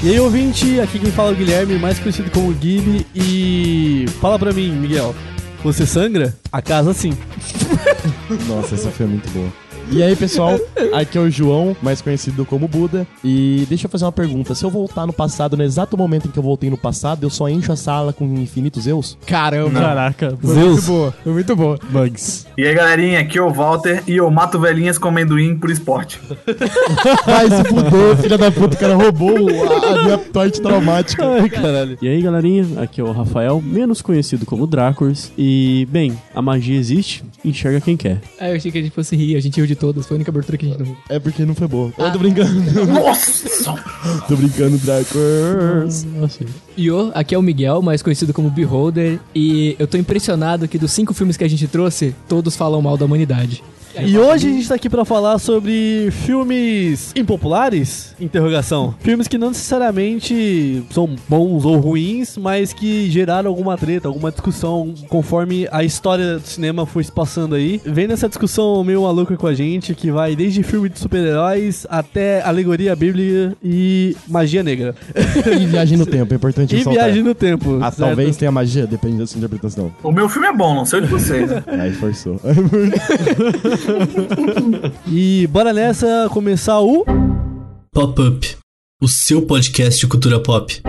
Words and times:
E 0.00 0.10
aí, 0.10 0.20
ouvinte, 0.20 0.78
aqui 0.80 0.98
quem 1.00 1.10
fala 1.10 1.30
é 1.30 1.32
o 1.32 1.36
Guilherme, 1.36 1.76
mais 1.76 1.98
conhecido 1.98 2.30
como 2.30 2.52
Gibi, 2.52 3.04
e 3.16 4.06
fala 4.20 4.38
pra 4.38 4.52
mim, 4.52 4.70
Miguel, 4.70 5.12
você 5.62 5.84
sangra? 5.84 6.36
A 6.52 6.62
casa 6.62 6.94
sim. 6.94 7.12
Nossa, 8.46 8.76
essa 8.76 8.90
foi 8.90 9.06
muito 9.06 9.28
boa. 9.30 9.52
E 9.90 10.02
aí, 10.02 10.14
pessoal, 10.14 10.60
aqui 10.92 11.16
é 11.16 11.20
o 11.20 11.30
João, 11.30 11.74
mais 11.82 12.02
conhecido 12.02 12.44
como 12.44 12.68
Buda. 12.68 13.06
E 13.24 13.64
deixa 13.70 13.86
eu 13.86 13.90
fazer 13.90 14.04
uma 14.04 14.12
pergunta. 14.12 14.54
Se 14.54 14.62
eu 14.62 14.70
voltar 14.70 15.06
no 15.06 15.12
passado, 15.14 15.56
no 15.56 15.62
exato 15.62 15.96
momento 15.96 16.28
em 16.28 16.30
que 16.30 16.38
eu 16.38 16.42
voltei 16.42 16.68
no 16.68 16.76
passado, 16.76 17.24
eu 17.24 17.30
só 17.30 17.48
encho 17.48 17.72
a 17.72 17.76
sala 17.76 18.12
com 18.12 18.24
infinitos 18.34 18.84
Zeus? 18.84 19.16
Caramba. 19.26 19.80
Caraca, 19.80 20.38
Foi 20.40 20.54
Zeus. 20.54 20.68
muito 20.72 20.86
boa, 20.86 21.14
foi 21.24 21.32
muito 21.32 21.56
boa. 21.56 21.78
Bugs. 21.90 22.46
E 22.56 22.66
aí, 22.66 22.74
galerinha, 22.74 23.20
aqui 23.20 23.38
é 23.38 23.42
o 23.42 23.50
Walter 23.50 24.02
e 24.06 24.16
eu 24.16 24.30
mato 24.30 24.58
velhinhas 24.60 24.98
com 24.98 25.08
amendoim 25.08 25.56
por 25.56 25.70
esporte. 25.70 26.20
Vai 27.24 27.48
se 27.50 27.64
fuder, 27.64 28.16
filha 28.20 28.36
da 28.38 28.50
puta, 28.50 28.76
o 28.76 28.78
cara 28.78 28.94
roubou 28.94 29.36
a, 29.48 30.00
a 30.00 30.04
minha 30.04 30.18
torte 30.18 30.60
traumática. 30.60 31.24
Ai, 31.26 31.48
caralho. 31.48 31.96
E 32.02 32.06
aí, 32.08 32.20
galerinha, 32.20 32.82
aqui 32.82 33.00
é 33.00 33.04
o 33.04 33.10
Rafael, 33.12 33.60
menos 33.62 34.02
conhecido 34.02 34.44
como 34.44 34.66
Dracors. 34.66 35.32
E, 35.36 35.88
bem, 35.90 36.16
a 36.34 36.42
magia 36.42 36.78
existe, 36.78 37.24
enxerga 37.42 37.80
quem 37.80 37.96
quer. 37.96 38.20
Ah, 38.38 38.50
eu 38.50 38.56
achei 38.56 38.70
que 38.70 38.78
a 38.78 38.82
gente 38.82 38.92
fosse 38.94 39.16
rir, 39.16 39.34
a 39.34 39.40
gente 39.40 39.56
riu 39.56 39.66
de 39.66 39.77
todas, 39.78 40.06
foi 40.06 40.16
a 40.16 40.18
única 40.18 40.30
abertura 40.30 40.58
que 40.58 40.66
a 40.66 40.68
gente 40.68 40.82
não. 40.82 40.96
É 41.08 41.18
porque 41.18 41.44
não 41.44 41.54
foi 41.54 41.68
boa. 41.68 41.92
Eu 41.96 42.12
tô 42.12 42.18
brincando. 42.18 42.60
Nossa! 42.86 43.74
tô 44.26 44.36
brincando, 44.36 44.78
Dracors. 44.78 46.06
Assim. 46.22 46.46
E 46.76 46.90
o, 46.90 47.10
aqui 47.14 47.34
é 47.34 47.38
o 47.38 47.42
Miguel, 47.42 47.80
mais 47.82 48.02
conhecido 48.02 48.32
como 48.32 48.50
Beholder, 48.50 49.18
e 49.34 49.76
eu 49.78 49.86
tô 49.86 49.96
impressionado 49.96 50.68
que 50.68 50.78
dos 50.78 50.90
cinco 50.90 51.14
filmes 51.14 51.36
que 51.36 51.44
a 51.44 51.48
gente 51.48 51.66
trouxe, 51.66 52.14
todos 52.28 52.56
falam 52.56 52.82
mal 52.82 52.96
da 52.96 53.04
humanidade. 53.04 53.62
E 54.04 54.16
hoje 54.18 54.46
a 54.48 54.52
gente 54.52 54.68
tá 54.68 54.74
aqui 54.74 54.88
pra 54.88 55.04
falar 55.04 55.38
sobre 55.38 56.08
filmes 56.10 57.12
impopulares? 57.16 58.14
Interrogação. 58.20 58.94
Filmes 59.00 59.26
que 59.26 59.36
não 59.38 59.48
necessariamente 59.48 60.84
são 60.90 61.08
bons 61.28 61.64
ou 61.64 61.76
ruins, 61.78 62.36
mas 62.36 62.72
que 62.72 63.10
geraram 63.10 63.50
alguma 63.50 63.76
treta, 63.76 64.08
alguma 64.08 64.30
discussão 64.30 64.94
conforme 65.08 65.68
a 65.72 65.82
história 65.84 66.38
do 66.38 66.46
cinema 66.46 66.86
foi 66.86 67.02
se 67.04 67.12
passando 67.12 67.54
aí. 67.54 67.80
Vem 67.84 68.06
nessa 68.06 68.28
discussão 68.28 68.82
meio 68.84 69.02
maluca 69.02 69.36
com 69.36 69.46
a 69.46 69.54
gente, 69.54 69.94
que 69.94 70.10
vai 70.10 70.36
desde 70.36 70.62
filme 70.62 70.88
de 70.88 70.98
super-heróis 70.98 71.86
até 71.90 72.40
alegoria 72.42 72.94
bíblica 72.94 73.56
e 73.62 74.16
magia 74.28 74.62
negra. 74.62 74.94
E 75.60 75.66
viagem 75.66 75.98
no 75.98 76.06
tempo, 76.06 76.32
é 76.32 76.36
importante 76.36 76.74
E 76.74 76.78
ressaltar. 76.78 77.04
viagem 77.04 77.22
no 77.22 77.34
tempo. 77.34 77.76
Ah, 77.80 77.90
certo? 77.90 77.98
talvez 78.08 78.36
tenha 78.36 78.52
magia, 78.52 78.86
depende 78.86 79.18
da 79.18 79.26
sua 79.26 79.38
interpretação. 79.38 79.92
O 80.02 80.12
meu 80.12 80.28
filme 80.28 80.46
é 80.48 80.52
bom, 80.52 80.74
não 80.74 80.84
sei 80.84 81.00
o 81.00 81.02
de 81.02 81.08
vocês. 81.08 81.50
né? 81.50 81.62
Aí 81.80 81.92
forçou. 81.92 82.40
E 85.06 85.46
bora 85.46 85.72
nessa 85.72 86.28
começar 86.30 86.80
o. 86.80 87.04
Pop-up, 87.92 88.56
o 89.02 89.08
seu 89.08 89.42
podcast 89.42 89.98
de 90.00 90.06
cultura 90.06 90.40
pop. 90.40 90.80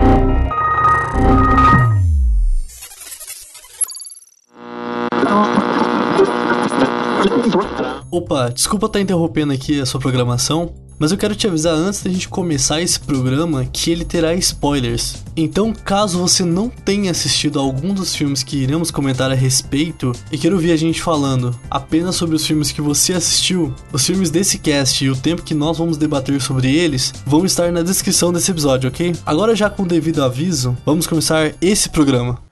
Opa, 8.10 8.50
desculpa 8.50 8.86
estar 8.86 9.00
interrompendo 9.00 9.52
aqui 9.52 9.80
a 9.80 9.86
sua 9.86 10.00
programação, 10.00 10.74
mas 11.00 11.10
eu 11.10 11.16
quero 11.16 11.34
te 11.34 11.46
avisar 11.46 11.72
antes 11.72 12.02
da 12.02 12.10
gente 12.10 12.28
começar 12.28 12.82
esse 12.82 13.00
programa 13.00 13.64
que 13.64 13.90
ele 13.90 14.04
terá 14.04 14.34
spoilers. 14.34 15.24
Então, 15.34 15.72
caso 15.72 16.18
você 16.18 16.44
não 16.44 16.68
tenha 16.68 17.10
assistido 17.10 17.58
a 17.58 17.62
algum 17.62 17.94
dos 17.94 18.14
filmes 18.14 18.42
que 18.42 18.58
iremos 18.58 18.90
comentar 18.90 19.30
a 19.30 19.34
respeito 19.34 20.12
e 20.30 20.36
queira 20.36 20.54
ouvir 20.54 20.72
a 20.72 20.76
gente 20.76 21.00
falando 21.00 21.58
apenas 21.70 22.16
sobre 22.16 22.36
os 22.36 22.46
filmes 22.46 22.70
que 22.70 22.82
você 22.82 23.14
assistiu, 23.14 23.74
os 23.90 24.06
filmes 24.06 24.30
desse 24.30 24.58
cast 24.58 25.02
e 25.02 25.08
o 25.08 25.16
tempo 25.16 25.42
que 25.42 25.54
nós 25.54 25.78
vamos 25.78 25.96
debater 25.96 26.38
sobre 26.42 26.70
eles 26.76 27.14
vão 27.24 27.46
estar 27.46 27.72
na 27.72 27.80
descrição 27.80 28.30
desse 28.30 28.50
episódio, 28.50 28.90
ok? 28.90 29.14
Agora, 29.24 29.56
já 29.56 29.70
com 29.70 29.84
o 29.84 29.88
devido 29.88 30.22
aviso, 30.22 30.76
vamos 30.84 31.06
começar 31.06 31.54
esse 31.62 31.88
programa. 31.88 32.49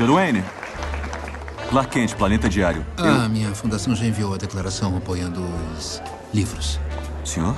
Sr. 0.00 0.12
Wayne? 0.12 0.42
Clark 1.68 1.90
Kent, 1.90 2.14
Planeta 2.16 2.48
Diário. 2.48 2.86
Ah, 2.96 3.28
minha 3.28 3.54
fundação 3.54 3.94
já 3.94 4.06
enviou 4.06 4.32
a 4.32 4.38
declaração 4.38 4.96
apoiando 4.96 5.44
os 5.76 6.00
livros. 6.32 6.80
Senhor? 7.22 7.54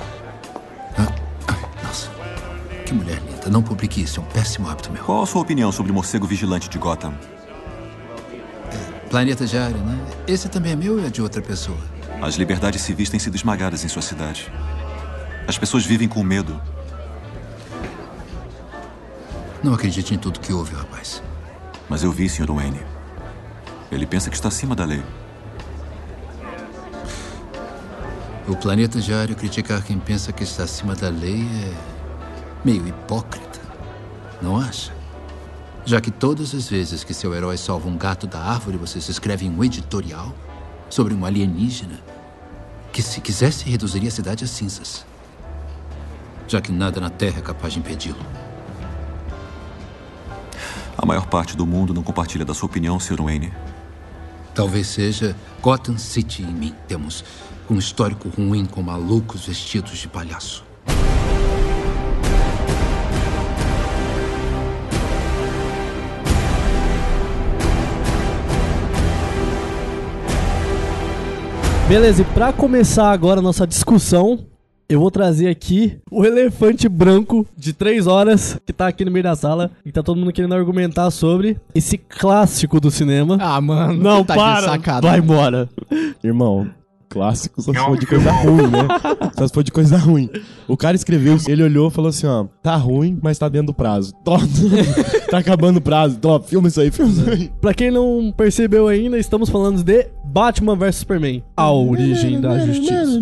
Ah, 0.97 1.07
ai, 1.47 1.57
nossa, 1.81 2.09
que 2.85 2.93
mulher 2.93 3.21
linda. 3.25 3.49
Não 3.49 3.63
publique 3.63 4.01
isso, 4.01 4.19
é 4.19 4.23
um 4.23 4.25
péssimo 4.25 4.69
hábito 4.69 4.91
meu. 4.91 5.01
Qual 5.05 5.23
a 5.23 5.25
sua 5.25 5.41
opinião 5.41 5.71
sobre 5.71 5.93
o 5.93 5.95
morcego 5.95 6.27
vigilante 6.27 6.67
de 6.67 6.77
Gotham? 6.77 7.13
Planeta 9.09 9.45
Diário, 9.45 9.77
né? 9.77 9.97
Esse 10.27 10.49
também 10.49 10.73
é 10.73 10.75
meu 10.75 10.95
ou 10.95 11.05
é 11.05 11.09
de 11.09 11.21
outra 11.21 11.41
pessoa? 11.41 11.79
As 12.21 12.35
liberdades 12.35 12.81
civis 12.81 13.09
têm 13.09 13.21
sido 13.21 13.35
esmagadas 13.35 13.85
em 13.85 13.87
sua 13.87 14.01
cidade. 14.01 14.51
As 15.47 15.57
pessoas 15.57 15.85
vivem 15.85 16.09
com 16.09 16.21
medo. 16.21 16.61
Não 19.63 19.73
acredite 19.73 20.13
em 20.13 20.17
tudo 20.17 20.41
que 20.41 20.51
ouve, 20.51 20.75
rapaz. 20.75 21.23
Mas 21.93 22.01
eu 22.01 22.11
vi, 22.11 22.27
Sr. 22.27 22.51
Wayne. 22.51 22.81
Ele 23.91 24.07
pensa 24.07 24.27
que 24.27 24.35
está 24.35 24.47
acima 24.47 24.75
da 24.75 24.83
lei. 24.83 25.03
O 28.47 28.55
Planeta 28.55 28.99
Diário 28.99 29.35
criticar 29.35 29.83
quem 29.83 29.99
pensa 29.99 30.33
que 30.33 30.43
está 30.43 30.63
acima 30.63 30.95
da 30.95 31.09
lei 31.09 31.43
é 31.43 31.73
meio 32.65 32.87
hipócrita, 32.87 33.59
não 34.41 34.57
acha? 34.57 34.91
Já 35.85 36.01
que 36.01 36.09
todas 36.09 36.55
as 36.55 36.67
vezes 36.67 37.03
que 37.03 37.13
seu 37.13 37.31
herói 37.31 37.57
salva 37.57 37.87
um 37.87 37.95
gato 37.95 38.25
da 38.25 38.39
árvore, 38.39 38.75
vocês 38.75 39.07
escrevem 39.07 39.51
um 39.51 39.63
editorial 39.63 40.33
sobre 40.89 41.13
um 41.13 41.23
alienígena 41.23 41.99
que, 42.91 43.03
se 43.03 43.21
quisesse, 43.21 43.69
reduziria 43.69 44.09
a 44.09 44.11
cidade 44.11 44.43
a 44.43 44.47
cinzas. 44.47 45.05
Já 46.47 46.59
que 46.59 46.71
nada 46.71 46.99
na 46.99 47.11
Terra 47.11 47.37
é 47.37 47.43
capaz 47.43 47.73
de 47.73 47.77
impedi-lo. 47.77 48.42
A 51.03 51.05
maior 51.05 51.25
parte 51.25 51.57
do 51.57 51.65
mundo 51.65 51.93
não 51.93 52.01
compartilha 52.01 52.45
da 52.45 52.53
sua 52.53 52.67
opinião, 52.67 52.97
Sr. 52.97 53.21
Wayne. 53.21 53.51
Talvez 54.55 54.87
seja 54.87 55.35
Gotham 55.61 55.97
City 55.97 56.43
em 56.43 56.53
mim. 56.53 56.73
Temos 56.87 57.25
um 57.69 57.77
histórico 57.77 58.29
ruim 58.29 58.65
com 58.65 58.81
malucos 58.81 59.45
vestidos 59.45 59.97
de 59.97 60.07
palhaço. 60.07 60.63
Beleza, 71.89 72.21
e 72.21 72.25
pra 72.33 72.53
começar 72.53 73.11
agora 73.11 73.41
a 73.41 73.43
nossa 73.43 73.67
discussão, 73.67 74.47
eu 74.87 74.99
vou 74.99 75.09
trazer 75.09 75.47
aqui 75.49 75.97
o 76.11 76.25
elefante 76.25 76.87
branco 76.87 77.47
de 77.57 77.73
3 77.73 78.05
horas 78.07 78.59
que 78.65 78.73
tá 78.73 78.87
aqui 78.87 79.03
no 79.05 79.11
meio 79.11 79.23
da 79.23 79.35
sala 79.35 79.71
e 79.85 79.91
tá 79.91 80.03
todo 80.03 80.17
mundo 80.17 80.31
querendo 80.31 80.53
argumentar 80.53 81.09
sobre 81.11 81.57
esse 81.73 81.97
clássico 81.97 82.79
do 82.79 82.91
cinema. 82.91 83.37
Ah, 83.39 83.59
mano. 83.59 84.01
Não, 84.01 84.23
tá 84.23 84.33
de 84.33 84.39
para! 84.39 84.67
sacanagem. 84.67 85.09
Vai 85.09 85.19
embora. 85.19 85.69
Irmão, 86.23 86.67
clássico 87.13 87.61
só 87.61 87.71
se 87.71 87.79
for 87.79 87.97
de 87.97 88.05
coisa 88.07 88.31
ruim, 88.31 88.67
né? 88.67 88.87
Só 89.37 89.47
se 89.47 89.53
for 89.53 89.63
de 89.63 89.71
coisa 89.71 89.97
ruim. 89.97 90.29
O 90.67 90.75
cara 90.75 90.95
escreveu, 90.95 91.37
ele 91.47 91.61
olhou 91.61 91.89
e 91.89 91.91
falou 91.91 92.09
assim, 92.09 92.25
ó, 92.25 92.45
tá 92.63 92.75
ruim, 92.75 93.19
mas 93.21 93.37
tá 93.37 93.47
dentro 93.47 93.67
do 93.67 93.73
prazo. 93.73 94.13
Top. 94.25 94.43
tá 95.29 95.37
acabando 95.37 95.77
o 95.77 95.81
prazo. 95.81 96.17
Top, 96.17 96.49
filma 96.49 96.67
isso 96.67 96.81
aí, 96.81 96.89
filma 96.89 97.11
isso 97.11 97.29
aí. 97.29 97.51
Pra 97.61 97.73
quem 97.73 97.91
não 97.91 98.33
percebeu 98.35 98.87
ainda, 98.87 99.17
estamos 99.19 99.49
falando 99.49 99.83
de 99.83 100.07
Batman 100.25 100.75
vs 100.75 100.95
Superman, 100.95 101.43
A 101.55 101.71
Origem 101.71 102.41
da 102.41 102.65
Justiça. 102.65 103.21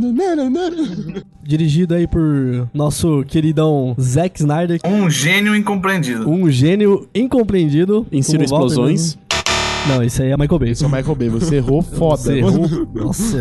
Dirigido 1.44 1.96
aí 1.96 2.08
por 2.08 2.70
nosso 2.74 3.26
queridão 3.28 3.96
Zack 4.00 4.40
Snyder, 4.40 4.80
Um 4.86 5.10
gênio 5.10 5.56
incompreendido. 5.56 6.30
um 6.30 6.50
gênio 6.50 7.10
incompreendido. 7.14 8.06
Walter 8.12 8.44
explosões. 8.44 9.18
Não, 9.88 10.04
esse 10.04 10.22
aí 10.22 10.32
é 10.32 10.38
Michael 10.38 10.60
Bay. 10.60 10.70
Esse 10.70 10.84
é 10.84 10.88
o 10.88 10.90
Michael 10.92 11.16
Bay, 11.16 11.30
você 11.30 11.56
errou 11.56 11.82
foda. 11.84 12.18
Você 12.22 12.38
errou. 12.38 12.68
Nossa. 12.94 13.38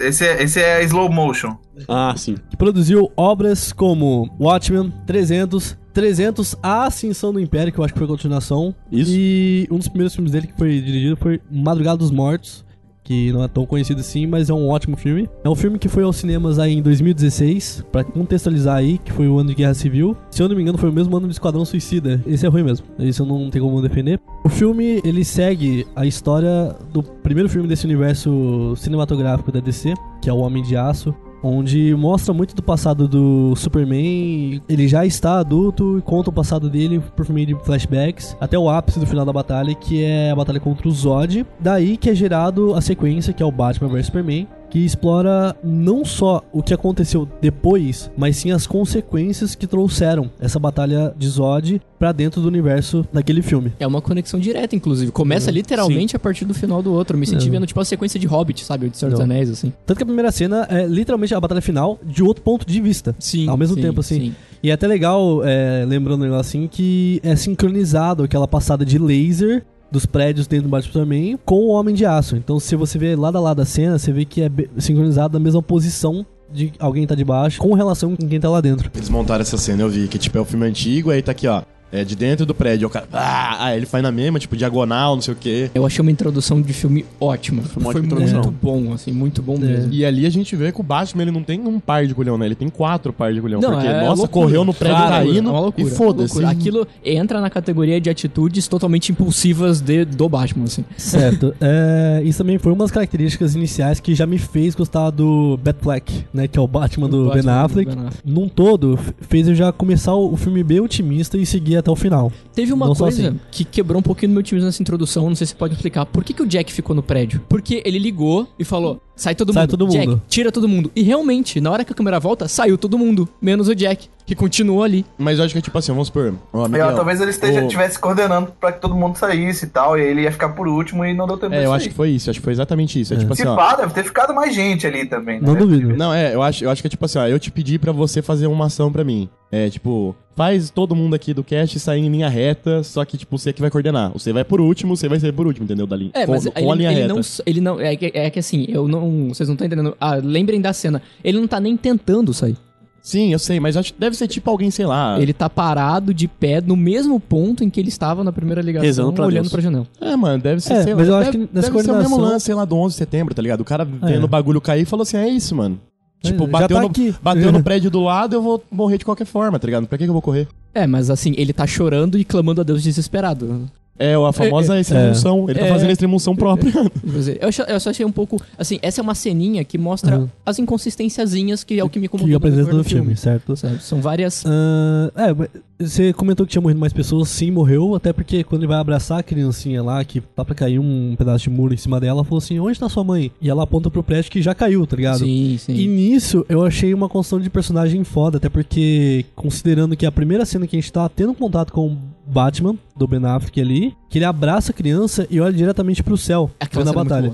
Esse 0.00 0.26
é, 0.26 0.42
esse 0.42 0.60
é 0.60 0.82
slow 0.84 1.10
motion. 1.10 1.56
Ah, 1.86 2.14
sim. 2.16 2.34
que 2.50 2.56
produziu 2.56 3.10
obras 3.16 3.72
como 3.72 4.28
Watchmen, 4.40 4.92
300, 5.06 5.78
300 5.94 6.56
A 6.62 6.84
Ascensão 6.86 7.32
do 7.32 7.40
Império, 7.40 7.72
que 7.72 7.78
eu 7.78 7.84
acho 7.84 7.92
que 7.94 7.98
foi 7.98 8.06
a 8.06 8.10
continuação. 8.10 8.74
Isso. 8.90 9.12
E 9.14 9.68
um 9.70 9.78
dos 9.78 9.88
primeiros 9.88 10.14
filmes 10.14 10.32
dele 10.32 10.48
que 10.48 10.56
foi 10.58 10.80
dirigido 10.80 11.16
foi 11.16 11.40
Madrugada 11.50 11.98
dos 11.98 12.10
Mortos, 12.10 12.64
que 13.08 13.32
não 13.32 13.42
é 13.42 13.48
tão 13.48 13.64
conhecido 13.64 14.00
assim, 14.00 14.26
mas 14.26 14.50
é 14.50 14.52
um 14.52 14.68
ótimo 14.68 14.94
filme. 14.94 15.30
É 15.42 15.48
um 15.48 15.54
filme 15.54 15.78
que 15.78 15.88
foi 15.88 16.02
aos 16.02 16.16
cinemas 16.16 16.58
aí 16.58 16.74
em 16.74 16.82
2016, 16.82 17.86
pra 17.90 18.04
contextualizar 18.04 18.76
aí, 18.76 18.98
que 18.98 19.10
foi 19.10 19.26
o 19.26 19.38
ano 19.38 19.48
de 19.48 19.54
Guerra 19.54 19.72
Civil. 19.72 20.14
Se 20.30 20.42
eu 20.42 20.48
não 20.48 20.54
me 20.54 20.60
engano, 20.60 20.76
foi 20.76 20.90
o 20.90 20.92
mesmo 20.92 21.16
ano 21.16 21.26
do 21.26 21.32
Esquadrão 21.32 21.64
Suicida. 21.64 22.20
Esse 22.26 22.44
é 22.44 22.50
ruim 22.50 22.64
mesmo. 22.64 22.84
Esse 22.98 23.20
eu 23.20 23.24
não 23.24 23.48
tenho 23.48 23.64
como 23.64 23.80
defender. 23.80 24.20
O 24.44 24.50
filme, 24.50 25.00
ele 25.02 25.24
segue 25.24 25.86
a 25.96 26.04
história 26.04 26.76
do 26.92 27.02
primeiro 27.02 27.48
filme 27.48 27.66
desse 27.66 27.86
universo 27.86 28.74
cinematográfico 28.76 29.50
da 29.50 29.60
DC, 29.60 29.94
que 30.20 30.28
é 30.28 30.32
o 30.32 30.40
Homem 30.40 30.62
de 30.62 30.76
Aço. 30.76 31.14
Onde 31.42 31.94
mostra 31.94 32.32
muito 32.32 32.54
do 32.54 32.62
passado 32.62 33.06
do 33.06 33.54
Superman. 33.56 34.60
Ele 34.68 34.88
já 34.88 35.04
está 35.04 35.38
adulto 35.38 35.98
e 35.98 36.02
conta 36.02 36.30
o 36.30 36.32
passado 36.32 36.68
dele 36.68 37.02
por 37.16 37.28
meio 37.30 37.46
de 37.46 37.54
flashbacks 37.64 38.36
até 38.40 38.58
o 38.58 38.68
ápice 38.68 38.98
do 38.98 39.06
final 39.06 39.24
da 39.24 39.32
batalha, 39.32 39.74
que 39.74 40.02
é 40.02 40.30
a 40.30 40.36
batalha 40.36 40.60
contra 40.60 40.88
o 40.88 40.90
Zod. 40.90 41.46
Daí 41.60 41.96
que 41.96 42.10
é 42.10 42.14
gerado 42.14 42.74
a 42.74 42.80
sequência, 42.80 43.32
que 43.32 43.42
é 43.42 43.46
o 43.46 43.52
Batman 43.52 43.88
vs 43.88 44.06
Superman, 44.06 44.46
que 44.70 44.84
explora 44.84 45.56
não 45.62 46.04
só 46.04 46.42
o 46.52 46.62
que 46.62 46.74
aconteceu 46.74 47.28
depois, 47.40 48.10
mas 48.16 48.36
sim 48.36 48.50
as 48.50 48.66
consequências 48.66 49.54
que 49.54 49.66
trouxeram 49.66 50.30
essa 50.40 50.58
batalha 50.58 51.14
de 51.16 51.28
Zod 51.28 51.80
pra 51.98 52.12
dentro 52.12 52.40
do 52.40 52.48
universo 52.48 53.06
daquele 53.12 53.42
filme. 53.42 53.72
É 53.80 53.86
uma 53.86 54.00
conexão 54.00 54.38
direta, 54.38 54.76
inclusive. 54.76 55.10
Começa 55.10 55.50
literalmente 55.50 56.14
a 56.14 56.18
partir 56.18 56.44
do 56.44 56.54
final 56.54 56.82
do 56.82 56.92
outro. 56.92 57.16
Eu 57.16 57.20
me 57.20 57.26
senti 57.26 57.48
É. 57.48 57.50
vendo 57.50 57.66
tipo 57.66 57.80
a 57.80 57.84
sequência 57.84 58.20
de 58.20 58.26
Hobbit, 58.26 58.64
sabe? 58.64 58.86
O 58.86 58.90
de 58.90 58.96
Senhor 58.96 59.10
dos. 59.10 59.20
Anéis, 59.20 59.50
assim. 59.50 59.72
Tanto 59.84 59.96
que 59.96 60.02
a 60.02 60.06
primeira 60.06 60.30
cena 60.30 60.66
é 60.70 60.86
literalmente 60.86 61.34
a 61.34 61.40
batalha 61.40 61.60
final 61.60 61.98
de 62.04 62.22
outro 62.22 62.42
ponto 62.42 62.66
de 62.66 62.80
vista. 62.80 63.14
Sim. 63.18 63.48
Ao 63.48 63.56
mesmo 63.56 63.74
sim, 63.74 63.82
tempo, 63.82 64.00
assim. 64.00 64.20
sim. 64.20 64.34
E 64.62 64.70
é 64.70 64.72
até 64.72 64.86
legal, 64.86 65.42
é, 65.44 65.84
lembrando 65.86 66.24
assim, 66.34 66.68
que 66.70 67.20
é 67.22 67.34
sincronizado 67.36 68.22
aquela 68.22 68.46
passada 68.48 68.84
de 68.84 68.98
laser 68.98 69.64
dos 69.90 70.06
prédios 70.06 70.46
dentro 70.46 70.68
do 70.68 70.70
Batman 70.70 70.92
Superman 70.92 71.38
com 71.44 71.60
o 71.60 71.68
Homem 71.68 71.94
de 71.94 72.04
Aço. 72.04 72.36
Então, 72.36 72.60
se 72.60 72.76
você 72.76 72.98
vê 72.98 73.16
lado 73.16 73.38
a 73.38 73.40
lado 73.40 73.62
a 73.62 73.64
cena, 73.64 73.98
você 73.98 74.12
vê 74.12 74.24
que 74.24 74.42
é 74.42 74.50
sincronizado 74.78 75.38
na 75.38 75.42
mesma 75.42 75.62
posição 75.62 76.24
de 76.50 76.72
alguém 76.78 77.06
tá 77.06 77.14
de 77.14 77.24
baixo 77.24 77.60
com 77.60 77.74
relação 77.74 78.16
com 78.16 78.26
quem 78.26 78.40
tá 78.40 78.48
lá 78.48 78.60
dentro. 78.60 78.90
Eles 78.94 79.08
montaram 79.08 79.42
essa 79.42 79.58
cena, 79.58 79.82
eu 79.82 79.88
vi, 79.88 80.08
que 80.08 80.18
tipo 80.18 80.38
é 80.38 80.40
o 80.40 80.44
filme 80.44 80.66
antigo, 80.66 81.10
aí 81.10 81.22
tá 81.22 81.32
aqui, 81.32 81.46
ó. 81.46 81.62
É 81.90 82.04
de 82.04 82.14
dentro 82.14 82.44
do 82.44 82.54
prédio, 82.54 82.86
o 82.86 82.90
cara. 82.90 83.06
Ah, 83.12 83.66
aí 83.66 83.76
ele 83.78 83.86
faz 83.86 84.02
na 84.02 84.12
mesma, 84.12 84.38
tipo, 84.38 84.56
diagonal, 84.56 85.14
não 85.14 85.22
sei 85.22 85.32
o 85.34 85.36
quê. 85.36 85.70
Eu 85.74 85.86
achei 85.86 86.02
uma 86.02 86.10
introdução 86.10 86.60
de 86.60 86.72
filme 86.72 87.04
ótima. 87.20 87.62
Foi 87.62 87.82
uma 87.82 87.92
Foi 87.92 88.02
muito 88.02 88.50
bom, 88.62 88.92
assim, 88.92 89.10
muito 89.12 89.42
bom 89.42 89.54
É. 89.56 89.58
mesmo. 89.60 89.92
E 89.92 90.04
ali 90.04 90.26
a 90.26 90.30
gente 90.30 90.54
vê 90.54 90.70
que 90.70 90.80
o 90.80 90.82
Batman 90.82 91.22
ele 91.22 91.30
não 91.30 91.42
tem 91.42 91.60
um 91.60 91.80
par 91.80 92.06
de 92.06 92.14
culhão, 92.14 92.36
né? 92.36 92.46
Ele 92.46 92.54
tem 92.54 92.68
quatro 92.68 93.12
par 93.12 93.32
de 93.32 93.40
culhão. 93.40 93.60
Não, 93.60 93.72
porque, 93.72 93.86
é 93.86 93.92
nossa, 94.02 94.22
loucura. 94.22 94.28
correu 94.46 94.64
no 94.64 94.74
prédio 94.74 94.96
Cara, 94.96 95.10
caindo 95.16 95.48
é 95.48 95.52
uma 95.52 95.60
loucura, 95.60 95.86
e 95.88 95.90
foda-se. 95.90 96.34
loucura. 96.34 96.50
Aquilo 96.50 96.86
entra 97.04 97.40
na 97.40 97.48
categoria 97.50 98.00
de 98.00 98.10
atitudes 98.10 98.68
totalmente 98.68 99.10
impulsivas 99.10 99.80
de, 99.80 100.04
do 100.04 100.28
Batman, 100.28 100.64
assim. 100.64 100.84
Certo. 100.96 101.54
É, 101.60 102.22
isso 102.24 102.38
também 102.38 102.56
foi 102.58 102.72
uma 102.72 102.84
das 102.84 102.90
características 102.90 103.54
iniciais 103.54 103.98
que 104.00 104.14
já 104.14 104.26
me 104.26 104.38
fez 104.38 104.74
gostar 104.74 105.10
do 105.10 105.58
Batfleck, 105.62 106.24
né? 106.32 106.46
Que 106.48 106.58
é 106.58 106.62
o 106.62 106.66
Batman 106.68 107.08
do 107.08 107.26
Batman 107.26 107.42
Ben 107.42 107.50
Affleck. 107.52 107.90
Ben 107.94 108.06
Affleck. 108.06 108.16
Num 108.24 108.48
todo, 108.48 108.98
fez 109.22 109.48
eu 109.48 109.54
já 109.54 109.72
começar 109.72 110.14
o 110.14 110.28
o 110.28 110.36
filme 110.36 110.62
bem 110.62 110.78
otimista 110.80 111.38
e 111.38 111.46
seguir 111.46 111.77
até 111.78 111.90
o 111.90 111.96
final. 111.96 112.32
Teve 112.54 112.72
uma 112.72 112.86
Não 112.86 112.94
coisa 112.94 113.28
assim. 113.28 113.40
que 113.50 113.64
quebrou 113.64 113.98
um 114.00 114.02
pouquinho 114.02 114.30
do 114.30 114.34
meu 114.34 114.40
otimismo 114.40 114.66
nessa 114.66 114.82
introdução, 114.82 115.28
não 115.28 115.34
sei 115.36 115.46
se 115.46 115.52
você 115.52 115.58
pode 115.58 115.74
explicar. 115.74 116.06
Por 116.06 116.24
que, 116.24 116.32
que 116.32 116.42
o 116.42 116.46
Jack 116.46 116.72
ficou 116.72 116.94
no 116.94 117.02
prédio? 117.02 117.40
Porque 117.48 117.82
ele 117.84 117.98
ligou 117.98 118.48
e 118.58 118.64
falou: 118.64 119.00
sai 119.18 119.34
todo 119.34 119.52
Sai 119.52 119.64
mundo. 119.64 119.70
todo 119.76 119.88
Jack, 119.90 120.06
mundo. 120.08 120.22
tira 120.28 120.50
todo 120.50 120.66
mundo. 120.68 120.90
E 120.96 121.02
realmente, 121.02 121.60
na 121.60 121.70
hora 121.70 121.84
que 121.84 121.92
a 121.92 121.94
câmera 121.94 122.18
volta, 122.18 122.48
saiu 122.48 122.78
todo 122.78 122.96
mundo, 122.96 123.28
menos 123.42 123.68
o 123.68 123.74
Jack, 123.74 124.08
que 124.24 124.34
continuou 124.34 124.82
ali. 124.82 125.04
Mas 125.18 125.38
eu 125.38 125.44
acho 125.44 125.52
que 125.54 125.58
é 125.58 125.62
tipo 125.62 125.76
assim, 125.78 125.92
vamos 125.92 126.06
supor. 126.08 126.34
Ó, 126.52 126.64
É, 126.66 126.68
Miguel, 126.68 126.94
talvez 126.94 127.20
ele 127.20 127.30
esteja, 127.30 127.62
estivesse 127.62 127.98
coordenando 127.98 128.52
pra 128.60 128.72
que 128.72 128.80
todo 128.80 128.94
mundo 128.94 129.16
saísse 129.16 129.64
e 129.66 129.68
tal, 129.68 129.98
e 129.98 130.02
ele 130.02 130.22
ia 130.22 130.32
ficar 130.32 130.50
por 130.50 130.68
último 130.68 131.04
e 131.04 131.12
não 131.14 131.26
deu 131.26 131.36
tempo 131.36 131.54
É, 131.54 131.58
de 131.58 131.64
eu 131.64 131.70
sair. 131.70 131.76
acho 131.76 131.88
que 131.88 131.94
foi 131.94 132.10
isso, 132.10 132.30
acho 132.30 132.38
que 132.38 132.44
foi 132.44 132.52
exatamente 132.52 133.00
isso. 133.00 133.12
É, 133.14 133.16
tipo 133.16 133.34
Se 133.34 133.42
assim, 133.42 133.50
ó. 133.50 133.56
pá, 133.56 133.74
deve 133.76 133.92
ter 133.92 134.04
ficado 134.04 134.34
mais 134.34 134.54
gente 134.54 134.86
ali 134.86 135.06
também, 135.06 135.40
né? 135.40 135.46
Não 135.46 135.54
duvido. 135.54 135.96
Não, 135.96 136.12
é, 136.14 136.34
eu 136.34 136.42
acho, 136.42 136.64
eu 136.64 136.70
acho 136.70 136.82
que 136.82 136.86
é 136.86 136.90
tipo 136.90 137.04
assim, 137.04 137.18
ó, 137.18 137.26
eu 137.26 137.38
te 137.38 137.50
pedi 137.50 137.78
pra 137.78 137.90
você 137.92 138.20
fazer 138.22 138.46
uma 138.46 138.66
ação 138.66 138.92
pra 138.92 139.02
mim. 139.02 139.28
É, 139.50 139.70
tipo, 139.70 140.14
faz 140.36 140.68
todo 140.68 140.94
mundo 140.94 141.14
aqui 141.14 141.32
do 141.32 141.42
cast 141.42 141.80
sair 141.80 142.00
em 142.04 142.10
linha 142.10 142.28
reta, 142.28 142.82
só 142.82 143.02
que, 143.02 143.16
tipo, 143.16 143.38
você 143.38 143.50
que 143.50 143.62
vai 143.62 143.70
coordenar. 143.70 144.12
Você 144.12 144.30
vai 144.30 144.44
por 144.44 144.60
último, 144.60 144.94
você 144.94 145.08
vai 145.08 145.18
ser 145.18 145.32
por 145.32 145.46
último, 145.46 145.64
entendeu? 145.64 145.86
Da 145.86 145.96
linha, 145.96 146.10
É, 146.12 146.26
com, 146.26 146.32
mas 146.32 146.44
com 146.44 146.50
ele, 146.58 146.70
a 146.70 146.74
linha 146.74 146.90
ele 146.92 147.00
reta. 147.00 147.14
não. 147.14 147.20
Ele 147.46 147.60
não 147.62 147.80
é, 147.80 147.96
que, 147.96 148.12
é 148.14 148.28
que 148.28 148.38
assim, 148.38 148.66
eu 148.68 148.86
não. 148.86 149.07
Vocês 149.28 149.48
não 149.48 149.54
estão 149.54 149.66
entendendo. 149.66 149.96
Ah, 150.00 150.14
lembrem 150.16 150.60
da 150.60 150.72
cena. 150.72 151.02
Ele 151.22 151.38
não 151.40 151.46
tá 151.46 151.58
nem 151.60 151.76
tentando 151.76 152.32
sair. 152.32 152.56
Sim, 153.00 153.32
eu 153.32 153.38
sei, 153.38 153.58
mas 153.58 153.74
acho 153.76 153.94
que 153.94 154.00
deve 154.00 154.16
ser 154.16 154.26
tipo 154.28 154.50
alguém, 154.50 154.70
sei 154.70 154.84
lá. 154.84 155.18
Ele 155.18 155.32
tá 155.32 155.48
parado 155.48 156.12
de 156.12 156.28
pé 156.28 156.60
no 156.60 156.76
mesmo 156.76 157.18
ponto 157.18 157.64
em 157.64 157.70
que 157.70 157.80
ele 157.80 157.88
estava 157.88 158.22
na 158.22 158.32
primeira 158.32 158.60
ligação, 158.60 158.84
Rezando 158.86 159.12
pra 159.14 159.24
olhando 159.24 159.42
Deus. 159.44 159.52
pra 159.52 159.62
janela. 159.62 159.86
É, 160.00 160.14
mano, 160.16 160.42
deve 160.42 160.60
ser, 160.60 160.74
É, 160.74 160.82
sei 160.82 160.94
mas 160.94 161.08
lá. 161.08 161.14
eu 161.14 161.18
acho 161.22 161.32
deve, 161.32 161.46
que 161.46 161.54
nessa 161.54 161.70
deve 161.70 161.82
ser 161.84 161.90
o 161.90 161.94
mesmo 161.94 162.08
coordenação- 162.10 162.32
lance, 162.34 162.44
sei 162.44 162.54
lá, 162.54 162.64
do 162.66 162.76
11 162.76 162.94
de 162.94 162.98
setembro, 162.98 163.34
tá 163.34 163.40
ligado? 163.40 163.60
O 163.60 163.64
cara 163.64 163.84
vendo 163.84 164.22
É. 164.22 164.24
o 164.24 164.28
bagulho 164.28 164.60
cair 164.60 164.82
e 164.82 164.84
falou 164.84 165.02
assim, 165.04 165.16
é 165.16 165.28
isso, 165.28 165.54
mano. 165.54 165.80
Tipo, 166.22 166.44
já 166.46 166.50
bateu, 166.50 166.76
tá 166.76 166.82
no, 166.82 166.88
aqui. 166.88 167.14
bateu 167.22 167.52
no 167.52 167.62
prédio 167.64 167.90
do 167.90 168.00
lado, 168.00 168.34
eu 168.34 168.42
vou 168.42 168.62
morrer 168.70 168.98
de 168.98 169.04
qualquer 169.04 169.24
forma, 169.24 169.58
tá 169.58 169.66
ligado? 169.66 169.86
Pra 169.86 169.96
que, 169.96 170.04
que 170.04 170.10
eu 170.10 170.12
vou 170.12 170.20
correr? 170.20 170.48
É, 170.74 170.86
mas 170.86 171.08
assim, 171.08 171.32
ele 171.38 171.52
tá 171.52 171.66
chorando 171.66 172.18
e 172.18 172.24
clamando 172.24 172.60
a 172.60 172.64
Deus 172.64 172.82
desesperado. 172.82 173.70
É, 173.98 174.14
a 174.14 174.32
famosa 174.32 174.78
extremunção. 174.78 175.46
Ele 175.48 175.58
tá 175.58 175.66
É. 175.66 175.68
fazendo 175.68 175.88
a 175.88 175.92
extremunção 175.92 176.36
própria. 176.36 176.72
Eu, 177.40 177.50
eu 177.68 177.80
só 177.80 177.90
achei 177.90 178.04
um 178.06 178.12
pouco. 178.12 178.40
Assim, 178.56 178.78
essa 178.82 179.00
é 179.00 179.02
uma 179.02 179.14
ceninha 179.14 179.64
que 179.64 179.76
mostra 179.76 180.18
Uhum. 180.18 180.28
as 180.46 180.58
inconsistênciazinhas 180.58 181.64
que 181.64 181.78
é 181.78 181.84
o 181.84 181.88
que 181.88 181.98
me 181.98 182.08
Que 182.08 182.16
incomodou 182.16 182.36
apresenta 182.36 182.70
no 182.72 182.78
no 182.78 182.84
filme, 182.84 183.16
certo? 183.16 183.56
Sabe? 183.56 183.82
São 183.82 184.00
várias. 184.00 184.44
Ah, 184.46 185.10
é, 185.16 185.48
você 185.84 186.12
comentou 186.12 186.44
que 186.46 186.52
tinha 186.52 186.62
morrido 186.62 186.80
mais 186.80 186.92
pessoas, 186.92 187.28
sim, 187.28 187.50
morreu, 187.50 187.94
até 187.94 188.12
porque 188.12 188.42
quando 188.44 188.62
ele 188.62 188.68
vai 188.68 188.78
abraçar 188.78 189.18
a 189.20 189.22
criancinha 189.22 189.82
lá, 189.82 190.04
que 190.04 190.20
tá 190.20 190.44
pra 190.44 190.54
cair 190.54 190.78
um 190.78 191.14
pedaço 191.16 191.44
de 191.44 191.50
muro 191.50 191.72
em 191.74 191.76
cima 191.76 192.00
dela, 192.00 192.18
ela 192.18 192.24
falou 192.24 192.38
assim, 192.38 192.58
onde 192.58 192.78
tá 192.78 192.88
sua 192.88 193.04
mãe? 193.04 193.30
E 193.40 193.48
ela 193.48 193.62
aponta 193.62 193.90
pro 193.90 194.02
prédio 194.02 194.30
que 194.30 194.42
já 194.42 194.54
caiu, 194.54 194.86
tá 194.86 194.96
ligado? 194.96 195.18
Sim, 195.20 195.56
sim. 195.58 195.74
E 195.74 195.86
nisso 195.86 196.44
eu 196.48 196.64
achei 196.64 196.92
uma 196.94 197.08
construção 197.08 197.40
de 197.40 197.48
personagem 197.50 198.02
foda, 198.04 198.38
até 198.38 198.48
porque, 198.48 199.24
considerando 199.36 199.96
que 199.96 200.04
a 200.06 200.12
primeira 200.12 200.44
cena 200.44 200.66
que 200.66 200.76
a 200.76 200.80
gente 200.80 200.92
tá 200.92 201.08
tendo 201.08 201.32
contato 201.34 201.72
com 201.72 201.86
o 201.88 201.98
Batman, 202.28 202.76
do 202.96 203.06
Ben 203.06 203.24
Affleck 203.24 203.60
ali, 203.60 203.94
que 204.10 204.18
ele 204.18 204.24
abraça 204.24 204.70
a 204.70 204.74
criança 204.74 205.26
e 205.30 205.40
olha 205.40 205.52
diretamente 205.52 206.02
pro 206.02 206.16
céu, 206.16 206.50
Aquela 206.60 206.84
vendo 206.84 206.90
a 206.90 206.92
cena 206.92 207.00
é 207.00 207.04
batalha. 207.04 207.32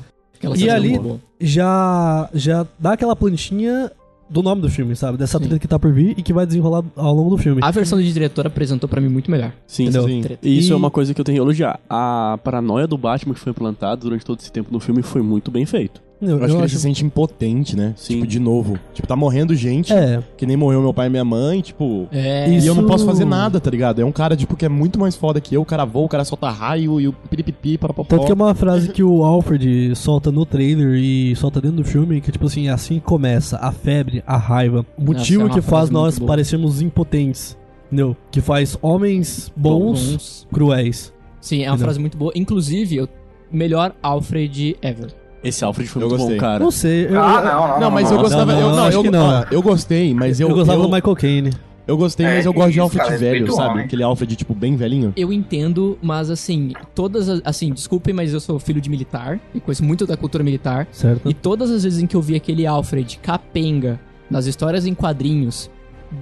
E 0.56 0.68
é 0.68 0.72
ali-. 0.72 1.00
Já, 1.40 2.28
já 2.34 2.66
dá 2.78 2.92
aquela 2.92 3.14
plantinha 3.16 3.90
do 4.28 4.42
nome 4.42 4.62
do 4.62 4.70
filme, 4.70 4.96
sabe? 4.96 5.18
Dessa 5.18 5.38
Sim. 5.38 5.44
treta 5.44 5.58
que 5.58 5.68
tá 5.68 5.78
por 5.78 5.92
vir 5.92 6.14
e 6.18 6.22
que 6.22 6.32
vai 6.32 6.46
desenrolar 6.46 6.82
ao 6.96 7.14
longo 7.14 7.30
do 7.30 7.38
filme. 7.38 7.60
A 7.62 7.70
versão 7.70 8.00
de 8.00 8.10
diretor 8.12 8.46
apresentou 8.46 8.88
pra 8.88 9.00
mim 9.00 9.08
muito 9.08 9.30
melhor. 9.30 9.52
Sim, 9.66 9.84
Entendeu? 9.84 10.06
sim. 10.08 10.22
E 10.42 10.58
isso 10.58 10.70
E- 10.70 10.72
é 10.72 10.76
uma 10.76 10.90
coisa 10.90 11.12
que 11.12 11.20
eu 11.20 11.24
tenho 11.24 11.36
que 11.36 11.42
elogiar. 11.42 11.78
A 11.88 12.38
paranoia 12.42 12.86
do 12.86 12.96
Batman 12.96 13.34
que 13.34 13.40
foi 13.40 13.50
implantada 13.50 13.96
durante 14.00 14.24
todo 14.24 14.40
esse 14.40 14.50
tempo 14.50 14.72
no 14.72 14.80
filme 14.80 15.02
foi 15.02 15.22
muito 15.22 15.50
bem 15.50 15.66
feito. 15.66 16.00
Eu, 16.30 16.38
Eu 16.38 16.44
acho 16.44 16.54
que 16.54 16.60
ele 16.62 16.68
se 16.68 16.80
sente 16.80 17.04
impotente, 17.04 17.76
né? 17.76 17.92
Sim. 17.96 18.14
Tipo, 18.14 18.26
de 18.26 18.38
novo. 18.40 18.78
Tipo, 18.92 19.06
tá 19.08 19.16
morrendo 19.16 19.54
gente, 19.54 19.92
É, 19.92 20.22
que 20.36 20.46
nem 20.46 20.56
morreu 20.56 20.80
meu 20.82 20.92
pai 20.94 21.06
e 21.06 21.10
minha 21.10 21.24
mãe, 21.24 21.60
tipo... 21.60 22.08
É. 22.12 22.48
Isso- 22.50 22.66
E 22.66 22.68
eu 22.68 22.74
não 22.74 22.86
posso 22.86 23.04
fazer 23.04 23.24
nada, 23.24 23.60
tá 23.60 23.70
ligado? 23.70 24.00
É 24.00 24.04
um 24.04 24.12
cara, 24.12 24.36
tipo, 24.36 24.56
que 24.56 24.64
é 24.64 24.68
muito 24.68 24.98
mais 24.98 25.14
foda 25.16 25.40
que 25.40 25.54
eu. 25.54 25.62
O 25.62 25.64
cara 25.66 25.84
voa, 25.84 26.06
o 26.06 26.08
cara 26.08 26.24
solta 26.24 26.50
raio 26.50 27.00
e 27.00 27.08
o 27.08 27.12
piripipi 27.12 27.76
para 27.78 27.92
Tanto 27.92 28.24
que 28.26 28.30
é 28.32 28.34
uma 28.34 28.54
frase 28.54 28.88
que 28.90 29.02
o 29.02 29.24
Alfred 29.24 29.94
solta 29.96 30.30
no 30.32 30.44
trailer 30.46 30.94
e 30.98 31.34
solta 31.36 31.60
dentro 31.60 31.78
do 31.78 31.84
filme, 31.84 32.20
que 32.20 32.30
tipo 32.32 32.46
assim, 32.46 32.68
assim 32.68 32.98
começa 33.00 33.56
a 33.58 33.70
febre, 33.72 34.22
a 34.26 34.36
raiva, 34.36 34.84
o 34.96 35.02
motivo 35.04 35.44
Nossa, 35.44 35.58
é 35.58 35.60
que 35.62 35.66
faz 35.66 35.90
nós 35.90 36.18
boa. 36.18 36.28
parecermos 36.28 36.80
impotentes, 36.82 37.56
entendeu? 37.86 38.16
Que 38.30 38.40
faz 38.40 38.76
homens 38.82 39.52
bons, 39.56 40.10
Bons. 40.12 40.48
cruéis. 40.52 41.12
Sim, 41.40 41.56
é 41.62 41.66
uma 41.66 41.72
Entendeu? 41.74 41.84
frase 41.86 42.00
muito 42.00 42.16
boa. 42.16 42.32
Inclusive, 42.34 43.02
o 43.02 43.08
melhor 43.52 43.94
Alfred 44.02 44.76
ever. 44.80 45.12
Esse 45.44 45.64
Alfred 45.64 45.88
foi 45.88 46.02
Eu 46.02 46.08
muito 46.08 46.18
gostei. 46.20 46.36
bom, 46.36 46.40
cara. 46.40 46.58
Não 46.64 46.70
sei, 46.70 47.06
eu, 47.06 47.20
Ah, 47.22 47.42
não, 47.42 47.68
não. 47.68 47.80
Não, 47.80 47.90
mas 47.90 48.10
eu 48.10 48.18
gostava... 48.18 48.52
não, 48.52 48.60
eu, 48.60 48.70
não, 48.76 48.90
eu, 48.90 49.02
que 49.02 49.10
não. 49.10 49.26
ó, 49.28 49.44
eu 49.50 49.62
gostei, 49.62 50.14
mas 50.14 50.40
eu... 50.40 50.48
eu, 50.48 50.54
gostava 50.54 50.78
eu, 50.78 50.82
do 50.88 50.92
Michael 50.94 51.16
Caine. 51.16 51.50
Eu 51.86 51.98
gostei, 51.98 52.24
É, 52.24 52.36
mas 52.36 52.46
eu 52.46 52.52
que 52.54 52.58
gosto 52.58 52.72
de 52.72 52.80
Alfred 52.80 53.04
cara, 53.04 53.18
velho, 53.18 53.30
respeita 53.32 53.52
o 53.52 53.56
sabe? 53.56 53.70
homem. 53.72 53.84
Aquele 53.84 54.02
Alfred, 54.02 54.36
tipo, 54.36 54.54
bem 54.54 54.74
velhinho. 54.74 55.12
Eu 55.14 55.30
entendo, 55.30 55.98
mas 56.00 56.30
assim, 56.30 56.72
todas 56.94 57.28
as. 57.28 57.42
Assim, 57.44 57.70
desculpem, 57.74 58.14
mas 58.14 58.32
eu 58.32 58.40
sou 58.40 58.58
filho 58.58 58.80
de 58.80 58.88
militar 58.88 59.38
e 59.54 59.60
conheço 59.60 59.84
muito 59.84 60.06
da 60.06 60.16
cultura 60.16 60.42
militar. 60.42 60.88
Certo? 60.90 61.28
E 61.28 61.34
todas 61.34 61.70
as 61.70 61.84
vezes 61.84 62.02
em 62.02 62.06
que 62.06 62.16
eu 62.16 62.22
vi 62.22 62.36
aquele 62.36 62.66
Alfred 62.66 63.18
capenga 63.22 64.00
nas 64.30 64.46
histórias 64.46 64.86
em 64.86 64.94
quadrinhos, 64.94 65.70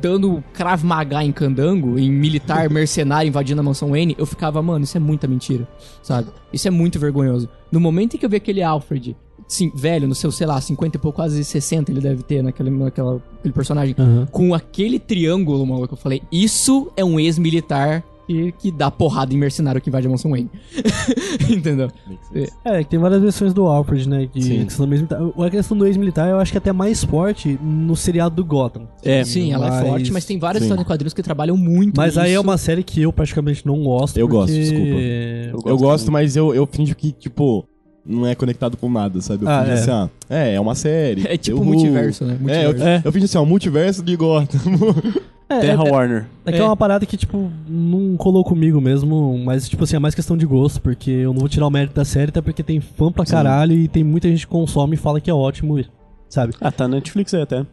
dando 0.01 0.43
Krav 0.53 0.85
Maga 0.85 1.23
em 1.23 1.33
candango, 1.33 1.99
em 1.99 2.11
militar 2.11 2.69
mercenário 2.71 3.29
invadindo 3.29 3.61
a 3.61 3.65
mansão 3.65 3.91
Wayne, 3.91 4.17
eu 4.19 4.27
ficava, 4.27 4.63
mano, 4.63 4.85
isso 4.85 4.97
é 4.97 5.01
muita 5.01 5.27
mentira, 5.27 5.69
sabe? 6.03 6.29
Isso 6.53 6.67
é 6.67 6.71
muito 6.71 6.99
vergonhoso. 6.99 7.49
No 7.71 7.79
momento 7.79 8.15
em 8.15 8.19
que 8.19 8.27
eu 8.27 8.31
vi 8.31 8.37
aquele 8.37 8.63
Alfred, 8.63 9.17
sim, 9.47 9.71
velho, 9.75 10.09
no 10.09 10.15
seu, 10.15 10.33
sei 10.33 10.47
lá, 10.47 10.61
50 10.61 10.97
e 10.97 11.01
pouco, 11.01 11.17
quase 11.17 11.45
60 11.45 11.93
ele 11.93 12.01
deve 12.01 12.23
ter 12.23 12.43
naquele, 12.43 12.71
naquela, 12.71 13.23
personagem, 13.55 13.95
Aham. 13.99 14.27
com 14.31 14.55
aquele 14.55 14.99
triângulo, 14.99 15.67
maluco, 15.67 15.95
eu 15.95 15.99
falei, 15.99 16.23
isso 16.33 16.91
é 16.97 17.05
um 17.05 17.21
ex-militar 17.21 18.03
que, 18.33 18.53
que 18.53 18.71
dá 18.73 18.91
porrada 18.91 19.35
em 19.35 19.37
mercenário 19.37 19.81
que 19.81 19.89
invade 19.91 20.07
a 20.07 20.11
mansão 20.11 20.31
Wayne. 20.31 20.51
Entendeu? 21.51 21.89
É, 22.65 22.83
que 22.83 22.91
tem 22.91 22.99
várias 22.99 23.21
versões 23.21 23.53
do 23.53 23.67
Alfred, 23.67 24.09
né? 24.09 24.29
Que 24.33 24.43
Sim. 24.43 24.61
a 24.63 24.65
questão 24.65 24.87
do 24.87 24.95
ex-militar. 24.95 25.21
A 25.47 25.51
questão 25.51 25.77
do 25.77 25.87
ex-militar 25.87 26.29
eu 26.31 26.39
acho 26.39 26.53
que 26.53 26.59
é 26.59 26.61
até 26.61 26.73
mais 26.73 27.05
forte 27.05 27.59
no 27.63 27.95
seriado 27.97 28.35
do 28.37 28.45
Gotham. 28.45 28.89
É, 29.03 29.25
Sim, 29.25 29.53
ela 29.53 29.67
é 29.67 29.71
mas- 29.71 29.87
forte, 29.89 30.13
mas 30.13 30.25
tem 30.25 30.39
várias 30.39 30.63
histórias 30.63 30.85
em 30.85 30.89
quadrinhos 30.89 31.15
que 31.15 31.23
trabalham 31.23 31.57
muito 31.57 31.97
Mas 31.97 32.17
aí 32.17 32.33
é 32.33 32.41
uma 32.41 32.57
série 32.59 32.83
que 32.83 33.03
eu 33.03 33.13
praticamente 33.13 33.67
não 33.67 33.83
gosto. 33.83 34.17
Eu 34.17 34.27
gosto, 34.29 34.53
porque- 34.53 35.51
desculpa. 35.51 35.69
Eu 35.69 35.77
gosto, 35.77 36.11
mas 36.11 36.37
eu, 36.37 36.55
eu 36.55 36.67
finjo 36.67 36.95
que, 36.95 37.13
tipo, 37.13 37.65
não 38.05 38.27
é 38.27 38.35
conectado 38.35 38.77
com 38.77 38.91
nada, 38.91 39.21
sabe? 39.21 39.45
Eu 39.45 39.49
Ah, 39.51 39.61
finjo 39.61 39.71
é. 39.71 39.75
assim, 39.81 39.91
ah, 39.91 40.11
é, 40.31 40.55
é 40.55 40.61
uma 40.61 40.75
série. 40.75 41.27
É 41.27 41.37
tipo 41.37 41.59
Uhul. 41.59 41.67
multiverso, 41.67 42.25
né? 42.25 42.37
É, 42.49 42.63
eu, 42.65 42.69
Multiverso. 42.71 43.07
eu 43.09 43.13
finjo 43.13 43.25
assim, 43.27 43.39
ó, 43.39 43.45
multiverso 43.45 44.03
de 44.03 44.17
Gotham. 44.17 44.59
É, 45.57 45.61
Terra 45.61 45.85
é, 45.87 45.91
Warner. 45.91 46.27
é 46.47 46.53
que 46.53 46.59
é 46.59 46.65
uma 46.65 46.77
parada 46.77 47.05
que, 47.07 47.17
tipo, 47.17 47.51
não 47.69 48.17
colou 48.17 48.45
comigo 48.45 48.81
mesmo, 48.81 49.39
mas, 49.45 49.69
tipo 49.69 49.85
assim, 49.85 49.97
é 49.97 49.99
mais 49.99 50.15
questão 50.15 50.37
de 50.37 50.47
gosto, 50.47 50.81
porque 50.81 51.11
eu 51.11 51.33
não 51.33 51.41
vou 51.41 51.49
tirar 51.49 51.67
o 51.67 51.71
mérito 51.71 51.95
da 51.95 52.05
série, 52.05 52.31
até 52.31 52.41
porque 52.41 52.63
tem 52.63 52.81
fã 52.81 53.11
pra 53.11 53.25
caralho 53.25 53.73
e 53.73 53.89
tem 53.89 54.05
muita 54.05 54.29
gente 54.29 54.47
que 54.47 54.53
consome 54.53 54.95
e 54.95 54.99
fala 54.99 55.21
que 55.21 55.31
é 55.31 55.35
ótimo. 55.35 55.83
sabe? 56.29 56.55
Ah, 56.61 56.73
tá 56.73 56.89
na 56.89 56.97
Netflix 56.97 57.35
aí 57.35 57.43
até. 57.43 57.67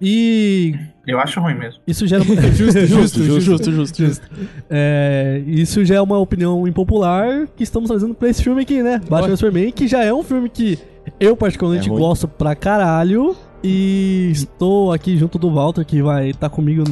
E 0.00 0.74
Eu 1.06 1.18
acho 1.18 1.40
ruim 1.40 1.54
mesmo. 1.54 1.80
isso 1.86 2.06
gera 2.06 2.22
muito. 2.22 2.42
justo, 2.52 2.80
justo, 2.86 3.22
justo, 3.24 3.72
justo, 3.72 4.04
justo. 4.04 4.30
É, 4.68 5.42
isso 5.46 5.84
já 5.84 5.94
é 5.96 6.00
uma 6.00 6.18
opinião 6.18 6.66
impopular 6.68 7.46
que 7.56 7.62
estamos 7.62 7.88
trazendo 7.88 8.14
pra 8.14 8.28
esse 8.28 8.42
filme 8.42 8.62
aqui, 8.62 8.82
né? 8.82 9.00
Batman 9.08 9.28
vs 9.28 9.38
Superman, 9.38 9.72
que 9.72 9.88
já 9.88 10.04
é 10.04 10.12
um 10.12 10.22
filme 10.22 10.50
que 10.50 10.78
eu 11.18 11.36
particularmente 11.36 11.88
É 11.88 11.92
gosto 11.92 12.28
pra 12.28 12.54
caralho. 12.54 13.34
E 13.64 14.28
estou 14.32 14.92
aqui 14.92 15.16
junto 15.16 15.38
do 15.38 15.50
Walter, 15.50 15.84
que 15.84 16.02
vai 16.02 16.30
estar 16.30 16.48
comigo 16.50 16.84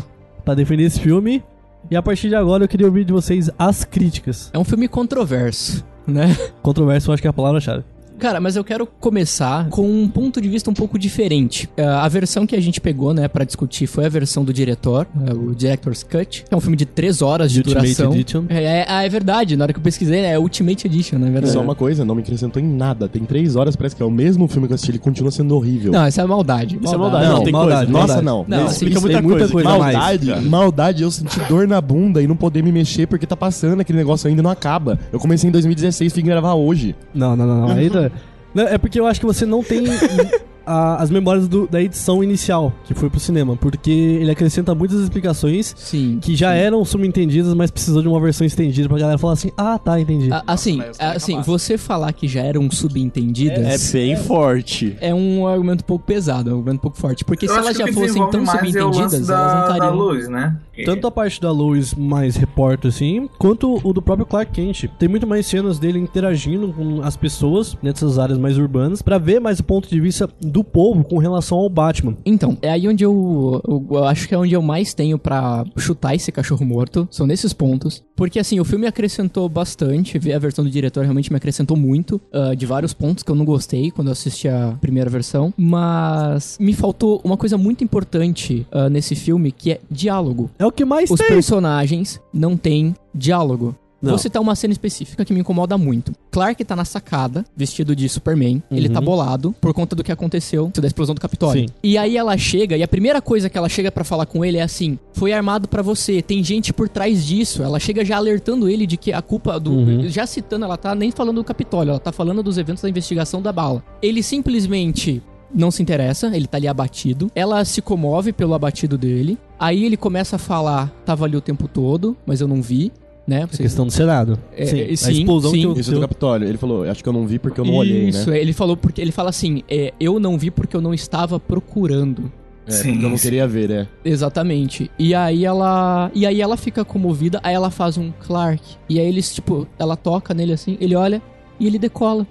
pra 0.44 0.54
defender 0.54 0.84
esse 0.84 1.00
filme. 1.00 1.42
E 1.90 1.96
a 1.96 2.02
partir 2.02 2.28
de 2.28 2.34
agora 2.34 2.64
eu 2.64 2.68
queria 2.68 2.86
ouvir 2.86 3.04
de 3.04 3.12
vocês 3.12 3.50
as 3.58 3.84
críticas. 3.84 4.50
É 4.52 4.58
um 4.58 4.64
filme 4.64 4.88
controverso, 4.88 5.84
né? 6.06 6.34
Controverso, 6.62 7.10
eu 7.10 7.14
acho 7.14 7.22
que 7.22 7.26
é 7.26 7.30
a 7.30 7.34
palavra-chave. 7.34 7.84
Cara, 8.18 8.40
mas 8.40 8.56
eu 8.56 8.64
quero 8.64 8.86
começar 8.86 9.68
com 9.70 9.86
um 9.88 10.08
ponto 10.08 10.40
de 10.40 10.48
vista 10.48 10.70
um 10.70 10.74
pouco 10.74 10.98
diferente. 10.98 11.68
É, 11.76 11.84
a 11.84 12.08
versão 12.08 12.46
que 12.46 12.54
a 12.56 12.60
gente 12.60 12.80
pegou, 12.80 13.12
né, 13.12 13.28
pra 13.28 13.44
discutir 13.44 13.86
foi 13.86 14.06
a 14.06 14.08
versão 14.08 14.44
do 14.44 14.52
diretor, 14.52 15.06
é, 15.26 15.32
o 15.32 15.54
Director's 15.54 16.02
Cut. 16.02 16.44
É 16.50 16.56
um 16.56 16.60
filme 16.60 16.76
de 16.76 16.86
3 16.86 17.22
horas 17.22 17.50
de 17.52 17.58
Ultimate 17.60 17.94
duração. 17.94 18.12
Edition. 18.14 18.44
É, 18.48 18.62
é, 18.62 18.86
ah, 18.88 19.04
é 19.04 19.08
verdade, 19.08 19.56
na 19.56 19.64
hora 19.64 19.72
que 19.72 19.78
eu 19.78 19.82
pesquisei, 19.82 20.20
é 20.20 20.38
Ultimate 20.38 20.86
Edition, 20.86 21.18
na 21.18 21.26
verdade. 21.28 21.52
Só 21.52 21.60
uma 21.60 21.74
coisa, 21.74 22.04
não 22.04 22.14
me 22.14 22.22
acrescentou 22.22 22.62
em 22.62 22.66
nada. 22.66 23.08
Tem 23.08 23.24
três 23.24 23.56
horas, 23.56 23.76
parece 23.76 23.96
que 23.96 24.02
é 24.02 24.06
o 24.06 24.10
mesmo 24.10 24.46
filme 24.48 24.68
que 24.68 24.72
eu 24.72 24.76
assisti, 24.76 24.92
ele 24.92 24.98
continua 24.98 25.30
sendo 25.30 25.54
horrível. 25.56 25.92
Não, 25.92 26.04
essa 26.04 26.22
é 26.22 26.26
maldade. 26.26 26.78
Isso 26.80 26.94
é 26.94 26.98
maldade. 26.98 27.26
Não, 27.26 27.42
tem 27.42 27.52
maldade, 27.52 27.92
coisa. 27.92 27.92
Nossa, 27.92 28.22
maldade. 28.22 28.26
não. 28.26 28.44
Não, 28.48 28.58
Isso 28.66 28.76
assim, 28.76 28.86
explica 28.86 29.00
muita 29.00 29.22
muita 29.22 29.38
coisa. 29.48 29.52
coisa 29.52 29.68
a 29.68 29.78
mais, 29.78 29.96
maldade, 29.96 30.48
maldade, 30.48 31.02
eu 31.02 31.10
senti 31.10 31.40
dor 31.48 31.66
na 31.66 31.80
bunda 31.80 32.22
e 32.22 32.26
não 32.26 32.36
poder 32.36 32.62
me 32.62 32.70
mexer 32.72 33.06
porque 33.06 33.26
tá 33.26 33.36
passando 33.36 33.80
aquele 33.80 33.98
negócio 33.98 34.28
ainda 34.28 34.42
não 34.42 34.50
acaba. 34.50 34.98
Eu 35.12 35.18
comecei 35.18 35.48
em 35.48 35.52
2016 35.52 36.10
e 36.10 36.14
fui 36.14 36.22
gravar 36.22 36.54
hoje. 36.54 36.94
Não, 37.14 37.36
não, 37.36 37.46
não, 37.46 37.60
não. 37.68 37.70
Aí 37.76 37.90
tá- 37.90 38.10
Não, 38.54 38.64
É 38.68 38.78
porque 38.78 38.98
eu 39.00 39.06
acho 39.06 39.18
que 39.20 39.26
você 39.26 39.44
não 39.44 39.62
tem 39.62 39.84
a- 40.66 40.96
as 41.02 41.10
memórias 41.10 41.46
do- 41.46 41.66
da 41.66 41.82
edição 41.82 42.22
inicial 42.24 42.72
que 42.84 42.94
foi 42.94 43.10
pro 43.10 43.20
cinema, 43.20 43.54
porque 43.56 43.90
ele 43.90 44.30
acrescenta 44.30 44.74
muitas 44.74 44.98
explicações 45.00 45.74
Sim. 45.76 46.18
que 46.22 46.34
já 46.34 46.54
eram 46.54 46.82
subentendidas, 46.86 47.52
mas 47.52 47.70
precisou 47.70 48.00
de 48.00 48.08
uma 48.08 48.18
versão 48.18 48.46
estendida 48.46 48.88
pra 48.88 48.98
galera 48.98 49.18
falar 49.18 49.34
assim: 49.34 49.50
ah, 49.58 49.78
tá, 49.78 50.00
entendi. 50.00 50.32
A- 50.32 50.42
assim, 50.46 50.78
caras 50.78 51.00
assim, 51.16 51.40
você 51.42 51.76
falar 51.76 52.12
que 52.14 52.26
já 52.26 52.40
eram 52.42 52.64
É 52.64 52.70
subentendidas 52.70 53.92
bem 53.92 54.16
forte. 54.16 54.96
é 55.00 55.14
um 55.14 55.46
argumento 55.46 55.82
um 55.82 55.86
pouco 55.86 56.04
pesado, 56.06 56.48
é 56.48 56.52
um 56.52 56.56
argumento 56.56 56.78
um 56.78 56.82
pouco 56.82 56.96
forte. 56.98 57.24
Porque 57.24 57.44
Eu 57.46 57.50
se 57.52 57.58
elas 57.58 57.76
já 57.76 57.86
fossem 57.92 58.30
tão 58.30 58.42
é 58.42 58.46
subentendidas, 58.46 59.12
elas 59.12 59.12
não 59.20 59.26
da, 59.26 59.66
da 59.66 59.72
estariam. 59.74 59.94
luz, 59.96 60.28
né? 60.28 60.56
Que- 60.74 60.84
Tanto 60.84 61.06
a 61.06 61.10
parte 61.10 61.40
da 61.40 61.50
luz 61.52 61.94
mais 61.94 62.36
repórter, 62.36 62.88
assim, 62.88 63.28
quanto 63.38 63.80
o 63.82 63.92
do 63.92 64.02
próprio 64.02 64.26
Clark 64.26 64.52
Kent. 64.52 64.84
Tem 64.98 65.08
muito 65.08 65.26
mais 65.26 65.46
cenas 65.46 65.78
dele 65.78 65.98
interagindo 65.98 66.72
com 66.72 67.00
as 67.02 67.16
pessoas 67.16 67.76
nessas 67.82 68.18
áreas 68.18 68.38
mais 68.38 68.58
urbanas, 68.58 69.00
pra 69.02 69.18
ver 69.18 69.40
mais 69.40 69.60
o 69.60 69.64
ponto 69.64 69.88
de 69.88 70.00
vista 70.00 70.28
do 70.40 70.64
povo 70.64 71.04
com 71.04 71.18
relação 71.18 71.58
ao 71.58 71.68
Batman. 71.68 72.16
Então, 72.26 72.56
é 72.60 72.70
aí 72.70 72.88
onde 72.88 73.04
eu, 73.04 73.60
eu, 73.66 73.86
eu 73.90 74.04
acho 74.04 74.26
que 74.28 74.34
é 74.34 74.38
onde 74.38 74.52
eu 74.54 74.62
mais 74.62 74.92
tenho 74.94 75.18
pra 75.18 75.64
chutar 75.76 76.14
esse 76.14 76.30
cachorro 76.32 76.64
morto. 76.66 77.06
São 77.10 77.26
nesses 77.26 77.52
pontos. 77.52 78.02
Porque, 78.16 78.38
assim, 78.38 78.60
o 78.60 78.64
filme 78.64 78.86
acrescentou 78.86 79.48
bastante. 79.48 80.18
Ver 80.18 80.34
a 80.34 80.38
versão 80.38 80.64
do 80.64 80.70
diretor 80.70 81.02
realmente 81.02 81.30
me 81.30 81.36
acrescentou 81.36 81.76
muito. 81.76 82.20
ah, 82.32 82.54
de 82.54 82.66
vários 82.66 82.92
pontos 82.94 83.22
que 83.24 83.30
eu 83.30 83.34
não 83.34 83.44
gostei 83.44 83.90
quando 83.90 84.08
eu 84.08 84.12
assisti 84.12 84.48
a 84.48 84.76
primeira 84.80 85.10
versão. 85.10 85.52
Mas 85.56 86.56
me 86.60 86.72
faltou 86.72 87.20
uma 87.24 87.36
coisa 87.36 87.58
muito 87.58 87.82
importante 87.82 88.66
ah, 88.70 88.88
nesse 88.88 89.14
filme, 89.14 89.50
que 89.50 89.72
é 89.72 89.80
diálogo. 89.90 90.50
É 90.58 90.64
o 90.66 90.72
que 90.72 90.84
mais 90.84 91.10
Os 91.10 91.18
tem. 91.18 91.28
personagens 91.28 92.20
não 92.32 92.56
têm 92.56 92.94
diálogo. 93.14 93.74
Não. 94.04 94.10
Vou 94.12 94.18
citar 94.18 94.40
uma 94.40 94.54
cena 94.54 94.72
específica 94.72 95.24
que 95.24 95.32
me 95.32 95.40
incomoda 95.40 95.76
muito. 95.78 96.12
Clark 96.30 96.64
tá 96.64 96.76
na 96.76 96.84
sacada, 96.84 97.44
vestido 97.56 97.94
de 97.94 98.08
Superman. 98.08 98.62
Ele 98.70 98.88
tá 98.88 99.00
bolado 99.00 99.54
por 99.60 99.72
conta 99.72 99.96
do 99.96 100.04
que 100.04 100.12
aconteceu 100.12 100.70
da 100.74 100.86
explosão 100.86 101.14
do 101.14 101.20
Capitólio. 101.20 101.68
Sim. 101.68 101.74
E 101.82 101.96
aí 101.96 102.16
ela 102.16 102.36
chega, 102.36 102.76
e 102.76 102.82
a 102.82 102.88
primeira 102.88 103.20
coisa 103.22 103.48
que 103.48 103.56
ela 103.56 103.68
chega 103.68 103.90
pra 103.90 104.04
falar 104.04 104.26
com 104.26 104.44
ele 104.44 104.58
é 104.58 104.62
assim: 104.62 104.98
Foi 105.12 105.32
armado 105.32 105.68
pra 105.68 105.82
você, 105.82 106.20
tem 106.20 106.42
gente 106.42 106.72
por 106.72 106.88
trás 106.88 107.24
disso. 107.24 107.62
Ela 107.62 107.80
chega 107.80 108.04
já 108.04 108.16
alertando 108.16 108.68
ele 108.68 108.86
de 108.86 108.96
que 108.96 109.12
a 109.12 109.22
culpa 109.22 109.58
do. 109.58 109.72
Uhum. 109.72 110.08
Já 110.08 110.26
citando, 110.26 110.64
ela 110.64 110.76
tá 110.76 110.94
nem 110.94 111.10
falando 111.10 111.36
do 111.36 111.44
Capitólio, 111.44 111.90
ela 111.90 112.00
tá 112.00 112.12
falando 112.12 112.42
dos 112.42 112.58
eventos 112.58 112.82
da 112.82 112.88
investigação 112.88 113.40
da 113.40 113.52
bala. 113.52 113.82
Ele 114.02 114.22
simplesmente 114.22 115.22
não 115.54 115.70
se 115.70 115.82
interessa, 115.82 116.34
ele 116.34 116.46
tá 116.46 116.58
ali 116.58 116.66
abatido. 116.66 117.30
Ela 117.34 117.64
se 117.64 117.80
comove 117.80 118.32
pelo 118.32 118.54
abatido 118.54 118.98
dele. 118.98 119.38
Aí 119.58 119.84
ele 119.84 119.96
começa 119.96 120.36
a 120.36 120.38
falar: 120.38 120.90
tava 121.06 121.24
ali 121.24 121.36
o 121.36 121.40
tempo 121.40 121.68
todo, 121.68 122.16
mas 122.26 122.40
eu 122.40 122.48
não 122.48 122.60
vi, 122.60 122.92
né? 123.26 123.44
A 123.44 123.56
questão 123.56 123.86
do 123.86 123.92
Senado. 123.92 124.38
É, 124.56 124.66
sim, 124.66 124.80
é, 124.80 124.92
a 124.92 124.96
sim, 124.96 125.12
explosão 125.12 125.50
sim. 125.50 125.60
que 125.60 125.66
o 125.66 125.80
Isso 125.80 125.92
do 125.92 126.00
Capitólio. 126.00 126.48
Ele 126.48 126.58
falou, 126.58 126.84
acho 126.84 127.02
que 127.02 127.08
eu 127.08 127.12
não 127.12 127.26
vi 127.26 127.38
porque 127.38 127.60
eu 127.60 127.64
não 127.64 127.74
olhei, 127.74 128.08
Isso, 128.08 128.30
né? 128.30 128.38
é, 128.38 128.40
ele 128.40 128.52
falou 128.52 128.76
porque 128.76 129.00
ele 129.00 129.12
fala 129.12 129.30
assim: 129.30 129.62
é, 129.68 129.92
eu 129.98 130.20
não 130.20 130.38
vi 130.38 130.50
porque 130.50 130.76
eu 130.76 130.80
não 130.80 130.92
estava 130.92 131.40
procurando. 131.40 132.30
É, 132.66 132.70
Sim, 132.70 132.92
porque 132.92 133.04
eu 133.04 133.10
não 133.10 133.18
queria 133.18 133.46
ver, 133.46 133.68
né? 133.68 133.88
Exatamente. 134.04 134.90
E 134.98 135.14
aí 135.14 135.44
ela. 135.44 136.10
E 136.14 136.26
aí 136.26 136.40
ela 136.40 136.56
fica 136.56 136.84
comovida, 136.84 137.40
aí 137.42 137.54
ela 137.54 137.70
faz 137.70 137.98
um 137.98 138.10
Clark. 138.26 138.62
E 138.88 138.98
aí 138.98 139.06
eles, 139.06 139.34
tipo, 139.34 139.66
ela 139.78 139.96
toca 139.96 140.32
nele 140.32 140.52
assim, 140.52 140.76
ele 140.80 140.94
olha 140.94 141.20
e 141.60 141.66
ele 141.66 141.78
decola. 141.78 142.26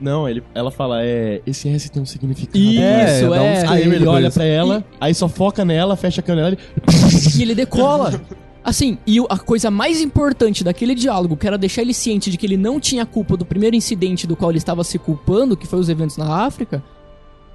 Não, 0.00 0.28
ele, 0.28 0.42
ela 0.52 0.72
fala, 0.72 1.04
é, 1.04 1.40
esse 1.46 1.68
S 1.68 1.88
tem 1.88 2.02
um 2.02 2.06
significado. 2.06 2.58
Isso, 2.58 2.80
É, 2.82 3.20
dá 3.20 3.30
um 3.30 3.44
é. 3.44 3.68
Aí 3.68 3.82
ele 3.82 4.04
olha 4.04 4.32
pra 4.32 4.44
ela, 4.44 4.84
aí 5.00 5.14
só 5.14 5.28
foca 5.28 5.64
nela, 5.64 5.94
fecha 5.94 6.20
a 6.20 6.24
câmera 6.24 6.58
E 7.38 7.42
ele 7.42 7.54
decola. 7.54 8.20
Assim, 8.64 8.96
e 9.06 9.18
a 9.28 9.38
coisa 9.38 9.70
mais 9.70 10.00
importante 10.00 10.62
daquele 10.62 10.94
diálogo, 10.94 11.36
que 11.36 11.46
era 11.46 11.58
deixar 11.58 11.82
ele 11.82 11.92
ciente 11.92 12.30
de 12.30 12.36
que 12.36 12.46
ele 12.46 12.56
não 12.56 12.78
tinha 12.78 13.04
culpa 13.04 13.36
do 13.36 13.44
primeiro 13.44 13.74
incidente 13.74 14.26
do 14.26 14.36
qual 14.36 14.50
ele 14.50 14.58
estava 14.58 14.84
se 14.84 14.98
culpando, 14.98 15.56
que 15.56 15.66
foi 15.66 15.80
os 15.80 15.88
eventos 15.88 16.16
na 16.16 16.44
África, 16.44 16.82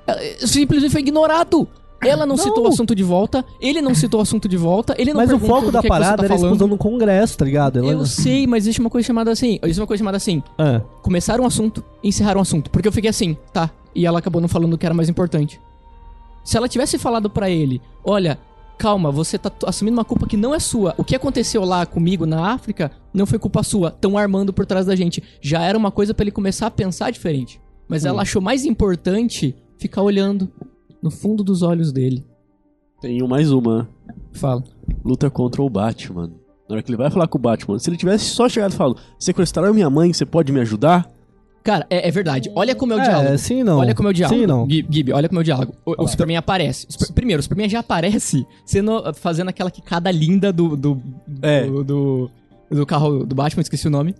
é, 0.06 0.38
simplesmente 0.46 0.92
foi 0.92 1.02
ignorado. 1.02 1.68
Ela 2.00 2.28
não, 2.28 2.38
citou 2.38 2.66
o 2.66 2.68
assunto 2.68 2.94
de 2.94 3.02
volta, 3.04 3.44
ele 3.60 3.82
não 3.82 3.96
citou 3.96 4.20
o 4.20 4.24
assunto 4.24 4.48
de 4.48 4.56
volta, 4.56 4.94
ele 5.00 5.12
não 5.14 5.20
Mas 5.20 5.32
o 5.34 5.40
foco 5.40 5.72
da 5.72 5.80
é 5.80 5.82
você 5.82 5.88
parada 5.88 6.18
tá 6.18 6.24
era 6.26 6.34
a 6.34 6.36
explosão 6.36 6.68
no 6.68 6.78
Congresso, 6.78 7.38
tá 7.40 7.46
ligado? 7.46 7.80
Ela- 7.80 7.92
Eu 7.92 8.06
sei, 8.06 8.46
mas 8.46 8.66
existe 8.66 8.80
uma 8.80 8.90
coisa 8.90 9.08
chamada 9.08 9.32
assim. 9.32 9.58
Existe 9.64 9.80
uma 9.82 9.88
coisa 9.88 10.00
chamada 10.02 10.18
assim. 10.18 10.44
Ah, 10.60 10.82
Começaram 11.02 11.44
um 11.44 11.48
assunto 11.48 11.84
e 12.04 12.10
encerraram 12.10 12.38
um 12.38 12.42
assunto. 12.44 12.70
Porque 12.70 12.88
eu 12.88 12.92
fiquei 12.92 13.10
assim, 13.10 13.36
tá. 13.52 13.72
E 13.96 14.06
ela 14.06 14.20
acabou 14.20 14.40
não 14.40 14.48
falando 14.48 14.74
o 14.74 14.78
que 14.78 14.86
era 14.86 14.94
mais 14.94 15.10
importante. 15.10 15.60
Se 16.44 16.56
ela 16.56 16.70
tivesse 16.70 17.00
falado 17.00 17.32
pra 17.32 17.50
ele, 17.50 17.82
olha, 18.04 18.38
calma, 18.78 19.12
você 19.12 19.38
tá 19.38 19.52
assumindo 19.66 19.98
uma 19.98 20.06
culpa 20.06 20.28
que 20.28 20.38
não 20.38 20.54
é 20.54 20.60
sua. 20.60 20.94
O 20.98 21.04
que 21.04 21.16
aconteceu 21.16 21.64
lá 21.66 21.86
comigo 21.86 22.26
na 22.26 22.52
África 22.52 22.92
não 23.14 23.26
foi 23.26 23.40
culpa 23.40 23.64
sua. 23.64 23.92
Tão 23.92 24.18
armando 24.18 24.54
por 24.54 24.66
trás 24.66 24.86
da 24.86 24.96
gente. 24.96 25.24
Já 25.42 25.64
era 25.64 25.78
uma 25.78 25.92
coisa 25.92 26.14
pra 26.14 26.24
ele 26.24 26.32
começar 26.32 26.68
a 26.68 26.72
pensar 26.72 27.12
diferente. 27.12 27.60
Mas 27.88 28.06
ela 28.06 28.22
achou 28.22 28.42
mais 28.42 28.66
importante 28.66 29.56
ficar 29.78 30.02
olhando 30.02 30.50
no 31.02 31.10
fundo 31.10 31.44
dos 31.44 31.62
olhos 31.62 31.92
dele. 31.92 32.26
Tenho 33.02 33.28
mais 33.28 33.52
uma. 33.52 33.90
Fala. 34.34 34.64
Luta 35.04 35.30
contra 35.30 35.62
o 35.62 35.70
Batman. 35.70 36.32
Na 36.68 36.76
hora 36.76 36.84
que 36.84 36.90
ele 36.90 36.98
vai 36.98 37.10
falar 37.10 37.28
com 37.28 37.38
o 37.38 37.42
Batman, 37.42 37.80
se 37.80 37.90
ele 37.90 37.98
tivesse 37.98 38.26
só 38.26 38.50
chegado 38.50 38.74
e 38.74 38.76
falado, 38.76 39.00
sequestraram 39.18 39.74
minha 39.74 39.90
mãe, 39.90 40.12
você 40.12 40.26
pode 40.26 40.52
me 40.52 40.60
ajudar? 40.60 41.10
Cara, 41.68 41.86
é, 41.90 42.08
é 42.08 42.12
verdade. 42.12 42.50
Olha 42.56 42.74
como 42.74 42.94
é 42.94 42.96
o 42.96 43.00
É, 43.02 43.04
diálogo. 43.04 43.38
sim 43.38 43.62
não. 43.62 43.80
Olha 43.80 43.94
como 43.94 44.08
é 44.08 44.12
o 44.12 44.14
diálogo. 44.14 44.40
Sim 44.40 44.48
não. 44.48 44.66
Gui- 44.66 44.86
Gibi, 44.90 45.12
olha 45.12 45.28
como 45.28 45.40
é 45.40 45.42
o 45.42 45.44
diálogo. 45.44 45.74
O, 45.86 46.02
o 46.04 46.08
Superman 46.08 46.38
aparece. 46.38 46.88
O 46.90 46.94
Super- 46.94 47.12
primeiro, 47.14 47.42
o 47.42 47.44
Superman 47.44 47.68
já 47.70 47.80
aparece 47.80 48.48
sendo, 48.66 49.14
fazendo 49.16 49.50
aquela 49.50 49.70
quicada 49.70 50.10
linda 50.10 50.54
do, 50.54 50.78
do, 50.78 51.02
É. 51.42 51.66
do, 51.66 51.84
do, 51.84 52.32
do 52.72 52.86
carro 52.86 53.26
do 53.26 53.36
Batman, 53.36 53.62
esqueci 53.64 53.86
o 53.86 53.90
nome. 53.92 54.16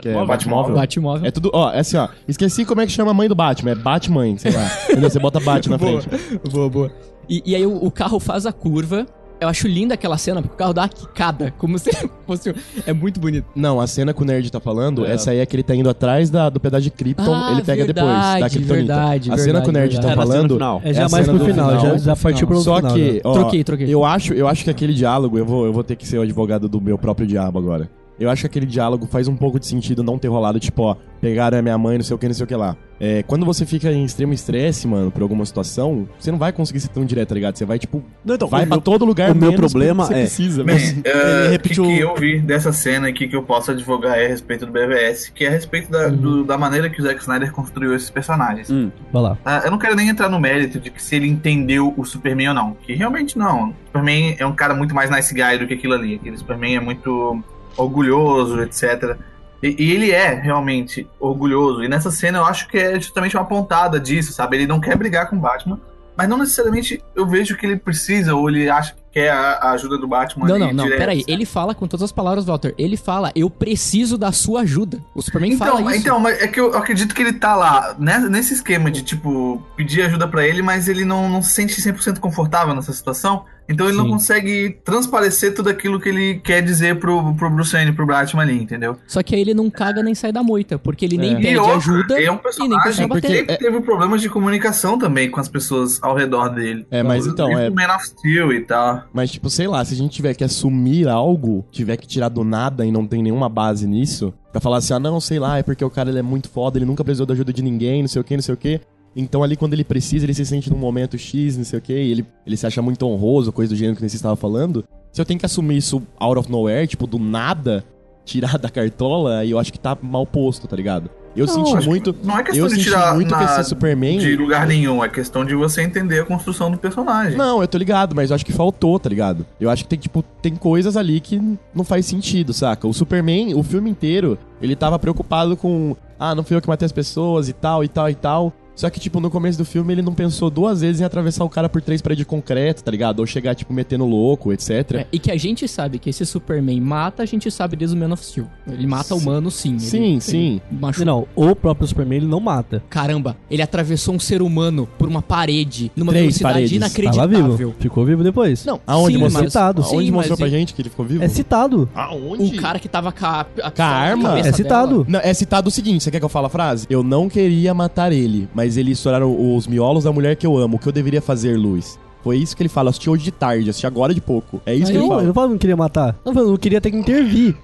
Que 0.00 0.08
é 0.08 0.24
Batmóvel. 0.24 0.74
Batmóvel. 0.74 1.26
É 1.26 1.30
tudo, 1.30 1.50
ó, 1.52 1.70
é 1.70 1.80
assim, 1.80 1.98
ó. 1.98 2.08
Esqueci 2.26 2.64
como 2.64 2.80
é 2.80 2.86
que 2.86 2.92
chama 2.92 3.10
a 3.10 3.14
mãe 3.14 3.28
do 3.28 3.34
Batman. 3.34 3.72
É 3.72 3.74
Batmãe, 3.74 4.38
sei 4.38 4.52
lá. 4.52 4.64
Entendeu? 4.88 5.10
Você 5.10 5.18
bota 5.18 5.40
Bat 5.40 5.68
na 5.68 5.76
Boa. 5.78 6.00
frente. 6.00 6.38
Boa, 6.50 6.70
boa. 6.70 6.92
E, 7.28 7.42
e 7.44 7.54
aí 7.54 7.66
o, 7.66 7.76
o 7.76 7.90
carro 7.90 8.18
faz 8.18 8.46
a 8.46 8.52
curva. 8.54 9.06
Eu 9.40 9.48
acho 9.48 9.68
linda 9.68 9.94
aquela 9.94 10.18
cena, 10.18 10.42
porque 10.42 10.54
o 10.54 10.58
carro 10.58 10.72
dá 10.74 10.82
uma 10.82 10.88
quicada, 10.88 11.54
como 11.58 11.78
se 11.78 11.90
fosse... 12.26 12.52
É 12.86 12.92
muito 12.92 13.20
bonito. 13.20 13.46
Não, 13.54 13.80
a 13.80 13.86
cena 13.86 14.12
que 14.12 14.20
o 14.20 14.24
Nerd 14.24 14.50
tá 14.50 14.58
falando, 14.58 15.06
essa 15.06 15.30
aí 15.30 15.38
é 15.38 15.46
que 15.46 15.54
ele 15.54 15.62
tá 15.62 15.74
indo 15.74 15.88
atrás 15.88 16.28
da, 16.28 16.48
do 16.50 16.58
pedaço 16.58 16.82
de 16.82 16.90
Krypton, 16.90 17.32
Ah, 17.34 17.52
ele 17.52 17.62
pega 17.62 17.86
depois, 17.86 18.06
da 18.06 18.32
verdade, 18.32 18.54
Kryptonita. 18.56 18.74
verdade, 18.94 19.30
a 19.32 19.38
cena 19.38 19.60
que 19.62 19.68
o 19.68 19.72
Nerd 19.72 19.92
verdade, 19.92 20.06
tá 20.06 20.12
É, 20.12 20.16
na 20.16 20.22
cena 20.22 20.34
falando 20.34 20.54
final. 20.54 20.80
É 20.84 20.90
é 20.90 20.94
já 20.94 21.06
a 21.06 21.08
mais 21.08 21.24
cena 21.26 21.38
pro 21.38 21.46
do 21.46 21.52
final, 21.52 21.80
já, 21.80 21.98
já 21.98 22.16
partiu 22.16 22.46
pro 22.48 22.60
Só 22.60 22.76
final. 22.78 22.94
que, 22.94 23.12
né? 23.12 23.20
ó, 23.22 23.32
Troquei, 23.32 23.64
troquei. 23.64 23.94
Eu 23.94 24.04
acho, 24.04 24.34
eu 24.34 24.48
acho 24.48 24.64
que 24.64 24.70
aquele 24.70 24.92
diálogo, 24.92 25.38
eu 25.38 25.46
vou, 25.46 25.66
eu 25.66 25.72
vou 25.72 25.84
ter 25.84 25.94
que 25.94 26.06
ser 26.06 26.18
o 26.18 26.22
advogado 26.22 26.68
do 26.68 26.80
meu 26.80 26.98
próprio 26.98 27.26
diabo 27.26 27.58
agora. 27.58 27.88
Eu 28.18 28.28
acho 28.30 28.42
que 28.42 28.46
aquele 28.46 28.66
diálogo 28.66 29.06
faz 29.06 29.28
um 29.28 29.36
pouco 29.36 29.60
de 29.60 29.66
sentido 29.66 30.02
não 30.02 30.18
ter 30.18 30.28
rolado, 30.28 30.58
tipo, 30.58 30.82
ó, 30.82 30.96
pegaram 31.20 31.58
a 31.58 31.62
minha 31.62 31.78
mãe, 31.78 31.98
não 31.98 32.04
sei 32.04 32.14
o 32.16 32.18
que, 32.18 32.26
não 32.26 32.34
sei 32.34 32.44
o 32.44 32.46
que 32.46 32.54
lá. 32.56 32.76
É, 33.00 33.22
quando 33.22 33.46
você 33.46 33.64
fica 33.64 33.92
em 33.92 34.04
extremo 34.04 34.32
estresse, 34.32 34.88
mano, 34.88 35.08
por 35.10 35.22
alguma 35.22 35.46
situação, 35.46 36.08
você 36.18 36.32
não 36.32 36.38
vai 36.38 36.50
conseguir 36.52 36.80
ser 36.80 36.88
tão 36.88 37.04
direto, 37.04 37.28
tá 37.28 37.34
ligado? 37.36 37.56
Você 37.56 37.64
vai, 37.64 37.78
tipo, 37.78 38.02
Não, 38.24 38.34
então, 38.34 38.48
vai 38.48 38.66
pra 38.66 38.74
meu- 38.76 38.80
todo 38.82 39.04
lugar 39.04 39.30
o 39.30 39.34
meu 39.36 39.52
problema 39.52 40.04
você 40.04 40.14
é- 40.14 40.20
precisa, 40.22 40.64
Bem, 40.64 40.74
mas... 40.74 40.90
ele 40.90 40.98
o 41.00 41.02
que, 41.02 41.48
repetiu- 41.50 41.84
que 41.84 41.98
eu 42.00 42.16
vi 42.16 42.40
dessa 42.40 42.72
cena 42.72 43.06
aqui 43.08 43.28
que 43.28 43.36
eu 43.36 43.42
posso 43.44 43.70
advogar 43.70 44.18
é 44.18 44.24
a 44.26 44.28
respeito 44.28 44.66
do 44.66 44.72
BVS, 44.72 45.30
que 45.32 45.44
é 45.44 45.48
a 45.48 45.50
respeito 45.52 45.88
da, 45.92 46.08
do- 46.08 46.42
da 46.42 46.58
maneira 46.58 46.90
que 46.90 47.00
o 47.00 47.04
Zack 47.04 47.20
Snyder 47.20 47.52
construiu 47.52 47.94
esses 47.94 48.10
personagens. 48.10 48.68
Hum. 48.68 48.90
Vai 49.12 49.22
lá. 49.22 49.38
Ah, 49.44 49.62
eu 49.64 49.70
não 49.70 49.78
quero 49.78 49.94
nem 49.94 50.08
entrar 50.08 50.28
no 50.28 50.40
mérito 50.40 50.80
de 50.80 50.90
que 50.90 51.00
se 51.00 51.14
ele 51.14 51.28
entendeu 51.28 51.94
o 51.96 52.04
Superman 52.04 52.48
ou 52.48 52.54
não, 52.54 52.76
que 52.82 52.94
realmente 52.94 53.38
não. 53.38 53.68
O 53.70 53.74
Superman 53.86 54.34
é 54.40 54.44
um 54.44 54.52
cara 54.54 54.74
muito 54.74 54.92
mais 54.92 55.08
nice 55.08 55.32
guy 55.32 55.56
do 55.56 55.68
que 55.68 55.74
aquilo 55.74 55.94
ali. 55.94 56.16
Aquele 56.16 56.36
Superman 56.36 56.74
é 56.76 56.80
muito 56.80 57.40
orgulhoso, 57.78 58.60
etc. 58.62 59.16
E, 59.62 59.74
e 59.78 59.92
ele 59.92 60.10
é 60.10 60.34
realmente 60.34 61.08
orgulhoso. 61.18 61.82
E 61.82 61.88
nessa 61.88 62.10
cena 62.10 62.38
eu 62.38 62.44
acho 62.44 62.68
que 62.68 62.76
é 62.76 63.00
justamente 63.00 63.36
uma 63.36 63.44
pontada 63.46 63.98
disso, 63.98 64.32
sabe? 64.32 64.56
Ele 64.56 64.66
não 64.66 64.80
quer 64.80 64.96
brigar 64.96 65.30
com 65.30 65.36
o 65.36 65.40
Batman, 65.40 65.80
mas 66.16 66.28
não 66.28 66.36
necessariamente 66.36 67.02
eu 67.14 67.26
vejo 67.26 67.56
que 67.56 67.64
ele 67.64 67.76
precisa 67.76 68.34
ou 68.34 68.48
ele 68.50 68.68
acha 68.68 68.94
que 68.94 69.00
quer 69.18 69.30
a, 69.30 69.52
a 69.54 69.70
ajuda 69.72 69.98
do 69.98 70.06
Batman. 70.06 70.46
Não, 70.46 70.54
ali 70.54 70.64
não, 70.66 70.72
não, 70.72 70.84
direto, 70.84 70.98
peraí. 70.98 71.20
sabe? 71.20 71.32
Ele 71.32 71.44
fala 71.44 71.74
com 71.74 71.86
todas 71.86 72.04
as 72.04 72.12
palavras, 72.12 72.44
Walter. 72.44 72.74
Ele 72.78 72.96
fala, 72.96 73.32
eu 73.34 73.50
preciso 73.50 74.16
da 74.16 74.32
sua 74.32 74.60
ajuda. 74.60 75.02
O 75.14 75.20
Superman 75.22 75.52
Então, 75.52 75.66
fala 75.78 75.90
isso. 75.92 76.00
então, 76.00 76.20
mas 76.20 76.40
é 76.40 76.46
que 76.48 76.60
eu 76.60 76.76
acredito 76.76 77.14
que 77.14 77.22
ele 77.22 77.32
tá 77.32 77.54
lá 77.56 77.94
né, 77.98 78.18
nesse 78.30 78.54
esquema 78.54 78.90
de, 78.90 79.02
tipo, 79.02 79.62
pedir 79.76 80.02
ajuda 80.02 80.26
pra 80.28 80.46
ele, 80.46 80.62
mas 80.62 80.88
ele 80.88 81.04
não, 81.04 81.28
não 81.28 81.42
se 81.42 81.50
sente 81.52 81.80
100% 81.80 82.18
confortável 82.18 82.74
nessa 82.74 82.92
situação. 82.92 83.44
Então 83.70 83.86
ele 83.86 83.98
não 83.98 84.06
Sim. 84.06 84.10
consegue 84.12 84.78
transparecer 84.82 85.54
tudo 85.54 85.68
aquilo 85.68 86.00
que 86.00 86.08
ele 86.08 86.40
quer 86.42 86.62
dizer 86.62 86.98
pro, 86.98 87.34
pro 87.34 87.50
Bruce 87.50 87.70
Wayne, 87.72 87.92
pro 87.92 88.06
Batman 88.06 88.40
ali, 88.40 88.62
entendeu? 88.62 88.96
Só 89.06 89.22
que 89.22 89.34
aí 89.34 89.42
ele 89.42 89.52
não 89.52 89.68
caga 89.68 90.02
nem 90.02 90.14
sai 90.14 90.32
da 90.32 90.42
moita, 90.42 90.78
porque 90.78 91.04
ele 91.04 91.18
nem 91.18 91.34
É. 91.34 91.40
pede 91.40 91.58
outra, 91.58 91.76
ajuda 91.76 92.14
ele 92.16 92.24
é 92.26 92.30
um 92.30 92.34
e 92.34 92.36
nem 92.36 92.42
personagem 92.42 92.82
consegue 92.82 93.08
que 93.08 93.14
bater. 93.28 93.36
sempre 93.36 93.56
teve 93.58 93.80
problemas 93.82 94.22
de 94.22 94.30
comunicação 94.30 94.98
também 94.98 95.30
com 95.30 95.38
as 95.38 95.48
pessoas 95.50 96.02
ao 96.02 96.14
redor 96.16 96.48
dele. 96.48 96.86
É, 96.90 97.02
mas 97.02 97.26
então, 97.26 97.46
Desde 97.48 97.66
é- 97.66 97.68
o 97.68 97.74
Man 97.74 97.94
of 97.94 98.06
Steel 98.06 98.52
e 98.54 98.60
tal. 98.62 99.04
Mas, 99.12 99.30
tipo, 99.30 99.48
sei 99.48 99.66
lá, 99.66 99.84
se 99.84 99.94
a 99.94 99.96
gente 99.96 100.12
tiver 100.12 100.34
que 100.34 100.44
assumir 100.44 101.08
algo, 101.08 101.64
tiver 101.70 101.96
que 101.96 102.06
tirar 102.06 102.28
do 102.28 102.44
nada 102.44 102.84
e 102.84 102.92
não 102.92 103.06
tem 103.06 103.22
nenhuma 103.22 103.48
base 103.48 103.86
nisso, 103.86 104.32
pra 104.52 104.60
falar 104.60 104.78
assim, 104.78 104.92
ah, 104.92 104.98
não, 104.98 105.20
sei 105.20 105.38
lá, 105.38 105.58
é 105.58 105.62
porque 105.62 105.84
o 105.84 105.90
cara 105.90 106.10
ele 106.10 106.18
é 106.18 106.22
muito 106.22 106.48
foda, 106.48 106.78
ele 106.78 106.84
nunca 106.84 107.02
precisou 107.04 107.26
da 107.26 107.34
ajuda 107.34 107.52
de 107.52 107.62
ninguém, 107.62 108.02
não 108.02 108.08
sei 108.08 108.20
o 108.20 108.24
que, 108.24 108.36
não 108.36 108.42
sei 108.42 108.54
o 108.54 108.58
que. 108.58 108.80
Então 109.16 109.42
ali 109.42 109.56
quando 109.56 109.72
ele 109.72 109.84
precisa, 109.84 110.24
ele 110.24 110.34
se 110.34 110.44
sente 110.44 110.70
num 110.70 110.78
momento 110.78 111.18
X, 111.18 111.56
não 111.56 111.64
sei 111.64 111.78
o 111.78 111.82
que, 111.82 111.92
ele, 111.92 112.24
ele 112.46 112.56
se 112.56 112.66
acha 112.66 112.80
muito 112.82 113.04
honroso, 113.06 113.52
coisa 113.52 113.74
do 113.74 113.76
gênero 113.76 113.96
que 113.96 114.08
você 114.08 114.16
estava 114.16 114.36
falando. 114.36 114.84
Se 115.10 115.20
eu 115.20 115.24
tenho 115.24 115.40
que 115.40 115.46
assumir 115.46 115.78
isso 115.78 116.02
out 116.20 116.38
of 116.38 116.50
nowhere, 116.50 116.86
tipo, 116.86 117.06
do 117.06 117.18
nada, 117.18 117.84
tirar 118.24 118.58
da 118.58 118.68
cartola, 118.68 119.38
aí 119.38 119.50
eu 119.50 119.58
acho 119.58 119.72
que 119.72 119.78
tá 119.78 119.96
mal 120.00 120.26
posto, 120.26 120.68
tá 120.68 120.76
ligado? 120.76 121.10
Eu 121.36 121.46
Não, 121.46 121.54
senti 121.54 121.78
que 121.78 121.86
muito. 121.86 122.16
Não 122.24 122.38
é 122.38 122.42
questão 122.42 122.64
Eu 122.64 122.68
de 122.68 122.82
tirar 122.82 123.14
muito 123.14 123.34
que 123.34 123.44
na- 123.44 123.60
esse 123.60 123.68
Superman. 123.68 124.18
de 124.18 124.36
lugar 124.36 124.66
nenhum, 124.66 125.04
é 125.04 125.08
questão 125.08 125.44
de 125.44 125.54
você 125.54 125.82
entender 125.82 126.20
a 126.20 126.24
construção 126.24 126.70
do 126.70 126.78
personagem. 126.78 127.36
Não, 127.36 127.60
eu 127.62 127.68
tô 127.68 127.78
ligado, 127.78 128.14
mas 128.14 128.30
eu 128.30 128.34
acho 128.34 128.44
que 128.44 128.52
faltou, 128.52 128.98
tá 128.98 129.08
ligado? 129.08 129.46
Eu 129.60 129.70
acho 129.70 129.84
que 129.84 129.88
tem, 129.90 129.98
tipo, 129.98 130.22
tem 130.42 130.56
coisas 130.56 130.96
ali 130.96 131.20
que 131.20 131.40
não 131.74 131.84
faz 131.84 132.06
sentido, 132.06 132.52
saca? 132.52 132.86
O 132.86 132.92
Superman, 132.94 133.54
o 133.54 133.62
filme 133.62 133.88
inteiro, 133.90 134.36
ele 134.60 134.74
tava 134.74 134.98
preocupado 134.98 135.56
com, 135.56 135.96
ah, 136.18 136.34
não 136.34 136.42
fui 136.42 136.56
eu 136.56 136.60
que 136.60 136.68
matei 136.68 136.86
as 136.86 136.92
pessoas 136.92 137.48
e 137.48 137.52
tal, 137.52 137.84
e 137.84 137.88
tal, 137.88 138.10
e 138.10 138.14
tal. 138.14 138.52
Só 138.78 138.88
que, 138.88 139.00
tipo, 139.00 139.18
no 139.18 139.28
começo 139.28 139.58
do 139.58 139.64
filme 139.64 139.92
ele 139.92 140.02
não 140.02 140.14
pensou 140.14 140.48
duas 140.48 140.80
vezes 140.82 141.00
em 141.00 141.04
atravessar 141.04 141.42
o 141.44 141.48
cara 141.48 141.68
por 141.68 141.82
três 141.82 142.00
paredes 142.00 142.20
de 142.20 142.24
concreto, 142.24 142.84
tá 142.84 142.90
ligado? 142.92 143.18
Ou 143.18 143.26
chegar, 143.26 143.54
tipo, 143.56 143.72
metendo 143.72 144.06
louco, 144.06 144.52
etc. 144.52 144.70
É, 144.94 145.06
e 145.10 145.18
que 145.18 145.32
a 145.32 145.36
gente 145.36 145.66
sabe 145.66 145.98
que 145.98 146.08
esse 146.10 146.24
Superman 146.24 146.80
mata, 146.80 147.24
a 147.24 147.26
gente 147.26 147.50
sabe 147.50 147.74
desde 147.74 147.96
o 147.96 147.98
Man 147.98 148.12
of 148.14 148.24
Steel. 148.24 148.46
Ele 148.70 148.86
mata 148.86 149.16
Sim. 149.16 149.20
humano, 149.20 149.50
sim. 149.50 149.70
Ele- 149.72 149.80
Sim, 149.80 150.04
ele 150.12 150.20
sim. 150.20 150.60
machuca. 150.70 151.04
Não, 151.04 151.26
o 151.34 151.56
próprio 151.56 151.88
Superman 151.88 152.18
ele 152.18 152.26
não 152.26 152.38
mata. 152.38 152.80
Caramba, 152.88 153.36
ele 153.50 153.62
atravessou 153.62 154.14
um 154.14 154.20
ser 154.20 154.42
humano 154.42 154.88
por 154.96 155.08
uma 155.08 155.22
parede, 155.22 155.90
numa 155.96 156.12
Três 156.12 156.24
velocidade 156.38 156.54
paredes. 156.54 156.70
Tava 156.78 156.86
inacreditável. 157.34 157.56
vivo. 157.56 157.74
Ficou 157.80 158.04
vivo 158.04 158.22
depois. 158.22 158.64
Não, 158.64 158.80
Aonde 158.86 159.14
sim, 159.14 159.18
mostrou? 159.20 159.42
mas, 159.42 159.52
citado. 159.52 159.82
sim, 159.82 159.88
Aonde 159.96 160.10
mas 160.12 160.16
mostrou 160.18 160.38
pra 160.38 160.46
e- 160.46 160.50
gente 160.50 160.72
que 160.72 160.82
ele 160.82 160.88
ficou 160.90 161.04
vivo? 161.04 161.24
É 161.24 161.28
citado. 161.28 161.88
Aonde? 161.94 162.42
Um 162.44 162.56
cara 162.56 162.78
que 162.78 162.88
tava 162.88 163.10
com 163.10 163.26
a, 163.26 163.40
a, 163.62 163.70
Com 163.72 163.82
a 163.82 163.86
arma? 163.86 164.38
É 164.38 164.52
citado. 164.52 165.04
Não, 165.08 165.18
é 165.18 165.34
citado 165.34 165.66
o 165.68 165.70
seguinte, 165.72 166.04
você 166.04 166.10
quer 166.12 166.20
que 166.20 166.24
eu 166.24 166.28
fale 166.28 166.46
a 166.46 166.50
frase? 166.50 166.86
Eu 166.88 167.02
não 167.02 167.28
queria 167.28 167.74
matar 167.74 168.12
ele, 168.12 168.48
mas 168.54 168.67
ele 168.76 168.92
estouraram 168.92 169.56
os 169.56 169.66
miolos 169.66 170.04
da 170.04 170.12
mulher 170.12 170.36
que 170.36 170.46
eu 170.46 170.56
amo. 170.56 170.76
O 170.76 170.78
que 170.78 170.88
eu 170.88 170.92
deveria 170.92 171.22
fazer, 171.22 171.56
Luiz? 171.56 171.98
Foi 172.22 172.36
isso 172.36 172.56
que 172.56 172.62
ele 172.62 172.68
fala. 172.68 172.88
Eu 172.88 172.90
assisti 172.90 173.08
hoje 173.08 173.24
de 173.24 173.30
tarde, 173.30 173.70
assisti 173.70 173.86
agora 173.86 174.12
de 174.12 174.20
pouco. 174.20 174.60
É 174.66 174.74
isso 174.74 174.86
Aí 174.86 174.92
que 174.92 174.96
ele 174.96 175.02
não, 175.02 175.08
fala. 175.08 175.20
ele 175.20 175.26
não 175.28 175.34
fala 175.34 175.46
que 175.46 175.52
não 175.52 175.58
queria 175.58 175.76
matar. 175.76 176.16
Não, 176.24 176.32
eu 176.34 176.48
não 176.50 176.56
queria 176.56 176.80
ter 176.80 176.90
que 176.90 176.96
intervir. 176.96 177.56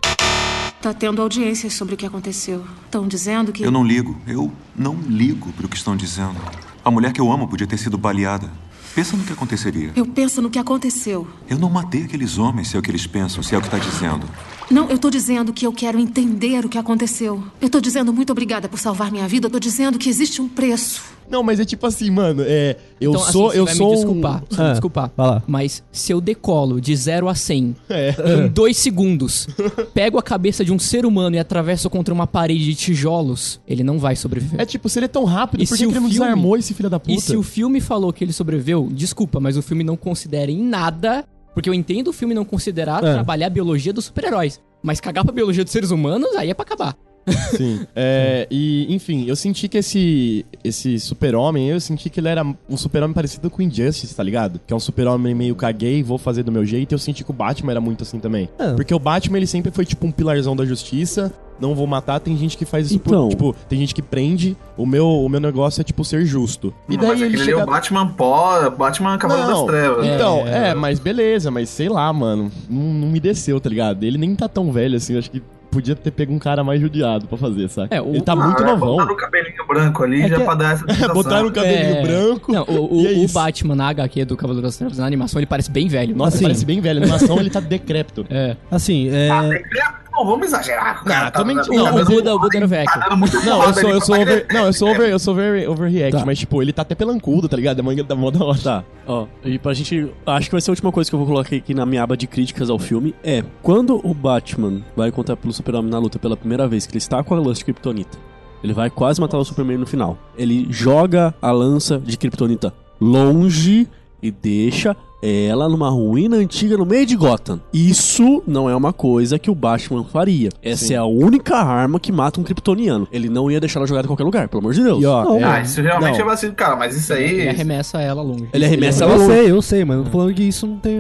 Tá 0.81 0.93
tendo 0.93 1.23
audiências 1.23 1.73
sobre 1.75 1.95
o 1.95 1.97
que 1.97 2.05
aconteceu. 2.07 2.63
Estão 2.85 3.09
dizendo 3.09 3.53
que. 3.53 3.63
Eu 3.63 3.71
não 3.71 3.83
ligo. 3.85 4.17
Eu 4.27 4.53
não 4.77 4.95
ligo 5.09 5.51
pro 5.53 5.69
que 5.69 5.77
estão 5.77 5.97
dizendo. 5.97 6.37
A 6.85 6.91
mulher 6.91 7.13
que 7.13 7.21
eu 7.21 7.33
amo 7.33 7.49
podia 7.49 7.67
ter 7.67 7.79
sido 7.79 7.97
baleada. 7.97 8.51
Pensa 8.95 9.17
no 9.17 9.25
que 9.25 9.33
aconteceria. 9.33 9.93
Eu 9.97 10.07
penso 10.07 10.41
no 10.41 10.49
que 10.49 10.59
aconteceu. 10.59 11.27
Eu 11.49 11.59
não 11.59 11.69
matei 11.69 12.05
aqueles 12.05 12.39
homens, 12.39 12.69
se 12.69 12.77
é 12.77 12.79
o 12.79 12.83
que 12.83 12.91
eles 12.91 13.07
pensam, 13.07 13.43
se 13.43 13.53
é 13.55 13.59
o 13.59 13.63
que 13.63 13.69
tá 13.69 13.79
dizendo. 13.79 14.25
Não, 14.71 14.89
eu 14.89 14.99
tô 14.99 15.11
dizendo 15.11 15.53
que 15.53 15.67
eu 15.67 15.73
quero 15.73 15.99
entender 15.99 16.65
o 16.65 16.69
que 16.69 16.79
aconteceu. 16.79 17.43
Eu 17.61 17.69
tô 17.69 17.81
dizendo 17.81 18.13
muito 18.13 18.31
obrigada 18.31 18.69
por 18.69 18.79
salvar 18.79 19.11
minha 19.11 19.27
vida. 19.27 19.49
Eu 19.49 19.51
tô 19.51 19.59
dizendo 19.59 19.99
que 19.99 20.09
existe 20.09 20.41
um 20.41 20.49
preço. 20.49 21.03
Não, 21.31 21.43
mas 21.43 21.59
é 21.61 21.65
tipo 21.65 21.87
assim, 21.87 22.11
mano, 22.11 22.43
é. 22.47 22.77
Eu 23.01 23.11
Então, 23.11 23.23
assim, 23.23 23.33
sou. 23.33 23.51
você 23.51 23.59
eu 23.59 23.65
vai 23.65 23.75
sou. 23.75 23.87
me 23.89 23.93
um- 23.93 23.97
desculpar, 23.97 24.43
vai 24.51 24.59
Ah, 24.59 24.63
me 24.65 24.71
desculpar. 24.71 25.11
vai 25.17 25.27
lá. 25.27 25.43
Mas 25.47 25.83
se 25.93 26.13
eu 26.13 26.21
decolo 26.21 26.81
de 26.81 26.95
0 26.97 27.29
a 27.29 27.35
100 27.35 27.75
É. 27.89 28.15
em 28.45 28.49
dois 28.49 28.77
segundos, 28.77 29.47
pego 29.93 30.19
a 30.19 30.23
cabeça 30.23 30.65
de 30.65 30.73
um 30.73 30.79
ser 30.79 31.05
humano 31.07 31.37
e 31.37 31.39
atravesso 31.39 31.89
contra 31.91 32.13
uma 32.15 32.27
parede 32.27 32.65
de 32.65 32.75
tijolos, 32.75 33.61
ele 33.67 33.83
não 33.85 33.99
vai 33.99 34.17
sobreviver. 34.17 34.61
É 34.61 34.65
tipo, 34.67 34.89
se 34.89 34.99
ele 34.99 35.07
é 35.07 35.09
tão 35.09 35.25
rápido, 35.25 35.63
E 35.63 35.67
por 35.67 35.77
se 35.77 35.79
que 35.79 35.85
ele 35.85 35.95
não 35.95 36.09
filme- 36.09 36.11
desarmou 36.13 36.57
esse 36.57 36.73
filho 36.75 36.89
da 36.91 36.99
puta? 37.01 37.13
E 37.13 37.21
se 37.21 37.37
o 37.37 37.43
filme 37.43 37.81
falou 37.81 38.13
que 38.13 38.23
ele 38.25 38.33
sobreviveu, 38.33 38.89
desculpa, 38.93 39.41
mas 39.41 39.57
o 39.57 39.63
filme 39.63 39.83
não 39.85 39.97
considera 39.97 40.51
em 40.51 40.63
nada, 40.63 41.25
porque 41.55 41.69
eu 41.69 41.75
entendo 41.75 42.09
o 42.09 42.13
filme 42.13 42.35
não 42.35 42.45
considerar 42.45 43.03
É. 43.05 43.13
trabalhar 43.13 43.47
a 43.47 43.51
biologia 43.51 43.93
dos 43.93 44.07
super-heróis. 44.07 44.61
Mas 44.83 45.01
cagar 45.01 45.25
pra 45.25 45.33
biologia 45.33 45.65
dos 45.65 45.73
seres 45.73 45.91
humanos, 45.91 46.35
aí 46.37 46.51
é 46.51 46.55
pra 46.55 46.65
acabar. 46.65 46.95
Sim. 47.57 47.87
É, 47.95 48.47
e, 48.51 48.93
enfim, 48.95 49.25
eu 49.27 49.37
senti 49.37 49.69
que 49.69 49.79
esse, 49.79 50.45
esse 50.63 50.99
super-homem, 50.99 51.69
eu 51.69 51.81
senti 51.81 52.11
que 52.11 52.21
ele 52.21 52.29
era 52.29 52.45
um 52.69 52.77
super-homem 52.77 53.15
parecido 53.15 53.51
com 53.51 53.61
o 53.61 53.63
Injustice, 53.63 54.15
tá 54.15 54.23
ligado? 54.23 54.61
Que 54.67 54.73
é 54.73 54.77
um 54.77 54.81
super-homem 54.81 55.35
meio 55.35 55.55
caguei, 55.55 56.03
vou 56.03 56.19
fazer 56.19 56.43
do 56.43 56.53
meu 56.53 56.65
jeito. 56.65 56.93
E 56.93 56.95
eu 56.95 56.99
senti 56.99 57.25
que 57.25 57.31
o 57.31 57.35
Batman 57.35 57.73
era 57.73 57.81
muito 57.81 58.03
assim 58.03 58.19
também. 58.19 58.49
É. 58.59 58.73
Porque 58.73 58.95
o 58.95 58.99
Batman, 58.99 59.39
ele 59.39 59.47
sempre 59.47 59.71
foi 59.71 59.85
tipo 59.85 60.07
um 60.07 60.11
pilarzão 60.11 60.55
da 60.55 60.65
justiça. 60.65 61.33
Não 61.61 61.75
vou 61.75 61.87
matar, 61.87 62.19
tem 62.19 62.37
gente 62.37 62.59
que 62.59 62.65
faz 62.65 62.87
isso 62.87 62.97
Então. 62.97 63.29
por, 63.29 63.31
tipo, 63.31 63.57
tem 63.69 63.79
gente 63.79 63.95
que 63.95 64.03
prende. 64.03 64.57
O 64.77 64.85
meu, 64.85 65.07
o 65.07 65.29
meu 65.29 65.39
negócio 65.39 65.81
é 65.81 65.85
tipo 65.85 66.05
ser 66.05 66.27
justo. 66.27 66.75
E 66.89 66.97
daí 66.97 67.07
mas 67.07 67.21
ele 67.21 67.29
aquele 67.29 67.43
ali 67.43 67.43
é 67.43 67.55
chega 67.55 67.63
o 67.63 67.67
Batman 67.67 68.09
pó, 68.09 68.71
Batman 68.71 69.17
Cavaleiro 69.19 69.51
das 69.51 69.63
Trevas. 69.63 70.07
Então, 70.07 70.47
é... 70.47 70.75
mas 70.75 70.99
beleza, 70.99 71.51
mas 71.51 71.69
sei 71.69 71.89
lá, 71.89 72.13
mano. 72.13 72.51
Não, 72.69 72.83
não 72.83 73.09
me 73.09 73.21
desceu, 73.21 73.61
tá 73.61 73.69
ligado? 73.69 74.03
Ele 74.03 74.19
nem 74.19 74.35
tá 74.35 74.49
tão 74.49 74.73
velho 74.73 74.97
assim, 74.97 75.13
eu 75.13 75.21
acho 75.21 75.31
que 75.31 75.41
podia 75.75 75.95
ter 75.95 76.11
pego 76.11 76.33
um 76.33 76.39
cara 76.39 76.65
mais 76.65 76.81
judiado 76.81 77.27
pra 77.27 77.37
fazer, 77.37 77.69
sabe? 77.69 77.89
É, 77.91 78.01
o- 78.01 78.09
Ele 78.11 78.23
tá 78.23 78.33
Ah, 78.33 78.37
muito 78.37 78.63
é, 78.63 78.67
novão. 78.67 78.97
Botaram 78.97 79.13
o 79.13 79.17
cabelinho 79.17 79.67
branco 79.67 80.03
ali 80.05 80.23
É 80.23 80.29
já 80.29 80.37
que- 80.39 80.45
pra 80.45 80.55
dar 80.55 80.73
essa 80.75 80.87
sensação. 80.89 81.15
Botaram 81.15 81.49
o 81.49 81.53
cabelinho 81.53 81.97
É. 81.97 82.03
branco. 82.03 82.53
Não, 82.53 82.63
o, 82.65 83.03
o- 83.03 83.07
é 83.07 83.11
o. 83.13 83.29
Batman 83.29 83.75
na 83.75 83.89
HQ 83.89 84.25
do 84.25 84.37
Cavaleiro 84.37 84.67
das 84.67 84.77
Trevas, 84.77 84.99
na 84.99 85.07
animação, 85.07 85.39
ele 85.41 85.47
parece 85.47 85.71
bem 85.71 85.89
velho. 85.89 86.15
Nossa, 86.17 86.37
Assim. 86.37 86.45
parece 86.45 86.65
bem 86.65 86.81
velho. 86.81 87.01
A 87.01 87.03
animação 87.03 87.39
ele 87.39 87.51
tá 87.51 87.61
decrépito. 87.61 88.25
É. 88.31 88.57
Assim, 88.71 89.09
é. 89.11 89.29
Ah, 89.31 90.01
Não, 90.17 90.25
vamos 90.25 90.47
exagerar. 90.47 91.03
cara 91.05 91.25
Não, 91.25 91.31
também- 91.33 91.57
tá- 91.57 91.65
não, 91.69 92.01
o 92.01 92.05
Buda, 92.05 92.35
o 92.35 92.39
Buda 92.39 92.57
era 92.57 92.67
velho. 92.67 92.85
Tá 92.87 93.17
Não, 93.45 93.65
eu 93.65 93.75
sou, 93.75 93.91
eu 93.91 94.01
sou 94.01 94.21
over, 94.21 94.47
não, 94.53 94.67
eu 94.67 94.73
sou 94.73 94.89
over, 94.91 95.09
eu 95.09 95.19
sou 95.19 95.35
very 95.35 95.67
overreact, 95.67 96.19
Tá. 96.19 96.25
mas 96.25 96.39
tipo, 96.39 96.63
ele 96.63 96.73
tá 96.73 96.83
até 96.83 96.95
pelancudo, 96.95 97.49
tá 97.49 97.57
ligado? 97.57 97.81
A 97.81 97.83
manga 97.83 98.03
da 98.05 98.15
hora. 98.15 98.59
Tá, 98.63 98.85
ó, 99.07 99.27
e 99.45 99.59
pra 99.59 99.75
gente. 99.75 100.09
Acho 100.27 100.47
que 100.49 100.53
vai 100.53 100.61
ser 100.61 100.71
a 100.71 100.73
última 100.73 100.93
coisa 100.93 101.11
que 101.11 101.15
eu 101.15 101.19
vou 101.19 101.27
colocar 101.27 101.55
aqui 101.57 101.75
na 101.75 101.85
minha 101.85 102.03
aba 102.03 102.17
de 102.17 102.27
críticas 102.27 102.71
ao 102.71 102.79
filme. 102.79 103.15
É, 103.25 103.43
quando 103.63 104.01
o 104.07 104.15
Batman 104.15 104.83
vai 104.97 105.09
encontrar 105.09 105.37
pelo 105.37 105.53
Super-Homem 105.53 105.91
na 105.91 105.99
luta 105.99 106.19
pela 106.19 106.37
primeira 106.37 106.69
vez, 106.69 106.87
que 106.87 106.93
ele 106.93 106.99
está 106.99 107.23
com 107.25 107.35
a 107.35 107.39
lança 107.39 107.59
de 107.59 107.65
Kryptonita, 107.65 108.17
ele 108.63 108.73
vai 108.73 108.89
quase 108.91 109.21
matar 109.21 109.39
o 109.39 109.45
Superman 109.45 109.79
no 109.79 109.87
final. 109.87 110.17
Ele 110.39 110.67
joga 110.71 111.35
a 111.43 111.51
lança 111.51 111.99
de 111.99 112.17
Kryptonita 112.17 112.73
longe 113.01 113.89
e 114.23 114.31
deixa 114.31 114.97
ela 115.25 115.69
numa 115.69 115.89
ruína 115.89 116.37
antiga 116.37 116.77
no 116.77 116.85
meio 116.85 117.07
de 117.07 117.17
Gotham. 117.17 117.61
Isso 117.73 118.43
não 118.47 118.69
é 118.69 118.77
uma 118.77 118.93
coisa 118.93 119.39
que 119.39 119.51
o 119.51 119.55
Batman 119.55 120.05
faria. 120.05 120.51
Essa 120.63 120.87
Sim. 120.87 120.95
é 120.95 120.97
a 120.99 121.05
única 121.05 121.57
arma 121.57 121.99
que 121.99 122.13
mata 122.13 122.41
um 122.41 122.45
kryptoniano. 122.45 123.09
Ele 123.13 123.29
não 123.29 123.51
ia 123.51 123.59
deixar 123.61 123.81
ela 123.81 123.87
jogada 123.87 124.07
em 124.07 124.09
qualquer 124.11 124.25
lugar, 124.25 124.49
pelo 124.49 124.61
amor 124.61 124.75
de 124.75 124.83
Deus. 124.83 125.03
E 125.03 125.07
ó, 125.07 125.25
Não, 125.25 125.39
é, 125.39 125.45
Ah, 125.45 125.61
isso 125.61 125.81
realmente 125.81 126.19
não. 126.19 126.21
é 126.21 126.25
vacilo. 126.25 126.53
Cara, 126.55 126.77
mas 126.77 126.97
isso 126.97 127.13
aí. 127.13 127.25
Ele 127.41 127.49
arremessa 127.49 128.01
ela 128.01 128.23
longe. 128.23 128.47
Ele 128.53 128.65
arremessa 128.65 129.05
Eu 129.05 129.09
ela 129.11 129.19
longe. 129.19 129.33
sei, 129.33 129.51
eu 129.51 129.63
sei, 129.63 129.85
mas 129.85 129.97
eu 129.99 130.05
tô 130.05 130.11
falando 130.11 130.35
que 130.35 130.43
isso 130.43 130.67
não 130.67 130.77
tem. 130.79 130.99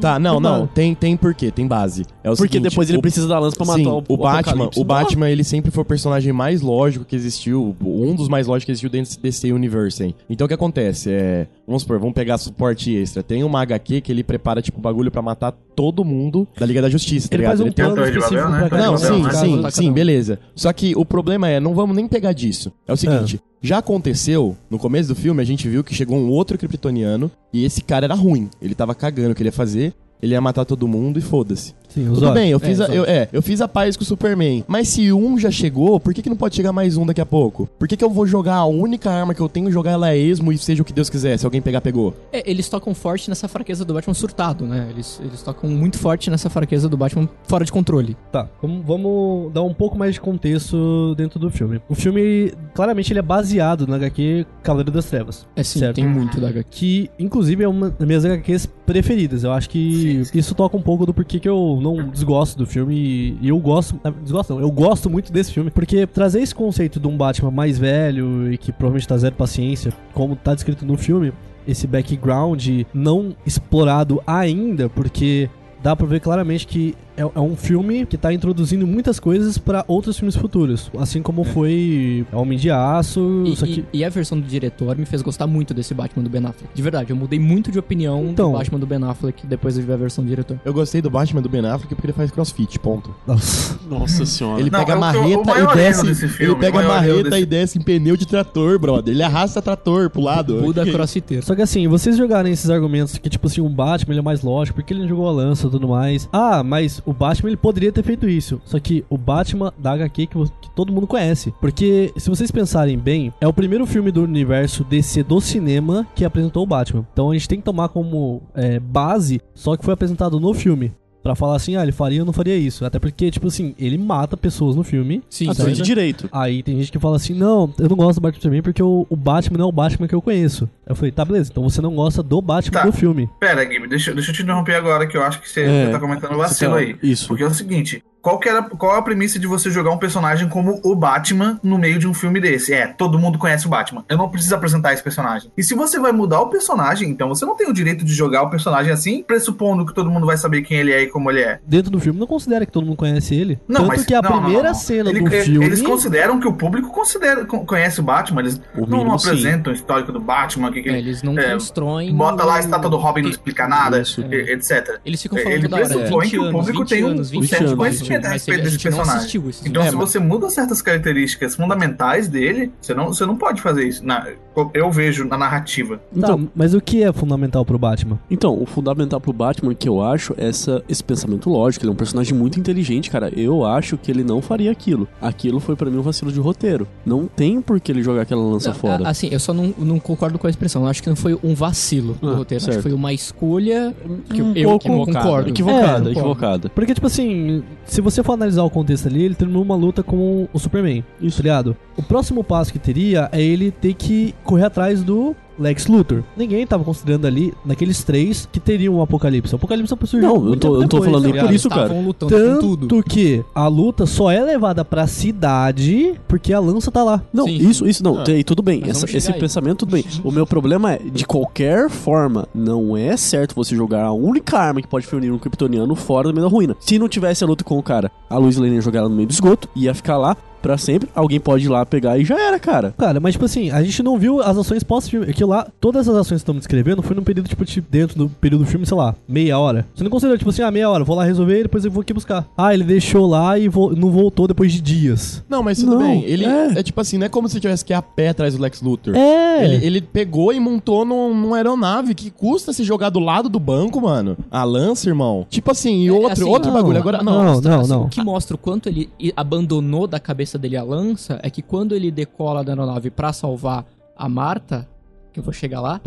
Tá, 0.00 0.18
não, 0.18 0.40
não, 0.40 0.66
tem, 0.66 0.94
tem 0.94 1.16
porquê, 1.16 1.50
tem 1.50 1.66
base. 1.66 2.04
É 2.24 2.30
o 2.30 2.36
Porque 2.36 2.54
seguinte, 2.54 2.70
depois 2.70 2.88
ele 2.88 2.98
o- 2.98 3.02
precisa 3.02 3.28
da 3.28 3.38
lança 3.38 3.56
pra 3.56 3.66
matar 3.66 3.78
Sim, 3.78 3.86
o, 3.86 4.02
o, 4.08 4.16
Batman, 4.16 4.40
Apocalipse. 4.64 4.80
o 4.80 4.84
Batman, 4.84 5.30
ele 5.30 5.44
sempre 5.44 5.70
foi 5.70 5.82
o 5.82 5.84
personagem 5.86 6.32
mais 6.32 6.60
lógico 6.60 7.04
que 7.04 7.14
existiu, 7.14 7.76
um 7.84 8.14
dos 8.14 8.28
mais 8.28 8.46
lógicos 8.46 8.64
que 8.66 8.72
existiu 8.72 8.90
dentro 8.90 9.18
desse 9.20 9.52
universo, 9.52 10.02
hein? 10.02 10.14
Então 10.28 10.44
o 10.44 10.48
que 10.48 10.54
acontece? 10.54 11.10
É, 11.10 11.46
vamos 11.66 11.82
supor, 11.82 11.98
vamos 11.98 12.14
pegar 12.14 12.38
suporte 12.38 12.94
extra. 12.94 13.22
Tem 13.22 13.42
uma 13.44 13.64
HQ 13.66 14.00
que 14.00 14.10
ele 14.10 14.24
prepara, 14.24 14.62
tipo, 14.62 14.80
bagulho 14.80 15.10
pra 15.10 15.20
matar 15.20 15.52
todo 15.52 16.04
mundo 16.04 16.46
da 16.58 16.64
Liga 16.64 16.80
da 16.80 16.88
Justiça, 16.88 17.28
tá 17.28 17.36
Ele 17.36 17.42
ligado? 17.42 17.50
faz 17.58 17.60
um 17.60 17.64
Ele 17.66 17.74
tem 17.74 17.84
um- 17.84 17.94
plano 17.94 18.08
específico 18.08 18.42
Babel, 18.42 18.60
né? 18.62 18.68
pra 18.68 18.78
Não, 18.78 18.96
sim, 18.96 19.22
né? 19.22 19.30
sim, 19.32 19.70
sim, 19.70 19.90
um. 19.90 19.92
beleza. 19.92 20.38
Só 20.54 20.72
que 20.72 20.94
o 20.96 21.04
problema 21.04 21.48
é, 21.48 21.60
não 21.60 21.74
vamos 21.74 21.94
nem 21.94 22.08
pegar 22.08 22.32
disso. 22.32 22.72
É 22.86 22.92
o 22.92 22.96
seguinte, 22.96 23.40
já 23.62 23.78
aconteceu, 23.78 24.56
no 24.70 24.78
começo 24.78 25.08
do 25.08 25.14
filme, 25.14 25.42
a 25.42 25.44
gente 25.44 25.68
viu 25.68 25.82
que 25.84 25.94
chegou 25.94 26.16
um 26.16 26.28
outro 26.28 26.56
kryptoniano 26.56 27.30
e 27.52 27.64
esse 27.64 27.82
cara 27.82 28.06
era 28.06 28.14
ruim. 28.14 28.48
Ele 28.62 28.74
tava 28.74 28.94
cagando 28.94 29.32
o 29.32 29.34
que 29.34 29.42
ele 29.42 29.48
ia 29.48 29.52
fazer. 29.52 29.92
ele 30.22 30.32
ia 30.32 30.40
matar 30.40 30.64
todo 30.64 30.88
mundo 30.88 31.18
e 31.18 31.22
foda-se. 31.22 31.74
Sim, 31.96 32.08
os 32.08 32.14
Tudo 32.18 32.24
olhos. 32.26 32.34
bem, 32.40 32.50
eu 32.50 32.60
fiz, 32.60 32.78
É, 32.78 32.84
a, 32.84 32.88
eu, 32.94 33.04
é, 33.04 33.28
eu 33.32 33.40
fiz 33.40 33.60
a 33.62 33.66
paz 33.66 33.96
com 33.96 34.02
o 34.02 34.06
Superman. 34.06 34.62
Mas 34.68 34.88
se 34.88 35.10
um 35.12 35.38
já 35.38 35.50
chegou, 35.50 35.98
por 35.98 36.12
que, 36.12 36.20
que 36.20 36.28
não 36.28 36.36
pode 36.36 36.54
chegar 36.54 36.70
mais 36.72 36.96
um 36.98 37.06
daqui 37.06 37.22
a 37.22 37.26
pouco? 37.26 37.66
Por 37.78 37.88
que, 37.88 37.96
que 37.96 38.04
eu 38.04 38.10
vou 38.10 38.26
jogar 38.26 38.56
a 38.56 38.66
única 38.66 39.10
arma 39.10 39.34
que 39.34 39.40
eu 39.40 39.48
tenho, 39.48 39.70
jogar 39.72 39.92
ela 39.92 40.08
a 40.08 40.16
esmo 40.16 40.52
e 40.52 40.58
seja 40.58 40.82
o 40.82 40.84
que 40.84 40.92
Deus 40.92 41.08
quiser? 41.08 41.38
Se 41.38 41.46
alguém 41.46 41.62
pegar, 41.62 41.80
pegou. 41.80 42.14
É, 42.30 42.48
eles 42.50 42.68
tocam 42.68 42.94
forte 42.94 43.30
nessa 43.30 43.48
fraqueza 43.48 43.82
do 43.82 43.94
Batman 43.94 44.12
surtado, 44.12 44.66
né? 44.66 44.88
Eles, 44.90 45.18
eles 45.24 45.40
tocam 45.42 45.70
muito 45.70 45.98
forte 45.98 46.28
nessa 46.28 46.50
fraqueza 46.50 46.86
do 46.86 46.98
Batman 46.98 47.26
fora 47.48 47.64
de 47.64 47.72
controle. 47.72 48.14
Tá, 48.30 48.46
vamos, 48.60 48.84
vamos 48.84 49.52
dar 49.54 49.62
um 49.62 49.72
pouco 49.72 49.96
mais 49.96 50.12
de 50.14 50.20
contexto 50.20 51.14
dentro 51.16 51.38
do 51.38 51.50
filme. 51.50 51.80
O 51.88 51.94
filme, 51.94 52.52
claramente, 52.74 53.10
ele 53.10 53.20
é 53.20 53.22
baseado 53.22 53.86
na 53.86 53.96
HQ 53.96 54.44
Cavaleiro 54.62 54.90
das 54.90 55.06
Trevas. 55.06 55.46
É 55.56 55.62
sim, 55.62 55.78
Certo. 55.78 55.96
tem 55.96 56.06
muito 56.06 56.38
da 56.40 56.48
HQ. 56.48 56.66
Que, 56.70 57.10
inclusive, 57.18 57.64
é 57.64 57.68
uma 57.68 57.88
das 57.90 58.06
minhas 58.06 58.24
HQs 58.24 58.66
preferidas. 58.84 59.44
Eu 59.44 59.52
acho 59.52 59.70
que 59.70 60.22
isso 60.34 60.54
toca 60.54 60.76
um 60.76 60.82
pouco 60.82 61.06
do 61.06 61.14
porquê 61.14 61.40
que 61.40 61.48
eu 61.48 61.78
não 61.94 62.08
desgosto 62.08 62.58
do 62.58 62.66
filme. 62.66 62.94
E, 62.94 63.38
e 63.42 63.48
eu 63.48 63.58
gosto. 63.58 63.98
Desgosto 64.22 64.54
não, 64.54 64.60
eu 64.60 64.70
gosto 64.70 65.08
muito 65.08 65.32
desse 65.32 65.52
filme. 65.52 65.70
Porque 65.70 66.06
trazer 66.06 66.40
esse 66.40 66.54
conceito 66.54 66.98
de 66.98 67.06
um 67.06 67.16
Batman 67.16 67.50
mais 67.50 67.78
velho 67.78 68.52
e 68.52 68.58
que 68.58 68.72
provavelmente 68.72 69.08
tá 69.08 69.16
zero 69.16 69.34
paciência, 69.34 69.92
como 70.12 70.36
tá 70.36 70.54
descrito 70.54 70.84
no 70.84 70.96
filme, 70.96 71.32
esse 71.66 71.86
background 71.86 72.66
não 72.92 73.34
explorado 73.44 74.22
ainda, 74.26 74.88
porque 74.88 75.50
dá 75.82 75.94
pra 75.94 76.06
ver 76.06 76.20
claramente 76.20 76.66
que 76.66 76.94
é, 77.16 77.22
é 77.22 77.40
um 77.40 77.56
filme 77.56 78.04
que 78.06 78.16
tá 78.16 78.32
introduzindo 78.32 78.86
muitas 78.86 79.18
coisas 79.18 79.58
pra 79.58 79.84
outros 79.88 80.16
filmes 80.18 80.36
futuros. 80.36 80.90
Assim 80.98 81.22
como 81.22 81.44
foi 81.44 82.26
Homem 82.32 82.58
de 82.58 82.70
Aço. 82.70 83.42
E, 83.46 83.56
que... 83.56 83.84
e- 83.92 83.98
e 83.98 84.04
a 84.04 84.08
versão 84.08 84.38
do 84.38 84.46
diretor 84.46 84.96
me 84.96 85.04
fez 85.06 85.22
gostar 85.22 85.46
muito 85.46 85.72
desse 85.74 85.94
Batman 85.94 86.22
do 86.22 86.30
Ben 86.30 86.44
Affleck. 86.44 86.68
De 86.74 86.82
verdade, 86.82 87.10
eu 87.10 87.16
mudei 87.16 87.38
muito 87.38 87.70
de 87.72 87.78
opinião 87.78 88.26
Então. 88.30 88.52
do 88.52 88.58
Batman 88.58 88.78
do 88.78 88.86
Ben 88.86 89.02
Affleck 89.04 89.46
depois 89.46 89.74
de 89.74 89.82
ver 89.82 89.94
a 89.94 89.96
versão 89.96 90.22
do 90.24 90.28
diretor. 90.28 90.58
Eu 90.64 90.72
gostei 90.74 91.00
do 91.00 91.10
Batman 91.10 91.40
do 91.42 91.48
Ben 91.48 91.64
Affleck 91.66 91.94
porque 91.94 92.06
ele 92.06 92.12
faz 92.12 92.30
crossfit, 92.30 92.78
ponto. 92.78 93.14
Nossa. 93.26 93.76
Nossa 93.88 94.26
senhora. 94.26 94.60
Ele 94.60 94.70
Não, 94.70 94.78
pega 94.80 94.94
a 94.94 94.96
marreta 94.96 95.52
e 95.72 95.76
desce. 95.76 96.28
filme, 96.28 96.52
ele 96.52 96.60
pega 96.60 96.80
a 96.80 96.88
marreta 96.88 97.30
desse- 97.30 97.42
e 97.42 97.46
desce 97.46 97.78
em 97.78 97.82
pneu 97.82 98.16
de 98.16 98.26
trator, 98.26 98.78
brother. 98.78 99.14
Ele 99.14 99.22
arrasta 99.22 99.62
trator 99.62 100.10
pro 100.10 100.20
lado. 100.20 100.60
Buda 100.60 100.84
Que- 100.86 100.92
crossfiteiro. 100.92 101.44
Só 101.44 101.54
que 101.54 101.62
assim, 101.62 101.86
vocês 101.88 102.16
jogarem 102.16 102.52
esses 102.52 102.68
argumentos 102.70 103.16
que, 103.18 103.28
tipo 103.30 103.46
assim, 103.46 103.60
o 103.60 103.68
Batman 103.68 104.12
ele 104.14 104.20
é 104.20 104.22
mais 104.22 104.42
lógico, 104.42 104.76
porque 104.76 104.92
ele 104.92 105.00
não 105.00 105.08
jogou 105.08 105.28
a 105.28 105.32
lança 105.32 105.66
e 105.66 105.70
tudo 105.70 105.88
mais. 105.88 106.28
Ah, 106.32 106.62
mas 106.62 107.00
o 107.06 107.12
Batman 107.12 107.50
ele 107.50 107.56
poderia 107.56 107.92
ter 107.92 108.02
feito 108.02 108.28
isso. 108.28 108.60
Só 108.64 108.78
que 108.78 109.04
o 109.08 109.16
Batman 109.16 109.72
da 109.78 109.92
HQ 109.92 110.26
que, 110.26 110.44
que 110.60 110.70
todo 110.74 110.92
mundo 110.92 111.06
conhece. 111.06 111.54
Porque, 111.60 112.12
se 112.16 112.28
vocês 112.28 112.50
pensarem 112.50 112.98
bem, 112.98 113.32
é 113.40 113.46
o 113.46 113.52
primeiro 113.52 113.86
filme 113.86 114.10
do 114.10 114.22
universo 114.22 114.84
DC 114.84 115.22
do 115.22 115.40
cinema 115.40 116.06
que 116.14 116.24
apresentou 116.24 116.64
o 116.64 116.66
Batman. 116.66 117.06
Então 117.12 117.30
a 117.30 117.34
gente 117.34 117.48
tem 117.48 117.58
que 117.58 117.64
tomar 117.64 117.88
como 117.88 118.42
é, 118.54 118.80
base 118.80 119.40
só 119.54 119.76
que 119.76 119.84
foi 119.84 119.94
apresentado 119.94 120.40
no 120.40 120.52
filme. 120.52 120.92
Pra 121.26 121.34
falar 121.34 121.56
assim, 121.56 121.74
ah, 121.74 121.82
ele 121.82 121.90
faria 121.90 122.20
ou 122.20 122.26
não 122.26 122.32
faria 122.32 122.56
isso. 122.56 122.84
Até 122.84 123.00
porque, 123.00 123.32
tipo 123.32 123.48
assim, 123.48 123.74
ele 123.80 123.98
mata 123.98 124.36
pessoas 124.36 124.76
no 124.76 124.84
filme. 124.84 125.22
Sim, 125.28 125.50
de 125.50 125.82
direito. 125.82 126.28
Aí 126.30 126.62
tem 126.62 126.78
gente 126.78 126.92
que 126.92 127.00
fala 127.00 127.16
assim, 127.16 127.34
não, 127.34 127.72
eu 127.80 127.88
não 127.88 127.96
gosto 127.96 128.20
do 128.20 128.22
Batman 128.22 128.40
também 128.42 128.62
porque 128.62 128.80
o, 128.80 129.04
o 129.10 129.16
Batman 129.16 129.58
não 129.58 129.64
é 129.66 129.68
o 129.68 129.72
Batman 129.72 130.06
que 130.06 130.14
eu 130.14 130.22
conheço. 130.22 130.70
Eu 130.86 130.94
falei, 130.94 131.10
tá, 131.10 131.24
beleza, 131.24 131.50
então 131.50 131.64
você 131.64 131.80
não 131.80 131.92
gosta 131.96 132.22
do 132.22 132.40
Batman 132.40 132.70
Tá. 132.80 132.86
do 132.86 132.92
filme. 132.92 133.28
Pera, 133.40 133.64
Gibi, 133.68 133.88
deixa, 133.88 134.14
deixa 134.14 134.30
eu 134.30 134.34
te 134.36 134.42
interromper 134.44 134.74
agora, 134.76 135.04
que 135.06 135.16
eu 135.16 135.22
acho 135.24 135.40
que 135.40 135.48
você, 135.48 135.62
É, 135.62 135.86
você 135.86 135.90
tá 135.92 135.98
comentando 135.98 136.36
vacilo 136.36 136.74
tá- 136.74 136.78
aí. 136.78 136.96
isso. 137.02 137.26
Porque 137.26 137.42
é 137.42 137.46
o 137.46 137.52
seguinte, 137.54 138.02
qual, 138.26 138.40
que 138.40 138.48
era, 138.48 138.60
qual 138.60 138.96
é 138.96 138.98
a 138.98 139.02
premissa 139.02 139.38
de 139.38 139.46
você 139.46 139.70
jogar 139.70 139.92
um 139.92 139.98
personagem 139.98 140.48
como 140.48 140.80
o 140.82 140.96
Batman 140.96 141.60
no 141.62 141.78
meio 141.78 141.96
de 141.96 142.08
um 142.08 142.12
filme 142.12 142.40
desse? 142.40 142.74
É, 142.74 142.88
todo 142.88 143.20
mundo 143.20 143.38
conhece 143.38 143.66
o 143.68 143.68
Batman. 143.70 144.04
Eu 144.08 144.18
não 144.18 144.28
preciso 144.28 144.52
apresentar 144.52 144.92
esse 144.92 145.00
personagem. 145.02 145.48
E 145.56 145.62
se 145.62 145.74
você 145.76 146.00
vai 146.00 146.10
mudar 146.10 146.40
o 146.40 146.48
personagem, 146.48 147.08
então 147.08 147.28
você 147.28 147.46
não 147.46 147.54
tem 147.56 147.68
o 147.70 147.72
direito 147.72 148.04
de 148.04 148.12
jogar 148.12 148.42
o 148.42 148.50
personagem 148.50 148.92
assim, 148.92 149.22
pressupondo 149.22 149.86
que 149.86 149.94
todo 149.94 150.10
mundo 150.10 150.26
vai 150.26 150.36
saber 150.36 150.62
quem 150.62 150.76
ele 150.76 150.90
é 150.90 151.02
e 151.02 151.06
como 151.06 151.30
ele 151.30 151.40
é. 151.40 151.60
Dentro 151.64 151.88
do 151.88 152.00
filme 152.00 152.18
não 152.18 152.26
considera 152.26 152.66
que 152.66 152.72
todo 152.72 152.84
mundo 152.84 152.96
conhece 152.96 153.32
ele. 153.32 153.60
Não, 153.68 153.82
Tanto 153.82 153.88
mas 153.88 154.04
que 154.04 154.12
a 154.12 154.20
não, 154.20 154.30
não, 154.30 154.42
primeira 154.42 154.68
não. 154.70 154.74
cena 154.74 155.10
Ele- 155.10 155.20
do 155.20 155.26
ele- 155.32 155.44
filme. 155.44 155.64
Eles 155.66 155.82
consideram 155.82 156.40
que 156.40 156.48
o 156.48 156.52
público 156.52 156.90
considera, 156.90 157.44
con- 157.44 157.64
conhece 157.64 158.00
o 158.00 158.02
Batman. 158.02 158.40
Eles 158.40 158.60
O 158.76 158.80
não, 158.86 158.98
mínimo, 158.98 159.18
sim. 159.20 159.28
apresentam 159.28 159.72
o 159.72 159.76
histórico 159.76 160.10
do 160.10 160.18
Batman. 160.18 160.72
Que, 160.72 160.82
que 160.82 160.88
É, 160.88 160.98
eles 160.98 161.22
não 161.22 161.38
é, 161.38 161.52
constroem. 161.52 162.12
Bota 162.12 162.44
lá 162.44 162.56
a 162.56 162.60
estátua 162.60 162.90
do 162.90 162.96
Robin, 162.96 163.22
não 163.22 163.30
explica 163.30 163.68
nada, 163.68 164.00
Isso. 164.00 164.20
e- 164.22 164.50
etc. 164.52 164.98
Eles 165.04 165.22
ficam 165.22 165.38
falando 165.38 165.52
Ele 165.54 165.62
toda 165.68 165.76
hora. 165.76 165.86
pressupõe 165.88 166.22
20 166.24 166.30
que 166.30 166.38
o 166.38 166.42
anos, 166.42 166.52
público 166.56 166.78
20 166.80 166.88
tem 166.88 167.04
um- 167.04 167.08
anos, 167.08 167.28
um 167.28 167.40
20 167.40 167.48
certo 167.50 167.62
anos, 167.66 167.74
conhecimento 167.78 168.15
a 168.24 168.30
mas 168.30 168.32
respeito 168.32 168.60
a 168.60 168.64
desse 168.64 168.78
personagem. 168.78 169.42
Então, 169.66 169.82
filmes. 169.82 169.90
se 169.90 169.96
você 169.96 170.18
muda 170.18 170.48
certas 170.50 170.80
características 170.80 171.54
fundamentais 171.56 172.28
dele, 172.28 172.72
você 172.80 172.94
não, 172.94 173.06
você 173.08 173.26
não 173.26 173.36
pode 173.36 173.60
fazer 173.60 173.86
isso. 173.86 174.04
Na- 174.04 174.26
eu 174.72 174.90
vejo 174.90 175.24
na 175.26 175.36
narrativa. 175.36 175.96
Tá, 175.98 176.02
Então, 176.16 176.48
mas 176.54 176.72
o 176.74 176.80
que 176.80 177.02
é 177.02 177.12
fundamental 177.12 177.64
pro 177.64 177.78
Batman? 177.78 178.18
Então, 178.30 178.58
o 178.60 178.64
fundamental 178.64 179.20
pro 179.20 179.32
Batman 179.32 179.74
que 179.74 179.86
eu 179.88 180.00
acho 180.02 180.34
é 180.38 180.48
essa, 180.48 180.82
esse 180.88 181.04
pensamento 181.04 181.50
lógico. 181.50 181.84
Ele 181.84 181.90
é 181.90 181.92
um 181.92 181.96
personagem 181.96 182.32
muito 182.34 182.58
inteligente, 182.58 183.10
cara. 183.10 183.28
Eu 183.38 183.64
acho 183.66 183.98
que 183.98 184.10
ele 184.10 184.24
não 184.24 184.40
faria 184.40 184.70
aquilo. 184.70 185.06
Aquilo 185.20 185.60
foi 185.60 185.76
pra 185.76 185.90
mim 185.90 185.98
um 185.98 186.02
vacilo 186.02 186.32
de 186.32 186.40
roteiro. 186.40 186.88
Não 187.04 187.26
tem 187.26 187.60
por 187.60 187.78
que 187.80 187.92
ele 187.92 188.02
jogar 188.02 188.22
aquela 188.22 188.42
lança 188.42 188.68
Não, 188.70 188.76
fora. 188.76 189.06
a- 189.06 189.10
Assim, 189.10 189.28
eu 189.30 189.40
só 189.40 189.52
não, 189.52 189.74
não 189.78 189.98
concordo 189.98 190.38
com 190.38 190.46
a 190.46 190.50
expressão. 190.50 190.82
Eu 190.82 190.88
acho 190.88 191.02
que 191.02 191.08
não 191.08 191.16
foi 191.16 191.38
um 191.42 191.54
vacilo 191.54 192.14
do 192.14 192.30
Ah, 192.30 192.34
roteiro. 192.36 192.64
Acho 192.64 192.76
que 192.76 192.82
foi 192.82 192.92
uma 192.92 193.12
escolha 193.12 193.94
que 194.32 194.40
Um 194.42 194.54
eu, 194.56 194.70
pouco 194.78 194.88
concordo. 195.06 195.48
Equivocada, 195.50 196.08
É, 196.08 196.12
equivocada. 196.12 196.68
Porque, 196.70 196.94
tipo 196.94 197.06
assim, 197.06 197.62
se 197.96 198.02
você 198.02 198.22
for 198.22 198.34
analisar 198.34 198.62
o 198.62 198.68
contexto 198.68 199.08
ali, 199.08 199.22
ele 199.22 199.34
terminou 199.34 199.62
uma 199.62 199.74
luta 199.74 200.02
com 200.02 200.46
o 200.52 200.58
Superman. 200.58 201.02
Isso. 201.18 201.38
Tá 201.38 201.44
ligado? 201.44 201.74
O 201.96 202.02
próximo 202.02 202.44
passo 202.44 202.70
que 202.70 202.78
teria 202.78 203.26
é 203.32 203.40
ele 203.40 203.70
ter 203.70 203.94
que 203.94 204.34
correr 204.44 204.64
atrás 204.64 205.02
do 205.02 205.34
Lex 205.58 205.86
Luthor. 205.86 206.22
Ninguém 206.36 206.66
tava 206.66 206.84
considerando 206.84 207.26
ali, 207.26 207.52
naqueles 207.64 208.02
três, 208.04 208.48
que 208.50 208.60
teriam 208.60 208.94
um 208.96 209.02
apocalipse. 209.02 209.54
O 209.54 209.56
apocalipse 209.56 209.94
surgiu 210.04 210.20
Não, 210.28 210.34
eu 210.36 210.40
muito 210.42 210.60
tô- 210.66 210.74
eu 210.76 210.80
não 210.82 210.88
tô 210.88 211.02
falando 211.02 211.32
tá 211.32 211.44
por 211.44 211.52
isso, 211.54 211.68
cara. 211.68 211.90
Tanto 212.28 213.02
que 213.02 213.44
a 213.54 213.66
luta 213.68 214.06
só 214.06 214.30
é 214.30 214.42
levada 214.42 214.84
pra 214.84 215.06
cidade 215.06 216.14
porque 216.28 216.52
a 216.52 216.60
lança 216.60 216.90
tá 216.90 217.02
lá. 217.02 217.22
Não, 217.32 217.44
Sim. 217.44 217.56
isso, 217.56 217.86
isso 217.86 218.02
não, 218.02 218.20
Ah. 218.20 218.24
tem, 218.24 218.42
tudo 218.42 218.62
bem. 218.62 218.82
Essa- 218.86 219.06
esse 219.16 219.32
aí. 219.32 219.38
pensamento, 219.38 219.80
tudo 219.80 219.92
bem. 219.92 220.04
O 220.24 220.30
meu 220.30 220.46
problema 220.46 220.92
é, 220.94 220.98
de 220.98 221.24
qualquer 221.26 221.88
forma, 221.88 222.48
não 222.54 222.96
é 222.96 223.16
certo 223.16 223.54
você 223.54 223.74
jogar 223.74 224.04
a 224.04 224.12
única 224.12 224.58
arma 224.58 224.80
que 224.80 224.88
pode 224.88 225.06
ferir 225.06 225.32
um 225.32 225.38
kryptoniano 225.38 225.94
fora 225.94 226.28
do 226.28 226.34
meio 226.34 226.46
da 226.46 226.50
ruína. 226.52 226.76
Se 226.80 226.98
não 226.98 227.08
tivesse 227.08 227.44
a 227.44 227.46
luta 227.46 227.64
com 227.64 227.78
o 227.78 227.82
cara, 227.82 228.10
a 228.28 228.36
Lois 228.38 228.56
Lane 228.56 228.74
ia 228.76 228.80
jogar 228.80 229.00
ela 229.00 229.08
no 229.08 229.14
meio 229.16 229.28
do 229.28 229.32
esgoto, 229.32 229.68
ia 229.74 229.94
ficar 229.94 230.16
lá 230.16 230.36
pra 230.66 230.76
sempre, 230.76 231.08
alguém 231.14 231.38
pode 231.38 231.64
ir 231.64 231.68
lá 231.68 231.86
pegar 231.86 232.18
e 232.18 232.24
já 232.24 232.36
era, 232.40 232.58
cara. 232.58 232.92
Cara, 232.98 233.20
mas 233.20 233.34
tipo 233.34 233.44
assim, 233.44 233.70
a 233.70 233.82
gente 233.84 234.02
não 234.02 234.18
viu 234.18 234.40
as 234.42 234.58
ações 234.58 234.82
pós-filme. 234.82 235.30
Aquilo 235.30 235.50
lá, 235.50 235.68
todas 235.80 236.08
as 236.08 236.14
ações 236.16 236.38
que 236.38 236.42
estamos 236.42 236.60
descrevendo 236.60 237.02
foi 237.02 237.14
num 237.14 237.22
período, 237.22 237.48
tipo, 237.48 237.64
de- 237.64 237.80
dentro 237.80 238.18
do 238.18 238.28
período 238.28 238.64
do 238.64 238.66
filme, 238.70 238.84
sei 238.84 238.96
lá, 238.96 239.14
meia 239.28 239.56
hora. 239.60 239.86
Você 239.94 240.02
não 240.02 240.10
considerou, 240.10 240.36
tipo 240.36 240.50
assim, 240.50 240.62
ah, 240.62 240.70
meia 240.72 240.90
hora, 240.90 241.04
vou 241.04 241.14
lá 241.14 241.22
resolver 241.24 241.60
e 241.60 241.62
depois 241.62 241.84
eu 241.84 241.90
vou 241.90 242.00
aqui 242.00 242.12
buscar. 242.12 242.48
Ah, 242.56 242.74
ele 242.74 242.82
deixou 242.82 243.26
lá 243.28 243.56
e 243.58 243.68
vo- 243.68 243.94
não 243.94 244.10
voltou 244.10 244.48
depois 244.48 244.72
de 244.72 244.80
dias. 244.80 245.44
Não, 245.48 245.62
mas 245.62 245.78
tudo 245.78 245.92
Não, 245.92 245.98
bem. 246.00 246.24
Ele 246.24 246.44
é. 246.44 246.78
é. 246.78 246.82
tipo 246.82 247.00
assim, 247.00 247.16
não 247.16 247.26
é 247.26 247.28
como 247.28 247.48
se 247.48 247.60
tivesse 247.60 247.84
que 247.84 247.92
ir 247.92 247.96
a 247.96 248.02
pé 248.02 248.30
atrás 248.30 248.54
do 248.56 248.60
Lex 248.62 248.82
Luthor. 248.82 249.14
É! 249.14 249.64
Ele, 249.64 249.86
ele 249.86 250.00
pegou 250.00 250.52
e 250.52 250.58
montou 250.58 251.04
num, 251.04 251.32
numa 251.34 251.56
aeronave 251.56 252.12
que 252.14 252.28
custa 252.30 252.72
se 252.72 252.82
jogar 252.82 253.10
do 253.10 253.20
lado 253.20 253.48
do 253.48 253.60
banco, 253.60 254.00
mano. 254.00 254.36
A 254.50 254.64
lança, 254.64 255.08
irmão. 255.08 255.46
Tipo 255.48 255.70
assim, 255.70 256.02
e 256.02 256.08
É, 256.08 256.12
outro, 256.12 256.32
assim, 256.32 256.42
outro 256.44 256.70
não, 256.72 256.76
bagulho. 256.76 256.98
Agora, 256.98 257.22
não. 257.22 257.32
não, 257.44 257.60
não, 257.60 257.80
assim, 257.80 257.88
não. 257.90 258.02
O 258.04 258.08
que 258.08 258.20
mostra 258.22 258.56
o 258.56 258.58
quanto 258.58 258.88
ele 258.88 259.08
abandonou 259.36 260.06
da 260.06 260.18
cabeça 260.18 260.55
dele 260.58 260.76
a 260.76 260.82
lança 260.82 261.38
é 261.42 261.50
que 261.50 261.62
quando 261.62 261.94
ele 261.94 262.10
decola 262.10 262.62
da 262.64 262.72
aeronave 262.72 263.10
pra 263.10 263.32
salvar 263.32 263.84
a 264.16 264.28
Marta, 264.28 264.88
que 265.32 265.40
eu 265.40 265.44
vou 265.44 265.52
chegar 265.52 265.80
lá, 265.80 266.00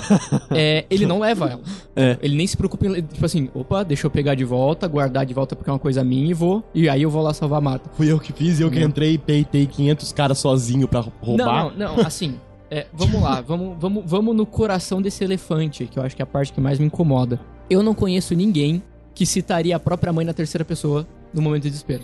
é, 0.50 0.84
ele 0.90 1.06
não 1.06 1.18
leva 1.18 1.48
ela. 1.50 1.62
É. 1.96 2.18
Ele 2.20 2.36
nem 2.36 2.46
se 2.46 2.56
preocupa 2.56 2.86
em, 2.86 3.00
tipo 3.00 3.24
assim, 3.24 3.48
opa, 3.54 3.82
deixa 3.82 4.06
eu 4.06 4.10
pegar 4.10 4.34
de 4.34 4.44
volta, 4.44 4.86
guardar 4.86 5.24
de 5.24 5.32
volta 5.32 5.56
porque 5.56 5.70
é 5.70 5.72
uma 5.72 5.78
coisa 5.78 6.04
minha 6.04 6.30
e 6.30 6.34
vou. 6.34 6.62
E 6.74 6.88
aí 6.88 7.02
eu 7.02 7.10
vou 7.10 7.22
lá 7.22 7.32
salvar 7.32 7.58
a 7.58 7.62
Marta. 7.62 7.90
Fui 7.94 8.10
eu 8.12 8.20
que 8.20 8.32
fiz, 8.32 8.60
eu 8.60 8.70
que 8.70 8.82
entrei 8.82 9.14
e 9.14 9.18
peitei 9.18 9.66
500 9.66 10.12
caras 10.12 10.38
sozinho 10.38 10.86
pra 10.86 11.00
roubar. 11.00 11.46
Não, 11.46 11.70
não, 11.70 11.96
não, 11.96 12.06
assim, 12.06 12.38
é, 12.70 12.86
vamos 12.92 13.22
lá, 13.22 13.40
vamos, 13.40 13.76
vamos, 13.78 14.02
vamos 14.04 14.36
no 14.36 14.44
coração 14.44 15.00
desse 15.00 15.22
elefante, 15.22 15.86
que 15.86 15.98
eu 15.98 16.02
acho 16.02 16.14
que 16.14 16.20
é 16.20 16.24
a 16.24 16.26
parte 16.26 16.52
que 16.52 16.60
mais 16.60 16.78
me 16.78 16.86
incomoda. 16.86 17.40
Eu 17.70 17.82
não 17.82 17.94
conheço 17.94 18.34
ninguém 18.34 18.82
que 19.14 19.24
citaria 19.24 19.76
a 19.76 19.80
própria 19.80 20.12
mãe 20.12 20.26
na 20.26 20.34
terceira 20.34 20.64
pessoa 20.64 21.06
no 21.34 21.42
momento 21.42 21.64
de 21.64 21.70
desespero. 21.70 22.02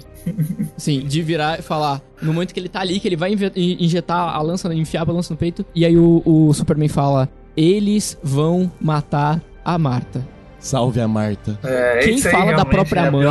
Sim, 0.77 1.01
de 1.01 1.23
virar 1.23 1.61
e 1.61 1.63
falar, 1.63 2.03
no 2.21 2.33
momento 2.33 2.53
que 2.53 2.61
ele 2.61 2.69
tá 2.69 2.81
ali, 2.81 2.99
que 3.01 3.09
ele 3.09 3.17
vai 3.17 3.35
injetar 3.57 4.35
a 4.35 4.43
lança, 4.43 4.73
enfiar 4.75 5.09
a 5.09 5.13
lança 5.13 5.33
no 5.33 5.39
peito, 5.39 5.65
e 5.75 5.85
aí 5.87 5.97
o, 5.97 6.23
o 6.25 6.53
Superman 6.53 6.89
fala, 6.89 7.29
eles 7.57 8.19
vão 8.23 8.71
matar 8.81 9.41
a 9.65 9.79
Marta. 9.79 10.27
Salve 10.59 11.01
a 11.01 11.09
Marta. 11.09 11.59
É, 11.63 12.01
Quem 12.05 12.19
fala 12.19 12.53
da 12.53 12.67
própria 12.67 13.01
é 13.01 13.11
mãe. 13.11 13.25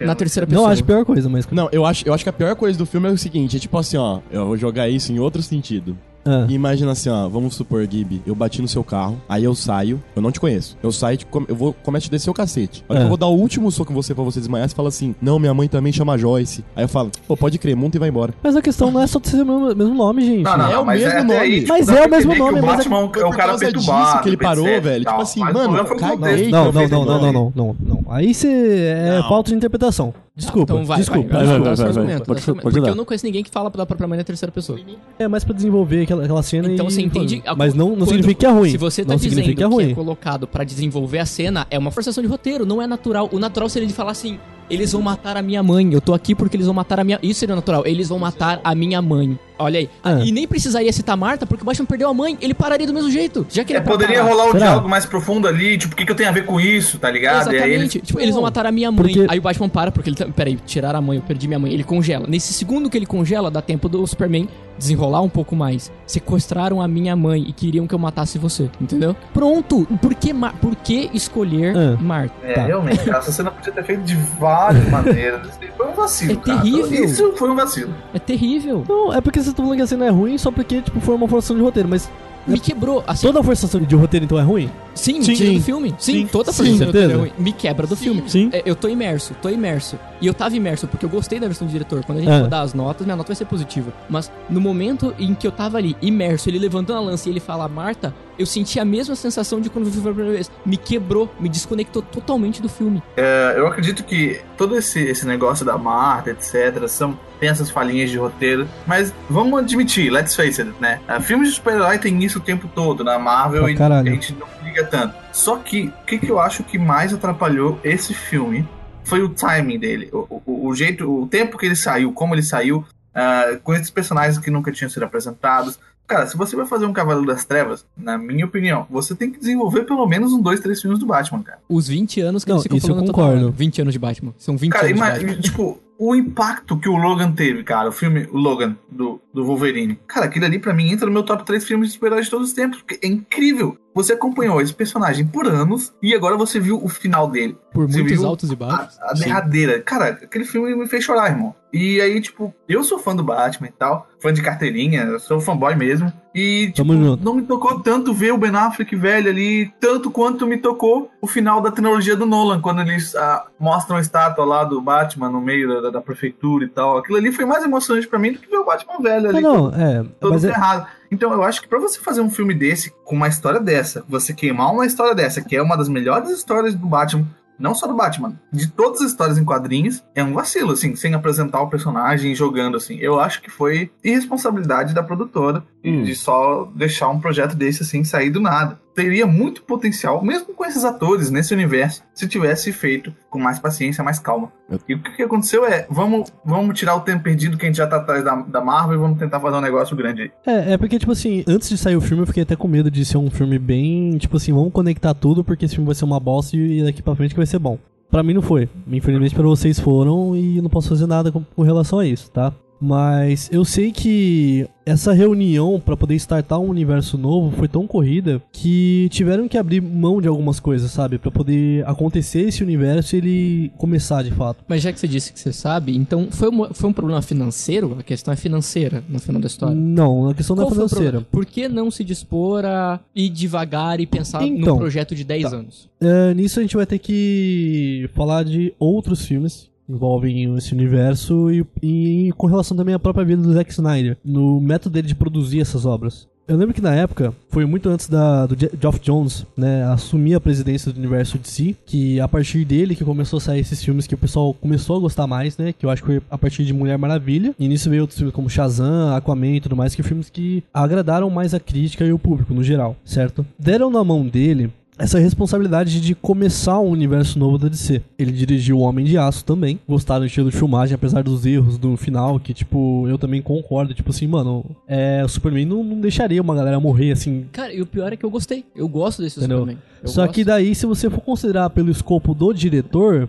Na 0.00 0.14
terceira 0.14 0.46
pessoa. 0.46 0.66
Não 0.66 0.72
acho 0.72 0.82
a 0.82 0.86
pior 0.86 1.04
coisa, 1.04 1.28
mas. 1.28 1.46
Não, 1.50 1.68
eu 1.72 1.84
acho, 1.84 2.06
eu 2.06 2.14
acho 2.14 2.22
que 2.22 2.30
a 2.30 2.32
pior 2.32 2.54
coisa 2.54 2.78
do 2.78 2.86
filme 2.86 3.08
é 3.08 3.10
o 3.10 3.18
seguinte: 3.18 3.56
é 3.56 3.60
tipo 3.60 3.76
assim, 3.76 3.96
ó, 3.96 4.20
eu 4.30 4.46
vou 4.46 4.56
jogar 4.56 4.88
isso 4.88 5.12
em 5.12 5.18
outro 5.18 5.42
sentido. 5.42 5.98
Ah. 6.30 6.46
E 6.48 6.52
imagina 6.54 6.92
assim, 6.92 7.08
ó, 7.08 7.28
vamos 7.28 7.54
supor, 7.54 7.86
Gibi, 7.90 8.20
eu 8.26 8.34
bati 8.34 8.60
no 8.60 8.68
seu 8.68 8.84
carro, 8.84 9.18
aí 9.28 9.44
eu 9.44 9.54
saio, 9.54 10.02
eu 10.14 10.20
não 10.20 10.30
te 10.30 10.38
conheço. 10.38 10.76
Eu 10.82 10.92
saio, 10.92 11.18
e 11.18 11.26
eu 11.48 11.56
vou 11.56 11.72
começo 11.72 12.04
a 12.04 12.08
te 12.08 12.10
descer 12.10 12.28
o 12.30 12.34
cacete. 12.34 12.84
Aí 12.88 12.98
É. 12.98 13.02
eu 13.04 13.08
vou 13.08 13.16
dar 13.16 13.26
o 13.28 13.34
último 13.36 13.70
soco 13.70 13.92
em 13.92 13.94
você 13.94 14.14
pra 14.14 14.22
você 14.24 14.38
desmaiar, 14.40 14.68
você 14.68 14.74
fala 14.74 14.88
assim: 14.88 15.14
"Não, 15.22 15.38
minha 15.38 15.54
mãe 15.54 15.68
também 15.68 15.92
chama 15.92 16.18
Joyce". 16.18 16.62
Aí 16.76 16.84
eu 16.84 16.88
falo: 16.88 17.10
"Pô, 17.26 17.36
pode 17.36 17.58
crer, 17.58 17.74
monta 17.76 17.96
e 17.96 18.00
vai 18.00 18.08
embora". 18.10 18.34
Mas 18.42 18.54
a 18.56 18.60
questão 18.62 18.90
não 18.90 19.00
é 19.00 19.06
só 19.06 19.18
ter 19.18 19.40
o 19.40 19.46
mesmo, 19.46 19.74
mesmo 19.74 19.94
nome, 19.94 20.24
gente. 20.24 20.42
Não, 20.44 20.58
não, 20.58 20.70
É 20.70 20.78
o 20.78 20.84
mesmo 20.84 21.08
até 21.08 21.22
nome. 21.22 21.32
aí, 21.34 21.60
tipo, 21.60 21.72
Mas 21.72 21.88
é 21.88 22.06
o 22.06 22.10
mesmo 22.10 22.34
nome, 22.34 22.60
O 22.60 22.66
mas 22.66 22.74
é 22.74 22.76
Batman 22.76 22.98
é 22.98 23.00
um 23.04 23.08
por 23.08 23.36
cara 23.36 23.48
causa 23.48 23.64
disso 23.66 23.86
perturbado. 23.86 24.22
que 24.22 24.28
ele 24.28 24.36
parou, 24.36 24.64
velho. 24.80 25.04
tal. 25.04 25.12
Tipo 25.14 25.22
assim, 25.22 25.40
o 25.40 25.44
mano, 25.44 25.58
o 25.58 26.50
Não, 26.50 26.72
não, 26.72 26.88
não, 26.88 27.04
não, 27.04 27.04
não, 27.20 27.32
não, 27.32 27.52
não, 27.54 27.76
não. 27.80 28.04
Aí 28.10 28.34
você 28.34 28.48
é 28.48 29.22
falta 29.28 29.50
de 29.50 29.56
interpretação. 29.56 30.12
Desculpa, 30.38 30.72
Então 30.72 30.84
vai, 30.86 30.98
desculpa. 30.98 31.34
vai, 31.34 31.44
vai, 31.46 31.58
vai, 31.58 31.60
vai, 31.60 31.74
vai, 31.74 31.86
argumento, 31.88 32.24
pode- 32.24 32.40
pode. 32.46 32.60
Porque 32.60 32.80
dar. 32.80 32.88
eu 32.90 32.94
não 32.94 33.04
conheço 33.04 33.26
ninguém 33.26 33.42
que 33.42 33.50
fala 33.50 33.68
da 33.70 33.84
própria 33.84 34.06
mãe 34.06 34.16
na 34.18 34.22
terceira 34.22 34.52
pessoa. 34.52 34.78
É 35.18 35.26
mais 35.26 35.42
pra 35.42 35.52
desenvolver 35.52 36.02
aquela, 36.04 36.22
aquela 36.22 36.42
cena 36.44 36.72
Então 36.72 36.86
e... 36.86 36.92
você 36.92 37.02
entende. 37.02 37.42
Mas 37.56 37.74
não, 37.74 37.88
não 37.90 37.96
quando- 37.96 38.08
significa 38.10 38.34
que 38.40 38.46
é 38.46 38.50
ruim. 38.50 38.70
Se 38.70 38.76
você 38.76 39.04
tá 39.04 39.08
não 39.14 39.16
dizendo 39.16 39.42
que 39.44 39.54
que 39.56 39.62
é 39.62 39.66
ruim. 39.66 39.90
é 39.90 39.94
colocado 39.94 40.46
pra 40.46 40.62
desenvolver 40.62 41.18
a 41.18 41.26
cena, 41.26 41.66
é 41.70 41.76
uma 41.78 41.90
forçação 41.90 42.22
de 42.22 42.28
roteiro, 42.28 42.64
não 42.64 42.80
é 42.80 42.86
natural. 42.86 43.28
O 43.32 43.38
natural 43.40 43.68
seria 43.68 43.88
de 43.88 43.92
falar 43.94 44.12
assim: 44.12 44.38
eles 44.70 44.92
vão 44.92 45.02
matar 45.02 45.36
a 45.36 45.42
minha 45.42 45.62
mãe, 45.62 45.92
eu 45.92 46.00
tô 46.00 46.14
aqui 46.14 46.34
porque 46.34 46.56
eles 46.56 46.66
vão 46.66 46.74
matar 46.74 47.00
a 47.00 47.04
minha. 47.04 47.18
Isso 47.22 47.40
seria 47.40 47.54
natural, 47.56 47.84
eles 47.86 48.08
vão 48.08 48.18
matar 48.18 48.60
a 48.62 48.74
minha 48.74 49.00
mãe. 49.02 49.38
Olha 49.60 49.80
aí. 49.80 49.90
Ah. 50.04 50.20
E 50.24 50.30
nem 50.30 50.46
precisaria 50.46 50.92
citar 50.92 51.16
Marta, 51.16 51.44
porque 51.44 51.62
o 51.62 51.66
Batman 51.66 51.84
perdeu 51.86 52.08
a 52.08 52.14
mãe, 52.14 52.38
ele 52.40 52.54
pararia 52.54 52.86
do 52.86 52.94
mesmo 52.94 53.10
jeito. 53.10 53.44
Já 53.50 53.64
que 53.64 53.72
ele 53.72 53.78
É, 53.80 53.82
pra 53.82 53.92
poderia 53.92 54.18
parar. 54.18 54.28
rolar 54.30 54.44
um 54.44 54.52
Será? 54.52 54.66
diálogo 54.66 54.88
mais 54.88 55.04
profundo 55.04 55.48
ali, 55.48 55.76
tipo, 55.76 55.94
o 55.94 55.96
que, 55.96 56.04
que 56.06 56.12
eu 56.12 56.14
tenho 56.14 56.28
a 56.28 56.32
ver 56.32 56.44
com 56.46 56.60
isso, 56.60 56.96
tá 56.98 57.10
ligado? 57.10 57.46
E 57.52 57.56
aí 57.56 57.56
Exatamente. 57.56 57.98
eles- 57.98 58.06
Tipo, 58.06 58.20
eles 58.20 58.34
vão 58.34 58.42
matar 58.44 58.66
a 58.66 58.70
minha 58.72 58.92
mãe. 58.92 59.02
Porque- 59.12 59.26
Aí 59.28 59.38
o 59.38 59.42
Batman 59.42 59.68
para, 59.68 59.90
porque 59.90 60.10
ele. 60.10 60.16
tá- 60.16 60.26
Peraí, 60.26 60.56
tiraram 60.64 60.98
a 61.00 61.02
mãe, 61.02 61.16
eu 61.18 61.22
perdi 61.22 61.48
minha 61.48 61.58
mãe. 61.58 61.72
Ele 61.72 61.82
congela. 61.82 62.26
Nesse 62.28 62.52
segundo 62.52 62.88
que 62.88 62.96
ele 62.96 63.06
congela, 63.06 63.50
dá 63.50 63.60
tempo 63.60 63.88
do 63.88 64.06
Superman 64.06 64.48
desenrolar 64.78 65.20
um 65.22 65.28
pouco 65.28 65.56
mais. 65.56 65.90
Sequestraram 66.06 66.80
a 66.80 66.88
minha 66.88 67.14
mãe 67.16 67.44
e 67.46 67.52
queriam 67.52 67.86
que 67.86 67.94
eu 67.94 67.98
matasse 67.98 68.38
você. 68.38 68.70
Entendeu? 68.80 69.14
Pronto. 69.34 69.86
Por 70.00 70.14
que, 70.14 70.32
Ma- 70.32 70.52
por 70.52 70.74
que 70.76 71.10
escolher 71.12 71.76
Ah. 71.76 71.96
Marta? 72.00 72.34
É, 72.42 72.54
Tá. 72.54 72.62
realmente, 72.66 72.98
cara, 73.04 73.18
essa 73.18 73.32
cena 73.32 73.50
podia 73.50 73.72
ter 73.72 73.84
feito 73.84 74.02
de 74.02 74.14
várias 74.38 74.86
maneiras. 74.90 75.58
Aí 75.60 75.68
Foi 75.76 75.88
um 75.88 75.94
vacilo, 75.94 76.32
É 76.32 76.36
cara. 76.36 76.60
terrível. 76.60 77.04
Isso 77.04 77.32
foi 77.36 77.50
um 77.50 77.54
vacilo. 77.56 77.94
É 78.14 78.18
terrível. 78.18 78.84
Não, 78.88 79.12
é 79.12 79.20
porque 79.20 79.38
vocês 79.38 79.48
estão 79.48 79.64
falando 79.64 79.76
que 79.78 79.82
a 79.82 79.86
cena 79.86 80.06
é 80.06 80.10
ruim 80.10 80.38
só 80.38 80.50
porque, 80.50 80.80
tipo, 80.82 81.00
foi 81.00 81.14
uma 81.14 81.28
forçação 81.28 81.56
de 81.56 81.62
roteiro. 81.62 81.88
Mas 81.88 82.10
Me 82.48 82.58
quebrou. 82.60 83.04
Assim, 83.06 83.26
toda 83.26 83.42
forçação 83.42 83.80
de 83.80 83.94
roteiro, 83.94 84.24
então, 84.24 84.38
é 84.38 84.42
ruim? 84.42 84.70
Sim, 84.94 85.22
Sim. 85.22 85.34
tira 85.34 85.52
do 85.52 85.60
filme. 85.62 85.94
Sim, 85.98 86.12
Sim. 86.12 86.26
toda 86.26 86.50
Sim, 86.52 86.64
força 86.64 86.76
certeza. 86.78 87.12
é 87.12 87.16
ruim. 87.16 87.32
Me 87.38 87.52
quebra 87.52 87.86
do 87.86 87.94
filme. 87.94 88.22
Sim. 88.26 88.48
É, 88.52 88.62
eu 88.64 88.74
tô 88.74 88.88
imerso, 88.88 89.34
tô 89.40 89.48
imerso. 89.48 89.98
E 90.20 90.26
eu 90.26 90.34
tava 90.34 90.56
imerso 90.56 90.86
porque 90.88 91.04
eu 91.04 91.08
gostei 91.10 91.38
da 91.38 91.46
versão 91.46 91.66
do 91.66 91.70
diretor. 91.70 92.04
Quando 92.04 92.18
a 92.18 92.20
gente 92.22 92.30
É. 92.32 92.40
for 92.40 92.48
dar 92.48 92.62
as 92.62 92.74
notas, 92.74 93.06
minha 93.06 93.14
nota 93.16 93.28
vai 93.28 93.36
ser 93.36 93.44
positiva. 93.44 93.92
Mas 94.08 94.30
no 94.50 94.60
momento 94.60 95.14
em 95.18 95.34
que 95.34 95.46
eu 95.46 95.52
tava 95.52 95.78
ali, 95.78 95.96
imerso, 96.02 96.48
ele 96.48 96.58
levantando 96.58 96.96
a 96.96 97.00
lança 97.00 97.28
e 97.28 97.32
ele 97.32 97.40
fala 97.40 97.68
Marta, 97.68 98.14
eu 98.38 98.46
senti 98.46 98.78
a 98.78 98.84
mesma 98.84 99.14
sensação 99.16 99.60
de 99.60 99.68
quando 99.68 99.86
eu 99.86 99.90
vi 99.90 100.00
pela 100.00 100.14
primeira 100.14 100.34
vez. 100.36 100.50
Me 100.64 100.76
quebrou, 100.76 101.28
me 101.40 101.48
desconectou 101.48 102.02
totalmente 102.02 102.62
do 102.62 102.68
filme. 102.68 103.02
É, 103.16 103.54
eu 103.56 103.66
acredito 103.66 104.04
que 104.04 104.40
todo 104.56 104.76
esse, 104.76 105.00
esse 105.00 105.26
negócio 105.26 105.64
da 105.66 105.76
Marta, 105.76 106.30
etc., 106.30 106.86
são, 106.88 107.18
tem 107.40 107.48
essas 107.48 107.70
falhinhas 107.70 108.10
de 108.10 108.18
roteiro, 108.18 108.68
mas 108.86 109.12
vamos 109.28 109.58
admitir, 109.58 110.10
let's 110.10 110.34
face 110.36 110.60
it, 110.60 110.72
né? 110.80 111.00
Ah, 111.08 111.20
Filmes 111.20 111.48
de 111.48 111.54
super-herói 111.56 111.98
tem 111.98 112.22
isso 112.22 112.38
o 112.38 112.42
tempo 112.42 112.68
todo, 112.74 113.02
na 113.02 113.18
Marvel, 113.18 113.62
Pra 113.62 113.70
e 113.72 113.76
caralho. 113.76 114.08
a 114.08 114.14
gente 114.14 114.34
não 114.34 114.46
liga 114.64 114.84
tanto. 114.84 115.14
Só 115.32 115.56
que, 115.56 115.92
o 116.02 116.04
que, 116.06 116.18
que 116.18 116.30
eu 116.30 116.38
acho 116.40 116.62
que 116.62 116.78
mais 116.78 117.12
atrapalhou 117.12 117.78
esse 117.82 118.14
filme 118.14 118.66
foi 119.04 119.22
o 119.22 119.28
timing 119.28 119.78
dele, 119.78 120.08
o, 120.12 120.42
o, 120.46 120.68
o 120.68 120.74
jeito, 120.74 121.10
o 121.22 121.26
tempo 121.26 121.56
que 121.56 121.64
ele 121.66 121.76
saiu, 121.76 122.12
como 122.12 122.34
ele 122.34 122.42
saiu, 122.42 122.84
ah, 123.14 123.58
com 123.64 123.72
esses 123.74 123.90
personagens 123.90 124.38
que 124.38 124.50
nunca 124.50 124.70
tinham 124.70 124.88
sido 124.90 125.02
apresentados. 125.04 125.78
Cara, 126.08 126.26
se 126.26 126.36
você 126.38 126.56
vai 126.56 126.64
fazer 126.64 126.86
um 126.86 126.92
Cavaleiro 126.92 127.26
das 127.26 127.44
Trevas, 127.44 127.84
na 127.94 128.16
minha 128.16 128.46
opinião, 128.46 128.86
você 128.90 129.14
tem 129.14 129.30
que 129.30 129.38
desenvolver 129.38 129.84
pelo 129.84 130.06
menos 130.06 130.32
uns 130.32 130.42
dois, 130.42 130.58
três 130.58 130.80
filmes 130.80 130.98
do 130.98 131.04
Batman, 131.04 131.42
cara. 131.42 131.58
Os 131.68 131.86
20 131.86 132.20
anos 132.22 132.44
que 132.44 132.50
Não, 132.50 132.56
eles 132.56 132.62
ficam 132.62 132.78
isso 132.78 132.90
eu 132.90 132.96
concordo. 132.96 133.40
total. 133.40 133.52
20 133.52 133.82
anos 133.82 133.92
de 133.92 133.98
Batman. 133.98 134.34
São 134.38 134.56
20 134.56 134.72
Cara, 134.72 134.86
anos 134.86 134.98
Batman. 134.98 135.36
tipo, 135.42 135.78
o 135.98 136.14
impacto 136.14 136.78
que 136.78 136.88
o 136.88 136.96
Logan 136.96 137.32
teve, 137.32 137.62
cara, 137.62 137.90
o 137.90 137.92
filme 137.92 138.26
Logan 138.32 138.76
do, 138.90 139.20
do 139.34 139.44
Wolverine. 139.44 139.98
Cara, 140.06 140.26
aquele 140.26 140.46
ali 140.46 140.58
pra 140.58 140.72
mim 140.72 140.90
entra 140.90 141.06
no 141.06 141.12
meu 141.12 141.22
top 141.24 141.44
3 141.44 141.62
filmes 141.64 141.88
de 141.88 141.94
super-heróis 141.94 142.24
de 142.24 142.30
todos 142.30 142.48
os 142.48 142.54
tempos, 142.54 142.78
porque 142.78 143.04
é 143.04 143.08
incrível. 143.08 143.76
Você 143.98 144.12
acompanhou 144.12 144.60
esse 144.60 144.72
personagem 144.72 145.26
por 145.26 145.44
anos 145.44 145.92
e 146.00 146.14
agora 146.14 146.36
você 146.36 146.60
viu 146.60 146.80
o 146.80 146.88
final 146.88 147.28
dele. 147.28 147.58
Por 147.72 147.88
Você 147.88 148.00
muitos 148.00 148.24
altos 148.24 148.48
e 148.48 148.54
baixos. 148.54 148.96
A, 149.00 149.10
a 149.10 149.12
derradeira. 149.12 149.82
Cara, 149.82 150.10
aquele 150.10 150.44
filme 150.44 150.72
me 150.72 150.86
fez 150.86 151.02
chorar, 151.02 151.28
irmão. 151.28 151.52
E 151.72 152.00
aí, 152.00 152.20
tipo, 152.20 152.54
eu 152.68 152.84
sou 152.84 153.00
fã 153.00 153.14
do 153.14 153.24
Batman 153.24 153.66
e 153.66 153.72
tal, 153.72 154.06
fã 154.20 154.32
de 154.32 154.40
carteirinha, 154.40 155.18
sou 155.18 155.40
fanboy 155.40 155.74
mesmo. 155.74 156.12
E, 156.32 156.70
tipo, 156.72 156.94
não 156.94 157.34
me 157.34 157.42
tocou 157.42 157.80
tanto 157.80 158.14
ver 158.14 158.32
o 158.32 158.38
Ben 158.38 158.54
Affleck 158.54 158.94
velho 158.94 159.28
ali, 159.28 159.70
tanto 159.80 160.12
quanto 160.12 160.46
me 160.46 160.58
tocou 160.58 161.10
o 161.20 161.26
final 161.26 161.60
da 161.60 161.72
trilogia 161.72 162.14
do 162.14 162.24
Nolan, 162.24 162.60
quando 162.60 162.80
eles 162.80 163.16
ah, 163.16 163.46
mostram 163.58 163.96
a 163.96 164.00
estátua 164.00 164.44
lá 164.44 164.62
do 164.62 164.80
Batman 164.80 165.28
no 165.28 165.40
meio 165.40 165.82
da, 165.82 165.90
da 165.90 166.00
prefeitura 166.00 166.64
e 166.64 166.68
tal. 166.68 166.98
Aquilo 166.98 167.18
ali 167.18 167.32
foi 167.32 167.44
mais 167.44 167.64
emocionante 167.64 168.06
pra 168.06 168.18
mim 168.18 168.32
do 168.32 168.38
que 168.38 168.48
ver 168.48 168.58
o 168.58 168.64
Batman 168.64 169.02
velho 169.02 169.28
ali. 169.28 169.40
Não, 169.40 169.70
não, 169.70 169.74
é. 169.74 170.04
todo 170.20 170.34
Mas 170.34 170.44
é, 170.44 170.52
ferrado. 170.52 170.86
Então 171.10 171.32
eu 171.32 171.42
acho 171.42 171.60
que 171.62 171.68
pra 171.68 171.78
você 171.78 171.98
fazer 172.00 172.20
um 172.20 172.30
filme 172.30 172.54
desse, 172.54 172.92
com 173.04 173.16
uma 173.16 173.28
história 173.28 173.60
dessa, 173.60 174.04
você 174.08 174.32
queimar 174.34 174.72
uma 174.72 174.86
história 174.86 175.14
dessa, 175.14 175.40
que 175.40 175.56
é 175.56 175.62
uma 175.62 175.76
das 175.76 175.88
melhores 175.88 176.30
histórias 176.30 176.74
do 176.74 176.86
Batman, 176.86 177.26
não 177.58 177.74
só 177.74 177.88
do 177.88 177.94
Batman, 177.94 178.38
de 178.52 178.70
todas 178.70 179.00
as 179.00 179.08
histórias 179.10 179.36
em 179.36 179.44
quadrinhos, 179.44 180.04
é 180.14 180.22
um 180.22 180.32
vacilo, 180.32 180.72
assim, 180.72 180.94
sem 180.94 181.12
apresentar 181.14 181.60
o 181.60 181.68
personagem 181.68 182.32
jogando, 182.34 182.76
assim. 182.76 182.96
Eu 183.00 183.18
acho 183.18 183.42
que 183.42 183.50
foi 183.50 183.90
irresponsabilidade 184.04 184.94
da 184.94 185.02
produtora 185.02 185.64
Hum. 185.84 186.02
de 186.04 186.14
só 186.14 186.70
deixar 186.74 187.08
um 187.08 187.18
projeto 187.20 187.56
desse, 187.56 187.82
assim, 187.82 188.04
sair 188.04 188.30
do 188.30 188.40
nada. 188.40 188.78
Teria 188.98 189.28
muito 189.28 189.62
potencial, 189.62 190.24
mesmo 190.24 190.52
com 190.52 190.66
esses 190.66 190.84
atores 190.84 191.30
nesse 191.30 191.54
universo, 191.54 192.02
se 192.12 192.26
tivesse 192.26 192.72
feito 192.72 193.14
com 193.30 193.38
mais 193.38 193.60
paciência, 193.60 194.02
mais 194.02 194.18
calma. 194.18 194.52
E 194.88 194.94
o 194.94 195.00
que 195.00 195.22
aconteceu 195.22 195.64
é, 195.64 195.86
vamos, 195.88 196.32
vamos 196.44 196.76
tirar 196.76 196.96
o 196.96 197.00
tempo 197.02 197.22
perdido 197.22 197.56
que 197.56 197.64
a 197.64 197.68
gente 197.68 197.76
já 197.76 197.86
tá 197.86 197.98
atrás 197.98 198.24
da, 198.24 198.34
da 198.34 198.60
Marvel 198.60 198.96
e 198.96 199.00
vamos 199.00 199.16
tentar 199.16 199.38
fazer 199.38 199.56
um 199.56 199.60
negócio 199.60 199.96
grande 199.96 200.22
aí. 200.22 200.30
é, 200.44 200.72
é 200.72 200.76
porque, 200.76 200.98
tipo 200.98 201.12
assim, 201.12 201.44
antes 201.46 201.68
de 201.68 201.78
sair 201.78 201.94
o 201.94 202.00
filme, 202.00 202.24
eu 202.24 202.26
fiquei 202.26 202.42
até 202.42 202.56
com 202.56 202.66
medo 202.66 202.90
de 202.90 203.04
ser 203.04 203.18
um 203.18 203.30
filme 203.30 203.56
bem. 203.56 204.18
Tipo 204.18 204.36
assim, 204.36 204.52
vamos 204.52 204.72
conectar 204.72 205.14
tudo, 205.14 205.44
porque 205.44 205.66
esse 205.66 205.76
filme 205.76 205.86
vai 205.86 205.94
ser 205.94 206.04
uma 206.04 206.18
bosta 206.18 206.56
e 206.56 206.82
daqui 206.82 207.00
pra 207.00 207.14
frente 207.14 207.30
que 207.30 207.36
vai 207.36 207.46
ser 207.46 207.60
bom. 207.60 207.78
Pra 208.10 208.24
mim 208.24 208.34
não 208.34 208.42
foi. 208.42 208.68
Infelizmente 208.90 209.32
pra 209.32 209.44
vocês 209.44 209.78
foram 209.78 210.34
e 210.34 210.56
eu 210.56 210.62
não 210.62 210.70
posso 210.70 210.88
fazer 210.88 211.06
nada 211.06 211.30
com, 211.30 211.44
com 211.44 211.62
relação 211.62 212.00
a 212.00 212.06
isso, 212.06 212.28
tá? 212.32 212.52
Mas 212.80 213.48
eu 213.52 213.64
sei 213.64 213.90
que 213.92 214.66
essa 214.86 215.12
reunião 215.12 215.80
pra 215.84 215.96
poder 215.96 216.14
startar 216.14 216.58
um 216.60 216.68
universo 216.68 217.18
novo 217.18 217.54
foi 217.56 217.68
tão 217.68 217.86
corrida 217.86 218.40
que 218.52 219.08
tiveram 219.10 219.48
que 219.48 219.58
abrir 219.58 219.80
mão 219.82 220.20
de 220.20 220.28
algumas 220.28 220.60
coisas, 220.60 220.90
sabe? 220.90 221.18
Pra 221.18 221.30
poder 221.30 221.86
acontecer 221.86 222.40
esse 222.42 222.62
universo 222.62 223.14
e 223.14 223.18
ele 223.18 223.72
começar 223.76 224.22
de 224.22 224.30
fato. 224.30 224.64
Mas 224.68 224.80
já 224.82 224.92
que 224.92 224.98
você 225.00 225.08
disse 225.08 225.32
que 225.32 225.40
você 225.40 225.52
sabe, 225.52 225.96
então 225.96 226.28
foi, 226.30 226.48
uma- 226.48 226.72
foi 226.72 226.88
um 226.88 226.92
problema 226.92 227.20
financeiro? 227.20 227.96
A 227.98 228.02
questão 228.02 228.32
é 228.32 228.36
financeira 228.36 229.02
no 229.08 229.18
final 229.18 229.40
da 229.40 229.46
história. 229.48 229.74
Não, 229.74 230.28
a 230.28 230.34
questão 230.34 230.54
não 230.56 230.62
é 230.62 230.66
Qual 230.66 230.74
financeira. 230.74 231.20
Por 231.20 231.44
que 231.44 231.68
não 231.68 231.90
se 231.90 232.04
dispor 232.04 232.64
a 232.64 233.00
ir 233.14 233.28
devagar 233.28 234.00
e 234.00 234.06
pensar 234.06 234.42
Então, 234.46 234.74
num 234.74 234.78
projeto 234.78 235.14
de 235.14 235.24
10 235.24 235.50
tá. 235.50 235.56
anos? 235.56 235.88
É, 236.00 236.32
nisso 236.32 236.58
a 236.60 236.62
gente 236.62 236.76
vai 236.76 236.86
ter 236.86 236.98
que 236.98 238.08
falar 238.14 238.44
de 238.44 238.72
outros 238.78 239.24
filmes 239.26 239.68
envolvem 239.88 240.56
esse 240.56 240.72
universo 240.72 241.50
e, 241.50 241.64
e 241.82 242.32
com 242.36 242.46
relação 242.46 242.76
também 242.76 242.94
à 242.94 242.98
própria 242.98 243.24
vida 243.24 243.42
do 243.42 243.52
Zack 243.52 243.70
Snyder, 243.70 244.16
no 244.24 244.60
método 244.60 244.94
dele 244.94 245.08
de 245.08 245.14
produzir 245.14 245.60
essas 245.60 245.86
obras. 245.86 246.28
Eu 246.48 246.56
lembro 246.56 246.72
que 246.72 246.80
na 246.80 246.94
época, 246.94 247.34
foi 247.50 247.66
muito 247.66 247.90
antes 247.90 248.08
da, 248.08 248.46
do 248.46 248.56
Geoff 248.80 248.98
Jones 249.00 249.44
né, 249.54 249.84
assumir 249.84 250.34
a 250.34 250.40
presidência 250.40 250.90
do 250.90 250.96
universo 250.96 251.38
de 251.38 251.46
si, 251.46 251.76
que 251.84 252.18
a 252.18 252.26
partir 252.26 252.64
dele 252.64 252.96
que 252.96 253.04
começou 253.04 253.36
a 253.36 253.40
sair 253.40 253.60
esses 253.60 253.84
filmes 253.84 254.06
que 254.06 254.14
o 254.14 254.18
pessoal 254.18 254.54
começou 254.54 254.96
a 254.96 255.00
gostar 255.00 255.26
mais, 255.26 255.58
né? 255.58 255.74
Que 255.74 255.84
eu 255.84 255.90
acho 255.90 256.00
que 256.00 256.06
foi 256.06 256.22
a 256.30 256.38
partir 256.38 256.64
de 256.64 256.72
Mulher 256.72 256.96
Maravilha. 256.96 257.54
E 257.58 257.68
nisso 257.68 257.90
veio 257.90 258.00
outros 258.00 258.18
filmes 258.18 258.34
como 258.34 258.48
Shazam, 258.48 259.14
Aquaman 259.14 259.56
e 259.56 259.60
tudo 259.60 259.76
mais, 259.76 259.94
que 259.94 260.02
filmes 260.02 260.30
que 260.30 260.64
agradaram 260.72 261.28
mais 261.28 261.52
a 261.52 261.60
crítica 261.60 262.06
e 262.06 262.14
o 262.14 262.18
público 262.18 262.54
no 262.54 262.64
geral, 262.64 262.96
certo? 263.04 263.44
Deram 263.58 263.90
na 263.90 264.02
mão 264.02 264.26
dele 264.26 264.72
essa 264.98 265.18
responsabilidade 265.18 266.00
de 266.00 266.14
começar 266.14 266.78
um 266.80 266.90
universo 266.90 267.38
novo 267.38 267.56
da 267.56 267.68
DC. 267.68 268.02
Ele 268.18 268.32
dirigiu 268.32 268.78
O 268.78 268.80
Homem 268.80 269.04
de 269.04 269.16
Aço 269.16 269.44
também. 269.44 269.78
Gostaram 269.88 270.20
do 270.20 270.26
estilo 270.26 270.50
de 270.50 270.56
filmagem, 270.56 270.94
apesar 270.94 271.22
dos 271.22 271.46
erros 271.46 271.78
do 271.78 271.96
final, 271.96 272.38
que, 272.40 272.52
tipo, 272.52 273.06
eu 273.08 273.16
também 273.16 273.40
concordo. 273.40 273.94
Tipo 273.94 274.10
assim, 274.10 274.26
mano, 274.26 274.64
é, 274.86 275.22
o 275.24 275.28
Superman 275.28 275.64
não, 275.64 275.84
não 275.84 276.00
deixaria 276.00 276.42
uma 276.42 276.54
galera 276.54 276.80
morrer 276.80 277.12
assim. 277.12 277.46
Cara, 277.52 277.72
e 277.72 277.80
o 277.80 277.86
pior 277.86 278.12
é 278.12 278.16
que 278.16 278.24
eu 278.24 278.30
gostei. 278.30 278.64
Eu 278.74 278.88
gosto 278.88 279.22
desse 279.22 279.38
Entendeu? 279.38 279.58
Superman. 279.58 279.82
Eu 280.02 280.08
Só 280.08 280.22
gosto. 280.22 280.34
que 280.34 280.44
daí, 280.44 280.74
se 280.74 280.86
você 280.86 281.08
for 281.08 281.20
considerar 281.20 281.70
pelo 281.70 281.90
escopo 281.90 282.34
do 282.34 282.52
diretor, 282.52 283.28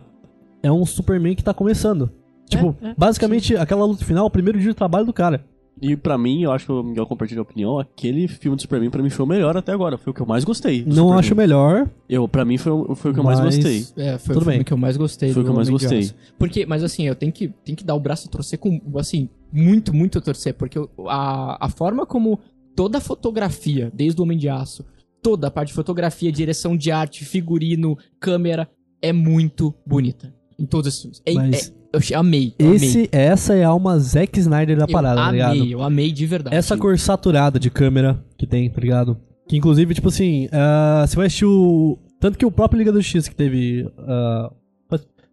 é 0.63 0.71
um 0.71 0.85
Superman 0.85 1.35
que 1.35 1.43
tá 1.43 1.53
começando. 1.53 2.09
Tipo, 2.49 2.75
é, 2.81 2.95
basicamente, 2.97 3.55
aquela 3.55 3.85
luta 3.85 4.03
final, 4.03 4.25
é 4.25 4.27
o 4.27 4.31
primeiro 4.31 4.59
dia 4.59 4.69
de 4.69 4.75
trabalho 4.75 5.05
do 5.05 5.13
cara. 5.13 5.45
E 5.81 5.95
pra 5.95 6.17
mim, 6.17 6.43
eu 6.43 6.51
acho 6.51 6.65
que 6.65 6.71
o 6.71 6.83
Miguel 6.83 7.05
compartilha 7.05 7.39
a 7.39 7.43
opinião, 7.43 7.79
aquele 7.79 8.27
filme 8.27 8.55
do 8.55 8.61
Superman 8.61 8.89
pra 8.89 9.01
mim 9.01 9.09
foi 9.09 9.25
o 9.25 9.29
melhor 9.29 9.55
até 9.55 9.71
agora, 9.71 9.97
foi 9.97 10.11
o 10.11 10.13
que 10.13 10.21
eu 10.21 10.25
mais 10.25 10.43
gostei. 10.43 10.83
Não 10.83 10.93
Superman. 10.95 11.19
acho 11.19 11.35
melhor. 11.35 11.89
Eu, 12.09 12.27
pra 12.27 12.43
mim 12.43 12.57
foi, 12.57 12.71
o- 12.71 12.95
foi 12.95 13.11
o 13.11 13.13
que 13.13 13.19
eu 13.19 13.23
mais 13.23 13.39
gostei. 13.39 13.85
É, 13.97 14.17
foi 14.17 14.33
Tudo 14.33 14.37
o 14.37 14.45
filme 14.45 14.57
bem. 14.57 14.63
que 14.65 14.73
eu 14.73 14.77
mais 14.77 14.97
gostei. 14.97 15.31
Foi 15.33 15.41
o 15.41 15.45
que 15.45 15.51
eu 15.51 15.55
mais 15.55 15.69
gostei. 15.69 16.09
Porque, 16.37 16.65
mas 16.65 16.83
assim, 16.83 17.07
eu 17.07 17.15
tenho 17.15 17.31
que, 17.31 17.47
tenho 17.63 17.77
que 17.77 17.83
dar 17.83 17.95
o 17.95 17.99
braço 17.99 18.27
a 18.27 18.31
torcer 18.31 18.59
com, 18.59 18.79
assim, 18.97 19.29
muito, 19.51 19.93
muito 19.95 20.17
a 20.17 20.21
torcer. 20.21 20.53
Porque 20.53 20.77
o- 20.79 20.89
a, 21.07 21.57
a 21.65 21.69
forma 21.69 22.05
como 22.05 22.39
toda 22.75 22.97
a 22.97 23.01
fotografia, 23.01 23.91
desde 23.93 24.19
o 24.19 24.23
Homem 24.23 24.37
de 24.37 24.49
Aço, 24.49 24.85
toda 25.21 25.47
a 25.47 25.51
parte 25.51 25.69
de 25.69 25.73
fotografia, 25.75 26.31
direção 26.31 26.75
de 26.77 26.91
arte, 26.91 27.23
figurino, 27.25 27.97
câmera, 28.19 28.69
é 29.01 29.11
muito 29.13 29.73
bonita. 29.85 30.33
Em 30.57 30.65
todos 30.65 30.87
esses 30.87 31.01
filmes. 31.01 31.21
É, 31.25 31.33
Mas 31.33 31.69
é- 31.69 31.78
eu 31.93 32.19
amei. 32.19 32.53
eu 32.59 32.67
amei. 32.67 32.75
Esse, 32.75 33.09
essa 33.11 33.53
é 33.55 33.63
a 33.63 33.69
alma 33.69 33.97
Zack 33.99 34.39
Snyder 34.39 34.77
da 34.77 34.87
parada, 34.87 35.19
eu 35.19 35.23
tá 35.23 35.47
amei, 35.49 35.61
ligado? 35.61 35.71
eu 35.71 35.83
amei 35.83 36.11
de 36.11 36.25
verdade. 36.25 36.55
Essa 36.55 36.77
cor 36.77 36.97
saturada 36.99 37.59
de 37.59 37.69
câmera 37.69 38.23
que 38.37 38.45
tem, 38.45 38.69
tá 38.69 38.79
ligado? 38.81 39.17
Que 39.47 39.57
inclusive, 39.57 39.93
tipo 39.95 40.09
assim, 40.09 40.47
ah, 40.51 41.03
você 41.07 41.15
vai 41.15 41.25
assistir 41.27 41.45
o. 41.45 41.97
Tanto 42.19 42.37
que 42.37 42.45
o 42.45 42.51
próprio 42.51 42.77
Liga 42.77 42.91
da 42.91 42.99
Justiça 42.99 43.29
que 43.29 43.35
teve. 43.35 43.89
ah, 43.97 44.51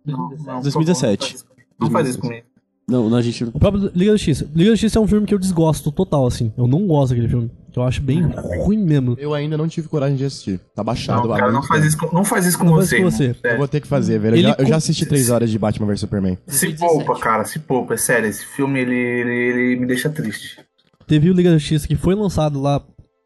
Não, 0.05 0.31
não, 0.47 0.61
2017. 0.63 1.37
Não 1.79 1.91
faz 1.91 2.09
isso 2.09 2.19
comigo. 2.19 2.47
Não, 2.89 3.11
não, 3.11 3.19
a 3.19 3.23
gente. 3.23 3.45
o 3.45 3.53
próprio 3.53 3.91
Liga 3.95 4.13
da 4.13 4.17
Justiça. 4.17 4.49
Liga 4.55 4.71
da 4.71 4.77
Justiça 4.77 4.99
é 4.99 5.03
um 5.03 5.07
filme 5.07 5.27
que 5.27 5.35
eu 5.35 5.39
desgosto 5.39 5.91
total, 5.93 6.27
assim. 6.27 6.53
Eu 6.57 6.67
não 6.67 6.87
gosto 6.87 7.11
daquele 7.11 7.29
filme. 7.29 7.51
Eu 7.77 7.83
acho 7.83 8.01
bem 8.01 8.23
ruim 8.65 8.79
mesmo. 8.79 9.15
Eu 9.19 9.35
ainda 9.35 9.57
não 9.57 9.69
tive 9.69 9.87
coragem 9.87 10.17
de 10.17 10.25
assistir. 10.25 10.59
Tá 10.75 10.83
baixado 10.83 11.29
Não, 11.29 11.37
cara, 11.37 11.53
não 11.53 11.63
faz 11.63 11.83
tempo. 11.83 11.89
isso 11.89 11.99
com, 11.99 12.15
não 12.17 12.25
faz 12.25 12.47
isso 12.47 12.59
com 12.59 12.65
Não 12.65 12.77
faz 12.77 12.89
você. 12.89 12.97
com 12.97 13.11
você. 13.11 13.31
Eu 13.31 13.35
Sério. 13.35 13.59
vou 13.59 13.69
ter 13.69 13.81
que 13.83 13.87
fazer, 13.87 14.19
velho. 14.19 14.37
Eu 14.37 14.43
já, 14.43 14.57
eu 14.59 14.67
já 14.67 14.77
assisti 14.77 15.05
três 15.05 15.29
horas 15.29 15.51
de 15.51 15.59
Batman 15.59 15.87
vs 15.87 16.01
Superman. 16.01 16.39
Se 16.47 16.67
2017. 16.69 16.79
poupa, 17.05 17.21
cara, 17.21 17.45
se 17.45 17.59
poupa, 17.59 17.95
é 17.95 17.97
sério. 17.99 18.29
Esse 18.29 18.47
filme 18.47 18.81
ele, 18.81 18.95
ele, 18.95 19.31
ele 19.35 19.81
me 19.81 19.87
deixa 19.87 20.09
triste. 20.09 20.59
Teve 21.07 21.29
o 21.31 21.35
Liga 21.35 21.51
da 21.51 21.59
Justiça 21.59 21.87
que 21.87 21.97
foi 21.97 22.15
lançado 22.15 22.61
lá 22.61 22.83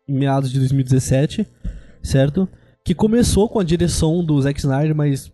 em 0.09 0.19
meados 0.19 0.51
de 0.51 0.59
2017, 0.59 1.47
certo? 2.03 2.49
Que 2.85 2.93
começou 2.95 3.49
com 3.49 3.61
a 3.61 3.65
direção 3.65 4.25
do 4.25 4.41
Zack 4.43 4.59
Snyder, 4.59 4.95
mas 4.97 5.31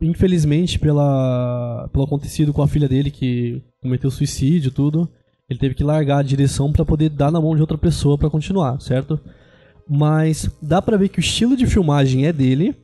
infelizmente 0.00 0.78
pela 0.78 1.88
pelo 1.92 2.04
acontecido 2.04 2.52
com 2.52 2.62
a 2.62 2.68
filha 2.68 2.88
dele 2.88 3.10
que 3.10 3.62
cometeu 3.82 4.10
suicídio 4.10 4.68
e 4.68 4.72
tudo, 4.72 5.08
ele 5.52 5.58
teve 5.58 5.74
que 5.74 5.84
largar 5.84 6.18
a 6.18 6.22
direção 6.22 6.72
pra 6.72 6.84
poder 6.84 7.08
dar 7.08 7.30
na 7.30 7.40
mão 7.40 7.54
de 7.54 7.60
outra 7.60 7.78
pessoa 7.78 8.18
pra 8.18 8.30
continuar, 8.30 8.80
certo? 8.80 9.20
Mas 9.88 10.48
dá 10.60 10.80
pra 10.80 10.96
ver 10.96 11.08
que 11.08 11.18
o 11.18 11.20
estilo 11.20 11.56
de 11.56 11.66
filmagem 11.66 12.26
é 12.26 12.32
dele 12.32 12.74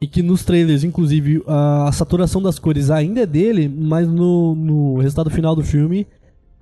e 0.00 0.06
que 0.06 0.22
nos 0.22 0.44
trailers, 0.44 0.82
inclusive, 0.82 1.42
a, 1.46 1.90
saturação 1.92 2.40
das 2.40 2.58
cores 2.58 2.90
ainda 2.90 3.20
é 3.20 3.26
dele, 3.26 3.68
mas 3.68 4.08
no, 4.08 4.54
no 4.54 4.98
resultado 4.98 5.28
final 5.28 5.54
do 5.54 5.62
filme 5.62 6.06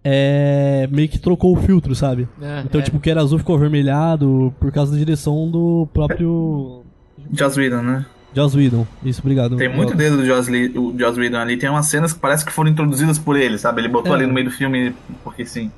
é 0.03 0.88
meio 0.90 1.09
que 1.09 1.18
trocou 1.18 1.57
o 1.57 1.61
filtro, 1.61 1.94
sabe? 1.94 2.29
É, 2.40 2.62
Então, 2.64 2.81
é. 2.81 2.85
tipo, 2.85 2.96
o 2.96 3.01
que 3.01 3.11
era 3.11 3.20
azul 3.20 3.38
ficou 3.38 3.55
avermelhado 3.55 4.53
por 4.59 4.72
causa 4.72 4.92
da 4.92 4.98
direção 4.98 5.48
do 5.48 5.88
próprio 5.92 6.83
Joss 7.33 7.59
Whedon, 7.59 7.83
né? 7.83 8.07
Joss 8.42 8.57
Whedon. 8.57 8.87
Isso, 9.05 9.20
obrigado. 9.20 9.57
Tem 9.57 9.68
muito 9.74 9.94
dedo 9.96 10.16
do 10.18 10.24
Joss, 10.27 10.51
Li- 10.51 10.72
o 10.79 10.94
Joss 10.98 11.18
Whedon 11.18 11.38
ali. 11.38 11.57
Tem 11.57 11.68
umas 11.68 11.87
cenas 11.87 12.12
que 12.12 12.18
parece 12.18 12.44
que 12.44 12.53
foram 12.53 12.70
introduzidas 12.70 13.18
por 13.18 13.37
ele, 13.37 13.59
sabe? 13.59 13.81
Ele 13.81 13.88
botou 13.88 14.12
É. 14.12 14.16
ali 14.16 14.27
no 14.27 14.33
meio 14.33 14.46
do 14.46 14.53
filme 14.53 14.94
porque 15.24 15.44
sim. 15.44 15.70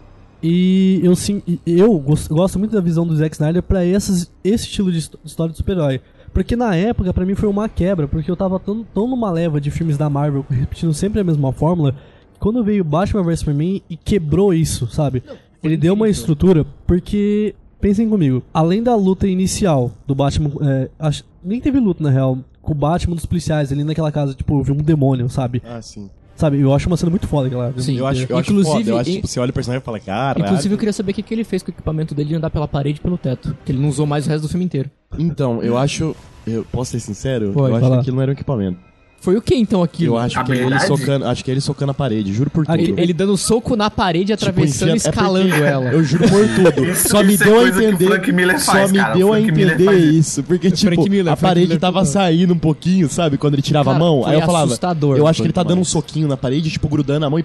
E 0.42 1.00
eu 1.02 1.14
sim, 1.14 1.42
eu 1.66 1.98
gosto, 1.98 2.58
muito 2.58 2.72
da 2.72 2.80
visão 2.80 3.06
do 3.06 3.14
Zack 3.14 3.34
Snyder 3.34 3.62
pra 3.62 3.84
essas, 3.84 4.30
esse 4.42 4.64
estilo 4.64 4.90
de 4.90 4.98
histó- 4.98 5.18
história 5.24 5.50
de 5.52 5.58
super-herói. 5.58 6.00
Porque 6.32 6.54
na 6.56 6.74
época, 6.74 7.12
pra 7.12 7.26
mim, 7.26 7.34
foi 7.34 7.48
uma 7.48 7.68
quebra, 7.68 8.06
porque 8.08 8.30
eu 8.30 8.36
tava 8.36 8.58
tão, 8.60 8.82
tão 8.94 9.06
numa 9.08 9.30
leva 9.30 9.60
de 9.60 9.70
filmes 9.70 9.98
da 9.98 10.08
Marvel, 10.08 10.46
repetindo 10.48 10.94
sempre 10.94 11.20
a 11.20 11.24
mesma 11.24 11.52
fórmula, 11.52 11.94
quando 12.38 12.62
veio 12.64 12.82
Batman 12.84 13.22
vs 13.22 13.40
Superman 13.40 13.82
e 13.90 13.96
quebrou 13.96 14.54
isso, 14.54 14.86
sabe? 14.86 15.22
Ele 15.62 15.76
deu 15.76 15.92
uma 15.92 16.08
estrutura, 16.08 16.64
porque, 16.86 17.54
pensem 17.80 18.08
comigo, 18.08 18.42
além 18.54 18.82
da 18.82 18.94
luta 18.96 19.26
inicial 19.26 19.90
do 20.06 20.14
Batman, 20.14 20.52
é, 20.62 20.88
acho- 20.98 21.24
nem 21.44 21.60
teve 21.60 21.78
luta 21.80 22.02
na 22.02 22.08
real, 22.10 22.38
com 22.62 22.72
o 22.72 22.74
Batman 22.74 23.14
dos 23.14 23.26
policiais 23.26 23.72
ali 23.72 23.84
naquela 23.84 24.12
casa, 24.12 24.34
tipo, 24.34 24.58
eu 24.58 24.62
vi 24.62 24.72
um 24.72 24.76
demônio, 24.76 25.28
sabe? 25.28 25.62
Ah, 25.64 25.80
sim. 25.80 26.10
Sabe, 26.36 26.58
eu 26.58 26.72
acho 26.72 26.86
uma 26.86 26.96
cena 26.96 27.10
muito 27.10 27.28
foda 27.28 27.48
aquela. 27.48 27.72
Sim. 27.76 27.98
Eu 27.98 28.06
acho, 28.06 28.24
eu 28.26 28.38
acho 28.38 28.50
Inclusive, 28.50 28.78
foda. 28.78 28.90
Eu 28.90 28.98
acho, 28.98 29.10
tipo, 29.10 29.28
você 29.28 29.40
olha 29.40 29.50
o 29.50 29.52
personagem 29.52 29.82
e 29.82 29.84
fala, 29.84 30.00
cara. 30.00 30.40
Inclusive, 30.40 30.74
eu 30.74 30.78
queria 30.78 30.92
saber 30.92 31.12
o 31.12 31.14
que, 31.14 31.22
que 31.22 31.34
ele 31.34 31.44
fez 31.44 31.62
com 31.62 31.70
o 31.70 31.74
equipamento 31.74 32.14
dele 32.14 32.30
de 32.30 32.34
andar 32.34 32.48
pela 32.48 32.66
parede 32.66 32.98
e 32.98 33.02
pelo 33.02 33.18
teto. 33.18 33.54
Que 33.62 33.72
ele 33.72 33.78
não 33.78 33.90
usou 33.90 34.06
mais 34.06 34.26
o 34.26 34.30
resto 34.30 34.42
do 34.42 34.48
filme 34.48 34.64
inteiro. 34.64 34.90
Então, 35.18 35.62
eu 35.62 35.76
acho. 35.76 36.16
Eu 36.46 36.64
posso 36.72 36.92
ser 36.92 37.00
sincero? 37.00 37.52
Pode, 37.52 37.68
eu 37.68 37.76
acho 37.76 37.84
fala. 37.84 37.96
que 37.96 38.00
aquilo 38.00 38.16
não 38.16 38.22
era 38.22 38.30
um 38.30 38.32
equipamento. 38.32 38.89
Foi 39.20 39.36
o 39.36 39.42
que 39.42 39.54
então 39.54 39.82
aquilo? 39.82 40.14
Eu 40.14 40.18
acho 40.18 40.42
que 40.44 40.52
é 40.52 40.56
ele 40.56 40.80
socando. 40.80 41.26
Acho 41.26 41.44
que 41.44 41.50
é 41.50 41.54
ele 41.54 41.60
socando 41.60 41.90
a 41.90 41.94
parede, 41.94 42.32
juro 42.32 42.48
por 42.48 42.64
tudo. 42.64 42.78
Ele, 42.78 42.94
ele 42.96 43.12
dando 43.12 43.36
soco 43.36 43.76
na 43.76 43.90
parede, 43.90 44.34
Tipo, 44.34 44.48
atravessando 44.48 44.92
e 44.92 44.96
enfia- 44.96 45.08
é 45.08 45.10
escalando 45.12 45.48
porque- 45.50 45.62
ela. 45.62 45.84
Eu 45.92 46.02
juro 46.02 46.24
por 46.28 46.48
tudo. 46.48 46.84
Isso- 46.90 47.08
só 47.10 47.22
me 47.22 47.34
é 47.34 47.36
deu 47.36 47.60
a 47.60 47.64
que 47.64 47.70
o 47.70 47.82
entender. 47.82 48.06
Frank 48.06 48.32
Miller 48.32 48.58
só 48.60 48.72
faz, 48.72 48.90
me 48.92 48.98
cara. 48.98 49.14
Deu 49.14 49.32
a 49.32 49.36
Miller 49.36 49.50
entender 49.74 49.84
faz 49.84 50.04
isso. 50.04 50.42
Porque, 50.42 50.70
tipo, 50.70 50.94
Frank 50.94 51.10
Miller, 51.10 51.32
a 51.32 51.36
parede 51.36 51.66
Miller 51.66 51.80
tava 51.80 51.98
total. 52.00 52.12
saindo 52.12 52.54
um 52.54 52.58
pouquinho, 52.58 53.08
sabe? 53.10 53.36
Quando 53.36 53.54
ele 53.54 53.62
tirava 53.62 53.92
Cara, 53.92 53.96
a 53.96 54.00
mão. 54.00 54.26
Aí 54.26 54.34
eu 54.36 54.40
falava. 54.46 54.64
assustador. 54.64 55.18
Eu 55.18 55.26
acho 55.26 55.42
que 55.42 55.46
ele 55.46 55.52
tá 55.52 55.62
demais. 55.62 55.76
dando 55.76 55.82
um 55.82 55.84
soquinho 55.84 56.26
na 56.26 56.36
parede, 56.38 56.70
tipo, 56.70 56.88
grudando 56.88 57.26
a 57.26 57.28
mão 57.30 57.38
e. 57.38 57.44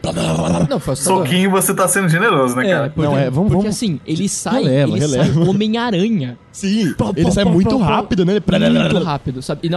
Não, 0.69 0.79
foi 0.79 0.93
assustador. 0.93 1.25
Soquinho 1.25 1.51
você 1.51 1.73
tá 1.73 1.87
sendo 1.89 2.07
generoso, 2.07 2.55
né, 2.55 2.67
É, 2.69 2.73
cara? 2.73 2.89
porque, 2.89 3.09
Não, 3.09 3.17
é, 3.17 3.29
vamos- 3.29 3.51
porque 3.51 3.63
vamos- 3.63 3.75
assim, 3.75 3.99
ele 4.07 4.29
sai, 4.29 4.63
Releva, 4.63 4.91
ele 4.91 4.99
releva. 5.01 5.23
sai 5.33 5.43
Homem-Aranha. 5.47 6.37
Sim, 6.51 6.95
ele 7.17 7.31
sai 7.33 7.43
muito 7.43 7.77
rápido, 7.77 8.23
né? 8.25 8.37
Ele- 8.37 8.79
Muito 8.79 8.99
rápido, 9.03 9.41
sabe? 9.41 9.69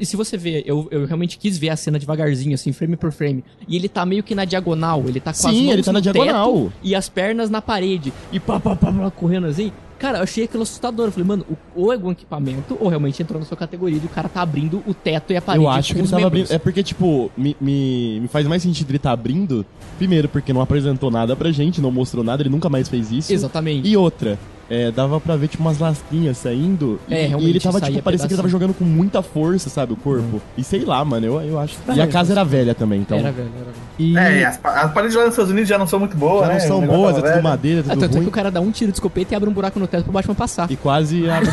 E, 0.00 0.04
se 0.04 0.16
você 0.16 0.36
ver, 0.36 0.64
eu, 0.66 0.88
eu 0.90 1.06
realmente 1.06 1.38
quis 1.44 1.58
ver 1.58 1.68
a 1.68 1.76
cena 1.76 1.98
devagarzinho, 1.98 2.54
assim, 2.54 2.72
frame 2.72 2.96
por 2.96 3.12
frame. 3.12 3.44
E 3.68 3.76
ele 3.76 3.86
tá 3.86 4.06
meio 4.06 4.22
que 4.22 4.34
na 4.34 4.46
diagonal, 4.46 5.04
ele 5.06 5.20
tá 5.20 5.26
com 5.30 5.46
as 5.46 5.54
Sim, 5.54 5.64
mãos 5.66 5.72
ele 5.74 5.82
tá 5.82 5.92
na 5.92 6.00
diagonal. 6.00 6.52
teto 6.54 6.72
e 6.82 6.94
as 6.94 7.06
pernas 7.10 7.50
na 7.50 7.60
parede. 7.60 8.14
E 8.32 8.40
pá, 8.40 8.58
pá, 8.58 8.74
pá, 8.74 8.90
pá, 8.90 9.10
correndo 9.10 9.46
assim. 9.46 9.70
Cara, 9.98 10.18
eu 10.18 10.22
achei 10.22 10.44
aquilo 10.44 10.62
assustador. 10.62 11.06
Eu 11.08 11.12
falei, 11.12 11.26
mano, 11.28 11.44
o- 11.50 11.82
ou 11.82 11.92
é 11.92 11.96
algum 11.96 12.10
equipamento, 12.10 12.76
ou 12.80 12.88
realmente 12.88 13.22
entrou 13.22 13.38
na 13.38 13.44
sua 13.46 13.56
categoria 13.58 14.00
e 14.02 14.06
o 14.06 14.08
cara 14.08 14.26
tá 14.28 14.40
abrindo 14.40 14.82
o 14.86 14.94
teto 14.94 15.32
e 15.34 15.36
a 15.36 15.42
parede. 15.42 15.64
Eu 15.64 15.68
acho 15.70 15.88
que 15.88 15.94
com 15.94 16.00
ele 16.00 16.08
tava 16.08 16.22
membros. 16.22 16.40
abrindo. 16.50 16.56
É 16.56 16.58
porque, 16.58 16.82
tipo, 16.82 17.30
me, 17.36 17.54
me, 17.60 18.20
me 18.20 18.28
faz 18.28 18.46
mais 18.46 18.62
sentido 18.62 18.90
ele 18.90 18.98
tá 18.98 19.12
abrindo. 19.12 19.66
Primeiro, 19.98 20.28
porque 20.30 20.50
não 20.52 20.62
apresentou 20.62 21.10
nada 21.10 21.36
pra 21.36 21.52
gente, 21.52 21.78
não 21.80 21.90
mostrou 21.92 22.24
nada, 22.24 22.42
ele 22.42 22.48
nunca 22.50 22.68
mais 22.70 22.88
fez 22.88 23.12
isso. 23.12 23.32
Exatamente. 23.32 23.86
E 23.86 23.96
outra, 23.96 24.38
é, 24.70 24.90
dava 24.90 25.20
pra 25.20 25.36
ver, 25.36 25.48
tipo, 25.48 25.62
umas 25.62 25.78
lasquinhas 25.78 26.38
saindo. 26.38 26.98
É, 27.10 27.24
e, 27.24 27.26
realmente, 27.28 27.46
e 27.46 27.50
ele 27.50 27.60
tava, 27.60 27.80
tipo, 27.80 28.02
parecia 28.02 28.26
que 28.26 28.32
ele 28.32 28.38
tava 28.38 28.48
jogando 28.48 28.74
com 28.74 28.84
muita 28.84 29.22
força, 29.22 29.68
sabe, 29.70 29.92
o 29.92 29.96
corpo. 29.96 30.40
E 30.56 30.64
sei 30.64 30.84
lá, 30.84 31.04
mano, 31.04 31.26
eu, 31.26 31.40
eu 31.42 31.58
acho. 31.58 31.76
E 31.94 32.00
a 32.00 32.06
casa 32.06 32.32
era 32.32 32.44
velha 32.44 32.74
também, 32.74 33.00
então. 33.00 33.18
Era, 33.18 33.30
velho, 33.32 33.48
era, 33.54 33.64
velho. 33.64 33.76
E 33.98 34.16
É, 34.18 34.40
e 34.40 34.44
as, 34.44 34.58
as 34.64 34.92
paredes 34.92 35.14
lá 35.16 35.22
nos 35.24 35.32
Estados 35.32 35.50
Unidos 35.50 35.68
já 35.68 35.78
não 35.78 35.86
são 35.86 35.98
muito 36.00 36.16
boas, 36.16 36.40
Já 36.40 36.46
né? 36.48 36.54
não 36.54 36.60
são 36.66 36.78
O 36.82 36.86
boas, 36.86 37.12
é 37.16 37.20
tudo 37.20 37.28
velho. 37.30 37.42
madeira, 37.42 37.80
Ah, 37.80 37.90
tudo 37.90 38.00
tanto 38.00 38.04
é 38.04 38.08
que 38.08 38.16
ruim. 38.18 38.26
o 38.26 38.30
cara 38.30 38.50
dá 38.50 38.60
um 38.60 38.70
tiro 38.70 38.90
de 38.90 38.96
escopeta 38.96 39.34
e 39.34 39.36
abre 39.36 39.48
um 39.48 39.52
buraco 39.52 39.78
no 39.78 39.86
teto 39.86 40.04
pro 40.04 40.12
Batman 40.12 40.34
passar. 40.34 40.70
E 40.70 40.76
quase 40.76 41.28
abre. 41.30 41.50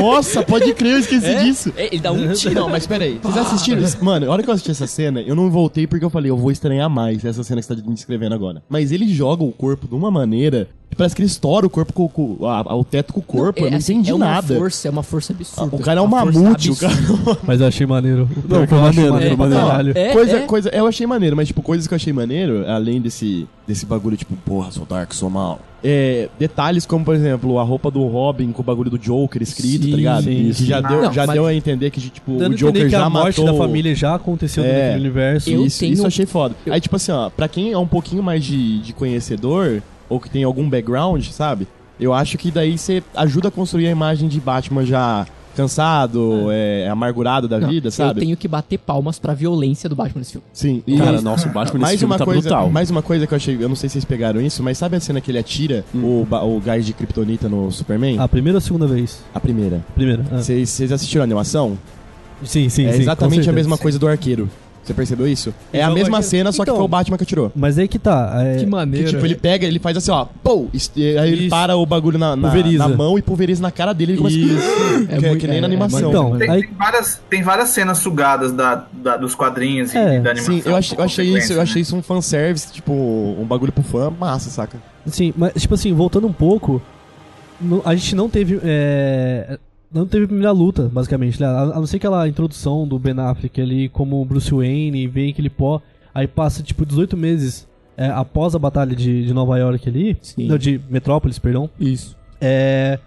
Nossa, 0.00 0.42
pode 0.42 0.72
crer, 0.74 0.92
eu 0.92 0.98
esqueci 0.98 1.26
É? 1.26 1.42
disso. 1.42 1.72
É, 1.76 1.86
ele 1.86 2.00
dá 2.00 2.12
um 2.12 2.32
tiro. 2.32 2.54
Não, 2.54 2.68
mas 2.68 2.86
peraí, 2.86 3.18
vocês 3.22 3.46
assistiram? 3.46 3.82
isso? 3.82 4.02
Mano, 4.04 4.26
a 4.28 4.32
hora 4.32 4.42
que 4.42 4.48
eu 4.48 4.54
assisti 4.54 4.70
essa 4.70 4.86
cena, 4.86 5.20
eu 5.20 5.34
não 5.34 5.50
voltei 5.50 5.86
porque 5.86 6.04
eu 6.04 6.10
falei, 6.10 6.30
eu 6.30 6.36
vou 6.36 6.50
estranhar 6.50 6.88
mais 6.88 7.24
essa 7.24 7.42
cena 7.42 7.60
que 7.60 7.66
você 7.66 7.76
tá 7.76 7.82
me 7.88 7.94
descrevendo 7.94 8.34
agora. 8.34 8.62
Mas 8.68 8.92
ele 8.92 9.08
joga 9.12 9.42
o 9.42 9.52
corpo 9.52 9.88
de 9.88 9.94
uma 9.94 10.10
maneira 10.10 10.68
parece 10.94 11.14
que 11.16 11.20
ele 11.22 11.26
estoura 11.26 11.66
o 11.66 11.70
corpo 11.70 11.92
com, 11.92 12.08
com 12.08 12.46
a- 12.46 12.74
o 12.76 12.84
teto 12.84 13.12
com 13.12 13.20
o 13.20 13.22
corpo. 13.22 13.64
eu 13.64 13.70
não 13.70 13.78
assim, 13.78 13.94
entendi 13.94 14.10
é 14.10 14.14
uma 14.14 14.24
nada. 14.26 14.54
Força, 14.56 14.88
é 14.88 14.90
uma 14.90 15.02
força 15.02 15.32
absurda. 15.32 15.74
O 15.76 15.78
cara 15.80 16.00
é 16.00 16.02
um 16.02 16.06
mamute, 16.06 16.70
o 16.70 16.76
cara. 16.76 16.92
absurda. 16.94 17.38
Mas 17.44 17.60
eu 17.60 17.66
achei 17.66 17.86
maneiro. 17.86 18.28
Não, 18.48 18.66
que 18.66 18.72
eu 18.72 18.78
foi 18.78 18.78
maneiro, 18.78 19.12
maneiro 19.12 19.36
pra 19.36 19.44
maneiro. 19.46 19.66
caralho. 19.66 19.92
É, 19.96 20.12
coisa, 20.12 20.36
é. 20.38 20.40
coisa, 20.46 20.68
eu 20.70 20.86
achei 20.86 21.06
maneiro, 21.06 21.36
mas 21.36 21.48
tipo, 21.48 21.60
coisas 21.62 21.86
que 21.86 21.92
eu 21.92 21.96
achei 21.96 22.12
maneiro, 22.12 22.64
além 22.68 23.00
desse, 23.00 23.46
desse 23.66 23.84
bagulho, 23.84 24.16
tipo, 24.16 24.34
porra, 24.36 24.70
sou 24.70 24.86
Dark, 24.86 25.12
sou 25.12 25.28
mal. 25.28 25.60
É, 25.84 26.28
detalhes 26.38 26.86
como, 26.86 27.04
por 27.04 27.14
exemplo, 27.14 27.58
a 27.58 27.62
roupa 27.62 27.90
do 27.90 28.04
Robin 28.06 28.50
com 28.50 28.62
o 28.62 28.64
bagulho 28.64 28.90
do 28.90 28.98
Joker 28.98 29.40
escrito, 29.42 29.84
Sim, 29.84 29.90
tá 29.90 29.96
ligado? 29.96 30.24
sim, 30.24 30.52
sim. 30.52 30.64
já, 30.64 30.80
deu, 30.80 31.02
Não, 31.02 31.12
já 31.12 31.26
deu 31.26 31.46
a 31.46 31.54
entender 31.54 31.90
que, 31.90 32.00
tipo, 32.00 32.32
o 32.32 32.44
a 32.44 32.48
Joker 32.48 32.88
já 32.88 33.04
a 33.04 33.10
morte 33.10 33.40
matou... 33.40 33.52
da 33.58 33.64
família 33.66 33.94
já 33.94 34.14
aconteceu 34.14 34.64
É. 34.64 34.96
universo. 34.96 35.50
Eu 35.50 35.64
isso, 35.66 35.78
tenho- 35.80 35.92
isso 35.92 36.02
eu 36.02 36.06
achei 36.06 36.24
foda. 36.26 36.54
eu- 36.64 36.72
Aí, 36.72 36.80
tipo 36.80 36.96
assim, 36.96 37.12
ó, 37.12 37.28
pra 37.28 37.46
quem 37.46 37.70
é 37.72 37.78
um 37.78 37.86
pouquinho 37.86 38.22
mais 38.22 38.42
de, 38.42 38.80
de 38.80 38.92
conhecedor, 38.94 39.82
ou 40.08 40.18
que 40.20 40.28
tem 40.30 40.44
algum 40.44 40.68
background, 40.68 41.24
sabe? 41.28 41.66
Eu 41.98 42.12
acho 42.12 42.36
que 42.36 42.50
daí 42.50 42.76
você 42.76 43.02
ajuda 43.14 43.48
a 43.48 43.50
construir 43.50 43.86
a 43.86 43.90
imagem 43.90 44.28
de 44.28 44.38
Batman 44.40 44.84
já 44.84 45.26
cansado, 45.56 46.48
é, 46.52 46.86
amargurado 46.88 47.48
da 47.48 47.58
Não, 47.58 47.68
vida, 47.68 47.88
Eu 47.88 47.90
sabe? 47.92 48.20
tenho 48.20 48.36
que 48.36 48.46
bater 48.46 48.78
palmas 48.78 49.18
pra 49.18 49.32
violência 49.32 49.88
do 49.88 49.96
Batman 49.96 50.18
nesse 50.20 50.32
filme. 50.32 50.46
Sim. 50.52 50.82
E 50.86 50.98
Cara, 50.98 51.20
nossa, 51.22 51.48
o 51.48 51.52
Batman 51.52 51.78
nesse 51.78 51.78
mais 51.78 51.98
filme 51.98 52.12
uma 52.12 52.18
tá 52.18 52.24
coisa, 52.26 52.40
brutal. 52.42 52.70
mais 52.70 52.90
uma 52.90 53.00
coisa 53.02 53.26
que 53.26 53.32
eu 53.32 53.36
achei, 53.36 53.56
eu 53.58 53.68
não 53.68 53.74
sei 53.76 53.88
se 53.88 53.94
vocês 53.94 54.04
pegaram 54.04 54.40
isso, 54.40 54.62
mas 54.62 54.76
sabe 54.76 54.96
a 54.96 55.00
cena 55.00 55.20
que 55.20 55.30
ele 55.30 55.38
atira 55.38 55.82
Hum. 55.94 56.24
o, 56.30 56.56
o 56.56 56.60
gás 56.60 56.84
de 56.84 56.92
Kryptonita 56.92 57.48
no 57.48 57.72
Superman? 57.72 58.18
A 58.18 58.28
primeira 58.28 58.56
ou 58.56 58.58
a 58.58 58.60
segunda 58.60 58.86
vez? 58.86 59.22
A 59.34 59.40
primeira. 59.40 59.82
Primeira. 59.94 60.24
ah. 60.30 60.36
Vocês 60.42 60.68
vocês 60.68 60.92
assistiram 60.92 61.22
a 61.22 61.24
animação? 61.24 61.78
Sim, 62.44 62.68
sim, 62.68 62.84
é 62.84 62.92
sim. 62.92 63.00
exatamente 63.00 63.48
a 63.48 63.52
mesma 63.54 63.78
coisa 63.78 63.98
do 63.98 64.06
arqueiro. 64.06 64.50
Você 64.86 64.94
percebeu 64.94 65.26
isso? 65.26 65.52
É 65.72 65.80
a 65.80 65.86
Então, 65.86 65.94
mesma 65.96 66.22
cena, 66.22 66.52
só 66.52 66.62
que 66.64 66.70
Então, 66.70 66.76
foi 66.76 66.84
o 66.84 66.88
Batman 66.88 67.16
que 67.16 67.24
atirou. 67.24 67.50
Mas 67.56 67.76
aí 67.76 67.88
que 67.88 67.98
tá. 67.98 68.32
é- 68.40 68.58
Que 68.58 68.66
maneiro. 68.66 69.06
Que, 69.08 69.12
tipo, 69.14 69.26
ele 69.26 69.34
pega, 69.34 69.66
ele 69.66 69.80
faz 69.80 69.96
assim, 69.96 70.12
ó, 70.12 70.26
pô, 70.44 70.68
aí 70.72 71.32
ele 71.32 71.40
Isso. 71.46 71.50
para 71.50 71.76
o 71.76 71.84
bagulho 71.84 72.18
na, 72.18 72.36
na, 72.36 72.48
Pulveriza. 72.48 72.86
na 72.88 72.96
mão 72.96 73.18
e 73.18 73.22
pulveriza 73.22 73.60
na 73.60 73.72
cara 73.72 73.92
dele 73.92 74.12
e 74.14 74.16
começa 74.16 74.36
Isso. 74.36 74.46
que, 75.08 75.12
é, 75.12 75.20
muito- 75.20 75.38
que 75.40 75.46
nem 75.48 75.60
na 75.60 75.66
é- 75.66 75.70
é 75.70 75.72
animação. 75.72 76.08
Então, 76.10 76.38
Tem, 76.38 76.48
Aí- 76.50 76.62
tem 76.62 76.74
várias, 76.74 77.20
tem 77.28 77.42
várias 77.42 77.68
cenas 77.70 77.98
sugadas 77.98 78.52
da, 78.52 78.86
da- 78.92 79.16
dos 79.16 79.34
quadrinhos 79.34 79.92
e 79.92 79.98
É, 79.98 80.20
da 80.20 80.30
animação. 80.30 80.54
Sim, 80.54 80.62
eu 80.64 80.76
achei, 80.76 80.96
eu 80.98 81.02
achei 81.02 81.24
isso, 81.24 81.32
eu 81.34 81.36
consequência, 81.36 81.62
achei 81.62 81.82
isso 81.82 81.96
um 81.96 82.02
fanservice, 82.02 82.72
tipo, 82.72 82.92
um 82.92 83.44
bagulho 83.44 83.72
pro 83.72 83.82
fã, 83.82 84.08
massa, 84.10 84.50
saca? 84.50 84.78
Sim, 85.06 85.34
mas 85.36 85.52
tipo 85.60 85.74
assim, 85.74 85.92
voltando 85.92 86.28
um 86.28 86.32
pouco, 86.32 86.80
no- 87.60 87.82
a 87.84 87.92
gente 87.96 88.14
não 88.14 88.28
teve. 88.28 88.60
é, 88.62 89.58
não 89.96 90.06
teve 90.06 90.26
primeira 90.26 90.52
luta, 90.52 90.90
basicamente. 90.92 91.40
né? 91.40 91.46
A, 91.46 91.66
não 91.66 91.86
ser 91.86 91.96
aquela 91.96 92.28
introdução 92.28 92.86
do 92.86 92.98
Ben 92.98 93.18
Affleck 93.18 93.60
ali 93.60 93.88
como 93.88 94.24
Bruce 94.24 94.52
Wayne, 94.52 95.06
vem 95.06 95.30
aquele 95.30 95.50
pó. 95.50 95.80
Aí 96.14 96.26
passa 96.26 96.62
tipo 96.62 96.86
18 96.86 97.16
meses 97.16 97.66
é, 97.96 98.06
após 98.08 98.54
a 98.54 98.58
batalha 98.58 98.94
de, 98.94 99.26
de 99.26 99.34
Nova 99.34 99.58
York 99.58 99.88
ali. 99.88 100.16
Sim. 100.22 100.46
Não, 100.46 100.56
de 100.58 100.80
Metrópolis, 100.88 101.38
perdão. 101.38 101.68
Isso. 101.80 102.16
é. 102.40 102.98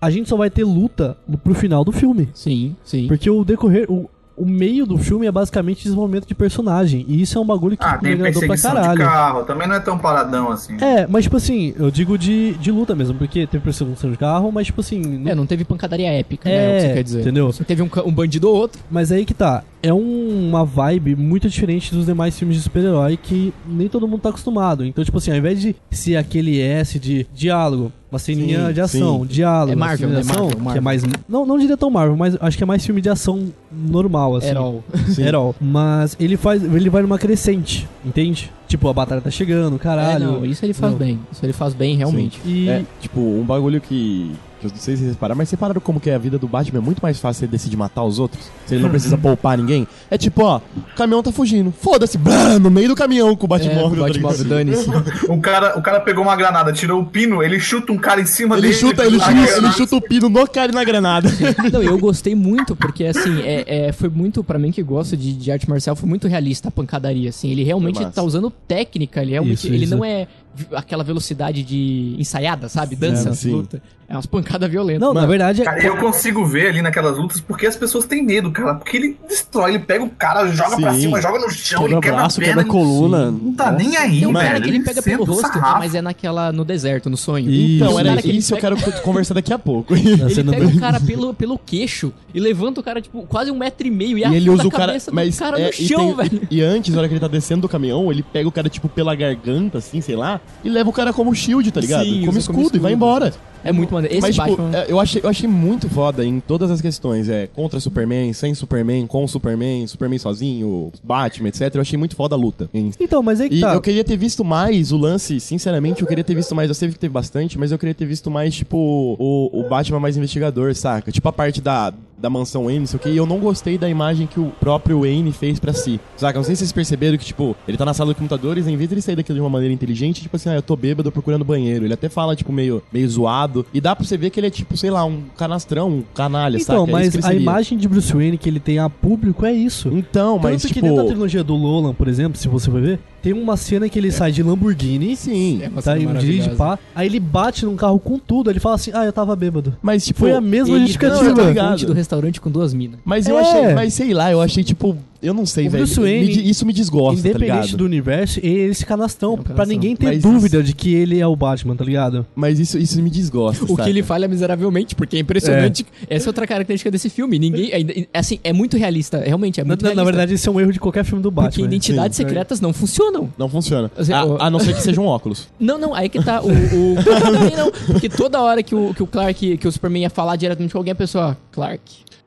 A 0.00 0.10
gente 0.10 0.28
só 0.28 0.36
vai 0.36 0.50
ter 0.50 0.64
luta 0.64 1.16
pro 1.42 1.54
final 1.54 1.82
do 1.82 1.90
filme. 1.90 2.28
Sim, 2.34 2.76
sim. 2.84 3.06
Porque 3.08 3.30
o 3.30 3.42
decorrer. 3.42 3.90
O, 3.90 4.10
o 4.36 4.44
meio 4.44 4.84
do 4.86 4.98
filme 4.98 5.26
é 5.26 5.32
basicamente 5.32 5.82
desenvolvimento 5.84 6.26
de 6.26 6.34
personagem. 6.34 7.04
E 7.08 7.20
isso 7.22 7.36
é 7.38 7.40
um 7.40 7.44
bagulho 7.46 7.76
que 7.76 7.84
Ah, 7.84 7.98
me 8.02 8.12
agradou 8.12 8.40
pra 8.40 8.48
perseguição 8.48 8.70
de 8.72 8.76
caralho. 8.76 8.98
carro. 9.00 9.44
Também 9.44 9.68
não 9.68 9.74
é 9.76 9.80
tão 9.80 9.98
paradão 9.98 10.50
assim. 10.50 10.76
É, 10.80 11.06
mas 11.06 11.24
tipo 11.24 11.36
assim, 11.36 11.74
eu 11.78 11.90
digo 11.90 12.16
de, 12.18 12.54
de 12.54 12.70
luta 12.70 12.94
mesmo, 12.94 13.14
porque 13.16 13.46
teve 13.46 13.62
perseguição 13.64 14.10
de 14.10 14.16
carro, 14.16 14.50
mas 14.52 14.66
tipo 14.66 14.80
assim. 14.80 15.00
não- 15.00 15.30
É, 15.30 15.34
não 15.34 15.46
teve 15.46 15.64
pancadaria 15.64 16.10
épica, 16.12 16.48
né? 16.48 16.54
É, 16.54 16.58
É 16.64 16.68
o 16.68 16.74
que 16.74 16.80
você 16.88 16.94
quer 16.94 17.02
dizer. 17.04 17.20
entendeu? 17.20 17.52
Só 17.52 17.64
teve 17.64 17.82
um, 17.82 17.88
um 18.06 18.12
bandido 18.12 18.48
ou 18.48 18.56
outro. 18.56 18.80
Mas 18.90 19.10
aí 19.12 19.24
que 19.24 19.34
tá. 19.34 19.62
É 19.82 19.92
um- 19.92 20.48
uma 20.48 20.64
vibe 20.64 21.14
muito 21.14 21.48
diferente 21.48 21.94
dos 21.94 22.06
demais 22.06 22.38
filmes 22.38 22.56
de 22.56 22.62
super-herói 22.62 23.18
que 23.18 23.52
nem 23.66 23.86
todo 23.88 24.08
mundo 24.08 24.20
tá 24.22 24.30
acostumado. 24.30 24.82
Então, 24.84 25.04
tipo 25.04 25.18
assim, 25.18 25.30
ao 25.30 25.36
invés 25.36 25.60
de 25.60 25.76
ser 25.90 26.16
aquele 26.16 26.58
S 26.60 26.98
de 26.98 27.26
diálogo, 27.34 27.92
uma 28.10 28.18
ceninha 28.18 28.68
Sim, 28.68 28.72
de 28.74 28.80
ação, 28.80 29.20
sim. 29.20 29.26
diálogo, 29.26 29.72
É 29.72 29.76
Marvel, 29.76 30.08
né? 30.10 30.20
ação, 30.20 30.34
Marvel, 30.34 30.48
que 30.50 30.56
é 30.58 30.62
Marvel. 30.62 30.82
mais. 30.82 31.02
Não, 31.28 31.44
não 31.44 31.58
diria 31.58 31.76
tão 31.76 31.90
Marvel, 31.90 32.16
mas 32.16 32.36
acho 32.40 32.56
que 32.56 32.62
é 32.62 32.66
mais 32.66 32.84
filme 32.84 33.00
de 33.00 33.08
ação 33.08 33.48
normal, 33.72 34.36
assim. 34.36 34.48
Herol. 34.48 34.84
Herol. 35.18 35.54
Mas 35.60 36.16
ele 36.20 36.36
faz. 36.36 36.62
Ele 36.62 36.88
vai 36.90 37.02
numa 37.02 37.18
crescente, 37.18 37.88
entende? 38.04 38.52
Tipo, 38.68 38.88
a 38.88 38.92
batalha 38.92 39.20
tá 39.20 39.30
chegando, 39.30 39.76
É, 39.76 39.78
caralho. 39.78 40.24
não, 40.32 40.44
isso 40.46 40.64
ele 40.64 40.72
faz 40.74 40.92
Não. 40.92 40.98
bem. 40.98 41.18
Isso 41.32 41.44
ele 41.44 41.52
faz 41.52 41.74
bem, 41.74 41.96
realmente. 41.96 42.40
E. 42.44 42.68
É, 42.68 42.84
tipo, 43.00 43.20
um 43.20 43.42
bagulho 43.42 43.80
que, 43.80 44.30
não 44.70 44.78
sei 44.78 44.96
se 44.96 45.02
vocês 45.02 45.14
repararam, 45.14 45.36
mas 45.38 45.48
separaram 45.48 45.80
como 45.80 45.98
que 46.00 46.10
é 46.10 46.14
a 46.14 46.18
vida 46.18 46.38
do 46.38 46.46
Batman 46.48 46.78
é 46.78 46.82
muito 46.82 47.00
mais 47.00 47.18
fácil 47.18 47.40
se 47.40 47.44
ele 47.44 47.52
decidir 47.52 47.76
matar 47.76 48.04
os 48.04 48.18
outros. 48.18 48.50
Se 48.66 48.74
ele 48.74 48.82
não 48.82 48.90
precisa 48.90 49.16
poupar 49.18 49.56
ninguém. 49.58 49.86
É 50.10 50.16
tipo, 50.18 50.42
ó, 50.44 50.58
o 50.76 50.96
caminhão 50.96 51.22
tá 51.22 51.32
fugindo. 51.32 51.72
Foda-se, 51.72 52.18
no 52.60 52.70
meio 52.70 52.88
do 52.88 52.94
caminhão 52.94 53.34
com 53.36 53.44
o 53.46 53.54
É, 53.54 53.58
Batmóvel. 53.58 54.02
o? 54.02 54.06
Batmóvel, 54.06 54.44
dane-se. 54.44 54.88
O 55.28 55.40
cara, 55.42 55.78
o 55.78 55.82
cara 55.82 56.00
pegou 56.00 56.22
uma 56.24 56.36
granada, 56.36 56.72
tirou 56.72 57.00
o 57.00 57.06
pino, 57.06 57.42
ele 57.42 57.58
chuta 57.60 57.92
um 57.92 57.98
cara 57.98 58.20
em 58.20 58.26
cima 58.26 58.54
Ele 58.56 58.68
dele. 58.68 58.74
chuta, 58.74 59.04
ele 59.04 59.18
chuta, 59.18 59.56
ele 59.58 59.72
chuta 59.72 59.96
o 59.96 60.00
pino 60.00 60.28
no 60.28 60.46
cara 60.48 60.72
e 60.72 60.74
na 60.74 60.84
granada. 60.84 61.28
Não, 61.72 61.82
eu 61.82 61.98
gostei 61.98 62.34
muito, 62.34 62.74
porque 62.76 63.04
assim, 63.04 63.40
é, 63.42 63.88
é, 63.88 63.92
foi 63.92 64.08
muito, 64.08 64.42
pra 64.44 64.58
mim 64.58 64.70
que 64.70 64.82
gosta 64.82 65.16
de, 65.16 65.32
de 65.32 65.50
arte 65.50 65.68
marcial, 65.68 65.96
foi 65.96 66.08
muito 66.08 66.28
realista 66.28 66.68
a 66.68 66.70
pancadaria, 66.70 67.28
assim. 67.28 67.50
Ele 67.50 67.62
realmente 67.64 68.04
tá 68.06 68.22
usando 68.22 68.50
técnica, 68.50 69.22
ele 69.22 69.32
realmente. 69.32 69.54
Isso, 69.58 69.66
ele 69.68 69.84
isso. 69.84 69.96
não 69.96 70.04
é 70.04 70.26
aquela 70.74 71.02
velocidade 71.04 71.62
de 71.62 72.16
ensaiada, 72.18 72.68
sabe? 72.68 72.96
Dança, 72.96 73.30
É, 73.30 73.50
luta. 73.50 73.82
É 74.06 74.12
umas 74.14 74.26
pancadas 74.26 74.70
violentas. 74.70 75.00
Não, 75.00 75.14
na 75.14 75.24
verdade 75.24 75.62
é. 75.62 75.64
Cara, 75.64 75.82
eu 75.82 75.96
consigo 75.96 76.44
ver 76.44 76.68
ali 76.68 76.82
naquelas 76.82 77.16
lutas 77.16 77.40
porque 77.40 77.66
as 77.66 77.74
pessoas 77.74 78.04
têm 78.04 78.22
medo, 78.22 78.50
cara. 78.52 78.74
Porque 78.74 78.98
ele 78.98 79.16
destrói, 79.26 79.70
ele 79.70 79.78
pega 79.78 80.04
o 80.04 80.10
cara, 80.10 80.46
joga 80.48 80.76
pra 80.76 80.92
Sim. 80.92 81.00
cima, 81.00 81.22
joga 81.22 81.38
no 81.38 81.50
chão, 81.50 81.80
Quebra 81.80 81.94
ele 81.96 82.00
quebra 82.02 82.18
braço, 82.18 82.38
a 82.38 82.44
perna. 82.44 82.62
quebra 82.64 82.70
coluna. 82.78 83.30
Não 83.30 83.54
tá 83.54 83.72
nem 83.72 83.96
aí, 83.96 84.18
Tem 84.20 84.28
um 84.28 84.32
velho. 84.34 84.46
cara 84.46 84.60
que 84.60 84.68
ele 84.68 84.80
pega 84.80 85.02
pelo 85.02 85.24
rosto, 85.24 85.40
sarrafo. 85.54 85.78
mas 85.78 85.94
é 85.94 86.02
naquela. 86.02 86.52
no 86.52 86.66
deserto, 86.66 87.08
no 87.08 87.16
sonho. 87.16 87.50
Isso. 87.50 87.82
Então, 87.82 87.98
era 87.98 88.20
que 88.20 88.30
isso 88.30 88.52
eu 88.54 88.58
pega- 88.60 88.76
quero 88.76 88.92
co- 88.92 89.00
conversar 89.00 89.32
daqui 89.34 89.54
a 89.54 89.58
pouco. 89.58 89.94
Ele 89.96 90.28
cena 90.34 90.52
pega 90.52 90.66
o 90.66 90.78
cara 90.78 91.00
pelo, 91.00 91.32
pelo 91.32 91.58
queixo 91.58 92.12
e 92.34 92.38
levanta 92.38 92.80
o 92.80 92.84
cara, 92.84 93.00
tipo, 93.00 93.22
quase 93.26 93.50
um 93.50 93.56
metro 93.56 93.86
e 93.86 93.90
meio 93.90 94.18
e, 94.18 94.22
E 94.22 94.34
ele 94.36 94.50
usa 94.50 94.66
o 94.66 94.70
cara. 94.70 94.88
cabeça 94.88 95.10
Mas, 95.10 95.34
do 95.34 95.38
cara 95.38 95.58
é, 95.58 95.64
no 95.64 95.70
e 95.70 95.72
chão, 95.72 96.14
tem- 96.14 96.28
velho. 96.28 96.48
E, 96.50 96.56
e 96.58 96.62
antes, 96.62 96.92
na 96.94 96.98
hora 97.00 97.08
que 97.08 97.14
ele 97.14 97.20
tá 97.20 97.28
descendo 97.28 97.62
do 97.62 97.68
caminhão, 97.70 98.10
ele 98.12 98.22
pega 98.22 98.46
o 98.46 98.52
cara, 98.52 98.68
tipo, 98.68 98.86
pela 98.86 99.14
garganta, 99.14 99.78
assim, 99.78 100.02
sei 100.02 100.14
lá, 100.14 100.40
e 100.62 100.68
leva 100.68 100.88
o 100.88 100.92
cara 100.92 101.12
como 101.12 101.34
shield, 101.34 101.70
tá 101.70 101.80
ligado? 101.80 102.04
Sim, 102.04 102.24
como 102.26 102.38
escudo, 102.38 102.56
como 102.70 102.76
e 102.76 102.78
vai 102.78 102.92
escudo. 102.92 103.06
embora. 103.06 103.32
É 103.66 103.72
muito 103.72 103.94
maneiro. 103.94 104.14
Esse 104.14 104.20
Mas, 104.20 104.34
tipo, 104.34 104.56
Batman. 104.62 104.76
é, 104.78 104.86
eu 104.88 105.00
achei, 105.00 105.22
eu 105.24 105.28
achei 105.30 105.48
muito 105.48 105.88
foda 105.88 106.22
em 106.22 106.38
todas 106.38 106.70
as 106.70 106.82
questões. 106.82 107.30
É 107.30 107.46
contra 107.46 107.80
Superman, 107.80 108.30
sem 108.34 108.54
Superman, 108.54 109.06
com 109.06 109.26
Superman, 109.26 109.86
Superman 109.86 110.18
sozinho, 110.18 110.92
Batman, 111.02 111.48
etc. 111.48 111.74
Eu 111.74 111.80
achei 111.80 111.98
muito 111.98 112.14
foda 112.14 112.34
a 112.34 112.38
luta. 112.38 112.68
Então, 113.00 113.22
mas 113.22 113.40
aí 113.40 113.48
que 113.48 113.56
E 113.56 113.60
tá. 113.62 113.72
eu 113.72 113.80
queria 113.80 114.04
ter 114.04 114.18
visto 114.18 114.44
mais 114.44 114.92
o 114.92 114.98
lance, 114.98 115.40
sinceramente, 115.40 116.02
eu 116.02 116.06
queria 116.06 116.22
ter 116.22 116.34
visto 116.34 116.54
mais. 116.54 116.68
Eu 116.68 116.74
sei 116.74 116.90
que 116.90 116.98
teve 116.98 117.12
bastante, 117.14 117.58
mas 117.58 117.72
eu 117.72 117.78
queria 117.78 117.94
ter 117.94 118.04
visto 118.04 118.30
mais, 118.30 118.54
tipo, 118.54 118.76
o, 119.18 119.50
o 119.60 119.66
Batman 119.66 119.98
mais 119.98 120.14
investigador, 120.18 120.74
saca? 120.74 121.10
Tipo 121.10 121.28
a 121.30 121.32
parte 121.32 121.62
da, 121.62 121.90
da 122.24 122.30
mansão 122.30 122.64
Wayne, 122.64 122.80
não 122.80 122.86
sei 122.86 122.96
o 122.96 123.00
que. 123.00 123.08
E 123.10 123.16
eu 123.18 123.26
não 123.26 123.38
gostei 123.38 123.76
da 123.76 123.86
imagem 123.86 124.26
que 124.26 124.40
o 124.40 124.46
próprio 124.58 125.00
Wayne 125.00 125.30
fez 125.30 125.58
pra 125.60 125.74
si. 125.74 126.00
Saca? 126.16 126.38
Não 126.38 126.44
sei 126.44 126.56
se 126.56 126.60
vocês 126.60 126.72
perceberam 126.72 127.18
que, 127.18 127.24
tipo, 127.24 127.54
ele 127.68 127.76
tá 127.76 127.84
na 127.84 127.92
sala 127.92 128.14
de 128.14 128.18
computadores, 128.18 128.66
em 128.66 128.76
vez 128.76 128.88
de 128.88 128.94
ele 128.94 129.02
sair 129.02 129.14
daquilo 129.14 129.36
de 129.36 129.42
uma 129.42 129.50
maneira 129.50 129.74
inteligente, 129.74 130.22
tipo 130.22 130.34
assim, 130.34 130.48
ah, 130.48 130.54
eu 130.54 130.62
tô 130.62 130.74
bêbado 130.74 131.12
procurando 131.12 131.44
banheiro. 131.44 131.84
Ele 131.84 131.92
até 131.92 132.08
fala, 132.08 132.34
tipo, 132.34 132.50
meio, 132.50 132.82
meio 132.90 133.06
zoado. 133.08 133.66
E 133.74 133.80
dá 133.80 133.94
pra 133.94 134.06
você 134.06 134.16
ver 134.16 134.30
que 134.30 134.40
ele 134.40 134.46
é, 134.46 134.50
tipo, 134.50 134.74
sei 134.74 134.90
lá, 134.90 135.04
um 135.04 135.22
canastrão, 135.36 135.88
um 135.88 136.02
canalha, 136.14 136.58
saca? 136.58 136.80
Então, 136.80 136.98
É 136.98 137.02
isso 137.06 137.16
mas 137.18 137.26
que 137.26 137.32
ele 137.32 137.38
a 137.38 137.40
imagem 137.40 137.76
de 137.76 137.86
Bruce 137.86 138.12
Wayne 138.14 138.38
que 138.38 138.48
ele 138.48 138.60
tem 138.60 138.78
a 138.78 138.88
público 138.88 139.44
é 139.44 139.52
isso. 139.52 139.90
Então, 139.92 140.38
mas, 140.38 140.62
Tanto 140.62 140.68
que 140.68 140.80
tipo. 140.80 140.86
dentro 140.86 141.02
da 141.02 141.08
trilogia 141.10 141.44
do 141.44 141.58
Nolan, 141.58 141.92
por 141.92 142.08
exemplo, 142.08 142.38
se 142.38 142.48
você 142.48 142.70
for 142.70 142.80
ver, 142.80 142.98
tem 143.24 143.32
uma 143.32 143.56
cena 143.56 143.88
que 143.88 143.98
ele 143.98 144.12
sai 144.12 144.30
de 144.30 144.42
Lamborghini, 144.42 145.16
Sim. 145.16 145.60
É 145.62 145.68
tá, 145.70 145.80
cena 145.96 146.12
e 146.14 146.18
dirige 146.18 146.50
pá, 146.50 146.78
aí 146.94 147.06
ele 147.08 147.18
bate 147.18 147.64
num 147.64 147.74
carro 147.74 147.98
com 147.98 148.18
tudo, 148.18 148.50
aí 148.50 148.52
ele 148.52 148.60
fala 148.60 148.74
assim, 148.76 148.90
ah, 148.94 149.04
eu 149.04 149.12
tava 149.12 149.34
bêbado. 149.34 149.76
Mas, 149.82 150.04
tipo. 150.04 150.20
Foi 150.20 150.32
a 150.32 150.40
mesma 150.40 150.76
Ele 150.76 150.86
justificativa. 150.86 151.34
tá 151.34 151.52
na 151.52 151.74
do 151.76 151.92
restaurante 151.92 152.40
com 152.40 152.50
duas 152.50 152.72
minas. 152.74 153.00
Mas 153.04 153.26
eu 153.26 153.36
É. 153.38 153.40
achei, 153.42 153.74
mas 153.74 153.94
sei 153.94 154.14
lá, 154.14 154.30
eu 154.30 154.40
achei 154.40 154.62
tipo, 154.62 154.96
eu 155.22 155.32
não 155.34 155.46
sei, 155.46 155.68
velho. 155.68 155.84
Isso 155.84 156.66
me 156.66 156.72
desgosta, 156.72 157.22
tá 157.22 157.28
Independente 157.30 157.62
ligado? 157.62 157.76
do 157.78 157.84
universo, 157.84 158.40
ele 158.42 158.60
é 158.60 158.66
esse 158.66 158.84
canastrão, 158.84 159.34
É 159.34 159.40
um 159.40 159.42
pra 159.54 159.64
ninguém 159.66 159.96
ter 159.96 160.06
Mas 160.06 160.22
dúvida 160.22 160.62
de 160.62 160.74
que 160.74 160.92
ele 160.94 161.18
é 161.18 161.26
o 161.26 161.34
Batman, 161.34 161.74
tá 161.74 161.84
ligado? 161.84 162.26
Mas 162.34 162.58
isso, 162.60 162.78
isso 162.78 163.00
me 163.02 163.08
desgosta. 163.10 163.64
O 163.64 163.68
saca? 163.68 163.84
que 163.84 163.90
ele 163.90 164.02
falha 164.02 164.28
miseravelmente, 164.28 164.94
porque 164.94 165.16
é 165.16 165.20
impressionante. 165.20 165.86
Essa 166.10 166.26
é 166.26 166.28
outra 166.28 166.46
característica 166.46 166.90
desse 166.90 167.08
filme. 167.08 167.38
Ninguém. 167.38 167.70
é- 167.72 167.80
é- 167.80 168.06
Assim, 168.12 168.38
é 168.44 168.52
muito 168.52 168.76
realista. 168.76 169.18
Realmente, 169.24 169.60
é 169.60 169.64
Na, 169.64 169.68
muito 169.68 169.82
na- 169.82 169.88
na 169.88 169.94
realista. 169.94 170.12
verdade, 170.12 170.34
esse 170.34 170.48
é 170.48 170.52
um 170.52 170.60
erro 170.60 170.72
de 170.72 170.78
qualquer 170.80 171.04
filme 171.04 171.22
do 171.22 171.30
Porque 171.32 171.46
Batman. 171.46 171.66
identidades 171.66 172.16
Sim. 172.16 172.22
secretas 172.24 172.60
não 172.60 172.72
funcionam. 172.72 173.13
Não 173.38 173.48
funciona. 173.48 173.90
Assim, 173.96 174.12
o- 174.12 174.36
A, 174.40 174.46
a 174.46 174.50
não 174.50 174.58
ser 174.58 174.74
que 174.74 174.82
seja 174.82 175.00
um 175.00 175.06
óculos. 175.06 175.48
Não, 175.58 175.78
não, 175.78 175.94
aí 175.94 176.08
que 176.08 176.22
tá. 176.22 176.40
O, 176.42 176.48
o... 176.48 176.96
Também 177.04 177.56
não. 177.56 177.70
Porque 177.86 178.08
toda 178.08 178.40
hora 178.42 178.62
que 178.62 178.74
o, 178.74 178.92
que 178.94 179.02
o 179.02 179.06
Clark, 179.06 179.56
que 179.58 179.68
o 179.68 179.72
Superman 179.72 180.02
ia 180.02 180.10
falar 180.10 180.36
diretamente 180.36 180.72
com 180.72 180.78
alguém, 180.78 180.92
a 180.92 180.96
pessoa, 180.96 181.36
Clark. 181.52 181.80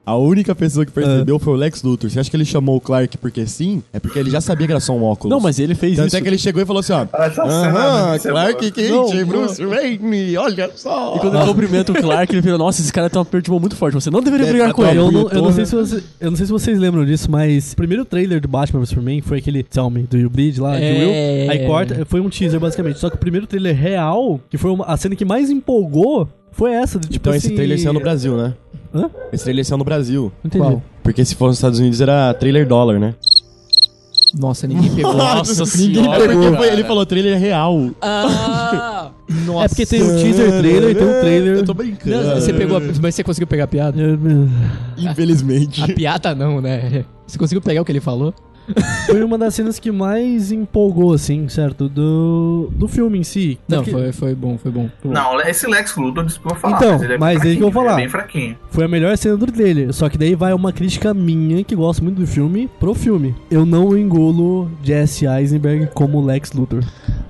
A 0.07 0.15
única 0.15 0.55
pessoa 0.55 0.85
que 0.85 0.91
percebeu 0.93 1.37
foi 1.37 1.51
o 1.51 1.55
Lex 1.57 1.83
Luthor. 1.83 2.09
Você 2.09 2.17
acha 2.17 2.29
que 2.31 2.37
ele 2.37 2.45
chamou 2.45 2.77
o 2.77 2.79
Clark 2.79 3.17
porque 3.17 3.45
sim? 3.45 3.83
É 3.91 3.99
porque 3.99 4.17
ele 4.17 4.29
já 4.29 4.39
sabia 4.39 4.65
que 4.65 4.71
era 4.71 4.79
só 4.79 4.93
um 4.95 5.03
óculos. 5.03 5.29
Não, 5.29 5.41
mas 5.41 5.59
ele 5.59 5.75
fez 5.75 5.97
Tanto 5.97 6.07
isso. 6.07 6.15
é 6.15 6.21
que 6.21 6.27
ele 6.29 6.37
chegou 6.37 6.63
e 6.63 6.65
falou 6.65 6.79
assim, 6.79 6.93
ó. 6.93 7.05
Essa 7.13 7.43
cena 7.43 7.51
Aham, 7.51 8.17
ser 8.17 8.29
Clark. 8.29 8.71
Kent, 8.71 8.89
Não, 8.89 9.25
Bruce 9.25 9.65
Wayne, 9.65 10.37
olha 10.37 10.71
só. 10.77 11.13
E 11.17 11.19
quando 11.19 11.35
ele 11.37 11.45
cumprimenta 11.45 11.91
o 11.91 11.95
Clark, 11.95 12.33
ele 12.33 12.41
vira, 12.41 12.57
nossa, 12.57 12.79
esse 12.81 12.93
cara 12.93 13.09
tem 13.09 13.21
uma 13.49 13.59
muito 13.59 13.75
forte. 13.75 13.95
Você 13.95 14.09
não 14.09 14.21
deveria 14.21 14.45
É, 14.45 14.49
brigar 14.49 14.67
tá 14.69 14.73
com 14.73 14.85
ele. 14.85 14.97
Eu 14.97 15.11
não, 15.11 15.29
eu, 15.29 15.41
não 15.41 15.51
sei 15.51 15.65
se 15.65 15.75
você, 15.75 16.01
eu 16.21 16.29
não 16.31 16.37
sei 16.37 16.45
se 16.45 16.51
vocês 16.53 16.79
lembram 16.79 17.03
disso, 17.03 17.29
mas 17.29 17.73
o 17.73 17.75
primeiro 17.75 18.05
trailer 18.05 18.39
do 18.39 18.47
Batman 18.47 18.79
vs 18.79 18.87
Superman 18.89 19.19
foi 19.21 19.39
aquele 19.39 19.61
Tell 19.61 19.89
Me, 19.89 20.03
do 20.03 20.17
You 20.17 20.29
Bleed 20.29 20.57
lá, 20.59 20.77
de 20.77 20.83
É. 20.85 20.99
Will. 21.45 21.51
Aí 21.51 21.67
corta, 21.67 22.05
foi 22.05 22.21
um 22.21 22.29
teaser 22.29 22.61
basicamente. 22.61 22.97
Só 22.97 23.09
que 23.09 23.17
o 23.17 23.19
primeiro 23.19 23.45
trailer 23.45 23.75
real, 23.75 24.39
que 24.49 24.57
foi 24.57 24.71
uma- 24.71 24.85
a 24.85 24.95
cena 24.95 25.17
que 25.17 25.25
mais 25.25 25.49
empolgou, 25.49 26.29
foi 26.53 26.71
essa. 26.71 26.97
de, 26.97 27.07
Tipo 27.07 27.15
Então 27.29 27.33
assim, 27.33 27.47
esse 27.47 27.55
trailer 27.55 27.77
saiu 27.79 27.93
no 27.93 27.99
Brasil, 27.99 28.35
né? 28.35 28.53
Hã? 28.97 29.09
Esse 29.31 29.43
trailer 29.43 29.65
saiu 29.65 29.77
no 29.77 29.83
Brasil. 29.83 30.31
Entendi. 30.43 30.63
Qual? 30.65 30.81
Porque 31.03 31.23
se 31.23 31.35
fosse 31.35 31.49
nos 31.49 31.57
Estados 31.57 31.79
Unidos 31.79 32.01
era 32.01 32.33
trailer 32.33 32.67
dólar, 32.67 32.99
né? 32.99 33.13
Nossa, 34.37 34.67
ninguém 34.67 34.93
pegou. 34.93 35.13
Nossa 35.13 35.63
Ninguém 35.77 36.03
senhora. 36.03 36.27
pegou. 36.27 36.55
Foi- 36.57 36.67
ele 36.67 36.83
falou 36.83 37.05
trailer 37.05 37.39
real. 37.39 37.89
ah! 38.01 39.11
Nossa. 39.45 39.65
É 39.65 39.67
porque 39.69 39.85
tem 39.85 40.01
o 40.01 40.05
teaser 40.21 40.57
trailer 40.59 40.89
e 40.91 40.95
tem 40.95 41.03
o 41.07 41.19
trailer. 41.21 41.57
Eu 41.57 41.65
tô 41.65 41.73
brincando. 41.73 42.23
Não, 42.27 42.35
você 42.35 42.53
pegou, 42.53 42.77
a- 42.77 42.81
mas 43.01 43.15
você 43.15 43.23
conseguiu 43.23 43.47
pegar 43.47 43.63
a 43.65 43.67
piada? 43.67 43.97
Infelizmente. 44.97 45.81
A 45.83 45.87
piada 45.87 46.35
não, 46.35 46.61
né? 46.61 47.05
Você 47.25 47.37
conseguiu 47.37 47.61
pegar 47.61 47.81
o 47.81 47.85
que 47.85 47.91
ele 47.91 47.99
falou? 48.01 48.33
Foi 49.05 49.24
uma 49.24 49.38
das 49.38 49.53
cenas 49.55 49.80
que 49.80 49.91
mais 49.91 50.51
empolgou, 50.51 51.13
assim, 51.13 51.47
certo? 51.47 51.88
Do, 51.88 52.70
do 52.74 52.88
filme 52.88 53.18
em 53.20 53.24
si. 53.24 53.57
Não, 53.68 53.78
Porque 53.78 53.91
foi, 53.91 54.11
foi 54.11 54.36
bom, 54.36 54.57
foi 54.57 54.72
bom. 54.72 54.89
Foi 55.01 55.09
bom. 55.11 55.13
Não, 55.13 55.39
esse 55.41 55.65
Lex 55.68 55.95
Luthor, 55.95 56.26
desculpa 56.26 56.55
falar. 56.57 56.78
Então, 56.78 56.91
mas 56.93 57.01
ele 57.03 57.13
é 57.13 57.18
mas 57.18 57.41
aí 57.41 57.57
que 57.57 57.63
eu 57.63 57.72
falar. 57.72 57.93
É 57.93 57.95
bem 57.95 58.09
fraquinho. 58.09 58.57
Foi 58.70 58.84
a 58.84 58.88
melhor 58.88 59.18
cena 59.18 59.38
do 59.38 59.45
trailer. 59.47 59.93
Só 59.93 60.09
que 60.09 60.18
daí 60.18 60.36
vai 60.36 60.53
uma 60.53 60.72
crítica 60.74 61.13
minha, 61.13 61.63
que 61.63 61.76
gosto 61.76 62.03
muito 62.03 62.20
do 62.20 62.28
filme, 62.28 62.70
pro 62.80 62.93
filme. 62.93 63.34
Eu 63.49 63.65
não 63.65 63.97
engulo 63.97 64.70
Jesse 64.84 65.26
Eisenberg 65.26 65.88
como 65.93 66.22
Lex 66.22 66.51
Luthor. 66.51 66.84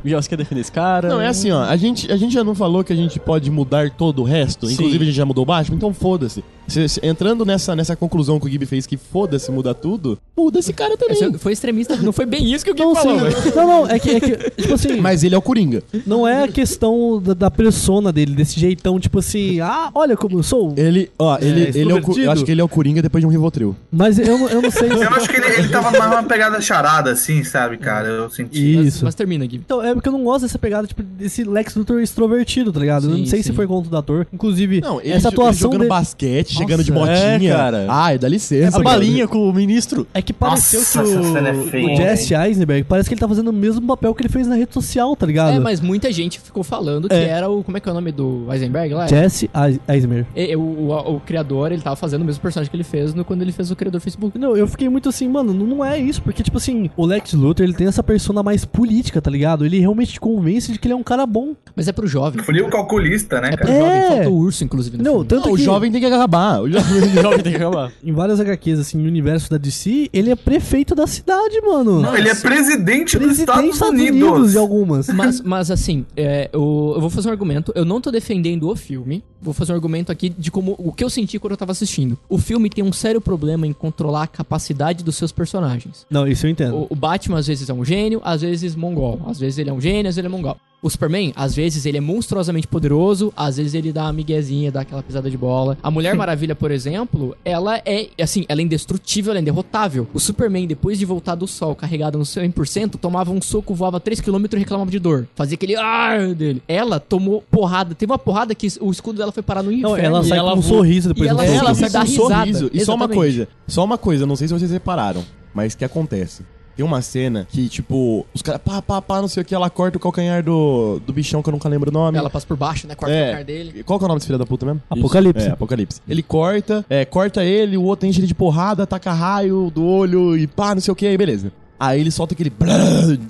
Já 0.05 0.21
você 0.21 0.29
quer 0.29 0.37
defender 0.37 0.61
esse 0.61 0.71
cara? 0.71 1.09
Não, 1.09 1.19
é 1.19 1.27
assim, 1.27 1.51
ó. 1.51 1.63
A 1.63 1.75
gente, 1.75 2.09
a 2.11 2.15
gente 2.15 2.33
já 2.33 2.43
não 2.43 2.55
falou 2.55 2.83
que 2.83 2.93
a 2.93 2.95
gente 2.95 3.19
pode 3.19 3.51
mudar 3.51 3.89
todo 3.91 4.21
o 4.21 4.23
resto? 4.25 4.65
Sim. 4.67 4.73
Inclusive 4.73 5.03
a 5.03 5.05
gente 5.07 5.15
já 5.15 5.25
mudou 5.25 5.43
o 5.43 5.45
Batman, 5.45 5.75
então 5.75 5.93
foda-se. 5.93 6.43
Se- 6.67 6.87
se- 6.87 6.99
entrando 7.03 7.45
nessa, 7.45 7.75
nessa 7.75 7.95
conclusão 7.95 8.39
que 8.39 8.45
o 8.45 8.49
Gibi 8.49 8.65
fez 8.65 8.85
que 8.85 8.95
foda-se 8.97 9.49
mudar 9.51 9.73
tudo, 9.73 10.17
muda 10.37 10.59
esse 10.59 10.71
cara 10.73 10.97
também. 10.97 11.15
Esse 11.29 11.37
foi 11.39 11.53
extremista, 11.53 11.95
não 11.97 12.11
foi 12.11 12.25
bem 12.25 12.53
isso 12.53 12.63
que 12.65 12.71
o 12.71 12.73
Gui 12.75 12.81
Não, 12.83 12.95
falou, 12.95 13.31
sim, 13.31 13.51
não, 13.55 13.67
não, 13.67 13.87
é 13.89 13.99
que, 13.99 14.09
é 14.11 14.19
que 14.19 14.37
tipo 14.61 14.73
assim, 14.73 14.97
Mas 15.01 15.23
ele 15.23 15.35
é 15.35 15.37
o 15.37 15.41
Coringa. 15.41 15.83
não 16.05 16.27
é 16.27 16.43
a 16.43 16.47
questão 16.47 17.21
da, 17.23 17.33
da 17.33 17.51
persona 17.51 18.11
dele, 18.11 18.33
desse 18.35 18.59
jeitão, 18.59 18.99
tipo 18.99 19.19
assim, 19.19 19.59
ah, 19.59 19.89
olha 19.93 20.15
como 20.17 20.39
eu 20.39 20.43
sou. 20.43 20.73
Ele, 20.77 21.09
ó, 21.17 21.37
ele, 21.41 21.71
ele 21.75 21.91
é 21.91 21.95
o, 21.95 22.01
Cu- 22.01 22.11
extrovertido. 22.11 22.25
eu 22.25 22.31
acho 22.31 22.45
que 22.45 22.51
ele 22.51 22.61
é 22.61 22.63
o 22.63 22.67
Coringa 22.69 23.01
depois 23.01 23.21
de 23.21 23.27
um 23.27 23.29
Rivotril. 23.29 23.75
Mas 23.91 24.17
eu, 24.19 24.37
não- 24.37 24.49
eu 24.49 24.61
não 24.61 24.71
sei 24.71 24.89
se... 24.95 24.95
Eu 25.03 25.09
acho 25.09 25.29
que 25.29 25.35
ele, 25.37 25.45
ele 25.59 25.69
tava 25.69 25.91
mais 25.97 26.11
uma 26.11 26.23
pegada 26.23 26.59
charada, 26.61 27.11
assim, 27.11 27.43
sabe, 27.43 27.77
cara? 27.77 28.07
Eu 28.07 28.29
senti. 28.29 28.75
Mas, 28.77 28.87
Isso. 28.87 29.05
mas 29.05 29.15
termina, 29.15 29.45
Gui. 29.45 29.57
Então, 29.57 29.83
é, 29.83 29.93
porque 29.93 30.07
eu 30.09 30.13
não 30.13 30.23
gosto 30.23 30.43
dessa 30.43 30.57
pegada, 30.59 30.87
tipo, 30.87 31.01
desse 31.03 31.43
Lex 31.43 31.75
Luthor 31.75 32.01
extrovertido, 32.01 32.71
tá 32.71 32.79
ligado? 32.79 33.05
eu 33.05 33.09
não 33.11 33.17
Sim, 33.17 33.25
sei 33.25 33.41
se 33.43 33.49
sim. 33.49 33.53
foi 33.55 33.67
conta 33.67 33.89
do 33.89 33.97
ator. 33.97 34.27
Inclusive, 34.33 34.81
Não, 34.81 34.99
ele, 35.01 35.11
essa 35.11 35.27
ele 35.29 35.35
atuação 35.35 35.53
jogando 35.71 35.79
dele... 35.79 35.89
basquete, 35.89 36.53
chegando 36.53 36.83
de 36.83 36.91
Nossa, 36.91 37.11
é, 37.11 37.39
cara. 37.49 37.85
Ai, 37.89 38.17
dá 38.17 38.27
licença. 38.27 38.69
A 38.69 38.71
cara. 38.71 38.83
balinha 38.83 39.27
com 39.27 39.49
o 39.49 39.53
ministro. 39.53 40.07
É 40.13 40.21
que 40.21 40.33
pareceu 40.33 40.79
Nossa, 40.79 41.03
que 41.03 41.09
o, 41.09 41.16
é 41.19 41.53
feia, 41.69 41.93
o 41.93 41.95
Jesse 41.95 42.33
Eisenberg 42.33 42.83
parece 42.83 43.09
que 43.09 43.13
ele 43.13 43.19
tá 43.19 43.27
fazendo 43.27 43.49
o 43.49 43.53
mesmo 43.53 43.85
papel 43.87 44.13
que 44.13 44.21
ele 44.21 44.29
fez 44.29 44.47
na 44.47 44.55
rede 44.55 44.73
social, 44.73 45.15
tá 45.15 45.25
ligado? 45.25 45.55
É, 45.55 45.59
mas 45.59 45.79
muita 45.81 46.11
gente 46.11 46.39
ficou 46.39 46.63
falando 46.63 47.07
que 47.09 47.15
É. 47.15 47.27
era 47.27 47.49
o. 47.49 47.63
Como 47.63 47.77
é 47.77 47.79
que 47.79 47.87
é 47.87 47.91
o 47.91 47.95
nome 47.95 48.11
do 48.11 48.45
Eisenberg 48.51 48.93
lá? 48.93 49.07
Jesse 49.07 49.49
Eis- 49.53 49.79
Eisenberg. 49.87 50.27
É, 50.35 50.55
o, 50.55 50.59
o, 50.61 51.15
o 51.15 51.19
criador, 51.19 51.71
ele 51.71 51.81
tava 51.81 51.95
fazendo 51.95 52.21
o 52.21 52.25
mesmo 52.25 52.41
personagem 52.41 52.69
que 52.69 52.75
ele 52.75 52.83
fez 52.83 53.13
no, 53.13 53.23
quando 53.25 53.41
ele 53.41 53.51
fez 53.51 53.71
o 53.71 53.75
criador 53.75 53.99
do 53.99 54.03
Facebook. 54.03 54.37
Não, 54.37 54.55
eu 54.55 54.67
fiquei 54.67 54.89
muito 54.89 55.09
assim, 55.09 55.27
mano, 55.27 55.53
não 55.53 55.67
não 55.67 55.85
é 55.85 55.97
isso, 55.99 56.21
porque, 56.21 56.41
tipo 56.43 56.57
assim, 56.57 56.89
o 56.95 57.05
Lex 57.05 57.33
Luthor, 57.33 57.63
ele 57.65 57.73
tem 57.73 57.87
essa 57.87 58.01
persona 58.03 58.41
mais 58.41 58.63
política, 58.65 59.21
tá 59.21 59.29
ligado? 59.29 59.65
Ele 59.65 59.79
realmente 59.79 60.13
te 60.13 60.19
convence 60.19 60.71
de 60.71 60.79
que 60.79 60.87
ele 60.87 60.93
é 60.93 60.97
um 60.97 61.03
cara 61.03 61.25
bom. 61.25 61.53
Mas 61.75 61.87
é 61.87 61.91
pro 61.91 62.07
jovem. 62.07 62.41
Frio 62.43 62.69
calculista, 62.69 63.39
né, 63.41 63.49
É 63.53 63.57
pro? 63.57 63.69
É. 63.69 63.79
jovem. 63.79 64.07
Faltou 64.17 64.33
o 64.33 64.37
urso, 64.37 64.63
inclusive. 64.63 64.97
No 64.97 65.03
Não, 65.03 65.11
filme. 65.13 65.27
tanto 65.27 65.45
Não, 65.47 65.53
o 65.53 65.57
que 65.57 65.63
jovem 65.63 65.91
tem 65.91 65.99
que 66.01 66.07
acabar. 66.07 66.61
O 66.61 66.69
jovem, 66.71 67.01
o 67.01 67.21
jovem 67.21 67.39
tem 67.39 67.51
que 67.53 67.57
acabar. 67.57 67.91
em 68.03 68.11
várias 68.11 68.39
HQs, 68.39 68.79
assim, 68.79 68.97
no 68.97 69.07
universo 69.07 69.49
da 69.49 69.57
DC, 69.57 70.09
ele 70.13 70.31
é 70.31 70.35
prefeito 70.35 70.95
da 70.95 71.06
cidade, 71.07 71.59
mano. 71.61 72.01
Não, 72.01 72.15
ele 72.15 72.29
é 72.29 72.35
presidente, 72.35 73.17
dos 73.17 73.27
Presidente 73.27 73.73
Estados, 73.73 73.81
Unidos. 73.81 74.51
de 74.51 74.57
algumas. 74.57 75.07
Mas, 75.09 75.41
mas 75.41 75.71
assim, 75.71 76.05
é, 76.15 76.49
eu, 76.53 76.93
eu 76.95 77.01
vou 77.01 77.09
fazer 77.09 77.29
um 77.29 77.31
argumento. 77.31 77.71
Eu 77.75 77.85
não 77.85 77.99
tô 77.99 78.11
defendendo 78.11 78.69
o 78.69 78.75
filme. 78.75 79.23
Vou 79.41 79.53
fazer 79.53 79.71
um 79.71 79.75
argumento 79.75 80.11
aqui 80.11 80.29
de 80.29 80.49
como 80.49 80.75
o 80.77 80.91
que 80.91 81.03
eu 81.03 81.09
senti 81.09 81.39
quando 81.39 81.51
eu 81.51 81.57
tava 81.57 81.71
assistindo. 81.71 82.17
O 82.27 82.37
filme 82.37 82.69
tem 82.69 82.83
um 82.83 82.91
sério 82.91 83.21
problema 83.21 83.67
em 83.67 83.73
controlar 83.73 84.23
a 84.23 84.27
capacidade 84.27 85.03
dos 85.03 85.15
seus 85.15 85.31
personagens. 85.31 86.05
Não, 86.09 86.27
isso 86.27 86.45
eu 86.45 86.51
entendo. 86.51 86.75
O, 86.75 86.87
o 86.89 86.95
Batman 86.95 87.37
às 87.37 87.47
vezes 87.47 87.69
é 87.69 87.73
um 87.73 87.85
gênio, 87.85 88.19
às 88.23 88.41
vezes 88.41 88.75
mongol. 88.75 89.21
Às 89.27 89.39
vezes 89.39 89.59
ele 89.59 89.69
é 89.69 89.73
um 89.73 89.81
gênio, 89.81 90.09
às 90.09 90.15
vezes 90.15 90.17
ele 90.17 90.27
é 90.27 90.29
mongol. 90.29 90.57
O 90.79 90.91
Superman, 90.91 91.33
às 91.35 91.55
vezes 91.55 91.87
ele 91.87 91.97
é 91.97 92.01
monstruosamente 92.01 92.67
poderoso, 92.67 93.33
às 93.35 93.57
vezes 93.57 93.73
ele 93.73 93.91
dá 93.91 94.03
uma 94.03 94.13
miguezinha, 94.13 94.71
dá 94.71 94.81
aquela 94.81 95.01
pisada 95.01 95.27
de 95.29 95.35
bola. 95.35 95.75
A 95.81 95.89
Mulher 95.89 96.13
Maravilha, 96.15 96.55
por 96.55 96.69
exemplo, 96.69 97.35
ela 97.43 97.79
é, 97.83 98.09
assim, 98.21 98.45
ela 98.47 98.61
é 98.61 98.63
indestrutível, 98.63 99.31
ela 99.31 99.39
é 99.39 99.41
inderrotável. 99.41 100.07
O 100.13 100.19
Superman, 100.19 100.67
depois 100.67 100.99
de 100.99 101.05
voltar 101.05 101.33
do 101.33 101.47
sol 101.47 101.75
carregado 101.75 102.19
no 102.19 102.23
100%, 102.23 102.91
tomava 102.97 103.31
um 103.31 103.41
soco, 103.41 103.73
voava 103.73 103.99
3km 103.99 104.53
e 104.53 104.57
reclamava 104.59 104.91
de 104.91 104.99
dor. 104.99 105.27
Fazia 105.35 105.55
aquele 105.55 105.75
ar 105.75 106.35
dele. 106.35 106.61
Ela 106.67 106.99
tomou 106.99 107.41
porrada. 107.49 107.95
Teve 107.95 108.11
uma 108.11 108.19
porrada 108.19 108.53
que 108.53 108.67
o 108.79 108.91
escudo 108.91 109.17
dela 109.17 109.31
foi 109.31 109.41
parar 109.41 109.63
no 109.63 109.71
inferno. 109.71 109.89
Não, 109.89 109.97
ela 109.97 110.21
E 110.21 110.25
sai 110.29 110.37
ela 110.37 110.51
com 110.53 110.59
um 110.59 110.61
voa- 110.61 110.77
sorriso 110.77 111.07
depois 111.09 111.29
e 111.31 111.33
do 111.33 111.39
ela 111.41 111.47
soco. 111.47 111.65
Ela 111.65 111.73
Sim, 111.75 111.81
sai 111.81 111.89
com 111.89 111.97
um 111.97 112.01
risada. 112.11 112.35
sorriso. 112.53 112.69
E 112.71 112.85
só 112.85 112.93
uma 112.93 113.05
Exatamente. 113.05 113.15
coisa, 113.17 113.47
só 113.67 113.83
uma 113.83 113.97
coisa, 113.97 114.25
não 114.27 114.35
sei 114.35 114.47
se 114.47 114.53
vocês 114.53 114.69
repararam, 114.69 115.23
mas 115.55 115.73
que 115.73 115.83
acontece. 115.83 116.43
Tem 116.77 116.85
uma 116.85 117.01
cena 117.01 117.47
que, 117.49 117.67
tipo, 117.67 118.23
os 118.33 118.43
caras, 118.43 118.61
pá, 118.63 118.81
pá, 118.83 119.01
pá, 119.01 119.19
não 119.19 119.27
sei 119.27 119.41
o 119.41 119.45
que, 119.45 119.55
ela 119.55 119.67
corta 119.67 119.97
o 119.97 119.99
calcanhar 119.99 120.43
do, 120.43 121.01
do 121.05 121.11
bichão 121.11 121.41
que 121.41 121.49
eu 121.49 121.51
nunca 121.51 121.67
lembro 121.67 121.89
o 121.89 121.93
nome. 121.93 122.17
Ela 122.19 122.29
passa 122.29 122.45
por 122.45 122.55
baixo, 122.55 122.85
né? 122.87 122.93
Corta 122.93 123.15
É. 123.15 123.29
o 123.29 123.31
cara 123.31 123.43
dele. 123.43 123.83
Qual 123.83 123.97
que 123.97 124.05
é 124.05 124.05
o 124.05 124.07
nome 124.07 124.19
desse 124.19 124.27
filho 124.27 124.37
da 124.37 124.45
puta 124.45 124.63
mesmo? 124.65 124.81
Apocalipse. 124.87 125.47
É, 125.47 125.51
Apocalipse. 125.51 126.01
Ele 126.07 126.21
corta, 126.21 126.85
é, 126.87 127.03
corta 127.03 127.43
ele, 127.43 127.75
o 127.77 127.83
outro 127.83 128.07
enche 128.07 128.19
ele 128.19 128.27
de 128.27 128.35
porrada, 128.35 128.85
taca 128.85 129.11
raio 129.11 129.71
do 129.73 129.83
olho 129.83 130.37
e 130.37 130.45
pá, 130.45 130.75
não 130.75 130.81
sei 130.81 130.91
o 130.91 130.95
que, 130.95 131.07
aí 131.07 131.17
beleza. 131.17 131.51
Aí 131.79 131.99
ele 132.01 132.11
solta 132.11 132.33
aquele. 132.33 132.51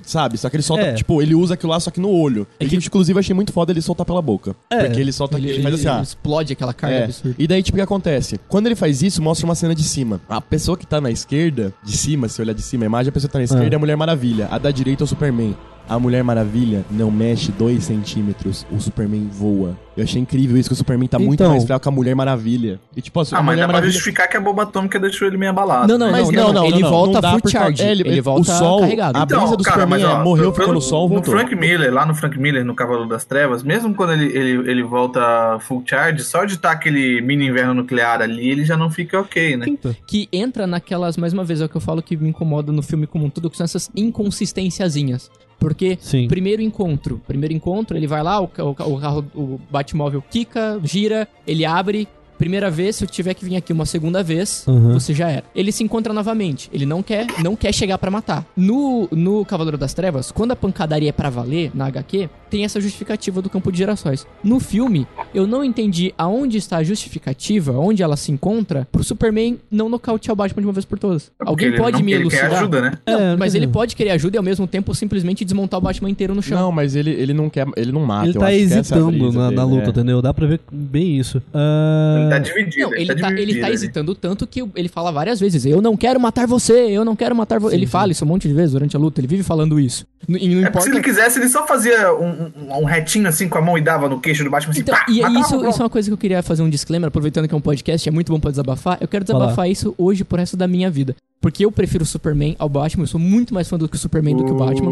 Sabe? 0.02 0.38
Só 0.38 0.48
que 0.48 0.56
ele 0.56 0.62
solta, 0.62 0.82
É. 0.84 0.94
tipo, 0.94 1.20
ele 1.22 1.34
usa 1.34 1.54
aquilo 1.54 1.70
lá 1.70 1.80
só 1.80 1.90
que 1.90 2.00
no 2.00 2.10
olho. 2.10 2.46
É 2.58 2.64
que, 2.66 2.76
inclusive, 2.76 3.16
eu 3.16 3.20
achei 3.20 3.34
muito 3.34 3.52
foda 3.52 3.72
ele 3.72 3.82
soltar 3.82 4.06
pela 4.06 4.22
boca. 4.22 4.54
É. 4.70 4.84
Porque 4.84 5.00
ele 5.00 5.12
solta. 5.12 5.36
Ele, 5.38 5.62
faz 5.62 5.74
assim, 5.74 5.88
ele 5.88 5.96
ó. 5.98 6.02
explode 6.02 6.52
aquela 6.52 6.72
carga 6.72 6.96
É. 6.96 7.04
absurda. 7.04 7.36
E 7.38 7.46
daí, 7.46 7.62
tipo, 7.62 7.76
o 7.76 7.78
que 7.78 7.82
acontece? 7.82 8.40
Quando 8.48 8.66
ele 8.66 8.76
faz 8.76 9.02
isso, 9.02 9.22
mostra 9.22 9.44
uma 9.46 9.54
cena 9.54 9.74
de 9.74 9.82
cima. 9.82 10.20
A 10.28 10.40
pessoa 10.40 10.76
que 10.76 10.86
tá 10.86 11.00
na 11.00 11.10
esquerda, 11.10 11.72
de 11.84 11.96
cima, 11.96 12.28
se 12.28 12.40
olhar 12.40 12.52
de 12.54 12.62
cima 12.62 12.84
a 12.84 12.86
imagem, 12.86 13.10
a 13.10 13.12
pessoa 13.12 13.28
que 13.28 13.32
tá 13.32 13.38
na 13.38 13.44
esquerda 13.44 13.74
é 13.74 13.76
a 13.76 13.78
Mulher 13.78 13.96
Maravilha. 13.96 14.48
A 14.50 14.58
da 14.58 14.70
direita 14.70 15.02
é 15.02 15.04
o 15.04 15.06
Superman. 15.06 15.56
A 15.88 15.98
Mulher 15.98 16.22
Maravilha 16.22 16.84
não 16.90 17.10
mexe 17.10 17.50
2 17.52 17.82
centímetros, 17.82 18.66
o 18.70 18.78
Superman 18.78 19.26
voa. 19.32 19.74
Eu 19.96 20.04
achei 20.04 20.20
incrível 20.20 20.56
isso, 20.56 20.68
que 20.68 20.74
o 20.74 20.76
Superman 20.76 21.08
tá 21.08 21.18
muito 21.18 21.34
Então. 21.40 21.50
mais 21.50 21.64
fraco 21.64 21.82
que 21.82 21.88
a 21.88 21.90
Mulher 21.90 22.14
Maravilha. 22.14 22.78
E 22.94 23.00
tipo, 23.00 23.18
a, 23.18 23.22
Ah, 23.22 23.26
a 23.38 23.42
mas 23.42 23.44
Mulher 23.44 23.56
dá 23.56 23.62
pra 23.64 23.66
Maravilha... 23.68 23.92
justificar 23.92 24.28
que 24.28 24.36
a 24.36 24.40
bomba 24.40 24.64
atômica 24.64 25.00
deixou 25.00 25.26
ele 25.26 25.36
meio 25.38 25.50
abalado. 25.50 25.88
Não, 25.88 25.98
não, 25.98 26.12
Mas 26.12 26.30
não, 26.30 26.52
não, 26.52 26.66
Ele 26.66 26.82
volta 26.82 27.20
dá 27.22 27.30
full 27.38 27.50
charge. 27.50 27.82
é, 27.82 27.90
ele, 27.90 28.20
volta 28.20 28.42
o 28.42 28.44
sol, 28.44 28.80
carregado. 28.80 29.16
a 29.18 29.24
brisa 29.26 29.56
do 29.56 29.64
Superman 29.64 30.02
é, 30.04 30.22
morreu, 30.22 30.52
ficou 30.52 30.74
no 30.74 30.80
sol, 30.80 31.08
no 31.08 31.14
voltou. 31.14 31.34
Frank 31.34 31.56
Miller, 31.56 31.92
lá 31.92 32.04
no 32.04 32.14
Frank 32.14 32.38
Miller, 32.38 32.64
no 32.64 32.74
Cavalo 32.74 33.06
das 33.08 33.24
Trevas, 33.24 33.62
mesmo 33.62 33.94
quando 33.94 34.12
ele, 34.12 34.26
ele, 34.26 34.70
ele 34.70 34.82
volta 34.82 35.58
full 35.60 35.82
charge, 35.86 36.22
só 36.22 36.44
de 36.44 36.52
estar 36.54 36.70
aquele 36.72 37.20
mini 37.22 37.46
inverno 37.48 37.72
nuclear 37.74 38.20
ali, 38.20 38.46
ele 38.48 38.64
já 38.64 38.76
não 38.76 38.90
fica 38.90 39.18
ok, 39.18 39.56
né? 39.56 39.66
Que 40.06 40.28
entra 40.32 40.66
naquelas, 40.66 41.16
mais 41.16 41.32
uma 41.32 41.44
vez, 41.44 41.60
é 41.60 41.64
o 41.64 41.68
que 41.68 41.76
eu 41.76 41.80
falo 41.80 42.02
que 42.02 42.14
me 42.16 42.28
incomoda 42.28 42.70
no 42.70 42.82
filme 42.82 43.06
como 43.06 43.24
um 43.24 43.30
todo, 43.30 43.48
que 43.50 43.56
são 43.56 43.64
essas 43.64 43.90
inconsistênciazinhas. 43.96 45.30
Porque, 45.58 45.98
Sim. 46.00 46.28
primeiro 46.28 46.62
encontro, 46.62 47.20
primeiro 47.26 47.52
encontro, 47.54 47.96
ele 47.96 48.06
vai 48.06 48.22
lá, 48.22 48.40
o, 48.40 48.44
o, 48.44 48.70
o 48.70 49.00
carro, 49.00 49.24
o 49.34 49.60
Batmóvel 49.70 50.22
quica, 50.30 50.78
gira, 50.84 51.26
ele 51.46 51.64
abre. 51.64 52.06
Primeira 52.38 52.70
vez, 52.70 52.94
se 52.94 53.02
eu 53.04 53.08
tiver 53.08 53.34
que 53.34 53.44
vir 53.44 53.56
aqui 53.56 53.72
uma 53.72 53.84
segunda 53.84 54.22
vez, 54.22 54.64
Uhum. 54.68 54.92
você 54.92 55.12
já 55.12 55.28
era. 55.28 55.42
Ele 55.56 55.72
se 55.72 55.82
encontra 55.82 56.12
novamente. 56.12 56.70
Ele 56.72 56.86
não 56.86 57.02
quer, 57.02 57.26
não 57.42 57.56
quer 57.56 57.74
chegar 57.74 57.98
pra 57.98 58.12
matar. 58.12 58.46
No, 58.56 59.08
no 59.10 59.44
Cavaleiro 59.44 59.76
das 59.76 59.92
Trevas, 59.92 60.30
quando 60.30 60.52
a 60.52 60.56
pancadaria 60.56 61.08
é 61.08 61.12
pra 61.12 61.30
valer, 61.30 61.72
na 61.74 61.86
HQ, 61.86 62.30
tem 62.50 62.64
essa 62.64 62.80
justificativa 62.80 63.40
do 63.42 63.50
campo 63.50 63.70
de 63.72 63.78
gerações. 63.78 64.26
No 64.42 64.58
filme, 64.60 65.06
eu 65.34 65.46
não 65.46 65.62
entendi 65.64 66.12
aonde 66.16 66.56
está 66.58 66.78
a 66.78 66.82
justificativa, 66.82 67.72
onde 67.72 68.02
ela 68.02 68.16
se 68.16 68.30
encontra, 68.32 68.86
pro 68.90 69.02
Superman 69.04 69.58
não 69.70 69.88
nocautear 69.88 70.32
o 70.32 70.36
Batman 70.36 70.62
de 70.62 70.66
uma 70.66 70.72
vez 70.72 70.84
por 70.84 70.98
todas. 70.98 71.30
É 71.40 71.48
Alguém 71.48 71.68
ele 71.68 71.76
pode 71.76 71.98
não- 71.98 72.04
me 72.04 72.12
ele 72.12 72.28
quer 72.28 72.36
elucidar? 72.38 72.58
ajuda, 72.60 72.80
né? 72.82 72.92
Não, 73.06 73.14
É, 73.20 73.36
mas 73.36 73.52
não 73.52 73.58
ele 73.58 73.66
sei. 73.66 73.72
pode 73.72 73.96
querer 73.96 74.10
ajuda 74.10 74.36
e 74.36 74.38
ao 74.38 74.44
mesmo 74.44 74.66
tempo 74.66 74.94
simplesmente 74.94 75.44
desmontar 75.44 75.78
o 75.78 75.82
Batman 75.82 76.10
inteiro 76.10 76.34
no 76.34 76.42
chão. 76.42 76.58
Não, 76.58 76.72
mas 76.72 76.94
ele, 76.96 77.10
ele 77.10 77.32
não 77.32 77.48
quer, 77.50 77.66
ele 77.76 77.92
não 77.92 78.04
mata. 78.04 78.26
Ele 78.28 78.36
eu 78.36 78.40
tá 78.40 78.46
acho 78.48 78.56
que 78.56 78.62
essa 78.64 78.74
é 78.74 78.78
hesitando 78.80 79.32
na, 79.32 79.50
na 79.50 79.64
dele, 79.64 79.76
luta, 79.76 79.86
é. 79.86 79.90
entendeu? 79.90 80.22
Dá 80.22 80.32
pra 80.34 80.46
ver 80.46 80.60
bem 80.70 81.18
isso. 81.18 81.42
Ah, 81.52 82.16
Ele 82.20 82.30
tá 82.30 82.38
dividido. 82.38 82.90
Não, 82.90 82.94
ele 82.96 83.14
tá, 83.14 83.28
ele 83.28 83.36
dividido 83.36 83.60
tá 83.60 83.66
ali. 83.66 83.74
hesitando 83.74 84.14
tanto 84.14 84.46
que 84.46 84.64
ele 84.74 84.88
fala 84.88 85.10
várias 85.12 85.38
vezes: 85.40 85.64
Eu 85.66 85.80
não 85.82 85.96
quero 85.96 86.18
matar 86.20 86.46
você, 86.46 86.72
eu 86.72 87.04
não 87.04 87.14
quero 87.16 87.34
matar 87.34 87.58
você. 87.60 87.74
Ele 87.76 87.86
fala 87.86 88.12
isso 88.12 88.24
um 88.24 88.28
monte 88.28 88.48
de 88.48 88.54
vezes 88.54 88.72
durante 88.72 88.96
a 88.96 88.98
luta, 89.00 89.20
ele 89.20 89.26
vive 89.28 89.42
falando 89.42 89.78
isso. 89.78 90.06
E 90.28 90.48
não 90.48 90.62
É 90.66 90.70
porque 90.70 90.80
se 90.82 90.88
importa. 90.88 90.90
ele 90.90 91.00
quisesse, 91.02 91.38
ele 91.38 91.48
só 91.48 91.66
fazia 91.66 92.12
um, 92.14 92.37
um- 92.38 92.78
um 92.80 92.84
retinho 92.84 93.26
assim 93.28 93.48
com 93.48 93.58
a 93.58 93.60
mão 93.60 93.76
e 93.76 93.80
dava 93.80 94.08
no 94.08 94.20
queixo 94.20 94.44
do 94.44 94.50
Batman 94.50 94.70
assim, 94.72 94.80
Então, 94.80 94.94
pá, 94.94 95.06
e 95.08 95.20
matava, 95.20 95.40
isso, 95.40 95.48
pronto. 95.50 95.68
isso 95.70 95.80
é 95.80 95.84
uma 95.84 95.90
coisa 95.90 96.08
que 96.08 96.12
eu 96.12 96.18
queria 96.18 96.42
fazer 96.42 96.62
um 96.62 96.68
disclaimer, 96.70 97.08
aproveitando 97.08 97.48
que 97.48 97.54
é 97.54 97.56
um 97.56 97.60
podcast, 97.60 98.08
é 98.08 98.12
muito 98.12 98.32
bom 98.32 98.38
pra 98.40 98.50
desabafar. 98.50 98.98
Eu 99.00 99.08
quero 99.08 99.24
desabafar 99.24 99.68
isso 99.70 99.94
hoje 99.98 100.24
pro 100.24 100.38
resto 100.38 100.56
da 100.56 100.66
minha 100.68 100.90
vida. 100.90 101.14
Porque 101.40 101.64
eu 101.64 101.70
prefiro 101.70 102.02
o 102.02 102.06
Superman 102.06 102.56
ao 102.58 102.68
Batman, 102.68 103.04
eu 103.04 103.06
sou 103.06 103.20
muito 103.20 103.54
mais 103.54 103.68
fã 103.68 103.78
do 103.78 103.88
que 103.88 103.94
o 103.94 103.98
Superman 103.98 104.36
do 104.36 104.44
que 104.44 104.50
o 104.50 104.56
Batman. 104.56 104.90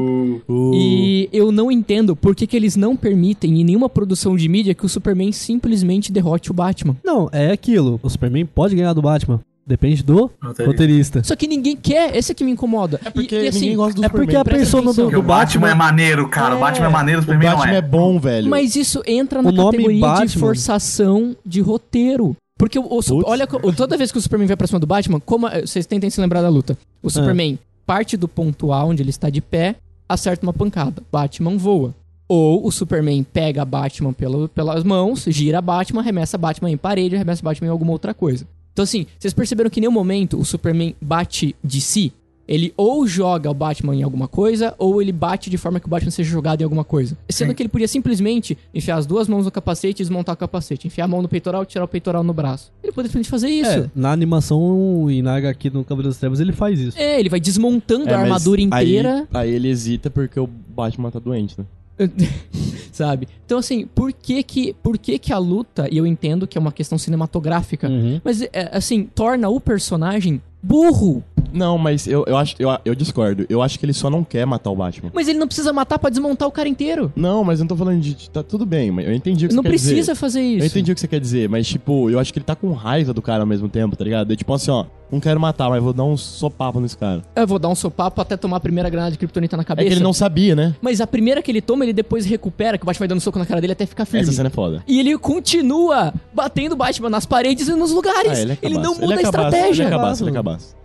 E 0.74 1.28
eu 1.32 1.50
não 1.50 1.72
entendo 1.72 2.14
por 2.14 2.36
que, 2.36 2.46
que 2.46 2.56
eles 2.56 2.76
não 2.76 2.96
permitem 2.96 3.60
em 3.60 3.64
nenhuma 3.64 3.88
produção 3.88 4.36
de 4.36 4.48
mídia 4.48 4.74
que 4.74 4.86
o 4.86 4.88
Superman 4.88 5.32
simplesmente 5.32 6.12
derrote 6.12 6.50
o 6.50 6.54
Batman. 6.54 6.96
Não, 7.04 7.28
é 7.32 7.50
aquilo. 7.50 7.98
O 8.02 8.08
Superman 8.08 8.46
pode 8.46 8.76
ganhar 8.76 8.92
do 8.92 9.02
Batman. 9.02 9.40
Depende 9.66 10.02
do 10.04 10.30
Roteirista. 10.40 10.64
roteirista. 10.64 11.24
Só 11.24 11.34
que 11.34 11.48
ninguém 11.48 11.76
quer, 11.76 12.14
esse 12.16 12.30
é 12.30 12.34
que 12.34 12.44
me 12.44 12.52
incomoda. 12.52 13.00
É 13.04 13.10
porque 13.10 13.34
E- 13.34 13.44
e 13.44 13.48
assim, 13.48 13.60
ninguém 13.60 13.76
gosta 13.76 13.94
do 13.94 14.04
É 14.04 14.06
Superman. 14.08 14.26
porque 14.26 14.36
a 14.36 14.44
persona 14.44 14.92
do, 14.92 14.96
do 14.96 15.02
Porque 15.02 15.16
o 15.16 15.22
Batman 15.22 15.60
Batman... 15.62 15.70
é 15.70 15.74
maneiro, 15.74 16.28
cara. 16.28 16.54
O 16.56 16.60
Batman 16.60 16.86
é 16.86 16.90
maneiro, 16.90 17.20
o 17.20 17.22
O 17.22 17.24
Superman 17.24 17.48
não 17.50 17.56
Batman 17.56 17.74
é. 17.74 17.78
é 17.78 17.82
bom, 17.82 18.20
velho. 18.20 18.48
Mas 18.48 18.76
isso 18.76 19.02
entra 19.04 19.42
na 19.42 19.48
O 19.48 19.52
nome 19.52 19.72
categoria 19.72 20.00
Batman- 20.00 20.26
de 20.26 20.38
forçação 20.38 21.36
de 21.44 21.60
roteiro. 21.60 22.36
Porque 22.58 22.78
o, 22.78 22.82
o 22.84 23.00
olha, 23.24 23.46
toda 23.76 23.96
vez 23.98 24.10
que 24.12 24.18
o 24.18 24.20
Superman 24.20 24.46
vai 24.46 24.56
pra 24.56 24.66
cima 24.66 24.78
do 24.80 24.86
Batman, 24.86 25.20
como 25.20 25.48
vocês 25.50 25.84
tentem 25.84 26.08
se 26.10 26.20
lembrar 26.20 26.42
da 26.42 26.48
luta. 26.48 26.78
O 27.02 27.10
Superman 27.10 27.58
parte 27.84 28.16
do 28.16 28.26
ponto 28.28 28.72
A 28.72 28.84
onde 28.84 29.02
ele 29.02 29.10
está 29.10 29.28
de 29.28 29.40
pé, 29.40 29.76
acerta 30.08 30.46
uma 30.46 30.52
pancada. 30.52 31.02
Batman 31.12 31.56
voa. 31.58 31.92
Ou 32.28 32.66
o 32.66 32.72
Superman 32.72 33.22
pega 33.24 33.64
Batman 33.64 34.12
pelo, 34.12 34.48
pelas 34.48 34.82
mãos, 34.82 35.24
gira 35.28 35.60
Batman, 35.60 36.00
arremessa 36.00 36.38
Batman 36.38 36.70
em 36.70 36.76
parede, 36.76 37.14
arremessa 37.14 37.42
Batman 37.42 37.66
em 37.68 37.70
alguma 37.70 37.92
outra 37.92 38.14
coisa. 38.14 38.46
Então 38.76 38.82
assim, 38.82 39.06
vocês 39.18 39.32
perceberam 39.32 39.70
que 39.70 39.80
em 39.80 39.84
nenhum 39.84 39.90
momento 39.90 40.38
o 40.38 40.44
Superman 40.44 40.94
bate 41.00 41.56
de 41.64 41.80
si? 41.80 42.12
Ele 42.46 42.74
ou 42.76 43.06
joga 43.06 43.50
o 43.50 43.54
Batman 43.54 43.96
em 43.96 44.02
alguma 44.02 44.28
coisa, 44.28 44.74
ou 44.78 45.00
ele 45.00 45.12
bate 45.12 45.48
de 45.48 45.56
forma 45.56 45.80
que 45.80 45.86
o 45.86 45.88
Batman 45.88 46.10
seja 46.10 46.28
jogado 46.30 46.60
em 46.60 46.64
alguma 46.64 46.84
coisa. 46.84 47.16
Sendo 47.26 47.54
que 47.54 47.62
ele 47.62 47.70
podia 47.70 47.88
simplesmente 47.88 48.56
enfiar 48.74 48.98
as 48.98 49.06
duas 49.06 49.28
mãos 49.28 49.46
no 49.46 49.50
capacete 49.50 50.02
e 50.02 50.04
desmontar 50.04 50.34
o 50.34 50.36
capacete. 50.38 50.86
Enfiar 50.86 51.06
a 51.06 51.08
mão 51.08 51.22
no 51.22 51.28
peitoral 51.28 51.62
e 51.62 51.66
tirar 51.66 51.86
o 51.86 51.88
peitoral 51.88 52.22
no 52.22 52.34
braço. 52.34 52.70
Ele 52.84 52.92
poderia 52.92 53.08
simplesmente 53.10 53.30
fazer 53.30 53.48
isso. 53.48 53.70
É, 53.86 53.90
na 53.94 54.12
animação 54.12 55.10
e 55.10 55.22
na 55.22 55.36
HQ 55.36 55.70
no 55.70 55.82
Cavaleiro 55.82 56.10
das 56.10 56.18
Trevas 56.18 56.38
ele 56.38 56.52
faz 56.52 56.78
isso. 56.78 56.98
É, 56.98 57.18
ele 57.18 57.30
vai 57.30 57.40
desmontando 57.40 58.10
É, 58.10 58.14
a 58.14 58.20
armadura 58.20 58.60
inteira. 58.60 59.26
Aí, 59.32 59.48
aí 59.48 59.50
ele 59.54 59.68
hesita 59.68 60.10
porque 60.10 60.38
o 60.38 60.46
Batman 60.46 61.10
tá 61.10 61.18
doente, 61.18 61.58
né? 61.58 61.64
sabe? 62.92 63.28
Então, 63.44 63.58
assim, 63.58 63.86
por 63.86 64.12
que 64.12 64.42
que, 64.42 64.74
por 64.82 64.98
que 64.98 65.18
que 65.18 65.32
a 65.32 65.38
luta, 65.38 65.88
e 65.90 65.96
eu 65.98 66.06
entendo 66.06 66.46
que 66.46 66.56
é 66.56 66.60
uma 66.60 66.72
questão 66.72 66.98
cinematográfica, 66.98 67.88
Uhum. 67.88 68.20
mas, 68.24 68.42
é, 68.42 68.70
assim, 68.72 69.04
torna 69.04 69.48
o 69.48 69.60
personagem 69.60 70.40
burro. 70.66 71.22
Não, 71.52 71.78
mas 71.78 72.06
eu, 72.06 72.24
eu 72.26 72.36
acho. 72.36 72.54
Eu, 72.58 72.68
eu 72.84 72.94
discordo. 72.94 73.46
Eu 73.48 73.62
acho 73.62 73.78
que 73.78 73.86
ele 73.86 73.92
só 73.92 74.10
não 74.10 74.22
quer 74.24 74.44
matar 74.44 74.70
o 74.70 74.76
Batman. 74.76 75.10
Mas 75.14 75.26
ele 75.28 75.38
não 75.38 75.46
precisa 75.46 75.72
matar 75.72 75.98
pra 75.98 76.10
desmontar 76.10 76.46
o 76.46 76.50
cara 76.52 76.68
inteiro. 76.68 77.10
Não, 77.16 77.42
mas 77.44 77.60
eu 77.60 77.64
não 77.64 77.68
tô 77.68 77.76
falando 77.76 78.00
de. 78.00 78.14
de- 78.14 78.30
Tá 78.30 78.42
tudo 78.42 78.66
bem, 78.66 78.90
mas 78.90 79.06
eu 79.06 79.14
entendi 79.14 79.46
o 79.46 79.48
que 79.48 79.54
Não 79.54 79.62
você 79.62 79.68
quer 79.70 79.76
dizer. 79.76 79.90
precisa 79.94 80.14
fazer 80.14 80.42
isso. 80.42 80.62
Eu 80.64 80.66
entendi 80.66 80.92
o 80.92 80.94
que 80.94 81.00
você 81.00 81.08
quer 81.08 81.20
dizer, 81.20 81.48
mas, 81.48 81.66
tipo, 81.66 82.10
eu 82.10 82.18
acho 82.18 82.32
que 82.32 82.38
ele 82.38 82.44
tá 82.44 82.54
com 82.56 82.72
raiva 82.72 83.14
do 83.14 83.22
cara 83.22 83.42
ao 83.44 83.46
mesmo 83.46 83.68
tempo, 83.68 83.96
tá 83.96 84.04
ligado? 84.04 84.30
É 84.32 84.36
tipo 84.36 84.52
assim, 84.52 84.70
ó. 84.70 84.84
Não 85.10 85.20
quero 85.20 85.38
matar, 85.38 85.70
mas 85.70 85.80
vou 85.80 85.92
dar 85.92 86.02
um 86.02 86.16
sopapo 86.16 86.80
nesse 86.80 86.98
cara. 86.98 87.22
Eu 87.36 87.46
vou 87.46 87.60
dar 87.60 87.68
um 87.68 87.76
sopapo 87.76 88.20
até 88.20 88.36
tomar 88.36 88.56
a 88.56 88.60
primeira 88.60 88.90
granada 88.90 89.12
de 89.12 89.18
kryptonita 89.18 89.56
na 89.56 89.62
É 89.62 89.64
cabeça. 89.64 89.86
que 89.88 89.94
ele 89.94 90.02
não 90.02 90.12
sabia, 90.12 90.56
né? 90.56 90.74
Mas 90.82 91.00
a 91.00 91.06
primeira 91.06 91.40
que 91.40 91.48
ele 91.48 91.60
toma, 91.60 91.84
ele 91.84 91.92
depois 91.92 92.26
recupera, 92.26 92.76
que 92.76 92.82
o 92.82 92.86
Batman 92.86 92.98
vai 92.98 93.08
dando 93.08 93.20
soco 93.20 93.38
na 93.38 93.46
cara 93.46 93.60
dele 93.60 93.72
até 93.74 93.86
ficar 93.86 94.04
firme. 94.04 94.22
Essa 94.26 94.32
cena 94.32 94.48
é 94.48 94.50
foda. 94.50 94.82
E 94.84 94.98
ele 94.98 95.16
continua 95.16 96.12
batendo 96.34 96.72
o 96.72 96.76
Batman 96.76 97.08
nas 97.08 97.24
paredes 97.24 97.68
e 97.68 97.72
nos 97.76 97.92
lugares. 97.92 98.32
Ah, 98.32 98.40
ele 98.42 98.52
é 98.54 98.58
ele 98.60 98.74
cabaço. 98.74 98.90
não 98.94 99.00
muda 99.00 99.04
ele 99.04 99.12
é 99.12 99.28
a 99.28 99.30
cabaço, 99.30 99.46
estratégia. 99.56 99.82
Ele 99.84 99.88
é 99.88 99.96
cabaço, 99.96 100.22
ele 100.24 100.30
é 100.30 100.32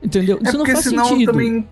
Entendeu? 0.03 0.37
É 0.37 0.43
Isso 0.43 0.51
não 0.57 0.59
porque 0.65 0.71
faz 0.73 0.85
senão 0.85 1.05
sentido. 1.05 1.31
também. 1.31 1.67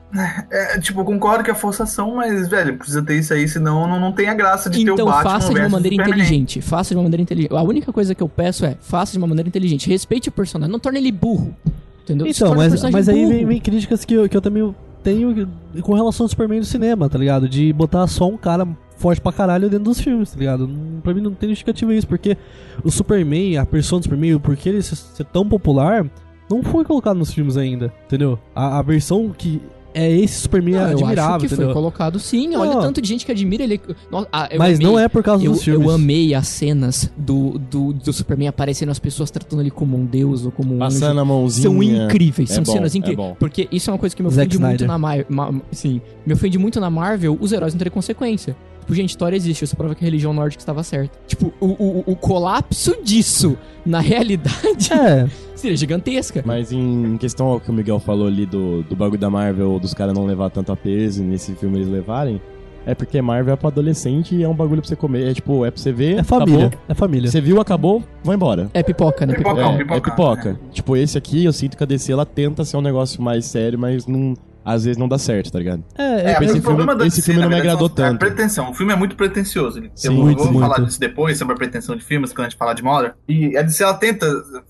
É, 0.52 0.80
tipo, 0.80 1.00
eu 1.02 1.06
concordo 1.06 1.44
que 1.44 1.50
é 1.52 1.54
forçação, 1.56 2.16
mas, 2.16 2.48
velho, 2.48 2.78
precisa 2.78 3.02
ter 3.02 3.18
isso 3.20 3.34
aí, 3.34 3.48
senão 3.48 3.88
não, 3.88 4.00
não 4.00 4.12
tem 4.12 4.28
a 4.30 4.34
graça 4.34 4.70
de 4.70 4.84
ter 4.84 4.92
o 4.92 4.94
Então 4.94 5.06
Batman. 5.08 5.30
faça 5.32 5.54
de 5.54 5.60
uma 5.60 5.70
maneira 5.70 5.96
Superman. 5.96 6.22
inteligente. 6.24 6.62
Faça 6.62 6.90
de 6.94 6.98
uma 6.98 7.04
maneira 7.04 7.22
inteligente. 7.24 7.54
A 7.56 7.64
única 7.64 7.92
coisa 7.92 8.14
que 8.14 8.22
eu 8.22 8.30
peço 8.30 8.66
é, 8.66 8.76
faça 8.80 9.14
de 9.14 9.18
uma 9.18 9.28
maneira 9.28 9.48
inteligente. 9.50 9.90
Respeite 9.90 10.30
o 10.30 10.32
personagem, 10.32 10.72
não 10.72 10.80
torne 10.80 11.00
ele 11.00 11.12
burro. 11.12 11.56
Entendeu? 12.04 12.28
Então, 12.28 12.56
mas, 12.56 12.82
mas 12.92 13.08
aí 13.10 13.26
vem, 13.26 13.46
vem 13.46 13.60
críticas 13.60 14.04
que 14.06 14.14
eu, 14.14 14.28
que 14.30 14.36
eu 14.36 14.42
também 14.42 14.74
tenho 15.04 15.48
com 15.82 15.94
relação 15.94 16.26
ao 16.26 16.28
Superman 16.30 16.60
do 16.60 16.66
cinema, 16.66 17.08
tá 17.10 17.18
ligado? 17.18 17.48
De 17.48 17.72
botar 17.72 18.06
só 18.08 18.28
um 18.28 18.36
cara 18.38 18.68
forte 18.98 19.22
pra 19.22 19.32
caralho 19.32 19.70
dentro 19.70 19.86
dos 19.86 20.00
filmes, 20.02 20.32
tá 20.32 20.38
ligado? 20.38 20.68
Não- 20.68 21.00
Pra 21.02 21.14
mim 21.14 21.22
não 21.22 21.32
tem 21.34 21.48
justificativa 21.50 21.94
isso, 21.94 22.06
porque 22.08 22.36
o 22.84 22.92
Superman, 22.92 23.58
a 23.58 23.66
persona 23.66 24.02
do 24.02 24.04
Superman, 24.04 24.34
o 24.36 24.40
porquê 24.40 24.68
ele 24.70 24.82
ser 24.82 25.24
tão 25.32 25.48
popular, 25.48 26.06
não 26.50 26.64
foi 26.64 26.84
colocado 26.84 27.18
nos 27.18 27.32
filmes 27.34 27.58
ainda, 27.58 27.94
entendeu? 28.06 28.40
A, 28.56 28.80
a 28.80 28.82
versão 28.82 29.30
que 29.38 29.62
é 29.92 30.10
esse 30.12 30.36
Superman 30.42 30.76
Não, 30.76 30.82
é 30.82 30.94
eu 30.94 30.98
admirável, 31.00 31.32
acho 31.36 31.40
que 31.40 31.46
entendeu? 31.48 31.66
foi 31.68 31.74
colocado 31.74 32.20
sim. 32.20 32.56
Olha 32.56 32.72
Não. 32.72 32.78
o 32.78 32.82
tanto 32.82 33.02
de 33.02 33.10
gente 33.10 33.26
que 33.26 33.32
admira 33.32 33.64
ele. 33.64 33.82
Nossa, 34.12 34.28
ah, 34.32 34.48
eu 34.52 34.60
Mas 34.60 34.76
amei- 34.76 34.88
não 34.88 35.00
é 35.00 35.08
por 35.10 35.24
causa 35.24 35.44
eu, 35.44 35.52
dos 35.52 35.64
filmes. 35.64 35.88
eu 35.88 35.94
amei 35.94 36.34
as 36.36 36.48
cenas 36.48 37.12
do, 37.18 37.58
do, 37.58 37.92
do 37.94 38.14
Superman 38.14 38.48
aparecendo, 38.50 38.90
as 38.90 39.00
pessoas 39.00 39.32
tratando 39.32 39.62
ele 39.64 39.72
como 39.72 39.98
um 39.98 40.06
deus 40.06 40.46
ou 40.46 40.52
como 40.52 40.76
um 40.76 40.84
anjo. 40.84 41.00
Passando 41.00 41.20
a 41.20 41.26
mãozinha. 41.26 41.64
São 41.70 41.82
incríveis, 41.82 42.52
É 42.52 42.54
são 42.54 42.64
bom, 42.64 42.72
cenas 42.72 42.94
é 42.94 42.98
incríveis. 43.00 43.30
bom. 43.30 43.36
porque 43.40 43.68
isso 43.72 43.90
é 43.90 43.94
uma 43.94 44.00
coisa 44.00 44.16
que 44.16 44.22
me 44.22 44.30
Zack 44.30 44.48
ofende 44.48 44.60
muito 44.60 44.82
Snyder. 44.82 44.88
na 44.88 44.98
Marvel. 45.00 45.62
sim, 45.72 46.02
me 46.24 46.34
ofende 46.34 46.58
muito 46.60 46.80
na 46.80 46.90
Marvel 46.92 47.36
os 47.42 47.52
heróis 47.52 47.74
não 47.74 47.80
terem 47.80 47.92
consequência. 47.92 48.56
Tipo, 48.90 48.96
gente, 48.96 49.10
história 49.12 49.36
existe, 49.38 49.64
isso 49.64 49.76
prova 49.78 49.94
que 49.94 50.04
a 50.04 50.06
religião 50.06 50.34
nórdica 50.34 50.60
estava 50.64 50.82
certa. 50.82 51.16
Tipo, 51.28 51.54
o, 51.60 51.68
o, 51.68 52.04
o 52.08 52.16
colapso 52.16 52.98
disso 53.04 53.56
na 53.86 54.00
realidade 54.00 54.92
É, 54.92 55.28
seria 55.54 55.78
gigantesca. 55.78 56.42
Mas 56.44 56.72
em 56.72 57.16
questão 57.18 57.46
ao 57.50 57.60
que 57.60 57.70
o 57.70 57.74
Miguel 57.74 58.00
falou 58.00 58.26
ali 58.26 58.48
do, 58.48 58.82
do 58.82 58.96
bagulho 58.96 59.20
da 59.20 59.30
Marvel, 59.30 59.80
dos 59.80 59.94
caras 59.94 60.16
não 60.16 60.26
levar 60.26 60.50
tanto 60.50 60.72
a 60.72 60.76
peso 60.76 61.22
e 61.22 61.26
nesse 61.26 61.54
filme 61.54 61.78
eles 61.78 61.88
levarem, 61.88 62.42
é 62.84 62.96
porque 62.96 63.22
Marvel 63.22 63.54
é 63.54 63.58
pra 63.58 63.68
adolescente 63.68 64.34
e 64.34 64.42
é 64.42 64.48
um 64.50 64.56
bagulho 64.56 64.82
pra 64.82 64.88
você 64.90 64.96
comer. 64.96 65.28
É 65.30 65.34
tipo, 65.36 65.64
é 65.64 65.70
pra 65.70 65.80
você 65.80 65.92
ver. 65.92 66.18
é 66.18 66.24
família, 66.24 66.66
Acabou. 66.66 66.86
é 66.90 66.94
família. 66.96 67.30
Você 67.30 67.40
viu, 67.42 67.62
acabou, 67.62 68.04
vai 68.24 68.36
embora. 68.36 68.72
É 68.74 68.82
pipoca, 68.82 69.24
né? 69.28 69.36
Pipoca. 69.36 69.56
Pipoca. 69.56 69.76
é, 69.76 69.78
pipoca, 69.78 69.96
é 69.96 70.02
pipoca. 70.02 70.60
Tipo, 70.72 70.98
esse 70.98 71.16
aqui, 71.16 71.46
eu 71.46 71.54
sinto 71.54 71.78
que 71.78 71.84
a 71.84 71.86
DC 71.86 72.12
ela 72.12 72.26
tenta 72.26 72.66
ser 72.66 72.76
um 72.78 72.82
negócio 72.82 73.22
mais 73.22 73.46
sério, 73.46 73.78
mas 73.78 74.08
não, 74.08 74.34
às 74.64 74.84
vezes 74.86 74.98
não 74.98 75.08
dá 75.08 75.18
certo, 75.18 75.52
tá 75.52 75.60
ligado? 75.60 75.84
É, 75.98 76.04
É, 76.04 76.32
é, 76.32 76.34
Tipo, 76.34 76.44
esse 76.46 76.62
filme- 76.62 77.06
esse 77.08 77.22
filme 77.22 77.40
não 77.42 77.50
me 77.50 77.56
verdade, 77.56 77.70
agradou 77.76 77.88
é 77.88 77.92
a 77.92 77.96
tanto. 78.10 78.20
pretensão. 78.20 78.70
O 78.70 78.74
filme 78.74 78.92
é 78.94 78.96
muito 78.96 79.16
pretencioso. 79.16 79.80
Eu 79.80 79.90
Sim, 79.96 80.16
vou, 80.16 80.26
muito, 80.26 80.44
vou 80.44 80.54
falar 80.62 80.78
muito. 80.78 80.88
disso 80.88 81.00
depois, 81.00 81.38
sobre 81.38 81.54
a 81.54 81.58
pretensão 81.58 81.96
de 81.96 82.04
filmes, 82.04 82.32
quando 82.32 82.48
a 82.48 82.50
gente 82.50 82.58
falar 82.58 82.74
de 82.74 82.86
hora. 82.86 83.16
E 83.28 83.56
a 83.58 83.62
DC, 83.62 83.84
ela 83.84 83.94
tenta 83.94 84.28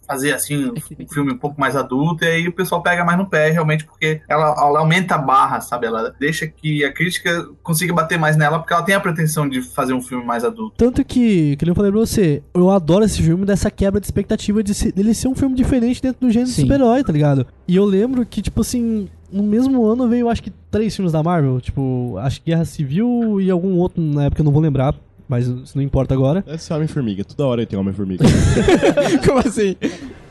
fazer, 0.07 0.33
assim, 0.33 0.71
um 0.99 1.07
filme 1.11 1.31
um 1.33 1.37
pouco 1.37 1.59
mais 1.59 1.75
adulto, 1.75 2.23
e 2.23 2.27
aí 2.27 2.47
o 2.47 2.53
pessoal 2.53 2.81
pega 2.81 3.03
mais 3.03 3.17
no 3.17 3.25
pé, 3.29 3.49
realmente, 3.49 3.85
porque 3.85 4.21
ela, 4.29 4.55
ela 4.57 4.79
aumenta 4.79 5.15
a 5.15 5.17
barra, 5.17 5.59
sabe? 5.61 5.87
Ela 5.87 6.13
deixa 6.19 6.47
que 6.47 6.83
a 6.83 6.91
crítica 6.93 7.47
consiga 7.63 7.93
bater 7.93 8.17
mais 8.17 8.35
nela, 8.37 8.59
porque 8.59 8.73
ela 8.73 8.83
tem 8.83 8.95
a 8.95 8.99
pretensão 8.99 9.47
de 9.47 9.61
fazer 9.61 9.93
um 9.93 10.01
filme 10.01 10.23
mais 10.25 10.43
adulto. 10.43 10.75
Tanto 10.77 11.03
que, 11.03 11.55
que 11.55 11.69
eu 11.69 11.75
falei 11.75 11.91
pra 11.91 11.99
você, 11.99 12.41
eu 12.53 12.69
adoro 12.69 13.05
esse 13.05 13.21
filme 13.21 13.45
dessa 13.45 13.69
quebra 13.71 13.99
de 13.99 14.07
expectativa 14.07 14.63
de 14.63 14.73
ser- 14.73 14.91
dele 14.91 15.13
ser 15.13 15.27
um 15.27 15.35
filme 15.35 15.55
diferente 15.55 16.01
dentro 16.01 16.21
do 16.21 16.31
gênero 16.31 16.49
de 16.51 16.55
super-herói, 16.61 17.03
tá 17.03 17.11
ligado? 17.13 17.45
E 17.67 17.75
eu 17.75 17.85
lembro 17.85 18.25
que, 18.25 18.41
tipo 18.41 18.61
assim, 18.61 19.07
no 19.31 19.43
mesmo 19.43 19.85
ano 19.85 20.07
veio, 20.07 20.29
acho 20.29 20.41
que, 20.43 20.51
três 20.71 20.95
filmes 20.95 21.11
da 21.13 21.21
Marvel. 21.23 21.59
Tipo, 21.61 22.15
acho 22.19 22.41
que 22.41 22.51
Guerra 22.51 22.65
Civil 22.65 23.39
e 23.41 23.49
algum 23.49 23.75
outro, 23.77 24.01
na 24.01 24.25
época 24.25 24.41
eu 24.41 24.45
não 24.45 24.51
vou 24.51 24.61
lembrar, 24.61 24.93
mas 25.27 25.47
isso 25.47 25.73
não 25.75 25.83
importa 25.83 26.13
agora. 26.13 26.41
Deve 26.45 26.57
ser 26.57 26.73
Homem-Formiga. 26.73 27.23
Toda 27.23 27.47
hora 27.47 27.65
tem 27.65 27.77
Homem-Formiga. 27.77 28.23
Como 29.25 29.39
assim? 29.39 29.75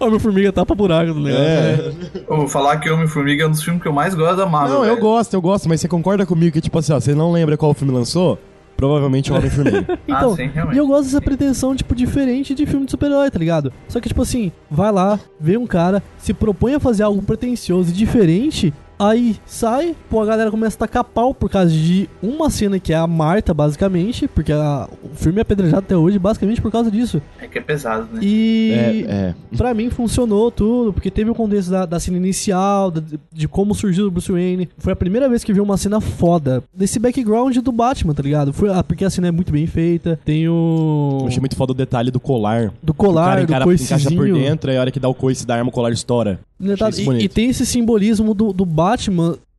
Ó, 0.01 0.09
meu 0.11 0.21
formiga 0.21 0.53
tapa 0.53 0.75
buraco, 0.75 1.13
tá 1.13 1.19
ligado? 1.21 1.41
é. 1.41 1.93
Eu 2.29 2.37
vou 2.37 2.49
falar 2.49 2.79
que 2.79 2.89
Homem-Formiga 2.89 3.45
é 3.45 3.47
um 3.47 3.51
dos 3.51 3.63
filmes 3.63 3.83
que 3.83 3.89
eu 3.89 3.93
mais 3.93 4.15
gosto 4.15 4.37
da 4.37 4.47
Marvel. 4.47 4.77
Não, 4.79 4.85
eu 4.85 4.91
velho. 4.95 5.01
gosto, 5.01 5.35
eu 5.35 5.41
gosto, 5.41 5.69
mas 5.69 5.81
você 5.81 5.89
concorda 5.89 6.25
comigo 6.25 6.53
que, 6.53 6.61
tipo 6.61 6.79
assim, 6.79 6.93
ó, 6.93 7.01
você 7.01 7.15
não 7.15 7.33
lembra 7.33 7.57
qual 7.57 7.75
filme 7.75 7.93
lançou? 7.93 8.39
Provavelmente 8.77 9.31
é 9.33 9.35
o 9.35 9.39
Homem-Formiga. 9.39 9.99
Então, 10.07 10.33
Ah, 10.33 10.37
sim, 10.37 10.47
realmente. 10.55 10.77
e 10.77 10.79
eu 10.79 10.87
gosto 10.87 11.05
dessa 11.07 11.21
pretensão, 11.21 11.75
tipo, 11.75 11.97
diferente 11.97 12.55
de 12.55 12.65
filme 12.65 12.85
de 12.87 12.93
super-herói, 12.93 13.29
tá 13.29 13.39
ligado? 13.39 13.73
Só 13.89 13.99
que, 14.01 14.07
tipo 14.09 14.23
assim, 14.23 14.53
vai 14.71 14.93
lá, 14.93 15.19
vê 15.41 15.57
um 15.57 15.67
cara, 15.67 16.01
se 16.17 16.33
propõe 16.33 16.75
a 16.75 16.81
fazer 16.81 17.03
algo 17.03 17.21
pretencioso 17.21 17.91
e 17.91 17.93
diferente, 17.93 18.73
aí 18.99 19.37
sai, 19.47 19.95
pô, 20.11 20.21
a 20.21 20.27
galera 20.27 20.51
começa 20.51 20.77
a 20.77 20.81
tacar 20.81 21.05
pau 21.05 21.33
por 21.35 21.49
causa 21.51 21.71
de 21.71 22.09
uma 22.23 22.51
cena 22.51 22.79
que 22.79 22.93
é 22.93 22.97
a 22.97 23.07
Marta, 23.07 23.53
basicamente, 23.55 24.27
porque 24.29 24.53
a- 24.53 24.89
o 25.03 25.15
filme 25.15 25.39
é 25.39 25.43
apedrejado 25.43 25.79
até 25.79 25.97
hoje, 25.97 26.19
basicamente 26.19 26.61
por 26.61 26.71
causa 26.71 26.91
disso. 26.91 27.21
É 27.41 27.47
que 27.47 27.59
é 27.59 27.61
pesado, 27.61 28.09
né? 28.13 28.21
E 28.23 28.73
é, 28.73 29.11
é. 29.11 29.35
pra 29.57 29.73
mim 29.75 29.91
funcionou 29.91 30.51
tudo, 30.51 30.93
porque 30.93 31.11
teve 31.11 31.31
o 31.31 31.35
contexto 31.35 31.71
da, 31.71 31.87
da 31.87 32.01
cena 32.01 32.17
inicial, 32.17 32.91
da- 32.91 33.03
de 33.33 33.49
como 33.49 33.75
surgiu 33.75 34.07
o 34.07 34.11
Bruce 34.11 34.31
Wayne. 34.31 34.69
Foi 34.79 34.93
a 34.93 34.97
primeira 34.97 35.29
vez 35.29 35.45
que 35.45 35.53
vi 35.53 35.61
uma 35.61 35.77
cena 35.77 36.01
foda 36.01 36.63
desse 36.75 36.99
background 36.99 37.57
do 37.59 37.73
Batman, 37.73 38.15
tá 38.15 38.23
ligado? 38.23 38.53
Foi, 38.53 38.71
ah, 38.73 38.83
porque 38.83 39.05
a 39.05 39.11
cena 39.11 39.29
é 39.29 39.31
muito 39.31 39.53
bem 39.53 39.67
feita, 39.67 40.19
tem 40.25 40.49
o... 40.49 41.19
Eu 41.23 41.27
achei 41.29 41.41
muito 41.41 41.57
foda 41.57 41.73
o 41.73 41.75
detalhe 41.75 42.11
do 42.11 42.21
colar. 42.21 42.73
Do 42.83 42.91
o 42.91 42.95
cara 42.95 43.45
colar, 43.45 43.45
do 43.65 43.73
encaixa 43.73 44.11
por 44.11 44.27
dentro, 44.33 44.71
e 44.73 44.77
a 44.77 44.81
hora 44.81 44.91
que 44.91 45.01
dá 45.01 45.09
o 45.09 45.15
coice 45.15 45.47
da 45.47 45.55
arma, 45.57 45.69
o 45.71 45.73
colar 45.73 45.93
estoura. 45.93 46.41
Tá, 46.77 46.89
isso 46.89 47.03
e, 47.03 47.05
bonito. 47.05 47.25
e 47.25 47.29
tem 47.29 47.51
esse 47.51 47.65
simbolismo 47.65 48.35
do, 48.35 48.53
do 48.53 48.65
Batman 48.65 48.88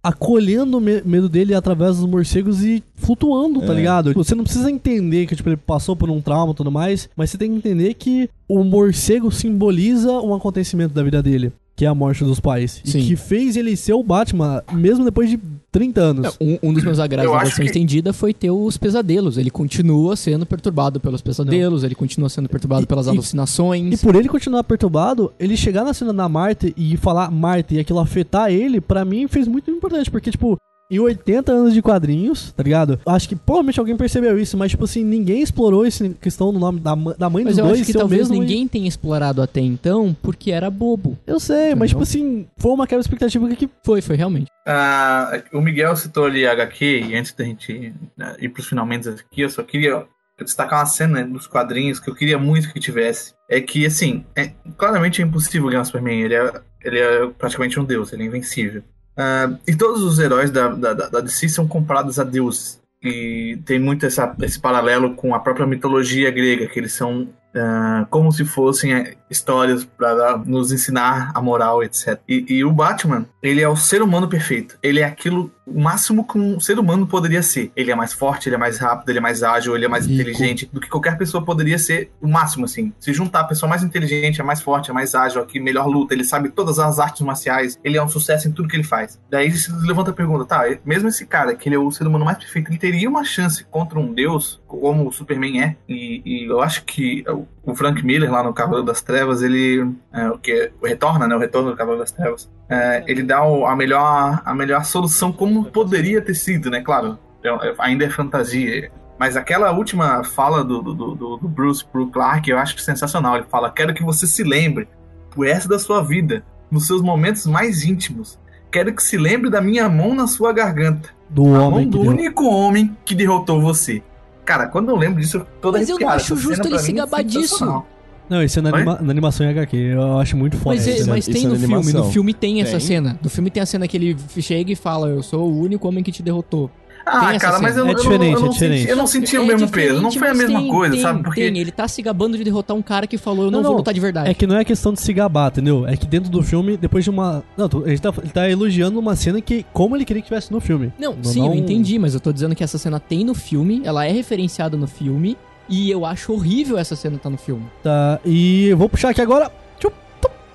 acolhendo 0.01 0.77
o 0.77 0.82
me- 0.82 1.01
medo 1.03 1.27
dele 1.27 1.53
através 1.53 1.97
dos 1.97 2.05
morcegos 2.05 2.63
e 2.63 2.82
flutuando, 2.95 3.61
tá 3.61 3.73
É. 3.73 3.75
ligado? 3.75 4.13
Você 4.13 4.34
não 4.34 4.43
precisa 4.45 4.71
entender 4.71 5.25
que 5.27 5.36
tipo, 5.36 5.49
ele 5.49 5.57
passou 5.57 5.95
por 5.95 6.09
um 6.09 6.21
trauma 6.21 6.53
e 6.53 6.55
tudo 6.55 6.71
mais, 6.71 7.09
mas 7.17 7.30
você 7.30 7.38
tem 7.38 7.51
que 7.51 7.57
entender 7.57 7.93
que 7.95 8.30
o 8.47 8.63
morcego 8.63 9.30
simboliza 9.32 10.11
um 10.21 10.34
acontecimento 10.34 10.93
da 10.93 11.03
vida 11.03 11.21
dele, 11.21 11.51
que 11.75 11.84
é 11.84 11.88
a 11.89 11.93
morte 11.95 12.23
dos 12.23 12.39
pais. 12.39 12.82
Sim. 12.86 12.99
E 12.99 13.07
que 13.07 13.15
fez 13.17 13.57
ele 13.57 13.75
ser 13.75 13.93
o 13.93 14.01
Batman, 14.03 14.63
mesmo 14.71 15.03
depois 15.03 15.30
de 15.30 15.38
30 15.72 16.01
anos. 16.01 16.38
Um, 16.41 16.57
um 16.63 16.74
dos 16.74 16.84
meus 16.84 16.99
agrados 16.99 17.32
da 17.32 17.38
versão 17.39 17.57
que- 17.57 17.65
estendida 17.65 18.11
foi 18.11 18.34
ter 18.34 18.49
os 18.51 18.78
pesadelos. 18.78 19.38
Ele 19.38 19.49
continua 19.51 20.15
sendo 20.15 20.45
perturbado 20.45 20.99
pelos 20.99 21.22
pesadelos, 21.22 21.84
ele 21.84 21.95
continua 21.95 22.30
sendo 22.30 22.49
perturbado 22.49 22.84
E- 22.84 22.88
pelas 22.88 23.05
e- 23.05 23.09
alucinações. 23.09 23.93
E 24.01 24.05
por 24.05 24.15
ele 24.15 24.28
continuar 24.30 24.63
perturbado, 24.63 25.32
ele 25.39 25.55
chegar 25.55 25.84
na 25.84 25.93
cena 25.93 26.13
da 26.13 26.28
Marta 26.28 26.72
e 26.76 26.97
falar 26.97 27.30
Marta 27.32 27.74
e 27.76 27.80
aquilo 27.80 27.99
afetar 27.99 28.51
ele, 28.51 28.82
pra 28.82 29.05
mim 29.05 29.28
fez 29.28 29.47
muito 29.47 29.70
importante, 29.70 30.09
porque, 30.09 30.32
tipo, 30.32 30.57
em 30.89 30.99
80 30.99 31.51
anos 31.51 31.73
de 31.73 31.81
quadrinhos, 31.81 32.51
tá 32.51 32.63
ligado? 32.63 32.99
Acho 33.05 33.29
que 33.29 33.35
provavelmente 33.35 33.79
alguém 33.79 33.95
percebeu 33.95 34.39
isso, 34.39 34.57
mas, 34.57 34.71
tipo 34.71 34.85
assim, 34.85 35.03
ninguém 35.03 35.41
explorou 35.41 35.85
essa 35.85 36.09
questão 36.09 36.51
do 36.51 36.59
nome 36.59 36.79
da, 36.79 36.95
da 36.95 37.29
mãe 37.29 37.43
Mas 37.43 37.53
dos 37.55 37.59
eu 37.59 37.65
dois 37.65 37.81
acho 37.81 37.85
que 37.91 37.93
talvez 37.97 38.29
mesmo 38.29 38.35
e- 38.35 38.39
ninguém 38.39 38.67
tenha 38.67 38.87
explorado 38.87 39.41
até 39.41 39.61
então 39.61 40.15
porque 40.21 40.51
era 40.51 40.69
bobo. 40.69 41.17
Eu 41.27 41.39
sei, 41.39 41.57
mas, 41.57 41.67
Entendeu? 41.69 41.87
tipo 41.89 42.03
assim, 42.03 42.47
foi 42.57 42.71
uma 42.71 42.87
quebra 42.87 43.01
expectativa 43.01 43.47
que. 43.55 43.69
Foi, 43.83 44.01
foi 44.01 44.15
realmente. 44.15 44.47
Ah, 44.67 45.41
o 45.53 45.61
Miguel 45.61 45.95
citou 45.95 46.25
ali 46.25 46.45
a 46.47 46.51
HQ, 46.53 47.05
e 47.09 47.15
antes 47.15 47.33
da 47.33 47.43
gente 47.43 47.93
né, 48.17 48.35
ir 48.39 48.49
pros 48.49 48.67
finalmente 48.67 49.09
aqui, 49.09 49.41
eu 49.41 49.49
só 49.49 49.63
queria 49.63 50.05
destacar 50.43 50.79
uma 50.79 50.85
cena 50.85 51.23
dos 51.25 51.47
quadrinhos 51.47 51.99
que 51.99 52.09
eu 52.09 52.15
queria 52.15 52.37
muito 52.39 52.71
que 52.71 52.79
tivesse. 52.79 53.33
É 53.49 53.59
que, 53.59 53.85
assim, 53.85 54.23
é, 54.35 54.51
claramente 54.77 55.21
é 55.21 55.25
impossível 55.25 55.67
ganhar 55.69 55.81
o 55.81 55.85
Superman. 55.85 56.21
Ele 56.21 56.35
é, 56.35 56.61
ele 56.83 56.99
é 56.99 57.27
praticamente 57.37 57.79
um 57.79 57.83
deus, 57.83 58.13
ele 58.13 58.23
é 58.23 58.25
invencível. 58.27 58.81
Ah, 59.22 59.53
e 59.67 59.76
todos 59.76 60.01
os 60.01 60.17
heróis 60.17 60.49
da, 60.49 60.70
da, 60.70 60.93
da 60.93 61.20
DC 61.20 61.49
são 61.49 61.67
comprados 61.67 62.17
a 62.17 62.24
deuses. 62.24 62.80
E 63.03 63.59
tem 63.65 63.78
muito 63.78 64.05
essa, 64.05 64.34
esse 64.41 64.57
paralelo 64.57 65.13
com 65.13 65.36
a 65.36 65.39
própria 65.39 65.67
mitologia 65.67 66.32
grega, 66.32 66.67
que 66.67 66.80
eles 66.80 66.93
são 66.93 67.28
ah, 67.56 68.06
como 68.10 68.32
se 68.32 68.45
fossem 68.45 68.93
eh, 68.93 69.16
histórias 69.30 69.84
para 69.84 70.38
nos 70.38 70.72
ensinar 70.72 71.32
a 71.34 71.41
moral, 71.41 71.84
etc. 71.84 72.20
E, 72.28 72.45
e 72.47 72.66
o 72.66 72.72
Batman, 72.72 73.26
ele 73.41 73.62
é 73.62 73.68
o 73.68 73.76
ser 73.76 74.02
humano 74.02 74.28
perfeito. 74.28 74.78
Ele 74.82 75.00
é 75.00 75.06
aquilo 75.06 75.52
o 75.66 75.80
máximo 75.80 76.28
que 76.28 76.38
um 76.38 76.60
ser 76.60 76.80
humano 76.80 77.06
poderia 77.06 77.43
ser. 77.43 77.72
Ele 77.76 77.91
é 77.91 77.95
mais 77.95 78.12
forte, 78.12 78.50
ele 78.50 78.56
é 78.56 78.58
mais 78.58 78.78
rápido, 78.78 79.10
ele 79.10 79.20
é 79.20 79.22
mais 79.22 79.43
ágil, 79.43 79.76
ele 79.76 79.86
é 79.86 79.88
mais 79.88 80.06
Rico. 80.06 80.22
inteligente 80.22 80.70
do 80.72 80.80
que 80.80 80.89
qualquer 80.89 81.18
pessoa 81.18 81.43
poderia 81.43 81.78
ser. 81.78 82.12
O 82.22 82.28
máximo, 82.28 82.66
assim. 82.66 82.91
Se 83.00 83.14
juntar 83.14 83.41
a 83.41 83.43
pessoa 83.43 83.70
mais 83.70 83.84
inteligente, 83.84 84.41
é 84.41 84.43
mais 84.43 84.62
forte, 84.62 84.89
é 84.89 84.93
mais 84.93 85.14
ágil, 85.14 85.45
que 85.45 85.60
melhor 85.60 85.88
luta, 85.88 86.14
ele 86.14 86.24
sabe 86.24 86.50
todas 86.50 86.80
as 86.80 87.00
artes 87.00 87.22
marciais, 87.22 87.80
ele 87.84 87.97
é 87.97 88.04
um 88.04 88.08
sucesso 88.08 88.47
em 88.47 88.52
tudo 88.52 88.68
que 88.68 88.76
ele 88.76 88.84
faz. 88.84 89.20
Daí 89.30 89.52
se 89.52 89.72
levanta 89.86 90.12
a 90.12 90.14
pergunta, 90.14 90.45
tá, 90.45 90.64
mesmo 90.84 91.08
esse 91.08 91.26
cara, 91.26 91.56
que 91.56 91.70
ele 91.70 91.76
é 91.76 91.80
o 91.80 91.91
ser 91.91 92.08
humano 92.08 92.26
mais 92.26 92.38
perfeito, 92.38 92.72
ele 92.72 92.78
teria 92.78 93.10
uma 93.10 93.24
chance 93.24 93.64
contra 93.66 94.00
um 94.00 94.14
deus, 94.14 94.59
como 94.70 95.07
o 95.07 95.11
Superman 95.11 95.61
é, 95.61 95.76
e, 95.89 96.22
e 96.24 96.45
eu 96.45 96.61
acho 96.61 96.86
que 96.86 97.26
o- 97.65 97.76
Frank 97.76 98.05
Miller 98.05 98.32
lá 98.32 98.41
no 98.43 98.53
Cavaleiro 98.53 98.86
das 98.86 99.01
Trevas, 99.01 99.41
ele 99.41 99.86
é, 100.13 100.30
o 100.30 100.38
que 100.38 100.72
retorna, 100.84 101.28
né, 101.28 101.36
o 101.36 101.39
retorno 101.39 101.72
do 101.72 101.76
Cavaleiro 101.76 102.01
das 102.03 102.11
Trevas, 102.11 102.49
é, 102.70 103.03
ele 103.07 103.24
dá 103.24 103.43
o- 103.43 103.65
a 103.65 103.76
melhor 103.76 104.41
a 104.45 104.53
melhor 104.55 104.86
solução 104.86 105.32
como 105.32 105.65
poderia 105.65 106.22
ter 106.22 106.36
sido, 106.36 106.70
né, 106.70 106.82
claro, 106.82 107.17
é- 107.43 107.74
ainda 107.80 108.05
é 108.05 108.09
fantasia, 108.09 108.91
mas 109.20 109.36
aquela 109.36 109.72
última 109.72 110.24
fala 110.24 110.63
do, 110.63 110.82
do, 110.82 110.93
do- 110.93 111.38
do 111.38 111.47
Bruce 111.47 111.84
pro 111.84 112.07
Clark 112.07 112.49
eu 112.49 112.57
acho 112.57 112.80
sensacional. 112.80 113.36
Ele 113.36 113.45
fala: 113.49 113.70
Quero 113.72 113.93
que 113.93 114.01
você 114.03 114.26
se 114.26 114.43
lembre, 114.43 114.88
por 115.32 115.45
essa 115.45 115.67
da 115.67 115.78
sua 115.78 116.01
vida, 116.01 116.43
nos 116.72 116.88
seus 116.88 117.01
momentos 117.01 117.45
mais 117.45 117.84
íntimos. 117.84 118.39
Quero 118.72 118.93
que 118.93 119.01
se 119.03 119.17
lembre 119.17 119.49
da 119.49 119.59
minha 119.61 119.89
mão 119.89 120.13
na 120.15 120.26
sua 120.28 120.53
garganta. 120.53 121.09
Do 121.30 121.47
A 121.47 121.59
mão 121.59 121.67
homem 121.74 121.86
que 121.89 121.97
do 121.97 122.01
deu. 122.03 122.11
único 122.11 122.45
homem 122.45 122.95
que 123.03 123.13
derrotou 123.15 123.59
você. 123.59 124.01
Cara, 124.50 124.66
quando 124.66 124.89
eu 124.89 124.95
lembro 124.95 125.22
disso, 125.22 125.38
eu 125.38 125.41
tô 125.41 125.47
toda 125.62 125.78
Mas 125.78 125.89
eu 125.89 126.00
não 126.00 126.08
arrepiada. 126.08 126.16
acho 126.16 126.34
Essa 126.34 126.41
justo 126.41 126.68
ele 126.68 126.80
se 126.80 126.89
é 126.89 126.93
gabar 126.95 127.24
disso. 127.24 127.84
Não, 128.28 128.43
isso 128.43 128.58
é 128.58 128.62
na, 128.64 128.70
anima- 128.76 128.97
na 129.00 129.12
animação 129.12 129.45
em 129.45 129.50
HQ. 129.50 129.78
Eu 129.78 130.18
acho 130.18 130.36
muito 130.36 130.58
foda. 130.58 130.76
Mas, 130.76 130.88
é- 130.88 130.91
essa 130.91 131.00
cena. 131.04 131.14
mas 131.16 131.26
tem 131.28 131.45
é 131.45 131.50
no 131.50 131.56
filme, 131.56 131.93
no 131.93 132.04
filme 132.12 132.34
tem 132.34 132.60
essa 132.62 132.72
Tem? 132.72 132.80
cena. 132.80 133.20
No 133.22 133.30
filme 133.30 133.52
tem 133.52 133.62
a 133.62 133.66
cena 133.68 133.88
que 133.88 133.95
ele 133.95 134.18
chega 134.39 134.72
e 134.72 134.76
fala, 134.76 135.08
eu 135.10 135.22
sou 135.22 135.47
o 135.52 135.60
único 135.62 135.88
homem 135.88 136.04
que 136.04 136.12
te 136.12 136.24
derrotou. 136.24 136.72
Ah, 137.12 137.39
cara, 137.39 137.60
mas 137.60 137.76
eu, 137.76 137.84
cena. 137.86 137.88
eu 137.88 137.89
É 137.89 137.93
não- 137.93 138.01
diferente, 138.01 138.34
eu 138.34 138.39
não, 138.39 138.45
é 138.47 138.49
diferente. 138.49 138.80
Senti, 138.80 138.89
eu 138.91 138.95
não 138.95 139.07
senti 139.07 139.38
o 139.38 139.41
É 139.43 139.45
mesmo 139.45 139.70
peso. 139.70 140.01
Não 140.01 140.12
foi 140.12 140.28
a 140.30 140.34
mesma 140.34 140.60
tem- 140.60 140.68
coisa, 140.70 140.93
tem- 140.93 141.01
sabe? 141.01 141.24
Porque. 141.24 141.41
tem, 141.49 141.57
ele 141.60 141.72
tá 141.72 141.88
se 141.88 142.01
gabando 142.01 142.38
de 142.38 142.43
derrotar 142.43 142.76
um 142.78 142.82
cara 142.82 143.07
que 143.07 143.18
falou, 143.18 143.45
eu 143.45 143.51
não, 143.51 143.60
Não, 143.60 143.64
vou 143.64 143.72
não. 143.72 143.78
lutar 143.80 143.93
de 143.93 143.99
verdade. 143.99 144.30
É 144.30 144.34
que 144.34 144.45
não 144.47 144.57
é 144.57 144.64
questão 144.64 144.93
de 144.93 145.01
se 145.01 145.12
gabar, 145.14 145.49
entendeu? 145.51 145.88
É 145.88 145.97
que 145.97 146.05
dentro 146.07 146.30
do 146.30 146.41
filme, 146.43 146.78
depois 146.78 147.03
de 147.03 147.10
uma. 147.10 147.43
Não, 147.57 147.68
ele 147.86 147.99
tá, 147.99 148.14
ele 148.22 148.30
tá 148.32 148.49
elogiando 148.49 148.99
uma 148.99 149.16
cena 149.16 149.41
que, 149.41 149.66
como 149.74 149.95
ele 149.95 150.05
queria 150.05 150.22
que 150.22 150.28
tivesse 150.28 150.51
no 150.51 150.60
filme. 150.60 150.93
Não, 150.99 151.16
sim, 151.24 151.45
eu 151.45 151.53
entendi, 151.55 151.97
mas 151.97 152.14
eu 152.14 152.20
tô 152.20 152.32
dizendo 152.32 152.55
que 152.55 152.64
essa 152.64 152.78
cena 152.78 152.99
tem 152.99 153.24
no 153.26 153.34
filme, 153.34 153.82
ela 153.84 154.05
é 154.05 154.12
referenciada 154.12 154.78
no 154.78 154.88
filme, 154.88 155.38
e 155.68 155.89
eu 155.91 156.05
acho 156.05 156.34
horrível 156.34 156.78
essa 156.78 156.95
cena 156.95 157.16
estar 157.18 157.30
no 157.30 157.38
filme. 157.38 157.64
Tá, 157.84 158.20
e 158.26 158.68
eu 158.70 158.78
vou 158.78 158.88
puxar 158.89 159.10
aqui 159.10 159.22
agora. 159.22 159.51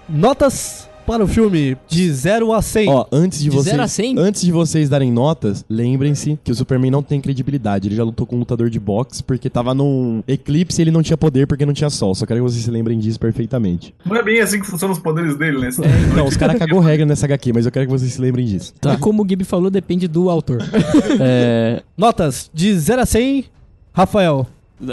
Notas 0.08 0.88
para 1.06 1.22
o 1.22 1.26
filme 1.28 1.76
de 1.88 2.10
0 2.12 2.52
a 2.52 2.62
100. 2.62 2.88
Ó, 2.88 3.06
antes 3.12 3.38
de, 3.38 3.44
De 3.44 3.50
vocês, 3.50 3.70
zero 3.70 3.82
a 3.82 3.88
cem? 3.88 4.14
antes 4.18 4.42
de 4.42 4.50
vocês 4.50 4.88
darem 4.88 5.12
notas, 5.12 5.64
lembrem-se 5.68 6.38
que 6.42 6.50
o 6.50 6.54
Superman 6.54 6.90
não 6.90 7.02
tem 7.02 7.20
credibilidade. 7.20 7.88
Ele 7.88 7.94
já 7.96 8.04
lutou 8.04 8.26
com 8.26 8.36
um 8.36 8.38
lutador 8.40 8.70
de 8.70 8.80
boxe 8.80 9.22
porque 9.22 9.48
tava 9.50 9.74
num 9.74 10.22
eclipse 10.26 10.80
e 10.80 10.82
ele 10.82 10.90
não 10.90 11.02
tinha 11.02 11.16
poder 11.16 11.46
porque 11.46 11.66
não 11.66 11.72
tinha 11.72 11.90
sol. 11.90 12.14
Só 12.14 12.24
quero 12.26 12.40
que 12.40 12.50
vocês 12.50 12.64
se 12.64 12.70
lembrem 12.70 12.98
disso 12.98 13.20
perfeitamente. 13.20 13.94
Não 14.04 14.16
é 14.16 14.22
bem 14.22 14.40
assim 14.40 14.60
que 14.60 14.66
funcionam 14.66 14.94
os 14.94 15.00
poderes 15.00 15.36
dele, 15.36 15.58
né? 15.58 15.68
Não, 16.16 16.26
os 16.26 16.36
caras 16.36 16.58
cagou 16.58 16.80
regra 16.80 17.04
nessa 17.06 17.26
HQ, 17.26 17.52
mas 17.52 17.66
eu 17.66 17.72
quero 17.72 17.86
que 17.86 17.92
vocês 17.92 18.12
se 18.12 18.20
lembrem 18.20 18.46
disso. 18.46 18.72
E 18.84 18.96
como 18.98 19.22
o 19.24 19.28
Gibi 19.28 19.44
falou, 19.44 19.70
depende 19.70 20.08
do 20.08 20.30
autor. 20.30 20.58
É, 21.20 21.82
Notas 21.96 22.50
de 22.52 22.76
0 22.78 23.02
a 23.02 23.06
100, 23.06 23.44
Rafael. 23.92 24.46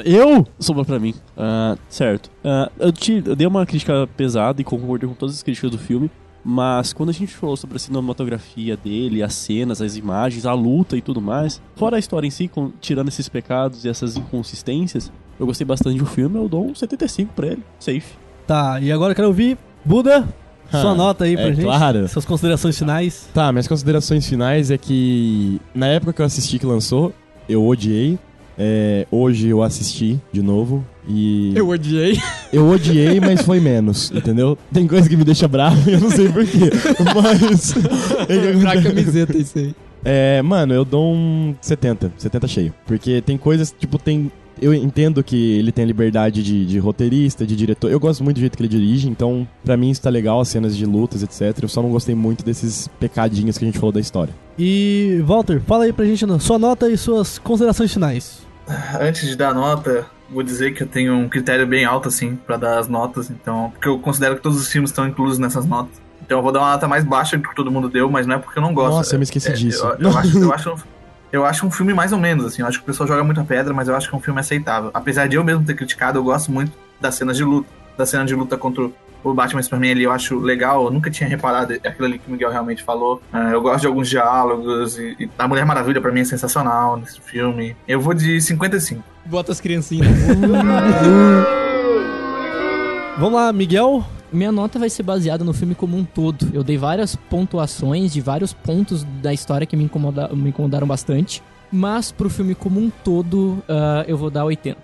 Eu? 0.06 0.46
Sobrou 0.60 0.86
pra 0.86 1.00
mim. 1.00 1.14
Ah, 1.38 1.76
certo. 1.90 2.30
Ah, 2.44 2.72
eu, 2.80 2.92
te, 2.92 3.24
eu 3.26 3.36
dei 3.36 3.48
uma 3.48 3.66
crítica 3.66 4.08
pesada 4.16 4.62
e 4.62 4.64
concordei 4.64 5.08
com 5.10 5.16
todas 5.16 5.36
as 5.36 5.44
críticas 5.44 5.72
do 5.72 5.78
filme. 5.78 6.10
Mas 6.44 6.92
quando 6.92 7.10
a 7.10 7.14
gente 7.14 7.36
falou 7.36 7.56
sobre 7.56 7.76
a 7.76 7.80
cinematografia 7.80 8.76
dele, 8.76 9.22
as 9.22 9.34
cenas, 9.36 9.80
as 9.80 9.96
imagens, 9.96 10.44
a 10.46 10.54
luta 10.54 10.98
e 10.98 11.02
tudo 11.02 11.22
mais, 11.22 11.62
fora 11.76 11.98
a 11.98 12.00
história 12.00 12.26
em 12.26 12.32
si, 12.32 12.48
com- 12.48 12.72
tirando 12.82 13.10
esses 13.10 13.30
pecados 13.30 13.86
e 13.86 13.90
essas 13.90 14.18
inconsistências, 14.18 15.12
eu 15.40 15.46
gostei 15.46 15.66
bastante 15.66 16.00
do 16.00 16.06
filme, 16.08 16.38
eu 16.40 16.50
dou 16.50 16.66
um 16.66 16.74
75 16.74 17.32
pra 17.36 17.48
ele. 17.48 17.64
Safe. 17.80 18.16
Tá, 18.48 18.80
e 18.82 18.92
agora 18.92 19.12
eu 19.12 19.16
quero 19.16 19.28
ouvir 19.28 19.56
Buda. 19.86 20.28
Sua 20.72 20.92
Ah, 20.92 20.96
nota 20.96 21.26
aí 21.26 21.36
pra 21.36 21.50
é 21.50 21.54
gente. 21.54 21.64
claro. 21.66 22.08
Suas 22.08 22.26
considerações 22.26 22.76
finais. 22.78 23.30
Tá, 23.34 23.52
minhas 23.52 23.68
considerações 23.68 24.26
finais 24.28 24.72
é 24.72 24.78
que 24.80 25.60
na 25.76 25.88
época 25.88 26.14
que 26.14 26.22
eu 26.22 26.26
assisti 26.26 26.58
que 26.58 26.66
lançou, 26.66 27.14
eu 27.48 27.64
odiei. 27.68 28.18
É, 28.58 29.08
hoje 29.10 29.48
eu 29.48 29.64
assisti 29.64 30.20
de 30.32 30.42
novo 30.42 30.86
e. 31.08 31.54
Eu 31.56 31.70
odiei. 31.70 32.20
Eu 32.52 32.70
odiei, 32.70 33.20
mas 33.20 33.42
foi 33.42 33.60
menos, 33.60 34.12
entendeu? 34.12 34.58
Tem 34.74 34.88
coisa 34.88 35.08
que 35.08 35.16
me 35.16 35.24
deixa 35.24 35.48
bravo 35.48 35.90
e 35.90 35.94
eu 35.94 36.00
não 36.00 36.12
sei 36.12 36.30
porquê. 36.30 36.70
Mas. 37.16 37.74
é 38.30 38.60
pra 38.60 38.82
camiseta 38.82 39.38
isso 39.38 39.58
aí. 39.58 39.76
É, 40.04 40.42
mano, 40.42 40.74
eu 40.74 40.84
dou 40.84 41.14
um 41.14 41.56
70, 41.62 42.12
70 42.18 42.48
cheio. 42.48 42.74
Porque 42.86 43.22
tem 43.22 43.38
coisas, 43.38 43.74
tipo, 43.78 43.98
tem. 43.98 44.32
Eu 44.62 44.74
entendo 44.74 45.24
que 45.24 45.58
ele 45.58 45.72
tem 45.72 45.84
a 45.84 45.88
liberdade 45.88 46.44
de, 46.44 46.66
de 46.66 46.78
roteirista, 46.78 47.46
de 47.48 47.56
diretor. 47.56 47.90
Eu 47.90 48.00
gosto 48.00 48.24
muito 48.24 48.38
do 48.38 48.40
jeito 48.42 48.56
que 48.56 48.62
ele 48.62 48.70
dirige, 48.70 49.10
então, 49.10 49.48
pra 49.66 49.76
mim 49.76 49.90
isso 49.90 50.02
tá 50.02 50.10
legal, 50.10 50.40
as 50.40 50.50
cenas 50.50 50.78
de 50.78 50.86
lutas, 50.86 51.24
etc. 51.24 51.64
Eu 51.64 51.68
só 51.68 51.82
não 51.82 51.90
gostei 51.90 52.14
muito 52.14 52.46
desses 52.46 52.88
pecadinhos 53.00 53.58
que 53.58 53.66
a 53.66 53.68
gente 53.68 53.80
falou 53.80 53.92
da 53.92 54.00
história. 54.00 54.34
E, 54.58 55.20
Walter, 55.26 55.60
fala 55.62 55.86
aí 55.86 55.94
pra 55.94 56.06
gente 56.06 56.24
sua 56.40 56.60
nota 56.60 56.88
e 56.90 56.96
suas 56.98 57.40
considerações 57.40 57.92
finais. 57.92 58.46
Antes 59.00 59.28
de 59.28 59.36
dar 59.36 59.54
nota, 59.54 60.06
vou 60.30 60.44
dizer 60.44 60.74
que 60.74 60.84
eu 60.84 60.88
tenho 60.88 61.16
um 61.16 61.28
critério 61.28 61.66
bem 61.66 61.84
alto, 61.84 62.08
assim, 62.08 62.36
pra 62.36 62.58
dar 62.58 62.78
as 62.80 62.88
notas. 62.88 63.30
Então, 63.30 63.72
porque 63.72 63.88
eu 63.88 63.98
considero 64.00 64.36
que 64.36 64.42
todos 64.42 64.60
os 64.62 64.68
filmes 64.68 64.92
estão 64.92 65.08
inclusos 65.08 65.40
nessas 65.40 65.66
notas. 65.66 66.00
Então 66.24 66.38
eu 66.40 66.44
vou 66.44 66.52
dar 66.52 66.60
uma 66.60 66.72
nota 66.72 66.88
mais 66.88 67.04
baixa 67.04 67.38
do 67.38 67.50
que 67.50 67.56
todo 67.56 67.70
mundo 67.72 67.90
deu, 67.90 68.10
mas 68.10 68.26
não 68.26 68.36
é 68.36 68.38
porque 68.38 68.58
eu 68.58 68.64
não 68.64 68.74
gosto. 68.74 68.96
Nossa, 68.96 69.16
eu 69.16 69.20
me 69.20 69.24
esqueci 69.24 69.50
É, 69.50 69.54
disso. 69.54 69.86
Eu, 70.00 70.10
eu 70.12 70.18
acho, 70.18 70.38
eu, 70.38 70.54
acho, 70.54 70.76
eu 71.32 71.46
acho 71.46 71.66
um 71.66 71.72
filme 71.72 71.94
mais 71.94 72.12
ou 72.12 72.20
menos, 72.20 72.46
assim. 72.46 72.62
Eu 72.62 72.68
acho 72.68 72.80
que 72.80 72.84
o 72.84 72.88
pessoal 72.88 73.08
joga 73.08 73.24
muita 73.24 73.44
pedra, 73.44 73.74
mas 73.74 73.88
eu 73.88 73.96
acho 73.96 74.10
que 74.10 74.16
é 74.16 74.18
um 74.18 74.22
filme 74.22 74.40
aceitável. 74.40 74.92
Apesar 74.94 75.28
de 75.28 75.36
eu 75.38 75.44
mesmo 75.44 75.64
ter 75.64 75.76
criticado, 75.76 76.20
eu 76.20 76.24
gosto 76.24 76.52
muito 76.52 76.72
das 77.00 77.16
cenas 77.16 77.38
de 77.38 77.44
luta. 77.44 77.70
Da 77.98 78.06
cena 78.06 78.26
de 78.26 78.34
luta 78.34 78.58
contra 78.58 78.90
o 79.24 79.34
Batman 79.34 79.62
Superman 79.62 79.92
ali, 79.92 80.04
eu 80.04 80.12
acho 80.12 80.40
legal. 80.40 80.86
Eu 80.86 80.92
nunca 80.92 81.12
tinha 81.12 81.30
reparado 81.30 81.74
aquilo 81.74 82.06
ali 82.06 82.18
que 82.20 82.28
o 82.28 82.32
Miguel 82.32 82.50
realmente 82.50 82.84
falou. 82.84 83.22
Ah, 83.32 83.52
eu 83.52 83.62
gosto 83.62 83.82
de 83.82 83.88
alguns 83.88 84.10
diálogos. 84.10 84.98
E, 84.98 85.16
e 85.20 85.30
a 85.38 85.48
Mulher 85.48 85.66
Maravilha, 85.66 86.02
pra 86.02 86.12
mim, 86.12 86.22
é 86.22 86.26
sensacional 86.26 86.98
nesse 86.98 87.22
filme. 87.22 87.76
Eu 87.88 88.00
vou 88.00 88.14
de 88.14 88.42
55. 88.42 89.04
Bota 89.26 89.52
as 89.52 89.62
criancinhas. 89.62 90.08
Vamos 93.18 93.34
lá, 93.34 93.54
Miguel. 93.54 94.04
Minha 94.32 94.52
nota 94.52 94.80
vai 94.80 94.90
ser 94.90 95.04
baseada 95.04 95.44
no 95.44 95.54
filme 95.54 95.76
como 95.76 95.98
um 95.98 96.06
todo. 96.06 96.50
Eu 96.54 96.64
dei 96.64 96.78
várias 96.78 97.16
pontuações 97.16 98.14
de 98.14 98.22
vários 98.22 98.54
pontos 98.54 99.04
da 99.22 99.34
história 99.34 99.68
que 99.68 99.76
me, 99.76 99.84
incomoda- 99.84 100.30
me 100.30 100.50
incomodaram 100.50 100.88
bastante. 100.88 101.44
Mas 101.72 102.12
pro 102.12 102.30
filme 102.30 102.56
como 102.56 102.80
um 102.80 102.90
todo, 102.90 103.62
ah, 103.68 104.04
eu 104.08 104.18
vou 104.18 104.30
dar 104.30 104.46
80. 104.46 104.80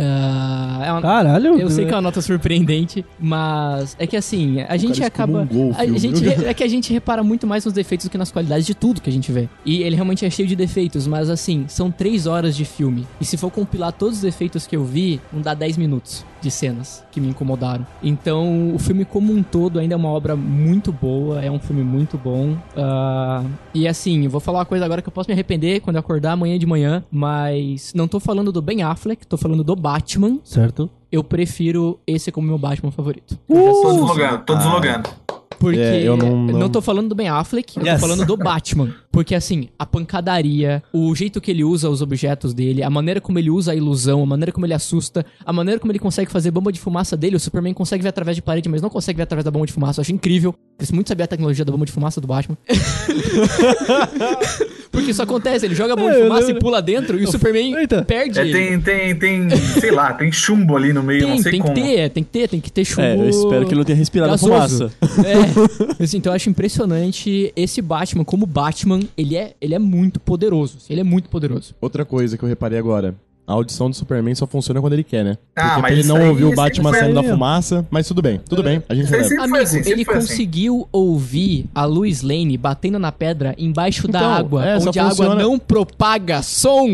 Ah, 0.00 0.82
é 0.86 0.92
uma- 0.92 1.02
Caralho. 1.02 1.58
eu 1.58 1.70
sei 1.70 1.84
que 1.84 1.92
é 1.92 1.94
uma 1.94 2.02
nota 2.02 2.20
surpreendente, 2.20 3.04
mas 3.18 3.96
é 3.98 4.06
que 4.06 4.16
assim, 4.16 4.60
a 4.62 4.76
gente 4.76 4.96
Cara, 5.00 5.08
acaba. 5.08 5.48
o 5.50 5.72
A 5.76 5.86
gente, 5.98 6.22
é 6.46 6.54
que 6.54 6.62
a 6.64 6.68
gente 6.68 6.92
repara 6.92 7.22
muito 7.22 7.46
mais 7.46 7.64
nos 7.64 7.74
defeitos 7.74 8.06
do 8.06 8.10
que 8.10 8.18
nas 8.18 8.30
qualidades 8.30 8.66
de 8.66 8.74
tudo 8.74 9.00
que 9.00 9.10
a 9.10 9.12
gente 9.12 9.30
vê. 9.32 9.48
E 9.64 9.82
ele 9.82 9.94
realmente 9.96 10.24
é 10.24 10.30
cheio 10.30 10.48
de 10.48 10.56
defeitos, 10.56 11.06
mas 11.06 11.28
assim, 11.30 11.64
são 11.68 11.90
três 11.90 12.26
horas 12.26 12.56
de 12.56 12.64
filme. 12.64 13.06
E 13.20 13.24
se 13.24 13.36
for 13.36 13.50
compilar 13.50 13.92
todos 13.92 14.16
os 14.16 14.22
defeitos 14.22 14.66
que 14.66 14.76
eu 14.76 14.84
vi, 14.84 15.20
não 15.32 15.40
dá 15.40 15.54
10 15.54 15.76
minutos 15.76 16.24
de 16.40 16.50
cenas 16.50 17.02
que 17.10 17.20
me 17.20 17.28
incomodaram. 17.28 17.84
Então, 18.02 18.72
o 18.74 18.78
filme 18.78 19.04
como 19.04 19.32
um 19.32 19.42
todo 19.42 19.78
ainda 19.78 19.94
é 19.94 19.96
uma 19.96 20.10
obra 20.10 20.36
muito 20.36 20.92
boa, 20.92 21.42
é 21.42 21.50
um 21.50 21.58
filme 21.58 21.82
muito 21.82 22.16
bom. 22.18 22.56
Ah, 22.76 23.42
e 23.74 23.88
assim, 23.88 24.24
eu 24.24 24.30
vou 24.30 24.40
falar 24.40 24.58
uma 24.60 24.64
coisa 24.66 24.84
agora 24.84 25.00
que 25.02 25.08
eu 25.08 25.12
posso 25.12 25.28
me 25.28 25.32
arrepender 25.32 25.80
quando 25.80 25.96
eu 25.96 26.00
acordar 26.00 26.32
amanhã 26.32 26.58
de 26.58 26.66
manhã, 26.66 27.02
mas 27.10 27.92
não 27.94 28.06
tô 28.06 28.20
falando 28.20 28.52
do 28.52 28.60
Ben 28.62 28.82
Affleck, 28.82 29.26
tô 29.26 29.36
falando 29.36 29.64
do 29.64 29.74
Batman. 29.86 30.40
Certo. 30.42 30.90
Eu 31.12 31.22
prefiro 31.22 32.00
esse 32.04 32.32
como 32.32 32.48
meu 32.48 32.58
Batman 32.58 32.90
favorito. 32.90 33.38
tô 33.46 33.92
deslogando, 33.92 34.38
tô 34.44 34.54
deslogando. 34.56 35.25
Porque 35.58 35.78
É, 35.78 36.02
eu 36.02 36.16
não- 36.16 36.46
não- 36.46 36.68
tô 36.68 36.82
falando 36.82 37.08
do 37.08 37.14
Ben 37.14 37.28
Affleck, 37.28 37.78
eu 37.78 37.86
Yes. 37.86 37.94
tô 37.94 38.00
falando 38.06 38.26
do 38.26 38.36
Batman. 38.36 38.94
Porque 39.10 39.34
assim, 39.34 39.68
a 39.78 39.86
pancadaria, 39.86 40.82
o 40.92 41.14
jeito 41.14 41.40
que 41.40 41.50
ele 41.50 41.64
usa 41.64 41.88
os 41.88 42.02
objetos 42.02 42.52
dele, 42.52 42.82
a 42.82 42.90
maneira 42.90 43.18
como 43.20 43.38
ele 43.38 43.48
usa 43.48 43.72
a 43.72 43.74
ilusão, 43.74 44.22
a 44.22 44.26
maneira 44.26 44.52
como 44.52 44.66
ele 44.66 44.74
assusta, 44.74 45.24
a 45.44 45.52
maneira 45.54 45.80
como 45.80 45.90
ele 45.90 45.98
consegue 45.98 46.30
fazer 46.30 46.50
bomba 46.50 46.70
de 46.70 46.78
fumaça 46.78 47.16
dele, 47.16 47.36
o 47.36 47.40
Superman 47.40 47.72
consegue 47.72 48.02
ver 48.02 48.10
através 48.10 48.36
de 48.36 48.42
parede, 48.42 48.68
mas 48.68 48.82
não 48.82 48.90
consegue 48.90 49.16
ver 49.16 49.22
através 49.22 49.44
da 49.44 49.50
bomba 49.50 49.64
de 49.66 49.72
fumaça. 49.72 50.00
Eu 50.00 50.02
acho 50.02 50.12
incrível. 50.12 50.54
Queria 50.78 50.94
muito 50.94 51.08
saber 51.08 51.22
a 51.22 51.26
tecnologia 51.26 51.64
da 51.64 51.72
bomba 51.72 51.86
de 51.86 51.92
fumaça 51.92 52.20
do 52.20 52.26
Batman. 52.26 52.58
Porque 54.92 55.10
isso 55.10 55.22
acontece, 55.22 55.66
ele 55.66 55.74
joga 55.74 55.92
a 55.92 55.96
bomba 55.96 56.10
de 56.10 56.16
É, 56.16 56.20
eu 56.20 56.26
fumaça 56.28 56.50
e 56.50 56.58
pula 56.58 56.80
dentro 56.82 57.18
e 57.18 57.24
o 57.24 57.30
Superman 57.30 57.74
Eita. 57.76 58.02
perde. 58.02 58.38
É, 58.38 58.42
ele. 58.42 58.52
tem, 58.52 58.80
tem, 58.80 59.16
tem, 59.16 59.50
sei 59.80 59.90
lá, 59.90 60.12
tem 60.12 60.30
chumbo 60.32 60.76
ali 60.76 60.92
no 60.92 61.02
meio, 61.02 61.22
não 61.22 61.28
Tem, 61.34 61.42
sei 61.42 61.52
tem 61.52 61.60
que 61.60 61.66
como. 61.68 61.74
ter, 61.86 61.98
é, 61.98 62.08
tem 62.08 62.22
que 62.24 62.30
ter, 62.30 62.48
tem 62.48 62.60
que 62.60 62.72
ter 62.72 62.84
chumbo. 62.84 63.02
É, 63.02 63.16
eu 63.16 63.28
espero 63.28 63.64
que 63.66 63.72
ele 63.72 63.78
não 63.78 63.84
tenha 63.84 63.98
respirado 63.98 64.32
a 64.34 64.38
fumaça. 64.38 64.90
É. 65.98 66.02
Assim, 66.04 66.18
então 66.18 66.32
eu 66.32 66.36
acho 66.36 66.50
impressionante 66.50 67.52
esse 67.56 67.80
Batman, 67.80 68.24
como 68.24 68.46
Batman, 68.46 69.00
ele 69.16 69.36
é, 69.36 69.54
ele 69.60 69.74
é 69.74 69.78
muito 69.78 70.18
poderoso. 70.20 70.78
Ele 70.88 71.00
é 71.00 71.04
muito 71.04 71.28
poderoso. 71.28 71.74
Outra 71.80 72.04
coisa 72.04 72.36
que 72.36 72.44
eu 72.44 72.48
reparei 72.48 72.78
agora. 72.78 73.14
A 73.46 73.52
audição 73.52 73.88
do 73.88 73.94
Superman 73.94 74.34
só 74.34 74.44
funciona 74.44 74.80
quando 74.80 74.94
ele 74.94 75.04
quer, 75.04 75.24
né? 75.24 75.38
Ah, 75.54 75.68
Porque 75.76 75.82
mas 75.82 75.92
ele 75.92 76.08
não 76.08 76.16
aí 76.16 76.28
ouviu 76.28 76.48
o 76.50 76.54
Batman 76.54 76.90
saindo 76.92 77.14
da 77.14 77.20
assim. 77.20 77.28
fumaça, 77.30 77.86
mas 77.90 78.08
tudo 78.08 78.20
bem, 78.20 78.40
tudo 78.48 78.60
bem, 78.60 78.82
a 78.88 78.94
gente 78.94 79.06
Amigo, 79.14 79.56
assim, 79.58 79.78
ele 79.88 80.02
assim. 80.02 80.04
conseguiu 80.04 80.88
ouvir 80.90 81.66
a 81.72 81.84
Lois 81.84 82.22
Lane 82.22 82.56
batendo 82.56 82.98
na 82.98 83.12
pedra 83.12 83.54
embaixo 83.56 84.08
da 84.08 84.18
Então, 84.18 84.32
água, 84.34 84.66
é, 84.66 84.76
onde 84.78 84.98
a 84.98 85.02
água 85.04 85.10
funciona- 85.14 85.42
não 85.42 85.58
propaga 85.60 86.42
som. 86.42 86.88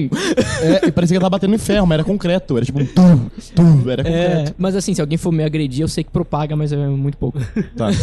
É, 0.62 0.88
e 0.88 0.92
parecia 0.92 1.14
que 1.14 1.14
ele 1.14 1.20
tava 1.20 1.30
batendo 1.30 1.54
em 1.54 1.58
ferro, 1.58 1.86
mas 1.86 1.94
era 1.96 2.04
concreto, 2.04 2.56
era 2.56 2.66
tipo 2.66 2.80
um 2.80 2.86
tum, 2.86 3.30
tum, 3.54 3.90
era 3.90 4.02
É, 4.02 4.04
concreto. 4.36 4.54
mas 4.58 4.76
assim, 4.76 4.92
se 4.94 5.00
alguém 5.00 5.16
for 5.16 5.32
me 5.32 5.42
agredir, 5.44 5.80
eu 5.82 5.88
sei 5.88 6.04
que 6.04 6.10
propaga, 6.10 6.54
mas 6.54 6.70
é 6.70 6.76
muito 6.76 7.16
pouco. 7.16 7.38
Tá. 7.74 7.88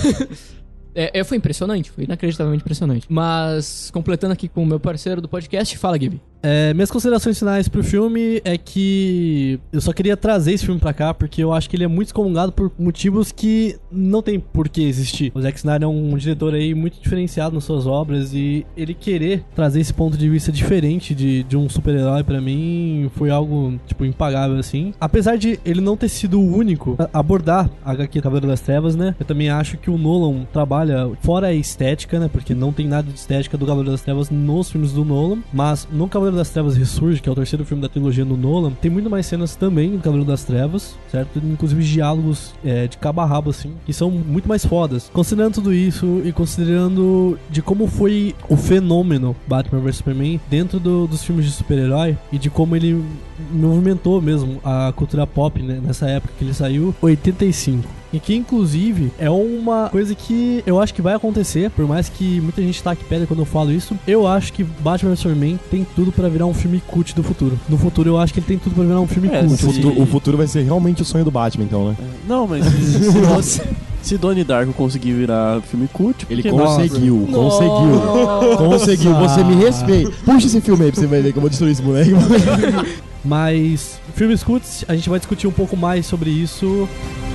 É, 0.95 1.19
é, 1.19 1.23
foi 1.23 1.37
impressionante, 1.37 1.91
foi 1.91 2.03
inacreditavelmente 2.05 2.61
impressionante. 2.63 3.05
Mas, 3.07 3.91
completando 3.93 4.33
aqui 4.33 4.47
com 4.47 4.63
o 4.63 4.65
meu 4.65 4.79
parceiro 4.79 5.21
do 5.21 5.29
podcast, 5.29 5.77
fala, 5.77 5.99
Gibi. 5.99 6.19
É, 6.41 6.73
minhas 6.73 6.89
considerações 6.89 7.37
finais 7.37 7.67
pro 7.67 7.83
filme 7.83 8.41
é 8.45 8.57
que 8.57 9.59
eu 9.71 9.81
só 9.81 9.91
queria 9.91 10.15
trazer 10.15 10.53
esse 10.53 10.65
filme 10.65 10.79
pra 10.79 10.93
cá 10.93 11.13
porque 11.13 11.43
eu 11.43 11.51
acho 11.53 11.69
que 11.69 11.75
ele 11.75 11.83
é 11.83 11.87
muito 11.87 12.09
excomungado 12.09 12.51
por 12.51 12.71
motivos 12.79 13.31
que 13.31 13.77
não 13.91 14.21
tem 14.21 14.39
por 14.39 14.69
que 14.69 14.83
existir. 14.83 15.31
O 15.35 15.41
Zack 15.41 15.57
Snyder 15.57 15.83
é 15.83 15.87
um 15.87 16.15
diretor 16.17 16.53
aí 16.53 16.73
muito 16.73 17.01
diferenciado 17.01 17.55
nas 17.55 17.63
suas 17.63 17.85
obras 17.85 18.33
e 18.33 18.65
ele 18.75 18.93
querer 18.93 19.43
trazer 19.53 19.81
esse 19.81 19.93
ponto 19.93 20.17
de 20.17 20.29
vista 20.29 20.51
diferente 20.51 21.13
de, 21.13 21.43
de 21.43 21.57
um 21.57 21.67
super-herói 21.69 22.23
pra 22.23 22.39
mim 22.39 23.11
foi 23.15 23.29
algo, 23.29 23.79
tipo, 23.85 24.05
impagável 24.05 24.57
assim. 24.57 24.93
Apesar 24.99 25.37
de 25.37 25.59
ele 25.65 25.81
não 25.81 25.97
ter 25.97 26.09
sido 26.09 26.39
o 26.39 26.55
único 26.55 26.95
a 26.97 27.19
abordar 27.19 27.69
a 27.83 27.91
HQ 27.91 28.21
Cavaleiro 28.21 28.47
das 28.47 28.61
Trevas, 28.61 28.95
né? 28.95 29.15
Eu 29.19 29.25
também 29.25 29.49
acho 29.49 29.77
que 29.77 29.89
o 29.89 29.97
Nolan 29.97 30.45
trabalha 30.53 31.09
fora 31.21 31.47
a 31.47 31.53
estética, 31.53 32.19
né? 32.19 32.29
Porque 32.31 32.53
não 32.53 32.71
tem 32.71 32.87
nada 32.87 33.11
de 33.11 33.17
estética 33.17 33.57
do 33.57 33.65
Cavaleiro 33.65 33.91
das 33.91 34.01
Trevas 34.01 34.29
nos 34.29 34.71
filmes 34.71 34.93
do 34.93 35.03
Nolan, 35.03 35.39
mas 35.51 35.87
no 35.91 36.07
Cavaleiro 36.07 36.28
das 36.37 36.49
Trevas 36.49 36.75
Ressurge, 36.75 37.21
que 37.21 37.29
é 37.29 37.31
o 37.31 37.35
terceiro 37.35 37.63
filme 37.65 37.81
da 37.81 37.89
trilogia 37.89 38.23
do 38.25 38.35
Nolan, 38.37 38.71
tem 38.71 38.89
muito 38.91 39.09
mais 39.09 39.25
cenas 39.25 39.55
também 39.55 39.91
do 39.91 39.99
Cavaleiro 39.99 40.25
das 40.29 40.43
Trevas, 40.43 40.95
certo? 41.11 41.39
Inclusive 41.39 41.83
diálogos 41.83 42.53
é, 42.63 42.87
de 42.87 42.97
cabo 42.97 43.19
assim, 43.49 43.73
que 43.85 43.93
são 43.93 44.09
muito 44.11 44.47
mais 44.47 44.65
fodas. 44.65 45.09
Considerando 45.13 45.55
tudo 45.55 45.73
isso 45.73 46.21
e 46.25 46.31
considerando 46.31 47.37
de 47.49 47.61
como 47.61 47.87
foi 47.87 48.35
o 48.47 48.55
fenômeno 48.57 49.35
Batman 49.47 49.79
vs 49.81 49.97
Superman 49.97 50.39
dentro 50.49 50.79
do- 50.79 51.07
dos 51.07 51.23
filmes 51.23 51.45
de 51.45 51.51
super-herói 51.51 52.17
e 52.31 52.37
de 52.37 52.49
como 52.49 52.75
ele 52.75 53.03
movimentou 53.51 54.21
mesmo 54.21 54.59
a 54.63 54.91
cultura 54.95 55.25
pop 55.25 55.61
né, 55.61 55.79
nessa 55.83 56.07
época 56.07 56.33
que 56.37 56.43
ele 56.43 56.53
saiu, 56.53 56.93
85. 57.01 57.98
E 58.11 58.19
que 58.19 58.33
inclusive 58.35 59.11
é 59.19 59.29
uma 59.29 59.87
coisa 59.89 60.15
que 60.15 60.63
eu 60.65 60.79
acho 60.81 60.93
que 60.93 61.01
vai 61.01 61.13
acontecer, 61.13 61.69
por 61.69 61.87
mais 61.87 62.09
que 62.09 62.41
muita 62.41 62.59
gente 62.61 62.81
taque 62.81 63.03
pedra 63.03 63.27
quando 63.27 63.39
eu 63.39 63.45
falo 63.45 63.71
isso. 63.71 63.95
Eu 64.07 64.25
acho 64.25 64.51
que 64.51 64.63
Batman 64.63 65.11
vs 65.11 65.19
Superman 65.19 65.59
tem 65.69 65.85
tudo 65.95 66.11
pra 66.11 66.27
virar 66.27 66.47
um 66.47 66.53
filme 66.53 66.81
cult 66.87 67.13
do 67.15 67.21
futuro. 67.21 67.59
No 67.69 67.77
futuro 67.77 68.09
eu 68.09 68.17
acho 68.17 68.33
que 68.33 68.39
ele 68.39 68.47
tem 68.47 68.57
tudo 68.57 68.73
pra 68.73 68.83
virar 68.83 68.99
um 68.99 69.05
filme 69.07 69.29
É, 69.31 69.41
O 69.41 69.47
cult. 69.47 69.57
sim. 69.61 69.73
futuro, 69.73 70.01
o 70.01 70.05
futuro 70.07 70.37
vai 70.37 70.47
ser 70.47 70.63
realmente 70.63 71.01
o 71.03 71.05
sonho 71.05 71.23
do 71.23 71.29
Batman, 71.29 71.65
então, 71.65 71.89
né? 71.89 71.95
Não, 72.27 72.47
mas 72.47 72.65
Nossa. 73.29 73.63
se 74.01 74.17
Donnie 74.17 74.43
Darko 74.43 74.73
conseguir 74.73 75.11
virar 75.13 75.61
filme 75.61 75.87
cult, 75.93 76.25
Ele 76.31 76.41
que 76.41 76.49
conseguiu, 76.49 77.27
conseguiu. 77.31 78.57
Conseguiu, 78.57 79.13
você 79.15 79.43
me 79.43 79.53
respeita. 79.55 80.11
Puxa 80.25 80.47
esse 80.47 80.61
filme 80.61 80.85
aí 80.85 80.91
pra 80.91 80.99
você 80.99 81.05
ver 81.05 81.31
que 81.31 81.37
eu 81.37 81.41
vou 81.41 81.49
destruir 81.49 81.73
esse 81.73 81.83
moleque. 81.83 82.09
Mas 83.23 83.99
filmes 84.15 84.43
cults, 84.43 84.85
a 84.87 84.95
gente 84.95 85.09
vai 85.09 85.19
discutir 85.19 85.45
um 85.45 85.51
pouco 85.51 85.75
mais 85.75 86.05
sobre 86.05 86.29
isso 86.29 86.87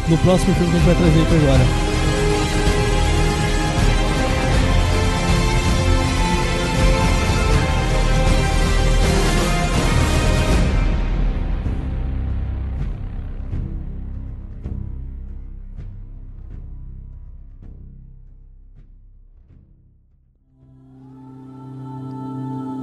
no 0.09 0.19
próximo 0.19 0.55
filme 0.55 0.71
que 0.71 0.77
a 0.77 0.81
gente 0.81 0.87
vai 0.87 0.95
trazer 0.95 1.23
aqui 1.23 1.35
agora. 1.37 1.95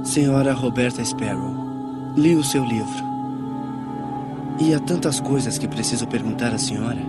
Senhora 0.04 0.52
Roberta 0.52 1.02
Sparrow, 1.02 2.14
li 2.18 2.34
o 2.34 2.44
seu 2.44 2.62
livro. 2.64 3.11
E 4.58 4.74
há 4.74 4.80
tantas 4.80 5.20
coisas 5.20 5.58
que 5.58 5.66
preciso 5.66 6.06
perguntar 6.06 6.54
à 6.54 6.58
senhora. 6.58 7.00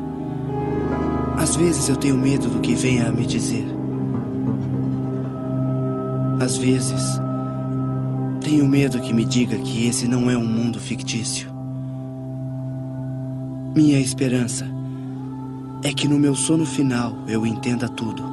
Às 1.38 1.56
vezes 1.56 1.90
eu 1.90 1.96
tenho 1.96 2.18
medo 2.18 2.48
do 2.48 2.60
que 2.60 2.74
venha 2.74 3.08
a 3.08 3.12
me 3.12 3.26
dizer. 3.26 3.66
Às 6.40 6.58
vezes, 6.58 7.20
tenho 8.42 8.68
medo 8.68 9.00
que 9.00 9.14
me 9.14 9.26
diga 9.26 9.58
que 9.58 9.88
esse 9.88 10.08
não 10.08 10.30
é 10.30 10.38
um 10.38 10.46
mundo 10.46 10.80
fictício. 10.80 11.52
Minha 13.76 14.00
esperança 14.00 14.68
é 15.84 15.92
que 15.92 16.08
no 16.08 16.20
meu 16.20 16.36
sono 16.36 16.66
final 16.66 17.18
eu 17.28 17.46
entenda 17.46 17.90
tudo. 17.90 18.24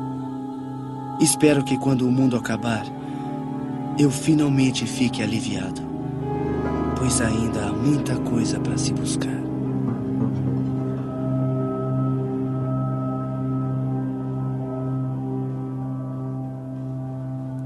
Espero 1.21 1.63
que 1.65 1.77
quando 1.79 2.07
o 2.07 2.11
mundo 2.11 2.37
acabar, 2.37 2.85
eu 3.99 4.11
finalmente 4.11 4.87
fique 4.87 5.23
aliviado, 5.23 5.83
pois 7.01 7.19
ainda 7.23 7.65
há 7.65 7.73
muita 7.73 8.15
coisa 8.17 8.61
para 8.61 8.77
se 8.77 8.93
buscar. 8.93 9.41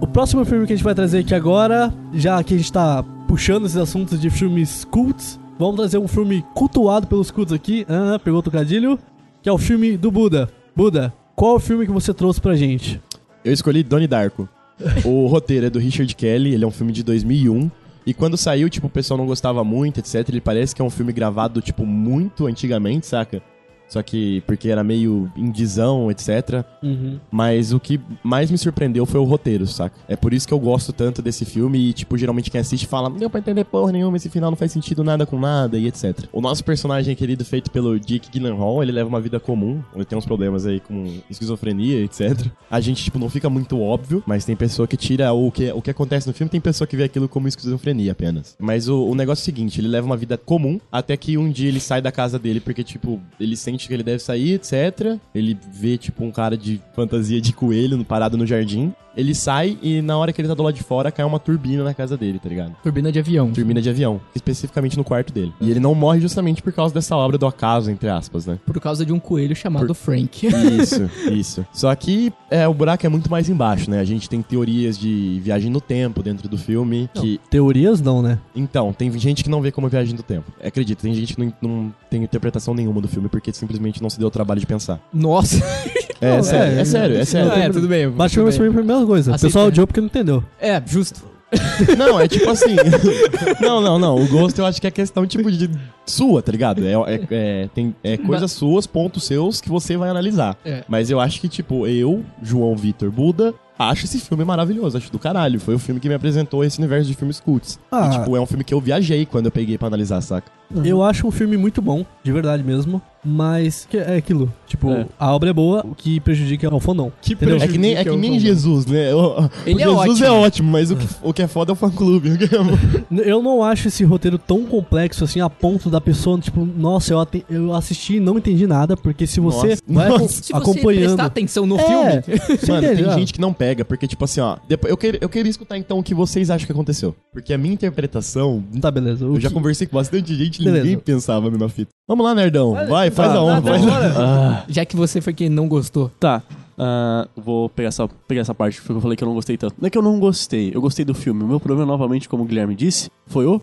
O 0.00 0.06
próximo 0.06 0.44
filme 0.44 0.66
que 0.68 0.72
a 0.72 0.76
gente 0.76 0.84
vai 0.84 0.94
trazer 0.94 1.18
aqui 1.18 1.34
agora, 1.34 1.92
já 2.12 2.42
que 2.44 2.54
a 2.54 2.56
gente 2.56 2.72
tá 2.72 3.02
puxando 3.26 3.64
esses 3.66 3.76
assuntos 3.76 4.20
de 4.20 4.30
filmes 4.30 4.84
cults, 4.84 5.40
vamos 5.58 5.74
trazer 5.74 5.98
um 5.98 6.06
filme 6.06 6.44
cultuado 6.54 7.08
pelos 7.08 7.32
cults 7.32 7.52
aqui. 7.52 7.84
Ah, 7.88 8.20
pegou 8.22 8.38
o 8.38 8.42
trocadilho. 8.42 8.96
Que 9.42 9.48
é 9.48 9.52
o 9.52 9.58
filme 9.58 9.96
do 9.96 10.12
Buda. 10.12 10.48
Buda, 10.76 11.12
qual 11.34 11.54
é 11.54 11.56
o 11.56 11.60
filme 11.60 11.84
que 11.84 11.92
você 11.92 12.14
trouxe 12.14 12.40
pra 12.40 12.54
gente? 12.54 13.02
Eu 13.44 13.52
escolhi 13.52 13.82
Donnie 13.82 14.06
Darko. 14.06 14.48
O 15.04 15.26
roteiro 15.26 15.66
é 15.66 15.70
do 15.70 15.78
Richard 15.78 16.14
Kelly, 16.14 16.54
ele 16.54 16.64
é 16.64 16.66
um 16.66 16.70
filme 16.70 16.92
de 16.92 17.02
2001. 17.02 17.70
E 18.06 18.12
quando 18.12 18.36
saiu, 18.36 18.68
tipo, 18.68 18.86
o 18.86 18.90
pessoal 18.90 19.16
não 19.16 19.26
gostava 19.26 19.64
muito, 19.64 19.98
etc. 19.98 20.28
Ele 20.28 20.40
parece 20.40 20.74
que 20.74 20.82
é 20.82 20.84
um 20.84 20.90
filme 20.90 21.12
gravado, 21.12 21.62
tipo, 21.62 21.86
muito 21.86 22.46
antigamente, 22.46 23.06
saca? 23.06 23.42
Só 23.88 24.02
que 24.02 24.42
porque 24.46 24.68
era 24.68 24.82
meio 24.82 25.30
indizão, 25.36 26.10
etc. 26.10 26.64
Uhum. 26.82 27.18
Mas 27.30 27.72
o 27.72 27.80
que 27.80 28.00
mais 28.22 28.50
me 28.50 28.58
surpreendeu 28.58 29.06
foi 29.06 29.20
o 29.20 29.24
roteiro, 29.24 29.66
saca? 29.66 29.96
É 30.08 30.16
por 30.16 30.32
isso 30.32 30.48
que 30.48 30.54
eu 30.54 30.58
gosto 30.58 30.92
tanto 30.92 31.22
desse 31.22 31.44
filme 31.44 31.78
e, 31.78 31.92
tipo, 31.92 32.16
geralmente 32.16 32.50
quem 32.50 32.60
assiste 32.60 32.86
fala, 32.86 33.08
não 33.08 33.16
deu 33.16 33.30
pra 33.30 33.40
entender 33.40 33.64
porra 33.64 33.92
nenhuma, 33.92 34.16
esse 34.16 34.28
final 34.28 34.50
não 34.50 34.56
faz 34.56 34.72
sentido 34.72 35.04
nada 35.04 35.26
com 35.26 35.38
nada 35.38 35.78
e 35.78 35.86
etc. 35.86 36.24
O 36.32 36.40
nosso 36.40 36.64
personagem 36.64 37.14
querido, 37.14 37.44
feito 37.44 37.70
pelo 37.70 37.98
Dick 37.98 38.30
Gyllenhaal, 38.30 38.82
ele 38.82 38.92
leva 38.92 39.08
uma 39.08 39.20
vida 39.20 39.38
comum, 39.38 39.82
ele 39.94 40.04
tem 40.04 40.18
uns 40.18 40.26
problemas 40.26 40.66
aí 40.66 40.80
com 40.80 41.20
esquizofrenia, 41.30 42.02
etc. 42.04 42.46
A 42.70 42.80
gente, 42.80 43.04
tipo, 43.04 43.18
não 43.18 43.30
fica 43.30 43.48
muito 43.48 43.80
óbvio, 43.80 44.22
mas 44.26 44.44
tem 44.44 44.56
pessoa 44.56 44.88
que 44.88 44.96
tira 44.96 45.32
o 45.32 45.50
que, 45.50 45.70
o 45.72 45.80
que 45.80 45.90
acontece 45.90 46.26
no 46.26 46.34
filme, 46.34 46.50
tem 46.50 46.60
pessoa 46.60 46.86
que 46.86 46.96
vê 46.96 47.04
aquilo 47.04 47.28
como 47.28 47.46
esquizofrenia 47.46 48.12
apenas. 48.12 48.56
Mas 48.58 48.88
o, 48.88 49.04
o 49.04 49.14
negócio 49.14 49.42
é 49.42 49.44
o 49.44 49.44
seguinte, 49.44 49.80
ele 49.80 49.88
leva 49.88 50.06
uma 50.06 50.16
vida 50.16 50.36
comum, 50.36 50.80
até 50.90 51.16
que 51.16 51.38
um 51.38 51.50
dia 51.50 51.68
ele 51.68 51.80
sai 51.80 52.00
da 52.00 52.10
casa 52.10 52.38
dele, 52.38 52.60
porque, 52.60 52.82
tipo, 52.82 53.20
ele 53.38 53.56
sente 53.56 53.73
que 53.76 53.92
ele 53.92 54.02
deve 54.02 54.18
sair, 54.20 54.52
etc. 54.54 55.18
Ele 55.34 55.56
vê, 55.72 55.96
tipo, 55.98 56.24
um 56.24 56.30
cara 56.30 56.56
de 56.56 56.80
fantasia 56.94 57.40
de 57.40 57.52
coelho 57.52 57.96
no- 57.96 58.04
parado 58.04 58.36
no 58.36 58.46
jardim. 58.46 58.92
Ele 59.16 59.34
sai 59.34 59.78
e 59.82 60.00
na 60.02 60.16
hora 60.16 60.32
que 60.32 60.40
ele 60.40 60.48
tá 60.48 60.54
do 60.54 60.62
lado 60.62 60.74
de 60.74 60.82
fora, 60.82 61.10
cai 61.10 61.24
uma 61.24 61.38
turbina 61.38 61.84
na 61.84 61.94
casa 61.94 62.16
dele, 62.16 62.38
tá 62.38 62.48
ligado? 62.48 62.74
Turbina 62.82 63.10
de 63.12 63.18
avião. 63.18 63.50
Turbina 63.52 63.80
de 63.80 63.88
avião, 63.90 64.20
especificamente 64.34 64.96
no 64.96 65.04
quarto 65.04 65.32
dele. 65.32 65.52
E 65.60 65.70
ele 65.70 65.80
não 65.80 65.94
morre 65.94 66.20
justamente 66.20 66.62
por 66.62 66.72
causa 66.72 66.92
dessa 66.94 67.16
obra 67.16 67.38
do 67.38 67.46
acaso, 67.46 67.90
entre 67.90 68.08
aspas, 68.08 68.46
né? 68.46 68.58
Por 68.66 68.80
causa 68.80 69.04
de 69.04 69.12
um 69.12 69.18
coelho 69.18 69.54
chamado 69.54 69.94
Frank. 69.94 70.46
Isso, 70.80 71.10
isso. 71.30 71.66
Só 71.72 71.94
que 71.94 72.32
é, 72.50 72.66
o 72.66 72.74
buraco 72.74 73.04
é 73.06 73.08
muito 73.08 73.30
mais 73.30 73.48
embaixo, 73.48 73.90
né? 73.90 74.00
A 74.00 74.04
gente 74.04 74.28
tem 74.28 74.42
teorias 74.42 74.98
de 74.98 75.40
viagem 75.42 75.70
no 75.70 75.80
tempo 75.80 76.22
dentro 76.22 76.48
do 76.48 76.56
filme. 76.58 77.08
Que, 77.14 77.40
Teorias 77.50 78.00
não, 78.00 78.22
né? 78.22 78.38
então, 78.54 78.92
tem 78.92 79.10
gente 79.18 79.42
que 79.44 79.50
não 79.50 79.60
vê 79.60 79.70
como 79.70 79.88
viagem 79.88 80.14
no 80.14 80.22
tempo. 80.22 80.52
Acredita, 80.62 81.02
tem 81.02 81.14
gente 81.14 81.34
que 81.34 81.44
não, 81.44 81.52
não 81.60 81.94
tem 82.10 82.22
interpretação 82.22 82.74
nenhuma 82.74 83.00
do 83.00 83.08
filme 83.08 83.28
porque 83.28 83.52
simplesmente 83.52 84.02
não 84.02 84.10
se 84.10 84.18
deu 84.18 84.28
o 84.28 84.30
trabalho 84.30 84.60
de 84.60 84.66
pensar. 84.66 85.00
Nossa. 85.12 85.62
É, 86.20 86.36
Não, 86.36 86.42
sério, 86.42 86.78
é, 86.78 86.80
é, 86.80 86.84
sério, 86.84 87.16
é 87.18 87.24
sério. 87.24 87.52
é, 87.52 87.68
tudo 87.68 87.86
bem. 87.86 88.08
Batman 88.08 88.24
vs 88.24 88.32
tudo 88.32 88.44
bem. 88.44 88.52
Superman 88.52 88.72
foi 88.72 88.94
a 88.94 89.03
mesma 89.04 89.06
coisa. 89.06 89.30
O 89.30 89.34
Aceita, 89.34 89.48
pessoal 89.48 89.64
né? 89.66 89.68
odiou 89.68 89.86
porque 89.86 90.00
não 90.00 90.06
entendeu. 90.06 90.44
É, 90.58 90.82
justo. 90.84 91.34
Não, 91.96 92.18
é 92.18 92.26
tipo 92.26 92.50
assim. 92.50 92.74
não, 93.62 93.80
não, 93.80 93.96
não. 93.96 94.16
O 94.16 94.26
gosto 94.26 94.58
eu 94.58 94.66
acho 94.66 94.80
que 94.80 94.88
é 94.88 94.90
questão, 94.90 95.24
tipo, 95.24 95.50
de 95.52 95.70
sua, 96.04 96.42
tá 96.42 96.50
ligado? 96.50 96.84
É, 96.84 96.94
é, 96.94 97.26
é, 97.30 97.68
tem, 97.72 97.94
é 98.02 98.16
coisas 98.16 98.50
suas, 98.50 98.88
pontos 98.88 99.24
seus, 99.24 99.60
que 99.60 99.68
você 99.68 99.96
vai 99.96 100.10
analisar. 100.10 100.56
É. 100.64 100.82
Mas 100.88 101.10
eu 101.10 101.20
acho 101.20 101.40
que, 101.40 101.48
tipo, 101.48 101.86
eu, 101.86 102.24
João 102.42 102.74
Vitor 102.74 103.10
Buda, 103.10 103.54
acho 103.78 104.04
esse 104.04 104.18
filme 104.20 104.44
maravilhoso. 104.44 104.96
Acho 104.96 105.10
do 105.10 105.18
caralho. 105.18 105.58
Foi 105.60 105.74
o 105.74 105.78
filme 105.78 106.00
que 106.00 106.08
me 106.08 106.14
apresentou 106.14 106.64
esse 106.64 106.78
universo 106.78 107.08
de 107.08 107.14
filmes 107.14 107.40
cults. 107.40 107.78
Ah. 107.90 108.06
E, 108.08 108.18
tipo, 108.18 108.36
é 108.36 108.40
um 108.40 108.46
filme 108.46 108.64
que 108.64 108.74
eu 108.74 108.80
viajei 108.80 109.24
quando 109.26 109.46
eu 109.46 109.52
peguei 109.52 109.76
pra 109.78 109.88
analisar, 109.88 110.20
saca? 110.20 110.50
Eu 110.84 111.02
acho 111.02 111.26
um 111.26 111.30
filme 111.30 111.56
muito 111.56 111.80
bom, 111.82 112.04
de 112.22 112.32
verdade 112.32 112.62
mesmo. 112.64 113.00
Mas 113.26 113.86
que 113.88 113.96
é 113.96 114.16
aquilo. 114.16 114.52
Tipo, 114.66 114.90
É. 114.90 115.06
a 115.18 115.32
obra 115.32 115.48
é 115.48 115.52
boa, 115.52 115.82
o 115.86 115.94
que 115.94 116.20
prejudica 116.20 116.66
é 116.66 116.70
o 116.70 116.78
fandom. 116.78 117.10
Que 117.22 117.32
Entendeu? 117.32 117.56
É 117.56 117.66
que 117.66 117.78
nem, 117.78 117.94
é 117.94 118.04
que 118.04 118.14
nem 118.16 118.38
Jesus, 118.38 118.84
né? 118.84 119.14
O, 119.14 119.48
Ele 119.64 119.80
é 119.82 119.84
Jesus 119.86 120.08
ótimo. 120.20 120.26
é 120.26 120.30
ótimo, 120.30 120.70
mas 120.70 120.90
o 120.90 120.96
que, 120.96 121.06
o 121.22 121.32
que 121.32 121.42
é 121.42 121.46
foda 121.48 121.72
é 121.72 121.74
o 121.74 121.76
fã-clube. 121.76 122.30
Eu 123.24 123.42
não 123.42 123.62
acho 123.62 123.88
esse 123.88 124.04
roteiro 124.04 124.36
tão 124.36 124.64
complexo 124.66 125.24
assim, 125.24 125.40
a 125.40 125.48
ponto 125.48 125.88
da 125.88 126.02
pessoa, 126.02 126.38
tipo, 126.38 126.66
nossa, 126.66 127.14
eu, 127.14 127.26
eu 127.48 127.72
assisti 127.74 128.16
e 128.16 128.20
não 128.20 128.36
entendi 128.36 128.66
nada, 128.66 128.94
porque 128.94 129.26
se 129.26 129.40
você 129.40 129.68
Nossa. 129.70 129.82
vai 129.88 130.08
Nossa. 130.10 130.28
Se 130.28 130.42
você 130.52 130.56
acompanhando. 130.56 131.04
prestar 131.04 131.24
atenção 131.24 131.64
no 131.66 131.78
É, 131.80 132.20
filme. 132.22 132.40
Mano, 132.68 132.88
tem 132.96 133.10
gente 133.20 133.32
que 133.32 133.40
não, 133.40 133.54
pega, 133.54 133.63
porque, 133.84 134.06
tipo 134.06 134.24
assim, 134.24 134.40
ó, 134.40 134.56
depois, 134.68 134.90
eu, 134.90 134.96
queria, 134.96 135.18
eu 135.22 135.28
queria 135.28 135.48
escutar 135.48 135.78
então 135.78 135.98
o 135.98 136.02
que 136.02 136.14
vocês 136.14 136.50
acham 136.50 136.66
que 136.66 136.72
aconteceu. 136.72 137.14
Porque 137.32 137.54
a 137.54 137.58
minha 137.58 137.72
interpretação. 137.72 138.62
Tá, 138.80 138.90
beleza. 138.90 139.24
O 139.26 139.36
Eu 139.36 139.40
já 139.40 139.48
que- 139.48 139.54
conversei 139.54 139.86
com 139.86 139.96
bastante 139.96 140.34
gente 140.34 140.62
e 140.62 140.70
ninguém 140.70 140.98
pensava 140.98 141.48
a 141.48 141.50
mesma 141.50 141.68
fita. 141.68 141.90
Vamos 142.06 142.24
lá, 142.26 142.34
Nerdão. 142.34 142.74
Vai, 142.88 143.10
faz 143.10 143.32
tá, 143.32 143.38
a 143.38 143.42
honra. 143.42 143.62
tá, 143.62 143.68
faz 143.70 143.82
a... 143.86 143.90
bora. 143.90 144.64
Já 144.68 144.84
que 144.84 144.96
você 144.96 145.20
foi 145.20 145.32
quem 145.32 145.48
não 145.48 145.66
gostou. 145.68 146.10
Tá. 146.20 146.42
ah, 146.76 147.26
vou 147.36 147.68
pegar 147.68 147.88
essa, 147.88 148.06
pegar 148.28 148.40
essa 148.42 148.54
parte 148.54 148.82
que 148.82 148.90
eu 148.90 149.00
falei 149.00 149.16
que 149.16 149.24
eu 149.24 149.28
não 149.28 149.34
gostei 149.34 149.56
tanto. 149.56 149.74
Não 149.80 149.86
é 149.86 149.90
que 149.90 149.96
eu 149.96 150.02
não 150.02 150.18
gostei, 150.18 150.72
eu 150.74 150.80
gostei 150.80 151.04
do 151.04 151.14
filme. 151.14 151.42
O 151.42 151.46
meu 151.46 151.60
problema, 151.60 151.86
novamente, 151.86 152.28
como 152.28 152.42
o 152.42 152.46
Guilherme 152.46 152.74
disse, 152.74 153.08
foi 153.26 153.46
o 153.46 153.60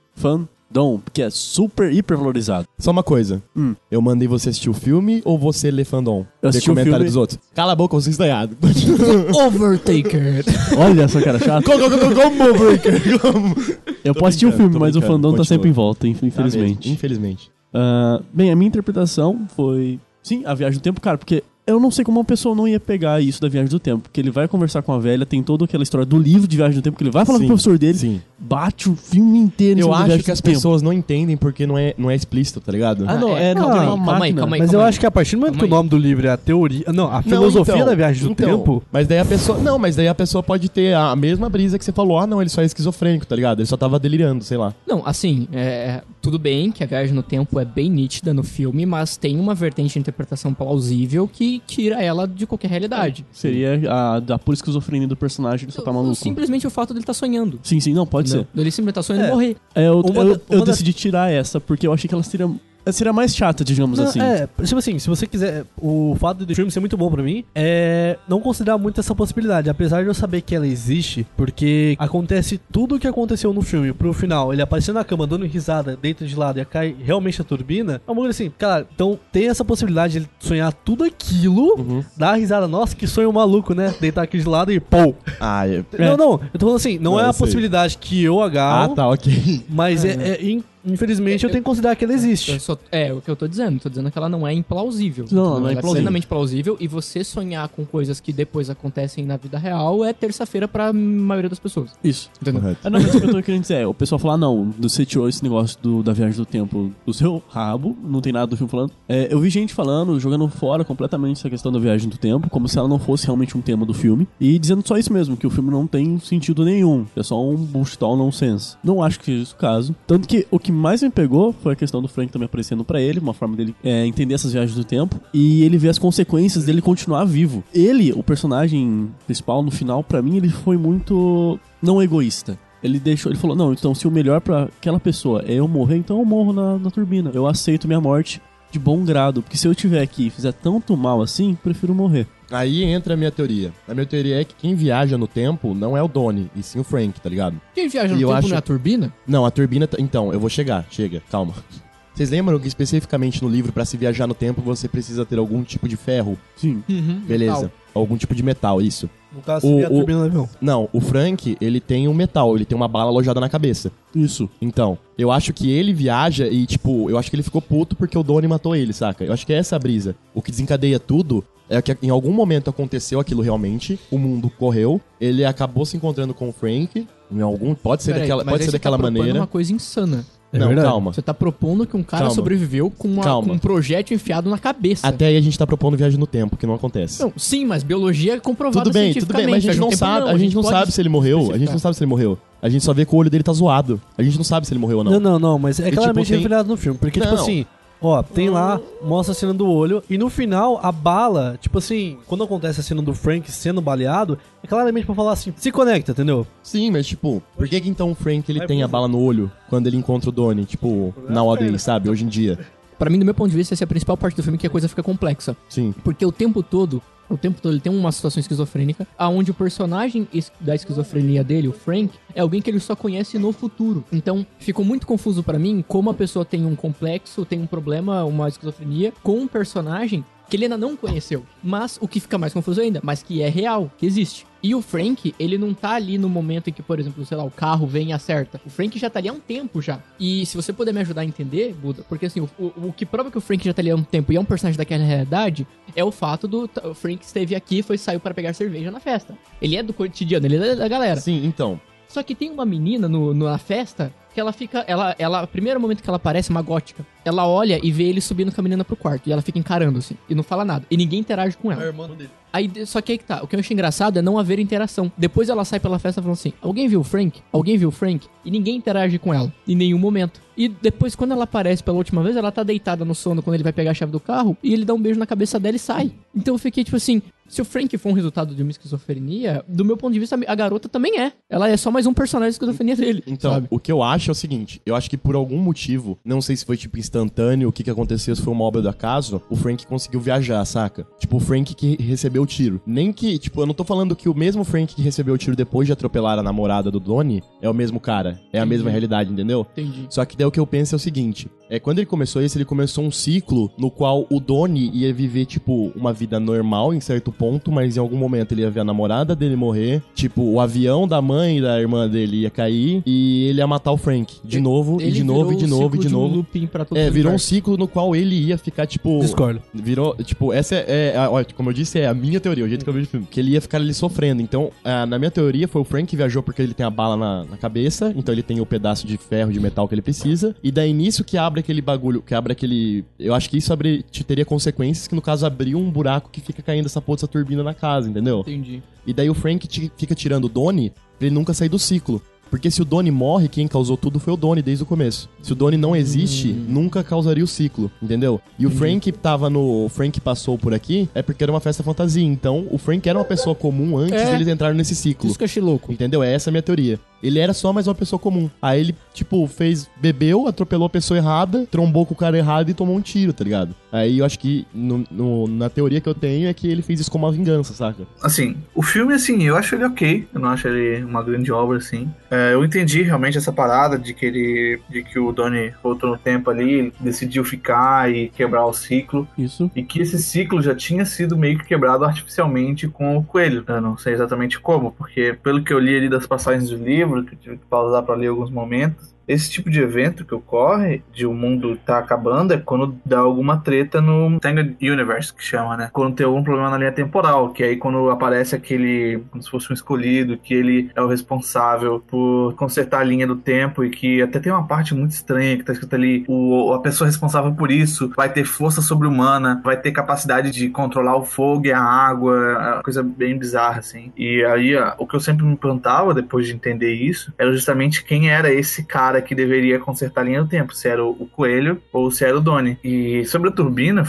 fandom, 0.71 1.01
que 1.13 1.21
é 1.21 1.29
super 1.29 1.91
hiper 1.91 2.17
valorizado. 2.17 2.67
Só 2.79 2.91
uma 2.91 3.03
coisa. 3.03 3.41
Hum. 3.55 3.75
Eu 3.89 4.01
mandei 4.01 4.27
você 4.27 4.49
assistir 4.49 4.69
o 4.69 4.73
filme 4.73 5.21
ou 5.25 5.37
você 5.37 5.69
ler 5.69 5.85
fandom? 5.85 6.25
Eu 6.41 6.49
assisti 6.49 6.69
o 6.69 6.73
comentário 6.73 6.93
filme. 6.97 7.07
dos 7.07 7.15
outros. 7.15 7.39
Cala 7.53 7.73
a 7.73 7.75
boca, 7.75 7.95
você 7.95 8.09
está 8.09 8.25
errado. 8.25 8.57
Overtaker. 9.45 10.45
Olha 10.77 11.07
só, 11.07 11.21
cara, 11.21 11.39
chato. 11.39 11.65
Como, 11.65 11.89
como, 11.89 12.15
como, 12.15 12.53
breaker? 12.57 13.19
Como? 13.19 13.55
Eu 14.03 14.13
Tô 14.13 14.19
posso 14.19 14.29
assistir 14.29 14.45
o 14.47 14.51
filme, 14.51 14.79
mas 14.79 14.95
o 14.95 15.01
fandom 15.01 15.35
tá 15.35 15.43
sempre 15.43 15.69
em 15.69 15.73
volta, 15.73 16.01
Tá 16.01 16.07
infelizmente. 16.07 16.89
Infelizmente. 16.89 17.51
Ah, 17.73 18.21
bem, 18.33 18.51
a 18.51 18.55
minha 18.55 18.67
interpretação 18.67 19.47
foi. 19.55 19.99
Sim, 20.23 20.43
a 20.45 20.53
viagem 20.53 20.79
do 20.79 20.83
tempo, 20.83 21.01
cara, 21.01 21.17
porque 21.17 21.43
eu 21.71 21.79
não 21.79 21.91
sei 21.91 22.03
como 22.05 22.19
uma 22.19 22.25
pessoa 22.25 22.55
não 22.55 22.67
ia 22.67 22.79
pegar 22.79 23.21
isso 23.21 23.41
da 23.41 23.47
viagem 23.49 23.69
do 23.69 23.79
tempo. 23.79 24.03
Porque 24.03 24.19
ele 24.19 24.31
vai 24.31 24.47
conversar 24.47 24.81
com 24.81 24.91
a 24.93 24.99
velha, 24.99 25.25
tem 25.25 25.41
toda 25.41 25.65
aquela 25.65 25.83
história 25.83 26.05
do 26.05 26.17
livro 26.17 26.47
de 26.47 26.57
viagem 26.57 26.75
do 26.79 26.81
tempo, 26.83 26.97
que 26.97 27.03
ele 27.03 27.11
vai 27.11 27.25
falar 27.25 27.37
Sim, 27.39 27.43
com 27.43 27.53
o 27.53 27.55
professor 27.55 27.77
dele, 27.77 27.97
Sim. 27.97 28.21
bate 28.39 28.89
o 28.89 28.95
filme 28.95 29.39
inteiro 29.39 29.79
Eu 29.79 29.93
acho 29.93 30.19
que 30.23 30.31
as 30.31 30.41
tempo. 30.41 30.55
pessoas 30.55 30.81
não 30.81 30.91
entendem 30.93 31.35
porque 31.37 31.65
não 31.65 31.77
é, 31.77 31.93
não 31.97 32.09
é 32.09 32.15
explícito, 32.15 32.59
tá 32.61 32.71
ligado? 32.71 33.05
Ah, 33.07 33.15
não, 33.15 33.37
é, 33.37 33.53
não, 33.53 33.63
calma 33.63 33.73
tem 33.73 33.81
aí, 33.81 33.87
uma 33.87 34.05
calma 34.05 34.25
aí, 34.25 34.33
calma 34.33 34.55
aí. 34.55 34.61
Mas 34.61 34.73
eu 34.73 34.81
acho 34.81 34.99
que 34.99 35.05
a 35.05 35.11
partir 35.11 35.35
do 35.35 35.39
momento 35.39 35.53
que 35.57 35.65
o 35.65 35.69
Calma 35.69 35.75
aí. 35.75 35.79
nome 35.79 35.89
do 35.89 35.97
livro 35.97 36.27
é 36.27 36.29
a 36.31 36.37
teoria. 36.37 36.83
Não, 36.93 37.07
a 37.07 37.15
Não, 37.15 37.23
filosofia 37.23 37.75
então, 37.75 37.85
da 37.87 37.95
viagem 37.95 38.25
do 38.25 38.31
então, 38.31 38.57
tempo. 38.57 38.83
Mas 38.91 39.07
daí 39.07 39.19
a 39.19 39.25
pessoa. 39.25 39.57
Não, 39.59 39.79
mas 39.79 39.95
daí 39.95 40.07
a 40.07 40.15
pessoa 40.15 40.43
pode 40.43 40.69
ter 40.69 40.93
a 40.95 41.15
mesma 41.15 41.49
brisa 41.49 41.77
que 41.77 41.85
você 41.85 41.91
falou. 41.91 42.19
Ah, 42.19 42.27
não, 42.27 42.41
ele 42.41 42.49
só 42.49 42.61
é 42.61 42.65
esquizofrênico, 42.65 43.25
tá 43.25 43.35
ligado? 43.35 43.59
Ele 43.59 43.67
só 43.67 43.77
tava 43.77 43.99
delirando, 43.99 44.43
sei 44.43 44.57
lá. 44.57 44.73
Não, 44.87 45.01
assim, 45.05 45.47
é, 45.53 46.01
tudo 46.21 46.37
bem 46.37 46.71
que 46.71 46.83
a 46.83 46.87
viagem 46.87 47.13
no 47.13 47.23
tempo 47.23 47.59
é 47.59 47.65
bem 47.65 47.89
nítida 47.89 48.33
no 48.33 48.43
filme, 48.43 48.85
mas 48.85 49.17
tem 49.17 49.39
uma 49.39 49.53
vertente 49.55 49.93
de 49.93 49.99
interpretação 49.99 50.53
plausível 50.53 51.27
que 51.31 51.60
tira 51.67 52.01
ela 52.01 52.27
de 52.27 52.45
qualquer 52.45 52.69
realidade. 52.69 53.25
Seria 53.31 53.79
a 53.91 54.19
da 54.19 54.37
pura 54.39 54.55
esquizofrenia 54.55 55.07
do 55.07 55.15
personagem, 55.15 55.65
ele 55.65 55.71
só 55.71 55.81
tá 55.81 55.91
maluco. 55.91 56.15
Simplesmente 56.15 56.65
o 56.67 56.69
fato 56.69 56.93
dele 56.93 57.03
estar 57.03 57.13
sonhando. 57.13 57.59
Sim, 57.63 57.79
sim, 57.79 57.93
não, 57.93 58.05
pode 58.05 58.29
ser. 58.29 58.47
Ele 58.55 58.69
simplesmente 58.71 58.95
tá 58.95 59.03
sonhando 59.03 59.25
É. 59.25 59.27
e 59.27 59.31
morrer. 59.31 59.55
É, 59.75 59.87
eu, 59.87 60.03
eu, 60.13 60.41
eu 60.49 60.63
decidi 60.65 60.93
tirar 60.93 61.31
essa, 61.31 61.59
porque 61.59 61.87
eu 61.87 61.93
achei 61.93 62.07
que 62.07 62.13
ela 62.13 62.23
seria, 62.23 62.49
seria 62.91 63.13
mais 63.13 63.35
chata, 63.35 63.63
digamos 63.63 63.99
Não, 63.99 64.05
assim. 64.07 64.19
É, 64.21 64.47
tipo 64.63 64.77
assim, 64.77 64.97
se 64.99 65.07
você 65.07 65.27
quiser. 65.27 65.65
O 65.81 66.15
fato 66.19 66.45
do 66.45 66.55
filme 66.55 66.71
ser 66.71 66.79
muito 66.79 66.95
bom 66.97 67.09
pra 67.11 67.21
mim 67.23 67.43
é 67.53 68.17
não 68.27 68.39
considerar 68.39 68.77
muito 68.77 68.99
essa 68.99 69.13
possibilidade. 69.15 69.69
Apesar 69.69 70.01
de 70.03 70.07
eu 70.07 70.13
saber 70.13 70.41
que 70.41 70.55
ela 70.55 70.67
existe, 70.67 71.25
porque 71.35 71.95
acontece 71.99 72.59
tudo 72.71 72.95
o 72.95 72.99
que 72.99 73.07
aconteceu 73.07 73.53
no 73.53 73.61
filme 73.61 73.93
pro 73.93 74.13
final. 74.13 74.53
Ele 74.53 74.61
aparecendo 74.61 74.95
na 74.95 75.03
cama, 75.03 75.25
dando 75.27 75.45
risada, 75.45 75.97
deita 76.01 76.25
de 76.25 76.35
lado 76.35 76.59
e 76.59 76.65
cai 76.65 76.95
realmente 77.03 77.41
a 77.41 77.43
turbina. 77.43 78.01
É 78.07 78.11
um 78.11 78.15
bagulho 78.15 78.29
assim, 78.31 78.51
cara, 78.57 78.87
então 78.93 79.17
tem 79.31 79.47
essa 79.47 79.63
possibilidade 79.65 80.13
de 80.13 80.19
ele 80.19 80.29
sonhar 80.39 80.71
tudo 80.73 81.03
aquilo, 81.03 81.75
Uhum. 81.79 82.03
dar 82.17 82.35
risada. 82.35 82.67
Nossa, 82.67 82.95
que 82.95 83.07
sonho 83.07 83.31
maluco, 83.31 83.73
né? 83.73 83.93
Deitar 83.99 84.23
aqui 84.23 84.37
de 84.37 84.47
lado 84.47 84.71
e 84.71 84.79
pô. 84.79 85.13
Ah, 85.39 85.67
é. 85.67 85.83
Não, 85.97 86.17
não, 86.17 86.31
eu 86.53 86.59
tô 86.59 86.65
falando 86.67 86.75
assim, 86.77 86.97
não, 86.97 87.11
Não, 87.13 87.19
é 87.19 87.25
a 87.25 87.33
sei. 87.33 87.39
possibilidade 87.39 87.97
que 87.97 88.23
eu 88.23 88.41
Ah, 88.41 88.45
agarro, 88.45 88.95
tá, 88.95 89.07
ok. 89.09 89.63
mas 89.69 90.03
é, 90.05 90.11
é, 90.35 90.43
in- 90.45 90.63
infelizmente 90.85 91.43
eu 91.43 91.49
tenho 91.49 91.61
que 91.63 91.65
considerar 91.69 91.95
que 91.95 92.03
ela 92.03 92.13
existe. 92.13 92.51
Eu 92.51 92.59
só- 92.59 92.77
é, 92.91 93.13
o 93.13 93.21
que 93.21 93.29
eu 93.29 93.35
tô 93.35 93.47
dizendo. 93.47 93.79
Tô 93.79 93.89
dizendo 93.89 94.11
que 94.11 94.17
ela 94.17 94.29
não 94.29 94.47
é 94.47 94.53
implausível. 94.53 95.25
Não, 95.31 95.59
não 95.59 95.67
é 95.67 95.71
é 95.71 95.73
implausível. 95.73 95.91
plenamente 95.93 96.27
plausível. 96.27 96.77
E 96.79 96.87
você 96.87 97.23
sonhar 97.23 97.67
com 97.69 97.85
coisas 97.85 98.19
que 98.19 98.31
depois 98.33 98.69
acontecem 98.69 99.25
na 99.25 99.37
vida 99.37 99.57
real 99.57 100.03
é 100.03 100.13
terça-feira 100.13 100.67
pra 100.67 100.91
maioria 100.93 101.49
das 101.49 101.59
pessoas. 101.59 101.91
Isso. 102.03 102.29
Entendeu? 102.41 102.61
Correto. 102.61 102.79
Ah, 102.83 102.89
não, 102.89 102.99
mas 103.01 103.13
o 103.15 103.19
que 103.19 103.27
eu 103.27 103.31
tô 103.31 103.43
querendo 103.43 103.61
dizer 103.61 103.75
é, 103.75 103.87
o 103.87 103.93
pessoal 103.93 104.19
fala, 104.19 104.37
não, 104.37 104.73
você 104.79 105.05
tirou 105.05 105.27
esse 105.27 105.43
negócio 105.43 105.77
do, 105.81 106.03
da 106.03 106.13
viagem 106.13 106.37
do 106.37 106.45
tempo 106.45 106.91
do 107.05 107.13
seu 107.13 107.41
rabo, 107.49 107.97
não 108.03 108.21
tem 108.21 108.31
nada 108.33 108.47
do 108.47 108.57
filme 108.57 108.69
falando. 108.69 108.91
É, 109.07 109.33
eu 109.33 109.39
vi 109.39 109.49
gente 109.49 109.73
falando, 109.73 110.19
jogando 110.19 110.47
fora 110.47 110.83
completamente 110.83 111.37
essa 111.37 111.49
questão 111.49 111.71
da 111.71 111.79
viagem 111.79 112.09
do 112.09 112.17
tempo, 112.17 112.49
como 112.49 112.67
se 112.67 112.77
ela 112.77 112.87
não 112.87 112.99
fosse 112.99 113.25
realmente 113.25 113.57
um 113.57 113.61
tema 113.61 113.85
do 113.85 113.93
filme, 113.93 114.27
e 114.39 114.57
dizendo 114.57 114.85
só 114.85 114.97
isso 114.97 115.11
mesmo, 115.11 115.35
que 115.37 115.47
o 115.47 115.49
filme 115.49 115.69
não 115.69 115.85
tem 115.87 116.19
sentido 116.19 116.63
nenhum, 116.65 117.05
é 117.15 117.23
só 117.23 117.41
um 117.43 117.55
bullshit 117.55 118.01
all 118.03 118.15
nonsense. 118.17 118.75
Não 118.83 119.01
acho 119.03 119.19
que 119.19 119.25
seja 119.25 119.43
esse 119.43 119.53
o 119.53 119.57
caso. 119.57 119.95
Tanto 120.07 120.27
que 120.27 120.47
o 120.51 120.59
que 120.59 120.70
mais 120.71 121.01
me 121.01 121.09
pegou 121.09 121.53
foi 121.53 121.73
a 121.73 121.75
questão 121.75 122.01
do 122.01 122.07
Frank 122.07 122.31
também 122.31 122.45
aparecendo 122.45 122.83
pra 122.83 123.01
ele, 123.01 123.19
uma 123.19 123.33
forma 123.33 123.55
dele 123.55 123.75
é, 123.83 124.05
entender 124.05 124.33
essas 124.33 124.53
viagens 124.53 124.75
do 124.75 124.83
tempo, 124.83 125.19
e 125.33 125.63
ele 125.63 125.77
ver 125.77 125.89
as 125.89 125.99
consequências 125.99 126.65
dele 126.65 126.81
continuar 126.81 127.25
vivo. 127.25 127.63
Ele, 127.73 128.11
o 128.13 128.23
personagem 128.23 129.09
principal, 129.25 129.61
no 129.61 129.71
final, 129.71 130.03
pra 130.03 130.21
mim, 130.21 130.37
ele 130.37 130.49
foi 130.49 130.77
muito 130.77 131.59
não 131.81 132.01
egoísta. 132.01 132.57
Ele 132.83 132.99
deixou, 132.99 133.31
ele 133.31 133.39
falou: 133.39 133.55
"Não, 133.55 133.73
então 133.73 133.93
se 133.93 134.07
o 134.07 134.11
melhor 134.11 134.41
pra 134.41 134.63
aquela 134.63 134.99
pessoa 134.99 135.43
é 135.45 135.53
eu 135.53 135.67
morrer, 135.67 135.97
então 135.97 136.17
eu 136.17 136.25
morro 136.25 136.51
na, 136.51 136.79
na 136.79 136.89
turbina. 136.89 137.29
Eu 137.33 137.45
aceito 137.45 137.87
minha 137.87 138.01
morte 138.01 138.41
de 138.71 138.79
bom 138.79 139.03
grado, 139.03 139.41
porque 139.41 139.57
se 139.57 139.67
eu 139.67 139.75
tiver 139.75 140.01
aqui 140.01 140.27
e 140.27 140.29
fizer 140.29 140.53
tanto 140.53 140.95
mal 140.97 141.21
assim, 141.21 141.55
prefiro 141.61 141.93
morrer." 141.93 142.25
Aí 142.49 142.83
entra 142.83 143.13
a 143.13 143.17
minha 143.17 143.31
teoria. 143.31 143.71
A 143.87 143.93
minha 143.93 144.05
teoria 144.05 144.41
é 144.41 144.43
que 144.43 144.53
quem 144.55 144.75
viaja 144.75 145.17
no 145.17 145.27
tempo 145.27 145.73
não 145.73 145.95
é 145.95 146.03
o 146.03 146.07
Donnie, 146.07 146.49
e 146.55 146.61
sim 146.63 146.79
o 146.79 146.83
Frank, 146.83 147.19
tá 147.21 147.29
ligado? 147.29 147.59
Quem 147.73 147.87
viaja 147.87 148.13
no 148.13 148.19
E 148.19 148.23
eu 148.23 148.27
tempo 148.29 148.39
acho- 148.39 148.47
não 148.49 148.55
é 148.55 148.59
a 148.59 148.61
turbina? 148.61 149.13
Não, 149.27 149.45
a 149.45 149.51
turbina. 149.51 149.87
tá- 149.87 149.97
Então, 149.99 150.33
eu 150.33 150.39
vou 150.39 150.49
chegar, 150.49 150.85
chega, 150.91 151.21
calma. 151.31 151.53
Vocês 152.13 152.29
lembram 152.29 152.59
que 152.59 152.67
especificamente 152.67 153.41
no 153.41 153.47
livro, 153.49 153.71
pra 153.71 153.85
se 153.85 153.95
viajar 153.95 154.27
no 154.27 154.33
tempo, 154.33 154.61
você 154.61 154.85
precisa 154.87 155.25
ter 155.25 155.39
algum 155.39 155.63
tipo 155.63 155.87
de 155.87 155.95
ferro? 155.95 156.37
Sim. 156.57 156.83
Beleza. 157.25 157.71
Algum 157.93 158.17
tipo 158.17 158.33
de 158.33 158.41
metal, 158.43 158.81
isso. 158.81 159.09
No 159.33 159.41
caso, 159.41 159.65
O- 159.67 159.69
seria 159.69 159.87
a 159.87 159.91
o- 159.91 159.95
turbina 159.97 160.19
do 160.19 160.25
avião. 160.25 160.49
Não, 160.61 160.89
o 160.91 160.99
Frank, 160.99 161.57
ele 161.61 161.79
tem 161.79 162.07
um 162.07 162.13
metal, 162.13 162.55
ele 162.55 162.65
tem 162.65 162.75
uma 162.75 162.87
bala 162.87 163.09
alojada 163.09 163.39
na 163.39 163.47
cabeça. 163.49 163.91
Isso. 164.15 164.49
Então, 164.61 164.97
eu 165.17 165.31
acho 165.31 165.53
que 165.53 165.71
ele 165.71 165.93
viaja 165.93 166.47
e, 166.47 166.65
tipo, 166.65 167.09
eu 167.09 167.17
acho 167.17 167.29
que 167.29 167.35
ele 167.35 167.43
ficou 167.43 167.61
puto 167.61 167.95
porque 167.95 168.17
o 168.17 168.23
Donnie 168.23 168.47
matou 168.49 168.75
ele, 168.75 168.91
saca? 168.93 169.23
Eu 169.23 169.31
acho 169.33 169.45
que 169.45 169.53
é 169.53 169.57
essa 169.57 169.75
a 169.75 169.79
brisa. 169.79 170.15
O 170.33 170.41
que 170.41 170.51
desencadeia 170.51 170.99
tudo 170.99 171.43
é 171.69 171.81
que 171.81 171.95
em 172.03 172.09
algum 172.09 172.33
momento 172.33 172.69
aconteceu 172.69 173.19
aquilo 173.21 173.41
realmente, 173.41 173.97
o 174.11 174.17
mundo 174.17 174.49
correu, 174.49 174.99
ele 175.19 175.45
acabou 175.45 175.85
se 175.85 175.95
encontrando 175.95 176.33
com 176.33 176.49
o 176.49 176.51
Frank, 176.53 177.07
em 177.31 177.41
algum, 177.41 177.73
pode 177.73 178.03
ser 178.03 178.11
Peraí, 178.11 178.23
daquela, 178.27 178.43
mas 178.43 178.51
pode 178.51 178.61
aí 178.63 178.65
ser 178.65 178.71
você 178.71 178.77
daquela 178.77 178.97
tá 178.97 179.01
propondo 179.03 179.17
maneira. 179.19 179.39
uma 179.39 179.47
coisa 179.47 179.71
insana. 179.73 180.25
É 180.53 180.59
não, 180.59 180.67
verdade. 180.67 180.87
calma. 180.87 181.13
Você 181.13 181.21
tá 181.21 181.33
propondo 181.33 181.85
que 181.87 181.95
um 181.95 182.03
cara 182.03 182.23
Calma. 182.23 182.35
sobreviveu 182.35 182.89
com, 182.91 183.07
uma- 183.07 183.23
com 183.23 183.51
um 183.53 183.57
projétil 183.57 184.15
enfiado 184.15 184.49
na 184.49 184.57
cabeça. 184.57 185.07
Até 185.07 185.27
aí 185.27 185.37
a 185.37 185.41
gente 185.41 185.57
tá 185.57 185.65
propondo 185.65 185.95
viagem 185.95 186.19
no 186.19 186.27
tempo, 186.27 186.57
que 186.57 186.67
não 186.67 186.73
acontece. 186.73 187.21
Não, 187.21 187.31
sim, 187.37 187.65
mas 187.65 187.83
biologia 187.83 188.33
é 188.35 188.39
comprovada 188.39 188.83
tudo 188.83 188.93
bem, 188.93 189.13
tudo 189.13 189.33
bem, 189.33 189.47
mas 189.47 189.55
a 189.65 189.71
gente 189.71 189.79
não 189.79 189.87
Viagem 189.89 189.91
no 189.91 189.97
sabe, 189.97 190.19
tempo 190.25 190.35
a 190.35 190.37
gente 190.37 190.55
não 190.55 190.63
sabe 190.63 190.91
se 190.91 191.01
ele 191.01 191.09
morreu, 191.09 191.51
a 191.53 191.57
gente 191.57 191.71
não 191.71 191.79
sabe 191.79 191.95
se 191.95 192.03
ele 192.03 192.09
morreu. 192.09 192.37
A 192.61 192.67
gente 192.69 192.83
só 192.83 192.93
vê 192.93 193.05
que 193.05 193.15
o 193.15 193.17
olho 193.17 193.29
dele 193.29 193.43
tá 193.43 193.53
zoado. 193.53 193.99
A 194.17 194.21
gente 194.21 194.37
não 194.37 194.43
sabe 194.43 194.67
se 194.67 194.73
ele 194.73 194.79
morreu 194.79 194.99
ou 194.99 195.03
não. 195.03 195.13
Não, 195.13 195.19
não, 195.19 195.39
não, 195.39 195.57
mas 195.59 195.79
é 195.79 195.87
E, 195.87 195.91
claramente 195.93 196.25
tipo, 196.27 196.35
tem- 196.37 196.43
revelado 196.43 196.67
no 196.69 196.77
filme. 196.77 196.99
Porque, 196.99 197.19
tipo 197.19 197.33
Não. 197.33 197.41
assim, 197.41 197.65
ó, 198.01 198.23
tem 198.23 198.49
lá, 198.49 198.79
mostra 199.01 199.31
a 199.31 199.35
cena 199.35 199.53
do 199.53 199.67
olho, 199.69 200.03
e 200.09 200.17
no 200.17 200.29
final, 200.29 200.79
a 200.81 200.91
bala, 200.91 201.57
tipo 201.61 201.77
assim, 201.77 202.17
quando 202.27 202.43
acontece 202.43 202.79
a 202.79 202.83
cena 202.83 203.01
do 203.01 203.13
Frank 203.13 203.49
sendo 203.51 203.81
baleado, 203.81 204.37
é 204.63 204.67
claramente 204.67 205.05
pra 205.05 205.15
falar 205.15 205.33
assim, 205.33 205.53
se 205.55 205.71
conecta, 205.71 206.11
entendeu? 206.11 206.45
Sim, 206.63 206.91
mas 206.91 207.05
tipo, 207.05 207.41
por 207.55 207.67
que, 207.67 207.79
que 207.79 207.89
então 207.89 208.11
o 208.11 208.15
Frank 208.15 208.49
ele 208.51 208.59
Vai 208.59 208.67
tem 208.67 208.83
a 208.83 208.87
bala 208.87 209.07
no 209.07 209.19
olho 209.19 209.51
quando 209.69 209.87
ele 209.87 209.97
encontra 209.97 210.29
o 210.29 210.33
Donnie, 210.33 210.65
tipo, 210.65 211.13
na 211.29 211.43
ordem, 211.43 211.77
sabe, 211.77 212.09
hoje 212.09 212.23
em 212.23 212.27
dia? 212.27 212.57
Pra 212.97 213.09
mim, 213.09 213.17
do 213.17 213.25
meu 213.25 213.33
ponto 213.33 213.49
de 213.49 213.57
vista, 213.57 213.73
essa 213.73 213.83
é 213.83 213.85
a 213.85 213.87
principal 213.87 214.15
parte 214.15 214.35
do 214.35 214.43
filme 214.43 214.59
que 214.59 214.67
a 214.67 214.69
coisa 214.69 214.87
fica 214.87 215.01
complexa. 215.01 215.57
Sim. 215.67 215.91
Porque 216.03 216.23
o 216.23 216.31
tempo 216.31 216.61
todo, 216.61 217.01
o 217.33 217.37
tempo 217.37 217.61
todo 217.61 217.73
ele 217.73 217.81
tem 217.81 217.91
uma 217.91 218.11
situação 218.11 218.39
esquizofrênica, 218.39 219.07
aonde 219.17 219.51
o 219.51 219.53
personagem 219.53 220.27
da 220.59 220.75
esquizofrenia 220.75 221.43
dele, 221.43 221.67
o 221.67 221.73
Frank, 221.73 222.11
é 222.35 222.41
alguém 222.41 222.61
que 222.61 222.69
ele 222.69 222.79
só 222.79 222.95
conhece 222.95 223.37
no 223.37 223.51
futuro. 223.51 224.03
Então, 224.11 224.45
ficou 224.59 224.83
muito 224.83 225.07
confuso 225.07 225.43
pra 225.43 225.59
mim 225.59 225.83
como 225.87 226.09
a 226.09 226.13
pessoa 226.13 226.45
tem 226.45 226.65
um 226.65 226.75
complexo, 226.75 227.45
tem 227.45 227.61
um 227.61 227.67
problema, 227.67 228.23
uma 228.23 228.47
esquizofrenia, 228.47 229.13
com 229.23 229.39
um 229.39 229.47
personagem 229.47 230.23
que 230.51 230.57
ele 230.57 230.65
ainda 230.65 230.77
não 230.77 230.97
conheceu. 230.97 231.45
Mas 231.63 231.97
o 232.01 232.07
que 232.09 232.19
fica 232.19 232.37
mais 232.37 232.53
confuso 232.53 232.81
ainda, 232.81 232.99
mas 233.01 233.23
que 233.23 233.41
é 233.41 233.47
real, 233.47 233.89
que 233.97 234.05
existe. 234.05 234.45
E 234.61 234.75
o 234.75 234.81
Frank, 234.81 235.33
ele 235.39 235.57
não 235.57 235.73
tá 235.73 235.91
ali 235.95 236.17
no 236.17 236.27
momento 236.29 236.69
em 236.69 236.73
que, 236.73 236.83
por 236.83 236.99
exemplo, 236.99 237.25
sei 237.25 237.37
lá, 237.37 237.43
o 237.43 237.49
carro 237.49 237.87
vem 237.87 238.09
e 238.09 238.13
acerta. 238.13 238.59
O 238.65 238.69
Frank 238.69 238.99
já 238.99 239.09
tá 239.09 239.17
ali 239.19 239.29
há 239.29 239.33
um 239.33 239.39
tempo 239.39 239.81
já. 239.81 239.99
E 240.19 240.45
se 240.45 240.55
você 240.57 240.73
puder 240.73 240.93
me 240.93 240.99
ajudar 240.99 241.21
a 241.21 241.25
entender, 241.25 241.73
Buda, 241.73 242.03
porque 242.07 242.25
assim, 242.25 242.41
o, 242.41 242.49
o, 242.59 242.87
o 242.89 242.93
que 242.93 243.05
prova 243.05 243.31
que 243.31 243.37
o 243.37 243.41
Frank 243.41 243.63
já 243.65 243.73
tá 243.73 243.81
ali 243.81 243.89
há 243.89 243.95
um 243.95 244.03
tempo 244.03 244.31
e 244.31 244.35
é 244.35 244.39
um 244.39 244.45
personagem 244.45 244.77
daquela 244.77 245.03
realidade 245.03 245.65
é 245.95 246.03
o 246.03 246.11
fato 246.11 246.47
do 246.47 246.69
o 246.83 246.93
Frank 246.93 247.23
esteve 247.25 247.55
aqui 247.55 247.79
e 247.79 247.81
foi 247.83 247.97
saiu 247.97 248.19
para 248.19 248.33
pegar 248.35 248.53
cerveja 248.53 248.91
na 248.91 248.99
festa. 248.99 249.35
Ele 249.61 249.77
é 249.77 249.81
do 249.81 249.93
cotidiano, 249.93 250.45
ele 250.45 250.57
é 250.57 250.59
da, 250.59 250.75
da 250.75 250.87
galera. 250.89 251.19
Sim, 251.21 251.45
então. 251.45 251.79
Só 252.07 252.21
que 252.21 252.35
tem 252.35 252.51
uma 252.51 252.65
menina 252.65 253.07
no, 253.07 253.33
no- 253.33 253.45
na 253.45 253.57
festa 253.57 254.13
que 254.33 254.39
ela 254.39 254.51
fica. 254.51 254.83
Ela, 254.87 255.15
ela, 255.17 255.47
primeiro 255.47 255.79
momento 255.79 256.01
que 256.01 256.09
ela 256.09 256.17
aparece, 256.17 256.49
uma 256.49 256.61
gótica, 256.61 257.05
ela 257.23 257.47
olha 257.47 257.79
e 257.81 257.91
vê 257.91 258.03
ele 258.03 258.21
subindo 258.21 258.51
com 258.51 258.61
a 258.61 258.63
menina 258.63 258.83
pro 258.83 258.95
quarto. 258.95 259.27
E 259.27 259.31
ela 259.31 259.41
fica 259.41 259.59
encarando, 259.59 259.99
assim, 259.99 260.15
e 260.29 260.35
não 260.35 260.43
fala 260.43 260.65
nada. 260.65 260.85
E 260.89 260.97
ninguém 260.97 261.19
interage 261.19 261.57
com 261.57 261.71
ela. 261.71 261.83
irmão 261.83 262.07
dele. 262.09 262.29
Aí, 262.53 262.69
só 262.85 263.01
que 263.01 263.13
aí 263.13 263.17
que 263.17 263.23
tá. 263.23 263.41
O 263.41 263.47
que 263.47 263.55
eu 263.55 263.59
acho 263.59 263.71
engraçado 263.71 264.19
é 264.19 264.21
não 264.21 264.37
haver 264.37 264.59
interação. 264.59 265.11
Depois 265.17 265.47
ela 265.47 265.63
sai 265.63 265.79
pela 265.79 265.97
festa 265.97 266.21
falando 266.21 266.37
assim: 266.37 266.53
Alguém 266.61 266.87
viu 266.87 266.99
o 266.99 267.03
Frank? 267.03 267.41
Alguém 267.51 267.77
viu 267.77 267.89
o 267.89 267.91
Frank? 267.91 268.27
E 268.43 268.51
ninguém 268.51 268.75
interage 268.75 269.17
com 269.17 269.33
ela. 269.33 269.51
Em 269.67 269.75
nenhum 269.75 269.97
momento. 269.97 270.41
E 270.57 270.67
depois, 270.67 271.15
quando 271.15 271.31
ela 271.31 271.45
aparece 271.45 271.81
pela 271.81 271.97
última 271.97 272.21
vez, 272.21 272.35
ela 272.35 272.51
tá 272.51 272.61
deitada 272.61 273.05
no 273.05 273.15
sono 273.15 273.41
quando 273.41 273.55
ele 273.55 273.63
vai 273.63 273.71
pegar 273.71 273.91
a 273.91 273.93
chave 273.93 274.11
do 274.11 274.19
carro. 274.19 274.57
E 274.61 274.73
ele 274.73 274.83
dá 274.83 274.93
um 274.93 275.01
beijo 275.01 275.17
na 275.17 275.25
cabeça 275.25 275.59
dela 275.59 275.75
e 275.75 275.79
sai. 275.79 276.11
Então 276.35 276.53
eu 276.53 276.59
fiquei 276.59 276.83
tipo 276.83 276.97
assim: 276.97 277.21
se 277.51 277.61
o 277.61 277.65
Frank 277.65 277.95
for 277.97 278.09
um 278.09 278.13
resultado 278.13 278.55
de 278.55 278.63
uma 278.63 278.71
esquizofrenia, 278.71 279.63
do 279.67 279.83
meu 279.83 279.97
ponto 279.97 280.13
de 280.13 280.19
vista, 280.19 280.39
a 280.47 280.55
garota 280.55 280.87
também 280.87 281.19
é. 281.19 281.33
Ela 281.49 281.69
é 281.69 281.75
só 281.75 281.91
mais 281.91 282.05
um 282.07 282.13
personagem 282.13 282.51
da 282.51 282.53
esquizofrenia 282.53 282.95
dele. 282.95 283.21
Então, 283.27 283.51
sabe? 283.51 283.67
o 283.69 283.77
que 283.77 283.91
eu 283.91 284.01
acho 284.01 284.31
é 284.31 284.33
o 284.33 284.35
seguinte: 284.35 284.81
eu 284.85 284.95
acho 284.95 285.09
que 285.09 285.17
por 285.17 285.35
algum 285.35 285.57
motivo, 285.57 286.17
não 286.23 286.41
sei 286.41 286.55
se 286.55 286.65
foi 286.65 286.77
tipo 286.77 286.97
instantâneo, 286.97 287.67
o 287.67 287.71
que 287.71 287.83
que 287.83 287.89
aconteceu, 287.89 288.33
se 288.33 288.41
foi 288.41 288.53
uma 288.53 288.63
obra 288.63 288.81
do 288.81 288.87
acaso, 288.87 289.41
o 289.49 289.55
Frank 289.57 289.85
conseguiu 289.85 290.21
viajar, 290.21 290.63
saca? 290.63 291.05
Tipo, 291.19 291.37
o 291.37 291.39
Frank 291.41 291.75
que 291.75 292.01
recebeu 292.01 292.43
o 292.43 292.45
tiro. 292.45 292.81
Nem 292.85 293.11
que, 293.11 293.37
tipo, 293.37 293.61
eu 293.61 293.65
não 293.65 293.73
tô 293.73 293.83
falando 293.83 294.15
que 294.15 294.29
o 294.29 294.33
mesmo 294.33 294.63
Frank 294.63 294.95
que 294.95 295.01
recebeu 295.01 295.33
o 295.33 295.37
tiro 295.37 295.55
depois 295.55 295.85
de 295.85 295.91
atropelar 295.91 296.39
a 296.39 296.43
namorada 296.43 296.89
do 296.89 297.01
Donnie 297.01 297.43
é 297.61 297.69
o 297.69 297.73
mesmo 297.73 297.99
cara. 297.99 298.39
É 298.53 298.59
a 298.59 298.65
mesma 298.65 298.89
realidade, 298.89 299.31
entendeu? 299.31 299.67
Entendi. 299.73 300.07
Só 300.09 300.23
que 300.23 300.37
daí 300.37 300.47
o 300.47 300.51
que 300.51 300.59
eu 300.59 300.67
penso 300.67 300.95
é 300.95 300.97
o 300.97 300.99
seguinte: 300.99 301.49
é 301.69 301.79
quando 301.79 301.99
ele 301.99 302.05
começou 302.05 302.41
esse, 302.41 302.57
ele 302.57 302.65
começou 302.65 303.03
um 303.03 303.11
ciclo 303.11 303.71
no 303.77 303.91
qual 303.91 304.25
o 304.29 304.39
Donnie 304.39 304.91
ia 304.93 305.13
viver, 305.13 305.45
tipo, 305.45 305.91
uma 305.95 306.13
vida 306.13 306.39
normal 306.39 306.93
em 306.93 306.99
certo 306.99 307.31
ponto, 307.41 307.71
mas 307.71 307.97
em 307.97 307.99
algum 307.99 308.17
momento 308.17 308.51
ele 308.51 308.61
ia 308.61 308.69
ver 308.69 308.81
a 308.81 308.83
namorada 308.83 309.35
dele 309.35 309.55
morrer, 309.55 310.03
tipo, 310.13 310.43
o 310.43 310.59
avião 310.59 311.07
da 311.07 311.19
mãe 311.19 311.57
e 311.57 311.61
da 311.61 311.79
irmã 311.81 312.07
dele 312.07 312.41
ia 312.41 312.51
cair 312.51 313.01
e 313.03 313.47
ele 313.49 313.57
ia 313.57 313.65
matar 313.65 313.91
o 313.91 313.97
Frank 313.97 314.35
de 314.43 314.59
novo, 314.59 315.01
e 315.01 315.05
Ele 315.05 315.11
de 315.11 315.23
novo, 315.23 315.51
e 315.51 315.55
de 315.55 315.65
novo, 315.65 315.95
e 315.95 315.99
de 315.99 316.07
de 316.07 316.15
um 316.15 316.19
novo. 316.19 316.35
looping 316.35 316.67
pra 316.67 316.85
todos 316.85 317.03
É, 317.03 317.09
virou 317.09 317.33
um 317.33 317.39
ciclo 317.39 317.77
no 317.77 317.87
qual 317.87 318.15
ele 318.15 318.35
ia 318.35 318.57
ficar, 318.59 318.85
tipo. 318.85 319.19
Discordo. 319.21 319.59
Virou, 319.73 320.15
tipo, 320.17 320.53
essa 320.53 320.75
é, 320.75 321.13
é, 321.15 321.27
olha, 321.27 321.45
como 321.55 321.69
eu 321.69 321.73
disse, 321.73 321.99
é 321.99 322.07
a 322.07 322.13
minha 322.13 322.39
teoria, 322.39 322.63
o 322.63 322.67
jeito 322.67 322.83
que 322.83 322.89
eu 322.89 322.93
vejo 322.93 323.07
o 323.07 323.09
filme. 323.09 323.27
Que 323.29 323.39
ele 323.39 323.51
ia 323.51 323.61
ficar 323.61 323.77
ali 323.79 323.93
sofrendo. 323.93 324.41
Então, 324.41 324.71
ah, 324.83 325.05
na 325.05 325.17
minha 325.17 325.31
teoria, 325.31 325.67
foi 325.67 325.81
o 325.81 325.85
Frank 325.85 326.07
que 326.07 326.15
viajou 326.15 326.43
porque 326.43 326.61
ele 326.61 326.73
tem 326.73 326.85
a 326.85 326.89
bala 326.89 327.17
na, 327.17 327.45
na 327.45 327.57
cabeça, 327.57 328.13
então 328.15 328.33
ele 328.33 328.43
tem 328.43 328.59
o 328.59 328.65
pedaço 328.65 329.07
de 329.07 329.17
ferro, 329.17 329.51
de 329.51 329.59
metal 329.59 329.87
que 329.87 329.95
ele 329.95 330.01
precisa. 330.01 330.55
E 330.63 330.71
daí 330.71 330.93
nisso 330.93 331.23
que 331.23 331.37
abre 331.37 331.61
aquele 331.61 331.81
bagulho, 331.81 332.21
que 332.21 332.35
abre 332.35 332.51
aquele. 332.51 333.03
Eu 333.17 333.33
acho 333.33 333.49
que 333.49 333.57
isso 333.57 333.71
abre, 333.71 334.03
te 334.11 334.23
teria 334.23 334.45
consequências 334.45 335.07
que, 335.07 335.15
no 335.15 335.21
caso, 335.21 335.45
abriu 335.45 335.77
um 335.77 335.89
buraco 335.89 336.29
que 336.31 336.41
fica 336.41 336.61
caindo 336.61 336.85
essa 336.85 337.01
porra 337.01 337.15
dessa 337.17 337.27
turbina 337.31 337.63
na 337.63 337.73
casa, 337.73 338.09
entendeu? 338.09 338.41
Entendi. 338.41 338.83
E 339.07 339.13
daí 339.13 339.29
o 339.29 339.33
Frank 339.33 339.67
fica 339.97 340.13
tirando 340.13 340.45
o 340.45 340.49
Donnie 340.49 340.91
pra 341.17 341.27
ele 341.27 341.33
nunca 341.35 341.53
sair 341.53 341.69
do 341.69 341.79
ciclo. 341.79 342.21
Porque 342.51 342.69
se 342.69 342.81
o 342.81 342.85
Donnie 342.85 343.13
morre, 343.13 343.47
quem 343.47 343.65
causou 343.65 343.95
tudo 343.95 344.19
foi 344.19 344.33
o 344.33 344.35
Donnie 344.35 344.61
desde 344.61 344.83
o 344.83 344.85
começo. 344.85 345.29
Se 345.41 345.53
o 345.53 345.55
Donnie 345.55 345.79
não 345.79 345.95
existe, 345.95 346.49
nunca 346.51 347.01
causaria 347.01 347.41
o 347.41 347.47
ciclo, 347.47 347.89
entendeu? 348.03 348.41
E 348.59 348.67
o 348.67 348.69
Frank 348.69 349.09
tava 349.13 349.49
no. 349.49 349.85
O 349.85 349.87
Frank 349.89 350.19
passou 350.19 350.57
por 350.57 350.73
aqui 350.73 351.07
é 351.15 351.21
porque 351.21 351.41
era 351.41 351.51
uma 351.53 351.61
festa 351.61 351.81
fantasia. 351.81 352.21
Então, 352.25 352.67
o 352.69 352.77
Frank 352.77 353.07
era 353.07 353.17
uma 353.17 353.23
pessoa 353.23 353.55
comum 353.55 353.97
antes 353.97 354.19
É. 354.19 354.31
deles 354.31 354.49
entrarem 354.49 354.75
nesse 354.77 354.93
ciclo. 354.97 355.29
Isso 355.29 355.37
que 355.37 355.43
eu 355.43 355.45
achei 355.45 355.63
louco. 355.63 355.93
Entendeu? 355.93 356.21
É 356.21 356.33
essa 356.33 356.49
a 356.49 356.51
minha 356.51 356.61
teoria. 356.61 356.99
Ele 357.23 357.39
era 357.39 357.53
só 357.53 357.71
mais 357.71 357.87
uma 357.87 357.95
pessoa 357.95 358.19
comum. 358.19 358.49
Aí 358.61 358.81
ele, 358.81 358.95
tipo, 359.13 359.47
fez. 359.47 359.89
Bebeu, 360.01 360.45
atropelou 360.45 360.87
a 360.87 360.89
pessoa 360.89 361.17
errada, 361.17 361.65
trombou 361.71 362.05
com 362.05 362.13
o 362.13 362.17
cara 362.17 362.37
errado 362.37 362.69
e 362.69 362.73
tomou 362.73 362.97
um 362.97 363.01
tiro, 363.01 363.31
tá 363.31 363.45
ligado? 363.45 363.73
Aí 363.91 364.19
eu 364.19 364.25
acho 364.25 364.39
que, 364.39 364.65
no- 364.73 365.03
no- 365.11 365.47
na 365.47 365.69
teoria 365.69 365.99
que 365.99 366.07
eu 366.07 366.13
tenho, 366.15 366.47
é 366.47 366.53
que 366.53 366.67
ele 366.69 366.81
fez 366.81 366.99
isso 367.01 367.11
como 367.11 367.25
uma 367.25 367.31
vingança, 367.31 367.73
saca? 367.73 368.03
Assim, 368.23 368.55
o 368.73 368.81
filme, 368.81 369.13
assim, 369.13 369.43
eu 369.43 369.55
acho 369.57 369.75
ele 369.75 369.83
ok. 369.85 370.27
Eu 370.33 370.39
não 370.39 370.49
acho 370.49 370.67
ele 370.67 371.03
uma 371.03 371.21
grande 371.21 371.51
obra, 371.51 371.77
assim. 371.77 372.09
É, 372.29 372.53
eu 372.53 372.63
entendi 372.63 373.01
realmente 373.01 373.37
essa 373.37 373.51
parada 373.51 373.97
de 373.99 374.13
que 374.13 374.25
ele. 374.25 374.79
de 374.89 375.03
que 375.03 375.19
o 375.19 375.31
Donnie 375.31 375.73
voltou 375.83 376.09
no 376.09 376.17
tempo 376.17 376.49
ali, 376.49 376.93
decidiu 376.99 377.43
ficar 377.43 378.11
e 378.13 378.29
quebrar 378.29 378.65
o 378.65 378.73
ciclo. 378.73 379.27
Isso. 379.37 379.69
E 379.75 379.83
que 379.83 380.01
esse 380.01 380.17
ciclo 380.21 380.61
já 380.61 380.73
tinha 380.73 381.03
sido 381.05 381.35
meio 381.37 381.57
que 381.59 381.65
quebrado 381.65 382.05
artificialmente 382.05 382.87
com 382.87 383.17
o 383.17 383.23
coelho. 383.23 383.63
Eu 383.67 383.81
não 383.81 383.97
sei 383.97 384.13
exatamente 384.13 384.59
como, 384.59 384.91
porque 384.91 385.35
pelo 385.43 385.63
que 385.63 385.73
eu 385.73 385.79
li 385.79 385.95
ali 385.97 386.09
das 386.09 386.25
passagens 386.25 386.69
do 386.69 386.77
livro, 386.77 387.23
que 387.23 387.33
eu 387.35 387.39
tive 387.39 387.57
que 387.57 387.65
pausar 387.69 388.03
para 388.03 388.15
ler 388.15 388.27
alguns 388.27 388.49
momentos, 388.49 389.13
esse 389.27 389.49
tipo 389.49 389.69
de 389.69 389.81
evento 389.81 390.25
que 390.25 390.35
ocorre, 390.35 391.03
de 391.13 391.25
o 391.25 391.33
mundo 391.33 391.77
tá 391.77 391.97
acabando, 391.97 392.53
é 392.53 392.57
quando 392.57 392.99
dá 393.05 393.19
alguma 393.19 393.57
treta 393.57 394.01
no 394.01 394.39
Tangled 394.39 394.75
Universe, 394.81 395.33
que 395.33 395.43
chama, 395.43 395.77
né? 395.77 395.89
Quando 395.93 396.15
tem 396.15 396.25
algum 396.25 396.43
problema 396.43 396.69
na 396.69 396.77
linha 396.77 396.91
temporal, 396.91 397.49
que 397.49 397.63
aí 397.63 397.77
quando 397.77 398.09
aparece 398.09 398.55
aquele, 398.55 399.23
como 399.29 399.41
se 399.41 399.49
fosse 399.49 399.71
um 399.71 399.73
escolhido, 399.73 400.37
que 400.37 400.53
ele 400.53 400.91
é 400.95 401.01
o 401.01 401.07
responsável 401.07 402.03
por 402.07 402.53
consertar 402.55 403.01
a 403.01 403.03
linha 403.03 403.25
do 403.25 403.35
tempo 403.35 403.83
e 403.83 403.89
que 403.89 404.21
até 404.21 404.39
tem 404.39 404.51
uma 404.51 404.67
parte 404.67 404.93
muito 404.93 405.11
estranha 405.11 405.57
que 405.57 405.63
tá 405.63 405.73
escrito 405.73 405.95
ali, 405.95 406.25
o, 406.27 406.73
a 406.73 406.81
pessoa 406.81 407.07
responsável 407.07 407.53
por 407.53 407.71
isso 407.71 408.11
vai 408.15 408.31
ter 408.31 408.43
força 408.43 408.81
sobre-humana, 408.81 409.61
vai 409.63 409.77
ter 409.77 409.91
capacidade 409.91 410.51
de 410.51 410.69
controlar 410.69 411.15
o 411.15 411.25
fogo 411.25 411.67
e 411.67 411.71
a 411.71 411.81
água, 411.81 412.79
é 412.79 412.83
coisa 412.83 413.03
bem 413.03 413.37
bizarra, 413.37 413.79
assim. 413.79 414.11
E 414.17 414.43
aí, 414.43 414.75
ó, 414.75 414.93
o 414.97 415.07
que 415.07 415.15
eu 415.15 415.19
sempre 415.19 415.45
me 415.45 415.55
perguntava, 415.55 416.13
depois 416.13 416.47
de 416.47 416.53
entender 416.53 416.93
isso, 416.93 417.33
era 417.37 417.51
justamente 417.51 418.03
quem 418.03 418.29
era 418.29 418.51
esse 418.51 418.83
cara 418.83 419.20
que 419.21 419.35
deveria 419.35 419.79
consertar 419.79 420.21
a 420.21 420.23
linha 420.25 420.41
do 420.43 420.49
tempo, 420.49 420.75
se 420.75 420.87
era 420.87 421.03
o, 421.03 421.27
Coelho 421.27 421.81
ou 421.91 422.11
se 422.11 422.25
era 422.25 422.37
o 422.37 422.41
Donnie. 422.41 422.77
E 422.83 423.25
sobre 423.25 423.49
a 423.49 423.51
turbina, 423.51 424.03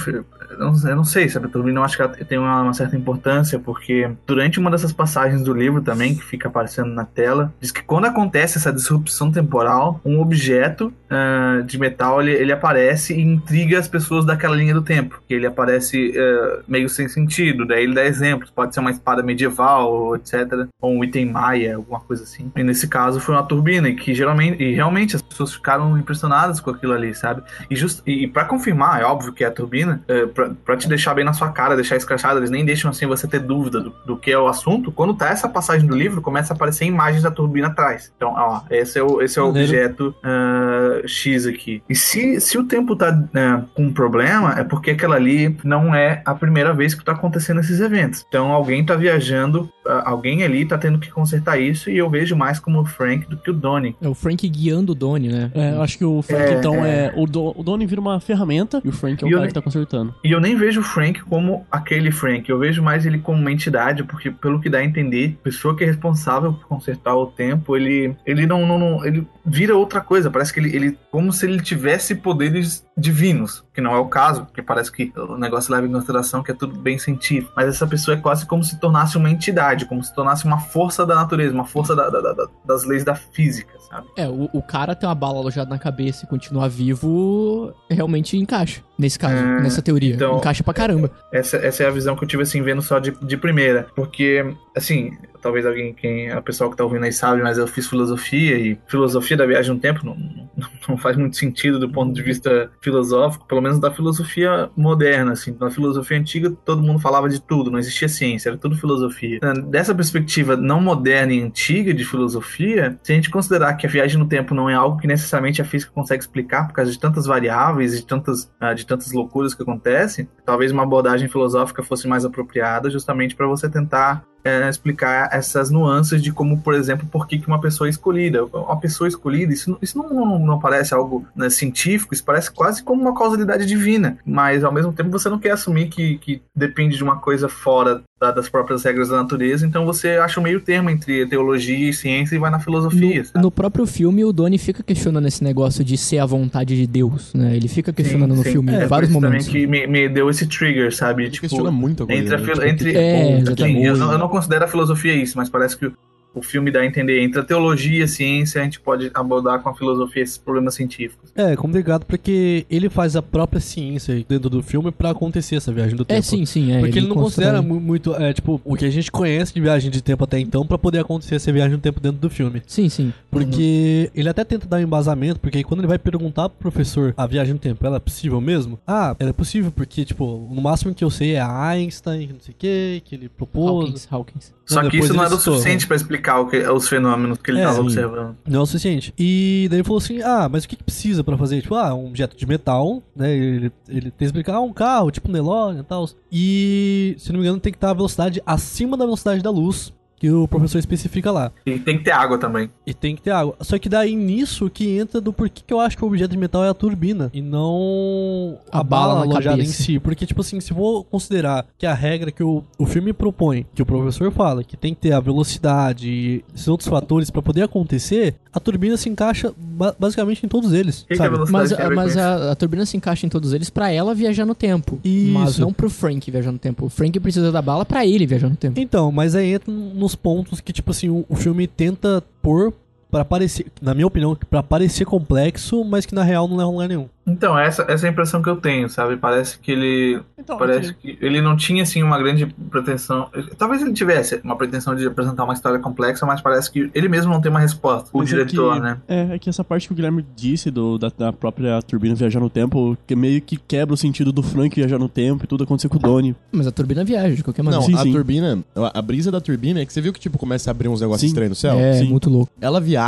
eu 0.52 0.58
não, 0.58 0.88
eu 0.88 0.96
não 0.96 1.04
sei, 1.04 1.28
sabe? 1.28 1.46
A 1.46 1.48
turbina 1.48 1.80
eu 1.80 1.84
acho 1.84 1.96
que 1.96 2.02
ela 2.02 2.12
tem 2.12 2.38
uma, 2.38 2.62
uma 2.62 2.74
certa 2.74 2.96
importância, 2.96 3.58
porque 3.58 4.10
durante 4.26 4.58
uma 4.58 4.70
dessas 4.70 4.92
passagens 4.92 5.42
do 5.42 5.52
livro 5.52 5.82
também, 5.82 6.14
que 6.14 6.24
fica 6.24 6.48
aparecendo 6.48 6.92
na 6.92 7.04
tela, 7.04 7.52
diz 7.60 7.70
que 7.70 7.82
quando 7.82 8.06
acontece 8.06 8.58
essa 8.58 8.72
disrupção 8.72 9.30
temporal, 9.30 10.00
um 10.04 10.20
objeto 10.20 10.92
ah, 11.10 11.62
de 11.64 11.78
metal 11.78 12.22
ele, 12.22 12.32
ele 12.32 12.52
aparece 12.52 13.14
e 13.14 13.20
intriga 13.20 13.78
as 13.78 13.88
pessoas 13.88 14.24
daquela 14.24 14.56
linha 14.56 14.74
do 14.74 14.82
tempo. 14.82 15.20
Que 15.26 15.34
ele 15.34 15.46
aparece 15.46 16.14
ah, 16.16 16.60
meio 16.66 16.88
sem 16.88 17.08
sentido, 17.08 17.66
daí 17.66 17.84
ele 17.84 17.94
dá 17.94 18.04
exemplos, 18.04 18.50
pode 18.50 18.74
ser 18.74 18.80
uma 18.80 18.90
espada 18.90 19.22
medieval, 19.22 20.16
etc. 20.16 20.66
Ou 20.80 20.92
um 20.94 21.04
item 21.04 21.26
maia, 21.26 21.76
alguma 21.76 22.00
coisa 22.00 22.22
assim. 22.22 22.50
E 22.56 22.62
nesse 22.62 22.88
caso 22.88 23.20
foi 23.20 23.34
uma 23.34 23.44
turbina, 23.44 23.88
e 23.88 23.94
que 23.94 24.14
geralmente, 24.14 24.62
e 24.62 24.74
realmente 24.74 25.16
as 25.16 25.22
pessoas 25.22 25.52
ficaram 25.52 25.96
impressionadas 25.98 26.60
com 26.60 26.70
aquilo 26.70 26.92
ali, 26.92 27.14
sabe? 27.14 27.42
E, 27.70 27.76
just, 27.76 28.02
e, 28.06 28.26
para 28.26 28.44
confirmar, 28.44 29.00
é 29.00 29.04
óbvio 29.04 29.32
que 29.32 29.44
é 29.44 29.46
a 29.46 29.50
turbina, 29.50 30.02
é, 30.08 30.26
pra 30.50 30.76
te 30.76 30.88
deixar 30.88 31.14
bem 31.14 31.24
na 31.24 31.32
sua 31.32 31.50
cara, 31.50 31.74
deixar 31.74 31.96
escrachado, 31.96 32.38
eles 32.38 32.50
nem 32.50 32.64
deixam 32.64 32.90
assim 32.90 33.06
você 33.06 33.26
ter 33.26 33.40
dúvida 33.40 33.80
do, 33.80 33.94
do 34.06 34.16
que 34.16 34.30
é 34.30 34.38
o 34.38 34.48
assunto. 34.48 34.92
Quando 34.92 35.14
tá 35.14 35.28
essa 35.28 35.48
passagem 35.48 35.86
do 35.86 35.96
livro, 35.96 36.20
começa 36.20 36.52
a 36.52 36.56
aparecer 36.56 36.84
imagens 36.84 37.22
da 37.22 37.30
turbina 37.30 37.68
atrás. 37.68 38.12
Então, 38.16 38.34
ó, 38.36 38.62
esse 38.70 38.98
é 38.98 39.02
o, 39.02 39.20
esse 39.20 39.38
é 39.38 39.42
o 39.42 39.48
Maneiro. 39.48 39.68
objeto 39.68 40.14
ah, 40.22 41.02
X 41.06 41.46
aqui. 41.46 41.82
E 41.88 41.94
se, 41.94 42.40
se 42.40 42.58
o 42.58 42.64
tempo 42.64 42.96
tá 42.96 43.18
ah, 43.34 43.62
com 43.74 43.84
um 43.84 43.92
problema, 43.92 44.58
é 44.58 44.64
porque 44.64 44.92
aquela 44.92 45.16
ali 45.16 45.56
não 45.64 45.94
é 45.94 46.22
a 46.24 46.34
primeira 46.34 46.72
vez 46.72 46.94
que 46.94 47.04
tá 47.04 47.12
acontecendo 47.12 47.60
esses 47.60 47.80
eventos. 47.80 48.24
Então, 48.28 48.50
alguém 48.52 48.84
tá 48.84 48.94
viajando, 48.94 49.70
alguém 49.84 50.42
ali 50.42 50.64
tá 50.64 50.78
tendo 50.78 50.98
que 50.98 51.10
consertar 51.10 51.58
isso, 51.60 51.90
e 51.90 51.98
eu 51.98 52.08
vejo 52.08 52.36
mais 52.36 52.58
como 52.58 52.80
o 52.80 52.84
Frank 52.84 53.28
do 53.28 53.36
que 53.36 53.50
o 53.50 53.52
Donnie. 53.52 53.96
É 54.00 54.08
o 54.08 54.14
Frank 54.14 54.48
guiando 54.48 54.92
o 54.92 54.94
Donnie, 54.94 55.30
né? 55.30 55.50
É, 55.54 55.72
eu 55.72 55.82
acho 55.82 55.98
que 55.98 56.04
o 56.04 56.22
Frank, 56.22 56.42
É, 56.42 56.54
então, 56.58 56.84
é. 56.84 57.12
O, 57.16 57.26
Do, 57.26 57.58
o 57.58 57.62
Donnie 57.62 57.86
vira 57.86 58.00
uma 58.00 58.20
ferramenta 58.20 58.80
e 58.84 58.88
o 58.88 58.92
Frank 58.92 59.22
é 59.22 59.26
o 59.26 59.28
E 59.28 59.30
cara 59.30 59.40
nem- 59.42 59.48
que 59.48 59.54
tá 59.54 59.62
consertando. 59.62 60.14
E 60.24 60.30
eu 60.30 60.40
nem 60.40 60.56
vejo 60.56 60.80
o 60.80 60.84
Frank 60.84 61.20
como 61.22 61.66
aquele 61.70 62.10
Frank, 62.10 62.48
eu 62.48 62.58
vejo 62.58 62.82
mais 62.82 63.06
ele 63.06 63.18
como 63.18 63.38
uma 63.38 63.50
entidade, 63.52 64.04
porque 64.04 64.30
pelo 64.30 64.60
que 64.60 64.68
dá 64.70 64.78
a 64.78 64.84
entender, 64.84 65.36
a 65.40 65.44
pessoa 65.44 65.76
que 65.76 65.84
é 65.84 65.86
responsável 65.86 66.52
por 66.52 66.66
consertar 66.66 67.14
o 67.16 67.26
tempo, 67.26 67.76
ele 67.76 68.14
ele 68.26 68.46
não, 68.46 68.66
não, 68.66 68.78
não- 68.78 69.04
ele 69.04 69.26
vira 69.44 69.76
outra 69.76 70.00
coisa, 70.00 70.30
parece 70.30 70.52
que 70.52 70.60
ele, 70.60 70.74
ele 70.76 70.98
como 71.10 71.32
se 71.32 71.44
ele 71.46 71.60
tivesse 71.60 72.14
poderes 72.14 72.84
divinos, 72.96 73.64
que 73.74 73.80
não 73.80 73.94
é 73.94 73.98
o 73.98 74.06
caso, 74.06 74.44
porque 74.44 74.60
parece 74.62 74.92
que 74.92 75.10
o 75.16 75.36
negócio 75.38 75.72
leva 75.72 75.86
em 75.86 75.92
consideração 75.92 76.42
que 76.42 76.50
é 76.50 76.54
tudo 76.54 76.78
bem 76.78 76.98
científico, 76.98 77.52
mas 77.56 77.66
essa 77.68 77.86
pessoa 77.86 78.16
é 78.16 78.20
quase 78.20 78.44
como 78.44 78.62
se 78.62 78.78
tornasse 78.78 79.16
uma 79.16 79.30
entidade, 79.30 79.86
como 79.86 80.02
se 80.04 80.14
tornasse 80.14 80.44
uma 80.44 80.58
força 80.60 81.06
da 81.06 81.14
natureza, 81.14 81.54
uma 81.54 81.64
força 81.64 81.96
da- 81.96 82.10
da- 82.10 82.20
da- 82.20 82.48
das 82.64 82.84
leis 82.84 83.02
da 83.02 83.14
física, 83.14 83.72
sabe? 83.88 84.06
É, 84.16 84.28
o, 84.28 84.48
o 84.52 84.62
cara 84.62 84.94
tem 84.94 85.08
uma 85.08 85.14
bala 85.14 85.38
alojada 85.38 85.70
na 85.70 85.78
cabeça 85.78 86.24
e 86.24 86.28
continuar 86.28 86.68
vivo 86.68 87.72
realmente 87.90 88.36
encaixa. 88.36 88.82
Nesse 89.02 89.18
caso, 89.18 89.34
É, 89.34 89.60
nessa 89.60 89.82
teoria. 89.82 90.14
então- 90.14 90.38
encaixa 90.38 90.62
pra 90.62 90.72
caramba. 90.72 91.10
Essa, 91.32 91.56
essa 91.56 91.82
é 91.82 91.86
a 91.86 91.90
visão 91.90 92.14
que 92.14 92.22
eu 92.22 92.28
tive, 92.28 92.42
assim, 92.44 92.62
vendo 92.62 92.80
só 92.80 92.98
de, 93.00 93.10
de 93.20 93.36
primeira. 93.36 93.86
Porque, 93.96 94.44
assim, 94.76 95.10
talvez 95.42 95.66
alguém, 95.66 95.92
quem, 95.92 96.30
a 96.30 96.40
pessoa 96.40 96.70
que 96.70 96.76
tá 96.76 96.84
ouvindo 96.84 97.04
aí 97.04 97.12
sabe, 97.12 97.42
mas 97.42 97.58
eu 97.58 97.66
fiz 97.66 97.88
filosofia 97.88 98.56
e 98.56 98.78
filosofia 98.86 99.36
da 99.36 99.44
viagem 99.44 99.74
no 99.74 99.80
tempo 99.80 100.06
não, 100.06 100.14
não, 100.56 100.68
não 100.90 100.96
faz 100.96 101.16
muito 101.16 101.36
sentido 101.36 101.80
do 101.80 101.90
ponto 101.90 102.12
de 102.14 102.22
vista 102.22 102.70
filosófico, 102.80 103.44
pelo 103.48 103.60
menos 103.60 103.80
da 103.80 103.90
filosofia 103.90 104.70
moderna, 104.76 105.32
assim. 105.32 105.56
Na 105.60 105.68
filosofia 105.68 106.16
antiga, 106.16 106.48
todo 106.64 106.80
mundo 106.80 107.00
falava 107.00 107.28
de 107.28 107.40
tudo, 107.42 107.72
não 107.72 107.78
existia 107.80 108.08
ciência, 108.08 108.50
era 108.50 108.56
tudo 108.58 108.76
filosofia. 108.76 109.40
Dessa 109.68 109.92
perspectiva 109.92 110.56
não 110.56 110.80
moderna 110.80 111.32
e 111.32 111.42
antiga 111.42 111.92
de 111.92 112.04
filosofia, 112.04 112.96
se 113.02 113.12
a 113.12 113.14
gente 113.16 113.28
considerar 113.30 113.74
que 113.74 113.86
a 113.86 113.90
viagem 113.90 114.18
no 114.18 114.26
tempo 114.28 114.54
não 114.54 114.70
é 114.70 114.74
algo 114.74 114.98
que 114.98 115.06
necessariamente 115.08 115.60
a 115.60 115.64
física 115.64 115.90
consegue 115.92 116.22
explicar 116.22 116.68
por 116.68 116.74
causa 116.74 116.90
de 116.92 116.98
tantas 117.00 117.26
variáveis 117.26 117.94
e 117.94 117.96
de 118.00 118.06
tantas, 118.06 118.48
ah, 118.60 118.72
de 118.74 118.86
tantas 118.92 119.12
loucuras 119.12 119.54
que 119.54 119.62
acontecem, 119.62 120.28
talvez 120.44 120.70
uma 120.70 120.82
abordagem 120.82 121.28
filosófica 121.28 121.82
fosse 121.82 122.06
mais 122.06 122.24
apropriada 122.24 122.90
justamente 122.90 123.34
para 123.34 123.46
você 123.46 123.68
tentar 123.68 124.24
é, 124.44 124.68
explicar 124.68 125.28
essas 125.32 125.70
nuances 125.70 126.22
de 126.22 126.32
como, 126.32 126.60
por 126.60 126.74
exemplo, 126.74 127.06
por 127.06 127.26
que, 127.26 127.38
que 127.38 127.46
uma 127.46 127.60
pessoa 127.60 127.86
é 127.86 127.90
escolhida. 127.90 128.44
Uma 128.44 128.78
pessoa 128.78 129.08
escolhida, 129.08 129.52
isso, 129.52 129.78
isso 129.80 129.96
não, 129.96 130.08
não, 130.10 130.38
não 130.38 130.58
parece 130.58 130.94
algo 130.94 131.26
né, 131.34 131.48
científico, 131.48 132.12
isso 132.12 132.24
parece 132.24 132.50
quase 132.50 132.82
como 132.82 133.00
uma 133.00 133.14
causalidade 133.14 133.64
divina. 133.66 134.18
Mas, 134.24 134.64
ao 134.64 134.72
mesmo 134.72 134.92
tempo, 134.92 135.10
você 135.10 135.28
não 135.28 135.38
quer 135.38 135.52
assumir 135.52 135.88
que, 135.88 136.18
que 136.18 136.42
depende 136.54 136.96
de 136.96 137.04
uma 137.04 137.18
coisa 137.18 137.48
fora 137.48 138.02
das 138.30 138.48
próprias 138.48 138.84
regras 138.84 139.08
da 139.08 139.16
natureza, 139.16 139.66
então 139.66 139.84
você 139.84 140.10
acha 140.10 140.38
o 140.38 140.42
meio 140.42 140.60
termo 140.60 140.90
entre 140.90 141.26
teologia 141.26 141.88
e 141.88 141.92
ciência 141.92 142.36
e 142.36 142.38
vai 142.38 142.50
na 142.50 142.60
filosofia. 142.60 143.24
No, 143.34 143.42
no 143.42 143.50
próprio 143.50 143.86
filme, 143.86 144.24
o 144.24 144.32
Donnie 144.32 144.58
fica 144.58 144.82
questionando 144.82 145.26
esse 145.26 145.42
negócio 145.42 145.82
de 145.84 145.96
ser 145.96 146.18
a 146.18 146.26
vontade 146.26 146.76
de 146.76 146.86
Deus, 146.86 147.32
né? 147.34 147.56
Ele 147.56 147.68
fica 147.68 147.92
questionando 147.92 148.34
no 148.34 148.42
Sim, 148.42 148.52
filme 148.52 148.72
é, 148.74 148.84
em 148.84 148.86
vários 148.86 149.10
isso 149.10 149.20
momentos. 149.20 149.46
também 149.46 149.60
que 149.62 149.66
me, 149.66 149.86
me 149.86 150.08
deu 150.08 150.30
esse 150.30 150.46
trigger, 150.46 150.94
sabe? 150.94 151.30
tipo, 151.30 151.40
questiona 151.48 151.70
muita 151.70 152.06
coisa, 152.06 152.20
Entre, 152.22 152.34
a 152.34 152.38
né? 152.38 152.44
Tipo, 152.46 152.64
entre 152.64 152.96
É, 152.96 153.24
Sim, 153.26 153.40
exatamente. 153.40 153.86
eu, 153.86 153.96
não, 153.96 154.12
eu 154.12 154.18
não 154.18 154.28
considero 154.28 154.64
a 154.64 154.68
filosofia 154.68 155.14
isso, 155.14 155.36
mas 155.36 155.48
parece 155.48 155.76
que 155.76 155.90
o, 156.34 156.42
filme 156.42 156.70
dá 156.70 156.80
a 156.80 156.86
entender 156.86 157.20
entre 157.22 157.40
a 157.40 157.44
teologia 157.44 158.00
e 158.00 158.02
a 158.02 158.08
ciência, 158.08 158.60
a 158.60 158.64
gente 158.64 158.80
pode 158.80 159.10
abordar 159.14 159.60
com 159.60 159.68
a 159.68 159.74
filosofia 159.74 160.22
esses 160.22 160.38
problemas 160.38 160.74
científicos. 160.74 161.30
É 161.34 161.54
complicado 161.56 162.04
porque 162.06 162.66
ele 162.70 162.88
faz 162.88 163.16
a 163.16 163.22
própria 163.22 163.60
ciência 163.60 164.24
dentro 164.28 164.48
do 164.50 164.62
filme 164.62 164.90
pra 164.90 165.10
acontecer 165.10 165.56
essa 165.56 165.72
viagem 165.72 165.96
do 165.96 166.04
tempo. 166.04 166.18
É, 166.18 166.22
sim, 166.22 166.44
sim. 166.46 166.72
É, 166.72 166.80
Porque 166.80 166.98
ele, 166.98 167.08
não 167.08 167.16
constrói- 167.16 167.46
considera 167.46 167.62
mu- 167.62 167.80
muito, 167.80 168.14
é, 168.14 168.32
tipo, 168.32 168.60
o 168.64 168.76
que 168.76 168.84
a 168.84 168.90
gente 168.90 169.10
conhece 169.10 169.52
de 169.54 169.60
viagem 169.60 169.90
de 169.90 170.02
tempo 170.02 170.24
até 170.24 170.38
então 170.38 170.66
pra 170.66 170.78
poder 170.78 171.00
acontecer 171.00 171.34
essa 171.36 171.52
viagem 171.52 171.76
do 171.76 171.80
tempo 171.80 172.00
dentro 172.00 172.18
do 172.20 172.30
filme. 172.30 172.62
Sim, 172.66 172.88
sim. 172.88 173.12
Porque 173.30 174.10
ele 174.14 174.28
até 174.28 174.44
tenta 174.44 174.66
dar 174.66 174.76
um 174.78 174.80
embasamento, 174.80 175.40
porque 175.40 175.58
aí 175.58 175.64
quando 175.64 175.80
ele 175.80 175.88
vai 175.88 175.98
perguntar 175.98 176.48
pro 176.48 176.58
professor 176.70 177.12
a 177.16 177.26
viagem 177.26 177.52
no 177.54 177.58
tempo, 177.58 177.84
ela 177.86 177.96
é 177.96 178.00
possível 178.00 178.40
mesmo? 178.40 178.78
Ah, 178.86 179.14
ela 179.18 179.30
é 179.30 179.32
possível 179.32 179.70
porque, 179.70 180.04
tipo, 180.04 180.48
no 180.50 180.60
máximo 180.62 180.94
que 180.94 181.04
eu 181.04 181.10
sei 181.10 181.32
é 181.34 181.40
Einstein, 181.42 182.28
não 182.32 182.40
sei 182.40 182.54
o 182.54 182.56
que, 182.58 183.02
que 183.04 183.14
ele 183.14 183.28
propôs. 183.28 183.68
Hawkins, 183.84 184.08
Hawkins. 184.10 184.54
Só 184.64 184.88
que 184.88 184.96
isso 184.96 185.08
não 185.12 185.16
ele 185.24 185.26
era 185.26 185.34
o 185.34 185.38
suficiente 185.40 185.86
pra 185.86 185.96
explicar 185.96 186.21
o 186.30 186.46
que, 186.46 186.58
os 186.58 186.88
fenômenos 186.88 187.38
que 187.38 187.50
ele 187.50 187.58
É, 187.58 187.62
estava 187.62 187.76
sim. 187.76 187.82
observando. 187.82 188.36
Não 188.46 188.60
é 188.60 188.62
o 188.62 188.66
suficiente. 188.66 189.12
E 189.18 189.66
daí 189.70 189.78
ele 189.78 189.84
falou 189.84 189.98
assim: 189.98 190.20
ah, 190.22 190.48
mas 190.50 190.64
o 190.64 190.68
que, 190.68 190.76
que 190.76 190.84
precisa 190.84 191.22
pra 191.24 191.36
fazer? 191.36 191.60
Tipo, 191.62 191.74
ah, 191.74 191.94
um 191.94 192.06
objeto 192.08 192.36
de 192.36 192.46
metal, 192.46 193.02
né? 193.14 193.34
Ele, 193.36 193.72
ele 193.88 194.02
tem 194.02 194.12
que 194.18 194.24
explicar 194.24 194.54
ah, 194.54 194.60
um 194.60 194.72
carro, 194.72 195.10
tipo 195.10 195.28
um 195.28 195.32
DeLorean 195.32 195.80
e 195.80 195.82
tal. 195.84 196.08
E, 196.30 197.14
se 197.18 197.32
não 197.32 197.40
me 197.40 197.46
engano, 197.46 197.60
tem 197.60 197.72
que 197.72 197.76
estar 197.76 197.90
a 197.90 197.94
velocidade 197.94 198.42
acima 198.46 198.96
da 198.96 199.04
velocidade 199.04 199.42
da 199.42 199.50
luz. 199.50 199.92
Que 200.22 200.30
o 200.30 200.46
professor 200.46 200.78
especifica 200.78 201.32
lá. 201.32 201.50
E 201.66 201.80
tem 201.80 201.98
que 201.98 202.04
ter 202.04 202.12
água 202.12 202.38
também. 202.38 202.70
E 202.86 202.94
tem 202.94 203.16
que 203.16 203.22
ter 203.22 203.32
água. 203.32 203.56
Só 203.60 203.76
que 203.76 203.88
daí 203.88 204.14
nisso 204.14 204.70
que 204.70 204.88
entra 204.96 205.20
do 205.20 205.32
porquê 205.32 205.62
que 205.66 205.74
eu 205.74 205.80
acho 205.80 205.96
que 205.96 206.04
o 206.04 206.06
objeto 206.06 206.30
de 206.30 206.36
metal 206.38 206.62
é 206.64 206.68
a 206.68 206.74
turbina. 206.74 207.28
E 207.34 207.42
não 207.42 208.58
A 208.70 208.78
a, 208.78 208.82
bala 208.84 209.14
bala 209.14 209.26
na 209.26 209.32
alojada 209.32 209.60
em 209.60 209.66
si. 209.66 209.98
Porque, 209.98 210.24
tipo 210.24 210.40
assim, 210.40 210.60
se 210.60 210.72
for 210.72 211.02
considerar 211.04 211.66
que 211.76 211.86
a 211.86 211.92
regra 211.92 212.30
que 212.30 212.42
o, 212.42 212.62
o 212.78 212.86
filme 212.86 213.12
propõe, 213.12 213.66
que 213.74 213.82
o 213.82 213.86
professor 213.86 214.30
fala, 214.30 214.62
que 214.62 214.76
tem 214.76 214.94
que 214.94 215.00
ter 215.00 215.12
a 215.12 215.18
velocidade 215.18 216.08
e 216.08 216.44
esses 216.54 216.68
outros 216.68 216.88
fatores 216.88 217.28
pra 217.28 217.42
poder 217.42 217.62
acontecer, 217.62 218.36
a 218.52 218.60
turbina 218.60 218.96
se 218.96 219.08
encaixa 219.08 219.52
ba- 219.58 219.96
basicamente 219.98 220.46
em 220.46 220.48
todos 220.48 220.72
eles. 220.72 221.00
que 221.00 221.08
que 221.08 221.12
é 221.14 221.16
sabe? 221.16 221.50
Mas, 221.50 221.72
a 221.72 221.90
mas 221.90 222.16
a, 222.16 222.52
a 222.52 222.54
turbina 222.54 222.86
se 222.86 222.96
encaixa 222.96 223.26
em 223.26 223.28
todos 223.28 223.52
eles 223.52 223.70
pra 223.70 223.90
ela 223.90 224.14
viajar 224.14 224.46
no 224.46 224.54
tempo. 224.54 225.00
Isso. 225.04 225.32
Mas 225.32 225.58
não 225.58 225.72
pro 225.72 225.90
Frank 225.90 226.30
viajar 226.30 226.52
no 226.52 226.58
tempo. 226.60 226.86
O 226.86 226.88
Frank 226.88 227.18
precisa 227.18 227.50
da 227.50 227.60
bala 227.60 227.84
pra 227.84 228.06
ele 228.06 228.24
viajar 228.24 228.48
no 228.48 228.56
tempo. 228.56 228.78
Então, 228.78 229.10
mas 229.10 229.34
aí 229.34 229.54
entra 229.54 229.72
nos 229.72 230.11
pontos 230.14 230.60
que, 230.60 230.72
tipo 230.72 230.90
assim, 230.90 231.08
o, 231.08 231.24
o 231.28 231.36
filme 231.36 231.66
tenta 231.66 232.22
pôr 232.40 232.72
pra 233.12 233.24
parecer, 233.24 233.66
na 233.80 233.92
minha 233.94 234.06
opinião, 234.06 234.34
pra 234.48 234.62
parecer 234.62 235.04
complexo, 235.04 235.84
mas 235.84 236.04
que 236.06 236.14
na 236.14 236.22
real 236.24 236.48
não 236.48 236.56
leva 236.56 236.68
a 236.68 236.72
lugar 236.72 236.88
nenhum. 236.88 237.06
Então, 237.24 237.56
essa, 237.56 237.84
essa 237.86 238.04
é 238.04 238.08
a 238.08 238.12
impressão 238.12 238.42
que 238.42 238.48
eu 238.48 238.56
tenho, 238.56 238.88
sabe? 238.90 239.16
Parece 239.16 239.56
que 239.56 239.70
ele. 239.70 240.20
Então, 240.36 240.58
parece 240.58 240.92
que 240.94 241.16
ele 241.20 241.40
não 241.40 241.56
tinha, 241.56 241.84
assim, 241.84 242.02
uma 242.02 242.18
grande 242.18 242.46
pretensão. 242.68 243.28
Talvez 243.56 243.80
ele 243.80 243.92
tivesse 243.92 244.40
uma 244.42 244.56
pretensão 244.56 244.96
de 244.96 245.06
apresentar 245.06 245.44
uma 245.44 245.52
história 245.52 245.78
complexa, 245.78 246.26
mas 246.26 246.40
parece 246.40 246.68
que 246.72 246.90
ele 246.92 247.08
mesmo 247.08 247.32
não 247.32 247.40
tem 247.40 247.48
uma 247.48 247.60
resposta. 247.60 248.08
O 248.12 248.18
Mas 248.18 248.28
é 248.28 248.30
diretor, 248.34 248.74
que- 248.74 248.80
né? 248.80 248.98
É, 249.06 249.34
é 249.34 249.38
que 249.38 249.48
essa 249.48 249.62
parte 249.62 249.86
que 249.86 249.92
o 249.92 249.96
Guilherme 249.96 250.26
disse 250.34 250.68
do, 250.68 250.98
da, 250.98 251.12
da 251.16 251.32
própria 251.32 251.80
turbina 251.82 252.16
viajar 252.16 252.40
no 252.40 252.50
tempo, 252.50 252.98
que 253.06 253.14
meio 253.14 253.40
que 253.40 253.56
quebra 253.56 253.94
o 253.94 253.96
sentido 253.96 254.32
do 254.32 254.42
Frank 254.42 254.74
viajar 254.74 254.98
no 254.98 255.08
tempo 255.08 255.44
e 255.44 255.46
tudo 255.46 255.62
acontecer 255.62 255.88
com 255.88 255.98
o 255.98 256.00
Donnie. 256.00 256.34
Mas 256.50 256.66
a 256.66 256.72
turbina 256.72 257.04
viaja 257.04 257.36
de 257.36 257.44
qualquer 257.44 257.62
maneira. 257.62 257.82
Não, 257.86 257.88
Sim, 257.88 257.94
a 258.00 258.02
sim. 258.02 258.10
turbina, 258.12 258.58
a 258.74 258.98
a 258.98 259.02
brisa 259.02 259.30
da 259.30 259.40
turbina 259.40 259.80
é 259.80 259.86
que 259.86 259.92
você 259.92 260.00
viu 260.00 260.12
que, 260.12 260.18
tipo, 260.20 260.38
começa 260.38 260.70
a 260.70 260.72
abrir 260.72 260.88
uns 260.88 261.00
negócios 261.00 261.22
estranhos 261.28 261.50
no 261.50 261.54
céu? 261.56 261.78
é, 261.78 261.94
sim. 261.98 262.08
muito 262.08 262.28
louco. 262.28 262.50
Ela 262.60 262.80
viaja, 262.80 263.01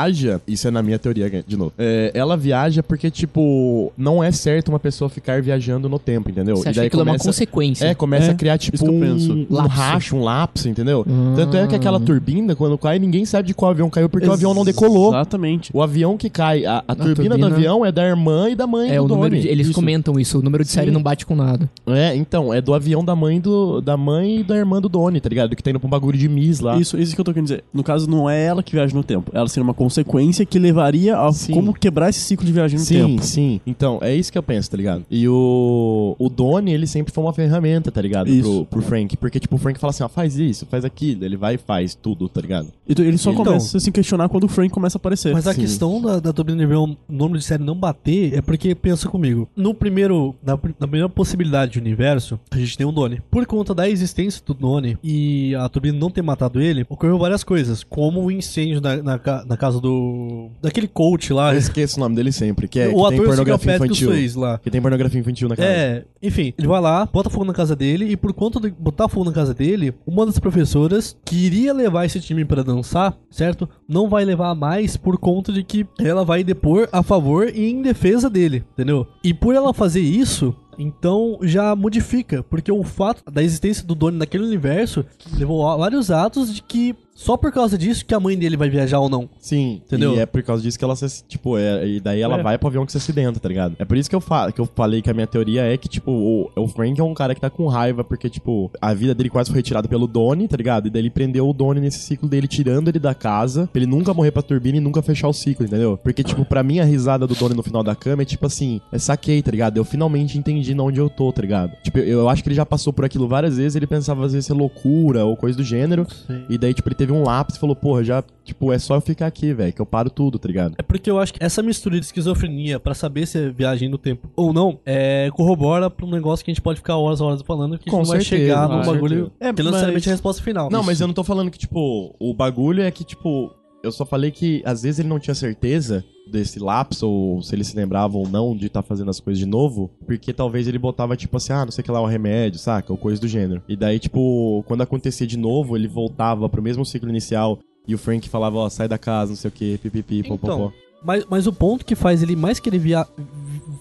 isso 0.47 0.69
é 0.69 0.71
na 0.71 0.83
minha 0.83 0.99
teoria, 0.99 1.43
de 1.47 1.57
novo. 1.57 1.73
É, 1.79 2.11
ela 2.15 2.37
viaja 2.37 2.83
porque, 2.83 3.11
tipo, 3.11 3.93
não 3.97 4.23
é 4.23 4.31
certo 4.33 4.69
uma 4.69 4.79
pessoa 4.79 5.09
ficar 5.09 5.41
viajando 5.43 5.89
no 5.89 5.99
tempo, 5.99 6.31
entendeu? 6.31 6.57
Você 6.57 6.69
acha 6.69 6.81
que 6.81 6.87
aquilo 6.87 7.03
é 7.03 7.05
uma 7.05 7.19
consequência. 7.19 7.87
É, 7.87 7.95
começa 7.95 8.29
É, 8.29 8.31
a 8.31 8.35
criar, 8.35 8.59
tipo, 8.59 8.75
isso 8.77 8.85
que 8.85 8.91
eu 8.91 8.95
um, 8.95 9.01
penso. 9.01 9.47
um 9.51 9.57
racho, 9.67 10.17
um 10.17 10.23
lapso, 10.23 10.69
entendeu? 10.69 11.05
Hum. 11.09 11.33
Tanto 11.37 11.57
é 11.57 11.67
que 11.67 11.75
aquela 11.75 12.01
turbina, 12.01 12.55
quando 12.55 12.77
cai, 12.79 12.99
ninguém 12.99 13.25
sabe 13.25 13.49
de 13.49 13.55
qual 13.55 13.71
avião 13.71 13.89
caiu, 13.91 14.09
porque 14.09 14.27
o 14.29 14.33
avião 14.33 14.55
não 14.55 14.65
decolou. 14.65 15.09
Exatamente. 15.11 15.71
O 15.75 15.83
avião 15.83 16.17
que 16.17 16.29
cai, 16.31 16.65
a, 16.67 16.83
a 16.87 16.95
turbina, 16.95 17.15
turbina- 17.31 17.39
do 17.49 17.55
avião 17.55 17.85
é 17.85 17.93
da 17.93 18.07
irmã 18.07 18.49
e 18.51 18.55
da 18.55 18.67
mãe 18.67 18.91
É, 18.91 18.97
do 18.97 19.05
o 19.05 19.09
número 19.09 19.39
de- 19.39 19.49
eles 19.49 19.67
Isso. 19.69 19.75
comentam 19.75 20.19
isso, 20.19 20.39
o 20.39 20.43
número 20.43 20.65
de 20.65 20.71
série 20.71 20.89
Sim. 20.89 20.95
não 20.95 21.03
bate 21.03 21.25
com 21.27 21.35
nada. 21.35 21.69
É, 21.87 22.15
então, 22.17 22.53
é 22.53 22.61
do 22.61 22.75
avião 22.75 23.05
da 23.05 23.15
mãe 23.15 23.41
do 23.41 23.81
da 23.81 23.97
mãe 23.97 24.41
e 24.41 24.43
da 24.45 24.57
irmã 24.57 24.81
do 24.81 24.89
Donnie, 24.89 25.21
tá 25.21 25.29
ligado? 25.29 25.55
Que 25.57 25.63
tá 25.63 25.71
indo 25.71 25.81
pra 25.81 25.87
um 25.87 25.91
bagulho 25.91 26.17
de 26.19 26.29
Miss 26.29 26.61
lá. 26.61 26.77
Isso, 26.77 26.99
isso 26.99 27.15
que 27.15 27.21
eu 27.21 27.25
tô 27.25 27.33
querendo 27.33 27.47
dizer. 27.49 27.65
No 27.73 27.83
caso, 27.83 28.09
não 28.09 28.29
é 28.29 28.45
ela 28.45 28.63
que 28.63 28.73
viaja 28.73 28.95
no 28.95 29.03
tempo. 29.05 29.31
Ela 29.35 29.49
seria 29.49 29.65
uma 29.65 29.75
consequência 29.85 30.45
que 30.47 30.59
levaria 30.59 31.19
a 31.19 31.33
Sim. 31.33 31.53
como 31.53 31.75
quebrar 31.75 32.09
esse 32.09 32.21
ciclo 32.21 32.45
de 32.47 32.53
viagem 32.53 32.79
no 32.79 32.85
Sim, 32.85 32.95
tempo. 32.95 33.23
sim. 33.23 33.61
Então, 33.67 33.99
é 34.03 34.15
isso 34.15 34.33
que 34.33 34.39
eu 34.39 34.43
penso, 34.43 34.71
tá 34.71 34.77
ligado? 34.77 35.05
E 35.11 35.29
o, 35.29 36.17
o 36.19 36.29
Donnie, 36.29 36.73
ele 36.73 36.87
sempre 36.87 37.13
foi 37.13 37.23
uma 37.23 37.33
ferramenta, 37.33 37.91
tá 37.93 38.01
ligado? 38.01 38.27
Pro, 38.27 38.35
Isso. 38.35 38.67
pro 38.71 38.83
Frank. 38.83 39.17
Porque, 39.17 39.39
tipo, 39.39 39.57
o 39.57 39.59
Frank 39.59 39.79
fala 39.79 39.91
assim, 39.91 40.03
ó, 40.03 40.09
faz 40.09 40.37
isso, 40.39 40.67
faz 40.67 40.85
aquilo. 40.85 41.25
Ele 41.25 41.37
vai 41.37 41.55
e 41.55 41.59
faz 41.59 41.95
tudo, 41.95 42.29
tá 42.29 42.41
ligado? 42.41 42.69
Então, 42.89 43.05
ele 43.05 43.19
só 43.19 43.31
Então- 43.33 43.45
começa 43.45 43.77
a 43.77 43.81
se 43.81 43.93
questionar 43.93 44.29
quando 44.29 44.45
o 44.45 44.49
Frank 44.49 44.71
começa 44.73 44.97
a 44.97 45.01
aparecer. 45.01 45.33
Mas 45.33 45.47
a 45.47 45.53
Sim. 45.53 45.61
questão 45.61 46.01
da, 46.01 46.19
da 46.21 46.33
o 46.33 46.97
número 47.09 47.39
de 47.39 47.45
série 47.45 47.63
não 47.63 47.75
bater, 47.77 48.35
é 48.35 48.41
porque, 48.41 48.75
pensa 48.75 49.09
comigo, 49.09 49.49
no 49.57 49.75
primeiro, 49.75 50.35
na, 50.45 50.53
na 50.53 50.87
primeira 50.89 51.09
possibilidade 51.09 51.73
de 51.73 51.79
universo, 51.79 52.39
a 52.51 52.57
gente 52.57 52.77
tem 52.77 52.87
um 52.87 52.93
Donnie. 52.93 53.21
Por 53.31 53.47
conta 53.47 53.75
da 53.75 53.89
existência 53.89 54.43
do 54.47 54.55
Donnie 54.55 54.97
e 55.03 55.55
a 55.55 55.69
turbina 55.69 55.99
não 55.99 56.11
ter 56.11 56.23
matado 56.23 56.61
ele, 56.61 56.85
ocorreu 56.89 57.19
várias 57.19 57.43
coisas, 57.45 57.83
como 57.85 58.23
o 58.25 58.31
incêndio 58.31 58.81
na, 58.81 58.97
na, 58.97 59.21
na 59.47 59.57
casa 59.57 59.74
do... 59.81 60.51
daquele 60.61 60.89
coach 60.89 61.33
lá. 61.33 61.53
Eu 61.53 61.59
esqueço 61.59 61.97
o 61.97 62.01
nome 62.01 62.17
dele 62.17 62.33
sempre, 62.33 62.69
que 62.69 62.81
é 62.81 62.89
o 62.89 63.05
que 63.05 63.17
tem 63.17 63.25
pornografia 63.25 63.77
infantil. 63.77 64.11
fez 64.11 64.35
lá. 64.35 64.59
Que 64.59 64.71
tem 64.71 64.81
pornografia 64.81 65.21
infantil 65.21 65.49
na 65.49 65.57
casa. 65.57 65.69
É, 65.69 66.05
enfim, 66.23 66.53
ele 66.57 66.67
vai 66.67 66.81
lá, 66.81 67.07
bota 67.07 67.31
fogo 67.31 67.45
na 67.45 67.53
casa 67.53 67.75
dele 67.77 68.11
e 68.11 68.17
por 68.17 68.33
conta 68.33 68.61
de 68.61 68.71
botar 68.71 69.09
fogo 69.09 69.27
na 69.27 69.33
casa 69.33 69.55
dele, 69.55 69.95
uma 70.07 70.27
das 70.27 70.39
professoras 70.39 71.17
que 71.25 71.37
iria 71.37 71.73
levar 71.73 72.05
esse 72.05 72.21
time 72.21 72.45
pra 72.45 72.63
dançar, 72.63 73.17
certo? 73.31 73.69
Não 73.89 74.09
vai 74.09 74.25
levar 74.25 74.55
mais 74.55 74.97
por 74.97 75.19
conta 75.19 75.53
de 75.53 75.63
que 75.63 75.87
ela 76.01 76.25
vai 76.25 76.45
depor 76.45 76.89
a 76.93 77.03
favor 77.03 77.49
e 77.49 77.71
em 77.71 77.83
defesa 77.83 78.29
dele, 78.31 78.65
entendeu? 78.73 79.07
E 79.23 79.33
por 79.33 79.55
ela 79.55 79.73
fazer 79.75 80.01
isso, 80.01 80.55
então 80.79 81.39
já 81.43 81.75
modifica, 81.75 82.43
porque 82.43 82.71
o 82.71 82.83
fato 82.83 83.23
da 83.31 83.43
existência 83.43 83.87
do 83.87 83.95
Donnie 83.95 84.19
naquele 84.19 84.45
universo 84.45 85.05
levou 85.37 85.69
a 85.69 85.77
vários 85.77 86.11
atos 86.11 86.55
de 86.55 86.63
que 86.63 86.95
só 87.15 87.37
por 87.37 87.53
causa 87.53 87.79
disso 87.79 88.05
que 88.05 88.15
a 88.15 88.21
mãe 88.21 88.37
dele 88.37 88.57
vai 88.57 88.69
viajar 88.69 88.99
ou 88.99 89.09
não. 89.09 89.29
Sim, 89.39 89.81
Entendeu? 89.87 90.15
E 90.15 90.19
é 90.19 90.27
por 90.27 90.43
causa 90.43 90.63
disso 90.63 90.79
que 90.79 90.85
ela 90.85 90.97
se, 90.97 91.25
tipo, 91.29 91.57
é, 91.57 91.87
e 91.87 92.01
daí 92.01 92.21
ela 92.21 92.39
É. 92.39 92.43
vai 92.43 92.59
pro 92.59 92.69
avião 92.69 92.85
que 92.85 92.93
se 92.93 92.99
acidenta, 92.99 93.39
tá 93.39 93.49
ligado? 93.49 93.77
É 93.79 93.85
por 93.85 93.97
isso 93.97 94.11
que 94.11 94.17
eu, 94.17 94.21
fa 94.21 94.51
que 94.51 94.61
eu 94.61 94.69
falei 94.75 95.01
que 95.01 95.09
a 95.11 95.15
minha 95.15 95.27
teoria 95.27 95.63
é 95.63 95.77
que, 95.77 95.89
tipo, 95.89 96.11
o, 96.11 96.51
o 96.57 96.69
Frank 96.69 97.01
é 97.01 97.05
um 97.05 97.15
cara 97.15 97.35
que 97.35 97.41
tá 97.41 97.49
com 97.49 97.67
raiva 97.67 98.03
porque, 98.03 98.29
tipo, 98.29 98.71
a 98.81 98.93
vida 98.93 99.15
dele 99.15 99.31
quase 99.31 99.51
foi 99.51 99.59
retirada 99.59 99.89
pelo 99.89 100.07
Donnie, 100.07 100.49
tá 100.49 100.57
ligado? 100.57 100.87
E 100.89 100.91
daí 100.91 101.03
ele 101.03 101.11
prendeu 101.11 101.49
o 101.49 101.53
Donnie 101.53 101.81
nesse 101.81 101.99
ciclo 102.01 102.29
dele, 102.29 102.49
tirando 102.49 102.89
ele 102.89 102.99
da 102.99 103.15
casa, 103.15 103.69
pra 103.73 103.81
ele 103.81 103.91
nunca 103.91 104.13
morrer 104.13 104.31
pra 104.33 104.43
turbina 104.43 104.77
e 104.79 104.81
nunca 104.81 105.01
fechar 105.03 105.29
o 105.29 105.33
ciclo, 105.33 105.65
entendeu? 105.67 105.97
Porque, 106.03 106.23
tipo, 106.25 106.45
pra 106.45 106.63
mim 106.63 106.81
a 106.81 106.85
risada 106.85 107.27
do 107.27 107.35
Donnie 107.35 107.57
no 107.57 107.63
final 107.63 107.83
da 107.85 107.95
cama 107.95 108.23
é 108.23 108.25
tipo 108.25 108.47
assim, 108.47 108.81
é 108.91 108.99
saquei, 108.99 109.41
tá 109.43 109.51
ligado? 109.51 109.77
Eu 109.77 109.85
finalmente 109.85 110.37
entendi 110.37 110.75
onde 110.81 110.99
eu 111.01 111.09
tô, 111.09 111.33
tá 111.33 111.41
ligado? 111.43 111.73
Tipo, 111.83 111.99
eu, 111.99 112.21
eu 112.21 112.29
acho 112.29 112.43
que 112.43 112.49
ele 112.49 112.57
já 112.57 112.67
passou 112.67 112.93
por 112.93 113.05
aquilo 113.05 113.29
várias 113.29 113.57
vezes, 113.57 113.77
ele 113.77 113.87
pensava 113.87 114.25
às 114.27 114.33
vezes 114.33 114.47
ser 114.47 114.55
loucura 114.55 115.25
ou 115.25 115.37
coisa 115.37 115.57
do 115.57 115.63
gênero, 115.65 116.07
e 116.49 116.59
daí, 116.59 116.75
tipo, 116.75 116.89
ele 116.89 116.95
teve 117.07 117.13
um 117.13 117.23
lápis 117.23 117.57
e 117.57 117.61
falou, 117.61 117.77
porra, 117.77 118.03
já, 118.03 118.25
tipo, 118.45 118.73
é 118.73 118.79
só 118.79 118.95
eu 118.95 119.01
ficar 119.01 119.27
aqui, 119.27 119.53
velho, 119.53 119.73
que 119.73 119.81
eu 119.81 119.87
paro 119.87 120.09
tudo, 120.09 120.39
tá 120.39 120.49
ligado? 120.49 120.75
É 120.79 120.83
porque 120.83 121.11
eu 121.11 121.19
acho 121.19 121.35
que 121.35 121.43
essa 121.45 121.63
mistura 121.63 121.99
de 122.01 122.07
esquizofrenia 122.07 122.81
pra 122.81 122.95
saber 122.95 123.27
se 123.27 123.39
é 123.39 123.51
viagem 123.51 123.89
no 123.89 123.99
tempo 123.99 124.29
ou 124.35 124.53
não, 124.53 124.79
é, 124.87 125.31
corrobora 125.35 125.91
pra 125.91 126.07
um 126.07 126.11
negócio 126.11 126.45
que 126.45 126.51
a 126.51 126.55
gente 126.55 126.63
pode 126.63 126.79
ficar 126.79 126.97
horas 126.97 127.21
e 127.21 127.23
horas 127.23 127.43
falando 127.43 127.79
que 127.79 127.89
a 127.89 127.93
gente 127.93 127.99
não 128.01 128.05
vai 128.09 128.21
certeza, 128.21 128.43
chegar 128.43 128.69
num 128.69 128.83
bagulho 128.85 129.17
certeza. 129.17 129.33
é, 129.41 129.53
que 129.53 129.63
não 129.63 129.65
mas- 129.65 129.65
necessariamente 129.67 130.09
é 130.09 130.11
a 130.11 130.15
resposta 130.15 130.43
final. 130.43 130.71
Não, 130.71 130.83
mas 130.83 131.01
eu 131.01 131.07
não 131.07 131.15
tô 131.15 131.23
falando 131.25 131.51
que, 131.51 131.59
tipo, 131.59 132.15
o 132.19 132.35
bagulho 132.35 132.83
é 132.83 132.91
que, 132.91 133.05
tipo, 133.05 133.51
eu 133.85 133.93
só 133.93 134.05
falei 134.07 134.31
que 134.31 134.63
às 134.65 134.83
vezes 134.83 134.99
ele 134.99 135.09
não 135.09 135.19
tinha 135.19 135.35
certeza 135.35 136.03
desse 136.27 136.59
lapso, 136.59 137.07
ou 137.07 137.43
se 137.43 137.55
ele 137.55 137.63
se 137.63 137.77
lembrava 137.77 138.17
ou 138.17 138.27
não 138.27 138.57
de 138.57 138.67
estar 138.67 138.83
fazendo 138.83 139.11
as 139.11 139.21
coisas 139.21 139.39
de 139.39 139.47
novo, 139.47 139.91
porque 140.07 140.33
talvez 140.33 140.67
ele 140.67 140.79
botava, 140.79 141.15
tipo 141.17 141.37
assim, 141.37 141.53
ah, 141.53 141.65
não 141.65 141.71
sei 141.71 141.83
o 141.83 141.85
que 141.85 141.91
lá, 141.91 142.01
o 142.01 142.07
remédio, 142.07 142.59
saca? 142.59 142.91
Ou 142.91 142.97
coisa 142.97 143.21
do 143.21 143.29
gênero. 143.29 143.63
E 143.69 143.77
daí, 143.77 143.99
tipo, 143.99 144.65
quando 144.67 144.81
acontecia 144.81 145.27
de 145.27 145.37
novo, 145.37 145.77
ele 145.77 145.87
voltava 145.87 146.49
pro 146.49 146.63
mesmo 146.63 146.85
ciclo 146.85 147.11
inicial 147.11 147.59
e 147.87 147.95
o 147.95 147.99
Frank 147.99 148.27
falava, 148.31 148.57
ó, 148.57 148.69
sai 148.71 148.89
da 148.89 148.97
casa, 148.97 149.33
não 149.33 149.37
sei 149.37 149.49
o 149.49 149.53
que, 149.53 149.79
pipipi, 149.79 150.21
Então, 150.21 150.39
popopó. 150.39 150.73
Mas, 151.05 151.25
mas 151.29 151.47
o 151.47 151.53
ponto 151.53 151.85
que 151.85 151.95
faz 151.95 152.23
ele 152.23 152.35
mais 152.37 152.59
querer 152.59 152.79
via 152.79 153.07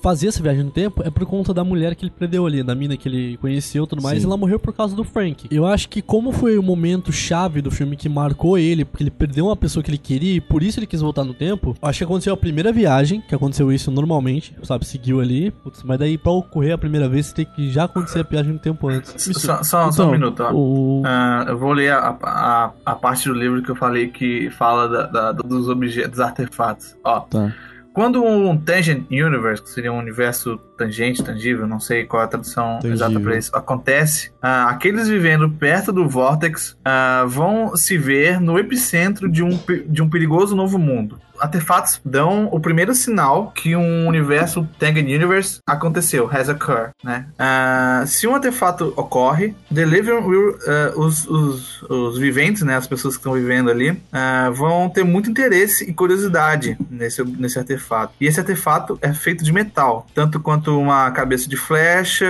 fazer 0.01 0.27
essa 0.27 0.43
viagem 0.43 0.63
no 0.63 0.71
tempo 0.71 1.01
é 1.01 1.09
por 1.09 1.25
conta 1.25 1.53
da 1.53 1.63
mulher 1.63 1.95
que 1.95 2.03
ele 2.03 2.11
perdeu 2.11 2.45
ali, 2.45 2.61
da 2.61 2.75
mina 2.75 2.97
que 2.97 3.07
ele 3.07 3.37
conheceu 3.37 3.85
e 3.85 3.87
tudo 3.87 4.01
mais. 4.01 4.17
Sim. 4.19 4.23
E 4.23 4.27
ela 4.27 4.35
morreu 4.35 4.59
por 4.59 4.73
causa 4.73 4.93
do 4.93 5.03
Frank. 5.05 5.47
Eu 5.49 5.65
acho 5.65 5.87
que 5.87 6.01
como 6.01 6.33
foi 6.33 6.57
o 6.57 6.63
momento 6.63 7.09
chave 7.13 7.61
do 7.61 7.71
filme 7.71 7.95
que 7.95 8.09
marcou 8.09 8.57
ele, 8.57 8.83
porque 8.83 9.01
ele 9.03 9.09
perdeu 9.11 9.45
uma 9.45 9.55
pessoa 9.55 9.81
que 9.81 9.89
ele 9.89 9.97
queria 9.97 10.35
e 10.35 10.41
por 10.41 10.61
isso 10.61 10.77
ele 10.79 10.85
quis 10.87 10.99
voltar 10.99 11.23
no 11.23 11.33
tempo, 11.33 11.73
acho 11.81 11.99
que 11.99 12.03
aconteceu 12.03 12.33
a 12.33 12.37
primeira 12.37 12.71
viagem, 12.73 13.21
que 13.21 13.33
aconteceu 13.33 13.71
isso 13.71 13.89
normalmente, 13.89 14.53
sabe? 14.63 14.85
Seguiu 14.85 15.21
ali. 15.21 15.51
Putz, 15.51 15.81
mas 15.83 15.97
daí 15.97 16.17
pra 16.17 16.33
ocorrer 16.33 16.73
a 16.73 16.77
primeira 16.77 17.07
vez, 17.07 17.31
tem 17.31 17.45
que 17.45 17.71
já 17.71 17.85
acontecer 17.85 18.19
a 18.19 18.23
viagem 18.23 18.51
no 18.51 18.59
tempo 18.59 18.89
antes. 18.89 19.13
Só, 19.39 19.63
só, 19.63 19.89
só 19.91 20.07
um 20.09 20.11
minuto, 20.11 20.43
ó. 20.43 20.51
Ah, 21.05 21.45
eu 21.47 21.57
vou 21.57 21.71
ler 21.71 21.93
a, 21.93 22.17
a, 22.21 22.71
a 22.85 22.95
parte 22.95 23.29
do 23.29 23.33
livro 23.33 23.63
que 23.63 23.71
eu 23.71 23.75
falei 23.75 24.09
que 24.09 24.49
fala 24.49 24.89
da- 24.89 25.07
da- 25.07 25.31
dos 25.31 25.69
objetos, 25.69 26.11
dos 26.11 26.19
artefatos. 26.19 26.93
Ó, 27.05 27.12
Tá. 27.21 27.53
quando 27.93 28.23
um 28.23 28.57
Tangent 28.57 29.05
Universe, 29.09 29.61
que 29.61 29.69
seria 29.69 29.91
um 29.91 29.99
universo 29.99 30.59
tangente, 30.77 31.23
tangível, 31.23 31.67
não 31.67 31.79
sei 31.79 32.05
qual 32.05 32.21
é 32.21 32.25
a 32.25 32.27
tradução 32.27 32.79
Tangível. 32.79 32.93
exata 32.93 33.19
para 33.19 33.37
isso, 33.37 33.51
acontece, 33.55 34.31
ah, 34.41 34.69
aqueles 34.69 35.07
vivendo 35.07 35.49
perto 35.49 35.91
do 35.91 36.07
Vortex 36.07 36.77
ah, 36.83 37.25
vão 37.27 37.75
se 37.75 37.97
ver 37.97 38.39
no 38.39 38.57
epicentro 38.57 39.29
de 39.29 39.43
um, 39.43 39.59
de 39.87 40.01
um 40.01 40.09
perigoso 40.09 40.55
novo 40.55 40.77
mundo. 40.77 41.19
Artefatos 41.39 41.99
dão 42.05 42.47
o 42.51 42.59
primeiro 42.59 42.93
sinal 42.93 43.51
que 43.51 43.75
um 43.75 44.07
universo 44.07 44.67
Tangent 44.79 45.07
Universe 45.07 45.59
aconteceu, 45.67 46.29
has 46.31 46.47
occurred, 46.47 46.91
né? 47.03 47.25
Ah, 47.37 48.03
se 48.05 48.27
um 48.27 48.35
artefato 48.35 48.93
ocorre, 48.95 49.55
Deliver 49.69 50.25
will, 50.25 50.55
os, 50.95 51.27
os, 51.27 51.81
os 51.83 52.17
viventes, 52.17 52.61
né, 52.61 52.77
as 52.77 52.87
pessoas 52.87 53.15
que 53.15 53.19
estão 53.19 53.33
vivendo 53.33 53.69
ali, 53.69 53.99
vão 54.53 54.89
ter 54.89 55.03
muito 55.03 55.29
interesse 55.29 55.89
e 55.89 55.93
curiosidade 55.93 56.77
nesse, 56.89 57.23
nesse 57.23 57.57
artefato. 57.57 58.13
E 58.21 58.27
esse 58.27 58.39
artefato 58.39 58.97
é 59.01 59.13
feito 59.13 59.43
de 59.43 59.51
metal, 59.51 60.05
tanto 60.13 60.39
quanto 60.39 60.62
uma 60.69 61.09
cabeça 61.11 61.47
de 61.49 61.57
flecha 61.57 62.25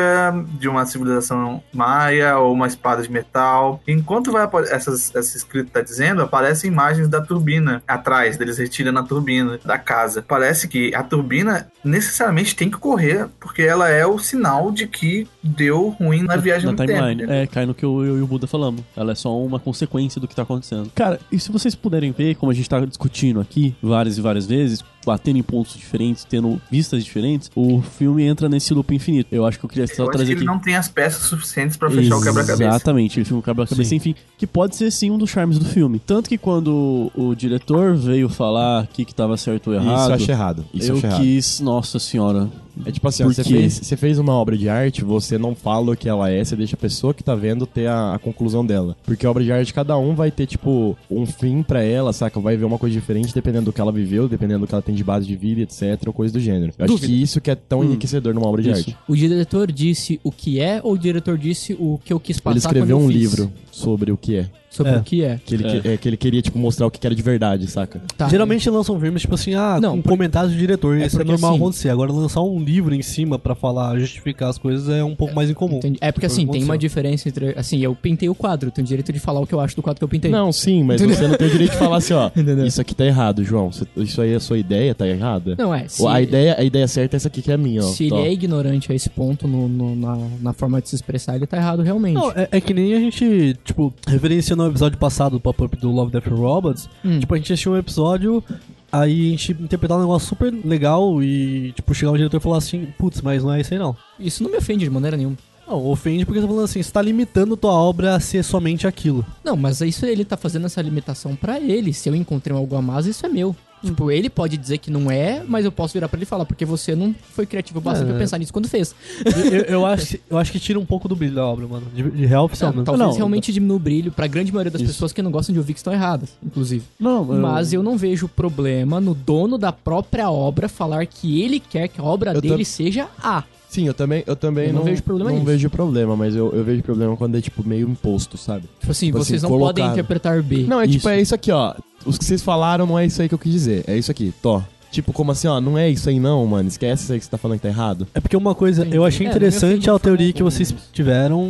de 0.60 0.68
uma 0.68 0.86
civilização 0.86 1.64
maia 1.74 2.38
ou 2.38 2.54
uma 2.54 2.68
espada 2.68 3.02
de 3.02 3.12
metal. 3.12 3.82
Enquanto 3.88 4.32
vai 4.32 4.48
essas, 4.70 5.14
essa 5.16 5.38
escrita 5.38 5.68
está 5.68 5.82
dizendo, 5.82 6.22
aparecem 6.22 6.72
imagens 6.72 7.08
da 7.08 7.22
turbina 7.22 7.82
atrás, 7.88 8.38
deles 8.38 8.58
retirando 8.58 9.00
a 9.00 9.04
turbina 9.04 9.60
da 9.64 9.78
casa. 9.78 10.22
Parece 10.22 10.68
que 10.68 10.94
a 10.94 11.04
turbina 11.04 11.68
necessariamente 11.84 12.56
tem 12.56 12.70
que 12.70 12.78
correr, 12.78 13.28
porque 13.40 13.62
ela 13.62 13.90
é 13.90 14.06
o 14.06 14.18
sinal 14.20 14.72
de 14.72 14.88
que 14.88 15.28
deu 15.42 15.90
ruim 15.90 16.24
na 16.24 16.36
viagem 16.36 16.70
na 16.70 16.76
tempo. 16.76 16.92
timeline. 16.92 17.24
entendeu? 17.24 17.36
É, 17.36 17.48
cai 17.48 17.66
no 17.66 17.74
que 17.74 17.84
eu, 17.84 18.04
eu 18.06 18.18
e 18.18 18.22
o 18.22 18.28
Buda 18.28 18.48
falamos. 18.48 18.82
Ela 18.96 19.12
é 19.12 19.16
só 19.16 19.38
uma 19.38 19.60
consequência 19.60 20.20
do 20.20 20.28
que 20.28 20.36
tá 20.36 20.44
acontecendo. 20.44 20.92
Cara, 20.96 21.20
e 21.32 21.40
se 21.40 21.52
vocês 21.52 21.76
puderem 21.76 22.12
ver, 22.12 22.36
como 22.36 22.52
a 22.52 22.56
gente 22.56 22.70
tá 22.70 22.80
discutindo 22.80 23.40
aqui 23.40 23.76
várias 23.82 24.18
e 24.18 24.22
várias 24.22 24.46
vezes, 24.46 24.84
batendo 25.06 25.38
em 25.38 25.44
pontos 25.44 25.76
diferentes, 25.76 26.24
tendo 26.24 26.62
vistas 26.72 27.04
diferentes, 27.04 27.50
o 27.56 27.82
filme 27.82 28.24
entra 28.24 28.48
nesse 28.50 28.74
loop 28.74 28.94
infinito. 28.94 29.28
Eu 29.32 29.46
acho 29.46 29.60
que 29.60 29.66
eu 29.66 29.70
queria 29.70 29.88
só 29.88 29.94
Eu 29.94 30.04
acho 30.04 30.12
que 30.12 30.18
trazer 30.18 30.32
ele 30.32 30.40
aqui. 30.42 30.46
não 30.46 30.60
tem 30.60 30.76
as 30.76 30.88
peças 30.88 31.24
suficientes 31.24 31.78
pra 31.78 31.90
fechar 31.90 32.18
o 32.18 32.22
quebra-cabeça. 32.22 32.64
Exatamente, 32.70 33.20
ele 33.20 33.26
filma 33.26 33.40
o 33.40 33.44
quebra-cabeça 33.44 33.90
sem 33.90 34.00
fim, 34.00 34.16
que 34.38 34.48
pode 34.48 34.76
ser 34.76 34.92
sim 34.92 35.12
um 35.12 35.18
dos 35.18 35.30
charmes 35.30 35.58
do 35.60 35.66
filme. 35.66 36.00
Tanto 36.00 36.30
que 36.30 36.38
quando 36.38 37.12
o 37.16 37.36
diretor 37.36 37.96
veio 37.96 38.30
falar 38.30 38.84
o 38.84 38.88
que, 38.88 39.06
que 39.06 39.14
tava 39.14 39.36
certo 39.38 39.68
ou 39.68 39.74
errado, 39.76 40.00
Isso 40.02 40.10
eu 40.10 40.16
acho 40.16 40.32
errado. 40.32 40.66
Isso 40.74 40.88
eu 40.88 40.94
eu 40.94 40.98
acho 40.98 41.08
errado. 41.08 41.22
quis, 41.22 41.60
nossa 41.60 42.00
senhora. 42.00 42.50
É 42.86 42.92
tipo 42.92 43.08
assim, 43.08 43.24
você 43.24 43.44
fez, 43.44 43.74
você 43.74 43.96
fez 43.96 44.18
uma 44.18 44.34
obra 44.34 44.58
de 44.58 44.68
arte, 44.68 45.04
você 45.04 45.38
não 45.38 45.54
fala 45.56 45.92
o 45.92 45.96
que 45.98 46.10
ela 46.10 46.30
é, 46.30 46.44
você 46.44 46.56
deixa 46.56 46.76
a 46.76 46.80
pessoa 46.80 47.14
que 47.14 47.24
tá 47.24 47.36
vendo 47.36 47.66
ter 47.68 47.88
a, 47.88 48.16
a 48.16 48.20
conclusão 48.20 48.66
dela. 48.66 48.96
Porque 49.04 49.26
a 49.26 49.30
obra 49.32 49.44
de 49.44 49.52
arte, 49.52 49.74
cada 49.74 49.98
um 49.98 50.16
vai 50.16 50.32
ter, 50.32 50.48
tipo, 50.48 50.98
um 51.10 51.26
fim 51.26 51.62
pra 51.62 51.84
ela, 51.84 52.12
saca? 52.12 52.40
Vai 52.40 52.58
ver 52.58 52.66
uma 52.66 52.78
coisa 52.80 52.94
diferente 52.94 53.34
dependendo 53.34 53.66
do 53.66 53.74
que 53.74 53.80
ela 53.80 53.92
viveu, 53.92 54.28
dependendo 54.28 54.62
do 54.62 54.68
que 54.68 54.74
ela 54.74 54.82
tem 54.82 54.96
de 54.96 55.04
base 55.04 55.26
de 55.28 55.36
vida, 55.36 55.62
etc, 55.62 56.02
ou 56.08 56.14
coisa 56.14 56.34
do 56.34 56.40
gênero. 56.40 56.74
Eu 56.78 56.86
acho 56.86 56.98
que 56.98 57.22
isso 57.22 57.40
que 57.40 57.52
é 57.52 57.56
tão 57.56 57.82
Hum. 57.82 57.86
enriquecedor 57.86 58.34
numa 58.34 58.48
obra 58.48 58.62
de 58.62 58.72
Isso. 58.72 58.90
arte. 58.90 58.98
O 59.08 59.16
diretor 59.16 59.72
disse 59.72 60.20
o 60.24 60.32
que 60.32 60.60
é 60.60 60.80
ou 60.84 60.94
o 60.94 60.98
diretor 60.98 61.38
disse 61.38 61.74
o 61.80 62.00
que 62.04 62.12
eu 62.14 62.20
quis 62.20 62.40
passar 62.40 62.54
Ele 62.54 62.60
escreveu 62.60 62.98
um 62.98 63.10
livro 63.10 63.52
sobre 63.72 64.12
o 64.12 64.18
que 64.18 64.38
é. 64.38 64.50
Sobre 64.74 64.92
É. 64.94 64.98
o 64.98 65.04
que 65.04 65.24
é. 65.24 65.40
Que 65.46 65.54
ele, 65.54 65.68
É. 65.68 65.80
que- 65.80 65.88
é, 65.88 65.98
que 65.98 66.10
ele 66.10 66.18
queria, 66.18 66.42
tipo, 66.42 66.58
mostrar 66.58 66.88
o 66.88 66.92
que 66.92 67.06
era 67.06 67.14
de 67.16 67.22
verdade, 67.22 67.68
saca? 67.68 68.02
Tá. 68.18 68.28
Geralmente 68.28 68.68
lançam 68.70 69.00
filmes, 69.00 69.22
tipo 69.22 69.36
assim, 69.36 69.54
ah, 69.54 69.80
Não, 69.80 69.98
com 69.98 70.02
por- 70.02 70.10
comentários 70.10 70.52
do 70.52 70.58
diretor. 70.58 70.98
É 70.98 71.06
isso 71.06 71.22
é 71.22 71.24
normal 71.24 71.52
assim- 71.52 71.60
acontecer. 71.62 71.90
Agora, 71.90 72.12
lançar 72.12 72.42
um 72.42 72.60
livro 72.60 72.94
em 72.96 73.02
cima 73.02 73.38
pra 73.38 73.54
falar, 73.54 73.98
justificar 74.00 74.50
as 74.50 74.58
coisas 74.58 74.90
é 74.90 75.04
um 75.04 75.16
pouco 75.16 75.36
mais 75.36 75.50
incomum. 75.50 75.78
Entendi. 75.78 75.98
É 76.02 76.12
porque 76.12 76.26
assim, 76.26 76.48
tem 76.48 76.64
uma 76.64 76.78
diferença 76.78 77.30
entre. 77.30 77.54
Assim, 77.58 77.80
eu 77.80 77.94
pintei 77.96 78.28
o 78.30 78.36
quadro, 78.36 78.70
eu 78.70 78.72
tenho 78.72 78.88
direito 78.88 79.14
de 79.14 79.20
falar 79.20 79.40
o 79.42 79.46
que 79.48 79.54
eu 79.54 79.60
acho 79.60 79.76
do 79.76 79.82
quadro 79.84 80.00
que 80.00 80.04
eu 80.04 80.10
pintei. 80.10 80.32
Não, 80.32 80.52
sim, 80.52 80.84
mas 80.84 81.00
Entendeu? 81.02 81.18
você 81.18 81.28
não 81.28 81.36
tem 81.38 81.48
o 81.48 81.52
direito 81.52 81.72
de 81.72 81.78
falar 81.78 81.98
assim, 81.98 82.14
ó. 82.14 82.32
Entendeu? 82.36 82.66
Isso 82.66 82.82
aqui 82.82 82.96
tá 82.96 83.06
errado, 83.06 83.44
João. 83.44 83.70
Isso 83.96 84.22
aí, 84.22 84.34
a 84.34 84.40
sua 84.40 84.58
ideia 84.58 84.96
tá 84.96 85.08
errada. 85.08 85.56
Não, 85.58 85.74
é. 85.74 85.88
Se, 85.88 86.06
A, 86.08 86.20
ideia, 86.22 86.56
a 86.58 86.64
ideia 86.64 86.88
certa 86.88 87.16
é 87.16 87.18
essa 87.18 87.28
aqui 87.28 87.42
que 87.42 87.52
é 87.52 87.54
a 87.54 87.58
minha, 87.58 87.82
ó. 87.84 87.88
se 87.88 88.08
Tó. 88.10 88.18
ele 88.18 88.28
é 88.28 88.34
ignorante 88.34 88.92
a 88.92 88.96
esse 88.96 89.10
ponto 89.10 89.48
no, 89.48 89.68
no- 89.68 89.96
na, 89.96 90.18
na 90.42 90.54
forma 90.54 90.82
de 90.82 90.90
se 90.90 90.96
expressar, 90.96 91.36
ele 91.36 91.46
tá 91.46 91.58
errado 91.58 91.82
realmente. 91.84 92.16
Não, 92.16 92.32
é, 92.32 92.48
é 92.52 92.60
que 92.62 92.74
nem 92.74 92.94
a 92.94 93.00
gente, 93.00 93.56
tipo, 93.64 93.94
referenciando 94.08 94.63
o 94.68 94.72
episódio 94.72 94.98
passado 94.98 95.34
do 95.34 95.40
pop-up 95.40 95.76
do 95.78 95.92
Love, 95.92 96.12
Death 96.12 96.28
Robots. 96.28 96.90
Hum. 97.04 97.20
Tipo, 97.20 97.34
a 97.34 97.38
gente 97.38 97.54
assistiu 97.54 97.74
um 97.74 97.78
episódio, 97.78 98.44
aí 98.92 99.28
a 99.28 99.30
gente 99.32 99.52
interpretava 99.54 100.02
um 100.02 100.04
negócio 100.04 100.30
super 100.30 100.54
legal 100.66 101.22
e, 101.22 101.72
tipo, 101.74 101.94
chegar 101.94 102.12
o 102.12 102.18
diretor 102.18 102.38
e 102.38 102.40
falar 102.40 102.58
assim, 102.58 102.88
putz, 102.98 103.22
mas 103.22 103.44
não 103.44 103.54
é 103.54 103.62
isso 103.62 103.74
aí 103.74 103.80
não. 103.80 103.96
Isso 104.20 104.44
não 104.44 104.52
me 104.52 104.58
ofende 104.58 104.84
de 104.86 104.90
maneira 104.90 105.18
nenhuma. 105.18 105.38
Não, 105.68 105.86
ofende 105.88 106.26
porque 106.26 106.40
você 106.40 106.46
tá 106.46 106.52
falando 106.52 106.66
assim, 106.66 106.84
você 106.84 106.92
tá 106.92 107.02
limitando 107.02 107.56
tua 107.56 107.72
obra 107.72 108.16
a 108.16 108.20
ser 108.20 108.44
somente 108.44 108.86
aquilo. 108.86 109.26
Não, 109.44 109.56
mas 109.56 109.80
isso 109.82 110.06
ele 110.06 110.26
tá 110.26 110.36
fazendo 110.36 110.66
essa 110.66 110.82
limitação 110.82 111.36
pra 111.36 111.60
ele. 111.60 111.94
Se 111.94 112.10
eu 112.10 112.16
encontrei 112.16 112.56
algo 112.56 112.76
a 112.76 112.82
mais, 112.82 113.06
isso 113.06 113.26
é 113.26 113.30
meu. 113.30 113.56
Tipo, 113.84 114.10
ele 114.12 114.30
pode 114.30 114.56
dizer 114.58 114.78
que 114.78 114.90
não 114.90 115.12
é, 115.12 115.44
mas 115.48 115.66
eu 115.66 115.72
posso 115.72 115.94
virar 115.94 116.08
pra 116.08 116.18
ele 116.18 116.24
e 116.24 116.26
falar, 116.26 116.46
porque 116.46 116.64
você 116.66 116.96
não 116.96 117.14
foi 117.34 117.46
criativo 117.46 117.82
bastante 117.82 118.08
É. 118.08 118.12
pra 118.12 118.20
pensar 118.20 118.38
nisso 118.38 118.54
quando 118.54 118.68
fez. 118.68 118.96
eu, 119.26 119.32
eu- 119.60 119.64
eu 119.66 119.86
acho, 119.86 120.06
que- 120.08 120.22
eu 120.30 120.38
acho 120.38 120.52
que 120.52 120.60
tira 120.60 120.80
um 120.80 120.86
pouco 120.86 121.08
do 121.08 121.16
brilho 121.16 121.36
da 121.36 121.46
obra, 121.46 121.68
mano. 121.68 121.88
De, 121.94 122.02
de 122.12 122.26
real 122.26 122.46
oficial 122.46 122.72
Não, 122.74 122.84
talvez 122.84 123.08
Não, 123.10 123.16
realmente 123.16 123.52
diminua 123.52 123.76
o 123.76 123.80
brilho 123.80 124.12
pra 124.12 124.26
grande 124.28 124.52
maioria 124.52 124.72
das 124.72 124.82
Isso. 124.82 124.94
pessoas 124.94 125.12
que 125.12 125.22
não 125.22 125.32
gostam 125.32 125.54
de 125.54 125.60
ouvir 125.60 125.74
que 125.74 125.80
estão 125.80 125.92
erradas, 125.94 126.30
inclusive. 126.44 126.84
Não, 127.00 127.24
Mas 127.26 127.74
eu 127.74 127.84
não 127.84 127.98
vejo 127.98 128.28
problema 128.28 129.02
no 129.02 129.14
dono 129.14 129.58
da 129.58 129.72
própria 129.72 130.30
obra 130.32 130.70
falar 130.70 131.06
que 131.06 131.42
ele 131.42 131.60
quer 131.60 131.88
que 131.88 132.00
a 132.00 132.04
obra 132.04 132.34
Eu 132.34 132.42
dele 132.42 132.58
tam- 132.58 132.64
seja 132.66 133.08
A. 133.22 133.44
Sim, 133.74 133.88
eu 133.88 133.94
também, 133.94 134.24
eu 134.28 134.36
também 134.36 134.68
Eu 134.68 134.74
não 134.74 134.80
não, 134.82 134.86
vejo 134.86 135.02
problema 135.02 135.30
Não 135.32 135.38
nisso. 135.40 135.52
vejo 135.52 135.70
problema, 135.72 136.16
mas 136.16 136.36
eu, 136.36 136.52
eu 136.54 136.64
vejo 136.64 136.84
problema 136.84 137.18
quando 137.18 137.36
é, 137.38 137.42
tipo, 137.42 137.68
meio 137.68 137.90
imposto, 137.90 138.38
sabe? 138.38 138.66
Tipo 138.80 138.92
assim, 138.92 139.08
Tipo 139.08 139.18
vocês 139.18 139.44
assim, 139.44 139.52
não 139.52 139.60
podem 139.60 139.86
interpretar 139.88 140.44
B. 140.44 140.66
Não, 140.68 140.80
é 140.80 140.86
tipo, 140.86 140.98
Isso. 140.98 141.10
é 141.10 141.20
isso 141.22 141.34
aqui, 141.34 141.52
ó. 141.52 141.74
Os 142.06 142.18
que 142.20 142.24
vocês 142.26 142.42
falaram 142.44 142.86
não 142.86 143.00
é 143.00 143.06
isso 143.08 143.20
aí 143.22 143.28
que 143.28 143.34
eu 143.34 143.40
quis 143.40 143.52
dizer. 143.52 143.84
É 143.88 143.98
isso 143.98 144.12
aqui, 144.12 144.32
tó. 144.44 144.62
Tipo, 144.92 145.12
como 145.12 145.32
assim, 145.32 145.48
ó, 145.48 145.60
não 145.60 145.76
é 145.76 145.90
isso 145.90 146.08
aí 146.08 146.20
não, 146.20 146.46
mano. 146.46 146.68
Esquece 146.68 147.02
isso 147.06 147.14
aí 147.14 147.18
que 147.18 147.26
você 147.26 147.32
tá 147.32 147.38
falando 147.40 147.58
que 147.58 147.64
tá 147.64 147.70
errado. 147.70 148.08
É 148.14 148.20
porque 148.20 148.38
uma 148.38 148.54
coisa, 148.54 148.88
eu 148.92 149.04
achei 149.04 149.26
É, 149.26 149.30
interessante 149.32 149.74
ofende 149.74 149.90
a 149.90 149.98
teoria 149.98 150.32
que 150.32 150.44
vocês 150.44 150.72
mas- 150.72 150.84
tiveram, 150.94 151.44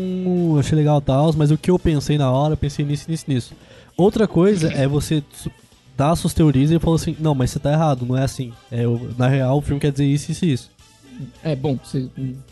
eu 0.53 0.59
achei 0.59 0.77
legal 0.77 0.99
e 0.99 1.01
tal, 1.01 1.33
mas 1.35 1.51
o 1.51 1.57
que 1.57 1.69
eu 1.69 1.77
pensei 1.77 2.17
na 2.17 2.31
hora, 2.31 2.53
eu 2.53 2.57
pensei 2.57 2.85
nisso, 2.85 3.03
nisso, 3.09 3.25
nisso. 3.27 3.51
Outra 3.97 4.29
coisa 4.29 4.69
é 4.71 4.87
você 4.87 5.21
dar 5.97 6.11
as 6.11 6.19
suas 6.19 6.33
teorias 6.33 6.71
e 6.71 6.79
falar 6.79 6.95
assim, 6.95 7.15
não, 7.19 7.35
mas 7.35 7.51
você 7.51 7.59
tá 7.59 7.71
errado, 7.73 8.05
não 8.05 8.17
é 8.17 8.23
assim. 8.23 8.53
É, 8.71 8.87
o- 8.87 9.09
na 9.17 9.27
real, 9.27 9.57
o 9.57 9.61
filme 9.61 9.79
quer 9.81 9.91
dizer 9.91 10.05
isso, 10.05 10.31
isso 10.31 10.45
e 10.45 10.53
isso. 10.53 10.71
É 11.43 11.55
bom, 11.55 11.77
você, 11.83 12.07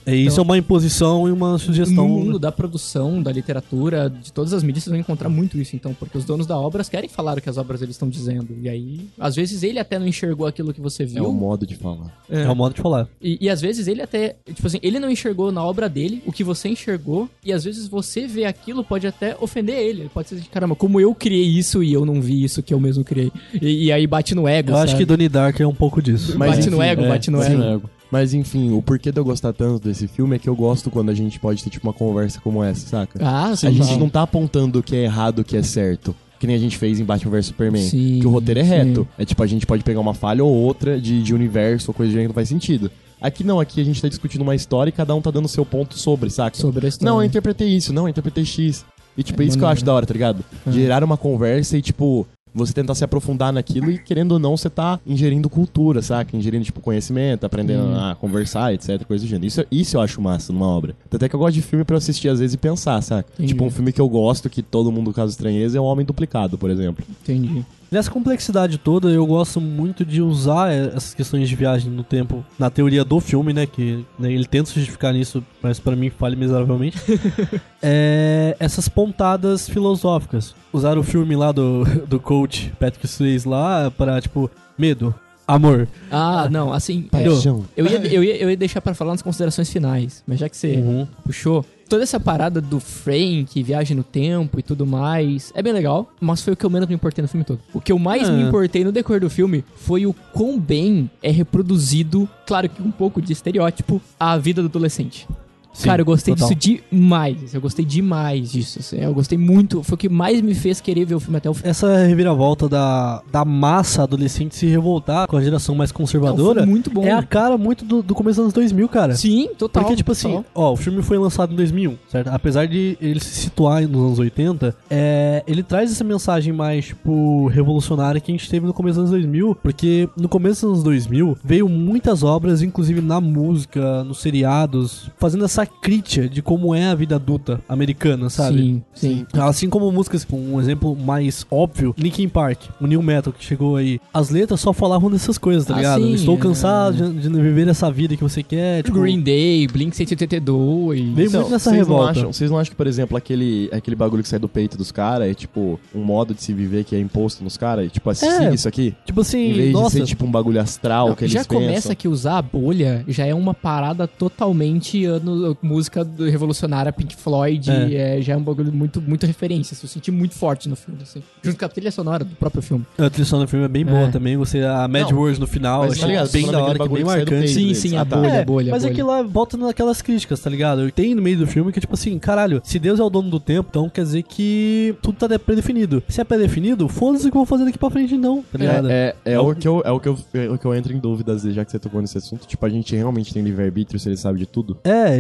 É, 0.06 0.16
isso 0.16 0.34
Então- 0.36 0.38
é 0.38 0.42
uma 0.42 0.58
imposição 0.58 1.28
e 1.28 1.32
uma 1.32 1.58
sugestão. 1.58 2.08
no 2.08 2.16
mundo 2.16 2.40
da 2.40 2.52
produção, 2.52 3.22
da 3.22 3.32
literatura, 3.32 4.10
de 4.10 4.32
todas 4.32 4.54
as 4.54 4.64
mídias, 4.64 4.84
vocês 4.84 4.92
vão 4.92 5.00
encontrar 5.00 5.30
muito 5.30 5.58
isso, 5.60 5.76
então, 5.76 5.94
porque 5.94 6.18
os 6.18 6.26
donos 6.26 6.46
da 6.48 6.58
obra 6.58 6.84
querem 6.84 7.10
falar 7.10 7.38
o 7.38 7.42
que 7.42 7.50
as 7.50 7.58
obras 7.58 7.82
eles 7.82 7.96
estão 7.96 8.10
dizendo. 8.10 8.56
E 8.62 8.68
aí, 8.70 9.08
às 9.20 9.36
vezes 9.36 9.64
ele 9.64 9.80
até 9.80 9.98
não 10.00 10.08
enxergou 10.08 10.46
aquilo 10.48 10.74
que 10.74 10.82
você 10.82 11.04
É 11.04 11.06
viu. 11.06 11.28
o 11.30 11.34
modo 11.34 11.66
de 11.66 11.76
falar. 11.76 12.12
É 12.30 12.48
o 12.50 12.56
modo 12.56 12.76
de 12.76 12.82
falar. 12.82 13.08
E, 13.22 13.38
e 13.42 13.50
às 13.50 13.62
vezes 13.62 13.88
ele 13.88 14.02
até, 14.02 14.36
tipo 14.54 14.66
assim, 14.68 14.80
ele 14.82 15.00
não 15.00 15.10
enxergou 15.10 15.52
na 15.52 15.64
obra 15.64 15.88
dele 15.90 16.22
o 16.26 16.32
que 16.32 16.44
você 16.44 16.70
enxergou, 16.70 17.30
e 17.46 17.52
às 17.54 17.64
vezes 17.64 17.88
você 17.88 18.28
vê 18.28 18.46
aquilo 18.46 18.84
pode 18.84 19.06
até 19.08 19.36
ofender 19.40 19.76
ele. 19.78 20.02
Ele 20.02 20.10
pode 20.10 20.30
ser 20.30 20.36
de 20.40 20.50
caramba, 20.50 20.76
como 20.76 21.00
eu 21.00 21.14
criei 21.14 21.46
isso 21.48 21.84
e 21.84 21.94
eu 21.94 22.06
não 22.06 22.22
vi 22.22 22.44
isso 22.44 22.62
que 22.64 22.74
eu 22.74 22.80
mesmo 22.80 23.04
criei. 23.04 23.32
E, 23.62 23.86
e 23.86 23.92
aí 23.92 24.06
bate 24.08 24.34
no 24.36 24.48
ego. 24.48 24.72
Eu 24.72 24.78
acho 24.78 24.92
sabe? 24.94 25.00
que 25.04 25.06
Donnie 25.06 25.30
Dark 25.30 25.60
é 25.60 25.68
um 25.68 25.74
pouco 25.76 26.02
disso. 26.02 26.38
Mas, 26.38 26.52
bate 26.58 26.70
no 26.70 26.78
enfim, 26.78 26.86
ego, 26.88 27.02
é, 27.04 27.08
bate 27.10 27.32
no 27.32 27.38
bate 27.40 27.52
ego. 27.52 27.60
no 27.64 27.70
ego. 27.74 27.90
Mas 28.12 28.34
enfim, 28.34 28.72
o 28.74 28.82
porquê 28.82 29.12
de 29.12 29.20
eu 29.20 29.24
gostar 29.24 29.54
tanto 29.54 29.88
desse 29.88 30.08
filme 30.08 30.36
é 30.36 30.40
que 30.40 30.50
eu 30.50 30.56
gosto 30.56 30.92
quando 30.92 31.10
a 31.10 31.14
gente 31.14 31.40
pode 31.40 31.64
ter, 31.64 31.70
tipo, 31.70 31.88
uma 31.88 31.94
conversa 31.94 32.42
como 32.42 32.62
essa, 32.64 32.86
saca? 32.86 33.20
Ah, 33.22 33.56
sim. 33.56 33.68
a 33.68 33.72
gente 33.72 33.98
não 33.98 34.10
tá 34.10 34.24
apontando 34.24 34.80
o 34.80 34.84
que 34.84 34.96
é 34.96 35.04
errado, 35.04 35.40
o 35.40 35.44
que 35.44 35.56
é 35.56 35.64
certo. 35.64 36.14
Que 36.38 36.46
nem 36.46 36.56
a 36.56 36.60
gente 36.60 36.78
fez 36.78 37.00
em 37.00 37.06
Batman 37.06 37.32
vs 37.32 37.46
Superman. 37.46 37.82
Sim, 37.84 38.20
que 38.20 38.28
o 38.28 38.32
roteiro 38.32 38.60
é 38.60 38.64
sim. 38.64 38.70
reto. 38.70 39.08
É 39.18 39.24
tipo, 39.24 39.42
a 39.42 39.48
gente 39.48 39.66
pode 39.66 39.84
pegar 39.84 40.00
uma 40.00 40.14
falha 40.14 40.44
ou 40.44 40.52
outra 40.52 41.00
de, 41.00 41.22
de 41.22 41.34
universo 41.34 41.92
ou 41.92 41.94
coisa 41.94 42.10
de 42.10 42.14
gênero 42.14 42.30
que 42.30 42.34
não 42.34 42.36
faz 42.36 42.50
sentido. 42.50 42.92
Aqui 43.22 43.44
não, 43.44 43.60
aqui 43.60 43.80
a 43.80 43.84
gente 43.84 44.02
tá 44.02 44.08
discutindo 44.08 44.42
uma 44.42 44.56
história 44.56 44.90
e 44.90 44.92
cada 44.92 45.14
um 45.14 45.22
tá 45.22 45.30
dando 45.30 45.48
seu 45.48 45.64
ponto 45.64 45.98
sobre, 45.98 46.30
saca? 46.32 46.58
Sobre 46.58 46.88
a 46.88 46.90
história. 46.90 47.14
Não, 47.14 47.22
eu 47.22 47.26
interpretei 47.26 47.68
isso, 47.70 47.94
não, 47.94 48.04
eu 48.04 48.10
interpretei 48.10 48.44
X. 48.44 48.84
E 49.16 49.24
tipo, 49.24 49.42
é, 49.42 49.46
isso 49.46 49.58
que 49.58 49.64
eu 49.64 49.68
maneiro. 49.68 49.78
acho 49.78 49.86
da 49.86 49.94
hora, 49.94 50.06
tá 50.06 50.14
ligado? 50.14 50.44
É. 50.66 50.72
Gerar 50.72 51.04
uma 51.04 51.18
conversa 51.18 51.78
e, 51.78 51.82
tipo, 51.82 52.26
você 52.54 52.74
tentar 52.74 52.96
se 52.96 53.04
aprofundar 53.04 53.54
naquilo 53.54 53.90
e, 53.92 53.98
querendo 53.98 54.34
ou 54.34 54.40
não, 54.40 54.58
você 54.58 54.70
tá 54.70 55.00
ingerindo 55.08 55.50
cultura, 55.50 56.02
saca? 56.02 56.36
Ingerindo, 56.36 56.66
tipo, 56.66 56.82
conhecimento, 56.82 57.46
aprendendo 57.46 57.84
Hum. 57.84 57.96
a 58.00 58.16
conversar, 58.16 58.74
etc, 58.74 59.04
coisa 59.06 59.24
do 59.24 59.28
gênero. 59.30 59.46
Isso, 59.48 59.66
isso 59.72 59.98
eu 59.98 60.02
acho 60.02 60.22
massa 60.22 60.52
numa 60.52 60.68
obra. 60.68 60.96
Até 61.12 61.30
que 61.30 61.36
eu 61.36 61.40
gosto 61.40 61.54
de 61.54 61.62
filme 61.62 61.86
pra 61.86 61.98
assistir 61.98 62.28
às 62.30 62.40
vezes 62.40 62.54
e 62.54 62.58
pensar, 62.58 63.02
saca? 63.02 63.30
Entendi. 63.34 63.50
Tipo, 63.54 63.64
um 63.64 63.72
filme 63.72 63.92
que 63.94 64.02
eu 64.02 64.10
gosto, 64.10 64.50
que 64.50 64.62
todo 64.62 64.92
mundo 64.92 65.14
causa 65.14 65.32
estranheza, 65.32 65.78
é 65.78 65.82
O 65.82 65.86
Homem 65.86 66.06
Duplicado, 66.06 66.58
por 66.58 66.70
exemplo. 66.70 67.04
Entendi. 67.24 67.66
Nessa 67.92 68.10
complexidade 68.10 68.78
toda, 68.78 69.10
eu 69.10 69.26
gosto 69.26 69.60
muito 69.60 70.06
de 70.06 70.22
usar 70.22 70.72
essas 70.72 71.14
questões 71.14 71.50
de 71.50 71.56
viagem 71.58 71.92
no 71.92 72.04
tempo 72.04 72.46
na 72.58 72.70
teoria 72.70 73.04
do 73.04 73.20
filme, 73.20 73.52
né? 73.52 73.66
Que 73.66 74.06
né, 74.18 74.32
ele 74.32 74.46
tenta 74.46 74.72
justificar 74.72 75.14
nisso, 75.14 75.44
mas 75.62 75.78
pra 75.78 75.94
mim 75.94 76.10
falha 76.10 76.38
miseravelmente. 76.38 76.98
é, 77.84 78.56
essas 78.62 78.88
pontadas 78.88 79.68
filosóficas. 79.68 80.56
Usar 80.72 80.98
o 80.98 81.04
filme 81.04 81.36
lá 81.36 81.52
do, 81.52 81.84
do 82.08 82.18
coach 82.18 82.72
Patrick 82.80 83.06
Swayze 83.08 83.46
lá 83.46 83.92
pra, 83.92 84.22
tipo, 84.22 84.50
medo, 84.78 85.14
amor. 85.46 85.86
Ah, 86.10 86.48
não, 86.50 86.72
assim. 86.72 87.10
Eu, 87.12 87.34
Paixão. 87.34 87.66
eu, 87.76 87.86
ia, 87.86 87.98
eu, 88.08 88.24
ia, 88.24 88.38
eu 88.38 88.50
ia 88.50 88.56
deixar 88.58 88.80
pra 88.80 88.94
falar 88.94 89.12
nas 89.12 89.22
considerações 89.22 89.70
finais, 89.70 90.24
mas 90.26 90.40
já 90.40 90.48
que 90.48 90.56
você 90.56 90.78
Uhum. 90.78 91.06
puxou. 91.26 91.66
Toda 91.92 92.04
essa 92.04 92.22
parada 92.22 92.62
do 92.62 92.80
Frank, 92.80 93.62
viagem 93.62 93.98
no 93.98 94.04
tempo 94.04 94.58
e 94.58 94.64
tudo 94.64 94.86
mais, 94.86 95.52
é 95.54 95.62
bem 95.62 95.74
legal, 95.74 96.10
mas 96.22 96.42
foi 96.42 96.54
o 96.54 96.56
que 96.56 96.66
eu 96.66 96.70
menos 96.70 96.88
me 96.88 96.96
importei 96.96 97.22
no 97.22 97.28
filme 97.28 97.44
todo. 97.44 97.60
O 97.74 97.82
que 97.82 97.92
eu 97.92 98.00
mais 98.00 98.30
Ah. 98.30 98.32
me 98.32 98.44
importei 98.44 98.86
no 98.86 98.94
decorrer 98.94 99.20
do 99.20 99.30
filme 99.30 99.62
foi 99.76 100.06
o 100.06 100.14
quão 100.32 100.58
bem 100.58 101.12
é 101.22 101.30
reproduzido, 101.30 102.30
claro 102.48 102.70
que 102.70 102.82
um 102.82 102.92
pouco 102.92 103.22
de 103.22 103.34
estereótipo, 103.34 104.02
a 104.18 104.38
vida 104.38 104.62
do 104.62 104.70
adolescente. 104.70 105.28
Sim, 105.74 105.86
Cara, 105.86 106.02
eu 106.02 106.06
gostei 106.06 106.34
total. 106.36 106.54
disso 106.56 106.82
demais. 106.92 107.54
Eu 107.54 107.62
gostei 107.62 107.86
demais 107.86 108.52
disso. 108.52 108.80
assim, 108.80 108.98
Eu 109.00 109.14
gostei 109.14 109.38
muito. 109.38 109.82
Foi 109.84 109.96
o 109.96 109.98
que 109.98 110.10
mais 110.10 110.42
me 110.42 110.54
fez 110.54 110.82
querer 110.82 111.06
ver 111.06 111.16
o 111.16 111.20
filme 111.20 111.38
até 111.38 111.50
o 111.50 111.54
fim. 111.54 111.68
Essa 111.68 112.06
reviravolta 112.06 112.68
da, 112.68 113.22
da 113.32 113.46
massa 113.46 114.04
adolescente 114.04 114.56
se 114.56 114.66
revoltar 114.66 115.28
com 115.28 115.38
a 115.38 115.42
geração 115.42 115.74
mais 115.74 115.92
conservadora 115.92 116.62
Não, 116.62 116.68
muito 116.68 116.90
bom. 116.90 117.04
é 117.06 117.12
a 117.12 117.24
cara 117.24 117.58
muito 117.58 117.86
do, 117.86 118.04
do 118.04 118.14
começo 118.14 118.38
dos 118.38 118.44
anos 118.46 118.54
2000, 118.54 118.90
cara. 118.90 119.16
Sim, 119.16 119.50
total. 119.58 119.84
Porque, 119.84 119.96
tipo 119.96 120.12
assim, 120.12 120.30
total. 120.30 120.46
ó, 120.54 120.74
o 120.74 120.76
filme 120.76 121.02
foi 121.02 121.18
lançado 121.18 121.54
em 121.54 121.56
2001, 121.56 121.98
certo? 122.10 122.28
Apesar 122.28 122.68
de 122.68 122.98
ele 123.02 123.20
se 123.20 123.34
situar 123.34 123.82
nos 123.88 124.02
anos 124.06 124.20
80, 124.20 124.76
é, 124.90 125.44
ele 125.48 125.64
traz 125.64 125.92
essa 125.92 126.04
mensagem 126.04 126.52
mais, 126.54 126.86
tipo, 126.88 127.48
revolucionária 127.48 128.20
que 128.20 128.32
a 128.32 128.36
gente 128.36 128.50
teve 128.50 128.66
no 128.66 128.74
começo 128.74 129.00
dos 129.02 129.10
anos 129.10 129.12
2000, 129.22 129.56
porque 129.64 130.10
no 130.18 130.28
começo 130.28 130.62
dos 130.66 130.74
anos 130.74 130.84
2000 130.84 131.38
veio 131.44 131.70
muitas 131.70 132.24
obras, 132.24 132.62
inclusive 132.62 133.02
na 133.02 133.22
música, 133.22 134.04
nos 134.04 134.20
seriados, 134.20 135.10
fazendo 135.18 135.46
essa 135.46 135.61
crítica 135.66 136.28
de 136.28 136.42
como 136.42 136.74
é 136.76 136.86
a 136.88 136.96
vida 136.96 137.16
adulta 137.16 137.62
americana, 137.68 138.30
sabe? 138.30 138.58
Sim, 138.60 138.84
sim. 138.94 139.26
Assim 139.34 139.70
como 139.70 139.92
músicas, 139.92 140.22
tipo, 140.22 140.36
um 140.38 140.60
exemplo 140.60 140.96
mais 140.96 141.46
óbvio, 141.50 141.94
Linkin 141.98 142.28
Park, 142.30 142.60
o 142.80 142.88
New 142.88 143.02
Metal 143.02 143.32
que 143.34 143.44
chegou 143.44 143.76
aí. 143.76 144.00
As 144.14 144.30
letras 144.30 144.60
só 144.60 144.74
falavam 144.74 145.10
dessas 145.10 145.38
coisas, 145.38 145.66
tá 145.66 145.74
Ah, 145.74 145.78
ligado? 145.78 146.04
sim, 146.04 146.14
Estou 146.14 146.36
é. 146.36 146.40
cansado 146.40 146.96
de, 147.14 147.30
de 147.30 147.42
viver 147.42 147.68
essa 147.68 147.90
vida 147.92 148.16
que 148.16 148.24
você 148.24 148.44
quer. 148.44 148.84
Tipo, 148.84 149.00
Green 149.00 149.22
Day, 149.22 149.68
Blink 149.68 149.96
182. 149.96 151.00
Veio 151.02 151.28
Então, 151.28 151.42
muito 151.42 151.52
nessa 151.52 151.70
vocês 151.70 151.88
não 151.88 151.96
revolta. 151.96 152.12
acham, 152.20 152.34
vocês 152.34 152.52
não 152.52 152.58
acham 152.60 152.72
que, 152.72 152.76
por 152.76 152.88
exemplo, 152.88 153.18
aquele, 153.18 153.70
aquele 153.72 153.96
bagulho 153.96 154.24
que 154.24 154.30
sai 154.30 154.40
do 154.40 154.50
peito 154.50 154.78
dos 154.78 154.92
caras 154.92 155.30
é 155.30 155.34
tipo 155.34 155.80
um 155.94 156.04
modo 156.04 156.34
de 156.34 156.42
se 156.42 156.54
viver 156.54 156.84
que 156.84 156.96
é 156.96 157.00
imposto 157.00 157.44
nos 157.44 157.58
caras? 157.58 157.92
Tipo, 157.92 158.10
assim, 158.10 158.28
É. 158.28 158.54
isso 158.54 158.68
aqui? 158.68 158.94
Tipo 159.06 159.22
assim, 159.22 159.50
Em 159.50 159.54
vez 159.54 159.74
nossa, 159.74 159.92
de 160.00 160.02
ser 160.04 160.08
tipo 160.08 160.26
um 160.26 160.32
bagulho 160.32 160.60
astral 160.62 161.10
Não, 161.10 161.16
que 161.16 161.24
eles 161.26 161.34
já 161.34 161.46
começa 161.46 161.74
pensam. 161.90 161.96
que 161.96 162.08
usar 162.08 162.38
a 162.38 162.42
bolha 162.42 163.04
já 163.08 163.26
é 163.26 163.34
uma 163.34 163.54
parada 163.54 164.08
totalmente 164.08 165.06
ano, 165.06 165.51
música 165.62 166.04
do 166.04 166.30
revolucionária 166.30 166.92
Pink 166.92 167.16
Floyd, 167.16 167.70
É. 167.70 168.18
é, 168.18 168.22
já 168.22 168.34
é 168.34 168.38
um 168.38 168.42
bagulho 168.44 168.72
muito, 168.72 169.02
muito 169.02 169.26
referência. 169.26 169.74
assim, 169.74 169.86
Eu 169.86 169.90
senti 169.90 170.12
muito 170.12 170.36
forte 170.36 170.68
no 170.70 170.76
filme, 170.76 171.02
assim. 171.04 171.22
Junto 171.42 171.58
com 171.58 171.66
a 171.66 171.70
trilha 171.70 171.92
sonora 171.92 172.24
do 172.24 172.36
próprio 172.36 172.62
filme. 172.62 172.86
a 172.98 173.10
trilha 173.10 173.26
sonora 173.26 173.48
do 173.48 173.50
filme 173.50 173.66
é 173.66 173.70
bem 173.70 173.86
boa 173.86 174.02
É. 174.08 174.12
também. 174.12 174.38
Você, 174.38 174.60
a 174.62 174.88
Mad 174.88 175.10
Não, 175.10 175.18
Words 175.18 175.40
no 175.40 175.48
final, 175.48 175.82
mas 175.82 175.92
achei 175.94 176.02
tá 176.02 176.08
ligado, 176.08 176.32
bem 176.32 176.52
da 176.52 176.64
hora, 176.64 176.76
que 176.80 176.86
é 176.86 176.88
bem 176.90 177.04
marcante. 177.04 177.48
Sim, 177.50 177.74
sim, 177.74 177.96
Ah, 177.98 178.02
a 178.02 178.06
tá. 178.06 178.16
bolha, 178.18 178.28
É, 178.32 178.42
a 178.42 178.46
bolha. 178.46 178.72
a 178.72 178.76
mas 178.76 178.84
bolha. 178.84 178.92
é 178.92 178.96
que 178.96 179.04
lá 179.04 179.22
volta 179.24 179.58
naquelas 179.58 180.02
críticas, 180.02 180.40
tá 180.40 180.50
ligado? 180.50 180.92
Tem 180.92 181.14
no 181.16 181.22
meio 181.22 181.38
do 181.38 181.48
filme 181.48 181.72
que, 181.72 181.80
tipo 181.80 181.94
assim, 181.94 182.18
caralho, 182.20 182.62
se 182.64 182.80
Deus 182.80 183.00
é 183.00 183.04
o 183.04 183.10
dono 183.10 183.30
do 183.30 183.40
tempo, 183.40 183.68
então 183.70 183.90
quer 183.90 184.04
dizer 184.04 184.24
que 184.24 184.96
tudo 185.02 185.16
tá 185.28 185.40
predefinido. 185.40 186.04
Se 186.08 186.22
é 186.22 186.24
predefinido, 186.24 186.88
foda-se 186.88 187.28
o 187.28 187.32
que 187.32 187.38
eu 187.38 187.40
vou 187.40 187.46
fazer 187.46 187.66
daqui 187.66 187.78
pra 187.78 187.90
frente, 187.90 188.16
então, 188.16 188.44
tá 188.52 188.58
ligado? 188.58 188.90
É, 188.90 189.16
é, 189.26 189.34
é 189.34 189.40
o 189.40 189.54
que 189.56 189.68
eu, 189.68 189.82
é 189.86 189.92
o 189.92 190.00
que 190.00 190.08
eu, 190.10 190.18
é 190.34 190.50
o 190.50 190.58
que 190.58 190.66
eu 190.66 190.74
entro 190.76 190.94
em 190.94 191.00
dúvidas, 191.00 191.42
já 191.44 191.64
que 191.66 191.72
você 191.72 191.80
tocou 191.80 192.02
nesse 192.02 192.18
assunto. 192.18 192.46
Tipo, 192.48 192.66
a 192.66 192.70
gente 192.70 192.96
realmente 192.96 193.34
tem 193.34 193.42
livre-arbítrio 193.44 194.00
se 194.00 194.10
ele 194.10 194.18
sabe 194.18 194.40
de 194.40 194.46
tudo? 194.46 194.78
É, 194.84 195.20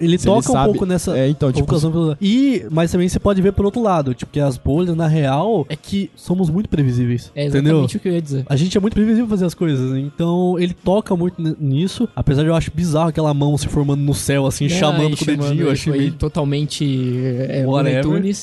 ele, 0.00 0.18
toca 0.18 0.30
ele 0.30 0.38
um 0.38 0.42
sabe- 0.42 0.64
pouco 0.70 0.86
nessa. 0.86 1.16
É, 1.18 1.28
então, 1.28 1.50
tipo, 1.52 1.66
pelo- 1.80 2.16
E, 2.20 2.64
mas 2.70 2.90
também 2.90 3.08
você 3.08 3.18
pode 3.18 3.40
ver 3.42 3.52
por 3.52 3.64
outro 3.64 3.82
lado, 3.82 4.14
tipo, 4.14 4.30
que 4.32 4.40
as 4.40 4.56
bolhas, 4.56 4.96
na 4.96 5.06
real, 5.06 5.66
é 5.68 5.76
que 5.76 6.10
somos 6.16 6.48
muito 6.50 6.68
previsíveis. 6.68 7.30
É 7.34 7.46
entendeu? 7.46 7.60
exatamente 7.72 7.96
o 7.96 8.00
que 8.00 8.08
eu 8.08 8.12
ia 8.12 8.22
dizer. 8.22 8.44
A 8.48 8.56
gente 8.56 8.76
é 8.76 8.80
muito 8.80 8.94
previsível 8.94 9.26
fazer 9.28 9.44
as 9.46 9.54
coisas, 9.54 9.96
então 9.96 10.56
ele 10.58 10.74
toca 10.74 11.14
muito 11.16 11.40
nisso, 11.60 12.08
apesar 12.14 12.42
de 12.42 12.48
eu 12.48 12.54
acho 12.54 12.70
bizarro 12.74 13.08
aquela 13.08 13.32
mão 13.34 13.56
se 13.58 13.68
formando 13.68 14.00
no 14.00 14.14
céu, 14.14 14.46
assim, 14.46 14.66
Ah, 14.66 14.68
chamando 14.68 15.16
com 15.16 15.22
o 15.22 15.26
chamando, 15.26 15.40
dedinho, 15.42 15.60
eu 15.62 15.66
ele 15.66 15.72
achei 15.72 15.92
meio 15.92 16.12
totalmente 16.12 16.84
é. 17.48 17.64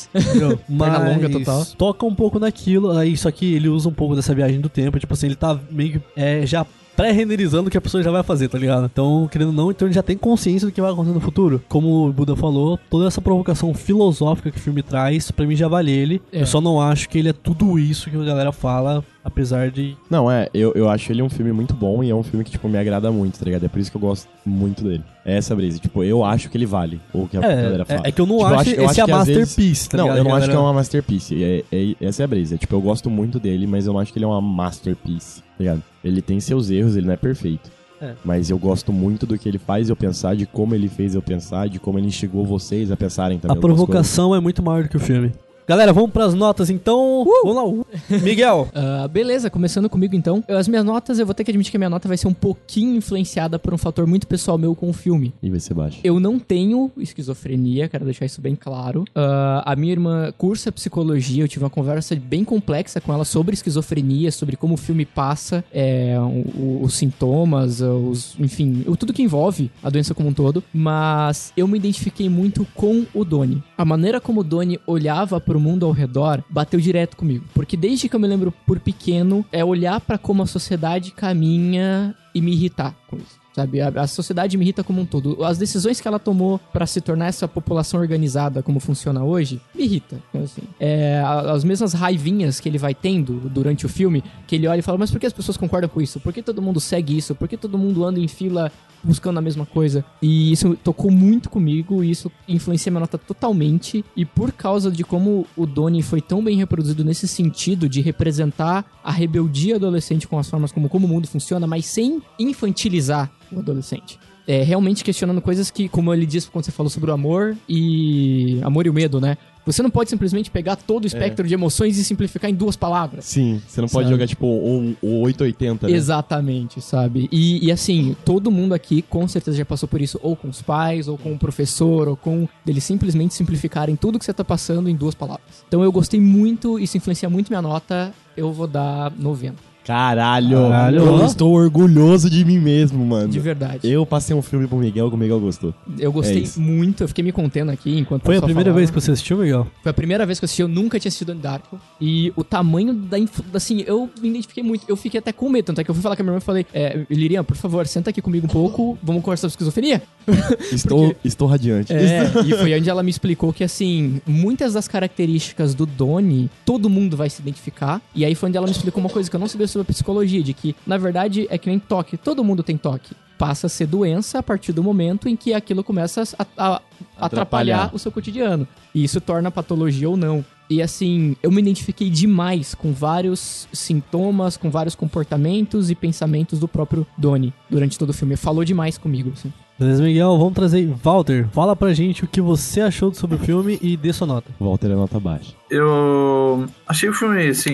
Entendeu? 0.14 0.58
Perna 0.68 1.00
Mas 1.00 1.16
longa 1.16 1.30
total. 1.30 1.66
toca 1.78 2.06
um 2.06 2.16
pouco 2.16 2.40
naquilo, 2.40 2.92
aí 2.92 3.16
só 3.18 3.30
que 3.32 3.54
ele 3.54 3.68
usa 3.70 3.90
um 3.90 3.94
pouco 3.94 4.16
dessa 4.16 4.34
viagem 4.34 4.60
do 4.60 4.70
tempo, 4.70 5.00
tipo 5.00 5.14
assim, 5.14 5.28
ele 5.28 5.36
tá 5.36 5.60
meio 5.72 5.94
que 5.94 6.02
é, 6.16 6.46
já 6.46 6.66
pré-renderizando 7.00 7.70
o 7.70 7.72
que 7.72 7.78
a 7.78 7.82
pessoa 7.82 8.04
já 8.04 8.12
vai 8.12 8.24
fazer, 8.24 8.50
tá 8.50 8.58
ligado? 8.58 8.86
Então, 8.86 9.28
querendo 9.32 9.48
ou 9.50 9.54
não, 9.54 9.72
então 9.72 9.88
ele 9.88 9.96
já 9.96 10.04
tem 10.04 10.18
consciência 10.18 10.68
do 10.68 10.72
que 10.72 10.82
vai 10.82 10.92
acontecer 10.92 11.14
no 11.14 11.22
futuro. 11.22 11.62
Como 11.70 12.08
o 12.08 12.12
Buda 12.12 12.36
falou, 12.36 12.78
toda 12.90 13.08
essa 13.08 13.22
provocação 13.22 13.74
filosófica 13.74 14.52
que 14.52 14.58
o 14.58 14.62
filme 14.62 14.84
traz, 14.84 15.32
pra 15.32 15.46
mim 15.46 15.56
já 15.56 15.70
vale 15.70 15.92
ele. 15.92 16.22
É. 16.32 16.42
Eu 16.42 16.46
só 16.46 16.60
não 16.60 16.82
acho 16.82 17.08
que 17.08 17.18
ele 17.18 17.30
é 17.30 17.34
tudo 17.34 17.80
isso 17.80 18.10
que 18.10 18.18
a 18.18 18.24
galera 18.24 18.52
fala, 18.52 19.02
apesar 19.24 19.72
de... 19.72 19.96
Não, 20.10 20.30
é, 20.30 20.50
eu, 20.54 20.74
eu 20.76 20.90
acho 20.90 21.10
ele 21.12 21.22
um 21.22 21.30
filme 21.30 21.54
muito 21.54 21.74
bom 21.74 22.04
e 22.04 22.10
é 22.10 22.16
um 22.16 22.22
filme 22.24 22.44
que, 22.44 22.52
tipo, 22.52 22.68
me 22.68 22.78
agrada 22.78 23.10
muito, 23.12 23.40
tá 23.40 23.46
ligado? 23.46 23.64
É 23.66 23.70
por 23.70 23.80
isso 23.80 23.90
que 23.90 23.96
eu 23.96 24.02
gosto 24.02 24.28
muito 24.46 24.84
dele. 24.84 25.04
É 25.26 25.38
essa 25.38 25.56
brisa. 25.56 25.80
Tipo, 25.80 26.04
eu 26.04 26.26
acho 26.26 26.50
que 26.50 26.58
ele 26.58 26.66
vale 26.66 27.00
o 27.14 27.28
que 27.30 27.38
a 27.38 27.42
galera 27.42 27.84
É, 27.84 27.86
fala. 27.86 28.02
é, 28.06 28.10
é 28.10 28.12
que 28.12 28.20
eu 28.20 28.26
não 28.26 28.40
Tipo, 28.40 28.50
eu 28.50 28.60
acho, 28.60 28.60
acho- 28.62 28.70
eu 28.80 28.86
esse 28.86 29.02
acho 29.02 29.10
é 29.12 29.14
a 29.14 29.18
às 29.20 29.28
vezes- 29.28 29.42
masterpiece, 29.42 29.90
tá 29.90 29.98
não, 29.98 30.08
eu 30.08 30.14
não 30.16 30.20
acho 30.22 30.30
galera? 30.32 30.52
que 30.52 30.58
é 30.58 30.60
uma 30.60 30.74
masterpiece. 30.74 31.44
É, 31.44 31.64
é- 31.72 31.96
essa 32.02 32.24
é 32.24 32.26
a 32.26 32.28
brisa. 32.28 32.58
Tipo, 32.58 32.76
eu 32.76 32.82
gosto 32.82 33.10
muito 33.10 33.40
dele, 33.40 33.66
mas 33.68 33.86
eu 33.88 33.94
não 33.94 34.00
acho 34.02 34.12
que 34.12 34.18
ele 34.20 34.26
é 34.26 34.28
uma 34.28 34.42
masterpiece, 34.42 35.42
tá 35.42 35.46
ligado? 35.60 35.82
Ele 36.04 36.22
tem 36.22 36.40
seus 36.40 36.70
erros, 36.70 36.96
ele 36.96 37.08
não 37.08 37.14
é 37.14 37.18
perfeito. 37.18 37.70
É. 38.02 38.14
Mas 38.24 38.50
eu 38.50 38.58
gosto 38.58 38.94
muito 38.94 39.26
do 39.26 39.38
que 39.38 39.50
ele 39.50 39.58
faz 39.58 39.90
eu 39.90 39.96
pensar, 39.96 40.36
de 40.36 40.46
como 40.46 40.74
ele 40.74 40.88
fez 40.88 41.16
eu 41.16 41.22
pensar, 41.22 41.68
de 41.68 41.80
como 41.80 42.00
ele 42.00 42.08
instigou 42.08 42.46
vocês 42.46 42.92
a 42.92 42.98
pensarem 42.98 43.38
também. 43.38 43.58
A 43.58 43.60
provocação 43.60 44.34
é 44.34 44.40
muito 44.40 44.64
maior 44.64 44.84
do 44.84 44.90
que 44.90 44.98
o 44.98 45.00
filme. 45.00 45.34
Galera, 45.70 45.94
vamos 45.94 46.10
pras 46.10 46.34
notas 46.34 46.72
então. 46.72 47.24
Vamos 47.44 47.86
lá. 48.10 48.18
Miguel. 48.24 48.68
Ah, 48.82 49.08
beleza, 49.08 49.50
começando 49.50 49.90
comigo 49.90 50.16
então. 50.16 50.44
As 50.48 50.68
minhas 50.68 50.84
notas, 50.86 51.20
eu 51.20 51.26
vou 51.26 51.36
ter 51.36 51.44
que 51.44 51.52
admitir 51.52 51.70
que 51.70 51.78
a 51.78 51.80
minha 51.80 51.90
nota 51.90 52.08
vai 52.08 52.18
ser 52.18 52.28
um 52.28 52.34
pouquinho 52.34 52.96
influenciada 52.96 53.60
por 53.60 53.74
um 53.74 53.78
fator 53.78 54.08
muito 54.08 54.26
pessoal 54.26 54.58
meu 54.58 54.74
com 54.74 54.90
o 54.90 54.94
filme. 54.94 55.34
E 55.44 55.50
vai 55.50 55.60
ser 55.60 55.74
baixo. 55.74 56.00
Eu 56.04 56.20
não 56.20 56.40
tenho 56.40 56.90
esquizofrenia, 56.98 57.88
quero 57.90 58.06
deixar 58.06 58.26
isso 58.26 58.42
bem 58.42 58.56
claro. 58.56 59.06
Ah, 59.14 59.62
a 59.66 59.76
minha 59.76 59.92
irmã 59.92 60.34
cursa 60.38 60.72
psicologia, 60.72 61.44
eu 61.44 61.48
tive 61.48 61.64
uma 61.64 61.70
conversa 61.70 62.16
bem 62.16 62.44
complexa 62.44 63.00
com 63.02 63.14
ela 63.14 63.26
sobre 63.26 63.54
esquizofrenia, 63.54 64.32
sobre 64.32 64.56
como 64.56 64.74
o 64.76 64.78
filme 64.78 65.06
passa, 65.06 65.64
é, 65.74 66.18
o- 66.20 66.60
o- 66.60 66.80
os 66.84 66.94
sintomas, 66.96 67.82
os, 67.82 68.36
enfim, 68.40 68.84
o- 68.88 68.96
tudo 68.96 69.14
que 69.14 69.22
envolve 69.22 69.70
a 69.84 69.90
doença 69.90 70.14
como 70.16 70.30
um 70.30 70.34
todo. 70.34 70.64
Mas 70.74 71.52
eu 71.58 71.68
me 71.68 71.78
identifiquei 71.78 72.30
muito 72.30 72.66
com 72.74 73.06
o 73.14 73.24
Doni. 73.26 73.62
A 73.78 73.84
maneira 73.86 74.20
como 74.22 74.42
o 74.42 74.44
Doni 74.44 74.80
olhava 74.88 75.40
pro 75.40 75.59
mundo 75.60 75.86
ao 75.86 75.92
redor 75.92 76.44
bateu 76.50 76.80
direto 76.80 77.18
comigo. 77.18 77.46
Porque 77.54 77.76
desde 77.78 78.08
que 78.08 78.16
eu 78.16 78.20
me 78.20 78.28
lembro 78.28 78.54
por 78.66 78.80
pequeno, 78.80 79.46
é 79.52 79.64
olhar 79.64 80.00
pra 80.02 80.18
como 80.18 80.44
a 80.44 80.48
sociedade 80.48 81.12
caminha 81.12 82.16
e 82.34 82.42
me 82.42 82.52
irritar 82.52 82.96
com 83.08 83.18
isso. 83.18 83.40
Sabe, 83.56 83.82
a, 83.82 83.88
a 83.90 84.08
sociedade 84.08 84.56
me 84.58 84.64
irrita 84.64 84.84
como 84.84 85.02
um 85.02 85.06
todo. 85.06 85.44
As 85.44 85.58
decisões 85.58 86.00
que 86.00 86.08
ela 86.08 86.20
tomou 86.20 86.60
pra 86.72 86.86
se 86.86 87.02
tornar 87.02 87.28
essa 87.28 87.48
população 87.48 88.00
organizada 88.00 88.62
como 88.62 88.80
funciona 88.80 89.24
hoje, 89.24 89.60
me 89.74 89.84
irrita. 89.84 90.22
Assim. 90.34 90.62
É, 90.80 91.22
as 91.26 91.64
mesmas 91.64 91.94
raivinhas 91.94 92.60
que 92.60 92.70
ele 92.70 92.78
vai 92.78 92.94
tendo 92.94 93.50
durante 93.50 93.86
o 93.86 93.90
filme, 93.90 94.24
que 94.48 94.56
ele 94.56 94.68
olha 94.68 94.80
e 94.80 94.84
fala, 94.84 94.98
mas 94.98 95.12
por 95.12 95.20
que 95.20 95.26
as 95.26 95.34
pessoas 95.34 95.58
concordam 95.58 95.90
com 95.90 96.00
isso? 96.00 96.20
Por 96.20 96.32
que 96.32 96.44
todo 96.44 96.62
mundo 96.62 96.80
segue 96.80 97.18
isso? 97.18 97.34
Por 97.34 97.48
que 97.48 97.58
todo 97.58 97.78
mundo 97.78 98.06
anda 98.06 98.20
em 98.20 98.28
fila 98.28 98.72
buscando 99.04 99.38
a 99.38 99.42
mesma 99.42 99.66
coisa? 99.66 100.04
E 100.22 100.52
isso 100.52 100.76
tocou 100.84 101.12
muito 101.12 101.50
comigo, 101.50 102.04
e 102.04 102.12
isso 102.12 102.32
influencia 102.48 102.92
minha 102.92 103.02
nota 103.02 103.18
totalmente. 103.18 104.04
E 104.16 104.26
por 104.26 104.52
causa 104.52 104.92
de 104.92 105.04
como 105.04 105.46
o 105.56 105.66
Donnie 105.66 106.02
foi 106.02 106.22
tão 106.22 106.44
bem 106.44 106.58
reproduzido 106.58 107.04
nesse 107.04 107.28
sentido 107.28 107.88
de 107.88 108.02
representar 108.02 108.86
a 109.04 109.12
rebeldia 109.12 109.76
adolescente 109.76 110.28
com 110.28 110.38
as 110.38 110.50
formas 110.50 110.72
como, 110.72 110.90
como 110.90 111.06
o 111.06 111.10
mundo 111.10 111.28
funciona, 111.28 111.68
mas 111.68 111.86
sem 111.86 112.22
infantilizar 112.38 113.32
o 113.52 113.60
adolescente. 113.60 114.20
É, 114.48 114.64
realmente 114.64 115.04
questionando 115.04 115.42
coisas 115.42 115.70
que, 115.70 115.88
como 115.88 116.12
ele 116.12 116.26
disse 116.26 116.50
quando 116.50 116.66
você 116.66 116.72
falou 116.72 116.90
sobre 116.90 117.12
o 117.12 117.14
amor 117.14 117.56
e. 117.68 118.60
Amor 118.64 118.88
e 118.88 118.90
o 118.90 118.94
medo, 118.94 119.22
né? 119.22 119.38
Você 119.72 119.84
não 119.84 119.90
pode 119.92 120.10
simplesmente 120.10 120.50
pegar 120.50 120.76
todo 120.76 121.04
o 121.04 121.08
espectro 121.08 121.48
de 121.48 121.54
emoções 121.54 121.98
e 122.00 122.04
simplificar 122.04 122.50
em 122.50 122.56
duas 122.56 122.76
palavras. 122.76 123.26
Sim, 123.26 123.62
você 123.68 123.80
não 123.80 123.88
pode 123.88 124.06
Sabe? 124.06 124.16
jogar 124.16 124.28
tipo 124.28 124.48
o, 124.48 124.96
o 125.00 125.22
880, 125.22 125.88
né? 125.88 125.94
Exatamente, 125.94 126.82
sabe? 126.82 127.30
E, 127.32 127.68
e 127.68 127.72
assim, 127.72 128.16
todo 128.26 128.50
mundo 128.50 128.74
aqui 128.74 129.04
com 129.04 129.28
certeza 129.28 129.58
já 129.58 129.66
passou 129.66 129.88
por 129.88 130.02
isso, 130.02 130.20
ou 130.24 130.36
com 130.36 130.50
os 130.50 130.64
pais, 130.64 131.08
ou 131.08 131.20
com 131.20 131.34
o 131.34 131.38
professor, 131.38 132.08
ou 132.08 132.16
com 132.16 132.48
eles 132.66 132.84
simplesmente 132.84 133.36
simplificarem 133.36 133.96
tudo 133.96 134.18
que 134.18 134.26
você 134.26 134.34
tá 134.34 134.44
passando 134.44 134.90
em 134.90 134.96
duas 134.96 135.14
palavras. 135.14 135.64
Então 135.68 135.84
eu 135.84 135.92
gostei 135.92 136.20
muito, 136.20 136.80
isso 136.80 136.98
influencia 136.98 137.30
muito 137.30 137.50
minha 137.50 137.62
nota, 137.62 138.12
eu 138.36 138.52
vou 138.52 138.66
dar 138.66 139.12
90. 139.12 139.69
Caralho, 139.86 140.58
Caralho, 140.70 140.98
eu 141.00 141.26
estou 141.26 141.52
orgulhoso 141.54 142.30
de 142.30 142.46
mim 142.46 142.60
mesmo, 142.60 143.04
mano. 143.06 143.30
De 143.30 143.40
verdade. 143.40 143.80
Eu 143.90 144.06
passei 144.06 144.36
um 144.36 144.42
filme 144.42 144.68
pro 144.68 144.78
Miguel 144.78 145.10
que 145.10 145.16
o 145.16 145.18
Miguel 145.18 145.40
gostou. 145.40 145.74
Eu 145.98 146.12
gostei 146.12 146.44
É 146.44 146.60
muito, 146.60 147.04
eu 147.04 147.08
fiquei 147.08 147.24
me 147.24 147.32
contendo 147.32 147.72
aqui 147.72 147.98
enquanto 147.98 148.24
Foi 148.24 148.38
a 148.38 148.42
primeira 148.42 148.66
falava. 148.70 148.78
vez 148.78 148.90
que 148.92 148.96
você 149.00 149.12
assistiu, 149.12 149.38
Miguel? 149.38 149.66
Foi 149.82 149.90
a 149.90 149.94
primeira 149.94 150.26
vez 150.26 150.40
que 150.40 150.44
eu 150.44 150.46
assisti, 150.46 150.62
eu 150.62 150.68
nunca 150.68 151.00
tinha 151.00 151.10
assistido 151.10 151.28
Donnie 151.28 151.42
Darko. 151.42 151.80
E 152.00 152.32
o 152.36 152.44
tamanho 152.44 152.94
da. 152.94 153.18
inf- 153.18 153.40
Assim, 153.54 153.84
eu 153.88 154.10
me 154.22 154.30
identifiquei 154.30 154.64
muito. 154.64 154.86
Eu 154.88 154.96
fiquei 154.96 155.18
até 155.20 155.32
com 155.34 155.50
medo. 155.50 155.66
Tanto 155.66 155.82
é 155.82 155.84
que 155.84 155.90
eu 155.90 155.96
fui 155.96 156.02
falar 156.04 156.16
com 156.16 156.22
a 156.22 156.24
minha 156.24 156.32
irmã 156.34 156.40
e 156.40 156.46
falei: 156.46 156.66
é, 156.74 157.06
Lirian, 157.10 157.44
por 157.44 157.56
favor, 157.58 157.86
senta 157.88 158.10
aqui 158.12 158.22
comigo 158.22 158.46
um 158.46 158.50
pouco, 158.50 158.98
vamos 159.02 159.24
conversar 159.24 159.50
sobre 159.50 159.54
esquizofrenia. 159.54 160.02
Estou, 160.72 161.16
estou 161.26 161.48
radiante. 161.48 161.92
É, 161.92 162.24
e 162.46 162.54
foi 162.56 162.78
onde 162.78 162.90
ela 162.90 163.02
me 163.02 163.10
explicou 163.10 163.52
que, 163.52 163.64
assim, 163.64 164.22
muitas 164.28 164.74
das 164.74 164.88
características 164.88 165.74
do 165.74 165.86
Donnie, 165.86 166.50
todo 166.66 166.90
mundo 166.90 167.18
vai 167.18 167.30
se 167.30 167.42
identificar. 167.42 168.00
E 168.14 168.24
aí 168.24 168.36
foi 168.36 168.50
onde 168.50 168.58
ela 168.58 168.68
me 168.68 168.72
explicou 168.72 169.02
uma 169.02 169.10
coisa 169.10 169.30
que 169.30 169.36
eu 169.36 169.40
não 169.40 169.48
sabia 169.48 169.68
sobre 169.68 169.79
a 169.82 169.86
psicologia, 169.86 170.42
de 170.44 170.54
que, 170.54 170.76
na 170.86 170.98
verdade, 170.98 171.48
é 171.50 171.58
que 171.58 171.70
nem 171.70 171.80
toque. 171.80 172.18
Todo 172.18 172.44
mundo 172.44 172.64
tem 172.64 172.78
toque. 172.78 173.14
Passa 173.38 173.68
a 173.68 173.70
ser 173.70 173.88
doença 173.88 174.40
a 174.40 174.44
partir 174.44 174.74
do 174.74 174.84
momento 174.84 175.30
em 175.30 175.36
que 175.36 175.54
aquilo 175.54 175.82
começa 175.84 176.24
a, 176.38 176.46
a- 176.58 176.82
a 177.18 177.26
atrapalhar 177.26 177.90
o 177.94 178.00
seu 178.00 178.12
cotidiano. 178.12 178.68
E 178.94 179.04
isso 179.04 179.22
torna 179.22 179.50
patologia 179.50 180.10
ou 180.10 180.18
não. 180.18 180.44
E 180.70 180.82
assim, 180.84 181.36
eu 181.42 181.50
me 181.50 181.62
identifiquei 181.62 182.10
demais 182.10 182.76
com 182.76 182.92
vários 182.92 183.68
sintomas, 183.74 184.56
com 184.58 184.70
vários 184.70 184.94
comportamentos 184.94 185.90
e 185.90 185.96
pensamentos 185.96 186.60
do 186.60 186.68
próprio 186.68 187.08
Donnie 187.18 187.54
durante 187.70 187.98
todo 187.98 188.10
o 188.10 188.14
filme. 188.14 188.36
Falou 188.36 188.64
demais 188.66 188.98
comigo, 188.98 189.32
assim. 189.34 189.52
Beleza, 189.80 190.04
Miguel, 190.04 190.38
vamos 190.38 190.54
trazer 190.54 190.86
Walter. 191.02 191.48
Fala 191.54 191.74
pra 191.76 191.94
gente 191.94 192.26
o 192.26 192.28
que 192.28 192.42
você 192.42 192.82
achou 192.82 193.14
sobre 193.14 193.38
o 193.38 193.40
filme 193.40 193.80
e 193.82 193.96
dê 193.96 194.12
sua 194.12 194.28
nota. 194.28 194.52
Walter 194.60 194.88
é 194.92 194.96
nota 194.96 195.18
baixa. 195.20 195.54
Eu 195.70 196.68
achei 196.86 197.08
o 197.10 197.14
filme, 197.14 197.48
assim, 197.48 197.74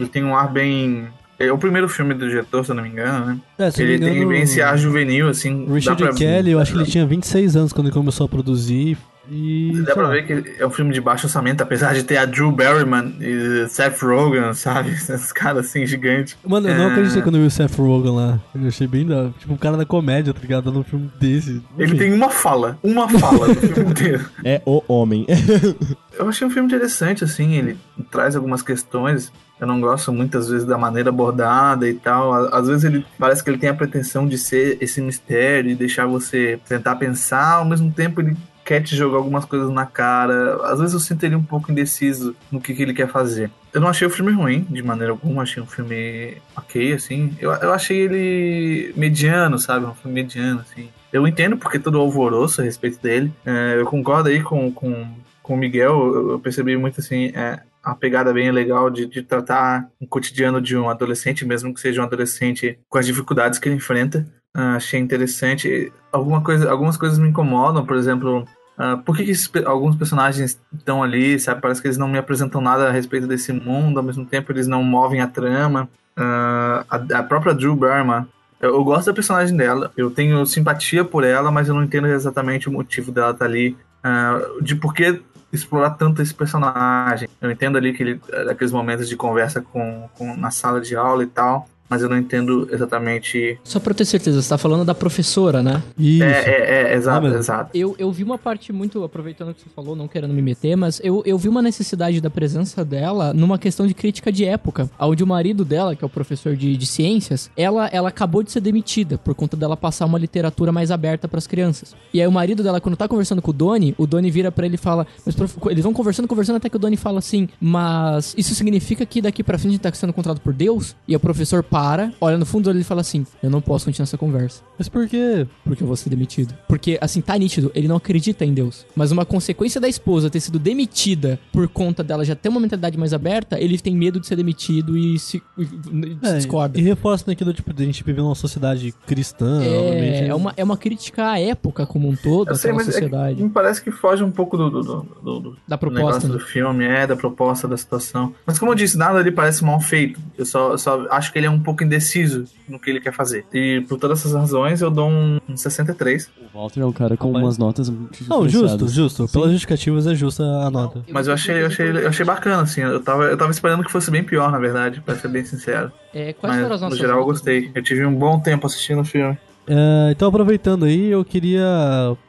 ele 0.00 0.08
tem 0.08 0.24
um 0.24 0.34
ar 0.34 0.50
bem. 0.50 1.06
É 1.46 1.52
o 1.52 1.58
primeiro 1.58 1.88
filme 1.88 2.14
do 2.14 2.28
diretor, 2.28 2.64
se 2.64 2.70
eu 2.70 2.74
não 2.74 2.82
me 2.82 2.88
engano, 2.88 3.26
né? 3.26 3.38
É, 3.58 3.70
se 3.70 3.78
não 3.82 3.88
ele 3.88 3.98
me 3.98 4.04
engano, 4.06 4.18
tem 4.20 4.28
bem 4.28 4.42
esse 4.42 4.60
ar 4.62 4.76
juvenil, 4.78 5.28
assim. 5.28 5.66
Richard 5.72 6.02
dá 6.02 6.08
pra- 6.10 6.18
Kelly, 6.18 6.50
eu 6.52 6.58
acho 6.60 6.72
que 6.72 6.78
ele 6.78 6.86
tinha 6.90 7.06
26 7.06 7.56
anos 7.56 7.72
quando 7.72 7.86
ele 7.88 7.94
começou 7.94 8.26
a 8.26 8.28
produzir. 8.28 8.96
E. 9.30 9.72
Dá 9.86 9.94
pra 9.94 10.02
lá. 10.02 10.10
ver 10.10 10.26
que 10.26 10.62
é 10.62 10.66
um 10.66 10.70
filme 10.70 10.92
de 10.92 11.00
baixo 11.00 11.26
orçamento, 11.26 11.62
apesar 11.62 11.94
de 11.94 12.02
ter 12.02 12.18
a 12.18 12.26
Drew 12.26 12.52
Barryman 12.52 13.16
e 13.18 13.66
Seth 13.70 14.02
Rogen, 14.02 14.52
sabe? 14.52 14.90
Esses 14.92 15.32
caras 15.32 15.64
assim, 15.64 15.86
gigantes. 15.86 16.36
Mano, 16.46 16.68
eu 16.68 16.74
não 16.74 16.88
É, 16.90 16.92
acreditei 16.92 17.22
quando 17.22 17.36
eu 17.36 17.40
vi 17.40 17.46
o 17.46 17.50
Seth 17.50 17.74
Rogen 17.74 18.14
lá. 18.14 18.38
Eu 18.54 18.68
achei 18.68 18.86
bem 18.86 19.06
da. 19.06 19.30
Tipo, 19.38 19.54
um 19.54 19.56
cara 19.56 19.78
da 19.78 19.86
comédia, 19.86 20.34
tá 20.34 20.40
ligado? 20.42 20.64
Dando 20.64 20.80
um 20.80 20.84
filme 20.84 21.10
desse. 21.18 21.62
Ele 21.78 21.96
tem 21.96 22.12
uma 22.12 22.28
fala, 22.28 22.78
uma 22.82 23.08
fala 23.08 23.48
no 23.48 23.54
filme 23.54 23.90
inteiro. 23.92 24.26
É 24.44 24.60
o 24.66 24.82
homem. 24.86 25.24
Eu 26.18 26.28
achei 26.28 26.46
um 26.46 26.50
filme 26.50 26.68
interessante, 26.68 27.24
assim, 27.24 27.54
ele 27.54 27.76
traz 28.10 28.36
algumas 28.36 28.60
questões. 28.62 29.32
Eu 29.60 29.66
não 29.66 29.80
gosto 29.80 30.12
muitas 30.12 30.48
vezes 30.48 30.66
da 30.66 30.76
maneira 30.76 31.10
abordada 31.10 31.88
e 31.88 31.94
tal. 31.94 32.32
Às 32.54 32.66
vezes 32.66 32.84
ele 32.84 33.06
parece 33.18 33.42
que 33.42 33.50
ele 33.50 33.58
tem 33.58 33.70
a 33.70 33.74
pretensão 33.74 34.26
de 34.26 34.36
ser 34.36 34.78
esse 34.80 35.00
mistério 35.00 35.70
e 35.70 35.74
deixar 35.74 36.06
você 36.06 36.58
tentar 36.68 36.96
pensar, 36.96 37.54
ao 37.54 37.64
mesmo 37.64 37.92
tempo 37.92 38.20
ele 38.20 38.36
quer 38.64 38.82
te 38.82 38.96
jogar 38.96 39.18
algumas 39.18 39.44
coisas 39.44 39.70
na 39.70 39.86
cara. 39.86 40.56
Às 40.64 40.80
vezes 40.80 40.94
eu 40.94 41.00
sinto 41.00 41.24
ele 41.24 41.36
um 41.36 41.42
pouco 41.42 41.70
indeciso 41.70 42.34
no 42.50 42.60
que, 42.60 42.74
que 42.74 42.82
ele 42.82 42.94
quer 42.94 43.08
fazer. 43.08 43.50
Eu 43.72 43.80
não 43.80 43.88
achei 43.88 44.06
o 44.06 44.10
filme 44.10 44.32
ruim, 44.32 44.66
de 44.70 44.82
maneira 44.82 45.12
alguma, 45.12 45.42
achei 45.42 45.62
um 45.62 45.66
filme 45.66 46.38
ok, 46.56 46.92
assim. 46.94 47.36
Eu, 47.38 47.52
eu 47.52 47.72
achei 47.72 47.98
ele 47.98 48.92
mediano, 48.96 49.58
sabe? 49.58 49.84
Um 49.84 49.94
filme 49.94 50.22
mediano, 50.22 50.60
assim. 50.60 50.88
Eu 51.12 51.26
entendo 51.26 51.56
porque 51.56 51.78
todo 51.78 51.96
o 51.96 52.00
alvoroço 52.00 52.60
a 52.60 52.64
respeito 52.64 53.00
dele. 53.00 53.32
É, 53.44 53.76
eu 53.78 53.84
concordo 53.86 54.28
aí 54.28 54.42
com, 54.42 54.72
com, 54.72 55.06
com 55.42 55.54
o 55.54 55.56
Miguel, 55.56 56.14
eu, 56.14 56.30
eu 56.32 56.40
percebi 56.40 56.76
muito, 56.76 57.00
assim, 57.00 57.32
é, 57.34 57.60
a 57.84 57.94
pegada 57.94 58.32
bem 58.32 58.50
legal 58.50 58.88
de, 58.88 59.06
de 59.06 59.22
tratar 59.22 59.88
o 60.00 60.06
cotidiano 60.06 60.60
de 60.60 60.76
um 60.76 60.88
adolescente, 60.88 61.44
mesmo 61.44 61.74
que 61.74 61.80
seja 61.80 62.00
um 62.00 62.04
adolescente 62.04 62.78
com 62.88 62.98
as 62.98 63.06
dificuldades 63.06 63.58
que 63.58 63.68
ele 63.68 63.76
enfrenta. 63.76 64.26
Ah, 64.54 64.76
achei 64.76 64.98
interessante. 64.98 65.92
Alguma 66.10 66.40
coisa, 66.40 66.70
algumas 66.70 66.96
coisas 66.96 67.18
me 67.18 67.28
incomodam, 67.28 67.84
por 67.84 67.96
exemplo, 67.96 68.46
ah, 68.78 68.96
por 68.96 69.16
que, 69.16 69.24
que 69.24 69.64
alguns 69.64 69.96
personagens 69.96 70.58
estão 70.72 71.02
ali, 71.02 71.38
sabe? 71.38 71.60
Parece 71.60 71.82
que 71.82 71.88
eles 71.88 71.98
não 71.98 72.08
me 72.08 72.18
apresentam 72.18 72.60
nada 72.60 72.88
a 72.88 72.92
respeito 72.92 73.26
desse 73.26 73.52
mundo, 73.52 73.98
ao 73.98 74.04
mesmo 74.04 74.24
tempo 74.24 74.50
eles 74.50 74.66
não 74.66 74.82
movem 74.82 75.20
a 75.20 75.26
trama. 75.26 75.88
Ah, 76.16 76.84
a, 76.88 77.18
a 77.18 77.22
própria 77.22 77.54
Drew 77.54 77.76
Barrymore, 77.76 78.24
eu, 78.60 78.70
eu 78.70 78.84
gosto 78.84 79.06
da 79.06 79.12
personagem 79.12 79.56
dela, 79.56 79.92
eu 79.96 80.10
tenho 80.10 80.46
simpatia 80.46 81.04
por 81.04 81.22
ela, 81.22 81.50
mas 81.50 81.68
eu 81.68 81.74
não 81.74 81.84
entendo 81.84 82.06
exatamente 82.06 82.68
o 82.68 82.72
motivo 82.72 83.12
dela 83.12 83.32
estar 83.32 83.44
ali, 83.44 83.76
ah, 84.02 84.40
de 84.62 84.74
por 84.74 84.94
que 84.94 85.20
explorar 85.56 85.90
tanto 85.90 86.22
esse 86.22 86.34
personagem. 86.34 87.28
Eu 87.40 87.50
entendo 87.50 87.76
ali 87.76 87.92
que 87.92 88.02
ele, 88.02 88.20
aqueles 88.50 88.72
momentos 88.72 89.08
de 89.08 89.16
conversa 89.16 89.60
com, 89.60 90.08
com 90.14 90.36
na 90.36 90.50
sala 90.50 90.80
de 90.80 90.96
aula 90.96 91.22
e 91.22 91.26
tal, 91.26 91.68
mas 91.88 92.02
eu 92.02 92.08
não 92.08 92.16
entendo 92.18 92.68
exatamente. 92.72 93.58
Só 93.64 93.78
pra 93.80 93.90
eu 93.92 93.94
ter 93.94 94.04
certeza, 94.04 94.40
você 94.40 94.48
tá 94.48 94.58
falando 94.58 94.84
da 94.84 94.94
professora, 94.94 95.62
né? 95.62 95.82
Isso. 95.98 96.22
É, 96.24 96.40
é, 96.50 96.92
é, 96.92 96.94
exato, 96.94 97.26
Ah, 97.26 97.30
exato. 97.38 97.70
Eu, 97.74 97.94
eu 97.98 98.10
vi 98.12 98.22
uma 98.24 98.38
parte 98.38 98.72
muito, 98.72 99.02
aproveitando 99.04 99.50
o 99.50 99.54
que 99.54 99.60
você 99.62 99.70
falou, 99.74 99.94
não 99.96 100.08
querendo 100.08 100.32
me 100.34 100.42
meter, 100.42 100.76
mas 100.76 101.00
eu, 101.02 101.22
eu 101.26 101.38
vi 101.38 101.48
uma 101.48 101.62
necessidade 101.62 102.20
da 102.20 102.30
presença 102.30 102.84
dela 102.84 103.32
numa 103.34 103.58
questão 103.58 103.86
de 103.86 103.94
crítica 103.94 104.30
de 104.32 104.44
época, 104.44 104.88
onde 104.98 105.22
o 105.22 105.26
marido 105.26 105.64
dela, 105.64 105.94
que 105.94 106.04
é 106.04 106.06
o 106.06 106.10
professor 106.10 106.56
de, 106.56 106.76
de 106.76 106.86
ciências, 106.86 107.50
ela, 107.56 107.86
ela 107.88 108.08
acabou 108.08 108.42
de 108.42 108.50
ser 108.52 108.60
demitida 108.60 109.18
por 109.18 109.34
conta 109.34 109.56
dela 109.56 109.76
passar 109.76 110.06
uma 110.06 110.18
literatura 110.18 110.72
mais 110.72 110.90
aberta 110.90 111.28
pras 111.28 111.46
crianças. 111.46 111.94
E 112.12 112.20
aí 112.20 112.26
o 112.26 112.32
marido 112.32 112.62
dela, 112.62 112.80
quando 112.80 112.96
tá 112.96 113.06
conversando 113.08 113.42
com 113.42 113.50
o 113.50 113.54
Doni, 113.54 113.94
o 113.98 114.06
Doni 114.06 114.30
vira 114.30 114.50
pra 114.50 114.66
ele 114.66 114.74
e 114.76 114.78
fala, 114.78 115.06
mas 115.24 115.34
prof- 115.34 115.56
eles 115.70 115.82
vão 115.84 115.92
conversando, 115.92 116.26
conversando 116.28 116.56
até 116.56 116.68
que 116.68 116.76
o 116.76 116.78
Doni 116.78 116.96
fala 116.96 117.18
assim, 117.18 117.48
mas 117.60 118.34
isso 118.36 118.54
significa 118.54 119.04
que 119.06 119.20
daqui 119.20 119.42
pra 119.42 119.58
frente 119.58 119.70
a 119.70 119.72
gente 119.72 119.80
tá 119.82 119.92
sendo 119.92 120.12
contratado 120.12 120.40
por 120.40 120.52
Deus? 120.52 120.94
E 121.06 121.14
o 121.14 121.20
professor 121.20 121.62
para, 121.62 121.83
olha 122.20 122.38
no 122.38 122.46
fundo 122.46 122.64
dele 122.70 122.80
e 122.80 122.84
fala 122.84 123.00
assim, 123.00 123.26
eu 123.42 123.50
não 123.50 123.60
posso 123.60 123.84
continuar 123.86 124.04
essa 124.04 124.18
conversa. 124.18 124.62
Mas 124.78 124.88
por 124.88 125.06
quê? 125.08 125.46
Porque 125.64 125.82
eu 125.82 125.86
vou 125.86 125.96
ser 125.96 126.08
demitido. 126.10 126.54
Porque, 126.68 126.98
assim, 127.00 127.20
tá 127.20 127.36
nítido, 127.36 127.70
ele 127.74 127.86
não 127.88 127.96
acredita 127.96 128.44
em 128.44 128.52
Deus. 128.52 128.84
Mas 128.96 129.12
uma 129.12 129.24
consequência 129.24 129.80
da 129.80 129.88
esposa 129.88 130.28
ter 130.30 130.40
sido 130.40 130.58
demitida 130.58 131.38
por 131.52 131.68
conta 131.68 132.02
dela 132.02 132.24
já 132.24 132.34
ter 132.34 132.48
uma 132.48 132.60
mentalidade 132.60 132.96
mais 132.98 133.12
aberta, 133.12 133.58
ele 133.60 133.78
tem 133.78 133.94
medo 133.96 134.18
de 134.20 134.26
ser 134.26 134.36
demitido 134.36 134.96
e 134.96 135.18
se, 135.18 135.42
e- 135.58 135.62
e 135.62 136.26
se 136.26 136.32
É, 136.32 136.36
discorda. 136.36 136.78
E 136.78 136.82
reforça 136.82 137.24
naquilo, 137.26 137.52
tipo, 137.52 137.72
de 137.72 137.82
a 137.82 137.86
gente 137.86 138.02
viver 138.02 138.20
numa 138.22 138.34
sociedade 138.34 138.92
cristã. 139.06 139.60
É, 139.62 140.28
é, 140.28 140.34
uma, 140.34 140.52
é 140.56 140.64
uma 140.64 140.76
crítica 140.76 141.30
à 141.30 141.38
época 141.40 141.86
como 141.86 142.08
um 142.08 142.16
todo, 142.16 142.50
Eu 142.50 142.54
sei, 142.56 142.72
mas 142.72 142.88
é 142.88 142.92
sociedade. 142.92 143.42
me 143.42 143.48
parece 143.50 143.82
que 143.82 143.90
foge 143.90 144.22
um 144.24 144.30
pouco 144.30 144.56
do, 144.56 144.70
do, 144.70 144.80
do- 144.82 145.02
do- 145.22 145.40
do 145.40 145.56
Da 145.66 145.76
do 145.76 145.80
proposta, 145.80 146.04
negócio 146.06 146.28
né? 146.28 146.34
do 146.34 146.40
filme, 146.40 146.84
é, 146.84 147.06
da 147.06 147.16
proposta, 147.16 147.68
da 147.68 147.76
situação. 147.76 148.34
Mas 148.46 148.58
como 148.58 148.70
eu 148.72 148.74
disse, 148.74 148.96
nada 148.96 149.18
ali 149.18 149.30
parece 149.30 149.64
mal 149.64 149.80
feito. 149.80 150.20
Eu 150.36 150.44
só, 150.46 150.72
eu 150.72 150.78
só 150.78 151.06
acho 151.10 151.32
que 151.32 151.38
ele 151.38 151.46
é 151.46 151.50
um 151.50 151.60
pouco 151.64 151.82
indeciso 151.82 152.44
no 152.68 152.78
que 152.78 152.88
ele 152.90 153.00
quer 153.00 153.12
fazer. 153.12 153.44
E 153.52 153.80
por 153.88 153.98
todas 153.98 154.20
essas 154.20 154.32
razões 154.32 154.80
eu 154.80 154.90
dou 154.90 155.08
um, 155.10 155.40
um 155.48 155.56
63. 155.56 156.30
O 156.54 156.58
Walter 156.58 156.80
é 156.80 156.86
um 156.86 156.92
cara 156.92 157.16
com 157.16 157.28
Rapaz. 157.28 157.44
umas 157.44 157.58
notas 157.58 157.92
Não, 158.28 158.48
justo, 158.48 158.86
justo. 158.88 159.26
Pelas 159.28 159.50
justificativas 159.50 160.06
é 160.06 160.14
justa 160.14 160.42
a 160.44 160.70
nota. 160.70 161.02
Mas 161.10 161.26
eu 161.26 161.34
achei, 161.34 161.62
eu 161.62 161.66
achei, 161.66 161.90
eu 161.90 162.08
achei 162.08 162.24
bacana, 162.24 162.62
assim. 162.62 162.82
Eu 162.82 163.00
tava, 163.00 163.24
eu 163.24 163.36
tava 163.36 163.50
esperando 163.50 163.82
que 163.82 163.90
fosse 163.90 164.10
bem 164.10 164.22
pior, 164.22 164.52
na 164.52 164.58
verdade, 164.58 165.00
pra 165.00 165.16
ser 165.16 165.28
bem 165.28 165.44
sincero. 165.44 165.90
É, 166.14 166.32
quais 166.34 166.54
Mas 166.54 166.62
foram 166.62 166.74
as 166.74 166.80
no 166.80 166.86
nossas 166.86 166.98
geral 167.00 167.16
eu 167.16 167.20
notas? 167.26 167.38
gostei. 167.40 167.70
Eu 167.74 167.82
tive 167.82 168.06
um 168.06 168.14
bom 168.14 168.38
tempo 168.38 168.66
assistindo 168.66 169.00
o 169.00 169.04
filme. 169.04 169.36
É, 169.66 170.10
então, 170.12 170.28
aproveitando 170.28 170.84
aí, 170.84 171.06
eu 171.10 171.24
queria, 171.24 171.64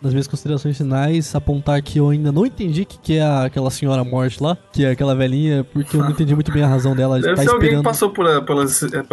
nas 0.02 0.14
minhas 0.14 0.28
considerações 0.28 0.78
finais, 0.78 1.36
apontar 1.36 1.82
que 1.82 2.00
eu 2.00 2.10
ainda 2.10 2.32
não 2.32 2.46
entendi 2.46 2.84
o 2.84 2.86
que, 2.86 2.98
que 2.98 3.14
é 3.18 3.22
a- 3.22 3.46
aquela 3.46 3.70
senhora 3.70 4.04
morte 4.04 4.42
lá, 4.42 4.58
que 4.72 4.86
é 4.86 4.92
aquela 4.92 5.14
velhinha, 5.14 5.64
porque 5.64 5.98
eu 5.98 6.02
não 6.02 6.12
entendi 6.12 6.34
muito 6.34 6.52
bem 6.52 6.64
a 6.64 6.68
razão 6.68 6.96
dela 6.96 7.18
de 7.18 7.24
Deve 7.24 7.34
estar 7.34 7.44
ser 7.44 7.50
alguém 7.50 7.60
que 7.60 7.66
esperando. 7.76 7.84
passou 7.84 8.10
por, 8.10 8.26
pela 8.46 8.62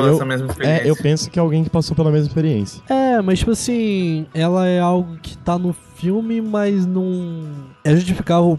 Eu- 0.08 0.14
essa 0.14 0.24
mesma 0.24 0.46
experiência. 0.46 0.82
É, 0.86 0.88
eu 0.90 0.96
penso 0.96 1.30
que 1.30 1.38
é 1.38 1.42
alguém 1.42 1.64
que 1.64 1.70
passou 1.70 1.96
pela 1.96 2.10
mesma 2.10 2.28
experiência. 2.28 2.82
É, 2.88 3.20
mas 3.20 3.40
tipo 3.40 3.50
assim, 3.50 4.26
ela 4.32 4.66
é 4.66 4.78
algo 4.78 5.16
que 5.20 5.36
tá 5.38 5.58
no 5.58 5.72
filme, 5.72 6.40
mas 6.40 6.86
não. 6.86 7.71
É 7.84 7.94
justificável 7.96 8.56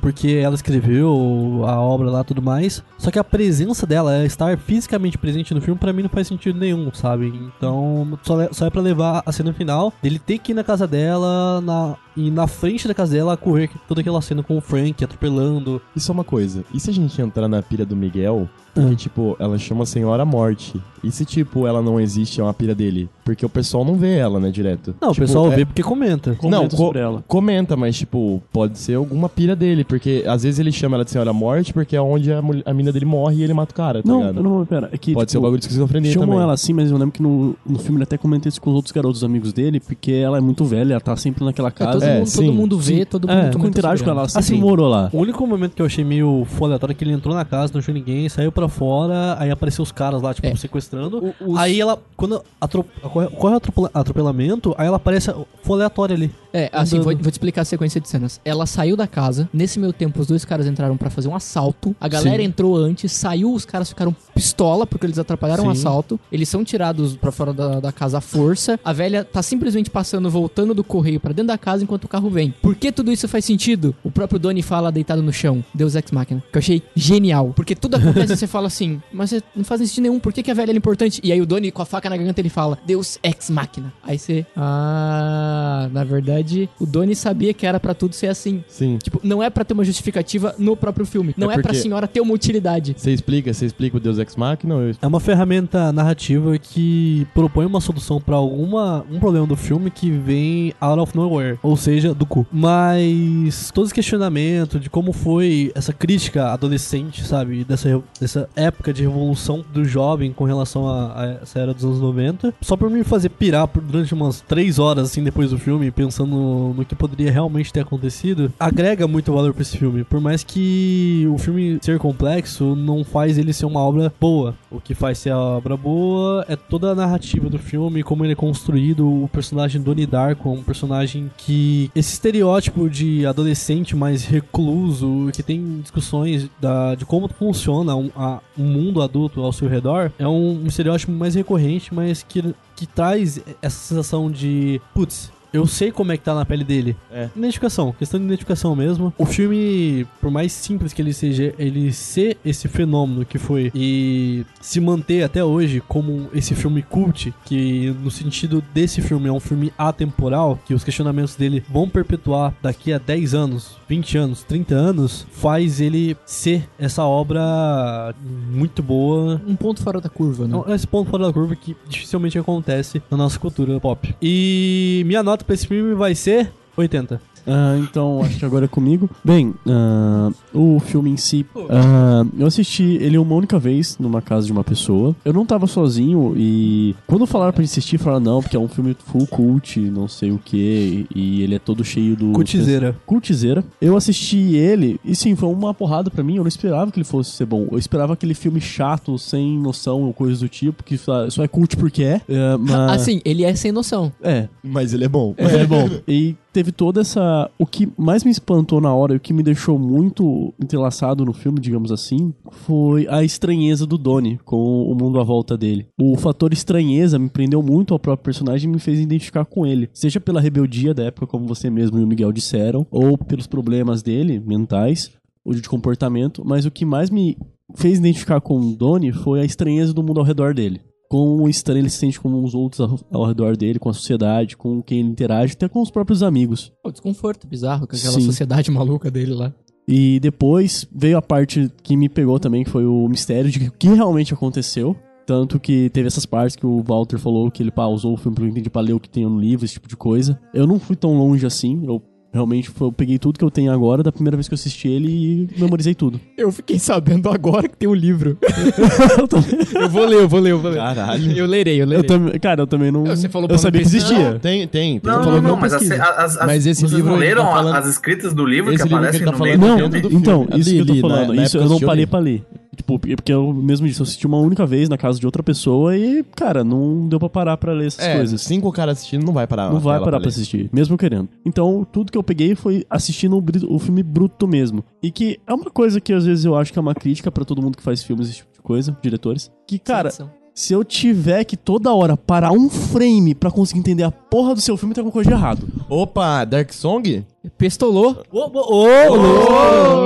porquê 0.00 0.40
ela 0.42 0.54
escreveu 0.56 1.62
a 1.66 1.80
obra 1.80 2.10
lá 2.10 2.24
tudo 2.24 2.42
mais. 2.42 2.82
Só 2.98 3.10
que 3.12 3.18
a 3.18 3.22
presença 3.24 3.86
dela, 3.86 4.12
ela 4.14 4.26
estar 4.26 4.58
fisicamente 4.58 5.16
presente 5.16 5.54
no 5.54 5.60
filme, 5.60 5.78
pra 5.78 5.92
mim 5.92 6.02
não 6.02 6.08
faz 6.08 6.26
sentido 6.26 6.58
nenhum, 6.58 6.90
sabe? 6.92 7.26
Então, 7.56 8.18
só, 8.22 8.34
le- 8.36 8.48
só 8.52 8.66
é 8.66 8.70
pra 8.70 8.80
levar 8.82 9.22
a 9.24 9.30
cena 9.30 9.52
final 9.52 9.92
dele 10.02 10.18
ter 10.18 10.38
que 10.38 10.50
ir 10.50 10.54
na 10.54 10.64
casa 10.64 10.86
dela 10.86 11.60
na, 11.60 11.96
e 12.16 12.28
na 12.30 12.46
frente 12.48 12.88
da 12.88 12.94
casa 12.94 13.12
dela 13.14 13.36
correr 13.36 13.70
toda 13.86 14.00
aquela 14.00 14.20
cena 14.20 14.42
com 14.42 14.56
o 14.56 14.60
Frank 14.60 15.04
atropelando. 15.04 15.80
Isso 15.94 16.10
é 16.10 16.14
uma 16.14 16.24
coisa. 16.24 16.64
E 16.74 16.80
se 16.80 16.90
a 16.90 16.92
gente 16.92 17.22
entrar 17.22 17.46
na 17.46 17.62
pira 17.62 17.84
do 17.86 17.94
Miguel, 17.94 18.48
Que, 18.88 18.96
tipo, 18.96 19.36
ela 19.38 19.56
chama 19.58 19.86
Senhora 19.86 20.24
Morte. 20.24 20.74
E 21.02 21.10
se, 21.10 21.24
tipo, 21.24 21.66
ela 21.66 21.80
não 21.80 22.00
existe, 22.00 22.40
é 22.40 22.44
uma 22.44 22.52
pira 22.52 22.74
dele? 22.74 23.08
Porque 23.24 23.44
o 23.46 23.48
pessoal 23.48 23.84
não 23.84 23.94
vê 23.94 24.16
ela, 24.16 24.38
né, 24.40 24.50
direto. 24.50 24.94
Não, 25.00 25.12
Tipo, 25.12 25.24
o 25.24 25.26
pessoal 25.26 25.52
é- 25.52 25.56
vê 25.56 25.64
porque 25.64 25.82
comenta. 25.82 26.34
Comenta 26.34 26.62
não, 26.62 26.68
co- 26.68 26.76
sobre 26.76 26.98
ela. 27.00 27.24
comenta, 27.28 27.76
mas, 27.76 27.96
tipo, 27.96 28.42
pode 28.52 28.78
ser 28.78 28.94
alguma 28.94 29.28
pira 29.28 29.54
dele. 29.56 29.84
Porque 29.84 30.24
às 30.26 30.42
vezes 30.42 30.58
ele 30.58 30.72
chama 30.72 30.96
ela 30.96 31.04
de 31.04 31.10
Senhora 31.10 31.32
Morte 31.32 31.72
porque 31.72 31.94
é 31.96 32.00
onde 32.02 32.32
a, 32.32 32.40
a 32.64 32.74
mina 32.74 32.92
dele 32.92 33.04
morre 33.04 33.36
e 33.36 33.42
ele 33.44 33.54
mata 33.54 33.72
o 33.72 33.74
cara, 33.74 34.02
tá 34.02 34.08
Não, 34.08 34.18
ligado? 34.20 34.42
não, 34.42 34.66
pera. 34.66 34.88
É 34.92 34.98
que, 34.98 35.12
Pode 35.14 35.30
ser 35.30 35.36
o 35.36 35.40
tipo, 35.40 35.42
bagulho 35.44 35.60
de 35.60 35.66
esquizofrenia 35.66 36.12
Chamam 36.12 36.28
também. 36.28 36.42
ela 36.42 36.52
assim, 36.52 36.72
mas 36.72 36.90
eu 36.90 36.96
lembro 36.96 37.12
que 37.12 37.22
no, 37.22 37.54
no 37.64 37.78
filme 37.78 37.98
ele 37.98 38.02
até 38.04 38.18
comenta 38.18 38.48
isso 38.48 38.60
com 38.60 38.70
os 38.70 38.76
outros 38.76 38.92
garotos 38.92 39.22
amigos 39.22 39.52
dele, 39.52 39.78
porque 39.80 40.12
ela 40.12 40.38
é 40.38 40.40
muito 40.40 40.64
velha, 40.64 40.94
ela 40.94 41.00
tá 41.00 41.16
sempre 41.16 41.44
naquela 41.44 41.68
É, 41.68 41.70
todo, 41.70 41.86
casa. 41.92 42.04
É, 42.06 42.18
mundo, 42.18 42.24
todo 42.32 42.42
sim, 42.44 42.50
mundo 42.50 42.78
vê, 42.78 43.04
todo 43.04 43.30
É, 43.30 43.34
mundo 43.36 43.46
Com 43.52 43.58
comenta 43.60 43.78
interage 43.78 44.02
com 44.04 44.10
ela, 44.10 44.20
ela 44.22 44.28
sempre 44.28 44.40
Assim, 44.40 44.58
morou 44.60 44.88
lá. 44.88 45.08
O 45.12 45.18
único 45.18 45.46
momento 45.46 45.74
que 45.74 45.82
eu 45.82 45.86
achei 45.86 46.04
meio 46.04 46.44
aleatório 46.60 46.92
é 46.92 46.94
que 46.96 47.04
ele 47.04 47.12
entrou 47.12 47.34
na 47.34 47.44
casa, 47.44 47.72
não 47.72 47.78
achou 47.80 47.94
ninguém, 47.94 48.28
saiu 48.28 48.50
pra 48.50 48.65
pra 48.68 48.76
fora, 48.78 49.36
aí 49.38 49.50
apareceu 49.50 49.82
os 49.82 49.92
caras 49.92 50.20
lá, 50.22 50.32
tipo, 50.34 50.46
É. 50.46 50.54
sequestrando. 50.56 51.34
O- 51.40 51.52
os- 51.52 51.58
Aí 51.58 51.80
ela, 51.80 51.98
quando 52.16 52.42
atro- 52.60 52.84
ocorre 53.02 53.54
o 53.54 53.56
atropela- 53.56 53.90
atropelamento, 53.92 54.74
aí 54.78 54.86
ela 54.86 54.96
aparece 54.96 55.30
foi 55.62 55.74
aleatória 55.76 56.14
ali. 56.14 56.30
É, 56.52 56.70
assim, 56.72 56.96
vou, 57.00 57.12
vou 57.14 57.30
te 57.30 57.32
explicar 57.32 57.62
a 57.62 57.64
sequência 57.66 58.00
de 58.00 58.08
cenas. 58.08 58.40
Ela 58.42 58.64
saiu 58.64 58.96
da 58.96 59.06
casa, 59.06 59.46
nesse 59.52 59.78
meio 59.78 59.92
tempo 59.92 60.18
os 60.20 60.26
dois 60.26 60.42
caras 60.42 60.66
entraram 60.66 60.96
pra 60.96 61.10
fazer 61.10 61.28
um 61.28 61.36
assalto, 61.36 61.94
a 62.00 62.08
galera 62.08 62.38
Sim. 62.42 62.44
entrou 62.48 62.74
antes, 62.76 63.12
saiu, 63.12 63.52
os 63.52 63.66
caras 63.66 63.90
ficaram 63.90 64.14
pistola 64.34 64.86
porque 64.86 65.04
eles 65.04 65.18
atrapalharam 65.18 65.66
o 65.66 65.70
assalto, 65.70 66.18
eles 66.32 66.48
são 66.48 66.64
tirados 66.64 67.14
pra 67.16 67.30
fora 67.30 67.52
da, 67.52 67.78
da 67.80 67.92
casa 67.92 68.18
à 68.18 68.20
força, 68.22 68.80
a 68.82 68.92
velha 68.92 69.22
tá 69.22 69.42
simplesmente 69.42 69.90
passando, 69.90 70.30
voltando 70.30 70.72
do 70.72 70.82
correio 70.82 71.20
pra 71.20 71.32
dentro 71.32 71.48
da 71.48 71.58
casa 71.58 71.82
enquanto 71.82 72.04
o 72.04 72.08
carro 72.08 72.30
vem. 72.30 72.54
Por 72.62 72.74
que 72.74 72.90
tudo 72.90 73.12
isso 73.12 73.28
faz 73.28 73.44
sentido? 73.44 73.94
O 74.02 74.10
próprio 74.10 74.38
Donnie 74.38 74.62
fala 74.62 74.90
deitado 74.90 75.20
no 75.22 75.32
chão, 75.32 75.62
Deus 75.74 75.94
Ex 75.94 76.10
Machina, 76.10 76.42
que 76.50 76.56
eu 76.56 76.60
achei 76.60 76.82
genial, 76.94 77.52
porque 77.54 77.74
tudo 77.74 77.96
acontece 77.96 78.32
e 78.32 78.36
você 78.36 78.46
fala 78.46 78.55
assim, 78.64 79.02
mas 79.12 79.28
você 79.30 79.42
não 79.54 79.64
faz 79.64 79.80
sentido 79.82 80.04
nenhum, 80.04 80.18
por 80.18 80.32
que, 80.32 80.42
que 80.42 80.50
a 80.50 80.54
velha 80.54 80.72
é 80.72 80.76
importante? 80.76 81.20
E 81.22 81.30
aí 81.30 81.40
o 81.42 81.44
Donnie 81.46 81.70
com 81.70 81.82
a 81.82 81.84
faca 81.84 82.08
na 82.08 82.16
garganta 82.16 82.40
ele 82.40 82.48
fala, 82.48 82.78
Deus 82.86 83.18
Ex 83.22 83.50
Machina. 83.50 83.92
Aí 84.02 84.18
você, 84.18 84.46
ah, 84.56 85.88
na 85.92 86.04
verdade, 86.04 86.68
o 86.80 86.86
Donnie 86.86 87.14
sabia 87.14 87.52
que 87.52 87.66
era 87.66 87.78
pra 87.80 87.94
tudo 87.94 88.14
ser 88.14 88.28
assim. 88.28 88.62
Sim. 88.68 88.98
Tipo, 89.02 89.20
não 89.22 89.42
é 89.42 89.50
pra 89.50 89.64
ter 89.64 89.74
uma 89.74 89.84
justificativa 89.84 90.54
no 90.58 90.76
próprio 90.76 91.04
filme. 91.06 91.34
Não 91.36 91.50
é, 91.50 91.54
pra 91.54 91.64
porque- 91.64 91.78
senhora 91.78 92.06
ter 92.06 92.20
uma 92.20 92.32
utilidade. 92.34 92.94
Você 92.96 93.12
explica, 93.12 93.52
você 93.52 93.66
explica 93.66 93.96
o 93.96 94.00
Deus 94.00 94.18
Ex 94.18 94.36
Machina? 94.36 94.74
ou 94.74 94.82
eu- 94.82 94.94
É 95.00 95.06
uma 95.06 95.20
ferramenta 95.20 95.92
narrativa 95.92 96.58
que 96.58 97.26
propõe 97.34 97.66
uma 97.66 97.80
solução 97.80 98.20
pra 98.20 98.36
alguma 98.36 99.04
um 99.10 99.18
problema 99.18 99.46
do 99.46 99.56
filme 99.56 99.90
que 99.90 100.10
vem 100.10 100.72
out 100.80 101.00
of 101.00 101.16
nowhere, 101.16 101.58
ou 101.62 101.76
seja, 101.76 102.14
do 102.14 102.24
cu. 102.26 102.46
Mas 102.50 103.70
todo 103.72 103.84
esse 103.86 103.94
questionamento 103.94 104.78
de 104.78 104.88
como 104.90 105.12
foi 105.12 105.72
essa 105.74 105.92
crítica 105.92 106.52
adolescente, 106.52 107.24
sabe, 107.24 107.64
dessa, 107.64 108.02
dessa 108.20 108.45
época 108.54 108.92
de 108.92 109.02
revolução 109.02 109.64
do 109.72 109.84
jovem 109.84 110.32
com 110.32 110.44
relação 110.44 110.88
a, 110.88 111.20
a 111.22 111.26
essa 111.42 111.58
era 111.58 111.74
dos 111.74 111.84
anos 111.84 112.00
90, 112.00 112.54
só 112.60 112.76
por 112.76 112.90
me 112.90 113.02
fazer 113.04 113.28
pirar 113.30 113.66
por- 113.68 113.82
durante 113.82 114.14
umas 114.14 114.40
três 114.40 114.78
horas 114.78 115.10
assim 115.10 115.22
depois 115.22 115.50
do 115.50 115.58
filme, 115.58 115.90
pensando 115.90 116.74
no 116.76 116.84
que 116.84 116.94
poderia 116.94 117.30
realmente 117.30 117.72
ter 117.72 117.80
acontecido, 117.80 118.52
agrega 118.58 119.06
muito 119.06 119.32
valor 119.32 119.52
pra 119.52 119.62
esse 119.62 119.76
filme. 119.76 120.04
Por 120.04 120.20
mais 120.20 120.42
que 120.44 121.26
o 121.32 121.38
filme 121.38 121.78
ser 121.82 121.98
complexo, 121.98 122.74
não 122.76 123.04
faz 123.04 123.38
ele 123.38 123.52
ser 123.52 123.66
uma 123.66 123.80
obra 123.80 124.12
boa. 124.20 124.54
O 124.70 124.80
que 124.80 124.94
faz 124.94 125.18
ser 125.18 125.30
a 125.30 125.38
obra 125.38 125.76
boa 125.76 126.44
é 126.48 126.56
toda 126.56 126.90
a 126.90 126.94
narrativa 126.94 127.48
do 127.48 127.58
filme, 127.58 128.02
como 128.02 128.24
ele 128.24 128.32
é 128.32 128.36
construído, 128.36 129.06
o 129.06 129.28
personagem 129.28 129.80
Donnie 129.80 130.06
Darko, 130.06 130.50
um 130.50 130.62
personagem 130.62 131.30
que 131.36 131.90
esse 131.94 132.12
estereótipo 132.14 132.88
de 132.88 133.24
adolescente 133.26 133.94
mais 133.96 134.24
recluso, 134.24 135.28
que 135.32 135.42
tem 135.42 135.80
discussões 135.80 136.48
da, 136.60 136.94
de 136.94 137.04
como 137.04 137.28
funciona 137.28 137.94
um, 137.94 138.10
um 138.58 138.64
mundo 138.64 139.02
adulto 139.02 139.42
ao 139.42 139.52
seu 139.52 139.68
redor, 139.68 140.10
é 140.18 140.26
um, 140.26 140.62
um 140.62 140.66
estereótipo 140.66 141.12
mais 141.12 141.34
recorrente, 141.34 141.94
mas 141.94 142.22
que, 142.22 142.54
que 142.74 142.86
traz 142.86 143.40
essa 143.60 143.78
sensação 143.78 144.30
de, 144.30 144.80
putz, 144.94 145.32
eu 145.52 145.66
sei 145.66 145.90
como 145.90 146.12
é 146.12 146.16
que 146.16 146.24
tá 146.24 146.34
na 146.34 146.44
pele 146.44 146.64
dele. 146.64 146.96
É. 147.10 147.28
Identificação, 147.36 147.92
questão 147.92 148.20
de 148.20 148.26
identificação 148.26 148.74
mesmo. 148.74 149.12
O 149.18 149.26
filme, 149.26 150.06
por 150.20 150.30
mais 150.30 150.52
simples 150.52 150.92
que 150.92 151.02
ele 151.02 151.12
seja, 151.12 151.54
ele 151.58 151.92
ser 151.92 152.36
esse 152.44 152.68
fenômeno 152.68 153.24
que 153.24 153.38
foi 153.38 153.70
e 153.74 154.44
se 154.60 154.80
manter 154.80 155.22
até 155.22 155.44
hoje 155.44 155.82
como 155.86 156.28
esse 156.32 156.54
filme 156.54 156.82
cult, 156.82 157.32
que 157.44 157.94
no 158.02 158.10
sentido 158.10 158.62
desse 158.74 159.00
filme 159.00 159.28
é 159.28 159.32
um 159.32 159.40
filme 159.40 159.72
atemporal, 159.78 160.58
que 160.64 160.74
os 160.74 160.84
questionamentos 160.84 161.36
dele 161.36 161.64
vão 161.68 161.88
perpetuar 161.88 162.54
daqui 162.62 162.92
a 162.92 162.98
10 162.98 163.34
anos, 163.34 163.76
20 163.88 164.18
anos, 164.18 164.42
30 164.44 164.74
anos, 164.74 165.26
faz 165.32 165.80
ele 165.80 166.16
ser 166.24 166.68
essa 166.78 167.04
obra 167.04 168.14
muito 168.50 168.82
boa 168.82 169.40
Um 169.46 169.56
ponto 169.56 169.82
fora 169.82 170.00
da 170.00 170.08
curva, 170.08 170.46
né? 170.46 170.74
esse 170.74 170.86
ponto 170.86 171.10
fora 171.10 171.26
da 171.26 171.32
curva 171.32 171.54
que 171.56 171.76
dificilmente 171.88 172.38
acontece 172.38 173.02
na 173.10 173.16
nossa 173.16 173.38
cultura 173.38 173.78
pop. 173.80 174.14
E 174.20 175.02
minha 175.06 175.22
nota 175.22 175.35
pra 175.44 175.54
esse 175.54 175.66
filme 175.66 175.94
vai 175.94 176.14
ser 176.14 176.50
80. 176.76 177.20
Ah, 177.46 177.76
então, 177.78 178.22
acho 178.22 178.38
que 178.38 178.44
agora 178.44 178.64
é 178.64 178.68
comigo. 178.68 179.08
Bem, 179.24 179.54
ah, 179.68 180.30
o 180.52 180.80
filme 180.80 181.10
em 181.10 181.16
si, 181.16 181.46
ah, 181.70 182.24
eu 182.38 182.46
assisti 182.46 182.98
ele 183.00 183.18
uma 183.18 183.34
única 183.34 183.58
vez 183.58 183.96
numa 183.98 184.20
casa 184.20 184.46
de 184.46 184.52
uma 184.52 184.64
pessoa. 184.64 185.14
Eu 185.24 185.32
não 185.32 185.46
tava 185.46 185.66
sozinho 185.66 186.34
e 186.36 186.94
quando 187.06 187.26
falaram 187.26 187.52
pra 187.52 187.62
gente 187.62 187.72
assistir, 187.72 187.98
falaram 187.98 188.24
não, 188.24 188.42
porque 188.42 188.56
é 188.56 188.60
um 188.60 188.68
filme 188.68 188.96
full 188.98 189.26
cult, 189.26 189.78
não 189.80 190.08
sei 190.08 190.30
o 190.32 190.38
que, 190.38 191.06
e 191.14 191.42
ele 191.42 191.54
é 191.54 191.58
todo 191.58 191.84
cheio 191.84 192.16
do... 192.16 192.32
Cultizeira. 192.32 192.96
Cultizeira. 193.06 193.64
Eu 193.80 193.96
assisti 193.96 194.56
ele 194.56 195.00
e 195.04 195.14
sim, 195.14 195.36
foi 195.36 195.48
uma 195.48 195.72
porrada 195.72 196.10
pra 196.10 196.24
mim, 196.24 196.36
eu 196.36 196.42
não 196.42 196.48
esperava 196.48 196.90
que 196.90 196.98
ele 196.98 197.04
fosse 197.04 197.30
ser 197.30 197.46
bom. 197.46 197.68
Eu 197.70 197.78
esperava 197.78 198.12
aquele 198.12 198.34
filme 198.34 198.60
chato, 198.60 199.18
sem 199.18 199.58
noção 199.58 200.02
ou 200.02 200.12
coisas 200.12 200.40
do 200.40 200.48
tipo, 200.48 200.82
que 200.82 200.98
só 200.98 201.26
é 201.42 201.48
cult 201.48 201.76
porque 201.76 202.02
é. 202.02 202.20
é 202.28 202.56
mas... 202.58 203.02
Assim, 203.02 203.20
ele 203.24 203.44
é 203.44 203.54
sem 203.54 203.72
noção. 203.72 204.12
É, 204.22 204.48
Mas 204.62 204.92
ele 204.92 205.04
é 205.04 205.08
bom. 205.08 205.34
mas 205.38 205.52
é 205.52 205.66
bom. 205.66 205.88
E 206.08 206.34
teve 206.56 206.72
toda 206.72 207.02
essa. 207.02 207.50
O 207.58 207.66
que 207.66 207.86
mais 207.98 208.24
me 208.24 208.30
espantou 208.30 208.80
na 208.80 208.94
hora 208.94 209.12
e 209.12 209.16
o 209.18 209.20
que 209.20 209.34
me 209.34 209.42
deixou 209.42 209.78
muito 209.78 210.54
entrelaçado 210.58 211.22
no 211.22 211.34
filme, 211.34 211.60
digamos 211.60 211.92
assim, 211.92 212.32
foi 212.50 213.06
a 213.10 213.22
estranheza 213.22 213.84
do 213.84 213.98
Donnie 213.98 214.40
com 214.42 214.90
o 214.90 214.94
mundo 214.94 215.20
à 215.20 215.22
volta 215.22 215.54
dele. 215.54 215.86
O 216.00 216.16
fator 216.16 216.54
estranheza 216.54 217.18
me 217.18 217.28
prendeu 217.28 217.62
muito 217.62 217.92
ao 217.92 218.00
próprio 218.00 218.24
personagem 218.24 218.70
e 218.70 218.72
me 218.72 218.78
fez 218.78 218.98
identificar 218.98 219.44
com 219.44 219.66
ele. 219.66 219.90
Seja 219.92 220.18
pela 220.18 220.40
rebeldia 220.40 220.94
da 220.94 221.04
época, 221.04 221.26
como 221.26 221.46
você 221.46 221.68
mesmo 221.68 221.98
e 221.98 222.04
o 222.04 222.06
Miguel 222.06 222.32
disseram, 222.32 222.86
ou 222.90 223.18
pelos 223.18 223.46
problemas 223.46 224.02
dele, 224.02 224.40
mentais, 224.40 225.10
ou 225.44 225.52
de 225.52 225.60
comportamento, 225.68 226.42
mas 226.42 226.64
o 226.64 226.70
que 226.70 226.86
mais 226.86 227.10
me 227.10 227.36
fez 227.74 227.98
identificar 227.98 228.40
com 228.40 228.58
o 228.58 228.74
Donnie 228.74 229.12
foi 229.12 229.40
a 229.40 229.44
estranheza 229.44 229.92
do 229.92 230.02
mundo 230.02 230.20
ao 230.20 230.26
redor 230.26 230.54
dele 230.54 230.80
com 231.08 231.42
o 231.42 231.48
estranho 231.48 231.80
ele 231.80 231.90
se 231.90 231.98
sente 231.98 232.20
com 232.20 232.44
os 232.44 232.54
outros 232.54 232.80
ao, 232.80 232.98
ao 233.10 233.26
redor 233.26 233.56
dele, 233.56 233.78
com 233.78 233.88
a 233.88 233.94
sociedade, 233.94 234.56
com 234.56 234.82
quem 234.82 235.00
ele 235.00 235.08
interage, 235.08 235.54
até 235.54 235.68
com 235.68 235.80
os 235.80 235.90
próprios 235.90 236.22
amigos. 236.22 236.72
O 236.84 236.90
desconforto 236.90 237.46
bizarro 237.46 237.86
com 237.86 237.96
aquela 237.96 238.14
Sim. 238.14 238.26
sociedade 238.26 238.70
maluca 238.72 239.10
dele 239.10 239.34
lá. 239.34 239.52
E 239.88 240.18
depois 240.18 240.86
veio 240.92 241.16
a 241.16 241.22
parte 241.22 241.70
que 241.82 241.96
me 241.96 242.08
pegou 242.08 242.40
também, 242.40 242.64
que 242.64 242.70
foi 242.70 242.84
o 242.84 243.08
mistério 243.08 243.50
de 243.50 243.68
o 243.68 243.72
que 243.72 243.88
realmente 243.88 244.34
aconteceu. 244.34 244.96
Tanto 245.24 245.58
que 245.58 245.90
teve 245.90 246.06
essas 246.06 246.24
partes 246.24 246.54
que 246.54 246.64
o 246.64 246.82
Walter 246.82 247.18
falou 247.18 247.50
que 247.50 247.62
ele 247.62 247.70
pá, 247.70 247.86
usou 247.86 248.14
o 248.14 248.16
filme 248.16 248.34
pra 248.36 248.44
eu 248.44 248.48
entender 248.48 248.70
pra 248.70 248.80
ler 248.80 248.92
o 248.92 249.00
que 249.00 249.08
tem 249.08 249.24
no 249.24 249.40
livro, 249.40 249.64
esse 249.64 249.74
tipo 249.74 249.88
de 249.88 249.96
coisa. 249.96 250.40
Eu 250.54 250.66
não 250.66 250.78
fui 250.78 250.94
tão 250.94 251.16
longe 251.16 251.44
assim, 251.44 251.84
eu 251.84 252.00
realmente 252.36 252.70
eu 252.80 252.92
peguei 252.92 253.18
tudo 253.18 253.38
que 253.38 253.44
eu 253.44 253.50
tenho 253.50 253.72
agora 253.72 254.02
da 254.02 254.12
primeira 254.12 254.36
vez 254.36 254.46
que 254.48 254.54
eu 254.54 254.56
assisti 254.56 254.88
ele 254.88 255.08
e 255.08 255.60
memorizei 255.60 255.94
tudo. 255.94 256.20
Eu 256.36 256.52
fiquei 256.52 256.78
sabendo 256.78 257.28
agora 257.30 257.66
que 257.66 257.76
tem 257.76 257.88
um 257.88 257.94
livro. 257.94 258.36
eu 259.74 259.88
vou 259.88 260.06
ler, 260.06 260.20
eu 260.22 260.28
vou 260.28 260.40
ler, 260.40 260.52
eu 260.52 260.58
vou 260.60 260.70
ler. 260.70 260.76
Caralho. 260.78 261.32
Eu 261.32 261.46
lerei, 261.46 261.76
eu 261.76 261.80
Eu 261.84 261.86
lerei. 261.86 262.04
também, 262.06 262.38
cara, 262.38 262.62
eu 262.62 262.66
também 262.66 262.90
não. 262.92 263.04
Você 263.06 263.28
falou 263.28 263.44
eu 263.46 263.48
pra 263.48 263.58
sabia 263.58 263.80
não 263.82 263.90
que 263.90 263.96
existia. 263.96 264.38
Tem, 264.38 264.66
tem. 264.68 264.98
tem. 264.98 265.00
Não, 265.02 265.14
Falou 265.24 265.32
não, 265.36 265.42
não, 265.42 265.50
não 265.50 265.56
mas 265.56 265.72
as, 265.72 265.80
pesquisa. 265.80 266.02
as, 266.04 266.36
as, 266.36 266.46
Mas 266.46 266.66
esse 266.66 266.80
vocês 266.82 266.92
livro 266.92 267.10
não 267.10 267.16
ele 267.16 267.26
leram 267.26 267.44
tá 267.44 267.50
falando- 267.52 267.76
as 267.76 267.86
escritas 267.86 268.34
do 268.34 268.44
livro 268.44 268.72
Esse 268.72 268.86
que 268.86 268.94
aparecem 268.94 269.24
tá 269.24 269.32
no 269.32 269.38
falando 269.38 269.58
meio 269.60 269.76
Não, 269.76 269.86
então, 269.86 270.44
filme. 270.46 270.60
isso 270.60 270.70
Li, 270.70 270.76
que 270.76 270.80
eu 270.82 270.86
tô 270.86 271.08
na- 271.08 271.14
falando. 271.14 271.34
na 271.34 271.42
isso 271.42 271.56
época 271.56 271.58
eu 271.58 271.62
eu 271.62 271.80
não 271.80 271.86
parei 271.86 272.04
eu 272.04 272.08
pra 272.08 272.18
ler. 272.18 272.44
Tipo, 272.76 272.98
porque 272.98 273.32
eu 273.32 273.54
mesmo 273.54 273.86
disse, 273.88 274.00
eu 274.00 274.04
assisti 274.04 274.26
uma 274.26 274.36
única 274.36 274.66
vez 274.66 274.86
na 274.90 274.98
casa 274.98 275.18
de 275.18 275.24
outra 275.24 275.42
pessoa 275.42 275.96
e, 275.96 276.22
cara, 276.36 276.62
não 276.62 277.08
deu 277.08 277.18
pra 277.18 277.28
parar 277.30 277.56
pra 277.56 277.72
ler 277.72 277.86
essas 277.86 278.04
É, 278.04 278.16
coisas. 278.16 278.42
cinco 278.42 278.70
caras 278.70 278.98
assistindo 278.98 279.24
não 279.24 279.32
vai 279.32 279.46
parar. 279.46 279.70
Não 279.72 279.80
vai 279.80 279.98
parar 279.98 280.18
pra 280.18 280.26
ler. 280.26 280.28
assistir, 280.28 280.68
mesmo 280.70 280.98
querendo. 280.98 281.26
Então, 281.42 281.86
tudo 281.90 282.12
que 282.12 282.18
eu 282.18 282.22
peguei 282.26 282.54
foi 282.54 282.84
assistindo 282.90 283.36
o, 283.36 283.74
o 283.74 283.78
filme 283.78 284.02
bruto 284.02 284.46
mesmo. 284.46 284.84
E 285.02 285.10
que 285.10 285.40
é 285.46 285.54
uma 285.54 285.70
coisa 285.70 286.00
que 286.00 286.12
às 286.12 286.26
vezes 286.26 286.44
eu 286.44 286.54
acho 286.54 286.72
que 286.72 286.78
é 286.78 286.82
uma 286.82 286.94
crítica 286.94 287.30
pra 287.30 287.44
todo 287.44 287.62
mundo 287.62 287.76
que 287.76 287.82
faz 287.82 288.02
filmes, 288.02 288.28
esse 288.28 288.38
tipo 288.38 288.52
de 288.52 288.60
coisa, 288.60 288.96
diretores. 289.00 289.50
Que, 289.66 289.78
cara, 289.78 290.10
se 290.54 290.72
eu 290.72 290.82
tiver 290.82 291.44
que 291.44 291.56
toda 291.56 291.92
hora 291.92 292.16
parar 292.16 292.50
um 292.50 292.70
frame 292.70 293.34
pra 293.34 293.50
conseguir 293.50 293.80
entender 293.80 294.02
a 294.02 294.10
porra 294.10 294.54
do 294.54 294.60
seu 294.60 294.76
filme, 294.76 294.94
tem 294.94 295.02
alguma 295.02 295.12
coisa 295.12 295.28
de 295.28 295.36
errado. 295.36 295.68
Opa, 295.88 296.44
Dark 296.44 296.72
Song? 296.72 297.24
Pestolou. 297.58 298.22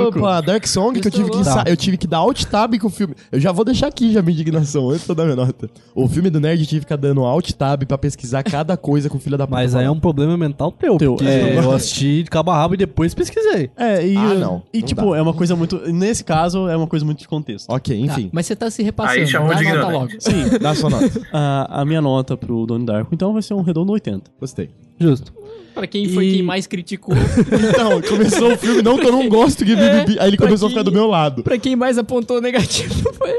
Opa, 0.07 0.41
Dark 0.41 0.65
Song 0.67 0.99
que 0.99 1.07
eu 1.07 1.11
tive 1.11 1.29
que, 1.29 1.37
eu 1.69 1.77
tive 1.77 1.97
que 1.97 2.07
dar 2.07 2.17
alt 2.19 2.43
tab 2.45 2.75
com 2.79 2.87
o 2.87 2.89
filme. 2.89 3.15
Eu 3.31 3.39
já 3.39 3.51
vou 3.51 3.63
deixar 3.65 3.87
aqui 3.87 4.11
já 4.11 4.19
a 4.19 4.23
minha 4.23 4.33
indignação 4.33 4.89
antes 4.89 5.03
de 5.05 5.09
eu 5.09 5.15
dar 5.15 5.23
minha 5.23 5.35
nota. 5.35 5.69
O 5.95 6.07
filme 6.07 6.29
do 6.29 6.39
Nerd 6.39 6.61
eu 6.61 6.67
tive 6.67 6.79
que 6.81 6.85
ficar 6.85 6.95
dando 6.97 7.21
alt 7.23 7.51
tab 7.53 7.83
pra 7.85 7.97
pesquisar 7.97 8.43
cada 8.43 8.75
coisa 8.77 9.09
com 9.09 9.17
o 9.17 9.19
filho 9.19 9.37
da 9.37 9.45
puta. 9.47 9.59
Mas 9.59 9.75
aí 9.75 9.85
é 9.85 9.91
um 9.91 9.99
problema 9.99 10.37
mental 10.37 10.71
teu, 10.71 10.97
Teu, 10.97 11.17
é. 11.23 11.57
eu 11.57 11.71
assisti 11.71 12.23
de 12.23 12.29
cabo 12.29 12.51
a 12.51 12.55
rabo 12.55 12.73
e 12.73 12.77
depois 12.77 13.13
pesquisei. 13.13 13.69
É, 13.77 14.05
e, 14.05 14.15
Ah, 14.17 14.33
não. 14.35 14.63
e 14.73 14.79
Não 14.79 14.87
tipo, 14.87 15.11
dá. 15.11 15.17
é 15.17 15.21
uma 15.21 15.33
coisa 15.33 15.55
muito. 15.55 15.77
Nesse 15.91 16.23
caso, 16.23 16.67
é 16.67 16.75
uma 16.75 16.87
coisa 16.87 17.05
muito 17.05 17.19
de 17.19 17.27
contexto. 17.27 17.69
Ok, 17.69 17.97
Tá, 17.97 18.13
enfim. 18.13 18.29
mas 18.31 18.45
você 18.45 18.55
tá 18.55 18.69
se 18.69 18.83
repassando. 18.83 19.19
Aí 19.19 19.27
chamou 19.27 19.53
de 19.55 19.67
a 19.67 19.75
nota 19.75 19.87
logo. 19.91 20.11
Sim, 20.19 20.49
Dá 20.61 20.71
a 20.71 20.75
sua 20.75 20.89
nota. 20.89 21.21
a, 21.33 21.81
a 21.81 21.85
minha 21.85 22.01
nota 22.01 22.35
pro 22.37 22.65
Donnie 22.65 22.85
Darko, 22.85 23.13
então 23.13 23.33
vai 23.33 23.41
ser 23.41 23.53
um 23.53 23.61
redondo 23.61 23.91
80. 23.91 24.31
Gostei. 24.39 24.69
Justo. 24.99 25.33
Pra 25.73 25.87
quem 25.87 26.09
foi 26.09 26.27
E- 26.27 26.33
quem 26.33 26.43
mais 26.43 26.67
criticou. 26.67 27.15
Então, 27.71 28.01
começou 28.01 28.53
o 28.53 28.57
filme, 28.57 28.81
não 28.81 28.97
que 28.97 29.05
eu 29.05 29.11
não 29.11 29.27
gosto 29.29 29.63
de 29.63 29.75
BBB. 29.75 30.17
Aí 30.19 30.27
ele 30.29 30.37
começou 30.37 30.67
a 30.67 30.69
quem- 30.69 30.77
ficar 30.79 30.83
do 30.89 30.91
meu 30.91 31.07
lado. 31.07 31.43
pra 31.43 31.57
quem 31.57 31.75
mais 31.75 31.97
apontou 31.97 32.41
negativo 32.41 32.93
foi. 33.13 33.31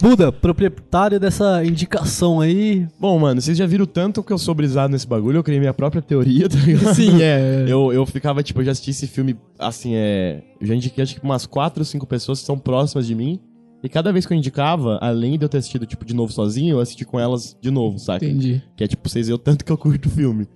Buda, 0.00 0.32
proprietário 0.32 1.20
dessa 1.20 1.64
indicação 1.64 2.40
aí. 2.40 2.86
Bom, 2.98 3.18
mano, 3.18 3.40
vocês 3.40 3.56
já 3.56 3.64
viram 3.66 3.86
tanto 3.86 4.22
que 4.22 4.32
eu 4.32 4.38
sou 4.38 4.54
brisado 4.54 4.92
nesse 4.92 5.06
bagulho, 5.06 5.38
eu 5.38 5.42
criei 5.44 5.60
minha 5.60 5.72
própria 5.72 6.02
teoria, 6.02 6.48
tá 6.50 6.56
ligado? 6.58 6.94
Sim, 6.94 7.22
é. 7.22 7.64
Eu, 7.68 7.92
eu 7.92 8.04
ficava, 8.04 8.42
tipo, 8.42 8.60
eu 8.60 8.64
já 8.64 8.72
assisti 8.72 8.90
esse 8.90 9.06
filme, 9.06 9.36
assim, 9.58 9.92
é... 9.94 10.42
Eu 10.60 10.66
já 10.66 10.74
indiquei, 10.74 11.02
acho 11.02 11.14
que 11.14 11.24
umas 11.24 11.46
quatro 11.46 11.80
ou 11.80 11.84
cinco 11.84 12.06
pessoas 12.06 12.40
que 12.40 12.46
são 12.46 12.58
próximas 12.58 13.06
de 13.06 13.14
mim. 13.14 13.40
E 13.84 13.88
cada 13.88 14.12
vez 14.12 14.26
que 14.26 14.32
eu 14.32 14.36
indicava, 14.36 14.98
além 15.00 15.36
de 15.38 15.44
eu 15.44 15.48
ter 15.48 15.58
assistido, 15.58 15.86
tipo, 15.86 16.04
de 16.04 16.14
novo 16.14 16.32
sozinho, 16.32 16.74
eu 16.76 16.80
assisti 16.80 17.04
com 17.04 17.18
elas 17.18 17.56
de 17.60 17.70
novo, 17.70 17.98
saca? 17.98 18.24
Entendi. 18.24 18.62
Que 18.76 18.84
é 18.84 18.86
tipo, 18.88 19.08
vocês 19.08 19.26
veem 19.26 19.34
o 19.34 19.38
tanto 19.38 19.64
que 19.64 19.72
eu 19.72 19.78
curto 19.78 20.06
o 20.06 20.10
filme. 20.10 20.46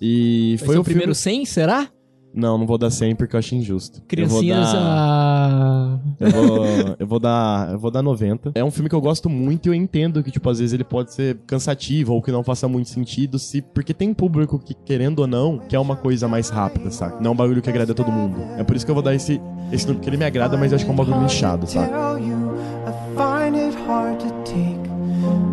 E 0.00 0.56
Vai 0.58 0.66
foi 0.66 0.74
ser 0.74 0.80
o 0.80 0.84
primeiro 0.84 1.14
filme... 1.14 1.44
100, 1.44 1.46
será? 1.46 1.88
Não, 2.36 2.58
não 2.58 2.66
vou 2.66 2.76
dar 2.76 2.90
100 2.90 3.16
porque 3.16 3.34
eu 3.34 3.38
acho 3.38 3.54
injusto. 3.54 4.02
Criancinhas 4.06 4.68
eu 4.68 4.74
vou 4.74 4.82
dar... 4.82 4.98
a... 4.98 5.98
Eu 6.20 6.30
vou, 6.30 6.66
eu 6.98 7.06
vou 7.06 7.18
dar, 7.18 7.72
eu 7.72 7.78
vou 7.78 7.90
dar 7.90 8.02
90. 8.02 8.52
É 8.54 8.62
um 8.62 8.70
filme 8.70 8.90
que 8.90 8.94
eu 8.94 9.00
gosto 9.00 9.30
muito 9.30 9.66
e 9.66 9.68
eu 9.70 9.74
entendo 9.74 10.22
que 10.22 10.30
tipo 10.30 10.50
às 10.50 10.58
vezes 10.58 10.74
ele 10.74 10.84
pode 10.84 11.14
ser 11.14 11.38
cansativo 11.46 12.12
ou 12.12 12.20
que 12.20 12.30
não 12.30 12.44
faça 12.44 12.68
muito 12.68 12.90
sentido, 12.90 13.38
se 13.38 13.62
porque 13.62 13.94
tem 13.94 14.12
público 14.12 14.58
que 14.58 14.74
querendo 14.74 15.20
ou 15.20 15.26
não 15.26 15.58
quer 15.58 15.78
uma 15.78 15.96
coisa 15.96 16.28
mais 16.28 16.50
rápida, 16.50 16.90
saca? 16.90 17.18
Não 17.20 17.30
é 17.30 17.32
um 17.32 17.36
bagulho 17.36 17.62
que 17.62 17.70
agrada 17.70 17.92
a 17.92 17.94
todo 17.94 18.12
mundo. 18.12 18.38
É 18.58 18.64
por 18.64 18.76
isso 18.76 18.84
que 18.84 18.90
eu 18.90 18.94
vou 18.94 19.02
dar 19.02 19.14
esse 19.14 19.40
esse 19.72 19.86
número 19.86 20.00
porque 20.00 20.10
ele 20.10 20.18
me 20.18 20.26
agrada, 20.26 20.58
mas 20.58 20.72
eu 20.72 20.76
acho 20.76 20.84
que 20.84 20.90
é 20.90 20.94
um 20.94 20.96
bagulho 20.96 21.22
nichado, 21.22 21.66
saca? 21.66 21.88
tell 21.88 22.18
you, 22.18 22.54
I 22.86 22.92
find 23.16 23.56
it 23.56 23.74
hard 23.86 24.20
to 24.20 24.28
take. 24.44 24.76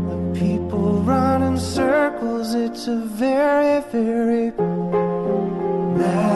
The 0.09 0.39
people 0.39 1.01
run 1.05 1.42
in 1.53 1.59
circles, 1.59 2.55
it's 2.55 2.87
a 2.87 2.95
very, 2.95 3.81
very 3.91 4.51
mad 5.97 6.33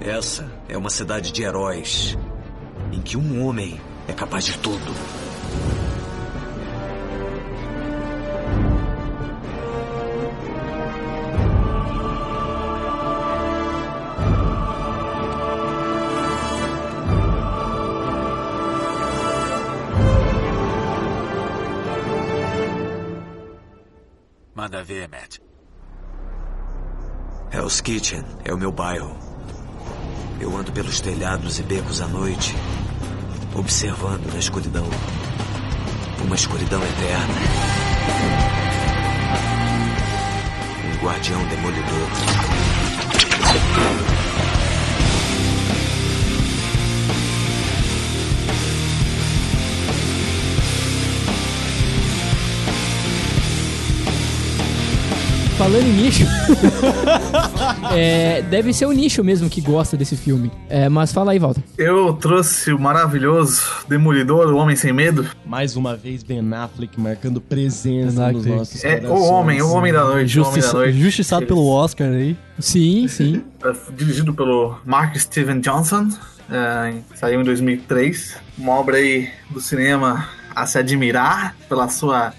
Essa 0.00 0.50
é 0.68 0.76
uma 0.76 0.90
cidade 0.90 1.32
de 1.32 1.42
heróis, 1.42 2.16
em 2.92 3.00
que 3.00 3.16
um 3.16 3.46
homem 3.46 3.80
é 4.06 4.12
capaz 4.12 4.44
de 4.44 4.58
tudo. 4.58 5.23
Manda 24.64 24.82
ver, 24.82 25.06
Matt. 25.10 25.40
Hell's 27.52 27.82
Kitchen 27.82 28.24
é 28.46 28.54
o 28.54 28.56
meu 28.56 28.72
bairro. 28.72 29.14
Eu 30.40 30.56
ando 30.56 30.72
pelos 30.72 31.02
telhados 31.02 31.58
e 31.58 31.62
becos 31.62 32.00
à 32.00 32.06
noite, 32.08 32.54
observando 33.54 34.24
na 34.32 34.38
escuridão. 34.38 34.86
Uma 36.24 36.34
escuridão 36.34 36.80
eterna. 36.82 37.34
Um 40.86 41.04
guardião 41.04 41.46
demolidor. 41.48 42.08
Falando 55.56 55.86
em 55.86 55.92
nicho. 55.92 56.24
é, 57.94 58.42
deve 58.42 58.72
ser 58.72 58.86
o 58.86 58.92
nicho 58.92 59.22
mesmo 59.22 59.48
que 59.48 59.60
gosta 59.60 59.96
desse 59.96 60.16
filme. 60.16 60.50
É, 60.68 60.88
mas 60.88 61.12
fala 61.12 61.32
aí, 61.32 61.38
Walter. 61.38 61.62
Eu 61.78 62.12
trouxe 62.14 62.72
o 62.72 62.78
maravilhoso 62.78 63.62
Demolidor, 63.88 64.52
o 64.52 64.56
Homem 64.56 64.74
Sem 64.74 64.92
Medo. 64.92 65.26
Mais 65.46 65.76
uma 65.76 65.96
vez 65.96 66.22
Ben 66.24 66.40
Affleck 66.52 67.00
marcando 67.00 67.40
presença 67.40 68.24
Ben 68.26 68.32
nos 68.34 68.46
nossos 68.46 68.84
É, 68.84 69.00
o 69.06 69.22
homem, 69.22 69.62
o 69.62 69.70
homem 69.70 69.92
da 69.92 70.04
noite, 70.04 70.38
o 70.38 70.42
homem 70.42 70.54
da 70.54 70.60
Justiça, 70.60 70.72
noite. 70.72 70.98
justiçado 70.98 71.46
pelo 71.46 71.66
Oscar 71.68 72.08
aí. 72.08 72.36
Sim, 72.58 73.06
sim. 73.06 73.42
É, 73.64 73.72
Dirigido 73.96 74.34
pelo 74.34 74.76
Mark 74.84 75.16
Steven 75.16 75.60
Johnson. 75.60 76.08
é, 76.50 76.94
saiu 77.14 77.40
em 77.40 77.44
2003. 77.44 78.36
Uma 78.58 78.72
obra 78.72 78.96
aí 78.96 79.28
do 79.50 79.60
cinema 79.60 80.28
a 80.54 80.66
se 80.66 80.78
admirar 80.78 81.56
pela 81.68 81.88
sua 81.88 82.32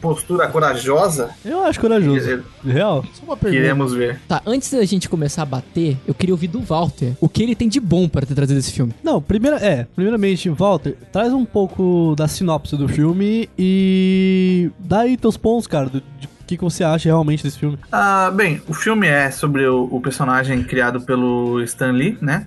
postura 0.00 0.48
corajosa. 0.48 1.30
Eu 1.44 1.62
acho 1.62 1.80
corajoso. 1.80 2.42
Real. 2.64 3.04
Só 3.12 3.24
uma 3.24 3.36
pergunta. 3.36 3.62
Queremos 3.62 3.92
ver. 3.94 4.20
Tá, 4.26 4.42
antes 4.46 4.70
da 4.72 4.84
gente 4.84 5.08
começar 5.08 5.42
a 5.42 5.46
bater, 5.46 5.96
eu 6.06 6.14
queria 6.14 6.34
ouvir 6.34 6.48
do 6.48 6.60
Walter 6.60 7.12
o 7.20 7.28
que 7.28 7.42
ele 7.42 7.54
tem 7.54 7.68
de 7.68 7.80
bom 7.80 8.08
para 8.08 8.26
ter 8.26 8.34
trazido 8.34 8.58
esse 8.58 8.72
filme. 8.72 8.94
Não, 9.02 9.20
primeira, 9.20 9.56
é, 9.56 9.86
primeiramente, 9.94 10.48
Walter, 10.48 10.96
traz 11.12 11.32
um 11.32 11.44
pouco 11.44 12.14
da 12.16 12.26
sinopse 12.26 12.76
do 12.76 12.88
filme 12.88 13.48
e 13.58 14.70
dá 14.78 15.00
aí 15.00 15.16
teus 15.16 15.36
pontos, 15.36 15.66
cara, 15.66 15.88
do, 15.88 16.02
de 16.18 16.28
que, 16.50 16.56
que 16.58 16.64
você 16.64 16.82
acha 16.84 17.08
realmente 17.08 17.42
desse 17.42 17.58
filme. 17.58 17.78
Ah, 17.92 18.30
bem, 18.34 18.60
o 18.68 18.74
filme 18.74 19.06
é 19.06 19.30
sobre 19.30 19.66
o, 19.66 19.84
o 19.90 20.00
personagem 20.00 20.62
criado 20.62 21.00
pelo 21.00 21.62
Stan 21.62 21.92
Lee, 21.92 22.18
né? 22.20 22.46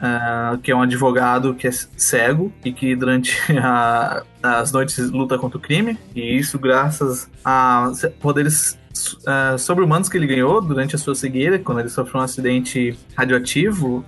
Ah, 0.00 0.58
que 0.62 0.70
é 0.70 0.76
um 0.76 0.82
advogado 0.82 1.54
que 1.54 1.66
é 1.66 1.70
cego 1.70 2.52
e 2.64 2.72
que 2.72 2.94
durante 2.94 3.36
a- 3.58 4.22
as 4.42 4.70
noites 4.72 5.10
luta 5.10 5.38
contra 5.38 5.58
o 5.58 5.60
crime. 5.60 5.98
E 6.14 6.36
isso 6.38 6.58
graças 6.58 7.28
a 7.44 7.90
poderes 8.20 8.78
ah, 9.26 9.56
sobre-humanos 9.58 10.08
que 10.08 10.16
ele 10.16 10.26
ganhou 10.26 10.60
durante 10.60 10.94
a 10.94 10.98
sua 10.98 11.14
cegueira, 11.14 11.58
quando 11.58 11.80
ele 11.80 11.88
sofreu 11.88 12.20
um 12.20 12.24
acidente 12.24 12.98
radioativo. 13.16 14.04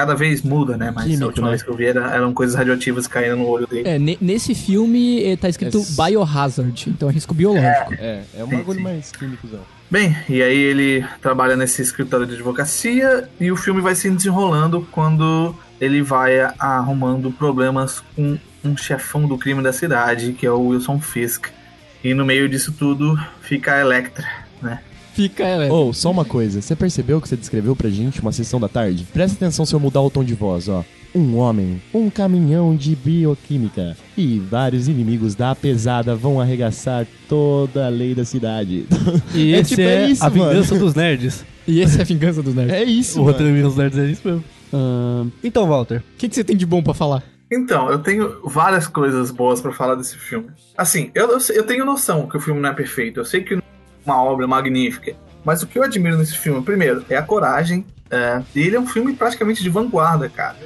Cada 0.00 0.14
vez 0.14 0.40
muda, 0.40 0.78
né? 0.78 0.90
Mas 0.94 1.04
Químico, 1.04 1.24
a 1.24 1.26
última 1.26 1.46
né? 1.48 1.50
vez 1.50 1.62
que 1.62 1.68
eu 1.68 1.74
vi 1.76 1.84
era- 1.84 2.14
eram 2.14 2.32
coisas 2.32 2.56
radioativas 2.56 3.06
caindo 3.06 3.36
no 3.36 3.46
olho 3.46 3.66
dele. 3.66 3.86
É, 3.86 3.98
ne- 3.98 4.16
nesse 4.18 4.54
filme 4.54 5.22
eh, 5.22 5.36
tá 5.36 5.46
escrito 5.46 5.76
É- 5.78 6.08
Biohazard, 6.10 6.88
então 6.88 7.10
é 7.10 7.12
risco 7.12 7.34
biológico. 7.34 7.92
É, 7.98 8.22
é 8.38 8.42
um 8.42 8.48
Sim, 8.48 8.56
bagulho 8.56 8.80
mais 8.80 9.12
químicozão. 9.12 9.60
Bem, 9.90 10.16
e 10.26 10.42
aí 10.42 10.56
ele 10.56 11.04
trabalha 11.20 11.54
nesse 11.54 11.82
escritório 11.82 12.24
de 12.26 12.32
advocacia 12.32 13.28
e 13.38 13.52
o 13.52 13.56
filme 13.56 13.82
vai 13.82 13.94
se 13.94 14.08
desenrolando 14.08 14.88
quando 14.90 15.54
ele 15.78 16.00
vai 16.00 16.40
arrumando 16.58 17.30
problemas 17.30 18.02
com 18.16 18.38
um 18.64 18.76
chefão 18.76 19.26
do 19.28 19.36
crime 19.36 19.62
da 19.62 19.72
cidade, 19.72 20.32
que 20.32 20.46
é 20.46 20.50
o 20.50 20.68
Wilson 20.68 20.98
Fisk. 20.98 21.48
E 22.02 22.14
no 22.14 22.24
meio 22.24 22.48
disso 22.48 22.72
tudo 22.72 23.18
fica 23.42 23.74
a 23.74 23.80
Electra, 23.80 24.26
né? 24.62 24.78
Fica, 25.14 25.44
é, 25.44 25.70
Ô, 25.70 25.92
só 25.92 26.10
uma 26.10 26.24
coisa. 26.24 26.60
Você 26.62 26.74
percebeu 26.76 27.20
que 27.20 27.28
você 27.28 27.36
descreveu 27.36 27.74
pra 27.76 27.90
gente 27.90 28.20
uma 28.20 28.32
sessão 28.32 28.60
da 28.60 28.68
tarde? 28.68 29.06
Presta 29.12 29.36
atenção 29.36 29.66
se 29.66 29.74
eu 29.74 29.80
mudar 29.80 30.00
o 30.00 30.10
tom 30.10 30.22
de 30.24 30.34
voz, 30.34 30.68
ó. 30.68 30.84
Um 31.12 31.36
homem, 31.38 31.82
um 31.92 32.08
caminhão 32.08 32.76
de 32.76 32.94
bioquímica 32.94 33.96
e 34.16 34.38
vários 34.38 34.86
inimigos 34.86 35.34
da 35.34 35.54
pesada 35.56 36.14
vão 36.14 36.40
arregaçar 36.40 37.04
toda 37.28 37.86
a 37.86 37.88
lei 37.88 38.14
da 38.14 38.24
cidade. 38.24 38.86
E 39.34 39.52
É 39.52 39.58
esse 39.58 39.70
tipo, 39.70 39.82
é, 39.82 40.04
é 40.04 40.08
isso, 40.08 40.24
a 40.24 40.28
vingança 40.28 40.74
mano. 40.74 40.86
dos 40.86 40.94
nerds. 40.94 41.44
E 41.66 41.80
esse 41.80 41.98
é 41.98 42.02
a 42.02 42.04
vingança 42.04 42.42
dos 42.42 42.54
nerds. 42.54 42.72
É 42.74 42.84
isso, 42.84 43.20
o 43.20 43.24
roteiro 43.24 43.52
Vingança 43.52 43.68
dos 43.68 43.76
Nerds 43.76 43.98
é 43.98 44.06
isso 44.06 44.22
mesmo. 44.24 44.44
Ahn, 44.72 45.28
Então, 45.42 45.66
Walter, 45.66 45.98
O 45.98 46.18
que, 46.18 46.28
que 46.28 46.34
você 46.34 46.44
tem 46.44 46.56
de 46.56 46.64
bom 46.66 46.80
pra 46.82 46.94
falar? 46.94 47.22
Então, 47.52 47.90
eu 47.90 47.98
tenho 47.98 48.40
várias 48.44 48.86
coisas 48.86 49.32
boas 49.32 49.60
pra 49.60 49.72
falar 49.72 49.96
desse 49.96 50.16
filme. 50.16 50.46
Assim, 50.78 51.10
eu, 51.14 51.28
eu, 51.52 51.64
tenho 51.64 51.84
noção 51.84 52.28
que 52.28 52.36
o 52.36 52.40
filme 52.40 52.60
não 52.60 52.68
é 52.70 52.72
perfeito. 52.72 53.18
Eu 53.18 53.24
sei 53.24 53.42
que 53.42 53.54
é 53.54 53.60
uma 54.04 54.22
obra 54.22 54.46
magnífica. 54.46 55.14
Mas 55.44 55.62
o 55.62 55.66
que 55.66 55.78
eu 55.78 55.82
admiro 55.82 56.18
nesse 56.18 56.36
filme, 56.36 56.62
primeiro, 56.62 57.04
é 57.08 57.16
a 57.16 57.22
coragem. 57.22 57.84
É, 58.10 58.42
ele 58.54 58.76
é 58.76 58.80
um 58.80 58.86
filme 58.86 59.14
praticamente 59.14 59.62
de 59.62 59.70
vanguarda, 59.70 60.28
cara. 60.28 60.56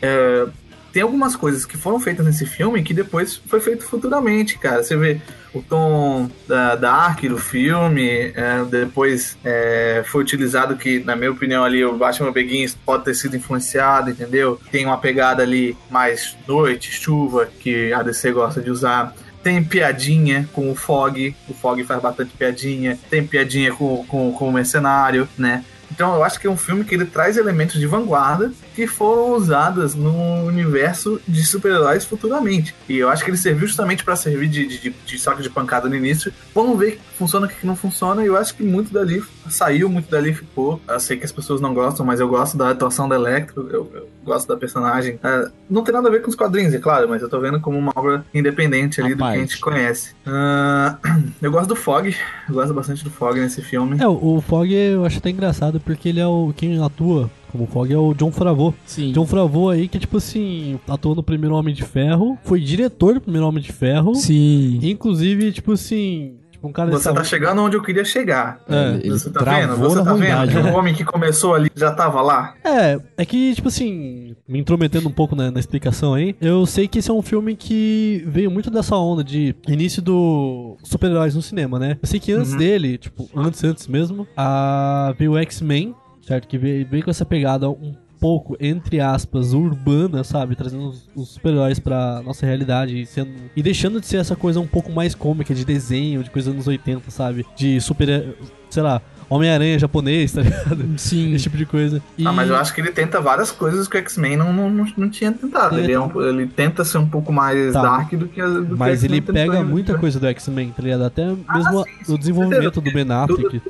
É, 0.00 0.46
tem 0.92 1.02
algumas 1.02 1.34
coisas 1.34 1.64
que 1.64 1.76
foram 1.76 1.98
feitas 1.98 2.24
nesse 2.24 2.44
filme 2.44 2.82
que 2.82 2.92
depois 2.92 3.36
foi 3.46 3.60
feito 3.60 3.84
futuramente, 3.84 4.58
cara. 4.58 4.82
Você 4.82 4.94
vê 4.94 5.20
o 5.54 5.62
tom 5.62 6.30
da 6.46 6.76
Dark 6.76 7.22
do 7.22 7.38
filme, 7.38 8.32
é, 8.34 8.64
depois 8.70 9.38
é, 9.42 10.02
foi 10.06 10.22
utilizado 10.22 10.76
que, 10.76 11.02
na 11.02 11.16
minha 11.16 11.30
opinião, 11.30 11.64
ali 11.64 11.82
o 11.84 11.96
Batman 11.96 12.30
Begins 12.30 12.74
pode 12.74 13.04
ter 13.04 13.14
sido 13.14 13.36
influenciado, 13.36 14.10
entendeu? 14.10 14.60
Tem 14.70 14.84
uma 14.84 14.98
pegada 14.98 15.42
ali 15.42 15.76
mais 15.90 16.36
noite, 16.46 16.92
chuva, 16.92 17.46
que 17.46 17.92
a 17.92 18.02
DC 18.02 18.30
gosta 18.32 18.60
de 18.60 18.70
usar. 18.70 19.14
Tem 19.42 19.62
piadinha 19.62 20.48
com 20.52 20.70
o 20.70 20.74
Fog, 20.74 21.34
o 21.48 21.54
Fog 21.54 21.82
faz 21.84 22.00
bastante 22.00 22.32
piadinha. 22.36 22.98
Tem 23.10 23.26
piadinha 23.26 23.72
com, 23.74 24.04
com, 24.06 24.32
com 24.32 24.48
o 24.48 24.52
Mercenário, 24.52 25.28
né? 25.36 25.64
Então 25.90 26.14
eu 26.14 26.24
acho 26.24 26.40
que 26.40 26.46
é 26.46 26.50
um 26.50 26.56
filme 26.56 26.84
que 26.84 26.94
ele 26.94 27.04
traz 27.04 27.36
elementos 27.36 27.78
de 27.78 27.86
vanguarda 27.86 28.52
que 28.74 28.86
foram 28.86 29.32
usadas 29.34 29.94
no 29.94 30.44
universo 30.44 31.20
de 31.28 31.44
super-heróis 31.44 32.04
futuramente. 32.04 32.74
E 32.88 32.98
eu 32.98 33.08
acho 33.08 33.24
que 33.24 33.30
ele 33.30 33.36
serviu 33.36 33.66
justamente 33.66 34.04
para 34.04 34.16
servir 34.16 34.48
de, 34.48 34.66
de, 34.66 34.90
de, 34.90 35.18
saco 35.18 35.42
de 35.42 35.50
pancada 35.50 35.88
no 35.88 35.94
início. 35.94 36.32
Vamos 36.54 36.78
ver 36.78 36.88
o 36.88 36.90
que 36.92 36.98
funciona 37.18 37.46
e 37.46 37.50
o 37.50 37.52
que 37.52 37.66
não 37.66 37.76
funciona. 37.76 38.22
E 38.22 38.26
eu 38.26 38.36
acho 38.36 38.54
que 38.54 38.62
muito 38.62 38.92
dali 38.92 39.22
saiu, 39.48 39.88
muito 39.88 40.10
dali 40.10 40.34
ficou. 40.34 40.80
Eu 40.88 41.00
sei 41.00 41.16
que 41.16 41.24
as 41.24 41.32
pessoas 41.32 41.60
não 41.60 41.74
gostam, 41.74 42.04
mas 42.04 42.20
eu 42.20 42.28
gosto 42.28 42.56
da 42.56 42.70
atuação 42.70 43.08
da 43.08 43.14
Electro, 43.14 43.68
eu, 43.70 43.90
eu 43.94 44.08
gosto 44.24 44.48
da 44.48 44.56
personagem. 44.56 45.18
É, 45.22 45.48
não 45.68 45.84
tem 45.84 45.94
nada 45.94 46.08
a 46.08 46.10
ver 46.10 46.22
com 46.22 46.30
os 46.30 46.36
quadrinhos, 46.36 46.74
é 46.74 46.78
claro, 46.78 47.08
mas 47.08 47.22
eu 47.22 47.28
tô 47.28 47.40
vendo 47.40 47.60
como 47.60 47.78
uma 47.78 47.92
obra 47.94 48.24
independente 48.32 49.00
ali 49.00 49.14
do 49.14 49.22
que 49.22 49.30
a 49.30 49.36
gente 49.36 49.58
conhece. 49.58 50.14
Ah, 50.26 50.98
eu 51.40 51.50
gosto 51.50 51.68
do 51.68 51.76
Fog, 51.76 52.14
eu 52.48 52.54
gosto 52.54 52.74
bastante 52.74 53.04
do 53.04 53.10
Fog 53.10 53.38
nesse 53.38 53.62
filme. 53.62 54.00
é, 54.00 54.08
o 54.08 54.32
o 54.32 54.40
Fog 54.40 54.72
eu 54.72 55.04
acho 55.04 55.18
até 55.18 55.30
engraçado 55.30 55.80
porque 55.80 56.08
ele 56.08 56.20
é 56.20 56.26
o 56.26 56.52
quem 56.56 56.82
atua 56.82 57.30
como 57.52 57.66
Fog 57.66 57.92
é 57.92 57.96
o 57.98 58.14
John 58.14 58.32
Favreau. 58.32 58.74
Sim. 58.86 59.12
John 59.12 59.26
Favreau 59.26 59.68
aí 59.70 59.86
que, 59.86 59.98
tipo 59.98 60.16
assim, 60.16 60.80
atuou 60.88 61.14
no 61.14 61.22
primeiro 61.22 61.54
Homem 61.54 61.74
de 61.74 61.82
Ferro, 61.84 62.38
foi 62.42 62.60
diretor 62.60 63.14
do 63.14 63.20
primeiro 63.20 63.46
Homem 63.46 63.62
de 63.62 63.70
Ferro. 63.72 64.14
Sim. 64.14 64.80
Inclusive, 64.82 65.52
tipo 65.52 65.72
assim, 65.72 66.36
tipo 66.50 66.66
um 66.66 66.72
cara 66.72 66.90
Você 66.90 67.12
tá 67.12 67.22
chegando 67.24 67.60
onde 67.60 67.76
eu 67.76 67.82
queria 67.82 68.04
chegar. 68.04 68.60
É, 68.68 68.94
ele 69.02 69.10
Você 69.10 69.30
tá 69.30 69.42
vendo? 69.44 69.76
Você 69.76 70.02
tá 70.02 70.14
vendo 70.14 70.48
que 70.48 70.54
né? 70.62 70.72
o 70.72 70.74
homem 70.76 70.94
que 70.94 71.04
começou 71.04 71.54
ali 71.54 71.70
já 71.76 71.92
tava 71.92 72.22
lá? 72.22 72.54
É, 72.64 72.98
é 73.18 73.24
que, 73.26 73.54
tipo 73.54 73.68
assim, 73.68 74.34
me 74.48 74.58
intrometendo 74.58 75.08
um 75.08 75.12
pouco 75.12 75.34
na, 75.36 75.50
na 75.50 75.60
explicação 75.60 76.14
aí, 76.14 76.34
eu 76.40 76.64
sei 76.64 76.88
que 76.88 77.00
esse 77.00 77.10
é 77.10 77.12
um 77.14 77.22
filme 77.22 77.54
que 77.56 78.24
veio 78.26 78.50
muito 78.50 78.70
dessa 78.70 78.96
onda 78.96 79.22
de 79.22 79.54
início 79.68 80.00
do 80.00 80.76
super-heróis 80.82 81.34
no 81.34 81.42
cinema, 81.42 81.78
né? 81.78 81.98
Eu 82.02 82.08
sei 82.08 82.18
que 82.20 82.32
antes 82.32 82.52
Uhum. 82.52 82.58
dele, 82.58 82.96
tipo, 82.98 83.28
antes, 83.36 83.62
antes 83.64 83.86
mesmo, 83.88 84.26
a, 84.36 85.14
veio 85.18 85.32
o 85.32 85.38
X-Men, 85.38 85.94
certo? 86.22 86.46
Que 86.48 86.56
veio, 86.58 86.86
veio 86.88 87.04
com 87.04 87.10
essa 87.10 87.24
pegada 87.24 87.68
um 87.68 87.94
pouco, 88.20 88.56
entre 88.60 89.00
aspas, 89.00 89.52
urbana, 89.52 90.22
sabe? 90.22 90.54
Trazendo 90.54 90.88
os, 90.90 91.08
os 91.14 91.28
super-heróis 91.30 91.80
pra 91.80 92.22
nossa 92.24 92.46
realidade 92.46 93.00
e, 93.00 93.04
sendo, 93.04 93.30
e 93.56 93.62
deixando 93.62 94.00
de 94.00 94.06
ser 94.06 94.18
essa 94.18 94.36
coisa 94.36 94.60
um 94.60 94.66
pouco 94.66 94.92
mais 94.92 95.12
cômica, 95.14 95.52
de 95.52 95.64
desenho, 95.64 96.22
de 96.22 96.30
coisa 96.30 96.50
dos 96.50 96.54
anos 96.54 96.68
80, 96.68 97.10
sabe? 97.10 97.44
De 97.56 97.80
super, 97.80 98.36
sei 98.70 98.80
lá, 98.80 99.02
Homem-Aranha 99.28 99.76
japonês, 99.76 100.30
tá 100.30 100.42
ligado? 100.42 100.86
Sim. 100.98 101.34
Esse 101.34 101.44
tipo 101.44 101.56
de 101.56 101.66
coisa. 101.66 102.00
E- 102.16 102.24
Ah, 102.24 102.32
mas 102.32 102.48
eu 102.48 102.54
acho 102.54 102.72
que 102.72 102.80
ele 102.80 102.92
tenta 102.92 103.20
várias 103.20 103.50
coisas 103.50 103.88
que 103.88 103.96
o 103.96 103.98
X-Men 103.98 104.36
não, 104.36 104.52
não, 104.52 104.70
não, 104.70 104.86
não 104.96 105.10
tinha 105.10 105.32
tentado. 105.32 105.76
É. 105.76 105.82
Ele, 105.82 105.92
é 105.92 105.98
um- 105.98 106.22
ele 106.22 106.46
tenta 106.46 106.84
ser 106.84 106.98
um 106.98 107.08
pouco 107.08 107.32
mais 107.32 107.72
Tá. 107.72 107.82
dark 107.82 108.12
do 108.14 108.28
que, 108.28 108.40
do 108.40 108.66
que 108.66 108.74
Mas 108.78 109.02
ele 109.02 109.16
X-Men 109.16 109.34
tentou, 109.34 109.52
pega 109.54 109.64
muita 109.68 109.98
coisa 109.98 110.20
do 110.20 110.26
X-Men, 110.28 110.70
tá 110.70 110.80
ligado? 110.82 111.02
Até 111.04 111.26
mesmo 111.26 111.44
Ah, 111.48 111.84
a- 112.08 112.12
o 112.12 112.16
desenvolvimento 112.16 112.80
do 112.80 112.92
Ben 112.92 113.10
Affleck. 113.10 113.60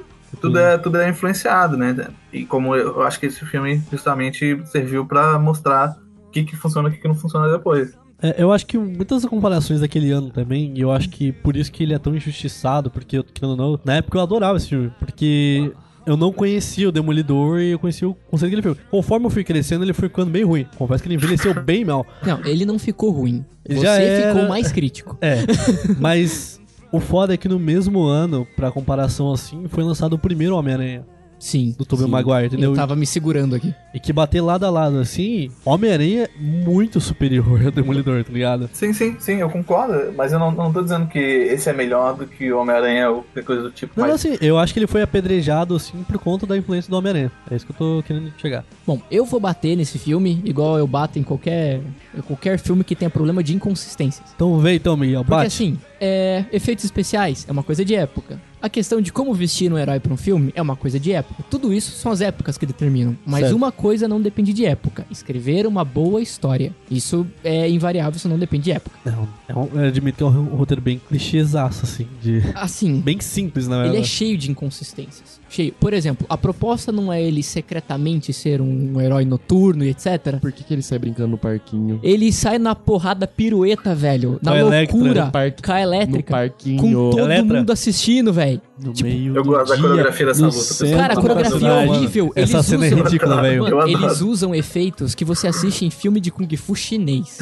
Tudo 0.42 0.58
é, 0.58 0.76
tudo 0.76 0.98
é 0.98 1.08
influenciado, 1.08 1.76
né? 1.76 2.08
E 2.32 2.44
como 2.44 2.74
eu, 2.76 3.00
acho 3.02 3.18
que 3.18 3.26
esse 3.26 3.44
filme 3.46 3.80
justamente 3.90 4.60
serviu 4.66 5.06
pra 5.06 5.38
mostrar 5.38 5.96
o 6.26 6.30
que, 6.30 6.44
que 6.44 6.56
funciona 6.56 6.88
e 6.88 6.90
o 6.90 6.94
que, 6.94 7.00
que 7.00 7.08
não 7.08 7.14
funciona 7.14 7.50
depois. 7.50 7.96
É, 8.20 8.34
eu 8.42 8.52
acho 8.52 8.66
que 8.66 8.76
muitas 8.76 9.24
comparações 9.24 9.80
daquele 9.80 10.10
ano 10.10 10.30
também, 10.30 10.72
e 10.76 10.80
eu 10.80 10.92
acho 10.92 11.08
que 11.08 11.32
por 11.32 11.56
isso 11.56 11.70
que 11.72 11.82
ele 11.82 11.94
é 11.94 11.98
tão 11.98 12.14
injustiçado, 12.14 12.90
porque 12.90 13.18
eu, 13.18 13.24
querendo 13.24 13.50
ou 13.52 13.56
não, 13.56 13.80
na 13.84 13.94
época 13.94 14.18
eu 14.18 14.22
adorava 14.22 14.56
esse 14.56 14.68
filme, 14.68 14.92
porque 14.98 15.72
eu 16.06 16.16
não 16.16 16.32
conhecia 16.32 16.88
o 16.88 16.92
Demolidor 16.92 17.60
e 17.60 17.70
eu 17.70 17.78
conhecia 17.78 18.08
o 18.08 18.14
conceito 18.14 18.50
daquele 18.50 18.62
filme. 18.62 18.78
Conforme 18.90 19.26
eu 19.26 19.30
fui 19.30 19.44
crescendo, 19.44 19.84
ele 19.84 19.92
foi 19.92 20.08
ficando 20.08 20.30
bem 20.30 20.44
ruim. 20.44 20.66
Confesso 20.76 21.02
que 21.02 21.08
ele 21.08 21.16
envelheceu 21.16 21.54
bem 21.62 21.84
mal. 21.84 22.06
Não, 22.24 22.40
ele 22.44 22.64
não 22.64 22.78
ficou 22.78 23.10
ruim. 23.10 23.44
Ele 23.64 23.78
Você 23.78 23.84
já 23.86 23.94
era- 24.00 24.34
ficou 24.34 24.48
mais 24.48 24.70
crítico. 24.72 25.18
É, 25.20 25.38
mas 25.98 26.60
o 26.92 27.00
foda 27.00 27.32
é 27.32 27.36
que 27.38 27.48
no 27.48 27.58
mesmo 27.58 28.02
ano, 28.02 28.46
pra 28.54 28.70
comparação 28.70 29.32
assim, 29.32 29.66
foi 29.66 29.82
lançado 29.82 30.12
o 30.12 30.18
primeiro 30.18 30.54
Homem-Aranha. 30.56 31.06
Sim. 31.42 31.74
Do 31.76 31.84
Tobey. 31.84 32.06
Maguire, 32.06 32.46
entendeu? 32.46 32.70
Eu 32.70 32.76
tava 32.76 32.94
me 32.94 33.04
segurando 33.04 33.56
aqui. 33.56 33.74
E 33.92 33.98
que 33.98 34.12
bater 34.12 34.40
lado 34.40 34.64
a 34.64 34.70
lado 34.70 34.98
assim, 34.98 35.50
Homem-Aranha 35.64 36.24
é 36.24 36.30
muito 36.40 37.00
superior 37.00 37.64
ao 37.64 37.72
Demolidor, 37.72 38.22
tá 38.22 38.32
ligado? 38.32 38.70
Sim, 38.72 38.92
sim, 38.92 39.16
sim, 39.18 39.34
eu 39.38 39.50
concordo. 39.50 40.12
Mas 40.16 40.32
eu 40.32 40.38
não, 40.38 40.52
não 40.52 40.72
tô 40.72 40.82
dizendo 40.82 41.08
que 41.08 41.18
esse 41.18 41.68
é 41.68 41.72
melhor 41.72 42.14
do 42.16 42.28
que 42.28 42.52
o 42.52 42.60
Homem-Aranha 42.60 43.10
ou 43.10 43.22
qualquer 43.24 43.44
coisa 43.44 43.62
do 43.62 43.70
tipo. 43.72 43.92
Não, 43.96 44.06
mas 44.06 44.14
assim, 44.14 44.38
eu 44.40 44.56
acho 44.56 44.72
que 44.72 44.78
ele 44.78 44.86
foi 44.86 45.02
apedrejado 45.02 45.74
assim 45.74 46.04
por 46.04 46.16
conta 46.18 46.46
da 46.46 46.56
influência 46.56 46.88
do 46.88 46.96
Homem-Aranha. 46.96 47.32
É 47.50 47.56
isso 47.56 47.66
que 47.66 47.72
eu 47.72 47.76
tô 47.76 48.02
querendo 48.06 48.32
chegar. 48.38 48.64
Bom, 48.86 49.02
eu 49.10 49.24
vou 49.24 49.40
bater 49.40 49.74
nesse 49.76 49.98
filme 49.98 50.40
igual 50.44 50.78
eu 50.78 50.86
bato 50.86 51.18
em 51.18 51.24
qualquer, 51.24 51.80
qualquer 52.28 52.56
filme 52.56 52.84
que 52.84 52.94
tenha 52.94 53.10
problema 53.10 53.42
de 53.42 53.52
inconsistências. 53.52 54.32
Então 54.34 54.60
vem 54.60 54.76
então, 54.76 54.96
Miguel, 54.96 55.24
Porque 55.24 55.30
bate. 55.34 55.46
assim, 55.48 55.76
é, 56.00 56.44
efeitos 56.52 56.84
especiais 56.84 57.44
é 57.48 57.52
uma 57.52 57.64
coisa 57.64 57.84
de 57.84 57.96
época. 57.96 58.40
A 58.62 58.68
questão 58.68 59.00
de 59.00 59.12
como 59.12 59.34
vestir 59.34 59.72
um 59.72 59.76
herói 59.76 59.98
pra 59.98 60.14
um 60.14 60.16
filme 60.16 60.52
é 60.54 60.62
uma 60.62 60.76
coisa 60.76 61.00
de 61.00 61.10
época. 61.12 61.42
Tudo 61.50 61.72
isso 61.72 61.90
são 61.96 62.12
as 62.12 62.20
épocas 62.20 62.56
que 62.56 62.64
determinam. 62.64 63.16
Mas 63.26 63.40
Certo. 63.40 63.56
uma 63.56 63.72
coisa 63.72 64.06
não 64.06 64.20
depende 64.20 64.52
de 64.52 64.64
época: 64.64 65.04
escrever 65.10 65.66
uma 65.66 65.84
boa 65.84 66.22
história. 66.22 66.72
Isso 66.88 67.26
é 67.42 67.68
invariável, 67.68 68.16
isso 68.16 68.28
não 68.28 68.38
depende 68.38 68.64
de 68.64 68.72
época. 68.72 68.96
Não, 69.04 69.28
é 69.48 69.54
um, 69.54 69.68
eu 69.80 69.88
admito 69.88 70.18
que 70.18 70.22
é 70.22 70.26
um 70.26 70.44
roteiro 70.54 70.80
bem 70.80 71.00
clichêzaço, 71.08 71.84
assim, 71.84 72.06
de... 72.22 72.40
Assim, 72.54 73.00
Bem 73.02 73.18
simples, 73.20 73.66
na 73.66 73.76
ele 73.76 73.82
verdade. 73.84 74.04
é 74.04 74.06
cheio 74.06 74.38
de 74.38 74.48
inconsistências. 74.50 75.41
Cheio. 75.52 75.72
Por 75.78 75.92
exemplo, 75.92 76.26
a 76.30 76.36
proposta 76.38 76.90
não 76.90 77.12
é 77.12 77.22
ele 77.22 77.42
secretamente 77.42 78.32
ser 78.32 78.60
um 78.60 78.98
herói 79.00 79.24
noturno 79.24 79.84
e 79.84 79.90
etc. 79.90 80.38
Por 80.40 80.50
que, 80.50 80.64
que 80.64 80.72
ele 80.72 80.82
sai 80.82 80.98
brincando 80.98 81.28
no 81.28 81.38
parquinho? 81.38 82.00
Ele 82.02 82.32
sai 82.32 82.58
na 82.58 82.74
porrada 82.74 83.26
pirueta, 83.26 83.94
velho. 83.94 84.38
Na 84.42 84.52
Com 84.52 84.70
loucura. 84.70 85.24
no 85.26 85.30
parque- 85.30 85.62
com 85.62 85.72
a 85.72 85.80
elétrica. 85.80 86.18
no 86.34 86.38
parquinho. 86.40 86.80
Com 86.80 87.10
todo 87.10 87.18
Electra. 87.20 87.58
mundo 87.58 87.70
assistindo, 87.70 88.32
velho. 88.32 88.60
No 88.82 88.92
Tipo, 88.92 89.08
meio 89.10 89.36
eu 89.36 89.44
gosto 89.44 89.68
da 89.68 89.80
coreografia 89.80 90.26
dessa 90.26 90.46
luta, 90.46 90.96
Cara, 90.96 91.12
a 91.12 91.16
coreografia 91.16 91.68
é 91.68 91.88
horrível. 91.88 92.32
Essa 92.34 92.56
Eles 92.56 92.66
cena 92.66 92.86
é 92.86 92.88
ridícula, 92.88 93.42
velho. 93.42 93.88
Eles 93.88 94.20
usam 94.22 94.54
efeitos 94.54 95.14
que 95.14 95.24
você 95.24 95.46
assiste 95.48 95.84
em 95.84 95.90
filme 95.90 96.18
de 96.20 96.30
Kung 96.30 96.48
Fu 96.56 96.74
chinês. 96.74 97.38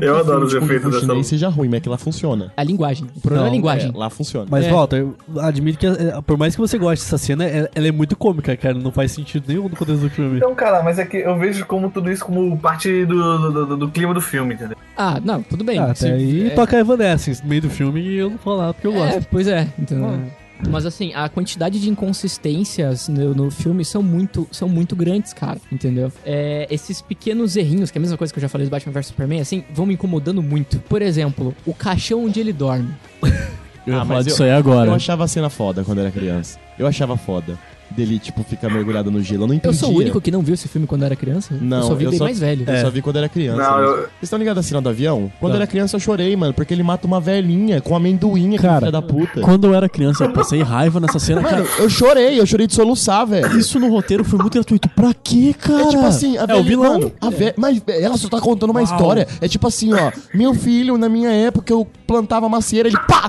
Eu 0.00 0.16
adoro 0.16 0.44
os 0.46 0.54
efeitos 0.54 0.92
dessa 0.92 1.12
luta. 1.12 1.22
seja 1.24 1.48
ruim, 1.48 1.68
mas 1.68 1.78
é 1.78 1.80
que 1.80 1.88
lá 1.88 1.96
funciona. 1.98 2.52
A 2.56 2.62
linguagem. 2.64 3.06
O 3.16 3.20
problema 3.20 3.46
é 3.46 3.48
a 3.48 3.50
Não, 3.50 3.56
linguagem. 3.56 3.90
É, 3.94 3.96
lá 3.98 4.10
funciona. 4.10 4.46
Mas, 4.50 4.64
É. 4.66 4.70
Walter, 4.72 4.98
eu 5.00 5.14
admito 5.40 5.78
que, 5.78 5.86
é, 5.86 6.20
por 6.26 6.36
mais 6.36 6.54
que 6.54 6.60
você 6.60 6.78
goste 6.78 7.04
dessa 7.04 7.18
cena, 7.18 7.44
é- 7.44 7.68
ela 7.74 7.88
é 7.88 7.92
muito 7.92 8.16
cômica, 8.16 8.56
cara. 8.56 8.74
Não 8.74 8.90
faz 8.92 9.12
sentido 9.12 9.44
nenhum 9.48 9.64
no 9.68 9.76
contexto 9.76 10.00
do 10.02 10.10
filme. 10.10 10.36
Então, 10.36 10.54
cara, 10.54 10.82
mas 10.82 10.98
é 10.98 11.04
que 11.04 11.18
eu 11.18 11.38
vejo 11.38 11.64
como 11.66 11.90
tudo 11.90 12.10
isso 12.10 12.24
como 12.24 12.56
parte 12.58 13.04
do, 13.06 13.38
do, 13.52 13.66
do- 13.66 13.76
do 13.76 13.88
clima 13.88 14.12
do 14.14 14.20
filme, 14.20 14.54
entendeu? 14.54 14.76
Ah, 14.96 15.20
não, 15.24 15.42
tudo 15.42 15.64
bem. 15.64 15.78
Ah, 15.78 15.94
Se- 15.94 16.06
até 16.06 16.14
aí 16.16 16.46
é, 16.48 16.50
toca 16.50 16.78
Evanescence 16.78 17.42
no 17.42 17.48
meio 17.48 17.62
do 17.62 17.70
filme 17.70 18.00
e 18.00 18.16
eu 18.16 18.30
não 18.30 18.38
falo 18.38 18.58
nada 18.58 18.74
porque 18.74 18.86
eu 18.86 18.92
É, 18.94 18.96
gosto. 19.14 19.28
pois 19.30 19.46
é. 19.48 19.66
Então, 19.78 20.20
Mas 20.70 20.86
assim, 20.86 21.12
a 21.14 21.28
quantidade 21.28 21.80
de 21.80 21.88
inconsistências 21.90 23.08
no, 23.08 23.34
no 23.34 23.50
filme 23.50 23.84
são 23.84 24.02
muito, 24.02 24.46
são 24.50 24.68
muito 24.68 24.96
grandes, 24.96 25.32
cara. 25.32 25.58
Entendeu? 25.70 26.12
É, 26.24 26.66
esses 26.70 27.00
pequenos 27.00 27.56
errinhos, 27.56 27.90
que 27.90 27.98
é 27.98 28.00
a 28.00 28.02
mesma 28.02 28.16
coisa 28.16 28.32
que 28.32 28.38
eu 28.38 28.42
já 28.42 28.48
falei 28.48 28.66
do 28.66 28.70
Batman 28.70 28.92
vs 28.92 29.06
Superman, 29.06 29.40
assim, 29.40 29.64
vão 29.72 29.86
me 29.86 29.94
incomodando 29.94 30.42
muito. 30.42 30.78
Por 30.80 31.02
exemplo, 31.02 31.54
o 31.66 31.72
caixão 31.74 32.24
onde 32.24 32.40
ele 32.40 32.52
dorme. 32.52 32.88
Eu 33.86 33.92
ia 33.92 34.00
Ah, 34.00 34.06
falar 34.06 34.22
disso 34.22 34.42
aí 34.42 34.50
agora. 34.50 34.88
Eu 34.90 34.94
achava 34.94 35.24
a 35.24 35.28
cena 35.28 35.50
foda 35.50 35.84
quando 35.84 35.98
era 35.98 36.10
criança. 36.10 36.58
Eu 36.78 36.86
achava 36.86 37.18
foda. 37.18 37.58
Dele, 37.90 38.18
tipo, 38.18 38.42
ficar 38.42 38.68
mergulhado 38.70 39.10
no 39.10 39.22
gelo. 39.22 39.44
Eu 39.44 39.46
não 39.46 39.54
Eu 39.54 39.58
entendia. 39.58 39.78
sou 39.78 39.92
o 39.92 39.96
único 39.98 40.20
que 40.20 40.30
não 40.30 40.42
viu 40.42 40.54
esse 40.54 40.66
filme 40.66 40.86
quando 40.86 41.04
era 41.04 41.14
criança? 41.14 41.54
Não, 41.60 41.76
eu 41.78 41.82
só 41.84 41.94
vi 41.94 42.08
bem 42.08 42.18
mais 42.18 42.38
velho. 42.40 42.64
Eu 42.68 42.80
só 42.80 42.90
vi 42.90 43.00
quando 43.02 43.16
era 43.16 43.28
criança. 43.28 43.62
Não, 43.62 43.78
eu- 43.78 43.96
Vocês 43.96 44.08
estão 44.24 44.38
ligados 44.38 44.64
à 44.64 44.68
cena 44.68 44.80
do 44.80 44.88
avião? 44.88 45.30
Quando 45.38 45.52
Não. 45.52 45.58
eu 45.58 45.62
era 45.62 45.66
criança 45.66 45.94
eu 45.96 46.00
chorei, 46.00 46.34
mano, 46.34 46.52
porque 46.52 46.74
ele 46.74 46.82
mata 46.82 47.06
uma 47.06 47.20
velhinha 47.20 47.80
com 47.80 47.94
amendoim, 47.94 48.56
Cara, 48.56 48.80
filho 48.80 48.92
da 48.92 49.02
puta. 49.02 49.40
Quando 49.42 49.66
eu 49.66 49.74
era 49.74 49.88
criança, 49.88 50.24
eu 50.24 50.32
passei 50.32 50.62
raiva 50.62 50.98
nessa 50.98 51.18
cena. 51.18 51.40
Mano, 51.40 51.64
Cara, 51.64 51.82
eu 51.82 51.88
chorei, 51.90 52.40
eu 52.40 52.46
chorei 52.46 52.66
de 52.66 52.74
soluçar, 52.74 53.26
velho. 53.26 53.56
isso 53.58 53.78
no 53.78 53.88
roteiro 53.90 54.24
foi 54.24 54.38
muito 54.40 54.54
gratuito. 54.54 54.88
Pra 54.88 55.12
quê, 55.14 55.54
cara? 55.56 55.82
É 55.82 55.88
tipo 55.88 56.04
assim, 56.04 56.36
a 56.36 56.42
é 56.42 56.46
velha, 56.46 56.60
o 56.60 56.64
vilão. 56.64 56.92
mano, 56.94 57.12
a 57.20 57.30
ve- 57.30 57.54
mas 57.56 57.80
ela 57.86 58.16
só 58.16 58.28
tá 58.28 58.40
contando 58.40 58.70
uma 58.70 58.80
Uau. 58.80 58.90
história. 58.90 59.28
É 59.40 59.46
tipo 59.46 59.66
assim, 59.68 59.92
ó, 59.92 60.10
meu 60.34 60.54
filho, 60.54 60.96
na 60.98 61.08
minha 61.08 61.30
época, 61.30 61.72
eu 61.72 61.86
plantava 62.06 62.48
macieira, 62.48 62.88
ele 62.88 62.98
pá! 63.06 63.28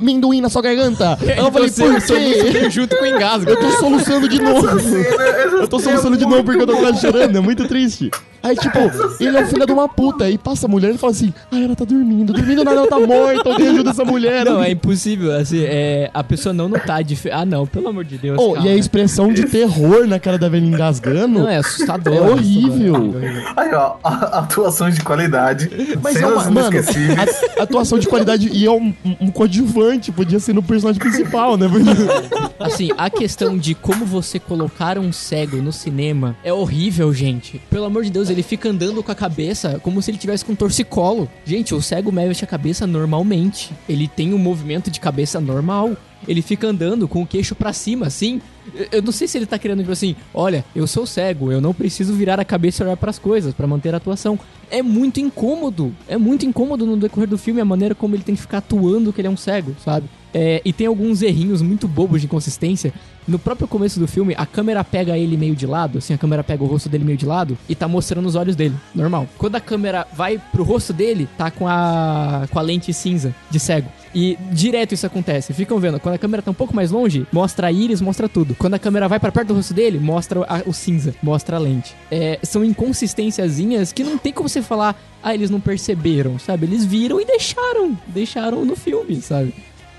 Amendoim 0.00 0.40
na 0.40 0.48
sua 0.48 0.62
garganta. 0.62 1.16
Aí 1.20 1.38
eu 1.38 1.50
falei, 1.50 1.70
por 1.70 2.02
quê? 2.02 2.70
junto 2.70 2.96
com 2.96 3.04
o 3.04 3.06
engasgo. 3.06 3.50
Eu 3.50 3.56
tô 3.58 3.70
soluçando 3.72 4.28
de 4.28 4.40
novo. 4.40 4.66
Eu 5.56 5.68
tô 5.68 5.78
solucionando 5.80 6.18
de 6.18 6.24
novo 6.26 6.44
porque 6.44 6.62
eu 6.62 6.66
tô 6.66 6.76
quase 6.76 7.00
chorando, 7.00 7.36
é 7.36 7.40
muito 7.40 7.66
triste. 7.66 8.10
Aí, 8.42 8.54
tipo, 8.54 8.78
ele 9.18 9.36
é 9.36 9.42
o 9.42 9.46
filho 9.46 9.66
de 9.66 9.72
uma 9.72 9.88
puta. 9.88 10.24
Aí 10.24 10.36
passa 10.38 10.66
a 10.66 10.68
mulher 10.68 10.94
e 10.94 10.98
fala 10.98 11.12
assim: 11.12 11.32
Ah, 11.50 11.58
ela 11.58 11.74
tá 11.74 11.84
dormindo. 11.84 12.32
Dormindo 12.32 12.62
nada, 12.62 12.76
ela 12.80 12.86
tá 12.86 13.00
morta. 13.00 13.48
Alguém 13.50 13.68
ajuda 13.68 13.90
essa 13.90 14.04
mulher. 14.04 14.44
Não, 14.44 14.62
é 14.62 14.70
impossível. 14.70 15.32
Assim, 15.34 15.64
é, 15.64 16.10
a 16.14 16.22
pessoa 16.22 16.52
não 16.52 16.68
notar 16.68 17.02
de. 17.02 17.18
Ah, 17.32 17.44
não, 17.44 17.66
pelo 17.66 17.88
amor 17.88 18.04
de 18.04 18.18
Deus. 18.18 18.38
Oh, 18.40 18.56
e 18.58 18.68
a 18.68 18.76
expressão 18.76 19.32
de 19.32 19.46
terror 19.46 20.06
na 20.06 20.20
cara 20.20 20.38
da 20.38 20.48
velha 20.48 20.64
engasgando. 20.66 21.40
Não, 21.40 21.48
é 21.48 21.56
assustador. 21.56 22.14
É 22.14 22.20
horrível. 22.20 22.94
assustador. 22.96 23.52
Aí, 23.56 23.74
ó, 23.74 23.94
a- 24.04 24.38
atuações 24.40 24.94
de 24.94 25.00
qualidade. 25.02 25.70
Mas 26.02 26.16
é 26.16 26.26
uma, 26.26 26.48
mano, 26.50 26.78
a- 26.78 27.62
atuação 27.62 27.98
de 27.98 28.06
qualidade 28.06 28.48
e 28.52 28.64
é 28.66 28.70
um, 28.70 28.94
um- 29.04 29.16
um 29.22 29.30
coadjuvante, 29.86 30.12
podia 30.12 30.40
ser 30.40 30.52
no 30.52 30.62
personagem 30.62 31.00
principal, 31.00 31.56
né? 31.56 31.66
Assim, 32.58 32.90
a 32.96 33.08
questão 33.08 33.56
de 33.56 33.74
como 33.74 34.04
você 34.04 34.38
colocar 34.38 34.98
um 34.98 35.12
cego 35.12 35.58
no 35.58 35.72
cinema 35.72 36.36
é 36.42 36.52
horrível, 36.52 37.12
gente. 37.12 37.60
Pelo 37.70 37.84
amor 37.84 38.04
de 38.04 38.10
Deus, 38.10 38.28
ele 38.28 38.42
fica 38.42 38.68
andando 38.68 39.02
com 39.02 39.12
a 39.12 39.14
cabeça 39.14 39.78
como 39.82 40.02
se 40.02 40.10
ele 40.10 40.18
tivesse 40.18 40.44
com 40.44 40.54
torcicolo. 40.54 41.28
Gente, 41.44 41.74
o 41.74 41.82
cego 41.82 42.10
mexe 42.10 42.44
a 42.44 42.48
cabeça 42.48 42.86
normalmente. 42.86 43.72
Ele 43.88 44.08
tem 44.08 44.34
um 44.34 44.38
movimento 44.38 44.90
de 44.90 44.98
cabeça 44.98 45.40
normal. 45.40 45.96
Ele 46.26 46.42
fica 46.42 46.66
andando 46.66 47.06
com 47.06 47.22
o 47.22 47.26
queixo 47.26 47.54
pra 47.54 47.72
cima, 47.72 48.06
assim. 48.06 48.40
Eu- 48.92 49.02
não 49.02 49.12
sei 49.12 49.28
se 49.28 49.38
ele 49.38 49.46
tá 49.46 49.58
querendo, 49.58 49.80
tipo 49.80 49.92
assim, 49.92 50.16
olha, 50.34 50.64
eu 50.74 50.86
sou 50.86 51.06
cego, 51.06 51.52
eu 51.52 51.60
não 51.60 51.72
preciso 51.74 52.12
virar 52.14 52.38
a 52.40 52.44
cabeça 52.44 52.82
e 52.82 52.86
olhar 52.86 52.96
pras 52.96 53.18
coisas 53.18 53.54
pra 53.54 53.66
manter 53.66 53.94
a 53.94 53.98
atuação. 53.98 54.38
É 54.70 54.82
muito 54.82 55.20
incômodo. 55.20 55.94
É 56.08 56.16
muito 56.16 56.44
incômodo 56.44 56.84
no 56.84 56.96
decorrer 56.96 57.28
do 57.28 57.38
filme 57.38 57.60
a 57.60 57.64
maneira 57.64 57.94
como 57.94 58.14
ele 58.14 58.22
tem 58.24 58.34
que 58.34 58.40
ficar 58.40 58.58
atuando 58.58 59.12
que 59.12 59.20
ele 59.20 59.28
é 59.28 59.30
um 59.30 59.36
cego, 59.36 59.74
sabe? 59.84 60.06
É, 60.34 60.60
e 60.64 60.72
tem 60.72 60.86
alguns 60.86 61.22
errinhos 61.22 61.62
muito 61.62 61.86
bobos 61.88 62.20
de 62.20 62.26
inconsistência. 62.26 62.92
No 63.26 63.38
próprio 63.38 63.66
começo 63.66 63.98
do 63.98 64.06
filme, 64.06 64.34
a 64.36 64.44
câmera 64.44 64.84
pega 64.84 65.16
ele 65.16 65.36
meio 65.36 65.56
de 65.56 65.66
lado, 65.66 65.98
assim, 65.98 66.12
a 66.14 66.18
câmera 66.18 66.44
pega 66.44 66.62
o 66.62 66.66
rosto 66.66 66.88
dele 66.88 67.04
meio 67.04 67.16
de 67.16 67.24
lado 67.26 67.56
e 67.68 67.74
tá 67.74 67.88
mostrando 67.88 68.26
os 68.26 68.34
olhos 68.34 68.54
dele, 68.54 68.74
normal. 68.94 69.26
Quando 69.38 69.56
a 69.56 69.60
câmera 69.60 70.06
vai 70.12 70.40
pro 70.52 70.62
rosto 70.62 70.92
dele, 70.92 71.28
tá 71.38 71.50
com 71.50 71.66
a, 71.66 72.46
com 72.50 72.58
a 72.58 72.62
lente 72.62 72.92
cinza 72.92 73.34
de 73.50 73.58
cego. 73.58 73.88
E 74.18 74.38
direto 74.50 74.94
isso 74.94 75.04
acontece. 75.04 75.52
Ficam 75.52 75.78
vendo, 75.78 76.00
quando 76.00 76.14
a 76.14 76.18
câmera 76.18 76.42
tá 76.42 76.50
um 76.50 76.54
pouco 76.54 76.74
mais 76.74 76.90
longe, 76.90 77.26
mostra 77.30 77.66
a 77.66 77.72
íris, 77.72 78.00
mostra 78.00 78.26
tudo. 78.30 78.54
Quando 78.54 78.72
a 78.72 78.78
câmera 78.78 79.06
vai 79.08 79.20
pra 79.20 79.30
perto 79.30 79.48
do 79.48 79.54
rosto 79.54 79.74
dele, 79.74 79.98
mostra 79.98 80.40
a- 80.48 80.62
o 80.64 80.72
cinza, 80.72 81.14
mostra 81.22 81.56
a 81.56 81.58
lente. 81.58 81.94
É, 82.10 82.38
são 82.42 82.64
inconsistênciazinhas 83.06 83.92
que 83.92 84.02
não 84.02 84.18
tem 84.18 84.32
como 84.32 84.48
você 84.48 84.62
falar, 84.62 84.98
ah, 85.22 85.34
eles 85.34 85.50
não 85.50 85.60
perceberam, 85.60 86.38
sabe? 86.38 86.66
Eles 86.66 86.84
viram 86.84 87.20
e 87.20 87.24
deixaram, 87.26 87.96
deixaram 88.06 88.64
no 88.64 88.74
filme, 88.74 89.20
sabe? 89.20 89.52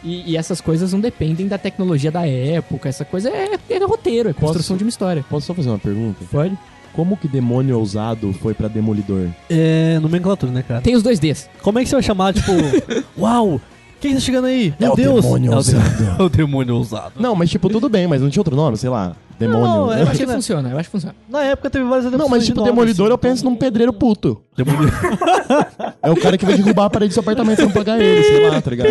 E, 0.04 0.32
e 0.32 0.38
essas 0.38 0.62
coisas 0.62 0.94
não 0.94 1.00
dependem 1.00 1.48
da 1.48 1.58
tecnologia 1.58 2.12
da 2.12 2.28
época, 2.28 2.90
essa 2.90 3.06
coisa 3.06 3.30
é, 3.30 3.58
é 3.70 3.78
roteiro, 3.86 4.30
é 4.30 4.34
construção 4.34 4.76
Posso- 4.76 4.78
de 4.78 4.84
uma 4.84 4.90
história. 4.90 5.26
Posso 5.30 5.48
só 5.48 5.54
fazer 5.54 5.70
uma 5.70 5.80
pergunta? 5.80 6.24
Pode. 6.32 6.58
Como 6.94 7.16
que 7.16 7.28
demônio 7.28 7.78
ousado 7.78 8.34
foi 8.34 8.56
pra 8.56 8.68
Demolidor? 8.68 9.28
É 9.50 10.00
nomenclatura, 10.00 10.52
né, 10.52 10.64
cara? 10.68 10.82
Tem 10.82 10.96
os 10.96 11.04
dois 11.04 11.20
Ds. 11.20 11.48
Como 11.62 11.78
é 11.78 11.84
que 11.84 11.90
você 11.90 11.96
vai 11.96 12.02
chamar, 12.04 12.34
tipo, 12.34 12.52
uau, 13.16 13.62
quem 14.00 14.14
tá 14.14 14.20
chegando 14.20 14.46
aí? 14.46 14.74
Meu 14.80 14.90
É 14.90 14.94
o 14.94 14.96
Deus! 14.96 15.24
demônio 15.24 15.52
é, 15.52 15.54
o 15.54 15.58
ousado. 15.58 15.90
de- 15.98 16.04
é 16.22 16.24
o 16.24 16.30
demônio 16.30 16.76
ousado. 16.76 17.14
Não, 17.20 17.36
mas 17.36 17.50
tipo, 17.50 17.70
tudo 17.70 17.90
bem, 17.90 18.08
mas 18.08 18.22
não 18.22 18.30
tinha 18.30 18.42
outro 18.42 18.56
nome, 18.56 18.78
sei 18.78 18.90
lá. 18.90 19.16
Demônio. 19.40 19.62
Não, 19.68 19.94
é, 19.94 20.00
Eu 20.02 20.04
acho 20.08 20.12
que 20.14 20.18
que 20.20 20.26
na- 20.26 20.34
funciona, 20.34 20.70
eu 20.70 20.78
acho 20.80 20.90
que 20.90 20.92
funciona. 20.92 21.16
Na 21.30 21.44
época 21.44 21.70
teve 21.70 21.86
várias 21.86 22.12
Não, 22.12 22.28
mas 22.30 22.42
de 22.42 22.48
tipo, 22.48 22.60
nome, 22.60 22.72
Demolidor 22.72 23.06
assim. 23.06 23.14
eu 23.14 23.18
penso 23.18 23.46
num 23.46 23.56
pedreiro 23.56 23.94
puto. 23.94 24.42
Demolidor. 24.56 24.92
É 26.02 26.12
o 26.12 26.16
cara 26.16 26.38
que 26.38 26.46
vai 26.46 26.56
derrubar 26.56 26.86
a 26.86 26.90
parede 26.90 27.10
do 27.10 27.14
seu 27.14 27.22
apartamento 27.22 27.58
pra 27.58 27.66
não 27.66 27.72
pagar 27.74 28.00
ele, 28.00 28.24
sei 28.24 28.50
lá, 28.50 28.62
tá 28.62 28.70
ligado? 28.72 28.88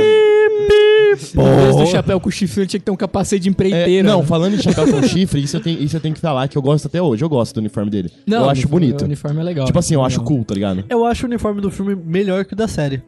Vez 1.16 1.76
do 1.76 1.86
chapéu 1.86 2.20
com 2.20 2.30
chifre, 2.30 2.60
ele 2.62 2.66
tinha 2.68 2.80
que 2.80 2.84
ter 2.84 2.90
um 2.90 2.96
capacete 2.96 3.42
de 3.42 3.48
É, 3.48 3.50
empreiteira. 3.50 4.06
não, 4.06 4.20
né? 4.20 4.26
falando 4.26 4.54
em 4.54 4.60
chapéu 4.62 4.86
com 4.86 5.02
chifre, 5.02 5.40
isso 5.42 5.56
eu, 5.56 5.60
tenho, 5.62 5.82
isso 5.82 5.96
eu 5.96 6.00
tenho 6.00 6.14
que 6.14 6.20
falar 6.20 6.46
que 6.48 6.58
eu 6.58 6.62
gosto 6.62 6.86
até 6.86 7.00
hoje. 7.00 7.24
Eu 7.24 7.28
gosto 7.28 7.54
do 7.54 7.58
uniforme 7.58 7.90
dele. 7.90 8.10
Não, 8.26 8.38
eu 8.38 8.44
o 8.44 8.50
acho 8.50 8.60
uniforme- 8.62 8.86
bonito. 8.86 9.02
O 9.02 9.04
uniforme 9.06 9.40
é 9.40 9.42
legal. 9.44 9.66
Tipo 9.66 9.78
assim, 9.78 9.94
eu 9.94 10.04
acho 10.04 10.18
Legal. 10.20 10.36
cool, 10.36 10.44
tá 10.44 10.54
ligado? 10.54 10.84
Eu 10.90 11.06
acho 11.06 11.24
o 11.24 11.28
uniforme 11.28 11.60
do 11.60 11.70
filme 11.70 11.94
melhor 11.94 12.44
que 12.44 12.52
o 12.52 12.56
da 12.56 12.68
série. 12.68 13.02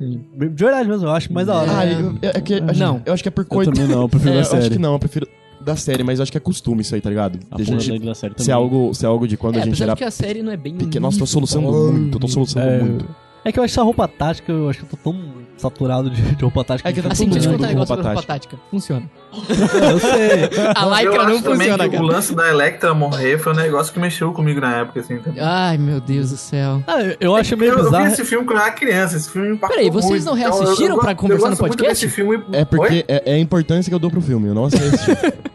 Sim. 0.00 0.20
De 0.34 0.64
verdade 0.64 0.88
mesmo, 0.88 1.06
eu 1.06 1.10
acho 1.10 1.30
mais 1.32 1.46
da 1.46 1.54
hora. 1.56 1.70
Ah, 1.78 1.86
eu, 1.86 2.14
é, 2.22 2.38
é 2.38 2.40
que, 2.40 2.54
a 2.54 2.58
gente- 2.72 2.78
Não. 2.78 3.02
eu 3.04 3.12
acho 3.12 3.22
que 3.22 3.28
é 3.28 3.32
por 3.32 3.42
Eu 3.42 3.46
coisa. 3.46 3.70
também 3.70 3.86
não, 3.86 4.02
eu 4.02 4.08
prefiro 4.08 4.30
É, 4.32 4.32
da 4.32 4.38
eu 4.38 4.42
acho 4.42 4.50
série. 4.62 4.70
que 4.70 4.78
não, 4.80 4.92
eu 4.94 4.98
prefiro 4.98 5.28
da 5.60 5.76
série, 5.76 6.02
mas 6.02 6.18
eu 6.18 6.22
acho 6.22 6.32
que 6.32 6.38
é 6.38 6.40
costume 6.40 6.80
isso 6.80 6.94
aí, 6.94 7.02
tá 7.02 7.10
ligado? 7.10 7.38
A 7.50 7.56
De 7.58 7.64
porra 7.66 7.80
gente, 7.80 8.06
da 8.06 8.14
série 8.14 8.32
se 8.38 8.50
é 8.50 8.54
também. 8.54 8.54
algo, 8.54 8.94
se 8.94 9.04
é 9.04 9.08
algo 9.08 9.28
de 9.28 9.36
quando 9.36 9.56
É, 9.58 9.62
a 9.62 9.64
gente 9.66 9.82
era 9.82 9.94
que 9.94 10.02
a 10.04 10.10
série 10.10 10.42
não 10.42 10.50
é 10.50 10.56
bem... 10.56 10.74
pequeno. 10.74 11.04
Nossa, 11.04 11.18
tô 11.18 11.26
solucionando 11.26 11.92
muito, 11.92 12.16
eu 12.16 12.20
tô 12.20 12.28
solucionando 12.28 12.70
É. 12.72 12.78
muito. 12.82 13.06
É 13.44 13.52
que 13.52 13.58
eu 13.58 13.64
acho 13.64 13.74
essa 13.74 13.82
roupa 13.82 14.08
tática, 14.08 14.50
eu 14.50 14.70
acho 14.70 14.78
que 14.78 14.84
eu 14.86 14.98
tô 14.98 15.12
tão 15.12 15.20
saturado 15.60 16.10
de, 16.10 16.20
de 16.20 16.42
roupa 16.42 16.64
tática. 16.64 16.88
É 16.88 16.92
que 16.92 17.02
tá 17.02 17.08
Assim, 17.12 17.28
deixa 17.28 17.48
eu 17.48 17.52
contar 17.52 17.66
um 17.66 17.68
negócio 17.68 17.94
roupa 17.94 18.08
roupa 18.12 18.26
tática. 18.26 18.56
Funciona. 18.70 19.10
eu 19.32 19.98
sei. 19.98 20.50
A 20.74 20.86
lycra 21.02 21.24
não 21.28 21.42
funciona, 21.42 21.88
que 21.88 21.96
o 21.96 22.00
cara. 22.00 22.12
lance 22.12 22.34
da 22.34 22.48
Electra 22.48 22.94
morrer 22.94 23.38
foi 23.38 23.52
um 23.52 23.56
negócio 23.56 23.92
que 23.92 24.00
mexeu 24.00 24.32
comigo 24.32 24.60
na 24.60 24.76
época, 24.78 25.00
assim. 25.00 25.18
também. 25.18 25.42
Ai, 25.42 25.76
meu 25.78 26.00
Deus 26.00 26.30
do 26.30 26.36
céu. 26.36 26.82
Ah, 26.86 27.02
eu, 27.02 27.16
eu 27.20 27.36
acho 27.36 27.56
meio 27.56 27.72
eu, 27.72 27.78
eu 27.78 27.84
vi 27.84 27.90
bizarro. 27.90 28.06
esse 28.06 28.24
filme 28.24 28.44
quando 28.46 28.58
eu 28.58 28.64
era 28.64 28.72
criança, 28.72 29.16
esse 29.16 29.30
filme 29.30 29.48
me 29.48 29.54
impactou 29.54 29.76
Peraí, 29.76 29.90
vocês 29.90 30.10
muito. 30.10 30.24
não 30.24 30.36
Então, 30.38 30.48
eu- 30.48 30.52
eu 30.54 30.58
reassistiram 30.60 30.94
gosto- 30.96 31.04
pra 31.04 31.14
conversar 31.14 31.46
eu 31.46 31.50
no 31.50 31.56
podcast? 31.56 32.04
desse 32.06 32.14
filme. 32.14 32.42
É 32.52 32.64
porque 32.64 33.04
é, 33.06 33.22
é 33.26 33.34
a 33.34 33.38
importância 33.38 33.90
que 33.90 33.94
eu 33.94 33.98
dou 33.98 34.10
pro 34.10 34.20
filme, 34.20 34.48
eu 34.48 34.54
não 34.54 34.64
assisti. 34.64 35.10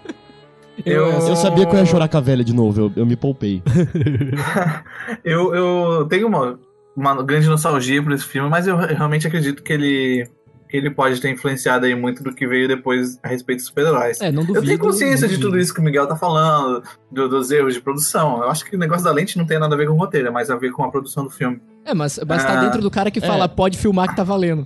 Eu, 0.86 1.06
eu 1.10 1.36
sabia 1.38 1.66
que 1.66 1.74
eu 1.74 1.80
ia 1.80 1.86
chorar 1.86 2.08
com 2.10 2.18
a 2.18 2.20
velha 2.20 2.44
de 2.44 2.54
novo, 2.54 2.80
eu, 2.82 2.92
eu 2.98 3.06
me 3.06 3.16
poupei. 3.16 3.64
Eu, 5.24 5.54
eu 5.56 6.06
tenho 6.10 6.28
uma, 6.28 6.60
uma 6.96 7.22
grande 7.24 7.48
nostalgia 7.48 8.02
por 8.02 8.12
esse 8.12 8.26
filme, 8.26 8.50
mas 8.50 8.68
eu 8.68 8.78
realmente 8.78 9.28
acredito 9.28 9.62
que 9.62 9.74
ele, 9.74 10.30
que 10.70 10.78
ele 10.78 10.90
pode 10.90 11.20
ter 11.20 11.30
influenciado 11.30 11.86
aí 11.86 11.94
muito 11.96 12.24
do 12.24 12.34
que 12.34 12.48
veio 12.48 12.68
depois 12.68 13.20
a 13.22 13.28
respeito 13.28 13.60
dos 13.60 13.68
super-heróis. 13.68 14.20
É, 14.22 14.32
não 14.32 14.44
duvido. 14.44 14.60
Eu 14.60 14.66
tenho 14.66 14.80
consciência 14.80 15.28
de 15.28 15.38
tudo 15.38 15.60
isso 15.60 15.74
que 15.74 15.80
o 15.80 15.84
Miguel 15.84 16.08
tá 16.08 16.16
falando, 16.16 16.82
do- 17.12 17.28
dos 17.30 17.52
erros 17.52 17.74
de 17.74 17.82
produção. 17.82 18.42
Eu 18.44 18.50
acho 18.50 18.64
que 18.66 18.76
o 18.76 18.80
negócio 18.80 19.04
da 19.04 19.12
lente 19.12 19.38
não 19.38 19.46
tem 19.46 19.60
nada 19.60 19.76
a 19.76 19.78
ver 19.78 19.88
com 19.88 19.94
o 19.94 19.98
roteiro, 19.98 20.28
é 20.28 20.32
mais 20.32 20.50
a 20.50 20.56
ver 20.56 20.72
com 20.72 20.84
a 20.84 20.90
produção 20.92 21.24
do 21.26 21.30
filme. 21.30 21.62
É, 21.86 21.94
mas, 21.94 22.20
mas 22.28 22.44
tá 22.44 22.54
Ah, 22.60 22.62
dentro 22.64 22.82
do 22.82 22.90
cara 22.90 23.12
que 23.12 23.22
fala, 23.22 23.46
é. 23.46 23.48
pode 23.48 23.78
filmar 23.78 24.10
que 24.10 24.16
tá 24.16 24.24
valendo. 24.24 24.66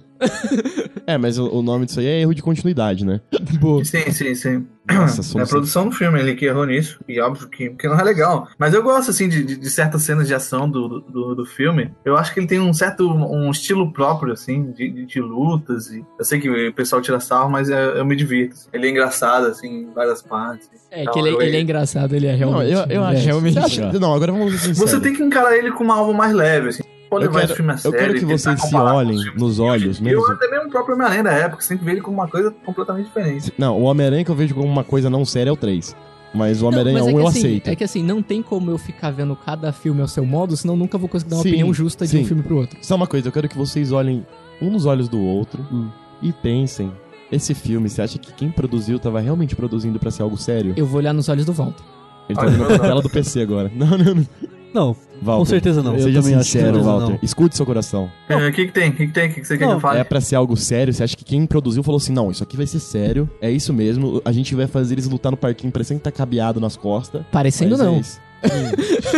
É, 1.05 1.17
mas 1.17 1.37
o, 1.37 1.47
o 1.49 1.61
nome 1.61 1.85
disso 1.85 1.99
aí 1.99 2.05
é 2.05 2.21
erro 2.21 2.33
de 2.33 2.41
continuidade, 2.41 3.05
né? 3.05 3.19
Boa. 3.59 3.83
Sim, 3.83 4.09
sim, 4.11 4.35
sim. 4.35 4.67
Nossa, 4.89 5.37
É 5.37 5.41
a 5.41 5.45
produção 5.47 5.89
do 5.89 5.91
filme, 5.95 6.19
ele 6.19 6.35
que 6.35 6.45
errou 6.45 6.65
nisso. 6.65 6.99
E 7.07 7.19
óbvio 7.19 7.47
que, 7.49 7.69
que 7.71 7.87
não 7.87 7.99
é 7.99 8.03
legal. 8.03 8.47
Mas 8.57 8.73
eu 8.73 8.81
gosto, 8.83 9.11
assim, 9.11 9.27
de, 9.27 9.43
de- 9.43 9.57
de 9.57 9.69
certas 9.69 10.03
cenas 10.03 10.27
de 10.27 10.33
ação 10.33 10.69
do, 10.69 11.01
do, 11.01 11.35
do 11.35 11.45
filme. 11.45 11.91
Eu 12.05 12.15
acho 12.17 12.33
que 12.33 12.39
ele 12.39 12.47
tem 12.47 12.59
um 12.59 12.73
certo 12.73 13.09
um 13.09 13.49
estilo 13.51 13.91
próprio, 13.91 14.31
assim, 14.33 14.71
de, 14.71 14.89
de, 14.89 15.05
de 15.05 15.19
lutas. 15.21 15.87
E 15.91 16.05
eu 16.17 16.23
sei 16.25 16.39
que 16.39 16.49
o 16.49 16.73
pessoal 16.73 17.01
tira 17.01 17.19
sarro, 17.19 17.49
mas 17.49 17.69
é- 17.69 17.99
eu 17.99 18.05
me 18.05 18.15
divirto. 18.15 18.55
Ele 18.71 18.87
é 18.87 18.89
engraçado, 18.91 19.47
assim, 19.47 19.67
em 19.67 19.93
várias 19.93 20.21
partes. 20.21 20.69
É, 20.91 21.01
Então, 21.01 21.13
que 21.13 21.19
ele, 21.19 21.29
eu- 21.31 21.41
ele 21.41 21.57
é 21.57 21.61
engraçado, 21.61 22.15
ele 22.15 22.27
é 22.27 22.31
Não, 22.31 22.37
realmente. 22.37 22.71
eu, 22.71 22.79
eu 22.97 23.03
é, 23.03 23.07
acho. 23.15 23.25
realmente. 23.25 23.53
Você 23.55 23.59
acha- 23.81 23.99
não, 23.99 24.13
agora 24.13 24.31
vamos 24.31 24.53
ser. 24.59 24.73
Você 24.73 24.99
tem 24.99 25.13
que 25.13 25.21
encarar 25.23 25.55
ele 25.57 25.71
com 25.71 25.83
uma 25.83 25.95
alma 25.97 26.13
mais 26.13 26.33
leve, 26.33 26.69
assim. 26.69 26.83
Pode 27.09 27.25
Eu 27.25 27.29
levar 27.31 27.39
quero- 27.41 27.51
esse 27.51 27.55
filme 27.57 27.71
a 27.71 27.75
eu 27.75 27.77
sério. 27.79 27.97
quero 27.97 28.13
que 28.13 28.19
tentar 28.19 28.37
vocês 28.37 28.61
se 28.61 28.75
olhem 28.75 29.17
nos 29.35 29.59
olhos 29.59 29.99
mesmo. 29.99 30.21
Eu 30.21 30.31
até 30.31 30.47
mesmo 30.49 30.67
o 30.67 30.69
próprio 30.69 30.95
Homem-Aranha 30.95 31.23
da 31.23 31.31
época, 31.31 31.63
sempre 31.63 31.85
vi 31.85 31.91
ele 31.93 32.01
como 32.01 32.17
uma 32.17 32.27
coisa 32.27 32.51
completamente 32.63 33.05
diferente. 33.05 33.51
Não, 33.57 33.77
o 33.79 33.83
Homem-Aranha 33.83 34.23
que 34.23 34.29
eu 34.31 34.35
vejo 34.35 34.53
como 34.53 34.67
uma 34.67 34.83
coisa 34.83 35.09
não 35.09 35.25
séria 35.25 35.49
é 35.49 35.53
o 35.53 35.57
3. 35.57 35.95
Mas 36.31 36.61
o 36.61 36.67
Homem-Aranha 36.67 36.99
Não, 36.99 37.07
1 37.07 37.11
mas 37.11 37.15
é 37.15 37.17
eu 37.17 37.23
que, 37.23 37.27
assim, 37.29 37.39
aceito. 37.39 37.67
É 37.69 37.75
que 37.75 37.83
assim, 37.83 38.03
não 38.03 38.21
tem 38.21 38.43
como 38.43 38.69
eu 38.69 38.77
ficar 38.77 39.09
vendo 39.09 39.35
cada 39.35 39.71
filme 39.71 39.99
ao 40.01 40.07
seu 40.07 40.23
modo, 40.23 40.55
senão 40.55 40.75
eu 40.75 40.77
nunca 40.77 40.95
vou 40.95 41.09
conseguir 41.09 41.31
dar 41.31 41.37
uma 41.37 41.41
Sim, 41.43 41.49
opinião 41.49 41.73
justa 41.73 42.05
de 42.05 42.11
sim. 42.11 42.21
um 42.21 42.25
filme 42.25 42.43
pro 42.43 42.57
outro. 42.57 42.77
Só 42.83 42.95
uma 42.95 43.07
coisa, 43.07 43.27
eu 43.27 43.31
quero 43.31 43.49
que 43.49 43.57
vocês 43.57 43.91
olhem 43.91 44.23
um 44.61 44.69
nos 44.69 44.85
olhos 44.85 45.09
do 45.09 45.19
outro 45.19 45.65
Hum. 45.71 45.89
e 46.21 46.31
pensem. 46.31 46.91
Esse 47.31 47.55
filme, 47.55 47.89
você 47.89 48.03
acha 48.03 48.19
que 48.19 48.31
quem 48.33 48.51
produziu 48.51 48.99
tava 48.99 49.19
realmente 49.19 49.55
produzindo 49.55 49.97
pra 49.99 50.11
ser 50.11 50.21
algo 50.21 50.37
sério? 50.37 50.73
Eu 50.77 50.85
vou 50.85 50.99
olhar 50.99 51.13
nos 51.13 51.27
olhos 51.29 51.45
do 51.45 51.53
Walter. 51.53 51.83
Ele 52.29 52.37
tá 52.37 52.45
Olha, 52.45 52.53
olhando 52.55 52.67
pra 52.67 52.79
tela 52.79 53.01
do 53.01 53.09
PC 53.09 53.41
agora. 53.41 53.71
Não, 53.75 53.87
não, 53.97 54.13
não. 54.15 54.27
Não, 54.73 54.95
Walter, 55.21 55.39
com 55.39 55.45
certeza 55.45 55.81
não. 55.83 55.93
Seja 55.99 56.19
Eu 56.19 56.23
que 56.23 56.27
sincero, 56.43 56.83
Walter. 56.83 57.09
não. 57.13 57.19
Escute 57.23 57.55
seu 57.57 57.65
coração. 57.65 58.09
É, 58.29 58.35
O 58.35 58.51
que 58.53 58.67
que 58.67 58.71
tem? 58.71 58.89
O 58.89 58.93
que 58.93 59.07
que 59.07 59.13
tem? 59.13 59.29
O 59.29 59.33
que 59.33 59.41
que 59.41 59.47
você 59.47 59.57
quer 59.57 59.63
que 59.63 59.65
Não, 59.65 59.73
eu 59.73 59.79
fale? 59.79 59.99
É 59.99 60.03
pra 60.03 60.21
ser 60.21 60.35
algo 60.35 60.55
sério? 60.55 60.93
Você 60.93 61.03
acha 61.03 61.17
que 61.17 61.23
quem 61.25 61.45
produziu 61.45 61.81
falou 61.83 61.97
assim: 61.97 62.13
não, 62.13 62.29
isso 62.31 62.43
aqui 62.43 62.55
vai 62.55 62.67
ser 62.67 62.79
sério, 62.79 63.29
é 63.41 63.49
isso 63.51 63.73
mesmo, 63.73 64.21
a 64.23 64.31
gente 64.31 64.53
vai 64.55 64.67
fazer 64.67 64.93
eles 64.95 65.07
lutar 65.07 65.31
no 65.31 65.37
parquinho 65.37 65.71
parecendo 65.73 65.99
que 65.99 66.03
tá 66.03 66.11
cabeado 66.11 66.59
nas 66.59 66.75
costas. 66.77 67.23
Parecendo 67.31 67.75
é 67.75 67.77
não. 67.77 67.99
isso. 67.99 68.19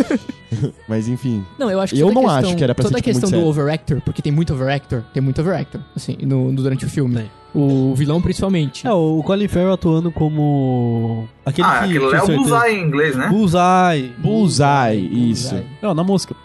Mas 0.88 1.08
enfim. 1.08 1.46
Não, 1.58 1.70
eu 1.70 1.80
acho 1.80 1.94
que 1.94 2.00
Eu 2.00 2.08
toda 2.08 2.22
não 2.22 2.28
a 2.30 2.34
questão, 2.34 2.50
acho 2.50 2.58
que 2.58 2.64
era 2.64 2.76
pra 2.76 2.84
toda 2.84 2.96
ser, 2.98 3.00
a 3.00 3.04
tipo, 3.04 3.10
questão 3.14 3.30
muito 3.30 3.36
do 3.46 3.54
sério. 3.54 3.62
overactor, 3.62 4.02
porque 4.02 4.22
tem 4.22 4.32
muito 4.32 4.54
overactor, 4.54 5.04
tem 5.14 5.22
muito 5.22 5.42
overactor, 5.42 5.82
assim, 5.96 6.18
no, 6.22 6.52
no- 6.52 6.62
durante 6.62 6.86
o 6.86 6.90
filme. 6.90 7.30
O 7.54 7.94
vilão 7.96 8.22
principalmente. 8.22 8.88
É, 8.88 8.92
o 8.92 9.22
Colin 9.24 9.48
Farrell 9.48 9.74
atuando 9.74 10.12
como... 10.12 11.28
Aquele 11.46 11.68
ah, 11.68 11.80
que... 11.80 11.86
aquilo 11.86 12.10
lá 12.10 12.18
é 12.18 12.24
o 12.24 12.28
Bullseye 12.28 12.76
em 12.76 12.84
inglês, 12.84 13.16
né? 13.16 13.28
Bullseye. 13.28 14.14
Bullseye, 14.18 15.32
isso. 15.32 15.50
Bullseye. 15.50 15.68
Não, 15.82 15.94
na 15.94 16.04
mosca. 16.04 16.36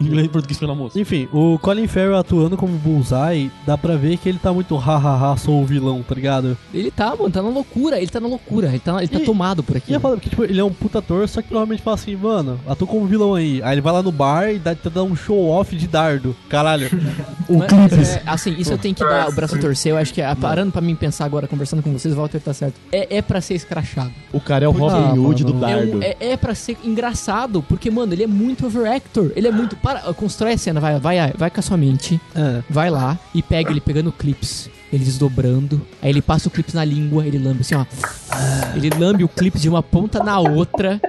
Inglês 0.00 0.26
e 0.26 0.28
português 0.30 0.60
na 0.60 0.74
mosca. 0.74 0.98
Enfim, 0.98 1.28
o 1.32 1.58
Colin 1.58 1.86
Farrell 1.86 2.16
atuando 2.16 2.56
como 2.56 2.72
Bullseye, 2.78 3.50
dá 3.66 3.76
pra 3.76 3.96
ver 3.96 4.16
que 4.16 4.28
ele 4.28 4.38
tá 4.38 4.52
muito 4.52 4.74
hahaha, 4.76 5.36
sou 5.36 5.62
o 5.62 5.66
vilão, 5.66 6.02
tá 6.02 6.14
ligado? 6.14 6.56
Ele 6.72 6.90
tá, 6.90 7.14
mano, 7.16 7.30
tá 7.30 7.42
na 7.42 7.48
loucura, 7.48 7.98
ele 7.98 8.06
tá 8.10 8.18
na 8.20 8.28
loucura, 8.28 8.68
ele 8.68 8.78
tá, 8.78 8.98
ele 8.98 9.08
tá 9.08 9.18
E- 9.20 9.24
tomado 9.24 9.62
por 9.62 9.76
aqui. 9.76 9.92
E 9.94 9.98
falo, 9.98 10.14
porque 10.14 10.30
tipo, 10.30 10.44
ele 10.44 10.58
é 10.60 10.64
um 10.64 10.72
puta 10.72 10.98
ator, 11.00 11.28
só 11.28 11.42
que 11.42 11.48
provavelmente 11.48 11.82
fala 11.82 11.96
assim, 11.96 12.16
mano, 12.16 12.58
atua 12.66 12.86
como 12.86 13.06
vilão 13.06 13.34
aí. 13.34 13.62
Aí 13.62 13.74
ele 13.74 13.80
vai 13.80 13.92
lá 13.92 14.02
no 14.02 14.10
bar 14.12 14.50
e 14.50 14.58
dá, 14.58 14.74
dar 14.92 15.02
um 15.02 15.14
show 15.14 15.48
off 15.50 15.76
de 15.76 15.86
dardo. 15.86 16.34
Caralho. 16.48 16.88
O 17.50 17.58
Mas, 17.58 17.66
Clipes. 17.68 18.10
é, 18.14 18.22
assim, 18.26 18.54
isso 18.56 18.72
eu 18.72 18.78
tenho 18.78 18.94
que 18.94 19.02
dar 19.02 19.28
o 19.28 19.32
braço 19.32 19.56
a 19.56 19.58
torcer. 19.58 19.90
Eu 19.90 19.98
acho 19.98 20.14
que, 20.14 20.22
parando 20.40 20.70
pra 20.70 20.80
mim 20.80 20.94
pensar 20.94 21.24
agora, 21.24 21.48
conversando 21.48 21.82
com 21.82 21.92
vocês, 21.92 22.14
o 22.14 22.16
Walter 22.16 22.40
tá 22.40 22.54
certo. 22.54 22.74
É, 22.92 23.16
é 23.16 23.20
pra 23.22 23.40
ser 23.40 23.54
escrachado. 23.54 24.12
O 24.32 24.40
cara 24.40 24.64
é 24.66 24.68
o 24.68 24.70
Robin 24.70 25.18
Hood 25.18 25.42
do 25.42 25.52
mano. 25.52 25.66
É, 25.66 25.74
dardo. 25.76 25.96
um- 25.98 26.00
é, 26.02 26.16
é 26.20 26.36
pra 26.36 26.54
ser 26.54 26.76
engraçado, 26.84 27.60
porque, 27.68 27.90
mano, 27.90 28.12
ele 28.12 28.22
é 28.22 28.26
muito 28.28 28.66
overactor. 28.66 29.32
Ele 29.34 29.48
é 29.48 29.50
muito. 29.50 29.74
Para, 29.90 30.14
constrói 30.14 30.52
a 30.52 30.58
cena, 30.58 30.78
vai, 30.78 31.00
vai, 31.00 31.32
vai 31.36 31.50
com 31.50 31.58
a 31.58 31.62
sua 31.62 31.76
mente. 31.76 32.20
É. 32.32 32.62
Vai 32.70 32.90
lá 32.90 33.18
e 33.34 33.42
pega 33.42 33.72
ele 33.72 33.80
pegando 33.80 34.12
clips, 34.12 34.70
ele 34.92 35.04
desdobrando. 35.04 35.84
Aí 36.00 36.10
ele 36.10 36.22
passa 36.22 36.46
o 36.46 36.50
clips 36.50 36.74
na 36.74 36.84
língua, 36.84 37.26
ele 37.26 37.38
lambe 37.38 37.62
assim, 37.62 37.74
ó. 37.74 37.84
Ele 38.76 38.88
lambe 38.90 39.24
o 39.24 39.28
clipe 39.28 39.58
de 39.58 39.68
uma 39.68 39.82
ponta 39.82 40.22
na 40.22 40.38
outra. 40.38 41.00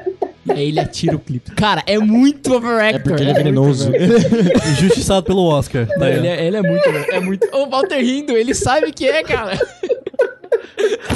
E 0.44 0.52
aí 0.52 0.68
ele 0.70 0.80
atira 0.80 1.16
o 1.16 1.20
clipe. 1.20 1.52
Cara, 1.52 1.84
é 1.86 2.00
muito 2.00 2.56
overactor. 2.56 2.96
É 2.96 3.00
porque 3.04 3.22
ele 3.22 3.30
é 3.30 3.34
muito 3.34 3.44
venenoso. 3.44 3.92
Injustiçado 4.74 5.24
pelo 5.24 5.44
Oscar. 5.44 5.88
Não, 5.98 6.08
ele, 6.08 6.28
é, 6.28 6.48
ele 6.48 6.58
é 6.58 6.62
muito. 6.64 6.90
É 6.90 7.20
muito. 7.20 7.48
O 7.56 7.70
Walter 7.70 8.02
rindo, 8.02 8.36
ele 8.36 8.56
sabe 8.56 8.92
que 8.92 9.08
é, 9.08 9.22
cara. 9.22 9.60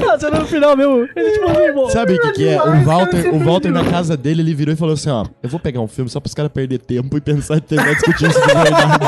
Ah, 0.08 0.18
você 0.18 0.30
no 0.30 0.46
final 0.46 0.76
mesmo. 0.76 1.08
Ele 1.16 1.32
tipo 1.32 1.50
assim, 1.50 1.72
bom. 1.74 1.90
Sabe 1.90 2.14
o 2.14 2.22
que, 2.22 2.32
que 2.34 2.48
é? 2.48 2.62
O 2.62 2.84
Walter, 2.84 3.34
o 3.34 3.40
Walter 3.40 3.72
na 3.72 3.84
casa 3.84 4.16
dele, 4.18 4.42
ele 4.42 4.54
virou 4.54 4.74
e 4.74 4.78
falou 4.78 4.94
assim: 4.94 5.10
ó, 5.10 5.26
eu 5.42 5.50
vou 5.50 5.60
pegar 5.60 5.82
um 5.82 5.88
filme 5.88 6.10
só 6.10 6.20
pros 6.20 6.34
caras 6.34 6.52
perder 6.52 6.80
tempo 6.80 7.18
e 7.18 7.22
pensar 7.22 7.58
em 7.58 7.62
tentar 7.62 7.94
discutir 7.94 8.30
isso 8.30 8.40
de 8.40 8.48
verdade. 8.54 9.00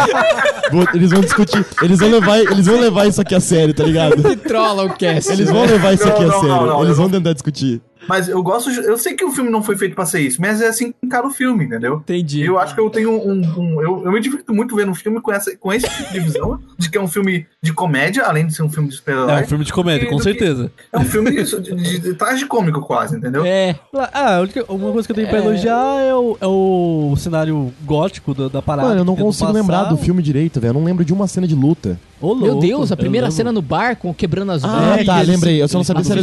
Eles 0.94 1.12
vão 1.12 1.22
discutir, 1.22 1.66
eles 1.82 1.98
vão 1.98 2.10
levar, 2.12 2.40
eles 2.40 2.66
vão 2.66 2.78
levar 2.78 3.08
isso 3.08 3.22
aqui 3.22 3.34
a 3.34 3.40
sério, 3.40 3.74
tá 3.74 3.86
ligado? 3.86 4.36
Trola 4.36 4.84
o 4.84 4.90
cast. 4.90 5.32
Eles 5.32 5.50
vão 5.50 5.66
levar 5.66 5.94
isso 5.94 6.06
Não, 6.06 6.12
aqui 6.12 6.24
a 6.24 6.28
não, 6.28 6.40
sério. 6.42 6.56
não, 6.56 6.66
não, 6.66 6.84
eles 6.84 6.98
vão 6.98 7.10
tentar 7.10 7.32
discutir. 7.32 7.82
Mas 8.08 8.28
eu 8.30 8.42
gosto. 8.44 8.72
de- 8.72 8.80
Eu 8.80 8.98
sei 8.98 9.14
que 9.16 9.24
o 9.26 9.32
filme 9.32 9.50
não 9.50 9.62
foi 9.64 9.76
feito 9.76 9.96
pra 9.96 10.06
ser 10.06 10.22
isso, 10.22 10.40
mas 10.42 10.62
é 10.62 10.68
assim 10.68 10.92
que 10.92 10.98
encara 11.04 11.26
o 11.28 11.30
filme, 11.30 11.66
entendeu? 11.66 11.96
Entendi. 11.98 12.42
Eu 12.44 12.58
acho 12.60 12.74
que 12.74 12.80
eu 12.82 12.90
tenho 12.90 13.12
um. 13.12 13.42
um- 13.58 13.82
eu, 13.82 14.04
eu 14.06 14.12
me 14.12 14.20
divirto 14.20 14.54
muito 14.54 14.76
vendo 14.76 14.92
um 14.92 14.96
filme 14.96 15.20
com, 15.22 15.32
essa, 15.32 15.56
com 15.58 15.72
esse 15.74 15.88
tipo 15.90 16.14
de 16.14 16.20
visão, 16.20 16.60
de 16.78 16.90
que 16.90 16.98
é 16.98 17.02
um 17.02 17.08
filme 17.08 17.46
de 17.62 17.74
comédia, 17.74 18.24
além 18.24 18.48
de 18.48 18.54
ser 18.56 18.64
um 18.64 18.70
filme 18.70 18.90
de 18.90 18.96
super-herói. 18.96 19.32
É 19.32 19.44
um 19.44 19.48
filme 19.48 19.66
de 19.66 19.74
comédia, 19.74 20.08
com 20.10 20.20
certeza. 20.20 20.72
É 20.92 20.98
um 20.98 21.06
filme 21.06 21.32
de, 21.32 21.44
de, 21.62 22.00
de 22.00 22.14
traje 22.14 22.46
cômico, 22.46 22.82
quase, 22.82 23.18
entendeu? 23.18 23.46
É. 23.46 23.76
Ah, 24.14 24.36
a 24.38 24.42
única- 24.42 24.66
uma 24.72 24.92
coisa 24.92 25.08
que 25.08 25.12
eu 25.12 25.16
tenho 25.16 25.28
pra 25.30 25.40
É. 25.40 25.42
elogiar 25.42 26.02
é 26.02 26.16
o, 26.16 26.38
é 26.40 26.48
o 26.48 27.16
cenário 27.18 27.74
gótico 27.84 28.34
da, 28.34 28.48
da 28.48 28.62
parada. 28.62 28.90
Mano, 28.90 29.02
eu 29.02 29.06
não 29.06 29.16
consigo 29.16 29.52
lembrar 29.52 29.80
passado. 29.80 29.98
do 29.98 30.04
filme 30.04 30.22
direito, 30.22 30.60
velho. 30.60 30.70
Eu 30.70 30.74
não 30.76 30.84
lembro 30.84 31.04
de 31.04 31.14
uma 31.14 31.28
cena 31.28 31.48
de 31.48 31.56
luta. 31.56 32.00
Ô, 32.20 32.34
Meu 32.34 32.58
Deus, 32.58 32.92
a 32.92 32.98
primeira 32.98 33.30
cena 33.30 33.52
no 33.52 33.62
bar 33.62 33.96
com 33.96 34.12
quebrando 34.12 34.52
as 34.52 34.64
Ah, 34.64 34.98
tá, 35.06 35.22
lembrei. 35.22 35.62
Eu 35.62 35.68
só 35.68 35.78
não 35.78 35.84
sabia 35.84 36.02
a 36.02 36.04
se 36.04 36.12
era 36.12 36.22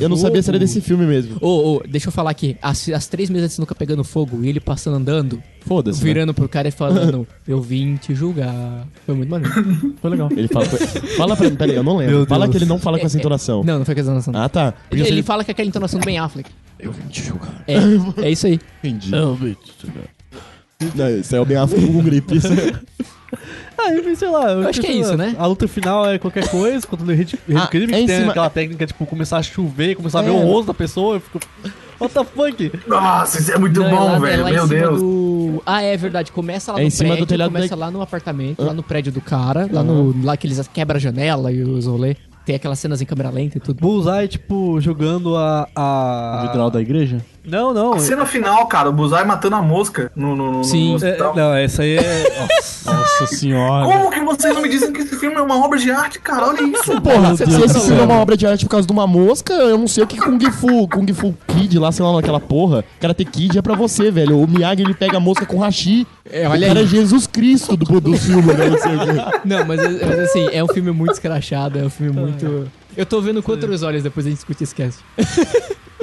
Eu 0.00 0.08
não 0.08 0.16
sabia 0.16 0.42
se 0.42 0.48
era 0.48 0.58
desse 0.58 0.80
filme 0.80 1.04
mesmo. 1.04 1.15
Ô, 1.40 1.76
ô, 1.76 1.82
deixa 1.88 2.08
eu 2.08 2.12
falar 2.12 2.30
aqui. 2.30 2.56
As, 2.62 2.88
as 2.88 3.06
três 3.06 3.28
mesas 3.30 3.50
de 3.50 3.54
sinuca 3.54 3.74
pegando 3.74 4.02
fogo 4.04 4.44
e 4.44 4.48
ele 4.48 4.60
passando 4.60 4.96
andando, 4.96 5.42
Foda-se. 5.60 5.98
né? 5.98 6.04
virando 6.04 6.32
pro 6.34 6.48
cara 6.48 6.68
e 6.68 6.70
falando: 6.70 7.26
Eu 7.46 7.60
vim 7.60 7.96
te 7.96 8.14
julgar. 8.14 8.86
Foi 9.04 9.14
muito 9.14 9.28
maneiro. 9.30 9.94
Foi 10.00 10.10
legal. 10.10 10.28
Ele 10.32 10.48
fala. 10.48 10.66
Fala 11.16 11.36
pra 11.36 11.50
mim, 11.50 11.56
peraí, 11.56 11.76
eu 11.76 11.82
não 11.82 11.96
lembro. 11.96 12.26
Fala 12.26 12.48
que 12.48 12.56
ele 12.56 12.64
não 12.66 12.78
fala 12.78 12.98
com 12.98 13.06
essa 13.06 13.18
entonação. 13.18 13.62
Não, 13.64 13.78
não 13.78 13.84
foi 13.84 13.94
com 13.94 14.00
essa 14.00 14.10
entonação. 14.10 14.34
Ah, 14.36 14.48
tá. 14.48 14.72
Porque 14.88 15.02
ele 15.02 15.08
ele 15.16 15.22
fala 15.22 15.42
que 15.44 15.50
é 15.50 15.52
aquela 15.52 15.68
entonação 15.68 15.98
do 16.00 16.04
Ben 16.04 16.18
Affleck. 16.18 16.50
Eu 16.78 16.92
vim 16.92 17.06
te 17.08 17.22
julgar. 17.22 17.64
É, 17.66 18.26
é 18.26 18.30
isso 18.30 18.46
aí. 18.46 18.60
Entendi. 18.84 19.14
Eu 19.14 19.34
vi 19.34 19.54
te 19.54 19.86
julgar. 19.86 20.04
Não, 20.94 21.10
isso 21.20 21.34
é 21.34 21.40
o 21.40 21.44
Ben 21.44 21.56
Affleck 21.56 21.86
com 21.86 22.02
gripe. 22.02 22.36
Isso 22.36 22.48
é- 22.52 22.80
Ah, 23.78 23.94
enfim, 23.94 24.14
sei 24.14 24.28
lá. 24.28 24.50
Eu 24.52 24.68
acho 24.68 24.80
que 24.80 24.86
é 24.86 24.92
isso, 24.92 25.10
lá, 25.10 25.16
né? 25.16 25.36
A 25.38 25.46
luta 25.46 25.68
final 25.68 26.06
é 26.06 26.18
qualquer 26.18 26.48
coisa, 26.48 26.86
contra 26.86 27.04
o 27.04 27.08
Red 27.08 27.26
Ah, 27.54 27.66
Crime, 27.66 27.92
é 27.92 27.96
que 27.96 28.02
em 28.02 28.06
tem 28.06 28.18
cima- 28.20 28.30
aquela 28.30 28.50
técnica, 28.50 28.86
tipo, 28.86 29.04
começar 29.06 29.38
a 29.38 29.42
chover, 29.42 29.94
começar 29.96 30.20
a 30.20 30.22
ver 30.22 30.30
É. 30.30 30.32
o 30.32 30.46
rosto 30.46 30.68
da 30.68 30.74
pessoa, 30.74 31.16
eu 31.16 31.20
fico... 31.20 31.40
What 31.98 32.12
the 32.12 32.24
fuck? 32.24 32.72
Nossa, 32.86 33.38
isso 33.40 33.52
é 33.52 33.58
muito 33.58 33.80
Não, 33.80 33.86
é 33.86 33.90
bom, 33.90 34.04
lá- 34.04 34.16
é 34.16 34.20
velho. 34.20 34.42
lá 34.42 34.50
em 34.50 34.52
Meu 34.54 34.66
cima 34.68 34.80
Deus. 34.80 35.00
do- 35.00 35.62
Ah, 35.64 35.80
é 35.82 35.96
verdade. 35.96 36.30
Começa 36.30 36.70
lá 36.72 36.78
É 36.78 36.82
no 36.82 36.86
em 36.88 36.90
cima 36.90 37.08
do 37.08 37.10
prédio, 37.10 37.26
telhado 37.26 37.52
começa 37.52 37.68
da- 37.74 37.86
lá 37.86 37.90
no 37.90 38.02
apartamento, 38.02 38.62
lá 38.62 38.74
no 38.74 38.82
prédio 38.82 39.10
do 39.12 39.20
cara, 39.22 39.66
lá, 39.72 39.82
no, 39.82 40.14
lá 40.22 40.36
que 40.36 40.46
eles 40.46 40.68
quebram 40.74 40.96
a 40.96 41.00
janela 41.00 41.50
e 41.50 41.62
os 41.62 41.86
rolê. 41.86 42.14
Tem 42.44 42.54
aquelas 42.54 42.78
cenas 42.78 43.00
em 43.00 43.04
câmera 43.06 43.28
lenta 43.30 43.56
e 43.56 43.60
tudo. 43.60 43.80
Bullseye, 43.80 44.28
tipo, 44.28 44.80
jogando 44.80 45.36
a... 45.36 45.66
O 45.74 45.80
a... 45.80 46.42
vitral 46.46 46.70
da 46.70 46.80
igreja? 46.80 47.24
Não, 47.44 47.72
não. 47.74 47.94
A 47.94 47.98
cena 47.98 48.24
final, 48.26 48.66
cara, 48.66 48.88
o 48.88 48.92
Buzai 48.92 49.24
matando 49.24 49.56
a 49.56 49.62
mosca 49.62 50.12
no, 50.14 50.36
no, 50.36 50.52
no- 50.52 50.64
Sim. 50.64 50.88
no 50.90 50.92
É, 50.92 50.94
hospital. 51.10 51.34
não, 51.34 51.54
essa 51.54 51.82
aí 51.82 51.96
é... 51.96 52.02
Nossa. 52.84 53.05
Nossa 53.20 53.34
senhora. 53.34 53.86
Como 53.86 54.10
que 54.10 54.20
vocês 54.20 54.54
não 54.54 54.62
me 54.62 54.68
dizem 54.68 54.92
que 54.92 55.02
esse 55.02 55.16
filme 55.16 55.36
é 55.36 55.40
uma 55.40 55.64
obra 55.64 55.78
de 55.78 55.90
arte, 55.90 56.18
cara? 56.18 56.48
Olha 56.48 56.62
isso. 56.62 57.00
Porra, 57.00 57.36
se 57.36 57.46
Deus 57.46 57.64
esse 57.64 57.80
filme 57.80 58.00
é 58.00 58.04
uma 58.04 58.16
obra 58.16 58.36
de 58.36 58.46
arte 58.46 58.64
por 58.64 58.70
causa 58.70 58.86
de 58.86 58.92
uma 58.92 59.06
mosca, 59.06 59.52
eu 59.54 59.78
não 59.78 59.88
sei 59.88 60.04
o 60.04 60.06
que 60.06 60.16
Kung 60.16 60.40
Fu, 60.50 60.88
Kung 60.88 61.06
Fu 61.12 61.34
Kid 61.48 61.78
lá, 61.78 61.90
sei 61.92 62.04
lá, 62.04 62.18
aquela 62.18 62.40
porra. 62.40 62.84
Karate 63.00 63.24
Kid 63.24 63.58
é 63.58 63.62
pra 63.62 63.74
você, 63.74 64.10
velho. 64.10 64.40
O 64.40 64.46
Miyagi, 64.46 64.82
ele 64.82 64.94
pega 64.94 65.16
a 65.16 65.20
mosca 65.20 65.46
com 65.46 65.58
hashi. 65.58 66.06
É, 66.30 66.48
o 66.48 66.50
olha 66.52 66.68
cara 66.68 66.80
aí. 66.80 66.84
é 66.84 66.88
Jesus 66.88 67.26
Cristo 67.26 67.76
do, 67.76 68.00
do 68.00 68.16
filme, 68.16 68.52
né? 68.52 68.68
Não 68.68 68.78
sei 68.78 68.96
o 68.96 68.98
quê. 68.98 69.38
Não, 69.44 69.64
mas, 69.64 69.80
mas, 69.80 70.18
assim, 70.18 70.48
é 70.52 70.62
um 70.62 70.68
filme 70.68 70.90
muito 70.90 71.12
escrachado, 71.12 71.78
é 71.78 71.82
um 71.82 71.90
filme 71.90 72.20
muito... 72.20 72.68
Eu 72.96 73.04
tô 73.04 73.20
vendo 73.20 73.42
com 73.42 73.52
outros 73.52 73.82
olhos 73.82 74.02
depois 74.02 74.24
a 74.26 74.30
gente 74.30 74.38
discute 74.38 74.64
esse 74.64 74.74
cast. 74.74 75.02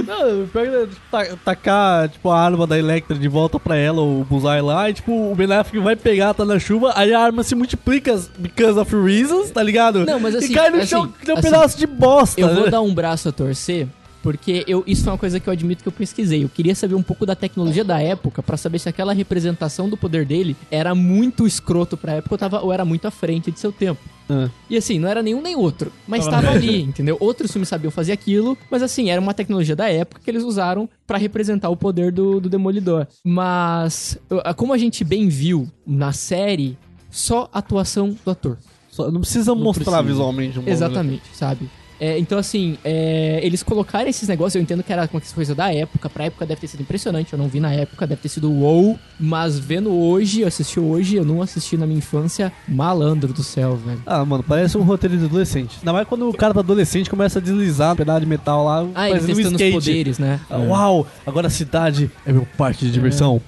Não, 0.07 0.47
pega, 0.47 0.87
tipo, 0.87 1.01
ta- 1.11 1.37
tacar, 1.43 2.09
tipo, 2.09 2.29
a 2.29 2.39
arma 2.39 2.65
da 2.67 2.77
Electra 2.77 3.17
de 3.17 3.27
volta 3.27 3.59
pra 3.59 3.75
ela, 3.75 4.01
o 4.01 4.25
Bullseye 4.29 4.61
lá, 4.61 4.89
e, 4.89 4.93
tipo, 4.93 5.11
o 5.31 5.35
Ben 5.35 5.51
Affleck 5.51 5.79
vai 5.83 5.95
pegar, 5.95 6.33
tá 6.33 6.45
na 6.45 6.59
chuva, 6.59 6.93
aí 6.95 7.13
a 7.13 7.19
arma 7.19 7.43
se 7.43 7.55
multiplica 7.55 8.19
because 8.37 8.77
of 8.79 8.95
reasons, 8.95 9.51
tá 9.51 9.61
ligado? 9.63 10.05
Não, 10.05 10.19
mas 10.19 10.35
assim, 10.35 10.51
E 10.51 10.55
cai 10.55 10.69
no 10.69 10.77
assim, 10.77 10.87
chão, 10.87 11.07
que 11.07 11.25
tem 11.25 11.35
um 11.35 11.37
assim, 11.39 11.49
pedaço 11.49 11.77
de 11.77 11.87
bosta, 11.87 12.39
Eu 12.39 12.53
vou 12.53 12.65
né? 12.65 12.69
dar 12.71 12.81
um 12.81 12.93
braço 12.93 13.29
a 13.29 13.31
torcer, 13.31 13.87
porque 14.21 14.63
eu, 14.67 14.83
isso 14.87 15.03
foi 15.03 15.11
uma 15.13 15.19
coisa 15.19 15.39
que 15.39 15.47
eu 15.49 15.51
admito 15.53 15.83
que 15.83 15.87
eu 15.89 15.91
pesquisei. 15.91 16.43
Eu 16.43 16.49
queria 16.49 16.73
saber 16.75 16.95
um 16.95 17.03
pouco 17.03 17.25
da 17.25 17.35
tecnologia 17.35 17.83
da 17.83 18.01
época 18.01 18.41
pra 18.41 18.55
saber 18.55 18.79
se 18.79 18.87
aquela 18.87 19.13
representação 19.13 19.89
do 19.89 19.97
poder 19.97 20.25
dele 20.25 20.55
era 20.71 20.95
muito 20.95 21.45
escroto 21.45 21.97
pra 21.97 22.13
época 22.13 22.33
ou, 22.35 22.37
tava, 22.37 22.61
ou 22.61 22.71
era 22.71 22.85
muito 22.85 23.05
à 23.05 23.11
frente 23.11 23.51
de 23.51 23.59
seu 23.59 23.71
tempo. 23.71 23.99
Ah. 24.29 24.49
E 24.69 24.77
assim, 24.77 24.99
não 24.99 25.09
era 25.09 25.21
nenhum 25.21 25.41
nem 25.41 25.55
outro, 25.55 25.91
mas 26.07 26.27
tava 26.27 26.49
ali, 26.49 26.81
entendeu? 26.83 27.17
Outros 27.19 27.51
filmes 27.51 27.67
sabiam 27.69 27.91
fazer 27.91 28.11
aquilo, 28.13 28.57
mas 28.71 28.81
assim, 28.81 29.09
era 29.09 29.19
uma 29.19 29.33
tecnologia 29.33 29.75
da 29.75 29.89
época 29.89 30.21
que 30.23 30.29
eles 30.29 30.43
usaram 30.43 30.89
pra 31.05 31.17
representar 31.17 31.69
o 31.69 31.75
poder 31.77 32.11
do, 32.11 32.39
do 32.39 32.49
Demolidor. 32.49 33.07
Mas, 33.23 34.17
como 34.55 34.73
a 34.73 34.77
gente 34.77 35.03
bem 35.03 35.27
viu 35.27 35.69
na 35.85 36.13
série, 36.13 36.77
só 37.11 37.49
a 37.53 37.59
atuação 37.59 38.15
do 38.23 38.31
ator. 38.31 38.57
Só- 38.89 39.09
não 39.11 39.21
precisa 39.21 39.53
mostrar 39.55 39.83
precisa. 39.85 40.03
visualmente 40.03 40.59
um 40.59 40.61
bagulho. 40.61 40.73
Exatamente, 40.73 41.23
sabe? 41.33 41.69
É, 41.99 42.17
então, 42.19 42.37
assim, 42.37 42.77
é, 42.83 43.39
eles 43.43 43.63
colocaram 43.63 44.09
esses 44.09 44.27
negócios, 44.27 44.55
eu 44.55 44.61
entendo 44.61 44.83
que 44.83 44.91
era 44.91 45.03
uma 45.11 45.21
coisa 45.21 45.55
da 45.55 45.73
época, 45.73 46.09
pra 46.09 46.25
época 46.25 46.45
deve 46.45 46.61
ter 46.61 46.67
sido 46.67 46.81
impressionante, 46.81 47.31
eu 47.33 47.39
não 47.39 47.47
vi 47.47 47.59
na 47.59 47.71
época, 47.73 48.05
deve 48.07 48.21
ter 48.21 48.29
sido 48.29 48.51
wow, 48.51 48.97
mas 49.19 49.57
vendo 49.59 49.91
hoje, 49.93 50.41
eu 50.41 50.47
assisti 50.47 50.79
hoje, 50.79 51.15
eu 51.15 51.23
não 51.25 51.41
assisti 51.41 51.77
na 51.77 51.85
minha 51.85 51.99
infância, 51.99 52.51
malandro 52.67 53.31
do 53.33 53.43
céu, 53.43 53.75
velho. 53.77 54.01
Ah, 54.05 54.25
mano, 54.25 54.43
parece 54.43 54.77
um 54.77 54.83
roteiro 54.83 55.17
de 55.17 55.25
adolescente. 55.25 55.77
Ainda 55.79 55.93
mais 55.93 56.07
quando 56.07 56.29
o 56.29 56.33
cara 56.33 56.53
tá 56.53 56.59
adolescente 56.59 57.09
começa 57.09 57.39
a 57.39 57.41
deslizar 57.41 57.93
um 57.93 57.95
pedaço 57.95 58.21
de 58.21 58.25
metal 58.25 58.65
lá, 58.65 58.85
Ah, 58.95 59.09
ele 59.09 59.19
fazendo 59.19 59.31
um 59.33 59.35
testando 59.35 59.55
os 59.55 59.61
skate. 59.61 59.73
poderes, 59.85 60.19
né? 60.19 60.39
Ah, 60.49 60.57
Uau, 60.57 61.07
agora 61.25 61.47
a 61.47 61.49
cidade 61.49 62.09
é 62.25 62.31
meu 62.33 62.47
parque 62.57 62.85
de 62.85 62.91
diversão. 62.91 63.41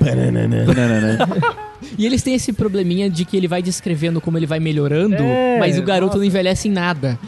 E 1.96 2.04
eles 2.06 2.22
têm 2.22 2.34
esse 2.34 2.52
probleminha 2.52 3.08
de 3.08 3.24
que 3.24 3.36
ele 3.36 3.48
vai 3.48 3.62
descrevendo 3.62 4.20
como 4.20 4.36
ele 4.38 4.46
vai 4.46 4.58
melhorando, 4.60 5.16
É, 5.16 5.58
mas 5.58 5.78
o 5.78 5.82
garoto 5.82 6.06
nossa. 6.06 6.18
não 6.18 6.24
envelhece 6.24 6.68
em 6.68 6.72
nada. 6.72 7.18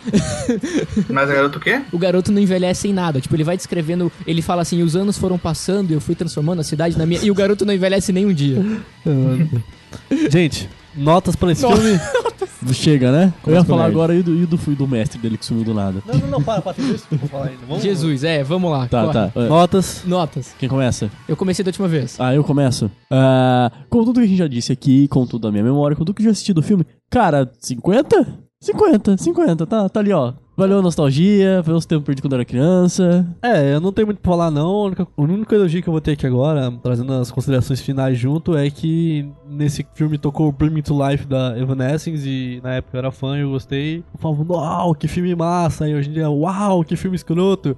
Mas 1.08 1.30
a 1.30 1.34
garota 1.34 1.58
o 1.58 1.60
quê? 1.60 1.82
O 1.92 1.98
garoto 1.98 2.32
não 2.32 2.40
envelhece 2.40 2.88
em 2.88 2.92
nada. 2.92 3.20
Tipo, 3.20 3.34
ele 3.36 3.44
vai 3.44 3.56
descrevendo, 3.56 4.10
ele 4.26 4.42
fala 4.42 4.62
assim, 4.62 4.82
os 4.82 4.96
anos 4.96 5.16
foram 5.18 5.38
passando 5.38 5.90
e 5.90 5.94
eu 5.94 6.00
fui 6.00 6.14
transformando 6.14 6.60
a 6.60 6.64
cidade 6.64 6.96
na 6.98 7.06
minha... 7.06 7.20
E 7.22 7.30
o 7.30 7.34
garoto 7.34 7.64
não 7.64 7.74
envelhece 7.74 8.12
nem 8.12 8.26
um 8.26 8.32
dia. 8.32 8.64
Gente, 10.30 10.68
notas 10.96 11.36
pra 11.36 11.52
esse 11.52 11.66
filme? 11.66 12.00
Chega, 12.72 13.10
né? 13.10 13.22
Eu 13.24 13.26
ia 13.26 13.32
Começa 13.42 13.64
falar 13.64 13.86
agora 13.86 14.14
e 14.14 14.22
do, 14.22 14.34
e 14.34 14.46
do, 14.46 14.58
e 14.68 14.74
do 14.74 14.86
mestre 14.86 15.18
dele 15.18 15.38
que 15.38 15.44
sumiu 15.46 15.64
do 15.64 15.72
nada. 15.74 16.02
Não, 16.06 16.14
não, 16.18 16.26
não, 16.28 16.42
para, 16.42 16.60
para, 16.60 16.74
tem 16.74 16.86
dois 16.86 17.04
filmes 17.04 17.28
pra 17.28 17.38
falar 17.38 17.50
ainda. 17.50 17.62
Vamos- 17.66 17.82
Jesus, 17.82 18.24
é, 18.24 18.42
vamos 18.44 18.70
lá. 18.70 18.86
Tá, 18.86 19.00
corre. 19.02 19.12
tá. 19.12 19.32
É, 19.34 19.48
Notas. 19.48 20.02
Notas. 20.06 20.54
Quem 20.58 20.68
começa? 20.68 21.10
Eu 21.26 21.36
comecei 21.36 21.64
da 21.64 21.70
última 21.70 21.88
vez. 21.88 22.16
Ah, 22.20 22.34
eu 22.34 22.44
começo. 22.44 22.90
Ah, 23.10 23.70
com 23.88 24.04
tudo 24.04 24.20
que 24.20 24.26
a 24.26 24.28
gente 24.28 24.38
já 24.38 24.46
disse 24.48 24.72
aqui, 24.72 25.08
com 25.08 25.26
tudo 25.26 25.42
da 25.42 25.50
minha 25.52 25.64
memória, 25.64 25.96
com 25.96 26.04
tudo 26.04 26.14
que 26.14 26.22
eu 26.22 26.26
já 26.26 26.30
assisti 26.32 26.52
do 26.52 26.62
filme, 26.62 26.84
cara, 27.10 27.50
50? 27.60 28.26
50, 28.70 29.16
50, 29.16 29.66
tá, 29.66 29.88
tá 29.88 30.00
ali, 30.00 30.12
ó. 30.12 30.34
Valeu 30.54 30.80
a 30.80 30.82
nostalgia, 30.82 31.62
foi 31.64 31.72
os 31.72 31.86
tempos 31.86 32.04
perdidos 32.04 32.20
quando 32.20 32.32
eu 32.34 32.36
era 32.40 32.44
criança. 32.44 33.26
É, 33.42 33.74
eu 33.74 33.80
não 33.80 33.90
tenho 33.90 34.06
muito 34.08 34.18
pra 34.20 34.30
falar 34.32 34.50
não. 34.50 34.68
A 34.68 34.84
única- 34.84 35.08
O 35.16 35.22
único 35.22 35.54
elogio 35.54 35.82
que 35.82 35.88
eu 35.88 35.92
vou 35.92 36.00
ter 36.02 36.12
aqui 36.12 36.26
agora, 36.26 36.70
trazendo 36.82 37.10
as 37.14 37.30
considerações 37.30 37.80
finais 37.80 38.18
junto, 38.18 38.54
é 38.54 38.68
que 38.68 39.26
nesse 39.48 39.86
filme 39.94 40.18
tocou 40.18 40.52
Bring 40.52 40.68
Me 40.68 40.82
to 40.82 40.92
Life 41.08 41.24
da 41.26 41.58
Evanescence 41.58 42.28
e 42.28 42.60
na 42.62 42.74
época 42.74 42.96
eu 42.96 42.98
era 42.98 43.10
fã 43.10 43.38
e 43.38 43.40
eu 43.40 43.48
gostei. 43.50 44.04
Eu 44.12 44.20
falava, 44.20 44.44
uau, 44.52 44.94
que 44.94 45.08
filme 45.08 45.34
massa! 45.34 45.88
E 45.88 45.94
hoje 45.94 46.10
em 46.10 46.12
dia, 46.12 46.28
uau, 46.28 46.84
que 46.84 46.96
filme 46.96 47.16
escroto! 47.16 47.74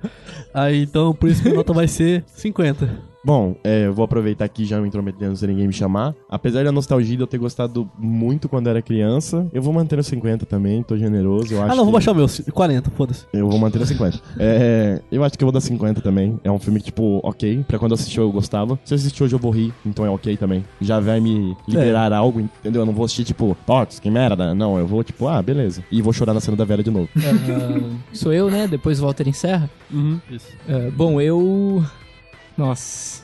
Aí 0.52 0.82
então, 0.82 1.14
por 1.14 1.28
isso 1.28 1.40
que 1.44 1.48
a 1.50 1.54
nota 1.54 1.72
vai 1.72 1.86
ser 1.86 2.24
50. 2.26 3.11
Bom, 3.24 3.54
é, 3.62 3.86
eu 3.86 3.94
vou 3.94 4.04
aproveitar 4.04 4.44
aqui 4.44 4.64
já 4.64 4.80
me 4.80 4.88
intrometendo 4.88 5.36
sem 5.36 5.48
ninguém 5.48 5.68
me 5.68 5.72
chamar. 5.72 6.12
Apesar 6.28 6.64
da 6.64 6.72
nostalgia 6.72 7.16
de 7.16 7.22
eu 7.22 7.26
ter 7.26 7.38
gostado 7.38 7.88
muito 7.96 8.48
quando 8.48 8.66
era 8.68 8.82
criança, 8.82 9.46
eu 9.52 9.62
vou 9.62 9.72
manter 9.72 9.94
no 9.96 10.02
50 10.02 10.44
também, 10.44 10.82
tô 10.82 10.96
generoso. 10.96 11.54
Eu 11.54 11.62
acho 11.62 11.72
ah, 11.72 11.76
não, 11.76 11.84
vou 11.84 11.86
que- 11.86 11.92
baixar 11.92 12.12
o 12.12 12.14
meu, 12.16 12.26
40, 12.52 12.90
foda-se. 12.90 13.24
Eu 13.32 13.48
vou 13.48 13.58
manter 13.60 13.78
no 13.78 13.86
50. 13.86 14.18
É, 14.38 15.00
eu 15.10 15.22
acho 15.22 15.38
que 15.38 15.44
eu 15.44 15.46
vou 15.46 15.52
dar 15.52 15.60
50 15.60 16.00
também. 16.00 16.38
É 16.42 16.50
um 16.50 16.58
filme 16.58 16.80
que, 16.80 16.86
tipo, 16.86 17.20
ok. 17.22 17.64
Pra 17.68 17.78
quando 17.78 17.92
eu 17.92 17.94
assisti 17.94 18.18
eu 18.18 18.30
gostava. 18.32 18.76
Se 18.84 18.92
eu 18.92 18.96
assistir 18.96 19.22
hoje 19.22 19.34
eu 19.34 19.38
vou 19.38 19.52
rir, 19.52 19.72
então 19.86 20.04
é 20.04 20.10
ok 20.10 20.36
também. 20.36 20.64
Já 20.80 20.98
vai 20.98 21.20
me 21.20 21.56
liberar 21.68 22.12
algo, 22.12 22.40
entendeu? 22.40 22.82
Eu 22.82 22.86
não 22.86 22.92
vou 22.92 23.04
assistir, 23.04 23.24
tipo, 23.24 23.56
Pots, 23.64 24.00
que 24.00 24.10
merda. 24.10 24.52
Não, 24.52 24.78
eu 24.78 24.86
vou, 24.86 25.04
tipo, 25.04 25.28
ah, 25.28 25.40
beleza. 25.40 25.84
E 25.92 26.02
vou 26.02 26.12
chorar 26.12 26.34
na 26.34 26.40
cena 26.40 26.56
da 26.56 26.64
velha 26.64 26.82
de 26.82 26.90
novo. 26.90 27.08
Ah, 27.18 27.98
sou 28.12 28.32
eu, 28.32 28.50
né? 28.50 28.66
Depois 28.66 28.98
o 29.00 29.04
Walter 29.04 29.28
encerra. 29.28 29.70
Isso. 30.28 30.48
Ah, 30.68 30.90
bom, 30.96 31.20
eu. 31.20 31.84
Nossa. 32.56 33.22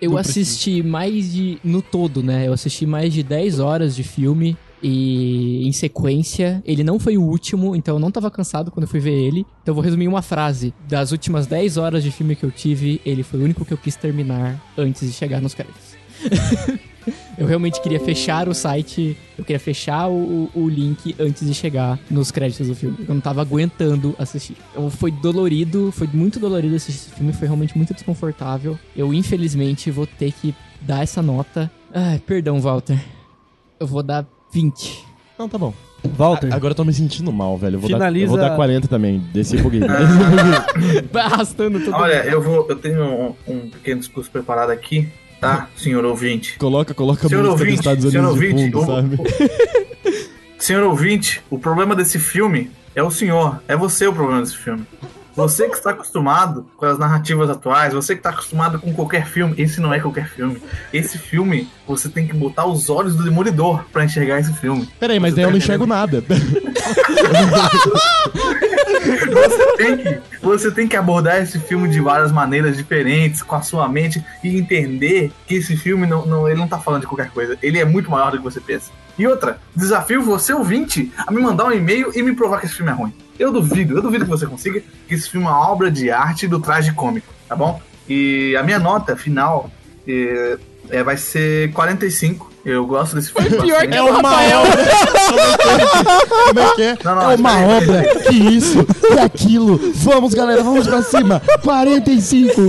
Eu 0.00 0.18
assisti 0.18 0.82
mais 0.82 1.32
de. 1.32 1.58
No 1.62 1.80
todo, 1.80 2.22
né? 2.22 2.48
Eu 2.48 2.52
assisti 2.52 2.84
mais 2.84 3.12
de 3.12 3.22
10 3.22 3.60
horas 3.60 3.94
de 3.94 4.02
filme. 4.02 4.56
E 4.84 5.64
em 5.64 5.70
sequência, 5.70 6.60
ele 6.66 6.82
não 6.82 6.98
foi 6.98 7.16
o 7.16 7.22
último, 7.22 7.76
então 7.76 7.94
eu 7.94 7.98
não 8.00 8.10
tava 8.10 8.28
cansado 8.32 8.68
quando 8.72 8.82
eu 8.82 8.88
fui 8.88 8.98
ver 8.98 9.12
ele. 9.12 9.46
Então 9.62 9.70
eu 9.70 9.74
vou 9.74 9.84
resumir 9.84 10.08
uma 10.08 10.22
frase. 10.22 10.74
Das 10.88 11.12
últimas 11.12 11.46
10 11.46 11.76
horas 11.76 12.02
de 12.02 12.10
filme 12.10 12.34
que 12.34 12.42
eu 12.42 12.50
tive, 12.50 13.00
ele 13.06 13.22
foi 13.22 13.38
o 13.38 13.44
único 13.44 13.64
que 13.64 13.72
eu 13.72 13.78
quis 13.78 13.94
terminar 13.94 14.60
antes 14.76 15.06
de 15.06 15.12
chegar 15.12 15.40
nos 15.40 15.54
créditos. 15.54 15.96
eu 17.38 17.46
realmente 17.46 17.80
queria 17.80 18.00
fechar 18.00 18.48
o 18.48 18.54
site, 18.54 19.16
eu 19.38 19.44
queria 19.44 19.60
fechar 19.60 20.08
o, 20.08 20.50
o 20.54 20.68
link 20.68 21.14
antes 21.18 21.46
de 21.46 21.54
chegar 21.54 21.98
nos 22.10 22.30
créditos 22.30 22.68
do 22.68 22.74
filme. 22.74 22.96
Eu 23.08 23.14
não 23.14 23.20
tava 23.20 23.40
aguentando 23.40 24.14
assistir. 24.18 24.56
Então, 24.72 24.90
foi 24.90 25.10
dolorido, 25.10 25.90
foi 25.92 26.08
muito 26.12 26.38
dolorido 26.38 26.74
assistir 26.76 27.08
esse 27.08 27.10
filme, 27.16 27.32
foi 27.32 27.46
realmente 27.48 27.76
muito 27.76 27.92
desconfortável. 27.94 28.78
Eu, 28.96 29.12
infelizmente, 29.12 29.90
vou 29.90 30.06
ter 30.06 30.32
que 30.32 30.54
dar 30.80 31.02
essa 31.02 31.22
nota. 31.22 31.70
Ai, 31.94 32.18
perdão, 32.18 32.60
Walter. 32.60 32.98
Eu 33.78 33.86
vou 33.86 34.02
dar 34.02 34.26
20. 34.52 35.04
Não, 35.38 35.48
tá 35.48 35.58
bom. 35.58 35.72
Walter. 36.16 36.52
Agora 36.52 36.72
eu 36.72 36.74
tô 36.76 36.84
me 36.84 36.92
sentindo 36.92 37.32
mal, 37.32 37.56
velho. 37.56 37.76
Eu 37.76 37.80
vou, 37.80 37.88
dar, 37.90 37.96
Finaliza- 37.96 38.24
eu 38.24 38.28
vou 38.30 38.38
dar 38.38 38.56
40 38.56 38.88
também. 38.88 39.18
Desci 39.32 39.56
pro 39.58 39.70
game. 39.70 39.86
Vai 41.12 41.22
arrastando 41.22 41.78
todo 41.80 41.94
Olha, 41.94 42.24
eu 42.24 42.42
vou. 42.42 42.66
Eu 42.68 42.76
tenho 42.76 43.04
um, 43.04 43.34
um 43.46 43.70
pequeno 43.70 44.00
discurso 44.00 44.30
preparado 44.30 44.70
aqui, 44.70 45.08
tá, 45.42 45.68
senhor 45.76 46.04
ouvinte? 46.04 46.56
Coloca, 46.56 46.94
coloca 46.94 47.26
a 47.26 47.28
Senhor 47.28 47.42
música 47.42 47.56
dos 47.56 47.60
ouvinte, 47.60 47.80
Estados 47.80 48.10
senhor 48.10 48.32
Unidos 48.32 48.40
de 48.40 48.46
ouvinte, 48.46 48.72
fundo, 48.72 48.78
o- 48.80 48.86
sabe? 48.86 49.18
Senhor 50.58 50.82
ouvinte, 50.84 51.42
o 51.50 51.58
problema 51.58 51.94
desse 51.96 52.18
filme 52.18 52.70
é 52.94 53.02
o 53.02 53.10
senhor. 53.10 53.60
É 53.66 53.76
você 53.76 54.06
o 54.06 54.12
problema 54.12 54.40
desse 54.40 54.56
filme. 54.56 54.86
Você 55.34 55.66
que 55.68 55.74
está 55.76 55.90
acostumado 55.90 56.66
com 56.76 56.84
as 56.84 56.98
narrativas 56.98 57.48
atuais, 57.48 57.94
você 57.94 58.14
que 58.14 58.20
está 58.20 58.28
acostumado 58.30 58.78
com 58.78 58.92
qualquer 58.92 59.26
filme, 59.26 59.54
esse 59.56 59.80
não 59.80 59.92
é 59.92 59.98
qualquer 59.98 60.28
filme. 60.28 60.62
Esse 60.92 61.16
filme, 61.18 61.68
você 61.88 62.08
tem 62.08 62.26
que 62.28 62.34
botar 62.34 62.66
os 62.66 62.88
olhos 62.90 63.16
do 63.16 63.24
demolidor 63.24 63.82
pra 63.90 64.04
enxergar 64.04 64.38
esse 64.40 64.52
filme. 64.52 64.88
Peraí, 65.00 65.18
mas 65.18 65.30
Você 65.32 65.36
daí 65.36 65.44
eu 65.44 65.48
tá 65.48 65.50
não 65.52 65.58
enxergo 65.58 65.86
nada. 65.86 66.22
Você 68.92 69.76
tem, 69.76 69.96
que, 69.96 70.20
você 70.40 70.70
tem 70.70 70.88
que 70.88 70.96
abordar 70.96 71.42
esse 71.42 71.58
filme 71.58 71.88
de 71.88 72.00
várias 72.00 72.30
maneiras 72.30 72.76
diferentes, 72.76 73.42
com 73.42 73.56
a 73.56 73.62
sua 73.62 73.88
mente, 73.88 74.24
e 74.42 74.58
entender 74.58 75.32
que 75.46 75.56
esse 75.56 75.76
filme 75.76 76.06
não, 76.06 76.26
não, 76.26 76.48
ele 76.48 76.58
não 76.58 76.68
tá 76.68 76.78
falando 76.78 77.02
de 77.02 77.06
qualquer 77.06 77.30
coisa. 77.30 77.58
Ele 77.62 77.78
é 77.78 77.84
muito 77.84 78.10
maior 78.10 78.30
do 78.30 78.38
que 78.38 78.44
você 78.44 78.60
pensa. 78.60 78.90
E 79.18 79.26
outra, 79.26 79.58
desafio 79.74 80.22
você, 80.22 80.52
ouvinte, 80.52 81.12
a 81.26 81.30
me 81.30 81.40
mandar 81.40 81.66
um 81.66 81.72
e-mail 81.72 82.10
e 82.14 82.22
me 82.22 82.34
provar 82.34 82.60
que 82.60 82.66
esse 82.66 82.74
filme 82.74 82.90
é 82.90 82.94
ruim. 82.94 83.12
Eu 83.38 83.52
duvido, 83.52 83.96
eu 83.96 84.02
duvido 84.02 84.24
que 84.24 84.30
você 84.30 84.46
consiga, 84.46 84.82
que 85.08 85.14
esse 85.14 85.28
filme 85.28 85.46
é 85.46 85.50
uma 85.50 85.68
obra 85.68 85.90
de 85.90 86.10
arte 86.10 86.46
do 86.46 86.60
traje 86.60 86.92
cômico, 86.92 87.32
tá 87.48 87.56
bom? 87.56 87.80
E 88.08 88.56
a 88.56 88.62
minha 88.62 88.78
nota 88.78 89.16
final 89.16 89.70
é, 90.06 90.58
é, 90.90 91.02
vai 91.02 91.16
ser 91.16 91.72
45. 91.72 92.51
Eu 92.64 92.86
gosto 92.86 93.16
desse 93.16 93.32
filme. 93.32 93.50
Pior 93.50 93.60
bastante. 93.60 93.88
que 93.88 93.96
é 93.96 94.02
o 94.02 94.12
Rafael. 94.12 94.62
Como 96.46 96.60
é 96.60 96.74
que 96.74 96.82
é? 96.82 96.98
Não, 97.04 97.14
não, 97.16 97.30
é 97.30 97.34
uma 97.34 97.54
aí, 97.56 97.64
obra, 97.64 98.02
que 98.28 98.34
isso, 98.34 98.84
que 98.84 99.18
aquilo. 99.18 99.80
Vamos, 99.96 100.32
galera, 100.32 100.62
vamos 100.62 100.86
pra 100.86 101.02
cima. 101.02 101.42
45. 101.62 102.60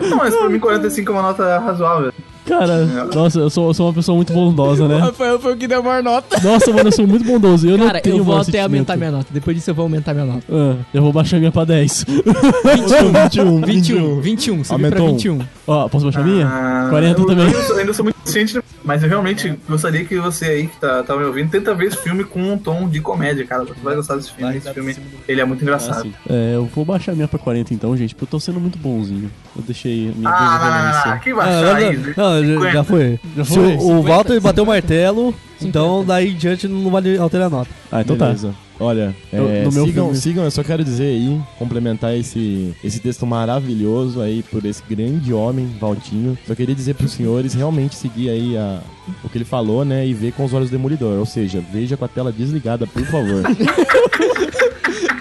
Não, 0.00 0.16
mas 0.16 0.34
pra 0.34 0.48
mim 0.48 0.58
45 0.58 1.10
é 1.10 1.14
uma 1.14 1.22
nota 1.22 1.58
razoável. 1.58 2.12
Cara, 2.46 2.84
nossa, 3.12 3.40
eu 3.40 3.50
sou, 3.50 3.68
eu 3.68 3.74
sou 3.74 3.86
uma 3.88 3.92
pessoa 3.92 4.14
muito 4.14 4.32
bondosa, 4.32 4.86
né? 4.86 4.98
Rafael 4.98 5.38
foi 5.38 5.54
o 5.54 5.56
que 5.56 5.66
deu 5.66 5.80
a 5.80 5.82
maior 5.82 6.02
nota. 6.02 6.40
Nossa, 6.40 6.72
mano, 6.72 6.88
eu 6.88 6.92
sou 6.92 7.06
muito 7.06 7.24
bondoso. 7.24 7.68
Eu 7.68 7.76
Cara, 7.76 7.94
não 7.94 8.00
tenho 8.00 8.18
eu 8.18 8.24
vou 8.24 8.38
até 8.38 8.60
aumentar 8.60 8.96
minha 8.96 9.10
nota. 9.10 9.26
Depois 9.30 9.56
disso 9.56 9.70
eu 9.70 9.74
vou 9.74 9.82
aumentar 9.82 10.14
minha 10.14 10.26
nota. 10.26 10.44
Ah, 10.48 10.76
eu 10.94 11.02
vou 11.02 11.12
baixar 11.12 11.36
a 11.36 11.40
minha 11.40 11.50
pra 11.50 11.64
10. 11.64 12.04
21, 13.24 13.60
21, 13.62 14.20
21, 14.20 14.64
subi 14.64 14.90
pra 14.90 15.00
Aumentou 15.00 15.08
um. 15.08 15.12
21. 15.12 15.38
Ó, 15.66 15.88
posso 15.88 16.04
baixar 16.04 16.20
a 16.20 16.24
minha? 16.24 16.46
Ah, 16.46 16.86
40 16.90 17.20
eu, 17.20 17.26
também. 17.26 17.50
Eu, 17.50 17.76
ainda 17.78 17.92
sou 17.92 18.04
muito 18.04 18.16
consciente, 18.16 18.60
mas 18.84 19.02
eu 19.02 19.08
realmente 19.08 19.58
gostaria 19.68 20.04
que 20.04 20.16
você 20.18 20.44
aí 20.44 20.66
que 20.68 20.76
tá, 20.76 21.02
tá 21.02 21.16
me 21.16 21.24
ouvindo, 21.24 21.50
tenta 21.50 21.74
ver 21.74 21.86
esse 21.88 21.96
filme 21.96 22.22
com 22.22 22.40
um 22.52 22.56
tom 22.56 22.88
de 22.88 23.00
comédia, 23.00 23.44
cara. 23.44 23.64
Você 23.64 23.74
vai 23.82 23.96
gostar 23.96 24.14
desse 24.16 24.32
filme. 24.32 24.56
Esse 24.56 24.72
filme, 24.72 24.96
ele 25.26 25.40
é 25.40 25.44
muito 25.44 25.62
engraçado. 25.62 25.98
Assim, 26.00 26.14
é, 26.30 26.54
eu 26.54 26.66
vou 26.66 26.84
baixar 26.84 27.12
a 27.12 27.14
minha 27.16 27.26
pra 27.26 27.38
40 27.38 27.74
então, 27.74 27.96
gente, 27.96 28.14
porque 28.14 28.24
eu 28.24 28.28
tô 28.30 28.38
sendo 28.40 28.60
muito 28.60 28.78
bonzinho. 28.78 29.30
Eu 29.56 29.62
deixei 29.62 30.10
a 30.10 30.12
minha 30.16 30.30
Ah, 30.30 30.40
não, 30.40 30.70
não, 30.70 31.04
não, 31.04 31.12
não, 31.12 31.18
que 31.20 31.30
Ah, 31.30 31.34
baixar 31.34 31.62
não, 31.62 31.74
aí. 31.88 31.96
não, 31.96 32.42
não, 32.54 32.62
já- 32.64 32.70
já 32.72 32.84
foi. 32.84 33.20
Já 33.36 33.44
Se 33.44 33.54
foi? 33.54 33.74
o, 33.76 33.80
o 33.98 34.02
Walter 34.02 34.40
bateu 34.40 34.62
o 34.62 34.66
martelo, 34.66 35.34
então 35.62 36.04
daí 36.04 36.32
em 36.32 36.36
diante 36.36 36.66
não 36.68 36.90
vale 36.90 37.16
alterar 37.18 37.46
a 37.46 37.50
nota. 37.50 37.70
Ah, 37.90 38.00
então 38.02 38.16
Beleza. 38.16 38.54
Olha, 38.78 39.16
No- 39.32 39.48
é, 39.48 39.64
no 39.64 39.72
meu 39.72 39.86
sigam, 39.86 40.04
filme. 40.06 40.20
sigam, 40.20 40.44
eu 40.44 40.50
só 40.50 40.62
quero 40.62 40.84
dizer 40.84 41.04
aí, 41.04 41.40
complementar 41.58 42.14
esse, 42.14 42.74
esse 42.84 43.00
texto 43.00 43.24
maravilhoso 43.26 44.20
aí 44.20 44.42
por 44.42 44.62
esse 44.66 44.82
grande 44.86 45.32
homem, 45.32 45.66
Valtinho. 45.80 46.36
Só 46.46 46.54
queria 46.54 46.74
dizer 46.74 46.92
pros 46.94 47.12
senhores 47.12 47.54
realmente 47.54 47.94
seguir 47.94 48.28
aí 48.28 48.54
a, 48.54 48.80
o 49.24 49.30
que 49.30 49.38
ele 49.38 49.46
falou, 49.46 49.82
né, 49.82 50.06
e 50.06 50.12
ver 50.12 50.32
com 50.32 50.44
os 50.44 50.52
olhos 50.52 50.68
do 50.68 50.72
demolidor. 50.72 51.18
Ou 51.18 51.24
seja, 51.24 51.64
veja 51.72 51.96
com 51.96 52.04
a 52.04 52.08
tela 52.08 52.30
desligada, 52.30 52.86
por 52.86 53.02
favor. 53.06 53.42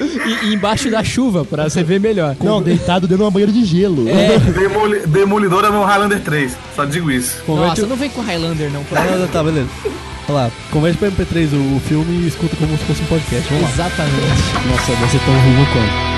E, 0.00 0.46
e 0.46 0.54
embaixo 0.54 0.90
da 0.90 1.02
chuva, 1.04 1.44
pra 1.44 1.68
você 1.68 1.82
ver 1.82 2.00
melhor. 2.00 2.36
Não, 2.42 2.62
deitado 2.62 3.02
dentro 3.06 3.18
de 3.18 3.22
uma 3.24 3.30
banheira 3.30 3.52
de 3.52 3.64
gelo. 3.64 4.08
É. 4.08 4.38
Demoli- 4.38 5.06
Demolidor 5.06 5.64
é 5.64 5.70
meu 5.70 5.82
Highlander 5.84 6.20
3, 6.20 6.56
só 6.74 6.84
digo 6.84 7.10
isso. 7.10 7.42
Converte 7.44 7.80
Nossa, 7.82 7.86
não 7.86 7.96
vem 7.96 8.10
com 8.10 8.20
Highlander, 8.22 8.70
não. 8.70 8.82
pô. 8.84 8.94
Ah, 8.96 9.16
não, 9.16 9.26
tá, 9.28 9.42
beleza. 9.42 9.68
Olha 10.28 10.34
lá, 10.38 10.50
converte 10.72 10.98
pra 10.98 11.08
MP3 11.08 11.52
o, 11.52 11.76
o 11.76 11.80
filme 11.80 12.24
e 12.24 12.28
escuta 12.28 12.56
como 12.56 12.76
se 12.76 12.84
fosse 12.84 13.02
um 13.02 13.06
podcast. 13.06 13.46
Vamos 13.48 13.62
lá. 13.64 13.70
Exatamente. 13.70 14.68
Nossa, 14.68 14.92
vai 14.92 15.08
ser 15.08 15.20
tão 15.20 15.34
ruim 15.34 15.66
quanto. 15.72 16.15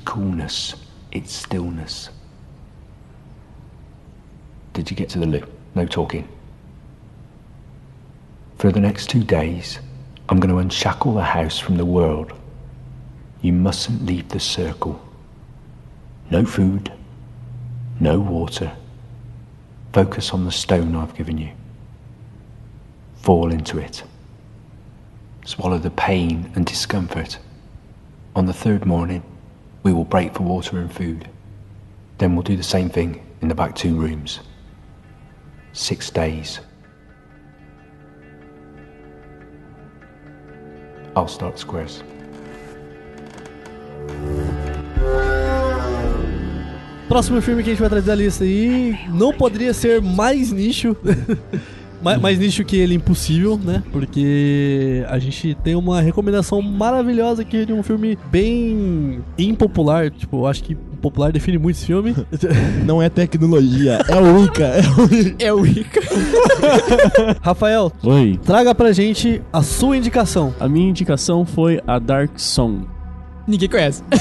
Coolness, 0.00 0.74
its 1.12 1.32
stillness. 1.32 2.10
Did 4.72 4.90
you 4.90 4.96
get 4.96 5.08
to 5.10 5.18
the 5.18 5.26
loo? 5.26 5.46
No 5.74 5.86
talking. 5.86 6.28
For 8.58 8.70
the 8.70 8.80
next 8.80 9.08
two 9.08 9.24
days, 9.24 9.80
I'm 10.28 10.38
going 10.38 10.50
to 10.50 10.58
unshackle 10.58 11.14
the 11.14 11.22
house 11.22 11.58
from 11.58 11.76
the 11.76 11.86
world. 11.86 12.32
You 13.42 13.52
mustn't 13.52 14.04
leave 14.04 14.28
the 14.28 14.40
circle. 14.40 15.00
No 16.30 16.44
food, 16.44 16.92
no 17.98 18.20
water. 18.20 18.72
Focus 19.92 20.32
on 20.32 20.44
the 20.44 20.52
stone 20.52 20.94
I've 20.94 21.14
given 21.16 21.38
you 21.38 21.50
fall 23.22 23.52
into 23.52 23.78
it. 23.78 24.02
Swallow 25.44 25.78
the 25.78 25.90
pain 25.90 26.50
and 26.54 26.66
discomfort. 26.66 27.38
On 28.34 28.46
the 28.46 28.52
third 28.52 28.86
morning, 28.86 29.22
we 29.82 29.92
will 29.92 30.04
break 30.04 30.34
for 30.34 30.42
water 30.42 30.78
and 30.78 30.92
food. 30.92 31.28
Then 32.18 32.34
we'll 32.34 32.42
do 32.42 32.56
the 32.56 32.62
same 32.62 32.90
thing 32.90 33.26
in 33.40 33.48
the 33.48 33.54
back 33.54 33.74
two 33.74 33.94
rooms. 33.94 34.40
Six 35.72 36.10
days. 36.10 36.60
I'll 41.16 41.28
start 41.28 41.58
squares. 41.58 42.02
Próximo 47.08 47.40
filme 47.42 47.64
que 47.64 47.70
a 47.70 47.72
gente 47.72 47.80
vai 47.80 47.88
trazer 47.88 48.06
da 48.06 48.14
lista 48.14 48.44
aí 48.44 48.96
não 49.08 49.32
poderia 49.32 49.74
ser 49.74 50.00
mais 50.00 50.52
nicho. 50.52 50.96
Ma- 52.02 52.18
mais 52.18 52.38
nicho 52.38 52.64
que 52.64 52.76
ele 52.76 52.94
impossível, 52.94 53.58
né? 53.62 53.82
Porque 53.92 55.04
a 55.08 55.18
gente 55.18 55.54
tem 55.62 55.74
uma 55.74 56.00
recomendação 56.00 56.62
maravilhosa 56.62 57.42
aqui 57.42 57.66
de 57.66 57.72
um 57.72 57.82
filme 57.82 58.18
bem 58.30 59.20
impopular. 59.38 60.10
Tipo, 60.10 60.38
eu 60.38 60.46
acho 60.46 60.62
que 60.64 60.74
popular 60.74 61.32
define 61.32 61.58
muito 61.58 61.76
esse 61.76 61.86
filme. 61.86 62.14
Não 62.84 63.02
é 63.02 63.08
tecnologia, 63.08 63.98
é 64.08 64.16
o 64.16 64.44
Ica. 64.44 64.64
É 64.64 64.82
o 64.90 65.04
Ica. 65.14 65.44
É 65.44 65.52
o 65.52 65.66
Ica. 65.66 66.00
Rafael, 67.40 67.92
Oi. 68.02 68.38
traga 68.44 68.74
pra 68.74 68.92
gente 68.92 69.40
a 69.52 69.62
sua 69.62 69.96
indicação. 69.96 70.54
A 70.60 70.68
minha 70.68 70.88
indicação 70.88 71.44
foi 71.44 71.80
a 71.86 71.98
Dark 71.98 72.38
Song. 72.38 72.86
Ninguém 73.46 73.68
conhece. 73.68 74.02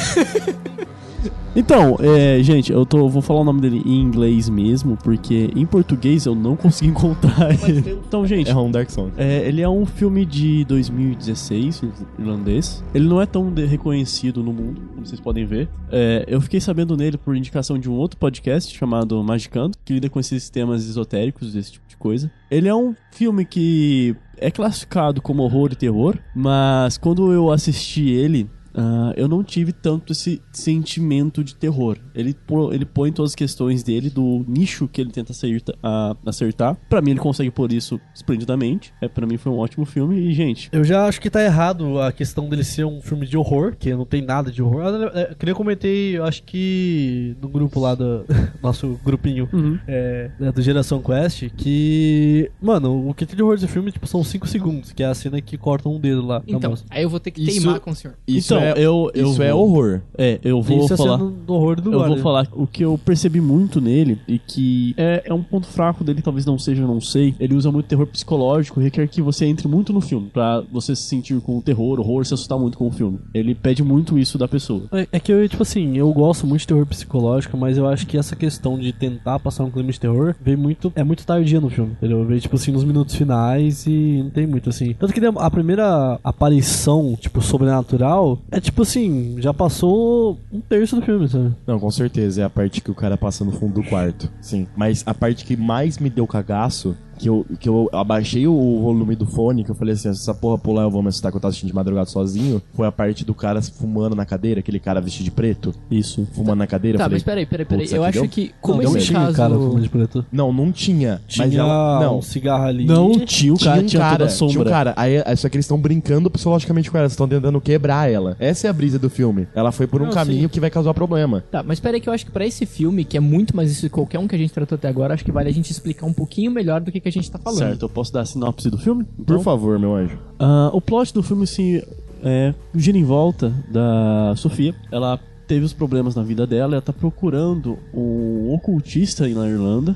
Então, 1.56 1.98
é, 2.00 2.42
gente, 2.44 2.72
eu 2.72 2.86
tô, 2.86 3.10
vou 3.10 3.22
falar 3.22 3.42
o 3.42 3.44
nome 3.44 3.60
dele 3.60 3.82
em 3.86 4.00
inglês 4.02 4.48
mesmo, 4.48 4.98
porque 5.04 5.50
em 5.56 5.66
português 5.66 6.26
eu 6.26 6.36
não 6.36 6.56
consegui 6.58 6.92
encontrar 6.92 7.52
ele. 7.68 8.00
Então, 8.08 8.26
gente, 8.26 8.50
É 8.50 8.56
um 8.56 8.70
Dark 8.72 8.90
Song. 8.90 9.12
é, 9.18 9.48
ele 9.48 9.62
é 9.62 9.68
um 9.70 9.86
filme 9.86 10.26
de 10.26 10.64
2016, 10.66 11.84
irlandês. 12.18 12.84
Ele 12.94 13.08
não 13.08 13.22
é 13.22 13.26
tão 13.26 13.54
reconhecido 13.54 14.44
no 14.44 14.54
mundo, 14.54 14.82
como 14.94 15.06
vocês 15.06 15.20
podem 15.20 15.46
ver. 15.46 15.68
É, 15.92 16.24
eu 16.28 16.40
fiquei 16.40 16.62
sabendo 16.62 16.96
nele 16.96 17.18
por 17.18 17.36
indicação 17.36 17.78
de 17.78 17.90
um 17.90 17.94
outro 17.94 18.18
podcast 18.18 18.76
chamado 18.76 19.22
Magicando, 19.24 19.78
que 19.84 19.94
lida 19.94 20.10
com 20.10 20.20
esses 20.20 20.50
temas 20.50 20.88
esotéricos, 20.88 21.56
esse 21.56 21.74
tipo 21.74 21.88
de 21.88 21.98
coisa. 21.98 22.32
Ele 22.50 22.68
é 22.68 22.76
um 22.76 22.96
filme 23.12 23.44
que 23.44 24.16
é 24.38 24.50
classificado 24.50 25.22
como 25.22 25.44
horror 25.44 25.70
e 25.74 25.76
terror, 25.76 26.18
mas 26.36 26.98
quando 26.98 27.34
eu 27.34 27.52
assisti 27.52 28.10
ele 28.10 28.50
ah, 28.80 29.14
eu 29.18 29.28
não 29.28 29.44
tive 29.44 29.72
tanto 29.74 30.14
esse 30.14 30.42
sentimento 30.52 31.44
de 31.44 31.56
terror. 31.56 31.98
Ele, 32.16 32.36
ele 32.72 32.86
põe 32.86 33.12
todas 33.12 33.32
as 33.32 33.36
questões 33.36 33.84
dele, 33.84 34.10
do 34.10 34.46
nicho 34.48 34.88
que 34.88 35.02
ele 35.02 35.12
tenta 35.12 35.32
acerta- 35.32 35.76
a- 35.84 36.16
acertar. 36.26 36.78
Pra 36.90 37.02
mim, 37.02 37.12
ele 37.12 37.20
consegue 37.20 37.52
pôr 37.52 37.72
isso 37.74 38.00
esplendidamente. 38.16 38.94
É, 39.02 39.08
pra 39.08 39.26
mim, 39.28 39.38
foi 39.38 39.52
um 39.52 39.58
ótimo 39.58 39.86
filme. 39.86 40.18
E, 40.20 40.34
gente, 40.34 40.70
Eu 40.72 40.84
já 40.84 41.06
acho 41.06 41.20
que 41.20 41.30
tá 41.30 41.44
errado 41.44 42.00
a 42.00 42.12
questão 42.12 42.48
dele 42.50 42.64
ser 42.64 42.86
um 42.86 43.02
filme 43.02 43.26
de 43.26 43.38
horror, 43.38 43.76
que 43.78 43.94
não 43.94 44.06
tem 44.06 44.22
nada 44.22 44.52
de 44.52 44.62
horror. 44.62 44.84
É, 45.14 45.36
que 45.36 45.46
nem 45.46 45.52
eu 45.52 45.56
comentei, 45.56 46.18
eu 46.18 46.24
acho 46.24 46.44
que 46.44 47.36
no 47.42 47.50
grupo 47.50 47.80
lá 47.80 47.96
do 47.96 48.26
nosso 48.64 49.00
grupinho 49.04 49.50
é, 49.88 50.32
né, 50.40 50.52
do 50.52 50.62
Geração 50.62 51.02
Quest, 51.02 51.50
que, 51.58 52.50
mano, 52.62 53.10
o 53.10 53.14
que 53.14 53.26
tem 53.26 53.36
de 53.36 53.44
horror 53.44 53.56
desse 53.56 53.68
filme 53.68 53.92
tipo, 53.92 54.08
são 54.08 54.24
5 54.24 54.48
segundos, 54.48 54.92
que 54.92 55.04
é 55.04 55.08
a 55.08 55.14
cena 55.14 55.42
que 55.42 55.58
corta 55.58 55.90
um 55.90 56.00
dedo 56.00 56.26
lá. 56.26 56.42
Então, 56.48 56.74
aí 56.90 57.04
eu 57.04 57.10
vou 57.10 57.20
ter 57.20 57.32
que 57.32 57.42
Isso- 57.42 57.62
teimar 57.62 57.80
com 57.80 57.92
o 57.92 57.96
senhor. 57.96 58.16
Isso 58.28 58.54
então, 58.54 58.64
é, 58.66 58.69
eu, 58.78 59.12
eu 59.14 59.28
isso 59.32 59.42
é 59.44 59.52
vou- 59.52 59.64
horror. 59.64 60.02
É, 60.18 60.40
eu 60.44 60.62
vou 60.62 60.84
Isso 60.86 60.94
é 60.94 60.98
falar. 60.98 61.18
cena 61.18 61.32
do 61.46 61.54
horror 61.54 61.82
do 61.82 61.92
Eu 61.92 62.00
vou 62.00 62.08
guarda. 62.08 62.22
falar 62.24 62.48
o 62.54 62.68
que 62.68 62.84
eu 62.84 62.98
percebi 62.98 63.40
muito 63.42 63.80
nele 63.82 64.18
e 64.28 64.38
que 64.40 64.94
é, 64.98 65.24
é 65.26 65.34
um 65.34 65.42
ponto 65.44 65.68
fraco 65.68 66.04
dele, 66.04 66.22
talvez 66.22 66.46
não 66.46 66.58
seja, 66.60 66.82
eu 66.84 66.88
não 66.88 67.00
sei. 67.02 67.34
Ele 67.40 67.56
usa 67.56 67.72
muito 67.72 67.86
terror 67.88 68.06
psicológico, 68.08 68.80
requer 68.80 69.08
que 69.08 69.22
você 69.22 69.46
entre 69.46 69.68
muito 69.68 69.94
no 69.94 70.02
filme 70.02 70.30
pra 70.32 70.62
você 70.72 70.96
se 70.96 71.04
sentir 71.04 71.40
com 71.42 71.58
o 71.58 71.62
terror, 71.62 72.00
horror, 72.00 72.26
se 72.26 72.34
assustar 72.34 72.58
muito 72.60 72.78
com 72.78 72.88
o 72.88 72.92
filme. 72.92 73.20
Ele 73.34 73.56
pede 73.56 73.84
muito 73.84 74.18
isso 74.18 74.38
da 74.38 74.48
pessoa. 74.48 74.84
É, 74.92 75.08
é 75.14 75.20
que 75.20 75.32
eu, 75.32 75.48
tipo 75.48 75.64
assim, 75.64 75.98
eu 75.98 76.12
gosto 76.14 76.46
muito 76.46 76.62
de 76.62 76.68
terror 76.68 76.86
psicológico, 76.86 77.58
mas 77.58 77.78
eu 77.78 77.88
acho 77.88 78.06
que 78.08 78.18
essa 78.18 78.36
questão 78.36 78.78
de 78.78 78.92
tentar 78.92 79.40
passar 79.40 79.64
um 79.64 79.72
clima 79.72 79.92
de 79.92 80.00
terror 80.00 80.36
veio 80.42 80.58
muito. 80.58 80.92
É 80.96 81.04
muito 81.04 81.26
tardia 81.26 81.60
no 81.62 81.70
filme, 81.70 81.94
entendeu? 81.94 82.26
Veio, 82.26 82.40
tipo 82.42 82.56
assim, 82.56 82.72
nos 82.72 82.84
minutos 82.84 83.16
finais 83.16 83.86
e 83.88 84.22
não 84.24 84.30
tem 84.30 84.46
muito 84.48 84.70
assim. 84.70 84.94
Tanto 85.00 85.14
que 85.14 85.20
a 85.26 85.52
primeira 85.52 86.20
aparição, 86.24 87.16
tipo, 87.20 87.42
sobrenatural, 87.42 88.40
é 88.52 88.60
tipo 88.60 88.82
assim, 88.82 89.36
já 89.40 89.54
passou 89.54 90.40
um 90.52 90.60
terço 90.62 90.96
do 90.96 91.02
filme, 91.02 91.28
sabe? 91.28 91.56
Não, 91.66 91.80
com 91.80 91.92
certeza. 91.92 92.42
É 92.42 92.46
a 92.46 92.50
parte 92.50 92.82
que 92.82 92.92
o 92.92 92.96
cara 92.96 93.18
passa 93.18 93.46
no 93.46 93.52
fundo 93.52 93.76
do 93.76 93.84
quarto. 93.84 94.32
Sim. 94.42 94.68
Mas 94.76 95.04
a 95.06 95.14
parte 95.14 95.46
que 95.46 95.56
mais 95.56 95.98
me 95.98 96.10
deu 96.10 96.26
cagaço. 96.28 96.96
Que 97.20 97.28
eu, 97.28 97.46
que 97.60 97.68
eu 97.68 97.90
abaixei 97.92 98.48
o 98.48 98.80
volume 98.82 99.16
do 99.16 99.26
fone, 99.26 99.64
que 99.64 99.70
eu 99.72 99.76
falei 99.76 99.94
assim, 99.94 100.14
se 100.14 100.22
essa 100.22 100.34
porra 100.34 100.58
pular 100.58 100.84
eu 100.84 100.90
vou 100.90 101.02
me 101.04 101.10
assustar 101.10 101.32
que 101.32 101.38
eu 101.38 101.42
tava 101.42 101.50
assistindo 101.50 101.70
de 101.70 101.76
madrugada 101.76 102.10
sozinho. 102.10 102.62
Foi 102.74 102.88
a 102.88 102.92
parte 102.92 103.26
do 103.26 103.34
cara 103.34 103.62
fumando 103.62 104.16
na 104.16 104.26
cadeira, 104.26 104.62
aquele 104.62 104.80
cara 104.80 105.02
vestido 105.02 105.26
de 105.26 105.32
preto. 105.32 105.76
Isso. 105.92 106.26
Fumando 106.34 106.60
na 106.60 106.68
cadeira. 106.68 106.98
Tá, 106.98 107.04
eu 107.04 107.06
falei, 107.08 107.16
mas 107.18 107.24
peraí, 107.24 107.46
peraí, 107.46 107.66
peraí. 107.66 107.84
"Putz, 107.86 107.94
Eu 107.94 108.04
acho 108.04 108.22
deu?" 108.22 108.30
que, 108.30 108.52
como 108.62 108.82
não 108.82 108.96
esse 108.96 109.08
tinha 109.08 109.20
caso... 109.20 109.36
cara 109.36 109.54
fumando 109.54 109.82
de 109.82 109.90
preto. 109.90 110.26
Não, 110.32 110.54
não 110.54 110.72
tinha. 110.72 111.22
mas 111.38 111.50
Tinha 111.50 111.62
ela, 111.62 112.00
não, 112.00 112.20
um 112.20 112.22
cigarro 112.22 112.64
ali. 112.64 112.86
Não 112.86 113.12
tinha 113.20 113.54
o 113.54 113.60
cara, 113.60 113.84
tinha, 113.84 114.12
toda 114.12 114.26
a 114.26 114.30
sombra. 114.30 114.54
Tinha 114.54 114.64
um 114.64 114.70
cara. 114.70 114.94
Aí, 114.96 115.22
aí, 115.26 115.36
só 115.38 115.50
que 115.50 115.58
eles 115.58 115.66
estão 115.66 115.78
brincando 115.78 116.30
psicologicamente 116.30 116.90
com 116.90 116.98
ela, 116.98 117.04
eles 117.06 117.14
estão 117.14 117.28
tentando 117.28 117.60
quebrar 117.60 118.10
ela. 118.10 118.38
Essa 118.40 118.68
é 118.68 118.70
a 118.70 118.74
brisa 118.74 118.98
do 118.98 119.10
filme. 119.10 119.48
Ela 119.54 119.72
foi 119.72 119.88
por 119.88 120.02
um 120.02 120.06
Não, 120.06 120.14
caminho 120.14 120.44
sim. 120.44 120.48
que 120.50 120.60
vai 120.60 120.70
causar 120.70 120.94
problema. 120.94 121.44
Tá, 121.52 121.62
mas 121.64 121.80
peraí 121.80 122.00
que 122.00 122.08
eu 122.08 122.14
acho 122.14 122.26
que 122.26 122.32
pra 122.32 122.46
esse 122.46 122.66
filme, 122.66 123.04
que 123.04 123.18
é 123.18 123.20
muito 123.20 123.56
mais 123.56 123.70
isso 123.72 123.82
que 123.82 123.90
qualquer 123.90 124.20
um 124.20 124.28
que 124.28 124.36
a 124.36 124.38
gente 124.38 124.54
tratou 124.54 124.76
até 124.78 124.88
agora, 124.88 125.14
acho 125.14 125.26
que 125.26 125.32
vale 125.32 125.50
a 125.50 125.54
gente 125.54 125.70
explicar 125.72 126.06
um 126.06 126.14
pouquinho 126.14 126.50
melhor 126.52 126.80
do 126.80 126.92
que, 126.92 127.00
que 127.00 127.09
a 127.10 127.12
gente 127.12 127.32
tá 127.32 127.40
falando. 127.40 127.60
Certo, 127.60 127.82
eu 127.84 127.90
posso 127.90 128.14
dar 128.14 128.22
a 128.22 128.26
sinopse 128.26 128.70
do 128.70 128.78
filme? 128.78 129.04
Por 129.04 129.22
Então? 129.22 129.40
favor, 129.42 129.78
meu 129.80 129.96
anjo. 129.96 130.18
Ah, 130.38 130.70
o 130.74 130.80
plot 130.82 131.14
do 131.14 131.24
filme 131.24 131.48
se 131.48 131.84
é, 132.24 132.54
gira 132.76 132.98
em 132.98 133.04
volta 133.04 133.52
da 133.72 134.34
Sofia. 134.36 134.76
Ela 134.92 135.20
teve 135.48 135.66
os 135.66 135.74
problemas 135.74 136.16
na 136.16 136.22
vida 136.24 136.46
dela, 136.46 136.74
ela 136.76 136.82
tá 136.82 136.94
procurando 136.94 137.78
um 137.94 138.54
ocultista 138.54 139.28
na 139.28 139.48
Irlanda 139.48 139.96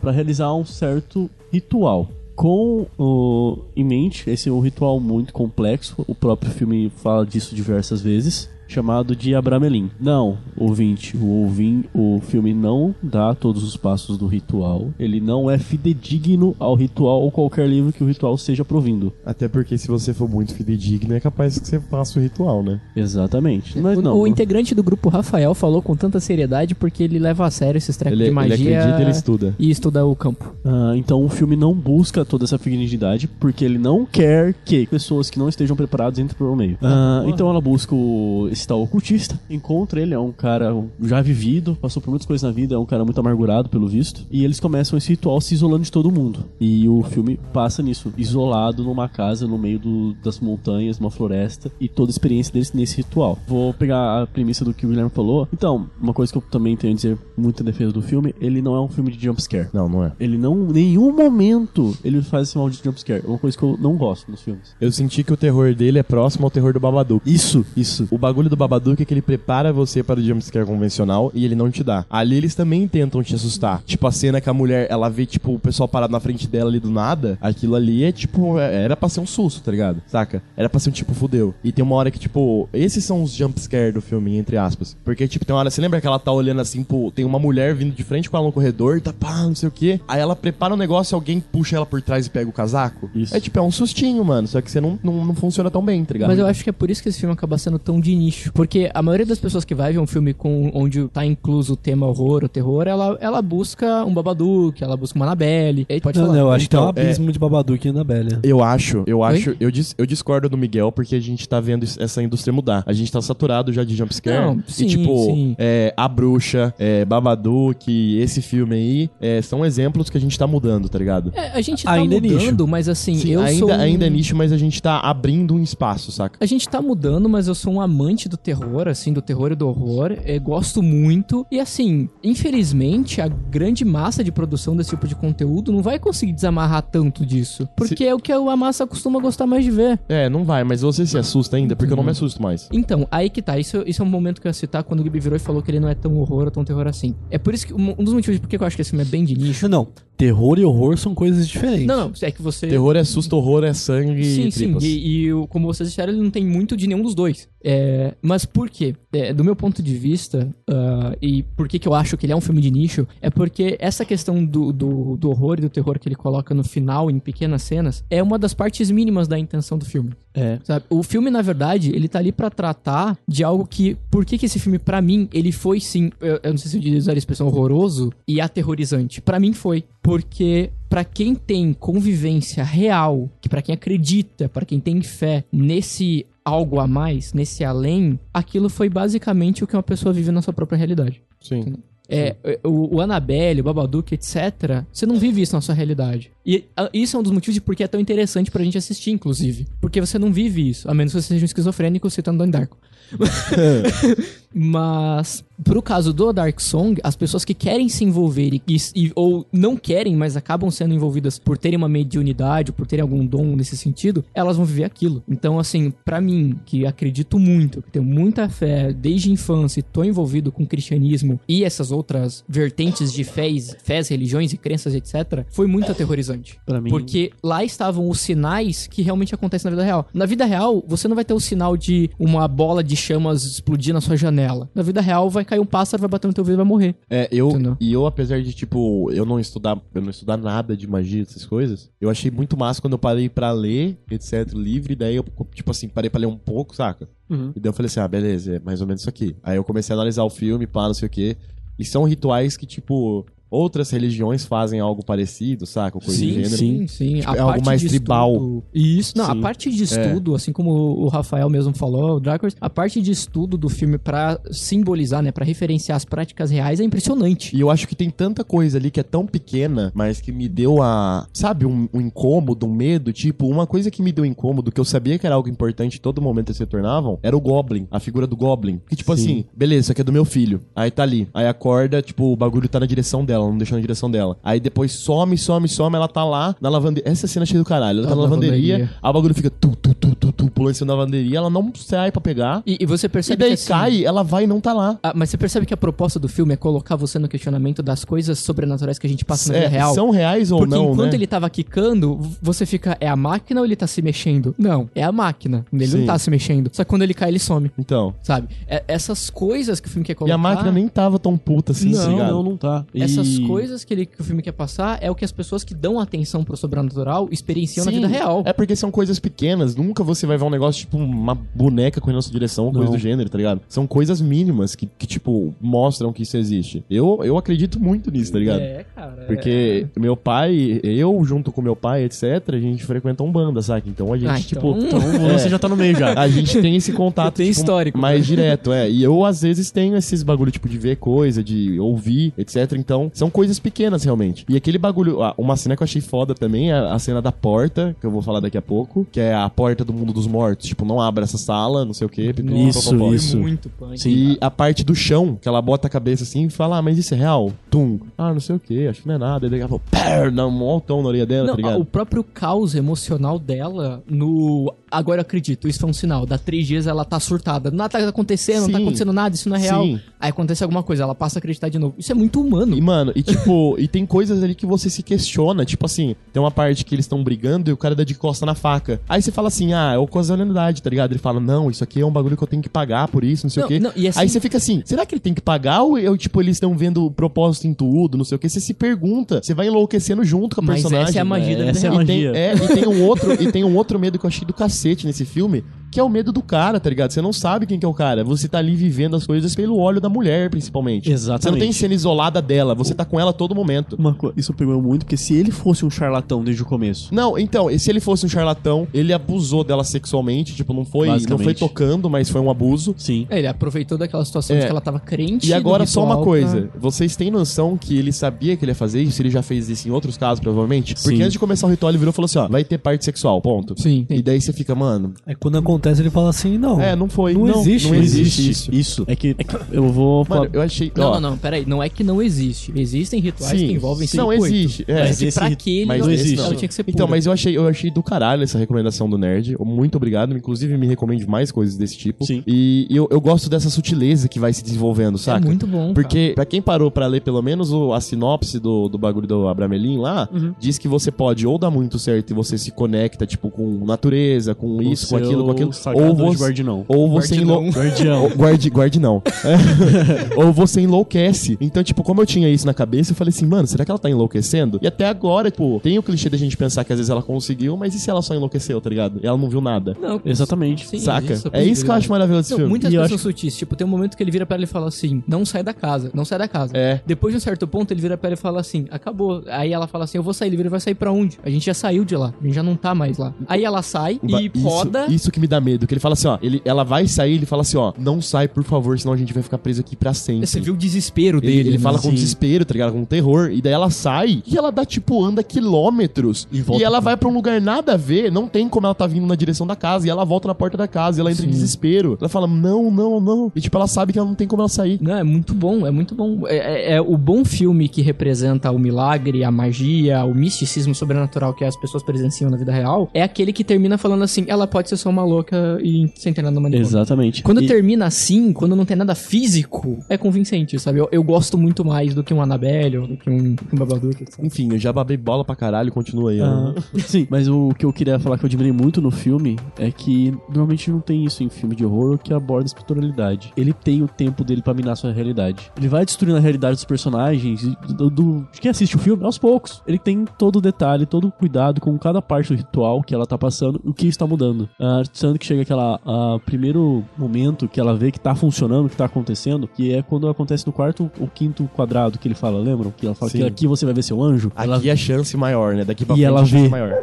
para 0.00 0.10
realizar 0.10 0.54
um 0.54 0.64
certo 0.64 1.28
ritual. 1.52 2.08
Com 2.34 2.86
o, 2.98 3.58
em 3.76 3.84
mente, 3.84 4.28
esse 4.28 4.48
é 4.48 4.52
um 4.52 4.60
ritual 4.60 4.98
muito 4.98 5.32
complexo, 5.32 6.04
o 6.08 6.14
próprio 6.14 6.50
filme 6.50 6.90
fala 6.96 7.24
disso 7.24 7.54
diversas 7.54 8.00
vezes, 8.00 8.50
chamado 8.66 9.14
de 9.14 9.34
Abramelin. 9.34 9.90
Não, 10.00 10.38
ouvinte, 10.56 11.16
o, 11.16 11.26
ouvin, 11.42 11.84
o 11.94 12.20
filme 12.20 12.54
não 12.54 12.94
dá 13.02 13.34
todos 13.34 13.62
os 13.62 13.76
passos 13.76 14.16
do 14.18 14.26
ritual, 14.26 14.88
ele 14.98 15.20
não 15.20 15.50
é 15.50 15.58
fidedigno 15.58 16.54
ao 16.58 16.74
ritual 16.74 17.22
ou 17.22 17.30
qualquer 17.30 17.68
livro 17.68 17.92
que 17.92 18.02
o 18.02 18.06
ritual 18.06 18.36
seja 18.36 18.64
provindo. 18.64 19.12
Até 19.24 19.48
porque 19.48 19.76
se 19.78 19.88
você 19.88 20.12
for 20.12 20.28
muito 20.28 20.54
fidedigno, 20.54 21.14
é 21.14 21.20
capaz 21.20 21.58
que 21.58 21.66
você 21.66 21.80
faça 21.80 22.18
o 22.18 22.22
ritual, 22.22 22.62
né? 22.62 22.80
Exatamente. 22.96 23.78
Mas 23.78 23.98
o, 23.98 24.02
não. 24.02 24.18
o 24.18 24.26
integrante 24.26 24.74
do 24.74 24.82
grupo 24.82 25.08
Rafael 25.08 25.54
falou 25.54 25.82
com 25.82 25.94
tanta 25.96 26.20
seriedade 26.20 26.74
porque 26.74 27.02
ele 27.02 27.18
leva 27.18 27.46
a 27.46 27.50
sério 27.50 27.78
esses 27.78 27.96
trecos 27.96 28.18
Ele, 28.18 28.28
de 28.28 28.34
magia. 28.34 28.54
ele 28.54 28.74
acredita 28.74 28.98
e 28.98 29.02
ele 29.02 29.10
estuda. 29.10 29.54
E 29.58 29.70
estuda 29.70 30.06
o 30.06 30.16
campo. 30.16 30.54
Ah, 30.64 30.92
então 30.96 31.24
o 31.24 31.28
filme 31.28 31.56
não 31.56 31.72
busca 31.74 32.24
toda 32.24 32.44
essa 32.44 32.58
fidelidade 32.58 33.28
porque 33.28 33.64
ele 33.64 33.78
não 33.78 34.04
quer 34.06 34.54
que 34.64 34.86
pessoas 34.86 35.30
que 35.30 35.38
não 35.38 35.48
estejam 35.48 35.76
preparadas 35.76 36.18
entrem 36.18 36.36
pelo 36.36 36.56
meio. 36.56 36.78
Ah, 36.82 37.24
então 37.26 37.48
ela 37.48 37.60
busca 37.60 37.94
o, 37.94 38.48
esse 38.54 38.66
tal 38.66 38.82
ocultista, 38.82 39.38
encontra 39.50 40.00
ele, 40.00 40.14
é 40.14 40.18
um 40.18 40.32
cara 40.32 40.74
já 41.02 41.20
vivido, 41.20 41.76
passou 41.80 42.00
por 42.00 42.10
muitas 42.10 42.26
coisas 42.26 42.42
na 42.42 42.50
vida, 42.54 42.74
é 42.74 42.78
um 42.78 42.86
cara 42.86 43.04
muito 43.04 43.18
amargurado 43.20 43.68
pelo 43.68 43.86
visto. 43.86 44.24
E 44.30 44.44
eles 44.44 44.58
começam 44.58 44.96
esse 44.96 45.10
ritual 45.10 45.40
se 45.40 45.54
isolando 45.54 45.84
de 45.84 45.92
todo 45.92 46.10
mundo. 46.10 46.44
E 46.60 46.88
o 46.88 47.02
filme 47.02 47.38
passa 47.52 47.82
nisso, 47.82 48.12
isolado 48.16 48.82
numa 48.82 49.08
casa 49.08 49.46
no 49.46 49.58
meio 49.58 49.78
do- 49.78 50.14
das 50.22 50.40
montanhas, 50.40 50.98
numa 50.98 51.10
floresta, 51.10 51.70
e 51.80 51.88
toda 51.88 52.10
a 52.10 52.12
experiência 52.12 52.52
deles 52.52 52.72
nesse 52.72 52.96
ritual. 52.98 53.38
Vou 53.46 53.74
pegar 53.74 54.22
a 54.22 54.26
premissa 54.26 54.64
do 54.64 54.72
que 54.72 54.86
o 54.86 54.88
Guilherme 54.88 55.10
falou. 55.10 55.48
Então, 55.52 55.88
uma 56.00 56.12
coisa 56.14 56.32
que 56.32 56.38
eu 56.38 56.42
também 56.42 56.76
tenho 56.76 56.92
a 56.92 56.96
dizer 56.96 57.18
muito 57.36 57.62
em 57.62 57.66
defesa 57.66 57.92
do 57.92 58.00
filme, 58.02 58.34
ele 58.40 58.62
não 58.62 58.74
é 58.74 58.80
um 58.80 58.88
filme 58.88 59.10
de 59.10 59.22
jumpscare. 59.24 59.68
Não, 59.72 59.88
não 59.88 60.04
é. 60.04 60.12
Ele 60.18 60.38
não, 60.38 60.68
em 60.70 60.72
nenhum 60.72 61.12
momento, 61.14 61.96
ele 62.04 62.22
faz 62.22 62.48
esse 62.48 62.56
maldito 62.58 62.84
jumpscare. 62.84 63.22
É 63.24 63.28
uma 63.28 63.38
coisa 63.38 63.56
que 63.56 63.62
eu 63.62 63.76
não 63.80 63.96
gosto 63.96 64.30
nos 64.30 64.40
filmes. 64.42 64.74
Eu 64.80 64.90
senti 64.92 65.22
que 65.24 65.32
o 65.32 65.36
terror 65.36 65.74
dele 65.74 65.98
é 65.98 66.02
próximo 66.02 66.44
ao 66.46 66.50
terror 66.50 66.72
do 66.72 66.80
Babadook. 66.80 67.22
Isso, 67.28 67.64
isso. 67.76 68.06
O 68.10 68.18
bagulho 68.18 68.43
do 68.48 68.56
Babadook 68.56 69.02
é 69.02 69.04
que 69.04 69.12
ele 69.14 69.22
prepara 69.22 69.72
você 69.72 70.02
para 70.02 70.20
o 70.20 70.22
jumpscare 70.22 70.66
convencional 70.66 71.30
e 71.34 71.44
ele 71.44 71.54
não 71.54 71.70
te 71.70 71.82
dá. 71.82 72.04
Ali 72.10 72.36
eles 72.36 72.54
também 72.54 72.86
tentam 72.88 73.22
te 73.22 73.34
assustar. 73.34 73.82
Tipo, 73.84 74.06
a 74.06 74.12
cena 74.12 74.40
que 74.40 74.48
a 74.48 74.54
mulher, 74.54 74.86
ela 74.90 75.08
vê, 75.08 75.26
tipo, 75.26 75.54
o 75.54 75.58
pessoal 75.58 75.88
parado 75.88 76.12
na 76.12 76.20
frente 76.20 76.46
dela 76.46 76.70
ali 76.70 76.80
do 76.80 76.90
nada. 76.90 77.38
Aquilo 77.40 77.74
ali 77.74 78.04
é, 78.04 78.12
tipo, 78.12 78.58
é- 78.58 78.84
era 78.84 78.96
pra 78.96 79.08
ser 79.08 79.20
um 79.20 79.26
susto, 79.26 79.60
tá 79.62 79.70
ligado? 79.70 80.02
Saca? 80.06 80.42
Era 80.56 80.68
pra 80.68 80.80
ser 80.80 80.90
um 80.90 80.92
tipo, 80.92 81.14
fudeu. 81.14 81.54
E 81.62 81.72
tem 81.72 81.82
uma 81.84 81.94
hora 81.96 82.10
que, 82.10 82.18
tipo, 82.18 82.68
esses 82.72 83.04
são 83.04 83.22
os 83.22 83.32
jumpscare 83.32 83.92
do 83.92 84.00
filme, 84.02 84.36
entre 84.36 84.56
aspas. 84.56 84.96
Porque, 85.04 85.26
tipo, 85.28 85.44
tem 85.44 85.54
uma 85.54 85.60
hora, 85.60 85.70
você 85.70 85.80
lembra 85.80 86.00
que 86.00 86.06
ela 86.06 86.18
tá 86.18 86.32
olhando 86.32 86.60
assim, 86.60 86.82
pô, 86.82 87.12
tem 87.14 87.24
uma 87.24 87.38
mulher 87.38 87.74
vindo 87.74 87.94
de 87.94 88.02
frente 88.04 88.28
com 88.30 88.36
ela 88.36 88.46
no 88.46 88.52
corredor, 88.52 89.00
tá 89.00 89.12
pá, 89.12 89.42
não 89.44 89.54
sei 89.54 89.68
o 89.68 89.72
quê. 89.72 90.00
Aí 90.06 90.20
ela 90.20 90.36
prepara 90.36 90.74
um 90.74 90.76
negócio 90.76 91.14
e 91.14 91.16
alguém 91.16 91.40
puxa 91.40 91.76
ela 91.76 91.86
por 91.86 92.00
trás 92.02 92.26
e 92.26 92.30
pega 92.30 92.48
o 92.48 92.52
casaco. 92.52 93.10
Isso. 93.14 93.34
É 93.36 93.40
tipo, 93.40 93.58
é 93.58 93.62
um 93.62 93.70
sustinho, 93.70 94.24
mano. 94.24 94.46
Só 94.48 94.60
que 94.60 94.70
você 94.70 94.80
não, 94.80 94.98
não, 95.02 95.24
não 95.24 95.34
funciona 95.34 95.70
tão 95.70 95.82
bem, 95.84 96.04
tá 96.04 96.12
ligado? 96.14 96.28
Mas 96.30 96.38
eu 96.38 96.46
acho 96.46 96.62
que 96.62 96.70
é 96.70 96.72
por 96.72 96.90
isso 96.90 97.02
que 97.02 97.08
esse 97.08 97.18
filme 97.20 97.32
acaba 97.32 97.56
sendo 97.58 97.78
tão 97.78 98.00
de 98.00 98.14
nicho. 98.14 98.33
Porque 98.52 98.90
a 98.92 99.02
maioria 99.02 99.26
das 99.26 99.38
pessoas 99.38 99.64
que 99.64 99.74
vai 99.74 99.92
ver 99.92 99.98
um 99.98 100.06
filme 100.06 100.32
com, 100.34 100.70
onde 100.74 101.06
tá 101.08 101.24
incluso 101.24 101.74
o 101.74 101.76
tema 101.76 102.06
horror 102.06 102.42
ou 102.42 102.48
terror, 102.48 102.86
ela, 102.86 103.16
ela 103.20 103.40
busca 103.42 104.04
um 104.04 104.12
Babadook, 104.14 104.82
ela 104.82 104.96
busca 104.96 105.18
uma 105.18 105.24
Annabelle. 105.26 105.86
Aí 105.90 106.00
pode 106.00 106.18
Não, 106.18 106.26
falar. 106.26 106.38
não, 106.38 106.44
eu 106.46 106.52
acho 106.52 106.64
que 106.64 106.70
tem 106.70 106.80
um 106.80 106.88
Então, 106.88 107.02
abismo 107.02 107.32
de 107.32 107.38
Babadook 107.38 107.86
e 107.86 107.90
Annabelle. 107.90 108.38
Eu 108.42 108.62
acho, 108.62 109.02
eu 109.06 109.20
Oi? 109.20 109.34
acho, 109.36 109.56
eu, 109.60 109.70
dis, 109.70 109.94
eu 109.98 110.06
discordo 110.06 110.48
do 110.48 110.56
Miguel 110.56 110.90
porque 110.92 111.14
a 111.14 111.20
gente 111.20 111.48
tá 111.48 111.60
vendo 111.60 111.84
essa 111.98 112.22
indústria 112.22 112.52
mudar. 112.52 112.82
A 112.86 112.92
gente 112.92 113.10
tá 113.10 113.20
saturado 113.22 113.72
já 113.72 113.84
de 113.84 113.94
jumpscare. 113.96 114.44
Não, 114.44 114.62
sim, 114.66 114.84
e 114.84 114.88
tipo, 114.88 115.24
sim. 115.26 115.56
é, 115.58 115.92
A 115.96 116.06
Bruxa, 116.08 116.74
é, 116.78 117.04
Babadook, 117.04 118.18
esse 118.18 118.40
filme 118.40 118.74
aí, 118.74 119.10
é, 119.20 119.42
são 119.42 119.64
exemplos 119.64 120.08
que 120.10 120.16
a 120.16 120.20
gente 120.20 120.38
tá 120.38 120.46
mudando, 120.46 120.88
tá 120.88 120.98
ligado? 120.98 121.32
É, 121.34 121.48
a 121.52 121.60
gente 121.60 121.84
tá 121.84 121.92
Ainda 121.92 122.16
é 122.16 122.20
mudando, 122.20 122.50
nicho. 122.62 122.68
mas 122.68 122.88
assim, 122.88 123.14
Sim, 123.14 123.30
eu 123.32 123.40
ainda, 123.40 123.58
sou. 123.58 123.68
um- 123.70 123.72
ainda 123.80 124.06
é 124.06 124.10
nicho, 124.10 124.34
mas 124.36 124.52
a 124.52 124.56
gente 124.56 124.80
tá 124.82 125.00
abrindo 125.00 125.54
um 125.54 125.62
espaço, 125.62 126.10
saca? 126.12 126.38
A 126.40 126.46
gente 126.46 126.68
tá 126.68 126.80
mudando, 126.80 127.28
mas 127.28 127.48
eu 127.48 127.54
sou 127.54 127.72
um 127.74 127.80
amante 127.80 128.23
do 128.28 128.36
terror, 128.36 128.88
assim, 128.88 129.12
do 129.12 129.22
terror 129.22 129.52
e 129.52 129.54
do 129.54 129.66
horror. 129.66 130.16
É, 130.24 130.38
gosto 130.38 130.82
muito. 130.82 131.46
E 131.50 131.58
assim, 131.58 132.08
infelizmente, 132.22 133.20
a 133.20 133.28
grande 133.28 133.84
massa 133.84 134.22
de 134.22 134.30
produção 134.30 134.76
desse 134.76 134.90
tipo 134.90 135.08
de 135.08 135.14
conteúdo 135.14 135.72
não 135.72 135.82
vai 135.82 135.98
conseguir 135.98 136.32
desamarrar 136.32 136.82
tanto 136.82 137.24
disso. 137.24 137.68
Porque 137.76 138.04
é 138.04 138.14
o 138.14 138.18
que 138.18 138.32
a 138.32 138.56
massa 138.56 138.86
costuma 138.86 139.20
gostar 139.20 139.46
mais 139.46 139.64
de 139.64 139.70
ver. 139.70 139.98
É, 140.08 140.28
não 140.28 140.44
vai, 140.44 140.62
mas 140.64 140.82
você 140.82 141.06
se 141.06 141.16
assusta 141.16 141.56
ainda, 141.56 141.74
porque 141.74 141.92
eu 141.92 141.96
não 141.96 142.04
me 142.04 142.10
assusto 142.10 142.42
mais. 142.42 142.68
Então, 142.72 143.08
aí 143.10 143.30
que 143.30 143.40
tá. 143.40 143.58
Isso, 143.58 143.82
isso 143.86 144.02
é 144.02 144.04
um 144.04 144.08
momento 144.08 144.40
que 144.40 144.46
eu 144.46 144.50
ia 144.50 144.54
citar 144.54 144.84
quando 144.84 145.00
o 145.00 145.02
Gibi 145.02 145.20
virou 145.20 145.36
e 145.36 145.40
falou 145.40 145.62
que 145.62 145.70
ele 145.70 145.80
não 145.80 145.88
é 145.88 145.94
tão 145.94 146.16
horror 146.18 146.44
ou 146.44 146.50
tão 146.50 146.64
terror 146.64 146.86
assim. 146.86 147.14
É 147.30 147.38
por 147.38 147.54
isso 147.54 147.66
que 147.66 147.74
um 147.74 147.94
um 147.98 148.04
dos 148.04 148.14
motivos 148.14 148.38
por 148.38 148.48
que 148.48 148.56
eu 148.56 148.66
acho 148.66 148.76
que 148.76 148.82
esse 148.82 148.90
filme 148.90 149.04
é 149.04 149.08
bem 149.08 149.24
de 149.24 149.34
nicho. 149.36 149.68
Não, 149.68 149.88
terror 150.16 150.58
e 150.58 150.64
horror 150.64 150.96
são 150.96 151.14
coisas 151.14 151.48
diferentes. 151.48 151.86
Não, 151.86 152.08
não, 152.08 152.12
é 152.20 152.30
que 152.30 152.42
você. 152.42 152.66
Terror 152.66 152.96
é 152.96 153.04
susto, 153.04 153.36
horror 153.36 153.64
é 153.64 153.72
sangue 153.72 154.24
Sim, 154.24 154.46
e 154.48 154.52
sim. 154.52 154.78
E, 154.80 155.28
e 155.28 155.46
como 155.48 155.66
vocês 155.66 155.88
disseram, 155.88 156.12
ele 156.12 156.22
não 156.22 156.30
tem 156.30 156.44
muito 156.44 156.76
de 156.76 156.86
nenhum 156.86 157.02
dos 157.02 157.14
dois. 157.14 157.48
É, 157.62 158.13
mas 158.22 158.44
por 158.44 158.68
quê? 158.68 158.94
É, 159.12 159.32
do 159.32 159.44
meu 159.44 159.54
ponto 159.54 159.82
de 159.82 159.94
vista, 159.96 160.48
ah, 160.68 161.16
e 161.20 161.42
por 161.42 161.68
que, 161.68 161.78
que 161.78 161.88
eu 161.88 161.94
acho 161.94 162.16
que 162.16 162.26
ele 162.26 162.32
é 162.32 162.36
um 162.36 162.40
filme 162.40 162.60
de 162.60 162.70
nicho, 162.70 163.06
é 163.20 163.30
porque 163.30 163.76
essa 163.78 164.04
questão 164.04 164.44
do, 164.44 164.72
do, 164.72 165.16
do 165.16 165.30
horror 165.30 165.58
e 165.58 165.62
do 165.62 165.70
terror 165.70 165.98
que 165.98 166.08
ele 166.08 166.16
coloca 166.16 166.54
no 166.54 166.64
final, 166.64 167.10
em 167.10 167.18
pequenas 167.18 167.62
cenas, 167.62 168.04
é 168.10 168.22
uma 168.22 168.38
das 168.38 168.54
partes 168.54 168.90
mínimas 168.90 169.28
da 169.28 169.38
intenção 169.38 169.78
do 169.78 169.84
filme. 169.84 170.12
É. 170.34 170.58
Sabe? 170.64 170.84
O 170.90 171.02
filme, 171.02 171.30
na 171.30 171.40
verdade, 171.42 171.94
ele 171.94 172.08
tá 172.08 172.18
ali 172.18 172.32
pra 172.32 172.50
tratar 172.50 173.16
de 173.26 173.44
algo 173.44 173.64
que. 173.64 173.96
Por 174.10 174.24
que, 174.24 174.36
que 174.36 174.46
esse 174.46 174.58
filme, 174.58 174.78
pra 174.78 175.00
mim, 175.00 175.28
ele 175.32 175.52
foi 175.52 175.78
sim. 175.78 176.10
Eu, 176.20 176.40
eu 176.42 176.50
não 176.50 176.58
sei 176.58 176.70
se 176.70 176.88
eu 176.88 176.98
usar 176.98 177.12
a 177.12 177.16
expressão 177.16 177.46
horroroso 177.46 178.12
e 178.26 178.40
aterrorizante. 178.40 179.20
Pra 179.20 179.38
mim 179.38 179.52
foi. 179.52 179.84
Porque 180.02 180.70
pra 180.88 181.04
quem 181.04 181.34
tem 181.34 181.72
convivência 181.72 182.62
real, 182.62 183.30
que 183.40 183.48
pra 183.48 183.62
quem 183.62 183.74
acredita, 183.74 184.48
pra 184.48 184.64
quem 184.64 184.78
tem 184.78 185.00
fé 185.02 185.44
nesse 185.52 186.26
algo 186.44 186.78
a 186.78 186.86
mais, 186.86 187.32
nesse 187.32 187.64
além, 187.64 188.18
aquilo 188.32 188.68
foi 188.68 188.88
basicamente 188.88 189.64
o 189.64 189.66
que 189.66 189.74
uma 189.74 189.82
pessoa 189.82 190.12
vive 190.12 190.30
na 190.30 190.42
sua 190.42 190.52
própria 190.52 190.76
realidade. 190.76 191.22
Sim. 191.40 191.74
É, 192.06 192.36
o, 192.62 192.96
o 192.96 193.00
Annabelle, 193.00 193.62
o 193.62 193.64
Babadook, 193.64 194.14
etc. 194.14 194.84
Você 194.92 195.06
não 195.06 195.16
vive 195.16 195.40
isso 195.40 195.54
na 195.54 195.62
sua 195.62 195.74
realidade. 195.74 196.30
E 196.44 196.64
ah, 196.76 196.90
isso 196.92 197.16
é 197.16 197.20
um 197.20 197.22
dos 197.22 197.32
motivos 197.32 197.54
de 197.54 197.62
por 197.62 197.74
que 197.74 197.82
é 197.82 197.88
tão 197.88 197.98
interessante 197.98 198.50
pra 198.50 198.62
gente 198.62 198.76
assistir, 198.76 199.10
inclusive. 199.10 199.66
Porque 199.80 200.00
você 200.00 200.18
não 200.18 200.30
vive 200.30 200.68
isso, 200.68 200.90
a 200.90 200.92
menos 200.92 201.14
que 201.14 201.22
você 201.22 201.28
seja 201.28 201.42
um 201.42 201.46
esquizofrênico 201.46 202.10
citando 202.10 202.38
Donnie 202.38 202.52
Darko. 202.52 202.76
Mas, 204.54 205.44
pro 205.62 205.82
caso 205.82 206.12
do 206.12 206.32
Dark 206.32 206.60
Song, 206.60 206.98
as 207.02 207.16
pessoas 207.16 207.44
que 207.44 207.52
querem 207.54 207.88
se 207.88 208.04
envolver 208.04 208.54
e, 208.66 208.76
e- 208.94 209.12
ou 209.14 209.46
não 209.52 209.76
querem, 209.76 210.16
mas 210.16 210.36
acabam 210.36 210.70
sendo 210.70 210.94
envolvidas 210.94 211.38
por 211.38 211.58
terem 211.58 211.76
uma 211.76 211.88
mediunidade, 211.88 212.70
ou 212.70 212.74
por 212.74 212.86
terem 212.86 213.02
algum 213.02 213.24
dom 213.26 213.56
nesse 213.56 213.76
sentido, 213.76 214.24
elas 214.34 214.56
vão 214.56 214.64
viver 214.64 214.84
aquilo. 214.84 215.22
Então, 215.28 215.58
assim, 215.58 215.92
pra 216.04 216.20
mim, 216.20 216.58
que 216.64 216.86
acredito 216.86 217.38
muito, 217.38 217.82
que 217.82 217.90
tenho 217.90 218.04
muita 218.04 218.48
fé 218.48 218.92
desde 218.92 219.28
a 219.28 219.32
infância 219.32 219.80
e 219.80 219.82
tô 219.82 220.04
envolvido 220.04 220.50
com 220.52 220.62
o 220.62 220.66
cristianismo 220.66 221.38
e 221.48 221.64
essas 221.64 221.90
outras 221.90 222.44
vertentes 222.48 223.12
de 223.12 223.24
fés, 223.24 223.76
fés, 223.82 224.08
religiões 224.08 224.52
e 224.52 224.56
crenças, 224.56 224.94
etc., 224.94 225.44
foi 225.50 225.66
muito 225.66 225.90
aterrorizante. 225.90 226.58
Pra 226.64 226.80
mim- 226.80 226.90
Porque 226.90 227.32
lá 227.42 227.64
estavam 227.64 228.08
os 228.08 228.20
sinais 228.20 228.86
que 228.86 229.02
realmente 229.02 229.34
acontecem 229.34 229.70
na 229.70 229.76
vida 229.76 229.84
real. 229.84 230.06
Na 230.14 230.26
vida 230.26 230.44
real, 230.44 230.82
você 230.86 231.08
não 231.08 231.14
vai 231.16 231.24
ter 231.24 231.34
o 231.34 231.40
sinal 231.40 231.76
de 231.76 232.10
uma 232.18 232.46
bola 232.46 232.82
de 232.84 232.94
chamas 232.96 233.44
explodir 233.44 233.92
na 233.92 234.00
sua 234.00 234.16
janela. 234.16 234.43
Na 234.74 234.82
vida 234.82 235.00
real, 235.00 235.28
vai 235.30 235.44
cair 235.44 235.60
um 235.60 235.66
pássaro, 235.66 236.00
vai 236.00 236.08
bater 236.08 236.26
no 236.26 236.34
teu 236.34 236.44
vidro 236.44 236.56
e 236.56 236.62
vai 236.62 236.66
morrer. 236.66 236.94
É, 237.08 237.28
eu, 237.30 237.50
Entendeu? 237.50 237.76
e 237.80 237.92
eu, 237.92 238.06
apesar 238.06 238.42
de, 238.42 238.52
tipo, 238.52 239.10
eu 239.12 239.24
não 239.24 239.38
estudar, 239.38 239.80
eu 239.94 240.02
não 240.02 240.10
estudar 240.10 240.36
nada 240.36 240.76
de 240.76 240.86
magia, 240.86 241.22
essas 241.22 241.44
coisas, 241.44 241.90
eu 242.00 242.10
achei 242.10 242.30
muito 242.30 242.56
massa 242.56 242.80
quando 242.80 242.94
eu 242.94 242.98
parei 242.98 243.28
pra 243.28 243.52
ler, 243.52 243.96
etc, 244.10 244.52
livre, 244.52 244.94
daí 244.94 245.16
eu, 245.16 245.24
tipo 245.54 245.70
assim, 245.70 245.88
parei 245.88 246.10
pra 246.10 246.20
ler 246.20 246.26
um 246.26 246.36
pouco, 246.36 246.74
saca? 246.74 247.08
Uhum. 247.28 247.52
E 247.54 247.60
daí 247.60 247.68
eu 247.68 247.72
falei 247.72 247.86
assim, 247.86 248.00
ah, 248.00 248.08
beleza, 248.08 248.56
é 248.56 248.58
mais 248.60 248.80
ou 248.80 248.86
menos 248.86 249.02
isso 249.02 249.08
aqui. 249.08 249.36
Aí 249.42 249.56
eu 249.56 249.64
comecei 249.64 249.94
a 249.94 249.96
analisar 249.96 250.24
o 250.24 250.30
filme, 250.30 250.66
pá, 250.66 250.86
não 250.86 250.94
sei 250.94 251.06
o 251.06 251.10
quê, 251.10 251.36
e 251.78 251.84
são 251.84 252.04
rituais 252.04 252.56
que, 252.56 252.66
tipo, 252.66 253.26
outras 253.54 253.90
religiões 253.90 254.44
fazem 254.44 254.80
algo 254.80 255.04
parecido, 255.04 255.66
saca? 255.66 255.98
Coisa 255.98 256.20
do 256.20 256.26
gênero. 256.28 256.48
sim, 256.48 256.86
sim. 256.86 257.20
Tipo, 257.20 257.34
é 257.36 257.38
algo 257.38 257.64
mais 257.64 257.80
de 257.80 257.88
tribal. 257.88 258.32
estudo- 258.32 258.64
Isso, 258.74 259.12
não, 259.16 259.24
a 259.30 259.34
Sim. 259.34 259.40
parte 259.40 259.70
de 259.70 259.80
É. 259.80 259.84
estudo, 259.84 260.34
assim 260.34 260.52
como 260.52 260.70
o 260.70 261.08
Rafael 261.08 261.48
mesmo 261.48 261.74
falou, 261.74 262.16
o 262.16 262.20
Dracors, 262.20 262.54
a 262.60 262.68
parte 262.70 263.00
de 263.00 263.10
estudo 263.10 263.56
do 263.56 263.68
filme 263.68 263.98
pra 263.98 264.38
simbolizar, 264.50 265.22
né, 265.22 265.30
Pra 265.32 265.44
referenciar 265.44 265.96
as 265.96 266.04
práticas 266.04 266.50
reais 266.50 266.78
é 266.80 266.84
impressionante. 266.84 267.56
E 267.56 267.60
eu 267.60 267.68
acho 267.70 267.88
que 267.88 267.94
tem 267.96 268.08
tanta 268.08 268.44
coisa 268.44 268.78
ali 268.78 268.90
que 268.90 269.00
é 269.00 269.02
tão 269.02 269.26
pequena, 269.26 269.90
mas 269.94 270.20
que 270.20 270.30
me 270.30 270.48
deu 270.48 270.80
a. 270.82 271.26
Sabe, 271.32 271.66
um, 271.66 271.88
um 271.92 272.00
incômodo, 272.00 272.66
um 272.66 272.72
medo. 272.72 273.12
Tipo, 273.12 273.46
uma 273.48 273.66
coisa 273.66 273.90
que 273.90 274.00
me 274.02 274.12
deu 274.12 274.24
incômodo, 274.24 274.70
que 274.70 274.80
eu 274.80 274.84
sabia 274.84 275.18
que 275.18 275.26
era 275.26 275.34
algo 275.34 275.48
importante 275.48 276.00
todo 276.00 276.22
momento 276.22 276.50
eles 276.50 276.56
se 276.58 276.66
tornavam, 276.66 277.18
era 277.22 277.36
o 277.36 277.40
Goblin, 277.40 277.86
a 277.90 277.98
figura 277.98 278.26
do 278.26 278.36
Goblin. 278.36 278.80
Que, 278.88 278.94
tipo 278.96 279.14
Sim. 279.16 279.22
assim, 279.22 279.44
beleza, 279.56 279.80
isso 279.80 279.92
aqui 279.92 280.00
é 280.00 280.04
do 280.04 280.12
meu 280.12 280.24
filho. 280.24 280.62
Aí 280.74 280.90
tá 280.90 281.02
ali. 281.02 281.28
Aí 281.34 281.46
acorda, 281.46 282.00
tipo, 282.00 282.32
o 282.32 282.36
bagulho 282.36 282.68
tá 282.68 282.78
na 282.78 282.86
direção 282.86 283.24
dela, 283.24 283.43
não 283.50 283.58
deixou 283.58 283.76
na 283.76 283.82
direção 283.82 284.10
dela. 284.10 284.36
Aí 284.42 284.58
depois 284.60 284.92
some, 284.92 285.36
some, 285.38 285.68
some, 285.68 285.96
ela 285.96 286.08
tá 286.08 286.24
lá 286.24 286.54
na 286.60 286.68
lavanderia. 286.68 287.10
Essa 287.10 287.26
cena 287.26 287.44
é 287.44 287.46
cheia 287.46 287.60
do 287.60 287.64
caralho. 287.66 287.98
Ela 288.00 288.08
tá 288.08 288.10
Na 288.10 288.16
na 288.16 288.22
lavanderia, 288.22 288.90
o 289.02 289.12
bagulho 289.12 289.34
fica 289.34 289.50
tu, 289.50 289.74
tu, 289.80 289.94
tu, 289.94 290.14
tu, 290.14 290.32
tu, 290.32 290.50
pulando 290.50 290.70
em 290.72 290.74
cima 290.74 290.88
da 290.88 290.94
lavanderia, 290.94 291.38
ela 291.38 291.50
não 291.50 291.72
sai 291.74 292.10
pra 292.12 292.20
pegar. 292.20 292.62
E, 292.66 292.78
e 292.80 292.86
você 292.86 293.06
E 293.06 293.08
percebe 293.08 293.40
daí 293.40 293.48
que 293.50 293.54
assim, 293.54 293.68
cai, 293.68 294.04
ela 294.04 294.22
vai 294.22 294.44
e 294.44 294.46
não 294.46 294.60
tá 294.60 294.72
lá. 294.72 294.98
Ah, 295.02 295.12
mas 295.14 295.30
você 295.30 295.36
percebe 295.36 295.66
que 295.66 295.74
a 295.74 295.76
proposta 295.76 296.18
do 296.18 296.28
filme 296.28 296.54
é 296.54 296.56
colocar 296.56 296.96
você 296.96 297.18
no 297.18 297.28
questionamento 297.28 297.82
das 297.82 298.04
coisas 298.04 298.38
sobrenaturais 298.38 298.98
que 298.98 299.06
a 299.06 299.10
gente 299.10 299.24
passa 299.24 299.52
na 299.52 299.58
vida 299.58 299.66
É, 299.66 299.68
real. 299.70 299.94
são 299.94 300.10
reais 300.10 300.50
ou 300.52 300.58
Porque 300.58 300.74
não, 300.74 300.92
enquanto 300.92 301.10
né? 301.12 301.16
ele 301.16 301.26
tava 301.26 301.48
quicando, 301.50 302.18
você 302.40 302.64
fica, 302.66 302.96
é 303.00 303.08
a 303.08 303.16
máquina 303.16 303.60
ou 303.60 303.66
ele 303.66 303.76
tá 303.76 303.86
se 303.86 304.00
mexendo? 304.02 304.54
Não, 304.58 304.88
é 304.94 305.02
a 305.02 305.12
máquina. 305.12 305.64
Ele 305.72 305.86
Sim. 305.86 305.98
não 305.98 306.06
tá 306.06 306.18
se 306.18 306.30
mexendo. 306.30 306.70
Só 306.72 306.84
que 306.84 306.88
quando 306.90 307.02
ele 307.02 307.14
cai, 307.14 307.28
ele 307.30 307.38
some, 307.38 307.70
Então. 307.78 308.14
sabe? 308.22 308.48
É- 308.66 308.84
essas 308.88 309.28
coisas 309.30 309.80
que 309.80 309.88
o 309.88 309.90
filme 309.90 310.04
quer 310.04 310.12
E 310.12 310.14
colocar... 310.14 310.34
a 310.34 310.38
máquina 310.38 310.70
nem 310.72 310.86
tava 310.88 311.18
tão 311.18 311.36
puta 311.36 311.72
assim, 311.72 311.92
tá 311.92 312.04
Não, 312.04 312.10
ligado? 312.12 312.30
Não, 312.32 312.42
não 312.42 312.56
tá. 312.56 312.84
E- 312.94 313.02
Essas 313.02 313.33
coisas 313.38 313.84
que, 313.84 313.94
ele- 313.94 314.06
que 314.06 314.20
o 314.20 314.24
filme 314.24 314.42
quer 314.42 314.52
passar 314.52 314.98
é 315.02 315.10
o 315.10 315.14
que 315.14 315.24
as 315.24 315.32
pessoas 315.32 315.62
que 315.64 315.74
dão 315.74 315.98
atenção 316.00 316.44
pro 316.44 316.56
sobrenatural 316.56 317.28
experienciam 317.30 317.84
na 317.84 317.90
Sim, 317.92 317.96
vida 317.98 318.08
real. 318.08 318.42
É 318.46 318.52
porque 318.52 318.74
são 318.76 318.90
coisas 318.90 319.18
pequenas. 319.18 319.74
Nunca 319.76 320.02
você 320.04 320.26
vai 320.26 320.36
ver 320.36 320.44
um 320.44 320.50
negócio 320.50 320.80
tipo 320.80 320.96
uma 320.96 321.34
boneca 321.34 322.00
correndo 322.00 322.16
na 322.16 322.22
sua 322.22 322.32
direção, 322.32 322.70
coisa 322.70 322.84
Não. 322.86 322.92
do 322.92 322.98
gênero, 322.98 323.28
tá 323.28 323.38
ligado? 323.38 323.60
São 323.68 323.86
coisas 323.86 324.20
mínimas 324.20 324.74
que, 324.74 324.88
que, 324.98 325.06
tipo, 325.06 325.54
mostram 325.60 326.12
que 326.12 326.22
isso 326.22 326.36
existe. 326.36 326.84
Eu, 326.90 327.20
eu 327.24 327.36
acredito 327.38 327.80
muito 327.80 328.10
nisso, 328.10 328.32
tá 328.32 328.38
ligado? 328.38 328.60
É, 328.60 328.84
cara. 328.94 329.24
Porque 329.26 329.86
meu 329.96 330.16
pai, 330.16 330.80
eu 330.82 331.22
junto 331.24 331.50
com 331.52 331.60
meu 331.62 331.76
pai, 331.76 332.04
etc., 332.04 332.22
a 332.48 332.58
gente 332.58 332.84
frequenta 332.84 333.22
um 333.22 333.30
banda, 333.32 333.60
saca? 333.62 333.88
Então 333.88 334.12
a 334.12 334.16
gente, 334.18 334.28
Ah, 334.28 334.38
tipo. 334.40 334.76
então- 334.78 334.98
Então 334.98 335.30
É. 335.30 335.38
você 335.38 335.48
já 335.48 335.58
tá 335.58 335.68
no 335.68 335.76
meio 335.76 335.96
já. 335.96 336.12
A 336.18 336.28
gente 336.28 336.60
tem 336.60 336.76
esse 336.76 336.92
contato 336.94 337.34
Tem 337.36 337.46
tipo, 337.46 337.58
histórico. 337.60 337.98
mais 337.98 338.26
direto, 338.26 338.72
é. 338.72 338.88
E 338.90 339.02
eu, 339.02 339.24
às 339.24 339.42
vezes, 339.42 339.70
tenho 339.70 339.96
esses 339.96 340.22
bagulho, 340.22 340.50
tipo, 340.50 340.68
de 340.68 340.78
ver 340.78 340.96
coisa, 340.96 341.42
de 341.42 341.78
ouvir, 341.80 342.32
etc. 342.38 342.72
Então, 342.76 343.10
são 343.14 343.23
coisas 343.30 343.58
pequenas, 343.58 344.04
realmente. 344.04 344.44
E 344.48 344.56
aquele 344.56 344.78
bagulho, 344.78 345.22
ah, 345.22 345.34
uma 345.38 345.56
cena 345.56 345.76
que 345.76 345.82
eu 345.82 345.84
achei 345.84 346.00
foda 346.00 346.34
também 346.34 346.70
é 346.70 346.74
a 346.74 346.98
cena 346.98 347.20
da 347.22 347.32
porta, 347.32 347.94
que 348.00 348.06
eu 348.06 348.10
vou 348.10 348.22
falar 348.22 348.40
daqui 348.40 348.56
a 348.58 348.62
pouco, 348.62 349.06
que 349.10 349.20
é 349.20 349.34
a 349.34 349.48
porta 349.48 349.84
do 349.84 349.92
mundo 349.92 350.12
dos 350.12 350.26
mortos. 350.26 350.66
Tipo, 350.68 350.84
não 350.84 351.00
abra 351.00 351.24
essa 351.24 351.38
sala, 351.38 351.84
não 351.84 351.92
sei 351.94 352.06
o 352.06 352.10
quê. 352.10 352.32
pipi, 352.34 352.68
Isso, 352.68 352.90
popopó. 352.90 353.12
isso. 353.14 353.36
Muito 353.38 353.68
punk. 353.68 354.06
E 354.08 354.38
a 354.40 354.50
parte 354.50 354.84
do 354.84 354.94
chão, 354.94 355.38
que 355.40 355.48
ela 355.48 355.60
bota 355.62 355.86
a 355.86 355.90
cabeça 355.90 356.22
assim 356.24 356.46
e 356.46 356.50
fala, 356.50 356.78
ah, 356.78 356.82
mas 356.82 356.98
isso 356.98 357.14
é 357.14 357.16
real? 357.16 357.52
Tum. 357.70 357.98
Ah, 358.16 358.32
não 358.32 358.40
sei 358.40 358.56
o 358.56 358.60
que, 358.60 358.86
acho 358.86 359.02
que 359.02 359.08
não 359.08 359.14
é 359.14 359.18
nada. 359.18 359.46
E 359.46 359.50
daí 359.50 359.60
ela 359.60 359.68
fala, 359.68 359.80
pá, 359.90 360.30
dá 360.30 360.46
um 360.46 360.62
altão 360.64 361.02
na 361.02 361.08
orelha 361.08 361.26
dela, 361.26 361.46
Não, 361.48 361.54
tá 361.54 361.62
ligado? 361.62 361.80
o 361.80 361.84
próprio 361.84 362.22
caos 362.24 362.74
emocional 362.74 363.38
dela 363.38 364.02
no. 364.08 364.72
Agora 364.96 365.18
eu 365.20 365.22
acredito, 365.22 365.66
isso 365.68 365.78
foi 365.80 365.90
um 365.90 365.92
sinal. 365.92 366.24
Da 366.26 366.38
três 366.38 366.66
dias 366.66 366.86
ela 366.86 367.04
tá 367.04 367.18
surtada. 367.18 367.70
Nada 367.70 367.88
tá 367.98 368.08
acontecendo, 368.08 368.62
não 368.62 368.70
tá 368.70 368.76
Sim. 368.78 368.82
acontecendo 368.82 369.12
nada, 369.12 369.34
isso 369.34 369.48
não 369.48 369.56
é 369.56 369.60
real. 369.60 369.82
Sim. 369.84 370.00
Aí 370.20 370.30
acontece 370.30 370.62
alguma 370.62 370.82
coisa, 370.82 371.02
ela 371.02 371.14
passa 371.14 371.38
a 371.38 371.40
acreditar 371.40 371.68
de 371.68 371.78
novo. 371.78 371.94
Isso 371.98 372.10
é 372.12 372.14
muito 372.14 372.40
humano. 372.40 372.76
E, 372.76 372.80
mano, 372.80 373.12
e 373.14 373.22
tipo, 373.22 373.76
e 373.80 373.88
tem 373.88 374.06
coisas 374.06 374.42
ali 374.42 374.54
que 374.54 374.64
você 374.66 374.88
se 374.88 375.02
questiona. 375.02 375.64
Tipo 375.64 375.86
assim, 375.86 376.14
tem 376.32 376.40
uma 376.42 376.50
parte 376.50 376.84
que 376.84 376.94
eles 376.94 377.04
estão 377.04 377.22
brigando 377.22 377.70
e 377.70 377.72
o 377.72 377.76
cara 377.76 377.94
dá 377.94 378.04
de 378.04 378.14
costa 378.14 378.46
na 378.46 378.54
faca. 378.54 379.00
Aí 379.08 379.20
você 379.20 379.30
fala 379.32 379.48
assim, 379.48 379.72
ah, 379.72 379.92
é 379.94 379.98
ocasionalidade, 379.98 380.82
tá 380.82 380.88
ligado? 380.90 381.12
Ele 381.12 381.18
fala, 381.18 381.40
não, 381.40 381.70
isso 381.70 381.82
aqui 381.84 382.00
é 382.00 382.06
um 382.06 382.10
bagulho 382.12 382.36
que 382.36 382.42
eu 382.42 382.48
tenho 382.48 382.62
que 382.62 382.68
pagar 382.68 383.08
por 383.08 383.24
isso, 383.24 383.44
não 383.46 383.50
sei 383.50 383.60
Não, 383.62 383.66
o 383.66 383.68
quê. 383.68 383.80
não, 383.80 383.92
e 383.96 384.08
assim- 384.08 384.20
Aí 384.20 384.28
você 384.28 384.40
fica 384.40 384.56
assim, 384.56 384.82
será 384.84 385.04
que 385.04 385.14
ele 385.14 385.20
tem 385.20 385.34
que 385.34 385.40
pagar 385.42 385.82
ou 385.82 385.98
eu, 385.98 386.16
tipo, 386.16 386.40
eles 386.40 386.56
estão 386.56 386.76
vendo 386.76 387.10
propósito 387.10 387.66
em 387.66 387.74
tudo, 387.74 388.16
não 388.16 388.24
sei 388.24 388.36
o 388.36 388.38
quê? 388.38 388.48
Você 388.48 388.60
se 388.60 388.72
pergunta, 388.74 389.40
você 389.42 389.52
vai 389.54 389.66
enlouquecendo 389.66 390.24
junto 390.24 390.56
com 390.56 390.62
a 390.62 390.64
Mas 390.66 390.76
personagem. 390.82 391.08
essa 391.10 391.18
é 391.18 391.20
a 391.20 391.24
magia 391.24 391.56
da 391.56 391.64
vida 391.64 391.70
essa 391.78 391.86
é 391.86 391.90
a. 391.90 391.94
E 392.02 392.06
tem, 392.06 392.24
magia. 392.26 392.32
é, 392.38 392.54
e 392.54 392.68
tem 392.68 392.86
um 392.88 393.02
outro, 393.04 393.32
e 393.42 393.50
tem 393.52 393.64
um 393.64 393.76
outro 393.76 393.98
medo 393.98 394.18
que 394.18 394.24
eu 394.24 394.28
achei 394.28 394.46
do 394.46 394.52
cacete 394.54 394.83
nesse 395.06 395.24
filme, 395.24 395.64
que 395.94 396.00
é 396.00 396.02
o 396.02 396.08
medo 396.08 396.32
do 396.32 396.42
cara, 396.42 396.80
tá 396.80 396.90
ligado? 396.90 397.12
Você 397.12 397.22
não 397.22 397.32
sabe 397.32 397.66
quem 397.66 397.78
que 397.78 397.86
é 397.86 397.88
o 397.88 397.94
cara. 397.94 398.24
Você 398.24 398.48
tá 398.48 398.58
ali 398.58 398.74
vivendo 398.74 399.14
as 399.14 399.24
coisas 399.26 399.54
pelo 399.54 399.78
olho 399.78 400.00
da 400.00 400.08
mulher, 400.08 400.50
principalmente. 400.50 401.10
Exatamente. 401.10 401.42
Você 401.44 401.50
não 401.52 401.58
tem 401.58 401.72
cena 401.72 401.94
isolada 401.94 402.42
dela, 402.42 402.74
você 402.74 402.92
tá 402.94 403.04
com 403.04 403.18
ela 403.20 403.30
a 403.30 403.32
todo 403.32 403.54
momento. 403.54 403.94
Uma 403.96 404.12
co- 404.12 404.32
Isso 404.36 404.52
pegou 404.52 404.82
muito, 404.82 405.04
porque 405.04 405.16
se 405.16 405.34
ele 405.34 405.52
fosse 405.52 405.84
um 405.84 405.90
charlatão 405.90 406.42
desde 406.42 406.62
o 406.62 406.66
começo, 406.66 407.14
Não, 407.14 407.38
então, 407.38 407.70
e 407.70 407.78
se 407.78 407.90
ele 407.90 408.00
fosse 408.00 408.26
um 408.26 408.28
charlatão, 408.28 408.88
ele 408.92 409.12
abusou 409.12 409.62
dela 409.62 409.84
sexualmente, 409.84 410.54
tipo, 410.56 410.74
não 410.74 410.84
foi, 410.84 411.08
não 411.28 411.38
foi 411.38 411.54
tocando, 411.54 412.10
mas 412.10 412.28
foi 412.28 412.40
um 412.40 412.50
abuso. 412.50 412.92
sim. 412.98 413.26
É, 413.30 413.38
Ele 413.38 413.46
aproveitou 413.46 413.96
daquela 413.96 414.24
situação 414.24 414.56
É. 414.56 414.58
de 414.60 414.64
que 414.66 414.70
ela 414.72 414.80
tava 414.80 414.98
crente. 414.98 415.48
E 415.48 415.54
agora 415.54 415.86
só 415.86 416.02
uma 416.04 416.16
coisa, 416.24 416.62
pra- 416.62 416.80
vocês 416.80 417.14
têm 417.14 417.30
noção 417.30 417.76
que 417.76 417.96
ele 417.96 418.10
sabia 418.12 418.56
que 418.56 418.64
ele 418.64 418.72
ia 418.72 418.76
fazer 418.76 419.00
isso? 419.00 419.22
Ele 419.22 419.30
já 419.30 419.42
fez 419.42 419.68
isso 419.68 419.86
em 419.88 419.92
outros 419.92 420.16
casos, 420.16 420.40
provavelmente? 420.40 420.94
Porque 420.94 421.16
Sim. 421.16 421.22
antes 421.22 421.34
de 421.34 421.38
começar 421.38 421.66
o 421.68 421.70
ritual, 421.70 421.90
ele 421.90 421.98
virou 421.98 422.10
e 422.10 422.14
falou 422.14 422.26
assim, 422.26 422.38
ó, 422.40 422.48
vai 422.48 422.64
ter 422.64 422.78
parte 422.78 423.04
sexual, 423.04 423.40
ponto. 423.40 423.80
Sim. 423.80 424.06
E 424.10 424.20
daí 424.22 424.40
você 424.40 424.52
fica, 424.52 424.74
mano, 424.74 425.14
Aí 425.26 425.34
quando 425.36 425.56
acontece, 425.58 425.83
ele 425.98 426.10
fala 426.10 426.30
assim: 426.30 426.56
não. 426.58 426.80
é, 426.80 426.94
não 426.96 427.08
foi. 427.08 427.34
Não 427.34 427.48
existe 427.60 427.88
não 427.88 427.94
isso. 427.96 428.04
existe 428.18 428.50
isso. 428.50 428.74
Isso. 428.74 429.04
É 429.06 429.14
que, 429.16 429.34
é 429.38 429.44
que 429.44 429.56
eu 429.72 429.88
vou 429.92 430.24
falar. 430.24 430.40
Mano, 430.42 430.50
eu 430.54 430.62
achei. 430.62 430.90
Não, 430.96 431.04
ó, 431.06 431.20
não, 431.20 431.30
não, 431.30 431.38
peraí. 431.38 431.64
Não 431.66 431.82
é 431.82 431.88
que 431.88 432.02
não 432.04 432.20
existe. 432.22 432.72
Existem 432.76 433.20
rituais 433.20 433.58
Sim, 433.58 433.66
que 433.68 433.72
envolvem 433.74 434.08
não 434.14 434.30
circuito. 434.30 434.54
existe. 434.54 434.84
É. 434.88 435.00
Mas 435.04 435.22
Mas 435.22 435.34
pra 435.34 435.44
rit- 435.48 435.52
aquele 435.60 435.86
mas 435.86 436.00
não 436.00 436.10
existe. 436.10 436.36
não. 436.36 436.54
Tinha 436.54 436.68
que 436.68 436.74
ser 436.74 436.84
Então, 436.88 437.06
mas 437.08 437.26
eu 437.26 437.32
achei, 437.32 437.56
eu 437.56 437.66
achei 437.66 437.90
do 437.90 438.02
caralho 438.02 438.42
essa 438.42 438.58
recomendação 438.58 439.08
do 439.08 439.18
Nerd. 439.18 439.56
Muito 439.60 439.96
obrigado. 439.96 440.36
Inclusive, 440.36 440.76
me 440.76 440.86
recomende 440.86 441.26
mais 441.28 441.50
coisas 441.52 441.76
desse 441.76 441.96
tipo. 441.96 442.24
Sim. 442.24 442.42
E 442.46 442.86
eu, 442.90 443.08
eu 443.10 443.20
gosto 443.20 443.48
dessa 443.50 443.70
sutileza 443.70 444.28
que 444.28 444.38
vai 444.38 444.52
se 444.52 444.62
desenvolvendo, 444.62 445.16
É 445.16 445.18
saca? 445.18 445.44
muito 445.46 445.66
bom, 445.66 445.92
Porque, 445.94 446.32
pra 446.34 446.44
quem 446.44 446.60
parou 446.62 446.90
pra 446.90 447.06
ler 447.06 447.20
pelo 447.20 447.40
menos 447.42 447.72
o- 447.72 447.92
a 447.92 448.00
sinopse 448.00 448.58
do, 448.58 448.88
do 448.88 448.98
bagulho 448.98 449.26
do 449.26 449.48
Abramelin 449.48 449.98
lá, 449.98 450.28
Uhum. 450.32 450.52
diz 450.58 450.78
que 450.78 450.88
você 450.88 451.10
pode 451.10 451.46
ou 451.46 451.58
dar 451.58 451.70
muito 451.70 451.98
certo 451.98 452.30
e 452.30 452.34
você 452.34 452.56
se 452.58 452.70
conecta, 452.70 453.26
tipo, 453.26 453.50
com 453.50 453.84
natureza, 453.84 454.54
com 454.54 454.80
isso, 454.82 455.08
com 455.08 455.16
aquilo, 455.16 455.44
com 455.44 455.50
aquilo. 455.50 455.72
Sagrado 455.74 456.06
Ou 456.08 456.14
de 456.14 456.22
você, 456.22 456.38
guardinão. 456.44 456.84
ou 456.88 457.10
você 457.10 457.34
Guardinão. 457.36 457.68
Guardião. 457.70 458.30
Guarde 458.70 459.00
não. 459.00 459.22
Ou 460.36 460.52
você 460.52 460.80
enlouquece. 460.80 461.56
Então, 461.60 461.82
tipo, 461.82 462.02
como 462.02 462.20
eu 462.22 462.26
tinha 462.26 462.48
isso 462.48 462.66
na 462.66 462.74
cabeça, 462.74 463.12
eu 463.12 463.16
falei 463.16 463.30
assim, 463.30 463.46
mano, 463.46 463.66
será 463.66 463.84
que 463.84 463.90
ela 463.90 463.98
tá 463.98 464.08
enlouquecendo? 464.10 464.78
E 464.82 464.86
até 464.86 465.06
agora, 465.06 465.50
tipo, 465.50 465.80
tem 465.82 465.98
o 465.98 466.02
clichê 466.02 466.28
da 466.28 466.36
gente 466.36 466.56
pensar 466.56 466.84
que 466.84 466.92
às 466.92 466.98
vezes 466.98 467.10
ela 467.10 467.22
conseguiu, 467.22 467.76
mas 467.76 467.94
e 467.94 467.98
se 468.00 468.10
ela 468.10 468.22
só 468.22 468.34
enlouqueceu, 468.34 468.80
tá 468.80 468.90
ligado? 468.90 469.20
E 469.22 469.26
ela 469.26 469.36
não 469.36 469.48
viu 469.48 469.60
nada. 469.60 469.96
Não, 470.00 470.20
Exatamente. 470.24 470.86
sim, 470.86 470.98
Saca? 470.98 471.32
isso, 471.32 471.48
é 471.52 471.64
isso 471.64 471.84
que 471.84 471.90
eu 471.90 471.94
acho 471.94 472.10
maravilhoso 472.10 472.42
desse 472.42 472.50
Não, 472.52 472.58
filme. 472.58 472.70
muitas 472.70 472.92
E 472.92 472.96
coisas 472.96 473.12
acho- 473.12 473.22
são 473.22 473.30
sutis. 473.30 473.56
Tipo, 473.56 473.76
tem 473.76 473.86
um 473.86 473.90
momento 473.90 474.16
que 474.16 474.22
ele 474.22 474.30
vira 474.30 474.44
pra 474.46 474.56
ela 474.56 474.64
e 474.64 474.66
fala 474.68 474.88
assim: 474.88 475.22
não 475.26 475.44
sai 475.44 475.62
da 475.62 475.72
casa, 475.74 476.10
não 476.14 476.24
sai 476.24 476.38
da 476.38 476.48
casa. 476.48 476.72
É. 476.76 477.00
Depois 477.06 477.32
de 477.32 477.38
um 477.38 477.40
certo 477.40 477.66
ponto, 477.66 477.92
ele 477.92 478.00
vira 478.00 478.16
pra 478.16 478.28
ela 478.28 478.34
e 478.34 478.36
fala 478.36 478.60
assim: 478.60 478.86
acabou. 478.90 479.42
Aí 479.48 479.72
ela 479.72 479.86
fala 479.86 480.04
assim: 480.04 480.18
eu 480.18 480.22
vou 480.22 480.32
sair. 480.34 480.48
Ele 480.48 480.56
vira 480.56 480.68
e 480.68 480.70
vai 480.70 480.80
sair 480.80 480.94
pra 480.94 481.10
onde? 481.10 481.38
A 481.42 481.50
gente 481.50 481.64
já 481.66 481.74
saiu 481.74 482.04
de 482.04 482.16
lá. 482.16 482.32
A 482.40 482.44
gente 482.44 482.54
já 482.54 482.62
não 482.62 482.76
tá 482.76 482.94
mais 482.94 483.18
lá. 483.18 483.32
Aí 483.48 483.64
ela 483.64 483.82
sai 483.82 484.20
Ba- 484.22 484.40
e 484.40 484.50
isso, 484.54 484.66
roda. 484.66 485.06
Isso 485.08 485.30
que 485.30 485.40
me 485.40 485.46
dá 485.46 485.60
medo. 485.64 485.86
Que 485.86 485.94
ele 485.94 486.00
fala 486.00 486.12
assim, 486.12 486.28
ó, 486.28 486.38
ele, 486.42 486.60
ela 486.64 486.84
vai 486.84 487.06
sair, 487.08 487.34
ele 487.34 487.46
fala 487.46 487.62
assim, 487.62 487.76
ó, 487.76 487.92
não 487.98 488.20
sai, 488.20 488.46
por 488.48 488.62
favor, 488.64 488.98
senão 488.98 489.14
a 489.14 489.16
gente 489.16 489.32
vai 489.32 489.42
ficar 489.42 489.58
preso 489.58 489.80
aqui 489.80 489.96
pra 489.96 490.12
sempre. 490.14 490.46
Você 490.46 490.60
viu 490.60 490.74
o 490.74 490.76
desespero 490.76 491.38
Ele, 491.38 491.46
dele. 491.46 491.68
ele 491.70 491.78
né? 491.78 491.82
fala 491.82 491.98
com 491.98 492.08
Sim. 492.08 492.14
desespero, 492.14 492.64
tá 492.64 492.72
ligado? 492.72 492.92
Com 492.92 493.04
terror. 493.04 493.50
E 493.50 493.60
daí 493.62 493.72
ela 493.72 493.90
sai 493.90 494.42
e 494.46 494.56
ela 494.56 494.70
dá, 494.70 494.84
tipo, 494.84 495.24
anda 495.24 495.42
quilômetros. 495.42 496.46
E, 496.52 496.60
volta 496.60 496.84
ela 496.84 497.00
vai 497.00 497.16
pra 497.16 497.28
um 497.28 497.32
lugar 497.34 497.60
nada 497.60 497.94
a 497.94 497.96
ver. 497.96 498.30
Não 498.30 498.46
tem 498.46 498.68
como 498.68 498.86
ela 498.86 498.94
tá 498.94 499.06
vindo 499.06 499.26
na 499.26 499.34
direção 499.34 499.66
da 499.66 499.74
casa. 499.76 500.06
E 500.06 500.10
ela 500.10 500.24
volta 500.24 500.48
na 500.48 500.54
porta 500.54 500.76
da 500.76 500.86
casa. 500.86 501.18
E 501.18 501.20
ela 501.20 501.30
entra 501.30 501.44
em 501.44 501.48
Sim. 501.48 501.52
desespero. 501.54 502.16
Ela 502.20 502.28
fala, 502.28 502.46
não, 502.46 502.90
não, 502.90 503.20
não. 503.20 503.52
E, 503.54 503.60
tipo, 503.60 503.76
ela 503.76 503.86
sabe 503.86 504.12
que 504.12 504.18
ela 504.18 504.28
não 504.28 504.34
tem 504.34 504.46
como 504.46 504.62
ela 504.62 504.68
sair. 504.68 504.98
Não, 505.00 505.16
é 505.16 505.22
muito 505.22 505.54
bom, 505.54 505.86
é 505.86 505.90
muito 505.90 506.14
bom. 506.14 506.46
É, 506.46 506.56
é- 506.56 506.94
é 506.96 507.00
o 507.00 507.16
bom 507.16 507.44
filme 507.44 507.88
que 507.88 508.02
representa 508.02 508.70
o 508.70 508.78
milagre, 508.78 509.42
a 509.44 509.50
magia, 509.50 510.24
o 510.24 510.34
misticismo 510.34 510.94
sobrenatural 510.94 511.54
que 511.54 511.64
as 511.64 511.76
pessoas 511.76 512.02
presenciam 512.02 512.50
na 512.50 512.56
vida 512.56 512.72
real. 512.72 513.08
É 513.14 513.22
aquele 513.22 513.52
que 513.52 513.64
termina 513.64 513.96
falando 513.98 514.22
assim: 514.22 514.44
ela 514.46 514.66
pode 514.66 514.88
ser 514.88 514.96
só 514.96 515.08
uma 515.10 515.24
louca 515.24 515.43
e 515.82 516.10
sem 516.14 516.32
ter 516.32 516.42
nada 516.42 516.54
no 516.54 516.60
manicômio. 516.60 516.86
Exatamente. 516.86 517.42
Quando 517.42 517.62
E- 517.62 517.66
termina 517.66 518.06
assim, 518.06 518.52
quando 518.52 518.74
não 518.76 518.84
tem 518.84 518.96
nada 518.96 519.14
físico, 519.14 519.98
é 520.08 520.16
convincente, 520.16 520.78
sabe? 520.78 520.98
Eu, 520.98 521.08
eu 521.12 521.22
gosto 521.22 521.58
muito 521.58 521.84
mais 521.84 522.14
do 522.14 522.22
que 522.24 522.32
um 522.32 522.40
Annabelle 522.40 522.98
ou 522.98 523.06
do 523.06 523.16
que 523.16 523.28
um, 523.28 523.56
um 523.72 523.76
Babadook. 523.76 524.24
Enfim, 524.42 524.68
eu 524.72 524.78
já 524.78 524.92
babei 524.92 525.16
bola 525.16 525.44
pra 525.44 525.54
caralho. 525.56 525.92
Continua 525.92 526.30
aí. 526.30 526.40
Ah, 526.40 526.74
ó. 526.76 526.98
sim, 527.00 527.26
mas 527.30 527.48
o 527.48 527.70
que 527.78 527.84
eu 527.84 527.92
queria 527.92 528.18
falar 528.18 528.38
que 528.38 528.44
eu 528.44 528.46
admirei 528.48 528.72
muito 528.72 529.00
no 529.02 529.10
filme 529.10 529.56
é 529.78 529.90
que 529.90 530.32
normalmente 530.48 530.90
não 530.90 531.00
tem 531.00 531.24
isso 531.24 531.42
em 531.42 531.48
filme 531.48 531.74
de 531.74 531.84
horror 531.84 532.18
que 532.18 532.32
aborda 532.32 532.66
espiritualidade. 532.66 533.52
Ele 533.56 533.72
tem 533.72 534.02
o 534.02 534.08
tempo 534.08 534.44
dele 534.44 534.62
pra 534.62 534.72
minar 534.74 534.96
sua 534.96 535.12
realidade. 535.12 535.70
Ele 535.76 535.88
vai 535.88 536.04
destruindo 536.04 536.36
a 536.36 536.40
realidade 536.40 536.74
dos 536.76 536.84
personagens, 536.84 537.62
do, 537.88 538.10
do- 538.10 538.46
de 538.52 538.60
quem 538.60 538.70
assiste 538.70 538.96
o 538.96 538.98
filme, 538.98 539.24
aos 539.24 539.38
poucos. 539.38 539.82
Ele 539.86 539.98
tem 539.98 540.24
todo 540.38 540.56
o 540.56 540.60
detalhe, 540.60 541.06
todo 541.06 541.28
o 541.28 541.32
cuidado 541.32 541.80
com 541.80 541.96
cada 541.98 542.20
parte 542.22 542.48
do 542.48 542.56
ritual 542.56 543.02
que 543.02 543.14
ela 543.14 543.26
tá 543.26 543.36
passando, 543.36 543.80
o 543.84 543.92
que 543.92 544.06
está 544.06 544.26
mudando. 544.26 544.68
Ah, 544.80 545.02
Que 545.38 545.46
chega 545.46 545.62
aquela 545.62 546.00
primeiro 546.46 547.04
momento 547.16 547.68
que 547.68 547.80
ela 547.80 547.94
vê 547.96 548.10
que 548.10 548.20
tá 548.20 548.34
funcionando, 548.34 548.88
que 548.88 548.96
tá 548.96 549.04
acontecendo, 549.06 549.66
que 549.68 549.92
é 549.94 550.02
quando 550.02 550.28
acontece 550.28 550.66
no 550.66 550.72
quarto 550.72 551.10
ou 551.18 551.28
quinto 551.28 551.68
quadrado 551.74 552.18
que 552.18 552.28
ele 552.28 552.34
fala, 552.34 552.58
lembram? 552.58 552.92
Que 552.96 553.06
ela 553.06 553.14
fala 553.14 553.30
Sim. 553.30 553.38
que 553.38 553.44
aqui 553.44 553.66
você 553.66 553.84
vai 553.84 553.94
ver 553.94 554.02
seu 554.02 554.22
anjo. 554.22 554.52
Aqui 554.54 554.88
é 554.90 554.96
chance 554.96 555.36
maior, 555.36 555.74
né? 555.74 555.84
Daqui 555.84 556.04
pra 556.04 556.14
E 556.14 556.18
frente 556.18 556.26
ela 556.26 556.40
a 556.40 556.44
chance 556.44 556.62
vê. 556.62 556.68
maior. 556.68 556.94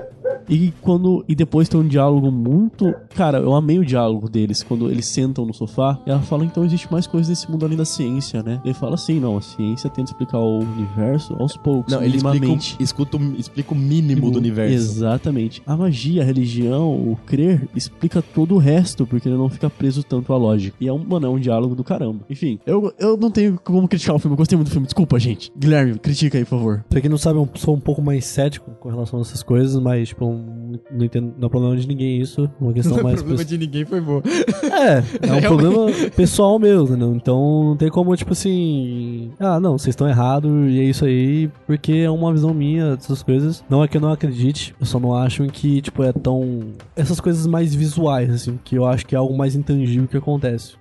E 0.49 0.74
quando 0.82 1.24
e 1.28 1.36
depois 1.36 1.70
tem 1.70 1.80
um 1.80 1.88
diálogo 1.88 2.32
muito, 2.32 2.94
cara, 3.16 3.40
eu 3.40 3.53
amei 3.53 3.80
o 3.80 3.86
diálogo 3.86 4.30
deles 4.30 4.64
quando 4.64 4.90
eles 4.90 5.06
sentam 5.06 5.45
no 5.45 5.53
sofá. 5.53 5.99
E 6.06 6.10
ela 6.10 6.22
fala 6.22 6.44
então 6.45 6.64
existe 6.66 6.91
mais 6.91 7.08
coisas 7.08 7.30
nesse 7.30 7.49
mundo 7.49 7.66
além 7.66 7.78
da 7.78 7.86
ciência, 7.86 8.41
né? 8.44 8.60
Ele 8.66 8.74
fala 8.74 8.95
assim, 8.95 9.20
não, 9.20 9.38
a 9.38 9.41
ciência 9.41 9.90
tenta 9.90 10.12
explicar 10.12 10.40
o 10.40 10.60
universo 10.60 11.36
aos 11.40 11.56
poucos, 11.58 11.94
Não, 11.94 12.02
ele 12.03 12.18
explica, 12.18 12.34
minimamente. 12.34 12.78
o- 12.80 12.84
escuta 12.84 13.18
explica 13.38 13.74
o 13.74 13.78
mínimo 13.78 14.30
do 14.32 14.38
universo. 14.40 14.74
Exatamente. 14.76 15.62
A 15.66 15.76
magia, 15.76 16.22
a 16.22 16.26
religião, 16.26 16.91
o 16.94 17.18
crer 17.26 17.68
explica 17.76 18.22
todo 18.22 18.56
o 18.56 18.58
resto, 18.58 19.06
porque 19.06 19.28
ele 19.30 19.38
não 19.38 19.49
fica 19.49 19.70
preso 19.70 20.03
tanto 20.03 20.34
à 20.34 20.38
lógica. 20.38 20.76
E 20.80 20.88
é 20.88 20.94
um, 20.94 21.03
mano, 21.03 21.28
é 21.28 21.30
um 21.30 21.40
diálogo 21.40 21.76
do 21.76 21.84
caramba. 21.84 22.20
Enfim, 22.30 22.60
eu, 22.66 22.94
eu 22.99 23.18
não 23.18 23.32
tenho 23.32 23.60
como 23.64 23.88
criticar 23.88 24.16
o 24.16 24.20
filme, 24.20 24.34
eu 24.34 24.38
gostei 24.38 24.56
muito 24.58 24.68
do 24.70 24.72
filme. 24.72 24.86
Desculpa, 24.88 25.20
gente. 25.20 25.52
Guilherme, 25.58 25.98
critica 25.99 26.38
aí, 26.38 26.44
por 26.44 26.52
favor. 26.58 26.86
Pra 26.90 26.99
quem 27.02 27.10
não 27.10 27.18
sabe, 27.18 27.40
eu 27.40 27.49
sou 27.56 27.76
um 27.76 27.80
pouco 27.80 28.02
mais 28.02 28.26
cético 28.26 28.72
com 28.80 28.90
relação 28.90 29.20
a 29.20 29.22
essas 29.22 29.44
coisas, 29.44 29.82
mas, 29.82 30.10
tipo, 30.10 30.20
não, 30.22 30.61
não 30.91 31.06
entendo, 31.06 31.34
não 31.38 31.48
é 31.48 31.49
problema 31.49 31.76
de 31.77 31.88
ninguém 31.88 32.22
isso. 32.22 32.45
É 32.45 32.64
uma 32.64 32.73
questão 32.73 33.02
mais. 33.03 33.15
problema 33.18 33.45
de 33.45 33.57
ninguém 33.57 33.85
foi 33.85 34.02
bom. 34.02 34.22
É, 34.64 35.27
é 35.27 35.34
um 35.34 35.41
problema 35.48 35.88
pessoal 36.15 36.57
meu, 36.60 36.84
entendeu? 36.84 37.14
Então 37.15 37.64
não 37.65 37.77
tem 37.77 37.89
como, 37.89 38.15
tipo 38.15 38.34
assim. 38.34 39.31
Ah, 39.39 39.60
não, 39.60 39.77
vocês 39.77 39.93
estão 39.93 40.07
errados 40.07 40.52
e 40.69 40.80
é 40.80 40.84
isso 40.84 41.06
aí, 41.06 41.49
porque 41.65 41.93
é 41.93 42.10
uma 42.10 42.31
visão 42.31 42.53
minha 42.53 42.95
dessas 42.95 43.23
coisas. 43.23 43.64
Não 43.69 43.84
é 43.84 43.88
que 43.88 43.98
eu 43.98 44.02
não 44.02 44.11
acredite, 44.11 44.76
eu 44.80 44.85
só 44.85 44.99
não 44.99 45.15
acho 45.15 45.45
que, 45.48 45.81
tipo, 45.81 46.03
é 46.03 46.11
tão. 46.11 46.61
Essas 46.95 47.19
coisas 47.19 47.45
mais 47.48 47.73
visuais, 47.73 48.30
assim, 48.30 48.60
que 48.64 48.76
eu 48.76 48.85
acho 48.85 49.06
que 49.06 49.15
é 49.15 49.18
algo 49.18 49.35
mais 49.38 49.56
intangível 49.56 50.07
que 50.07 50.18
acontece. 50.18 50.73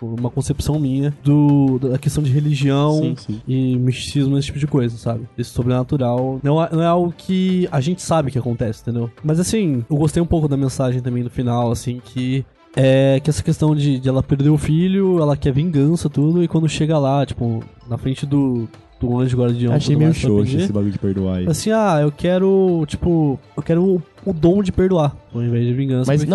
Uma 0.00 0.30
concepção 0.30 0.78
minha 0.78 1.14
do, 1.22 1.78
da 1.78 1.98
questão 1.98 2.22
de 2.22 2.30
religião 2.30 3.00
Sim, 3.00 3.16
sim. 3.16 3.42
e 3.46 3.76
misticismo, 3.76 4.36
esse 4.38 4.46
tipo 4.46 4.58
de 4.58 4.66
coisa, 4.66 4.96
sabe? 4.96 5.28
Esse 5.36 5.50
sobrenatural 5.50 6.40
não 6.42 6.62
é, 6.62 6.68
não 6.72 6.82
é 6.82 6.86
algo 6.86 7.12
que 7.16 7.68
a 7.70 7.80
gente 7.80 8.02
sabe 8.02 8.30
que 8.30 8.38
acontece, 8.38 8.82
entendeu? 8.82 9.10
Mas 9.30 9.38
assim, 9.38 9.84
eu 9.88 9.96
gostei 9.96 10.20
um 10.20 10.26
pouco 10.26 10.48
da 10.48 10.56
mensagem 10.56 11.00
também 11.00 11.22
no 11.22 11.30
final, 11.30 11.70
assim, 11.70 12.02
que 12.04 12.44
é 12.74 13.20
que 13.22 13.30
essa 13.30 13.44
questão 13.44 13.76
de, 13.76 14.00
de 14.00 14.08
ela 14.08 14.24
perder 14.24 14.48
o 14.48 14.58
filho, 14.58 15.20
ela 15.20 15.36
quer 15.36 15.52
vingança, 15.52 16.10
tudo, 16.10 16.42
e 16.42 16.48
quando 16.48 16.68
chega 16.68 16.98
lá, 16.98 17.24
tipo, 17.24 17.62
na 17.88 17.96
frente 17.96 18.26
do, 18.26 18.68
do 18.98 19.20
anjo 19.20 19.36
guardião. 19.36 19.72
Achei 19.72 19.94
meio 19.94 20.12
xoxo 20.12 20.56
esse 20.56 20.72
bagulho 20.72 20.90
de 20.90 20.98
perdoar 20.98 21.36
aí. 21.36 21.46
Assim, 21.46 21.70
ah, 21.70 22.00
eu 22.02 22.10
quero, 22.10 22.84
tipo, 22.88 23.38
eu 23.56 23.62
quero 23.62 23.84
o, 23.84 24.02
o 24.26 24.32
dom 24.32 24.64
de 24.64 24.72
perdoar, 24.72 25.16
ao 25.34 25.42
invés 25.42 25.66
de 25.66 25.72
vingança. 25.74 26.10
Mas 26.10 26.24
porque... 26.24 26.30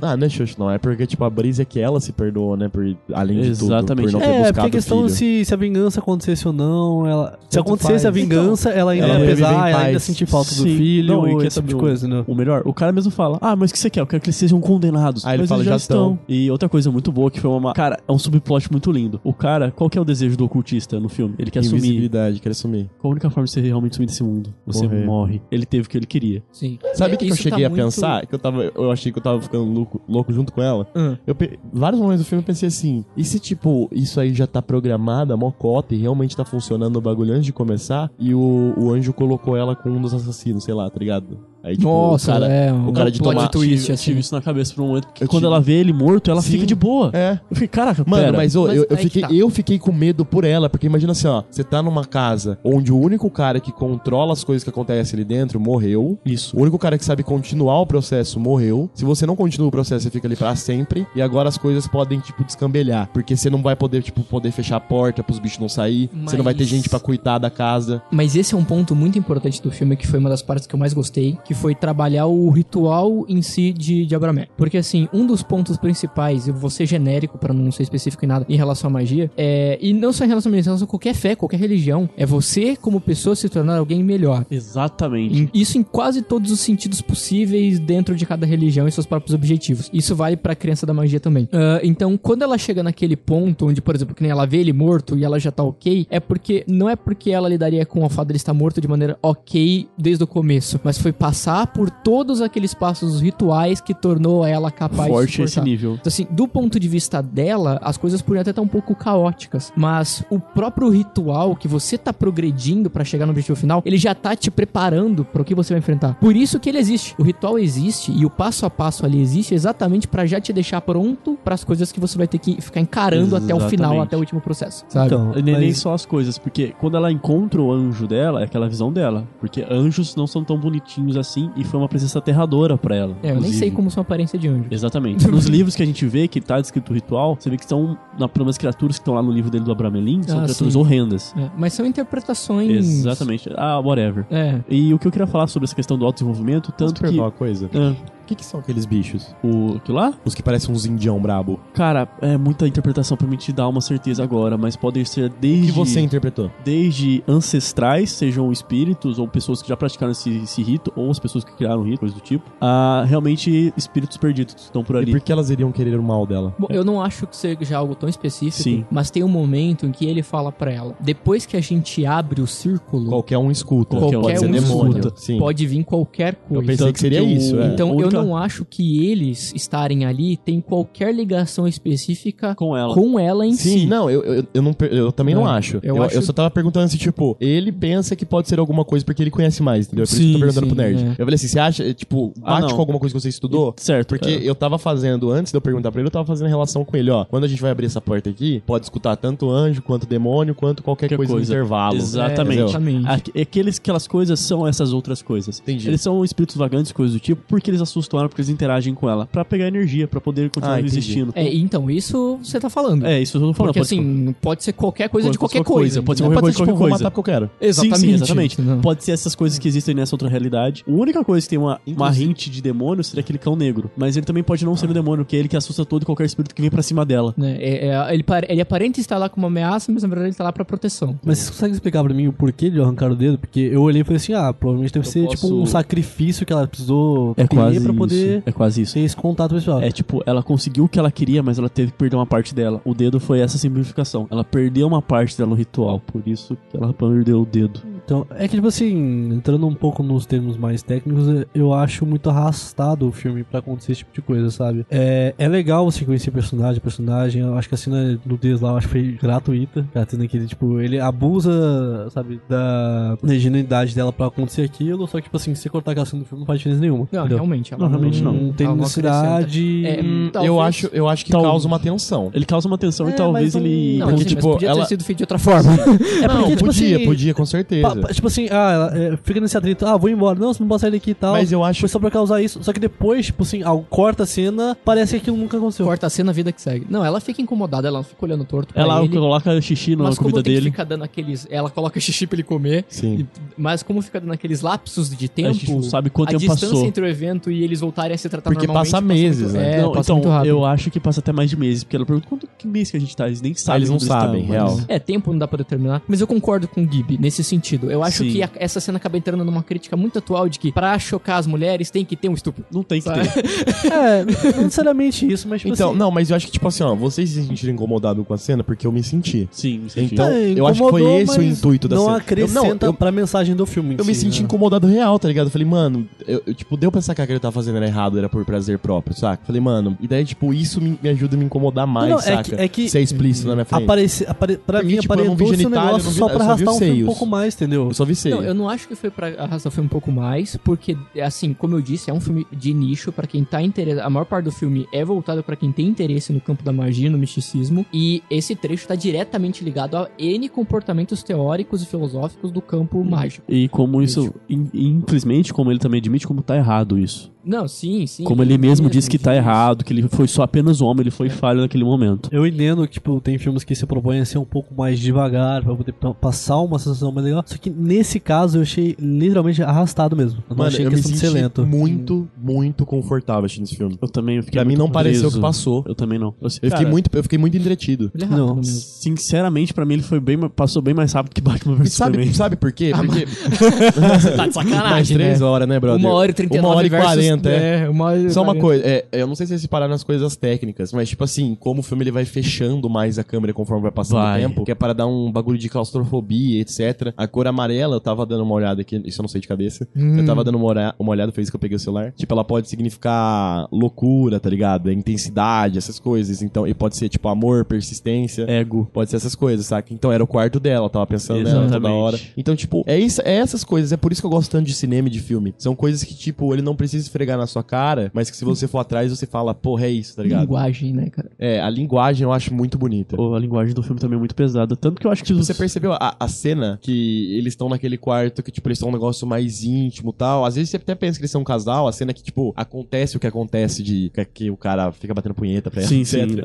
não, 0.00 0.08
Ah, 0.10 0.16
não 0.16 0.26
é 0.26 0.28
xoxo, 0.30 0.56
não. 0.58 0.70
É 0.70 0.78
porque, 0.78 1.06
tipo, 1.06 1.24
a 1.24 1.30
brisa 1.30 1.62
é 1.62 1.64
que 1.64 1.78
ela 1.80 2.00
se 2.00 2.12
perdoou, 2.12 2.56
né? 2.56 2.68
Por, 2.68 2.84
além 3.12 3.40
de 3.40 3.48
Exatamente. 3.48 3.86
tudo, 3.86 4.02
por 4.02 4.12
não 4.12 4.20
ter 4.20 4.26
É, 4.26 4.28
porque 4.32 4.42
buscado 4.48 4.66
a 4.66 4.70
questão 4.70 4.98
o 4.98 5.00
é 5.00 5.08
filho. 5.08 5.16
se, 5.16 5.44
se 5.44 5.54
a 5.54 5.56
vingança 5.56 6.00
acontecesse 6.00 6.46
ou 6.46 6.52
não, 6.52 7.06
ela. 7.06 7.38
Se 7.48 7.56
Tanto 7.56 7.60
acontecesse 7.68 7.92
faz. 7.92 8.06
a 8.06 8.10
vingança, 8.10 8.70
ela 8.70 8.92
ainda 8.92 9.06
Ela 9.06 9.20
ia 9.20 9.26
pesar, 9.26 9.68
ela 9.70 9.82
ainda 9.82 9.98
sentir 9.98 10.26
falta 10.26 10.50
do 10.50 10.62
Sim. 10.62 10.76
filho, 10.76 11.14
Não, 11.14 11.28
e 11.28 11.36
que 11.38 11.46
esse 11.46 11.56
tipo 11.56 11.68
de 11.68 11.74
coisa, 11.76 12.06
né? 12.08 12.24
O 12.26 12.34
melhor, 12.34 12.62
o 12.64 12.72
cara 12.74 12.92
mesmo 12.92 13.10
fala: 13.10 13.38
Ah, 13.40 13.54
mas 13.56 13.70
o 13.70 13.72
que 13.72 13.78
você 13.78 13.90
quer? 13.90 14.00
Eu 14.00 14.06
quero 14.06 14.20
que 14.22 14.28
eles 14.28 14.36
sejam 14.36 14.60
condenados. 14.60 15.24
Aí 15.24 15.34
ele 15.34 15.42
mas 15.42 15.48
fala, 15.48 15.60
eles 15.62 15.70
"Já 15.70 15.76
estão. 15.76 16.12
estão." 16.14 16.18
E 16.28 16.50
outra 16.50 16.68
coisa 16.68 16.90
muito 16.90 17.12
boa 17.12 17.30
que 17.30 17.40
foi 17.40 17.50
uma. 17.50 17.72
Cara, 17.74 17.98
é 18.06 18.12
um 18.12 18.18
subplot 18.18 18.70
muito 18.70 18.90
lindo. 18.90 19.20
O 19.24 19.32
cara, 19.32 19.70
qual 19.70 19.88
que 19.90 19.98
é 19.98 20.00
o 20.00 20.04
desejo 20.04 20.36
do 20.36 20.44
ocultista 20.44 20.98
no 20.98 21.08
filme? 21.08 21.34
Ele 21.38 21.50
quer 21.50 21.60
assumir. 21.60 21.78
Invisibilidade, 21.78 22.40
quer 22.40 22.50
assumir. 22.50 22.88
Qual 22.98 23.10
a 23.10 23.12
única 23.12 23.30
forma 23.30 23.44
de 23.46 23.50
você 23.52 23.60
realmente 23.60 23.96
sumir 23.96 24.06
desse 24.06 24.22
mundo? 24.22 24.52
Você 24.66 24.84
Morrer. 24.86 25.04
morre. 25.04 25.42
Ele 25.50 25.66
teve 25.66 25.86
o 25.86 25.90
que 25.90 25.96
ele 25.98 26.06
queria. 26.06 26.42
Sim. 26.52 26.78
Sabe 26.94 27.12
o 27.12 27.14
É, 27.14 27.16
que, 27.16 27.24
que 27.26 27.30
eu 27.30 27.34
isso 27.34 27.42
cheguei 27.42 27.60
tá 27.60 27.66
a 27.66 27.70
muito- 27.70 27.82
pensar? 27.84 28.13
Que 28.22 28.34
eu 28.34 28.38
tava. 28.38 28.62
Eu 28.62 28.90
achei 28.90 29.12
que 29.12 29.18
eu 29.18 29.22
tava 29.22 29.40
ficando 29.40 29.64
louco, 29.64 30.00
louco 30.08 30.32
junto 30.32 30.52
com 30.52 30.62
ela. 30.62 30.86
Hum. 30.94 31.16
Eu 31.26 31.36
vários 31.72 32.00
momentos 32.00 32.24
do 32.24 32.28
filme 32.28 32.42
eu 32.42 32.46
pensei 32.46 32.68
assim: 32.68 33.04
e 33.16 33.24
se, 33.24 33.38
tipo, 33.38 33.88
isso 33.92 34.20
aí 34.20 34.32
já 34.32 34.46
tá 34.46 34.62
programado, 34.62 35.32
a 35.32 35.36
mocota, 35.36 35.94
e 35.94 35.98
realmente 35.98 36.36
tá 36.36 36.44
funcionando 36.44 36.96
o 36.96 37.00
bagulho 37.00 37.32
antes 37.32 37.46
de 37.46 37.52
começar, 37.52 38.10
e 38.18 38.34
o, 38.34 38.74
o 38.76 38.90
anjo 38.90 39.12
colocou 39.12 39.56
ela 39.56 39.74
com 39.74 39.90
um 39.90 40.00
dos 40.00 40.14
assassinos, 40.14 40.64
sei 40.64 40.74
lá, 40.74 40.88
tá 40.90 40.98
ligado? 40.98 41.53
Aí, 41.64 41.76
tipo, 41.76 41.88
Nossa, 41.88 42.30
o 42.30 42.34
cara, 42.34 42.46
é, 42.52 42.72
um 42.72 42.88
o 42.88 42.92
cara 42.92 43.10
de 43.10 43.18
tomar. 43.20 43.48
twist, 43.48 43.80
tive, 43.84 43.92
assim. 43.94 44.04
tive 44.04 44.20
isso 44.20 44.34
na 44.34 44.42
cabeça 44.42 44.74
por 44.74 44.82
um 44.82 44.88
momento. 44.88 45.06
Porque 45.06 45.24
Eu 45.24 45.28
quando 45.28 45.42
tive- 45.44 45.46
ela 45.54 45.60
vê 45.60 45.72
ele 45.72 45.92
morto, 45.94 46.30
ela 46.30 46.42
Sim. 46.42 46.50
fica 46.52 46.66
de 46.66 46.74
boa. 46.74 47.10
É. 47.14 47.38
Eu 47.50 47.54
fiquei, 47.56 47.68
caraca, 47.68 48.04
Mano, 48.06 48.22
pera. 48.24 48.36
mas, 48.36 48.54
ô, 48.54 48.66
Mas 48.66 48.76
eu, 48.76 48.86
eu 48.90 48.96
fiquei, 48.98 49.22
tá. 49.22 49.32
eu 49.32 49.48
fiquei 49.50 49.78
com 49.78 49.90
medo 49.92 50.24
por 50.26 50.44
ela, 50.44 50.68
porque 50.68 50.86
imagina 50.86 51.12
assim, 51.12 51.26
ó, 51.26 51.42
você 51.50 51.64
tá 51.64 51.82
numa 51.82 52.04
casa 52.04 52.58
onde 52.62 52.92
o 52.92 52.98
único 53.00 53.30
cara 53.30 53.60
que 53.60 53.72
controla 53.72 54.32
as 54.34 54.44
coisas 54.44 54.62
que 54.62 54.68
acontecem 54.70 55.16
ali 55.16 55.24
dentro 55.24 55.58
morreu. 55.58 56.18
Isso. 56.24 56.54
O 56.56 56.60
único 56.60 56.78
cara 56.78 56.98
que 56.98 57.04
sabe 57.04 57.22
continuar 57.22 57.80
o 57.80 57.86
processo 57.86 58.38
morreu. 58.38 58.90
Se 58.94 59.04
você 59.04 59.24
não 59.24 59.34
continua 59.34 59.68
o 59.68 59.70
processo, 59.70 60.02
você 60.04 60.10
fica 60.10 60.28
ali 60.28 60.36
pra 60.36 60.54
sempre. 60.56 61.06
E 61.16 61.22
agora 61.22 61.48
as 61.48 61.56
coisas 61.56 61.88
podem, 61.88 62.20
tipo, 62.20 62.44
descambelhar. 62.44 63.08
Porque 63.12 63.34
você 63.36 63.48
não 63.48 63.62
vai 63.62 63.74
poder, 63.74 64.02
tipo, 64.02 64.22
poder 64.22 64.50
fechar 64.50 64.76
a 64.76 64.80
porta 64.80 65.22
pros 65.22 65.38
bichos 65.38 65.58
não 65.58 65.68
sair. 65.68 66.10
Você 66.24 66.36
não 66.36 66.44
vai 66.44 66.52
ter 66.54 66.64
Mas- 66.64 66.68
gente 66.68 66.88
pra 66.90 67.00
cuidar 67.00 67.38
da 67.38 67.48
casa. 67.48 68.02
Mas 68.10 68.36
esse 68.36 68.54
é 68.54 68.58
um 68.58 68.64
ponto 68.64 68.94
muito 68.94 69.18
importante 69.18 69.62
do 69.62 69.70
filme, 69.70 69.96
que 69.96 70.06
foi 70.06 70.18
uma 70.18 70.28
das 70.28 70.42
partes 70.42 70.66
que 70.66 70.74
eu 70.74 70.78
mais 70.78 70.92
gostei, 70.92 71.38
que 71.44 71.53
foi 71.54 71.74
trabalhar 71.74 72.26
o 72.26 72.50
ritual 72.50 73.24
em 73.28 73.40
si 73.42 73.72
de, 73.72 74.04
de 74.06 74.14
Abramelin. 74.14 74.48
Porque, 74.56 74.76
assim, 74.76 75.08
um 75.12 75.26
dos 75.26 75.42
pontos 75.42 75.76
principais, 75.76 76.48
eu 76.48 76.54
vou 76.54 76.70
ser 76.70 76.86
genérico 76.86 77.38
pra 77.38 77.54
não 77.54 77.70
ser 77.70 77.82
específico 77.82 78.24
em 78.24 78.28
nada, 78.28 78.46
em 78.48 78.56
relação 78.56 78.88
à 78.88 78.92
magia, 78.92 79.30
é, 79.36 79.78
e 79.80 79.92
não 79.92 80.12
só 80.12 80.24
em 80.24 80.28
relação 80.28 80.50
à 80.50 80.52
magia, 80.52 80.62
em 80.62 80.64
relação 80.66 80.86
a 80.86 80.90
qualquer 80.90 81.14
fé, 81.14 81.34
qualquer 81.34 81.58
religião, 81.58 82.08
é 82.16 82.26
você, 82.26 82.76
como 82.76 83.00
pessoa, 83.00 83.36
se 83.36 83.48
tornar 83.48 83.78
alguém 83.78 84.02
melhor. 84.02 84.44
Exatamente. 84.50 85.50
Isso 85.54 85.78
em 85.78 85.82
quase 85.82 86.22
todos 86.22 86.50
os 86.50 86.60
sentidos 86.60 87.00
possíveis 87.00 87.78
dentro 87.78 88.14
de 88.14 88.26
cada 88.26 88.46
religião 88.46 88.88
e 88.88 88.92
seus 88.92 89.06
próprios 89.06 89.34
objetivos. 89.34 89.90
Isso 89.92 90.14
vale 90.14 90.36
pra 90.36 90.54
crença 90.54 90.86
da 90.86 90.94
magia 90.94 91.20
também. 91.20 91.48
Ah, 91.52 91.80
então, 91.82 92.16
quando 92.16 92.42
ela 92.42 92.58
chega 92.58 92.82
naquele 92.82 93.16
ponto 93.16 93.66
onde, 93.68 93.80
por 93.80 93.94
exemplo, 93.94 94.14
que 94.14 94.22
nem 94.22 94.30
ela 94.30 94.46
vê 94.46 94.58
ele 94.58 94.72
morto 94.72 95.16
e 95.16 95.24
ela 95.24 95.38
já 95.38 95.50
tá 95.50 95.62
ok, 95.62 96.06
é 96.10 96.20
porque 96.20 96.64
não 96.66 96.88
é 96.88 96.96
porque 96.96 97.30
ela 97.30 97.48
lidaria 97.48 97.84
com 97.86 98.04
o 98.04 98.08
fato 98.08 98.28
dele 98.28 98.38
estar 98.38 98.54
morto 98.54 98.80
de 98.80 98.88
maneira 98.88 99.18
ok 99.22 99.88
desde 99.96 100.24
o 100.24 100.26
começo, 100.26 100.80
mas 100.82 100.98
foi 100.98 101.12
passar 101.44 101.66
por 101.66 101.90
todos 101.90 102.40
aqueles 102.40 102.72
passos 102.72 103.20
rituais 103.20 103.80
que 103.80 103.92
tornou 103.92 104.44
ela 104.46 104.70
capaz 104.70 105.08
Forte 105.10 105.36
de 105.36 105.42
esse 105.42 105.52
suportar. 105.54 105.70
nível. 105.70 105.92
Então, 105.94 106.02
assim, 106.06 106.26
do 106.30 106.48
ponto 106.48 106.80
de 106.80 106.88
vista 106.88 107.22
dela, 107.22 107.78
as 107.82 107.96
coisas 107.98 108.22
poderiam 108.22 108.40
até 108.40 108.50
estar 108.50 108.62
um 108.62 108.68
pouco 108.68 108.94
caóticas, 108.94 109.70
mas 109.76 110.24
o 110.30 110.40
próprio 110.40 110.88
ritual 110.88 111.54
que 111.54 111.68
você 111.68 111.98
tá 111.98 112.12
progredindo 112.12 112.88
pra 112.88 113.04
chegar 113.04 113.26
no 113.26 113.32
objetivo 113.32 113.56
final, 113.56 113.82
ele 113.84 113.98
já 113.98 114.14
tá 114.14 114.34
te 114.34 114.50
preparando 114.50 115.24
para 115.24 115.42
o 115.42 115.44
que 115.44 115.54
você 115.54 115.74
vai 115.74 115.78
enfrentar. 115.80 116.14
Por 116.14 116.34
isso 116.34 116.58
que 116.58 116.68
ele 116.70 116.78
existe. 116.78 117.14
O 117.18 117.22
ritual 117.22 117.58
existe 117.58 118.10
e 118.12 118.24
o 118.24 118.30
passo 118.30 118.64
a 118.64 118.70
passo 118.70 119.04
ali 119.04 119.20
existe 119.20 119.54
exatamente 119.54 120.08
pra 120.08 120.24
já 120.24 120.40
te 120.40 120.52
deixar 120.52 120.80
pronto 120.80 121.38
para 121.44 121.54
as 121.54 121.62
coisas 121.62 121.92
que 121.92 122.00
você 122.00 122.16
vai 122.16 122.26
ter 122.26 122.38
que 122.38 122.60
ficar 122.60 122.80
encarando 122.80 123.36
até 123.36 123.54
o 123.54 123.60
final, 123.60 123.92
Exatamente. 123.92 124.02
até 124.06 124.16
o 124.16 124.20
último 124.20 124.40
processo. 124.40 124.84
Sabe? 124.88 125.06
Então, 125.06 125.32
E 125.36 125.42
Nem, 125.42 125.74
só 125.74 125.92
as 125.92 126.06
coisas, 126.06 126.38
porque 126.38 126.74
quando 126.80 126.96
ela 126.96 127.12
encontra 127.12 127.60
o 127.60 127.70
anjo 127.70 128.06
dela, 128.06 128.40
é 128.40 128.44
aquela 128.44 128.68
visão 128.68 128.92
dela. 128.92 129.26
Porque 129.38 129.64
anjos 129.68 130.16
não 130.16 130.26
são 130.26 130.42
tão 130.42 130.58
bonitinhos 130.58 131.16
assim 131.16 131.33
e 131.56 131.64
foi 131.64 131.78
uma 131.80 131.88
presença 131.88 132.18
aterradora 132.18 132.76
pra 132.76 132.94
ela. 132.96 133.16
é, 133.22 133.26
eu 133.26 133.30
nem 133.30 133.34
inclusive. 133.38 133.58
sei 133.58 133.70
como 133.70 133.90
são 133.90 134.00
a 134.00 134.02
aparência 134.02 134.38
de 134.38 134.48
anjo. 134.48 134.66
Exatamente. 134.70 135.26
Nos 135.30 135.46
livros 135.46 135.74
que 135.76 135.82
a 135.82 135.86
gente 135.86 136.06
vê 136.06 136.28
que 136.28 136.40
tá 136.40 136.60
descrito 136.60 136.92
o 136.92 136.94
ritual, 136.94 137.36
você 137.38 137.48
vê 137.50 137.56
que 137.56 137.64
são, 137.66 137.96
na, 138.18 138.28
pelo 138.28 138.44
menos, 138.44 138.58
criaturas 138.58 138.96
que 138.96 139.02
estão 139.02 139.14
lá 139.14 139.22
no 139.22 139.30
livro 139.32 139.50
dele 139.50 139.64
do 139.64 139.72
Abramelin, 139.72 140.22
são 140.22 140.40
Ah, 140.40 140.44
criaturas 140.44 140.72
sim. 140.72 140.78
horrendas. 140.78 141.34
É, 141.36 141.50
mas 141.56 141.72
são 141.72 141.84
interpretações. 141.86 142.70
Exatamente. 142.86 143.50
Ah, 143.56 143.78
whatever. 143.80 144.26
É. 144.30 144.60
E 144.68 144.92
o 144.94 144.98
que 144.98 145.06
eu 145.06 145.12
queria 145.12 145.26
falar 145.26 145.46
sobre 145.46 145.64
essa 145.64 145.74
questão 145.74 145.98
do 145.98 146.04
autodesenvolvimento, 146.04 146.72
Posso 146.72 146.76
tanto 146.78 146.94
que. 146.94 147.00
perguntar 147.02 147.22
uma 147.24 147.30
coisa? 147.30 147.70
Ah, 147.74 147.94
O 148.24 148.26
que, 148.26 148.34
que 148.34 148.44
são 148.44 148.58
aqueles 148.60 148.86
bichos? 148.86 149.34
O 149.44 149.78
que 149.80 149.92
lá? 149.92 150.14
Os 150.24 150.34
que 150.34 150.42
parecem 150.42 150.74
uns 150.74 150.86
indião 150.86 151.20
brabo. 151.20 151.60
Cara, 151.74 152.08
é 152.22 152.38
muita 152.38 152.66
interpretação 152.66 153.16
pra 153.16 153.26
mim 153.26 153.36
te 153.36 153.52
dar 153.52 153.68
uma 153.68 153.80
certeza 153.82 154.22
agora, 154.24 154.56
mas 154.56 154.76
podem 154.76 155.04
ser 155.04 155.26
O 155.30 155.34
desde 155.40 155.66
que 155.66 155.72
você 155.78 156.00
interpretou? 156.00 156.50
desde 156.64 157.22
ancestrais, 157.28 158.10
sejam 158.12 158.50
espíritos 158.50 159.18
ou 159.18 159.28
pessoas 159.28 159.60
que 159.62 159.68
já 159.68 159.76
praticaram 159.76 160.12
esse, 160.12 160.30
esse 160.38 160.62
rito, 160.62 160.90
ou 160.96 161.10
as 161.10 161.18
pessoas 161.18 161.44
que 161.44 161.52
criaram 161.54 161.80
o 161.82 161.84
rito, 161.84 162.00
coisa 162.00 162.14
do 162.14 162.20
tipo, 162.20 162.50
a 162.60 163.04
realmente 163.06 163.72
espíritos 163.76 164.16
perdidos 164.16 164.54
que 164.54 164.60
estão 164.60 164.82
por 164.82 164.96
E 164.96 164.98
ali. 165.00 165.10
por 165.12 165.20
que 165.20 165.30
elas 165.30 165.50
iriam 165.50 165.70
querer 165.70 165.98
o 165.98 166.02
mal 166.02 166.26
dela? 166.26 166.54
Bom, 166.58 166.66
eu 166.70 166.82
não 166.84 167.02
acho 167.02 167.26
que 167.26 167.36
seja 167.36 167.76
algo 167.76 167.94
tão 167.94 168.08
específico, 168.08 168.62
Sim. 168.62 168.84
mas 168.90 169.10
tem 169.10 169.22
um 169.22 169.28
momento 169.28 169.86
em 169.86 169.92
que 169.92 170.06
ele 170.06 170.22
fala 170.22 170.50
pra 170.50 170.72
ela: 170.72 170.94
depois 171.00 171.44
que 171.46 171.56
a 171.56 171.60
gente 171.60 172.04
abre 172.06 172.40
o 172.40 172.46
círculo, 172.46 173.10
Qualquer 173.10 173.36
um 173.38 173.50
escuta. 173.50 173.98
Qualquer 173.98 174.20
pode 174.20 174.38
ser 174.38 174.46
um 174.46 174.50
demônio. 174.50 174.98
escuta. 174.98 175.12
Sim. 175.20 175.38
pode 175.38 175.66
vir 175.66 175.84
qualquer 175.84 176.38
Eu 176.50 176.56
coisa. 176.56 176.66
pensei 176.72 176.92
que 176.92 176.98
seria 177.00 177.20
que 177.20 177.26
o- 177.26 177.30
isso, 177.36 177.58
é. 177.60 177.66
Então, 177.74 178.00
eu 178.00 178.08
não 178.22 178.36
acho 178.36 178.64
que 178.64 179.06
eles 179.06 179.52
estarem 179.54 180.04
ali 180.04 180.36
tem 180.36 180.60
qualquer 180.60 181.14
ligação 181.14 181.66
específica 181.66 182.54
Com 182.54 182.76
ela. 182.76 182.94
com 182.94 183.18
ela 183.18 183.46
em 183.46 183.54
Sim, 183.54 183.80
si. 183.80 183.86
não, 183.86 184.10
eu, 184.10 184.22
eu, 184.22 184.44
eu, 184.54 184.62
não, 184.62 184.74
eu 184.90 185.12
também 185.12 185.34
não 185.34 185.46
É, 185.48 185.52
acho. 185.58 185.76
eu 185.82 185.96
Eu, 185.96 186.02
acho- 186.02 186.14
eu 186.16 186.22
só 186.22 186.32
tava 186.32 186.50
perguntando 186.50 186.88
se, 186.88 186.98
tipo, 186.98 187.36
ele 187.40 187.70
pensa 187.72 188.16
que 188.16 188.24
pode 188.24 188.48
ser 188.48 188.58
alguma 188.58 188.84
coisa 188.84 189.04
porque 189.04 189.22
ele 189.22 189.30
conhece 189.30 189.62
mais, 189.62 189.86
entendeu? 189.86 190.04
Por 190.06 190.12
isso 190.12 190.16
que 190.20 190.22
eu 190.22 190.32
tô 190.32 190.32
Sim, 190.34 190.40
perguntando 190.40 190.66
sim, 190.66 190.74
pro 190.74 190.82
nerd. 190.82 191.02
é. 191.04 191.10
Eu 191.12 191.16
falei 191.24 191.34
assim, 191.34 191.48
você 191.48 191.58
acha, 191.58 191.94
tipo, 191.94 192.32
Ah, 192.42 192.52
bate 192.54 192.68
não. 192.68 192.74
com 192.76 192.80
alguma 192.80 192.98
coisa 192.98 193.14
que 193.14 193.20
você 193.20 193.28
estudou? 193.28 193.74
Certo. 193.76 194.08
Porque 194.08 194.30
é. 194.30 194.42
eu 194.42 194.54
tava 194.54 194.78
fazendo, 194.78 195.30
antes 195.30 195.52
de 195.52 195.56
eu 195.56 195.60
perguntar 195.60 195.90
pra 195.92 196.00
ele, 196.00 196.06
eu 196.08 196.10
tava 196.12 196.26
fazendo 196.26 196.48
relação 196.48 196.84
com 196.84 196.96
ele, 196.96 197.10
ó. 197.10 197.24
Quando 197.24 197.44
a 197.44 197.48
gente 197.48 197.60
vai 197.62 197.70
abrir 197.70 197.86
essa 197.86 198.00
porta 198.00 198.30
aqui, 198.30 198.62
pode 198.66 198.84
escutar 198.86 199.16
tanto 199.16 199.50
anjo, 199.50 199.82
quanto 199.82 200.06
demônio, 200.06 200.54
quanto 200.54 200.82
qualquer, 200.82 201.08
coisa, 201.16 201.32
coisa. 201.32 201.52
no 201.52 201.58
intervalo. 201.58 201.96
Exatamente. 201.96 202.42
Entendeu? 202.62 202.66
Exatamente. 202.66 203.06
Aqu- 203.06 203.40
Aqueles, 203.40 203.78
aquelas 203.78 204.06
coisas 204.06 204.40
são 204.40 204.66
essas 204.66 204.92
outras 204.92 205.22
coisas. 205.22 205.60
Entendi. 205.60 205.88
Eles 205.88 206.00
são 206.00 206.24
espíritos 206.24 206.56
vagantes, 206.56 206.92
coisas 206.92 207.14
do 207.14 207.20
tipo, 207.20 207.42
porque 207.48 207.70
eles 207.70 207.80
assustam 207.80 208.03
porque 208.08 208.40
eles 208.40 208.48
interagem 208.48 208.94
com 208.94 209.08
ela, 209.08 209.26
pra 209.26 209.44
pegar 209.44 209.66
energia, 209.68 210.06
pra 210.06 210.20
poder 210.20 210.50
continuar 210.50 210.76
Ah, 210.76 210.80
existindo. 210.80 211.32
É, 211.34 211.52
então, 211.54 211.90
isso 211.90 212.38
você 212.42 212.58
tá 212.60 212.68
falando. 212.70 213.06
É, 213.06 213.20
isso 213.20 213.36
eu 213.36 213.40
tô 213.40 213.52
falando. 213.54 213.74
Porque 213.74 213.80
pode- 213.80 213.94
assim, 214.00 214.34
pode 214.40 214.64
ser 214.64 214.72
qualquer 214.72 215.08
coisa 215.08 215.30
de 215.30 215.38
Pode 215.38 215.52
ser 215.52 215.58
qualquer 215.58 215.58
qualquer 215.64 215.72
coisa. 215.74 215.94
coisa, 215.94 216.02
pode 216.02 216.18
ser 216.18 216.24
qualquer 216.24 216.40
Pode 216.40 216.40
ser, 216.40 216.40
coisa, 216.40 216.56
tipo, 216.56 216.64
qualquer 216.66 216.78
vou 216.78 216.88
coisa. 216.88 217.04
matar 217.04 217.18
eu 217.18 217.22
quero. 217.22 217.50
Exatamente. 217.60 217.98
Sim, 218.00 218.06
sim, 218.06 218.14
exatamente. 218.14 218.60
Não. 218.62 218.80
Pode 218.80 219.04
ser 219.04 219.12
essas 219.12 219.34
coisas 219.34 219.58
que 219.58 219.68
existem 219.68 219.94
nessa 219.94 220.14
outra 220.14 220.28
realidade. 220.28 220.84
A 220.86 220.90
única 220.90 221.24
coisa 221.24 221.44
que 221.46 221.50
tem 221.50 221.58
uma, 221.58 221.80
uma 221.86 222.10
hint 222.16 222.48
de 222.48 222.62
demônio 222.62 223.02
seria 223.04 223.20
aquele 223.20 223.38
cão 223.38 223.56
negro. 223.56 223.90
Mas 223.96 224.16
ele 224.16 224.26
também 224.26 224.42
pode 224.42 224.64
não 224.64 224.76
ser 224.76 224.88
um 224.88 224.92
demônio, 224.92 225.24
que 225.24 225.36
é 225.36 225.38
ele 225.38 225.48
que 225.48 225.56
assusta 225.56 225.84
todo 225.84 226.02
e 226.02 226.04
qualquer 226.06 226.24
espírito 226.26 226.54
que 226.54 226.60
vem 226.62 226.70
pra 226.70 226.82
cima 226.82 227.04
dela. 227.04 227.34
Né, 227.36 227.56
é- 227.60 227.88
é- 227.88 228.14
ele, 228.14 228.24
ele 228.48 228.60
aparenta 228.60 229.00
estar 229.00 229.18
lá 229.18 229.28
como 229.28 229.46
uma 229.46 229.50
ameaça, 229.50 229.90
mas 229.92 230.02
na 230.02 230.08
verdade 230.08 230.28
ele 230.30 230.36
tá 230.36 230.44
lá 230.44 230.52
pra 230.52 230.64
proteção. 230.64 231.18
Mas 231.24 231.38
vocês 231.38 231.50
conseguem 231.50 231.72
explicar 231.74 232.02
pra 232.04 232.12
mim 232.14 232.26
o 232.28 232.32
porquê 232.32 232.70
de 232.70 232.80
arrancar 232.80 233.10
o 233.10 233.16
dedo? 233.16 233.38
Porque 233.38 233.60
eu 233.60 233.82
olhei 233.82 234.02
e 234.02 234.04
falei 234.04 234.16
assim, 234.16 234.32
ah, 234.34 234.52
provavelmente 234.52 234.92
deve 234.92 235.06
Eu 235.06 235.10
ser 235.12 235.24
posso- 235.24 235.36
tipo 235.46 235.54
um 235.54 235.66
sacrifício 235.66 236.44
que 236.46 236.52
ela 236.52 236.66
precisou 236.66 237.32
É 237.36 237.46
ter 237.46 237.48
quase 237.56 237.80
pra 237.80 237.92
poder 237.96 238.38
isso. 238.38 238.42
É 238.46 238.52
quase 238.52 238.82
isso. 238.82 238.94
ter 238.94 239.00
esse 239.00 239.16
contato 239.16 239.54
pessoal. 239.54 239.82
É 239.82 239.90
tipo, 239.90 240.22
ela 240.26 240.42
conseguiu 240.42 240.84
o 240.84 240.88
que 240.88 240.98
ela 240.98 241.10
queria, 241.10 241.42
mas 241.42 241.58
ela 241.58 241.68
teve 241.68 241.92
que 241.92 241.98
perder 241.98 242.16
uma 242.16 242.26
parte 242.26 242.54
dela. 242.54 242.80
O 242.84 242.94
dedo 242.94 243.20
foi 243.20 243.40
essa 243.40 243.58
simplificação. 243.58 244.26
Ela 244.30 244.44
perdeu 244.44 244.86
uma 244.86 245.02
parte 245.02 245.36
dela 245.36 245.50
no 245.50 245.56
ritual, 245.56 246.00
por 246.00 246.26
isso 246.26 246.56
que 246.70 246.76
ela 246.76 246.92
perdeu 246.92 247.42
o 247.42 247.46
dedo. 247.46 247.80
Então, 248.04 248.26
é 248.30 248.46
que 248.46 248.56
tipo 248.56 248.68
assim, 248.68 249.32
entrando 249.32 249.66
um 249.66 249.74
pouco 249.74 250.02
nos 250.02 250.26
termos 250.26 250.56
mais 250.56 250.82
técnicos, 250.82 251.46
eu 251.54 251.72
acho 251.72 252.04
muito 252.04 252.28
arrastado 252.28 253.08
o 253.08 253.12
filme 253.12 253.42
pra 253.42 253.60
acontecer 253.60 253.92
esse 253.92 254.00
tipo 254.00 254.12
de 254.12 254.20
coisa, 254.20 254.50
sabe? 254.50 254.84
É, 254.90 255.34
é 255.38 255.48
legal 255.48 255.90
você 255.90 256.04
conhecer 256.04 256.30
personagem, 256.30 256.80
personagem. 256.80 257.42
Eu 257.42 257.56
acho 257.56 257.68
que 257.68 257.74
a 257.74 257.78
cena 257.78 258.18
do 258.24 258.36
Deus 258.36 258.60
lá 258.60 258.72
eu 258.72 258.76
acho 258.76 258.88
que 258.88 258.92
foi 258.92 259.18
gratuita. 259.20 259.86
A 259.94 260.04
cena 260.06 260.26
que 260.26 260.36
ele, 260.36 260.46
tipo, 260.46 260.80
ele 260.80 261.00
abusa, 261.00 262.08
sabe, 262.10 262.40
da 262.48 263.16
ingenuidade 263.24 263.94
dela 263.94 264.12
pra 264.12 264.26
acontecer 264.26 264.62
aquilo. 264.62 265.06
Só 265.06 265.18
que, 265.18 265.24
tipo 265.24 265.36
assim, 265.36 265.54
se 265.54 265.62
você 265.62 265.70
cortar 265.70 265.92
aquela 265.92 266.06
cena 266.06 266.22
do 266.22 266.28
filme, 266.28 266.40
não 266.40 266.46
faz 266.46 266.58
diferença 266.58 266.80
nenhuma. 266.80 267.08
Não, 267.10 267.20
entendeu? 267.20 267.38
realmente. 267.38 267.72
ela 267.72 267.83
Não, 267.84 267.90
realmente 267.98 268.22
não. 268.22 268.32
Não 268.32 268.52
tem 268.52 268.66
necessidade. 268.74 269.86
É, 269.86 270.00
Hum, 270.02 270.30
talvez- 270.32 270.48
eu, 270.48 270.60
acho, 270.60 270.90
eu 270.92 271.08
acho 271.08 271.24
que 271.24 271.30
Tal- 271.30 271.42
causa 271.42 271.66
uma 271.66 271.78
tensão. 271.78 272.30
Ele 272.34 272.44
causa 272.44 272.66
uma 272.68 272.78
tensão 272.78 273.06
É, 273.08 273.10
e 273.10 273.12
talvez 273.14 273.54
não- 273.54 273.60
ele. 273.62 273.98
Não, 273.98 274.06
porque, 274.08 274.18
sim, 274.18 274.24
mas 274.24 274.34
tipo, 274.34 274.52
podia 274.52 274.68
ela- 274.68 274.80
ter 274.82 274.88
sido 274.88 275.04
feito 275.04 275.18
de 275.18 275.22
outra 275.24 275.38
forma. 275.38 275.70
É 276.24 276.28
não, 276.28 276.36
porque, 276.42 276.50
tipo 276.56 276.64
podia, 276.66 276.96
assim, 276.96 277.04
podia, 277.06 277.34
com 277.34 277.46
certeza. 277.46 277.88
Pa- 277.88 277.96
pa- 277.96 278.08
tipo 278.12 278.26
assim, 278.26 278.46
ah, 278.50 278.70
ela 278.72 278.98
é, 279.14 279.16
fica 279.22 279.40
nesse 279.40 279.56
atrito, 279.56 279.86
ah, 279.86 279.96
vou 279.96 280.08
embora. 280.10 280.38
Não, 280.38 280.52
você 280.52 280.62
não 280.62 280.68
pode 280.68 280.80
sair 280.80 280.90
daqui 280.90 281.10
e 281.10 281.14
tal. 281.14 281.32
Mas 281.32 281.52
eu 281.52 281.62
acho- 281.62 281.80
Foi 281.80 281.88
só 281.88 281.98
pra 281.98 282.10
causar 282.10 282.40
isso. 282.42 282.62
Só 282.62 282.72
que 282.72 282.80
depois, 282.80 283.26
tipo 283.26 283.42
assim, 283.42 283.62
ao 283.62 283.80
corta 283.82 284.22
a 284.22 284.26
cena, 284.26 284.76
parece 284.84 285.12
que 285.12 285.16
aquilo 285.22 285.36
nunca 285.36 285.56
aconteceu. 285.56 285.84
Corta 285.86 286.06
a 286.06 286.10
cena, 286.10 286.30
a 286.30 286.34
vida 286.34 286.50
que 286.52 286.60
segue. 286.60 286.86
Não, 286.88 287.04
ela 287.04 287.20
fica 287.20 287.40
incomodada, 287.42 287.88
ela 287.88 288.02
fica 288.02 288.24
olhando 288.24 288.44
torto 288.44 288.72
pra 288.72 288.82
Ela 288.82 289.00
ele. 289.00 289.08
coloca 289.10 289.60
xixi 289.60 289.96
na 289.96 290.04
Mas 290.04 290.16
como 290.18 290.30
comida 290.30 290.42
dele. 290.42 290.70
ficar 290.70 290.84
dando 290.84 291.04
aqueles... 291.04 291.46
Ela 291.50 291.68
coloca 291.70 291.98
xixi 292.00 292.26
pra 292.26 292.36
ele 292.36 292.42
comer. 292.42 292.84
Sim. 292.88 293.20
e- 293.20 293.26
Mas 293.56 293.82
como 293.82 294.00
fica 294.02 294.20
dando 294.20 294.32
aqueles 294.32 294.60
lapsos 294.62 295.10
de 295.14 295.28
tempo... 295.28 295.48
A 295.50 295.52
gente 295.52 295.70
não 295.70 295.82
sabe 295.82 296.10
quanto 296.10 296.28
a 296.28 296.32
tempo 296.38 296.40
distância 296.52 296.68
passou. 296.68 296.86
entre 296.86 297.04
o 297.04 297.06
evento 297.06 297.50
e 297.50 297.62
eles 297.74 297.80
voltarem 297.80 298.14
a 298.14 298.18
se 298.18 298.28
tratar 298.28 298.50
Porque 298.50 298.66
normalmente... 298.66 298.92
passa 298.92 299.04
meses, 299.04 299.42
muito, 299.42 299.56
né? 299.56 299.78
É, 299.78 299.82
Não, 299.82 299.92
passa 299.92 300.00
então, 300.12 300.16
muito 300.16 300.28
rápido. 300.28 300.48
eu 300.50 300.64
acho 300.64 300.90
que 300.90 301.00
passa 301.00 301.20
até 301.20 301.32
mais 301.32 301.50
de 301.50 301.56
meses, 301.56 301.84
porque 301.84 301.96
ela 301.96 302.06
pergunta 302.06 302.28
quanto 302.28 302.48
que 302.56 302.66
mês 302.66 302.90
que 302.90 302.96
a 302.96 303.00
gente 303.00 303.16
tá. 303.16 303.26
Eles 303.26 303.40
nem 303.40 303.54
sabem. 303.54 303.78
eles 303.80 303.90
não 303.90 303.98
sabem, 304.00 304.40
estão, 304.42 304.52
real. 304.54 304.74
mas- 304.76 304.84
É, 304.88 304.98
tempo 304.98 305.30
não 305.32 305.38
dá 305.38 305.48
pra 305.48 305.58
determinar. 305.58 306.02
Mas 306.08 306.20
eu 306.20 306.26
concordo 306.26 306.66
com 306.68 306.82
o 306.84 306.90
Gibi 306.92 307.18
nesse 307.18 307.42
sentido. 307.44 307.90
Eu 307.90 308.02
acho 308.02 308.24
Sim. 308.24 308.30
que 308.30 308.42
a- 308.42 308.50
essa 308.56 308.80
cena 308.80 308.96
acaba 308.96 309.16
entrando 309.18 309.44
numa 309.44 309.62
crítica 309.62 309.96
muito 309.96 310.18
atual 310.18 310.48
de 310.48 310.58
que 310.58 310.72
pra 310.72 310.98
chocar 310.98 311.38
as 311.38 311.46
mulheres 311.46 311.90
tem 311.90 312.04
que 312.04 312.16
ter 312.16 312.28
um 312.28 312.34
estupro. 312.34 312.64
Não 312.72 312.82
tem 312.82 313.00
que 313.00 313.08
Sabe? 313.08 313.28
ter. 313.28 313.44
É, 313.94 314.24
não 314.56 314.62
necessariamente 314.64 315.30
isso, 315.30 315.46
mas 315.48 315.60
tipo 315.60 315.72
Então, 315.74 315.90
assim. 315.90 315.98
não, 315.98 316.10
mas 316.10 316.30
eu 316.30 316.36
acho 316.36 316.46
que, 316.46 316.52
tipo 316.52 316.66
assim, 316.68 316.82
ó, 316.82 316.94
vocês 316.94 317.30
se 317.30 317.44
sentiram 317.44 317.72
incomodados 317.74 318.26
com 318.26 318.34
a 318.34 318.38
cena 318.38 318.62
porque 318.64 318.86
eu 318.86 318.92
me 318.92 319.02
senti. 319.02 319.48
Sim, 319.50 319.78
me 319.80 319.90
senti. 319.90 320.14
Então, 320.14 320.26
é, 320.28 320.50
eu 320.52 320.66
acho 320.66 320.82
que 320.82 320.90
foi 320.90 321.02
esse 321.20 321.38
o 321.38 321.42
intuito 321.42 321.88
da 321.88 321.96
não 321.96 322.04
cena. 322.06 322.16
acrescenta 322.18 322.58
Eu, 322.60 322.74
não, 322.74 322.88
eu, 322.88 322.94
pra 322.94 323.12
mensagem 323.12 323.54
do 323.54 323.64
filme. 323.66 323.94
eu 323.98 324.04
me 324.04 324.14
si, 324.14 324.20
senti 324.22 324.40
né? 324.40 324.44
incomodado 324.44 324.86
real, 324.86 325.18
tá 325.18 325.28
ligado? 325.28 325.46
Eu 325.46 325.50
falei, 325.50 325.66
mano, 325.66 326.06
eu, 326.26 326.42
eu, 326.46 326.54
tipo, 326.54 326.76
deu 326.76 326.90
pra 326.90 327.00
sacar 327.00 327.26
que 327.26 327.32
ele 327.32 327.40
tava 327.40 327.52
fazendo 327.52 327.63
era 327.68 327.86
errado, 327.86 328.18
era 328.18 328.28
por 328.28 328.44
prazer 328.44 328.78
próprio, 328.78 329.16
saca? 329.16 329.44
Falei, 329.44 329.60
mano, 329.60 329.96
e 330.00 330.06
daí, 330.08 330.24
tipo, 330.24 330.52
isso 330.52 330.80
me, 330.80 330.98
me 331.02 331.08
ajuda 331.08 331.36
a 331.36 331.38
me 331.38 331.44
incomodar 331.44 331.86
mais, 331.86 332.08
Não, 332.10 332.16
não, 332.16 332.22
é 332.24 332.36
saca? 332.36 332.42
que- 332.42 332.54
é 332.62 332.68
que- 332.68 332.88
Ser 332.88 333.00
explícito 333.00 333.48
na 333.48 333.54
minha 333.54 333.64
frente. 333.64 333.82
Aparece, 333.84 334.24
apare, 334.28 334.56
pra 334.58 334.78
Porque, 334.80 334.94
mim, 334.94 335.00
tipo, 335.00 335.14
vi 335.14 335.20
aparentou 335.20 335.52
esse 335.54 335.64
negócio 335.64 335.90
não 335.92 335.98
vi 335.98 336.18
só 336.18 336.26
nada, 336.26 336.38
pra 336.38 336.44
arrastar 336.46 336.74
um 336.74 336.78
filme 336.78 337.02
um 337.02 337.06
pouco 337.06 337.26
mais, 337.26 337.54
entendeu? 337.54 337.84
Eu 337.88 337.94
só 337.94 338.04
vi 338.04 338.14
seio. 338.14 338.36
Não, 338.36 338.42
eu 338.42 338.54
não 338.54 338.68
acho 338.68 338.88
que 338.88 338.94
foi 338.94 339.10
pra 339.10 339.28
arrastar 339.42 339.70
o 339.70 339.70
filme 339.70 339.86
um 339.86 339.90
pouco 339.90 340.10
mais, 340.12 340.56
porque, 340.56 340.96
assim, 341.22 341.52
como 341.54 341.74
eu 341.76 341.80
disse, 341.80 342.10
é 342.10 342.12
um 342.14 342.20
filme 342.20 342.46
de 342.52 342.72
nicho 342.74 343.12
pra 343.12 343.26
quem 343.26 343.44
tá 343.44 343.62
interessado. 343.62 344.04
A 344.06 344.10
maior 344.10 344.24
parte 344.24 344.44
do 344.44 344.52
filme 344.52 344.86
é 344.92 345.04
voltado 345.04 345.42
pra 345.42 345.56
quem 345.56 345.70
tem 345.72 345.86
interesse 345.86 346.32
no 346.32 346.40
campo 346.40 346.62
da 346.64 346.72
magia, 346.72 347.08
no 347.10 347.18
misticismo, 347.18 347.84
e 347.92 348.22
esse 348.30 348.54
trecho 348.56 348.86
tá 348.88 348.94
diretamente 348.94 349.62
ligado 349.64 349.96
a 349.96 350.08
N 350.18 350.48
comportamentos 350.48 351.22
teóricos 351.22 351.82
e 351.82 351.86
filosóficos 351.86 352.50
do 352.50 352.60
campo 352.60 353.02
mágico. 353.04 353.44
E 353.48 353.68
como 353.68 354.02
isso, 354.02 354.32
in- 354.48 354.68
infelizmente, 354.72 355.52
como 355.52 355.70
ele 355.70 355.78
também 355.78 355.98
admite, 355.98 356.26
como 356.26 356.42
tá 356.42 356.56
errado 356.56 356.98
isso. 356.98 357.32
Não, 357.44 357.68
sim, 357.68 358.06
sim. 358.06 358.24
Como 358.24 358.42
ele 358.42 358.56
mesmo 358.58 358.88
disse 358.88 359.08
que 359.10 359.18
tá 359.18 359.34
errado, 359.34 359.84
que 359.84 359.92
ele 359.92 360.08
foi 360.08 360.26
só 360.26 360.42
apenas 360.42 360.80
homem, 360.80 361.02
ele 361.02 361.10
foi 361.10 361.28
falho 361.28 361.60
naquele 361.60 361.84
momento. 361.84 362.28
Eu 362.32 362.46
entendo 362.46 362.86
que, 362.86 362.94
tipo, 362.94 363.20
tem 363.20 363.36
filmes 363.38 363.64
que 363.64 363.74
se 363.74 363.84
propõem 363.86 364.20
a 364.20 364.24
ser 364.24 364.38
um 364.38 364.44
pouco 364.44 364.74
mais 364.74 364.98
devagar, 364.98 365.62
pra 365.62 365.74
poder 365.74 365.92
pa- 365.92 366.14
passar 366.14 366.58
uma 366.58 366.78
sensação 366.78 367.12
mais 367.12 367.24
legal. 367.26 367.42
Só 367.46 367.56
que 367.56 367.70
nesse 367.70 368.18
caso 368.18 368.58
eu 368.58 368.62
achei 368.62 368.96
literalmente 368.98 369.62
arrastado 369.62 370.16
mesmo. 370.16 370.38
Eu 370.40 370.44
não 370.50 370.56
Mano, 370.58 370.68
achei 370.68 370.86
eu 370.86 370.90
me 370.90 370.96
questão 370.96 371.12
de 371.12 371.18
ser 371.18 371.26
senti 371.28 371.38
lento. 371.42 371.66
muito, 371.66 372.28
muito 372.36 372.86
confortável 372.86 373.44
assistindo 373.44 373.64
esse 373.66 373.76
filme. 373.76 373.98
Eu 374.00 374.08
também 374.08 374.40
fiquei 374.42 374.60
Pra 374.60 374.64
mim 374.64 374.76
não 374.76 374.88
pareceu 374.90 375.22
preso. 375.22 375.36
que 375.36 375.42
passou. 375.42 375.84
Eu 375.86 375.94
também 375.94 376.18
não. 376.18 376.28
Eu, 376.40 376.46
Eu 376.46 376.50
fiquei, 376.50 376.70
cara, 376.70 376.88
muito, 376.88 377.10
eu 377.12 377.22
fiquei 377.22 377.38
muito 377.38 377.56
entretido. 377.56 378.10
Ele 378.14 378.24
é 378.24 378.26
Não. 378.28 378.62
Sinceramente, 378.62 379.74
pra 379.74 379.84
mim 379.84 379.94
ele 379.94 380.02
foi 380.02 380.20
bem, 380.20 380.38
passou 380.48 380.80
bem 380.80 380.94
mais 380.94 381.12
rápido 381.12 381.34
que 381.34 381.40
Batman 381.40 381.74
vs 381.76 381.92
sabe, 381.92 382.12
Superman. 382.12 382.34
sabe 382.34 382.56
por 382.56 382.72
quê? 382.72 382.92
Porque 382.94 383.26
Você 383.26 384.30
tá 384.32 384.46
de 384.46 384.54
mais 384.54 384.54
sacanagem, 384.54 385.16
três 385.16 385.40
né? 385.40 385.46
horas, 385.46 385.68
né, 385.68 385.78
brother? 385.80 386.00
Uma 386.00 386.14
hora 386.14 386.30
e 386.30 386.34
trinta 386.34 386.56
e 386.56 386.60
Uma 386.60 386.68
hora 386.70 386.86
e 386.86 386.90
versus- 386.90 387.10
quarenta, 387.42 387.50
é. 387.50 388.26
é. 388.26 388.30
Só 388.30 388.42
uma 388.42 388.54
40. 388.54 388.60
coisa, 388.60 388.84
é, 388.86 389.04
eu 389.12 389.26
não 389.26 389.34
sei 389.34 389.46
se 389.46 389.50
vocês 389.50 389.60
separaram 389.62 389.94
as 389.94 390.02
coisas 390.04 390.36
técnicas, 390.36 390.92
mas 390.92 391.08
tipo 391.08 391.24
assim, 391.24 391.54
como 391.58 391.80
o 391.80 391.82
filme 391.82 392.02
ele 392.04 392.10
vai 392.10 392.24
fechando 392.24 392.88
mais 392.88 393.18
a 393.18 393.24
câmera 393.24 393.52
conforme 393.52 393.82
vai 393.82 393.90
passando 393.92 394.18
Vai. 394.20 394.44
o 394.44 394.48
tempo, 394.48 394.64
que 394.64 394.70
é 394.70 394.74
para 394.74 394.92
dar 394.92 395.06
um 395.06 395.30
bagulho 395.30 395.58
de 395.58 395.68
claustrofobia, 395.68 396.60
etc. 396.60 397.12
A 397.16 397.26
cor 397.26 397.46
amarela, 397.46 397.96
eu 397.96 398.00
tava 398.00 398.24
dando 398.26 398.42
uma 398.42 398.54
olhada 398.54 398.80
aqui, 398.80 399.00
isso 399.04 399.20
eu 399.20 399.22
não 399.22 399.28
sei 399.28 399.40
de 399.40 399.48
cabeça. 399.48 399.86
Eu 399.94 400.24
tava 400.24 400.42
dando 400.44 400.56
uma, 400.56 400.66
olha- 400.66 400.94
uma 400.98 401.10
olhada, 401.10 401.32
foi 401.32 401.42
isso 401.42 401.52
que 401.52 401.56
eu 401.56 401.60
peguei 401.60 401.76
o 401.76 401.80
celular. 401.80 402.12
Tipo, 402.12 402.34
ela 402.34 402.44
pode 402.44 402.68
significar 402.68 403.66
loucura, 403.72 404.38
tá 404.40 404.48
ligado? 404.48 404.90
Intensidade, 404.90 405.78
essas 405.78 405.98
coisas. 405.98 406.42
Então, 406.42 406.66
e 406.66 406.74
pode 406.74 406.96
ser 406.96 407.08
tipo 407.08 407.28
amor, 407.28 407.64
persistência. 407.64 408.44
Ego. 408.48 408.88
Pode 408.92 409.10
ser 409.10 409.16
essas 409.16 409.34
coisas, 409.34 409.66
saca? 409.66 409.92
Então 409.92 410.12
era 410.12 410.22
o 410.22 410.26
quarto 410.26 410.58
dela, 410.60 410.86
eu 410.86 410.90
tava 410.90 411.06
pensando 411.06 411.38
nela 411.42 411.50
toda 411.62 411.66
Exatamente. 411.66 411.92
hora. 411.96 412.20
Então, 412.36 412.54
tipo, 412.56 412.82
é, 412.86 412.98
isso, 412.98 413.20
é 413.24 413.34
essas 413.36 413.64
coisas, 413.64 413.92
é 413.92 413.96
por 413.96 414.12
isso 414.12 414.20
que 414.22 414.26
eu 414.26 414.30
gosto 414.30 414.50
tanto 414.50 414.66
de 414.66 414.74
cinema 414.74 415.08
e 415.08 415.10
de 415.10 415.20
filme. 415.20 415.54
São 415.58 415.74
coisas 415.74 416.02
que, 416.04 416.14
tipo, 416.14 416.52
ele 416.52 416.62
não 416.62 416.74
precisa 416.76 417.04
esfregar 417.04 417.23
na 417.26 417.46
sua 417.46 417.62
cara, 417.62 418.10
mas 418.14 418.30
que 418.30 418.36
se 418.36 418.44
você 418.44 418.66
for 418.68 418.78
atrás, 418.78 419.10
você 419.10 419.26
fala, 419.26 419.54
porra, 419.54 419.86
é 419.86 419.90
isso, 419.90 420.16
tá 420.16 420.22
ligado? 420.22 420.42
Linguagem, 420.42 420.92
né, 420.92 421.08
cara? 421.10 421.30
É, 421.38 421.60
a 421.60 421.68
linguagem 421.70 422.24
eu 422.24 422.32
acho 422.32 422.52
muito 422.54 422.78
bonita. 422.78 423.16
Pô, 423.16 423.34
A 423.34 423.38
linguagem 423.38 423.74
do 423.74 423.82
filme 423.82 424.00
também 424.00 424.16
é 424.16 424.18
muito 424.18 424.34
pesada. 424.34 424.76
Tanto 424.76 425.00
que 425.00 425.06
eu 425.06 425.10
acho 425.10 425.24
que 425.24 425.32
os- 425.32 425.46
Você 425.46 425.54
percebeu 425.54 425.92
a, 425.92 426.16
a 426.18 426.28
cena 426.28 426.78
que 426.80 427.34
eles 427.36 427.52
estão 427.52 427.68
naquele 427.68 427.96
quarto 427.96 428.42
que, 428.42 428.50
tipo, 428.50 428.68
eles 428.68 428.78
estão 428.78 428.88
um 428.88 428.92
negócio 428.92 429.26
mais 429.26 429.62
íntimo 429.64 430.10
e 430.10 430.14
tal. 430.14 430.44
Às 430.44 430.54
vezes 430.56 430.70
você 430.70 430.76
até 430.76 430.94
pensa 430.94 431.18
que 431.18 431.22
eles 431.22 431.30
são 431.30 431.40
um 431.40 431.44
casal, 431.44 431.86
a 431.88 431.92
cena 431.92 432.12
que, 432.12 432.22
tipo, 432.22 432.52
acontece 432.56 433.16
o 433.16 433.20
que 433.20 433.26
acontece 433.26 433.82
de 433.82 434.10
que, 434.14 434.24
que 434.24 434.50
o 434.50 434.56
cara 434.56 434.90
fica 434.92 435.12
batendo 435.14 435.34
punheta 435.34 435.70
pra 435.70 435.80
ela, 435.80 435.88
Sim, 435.88 436.00
etc. 436.00 436.28
sim, 436.30 436.36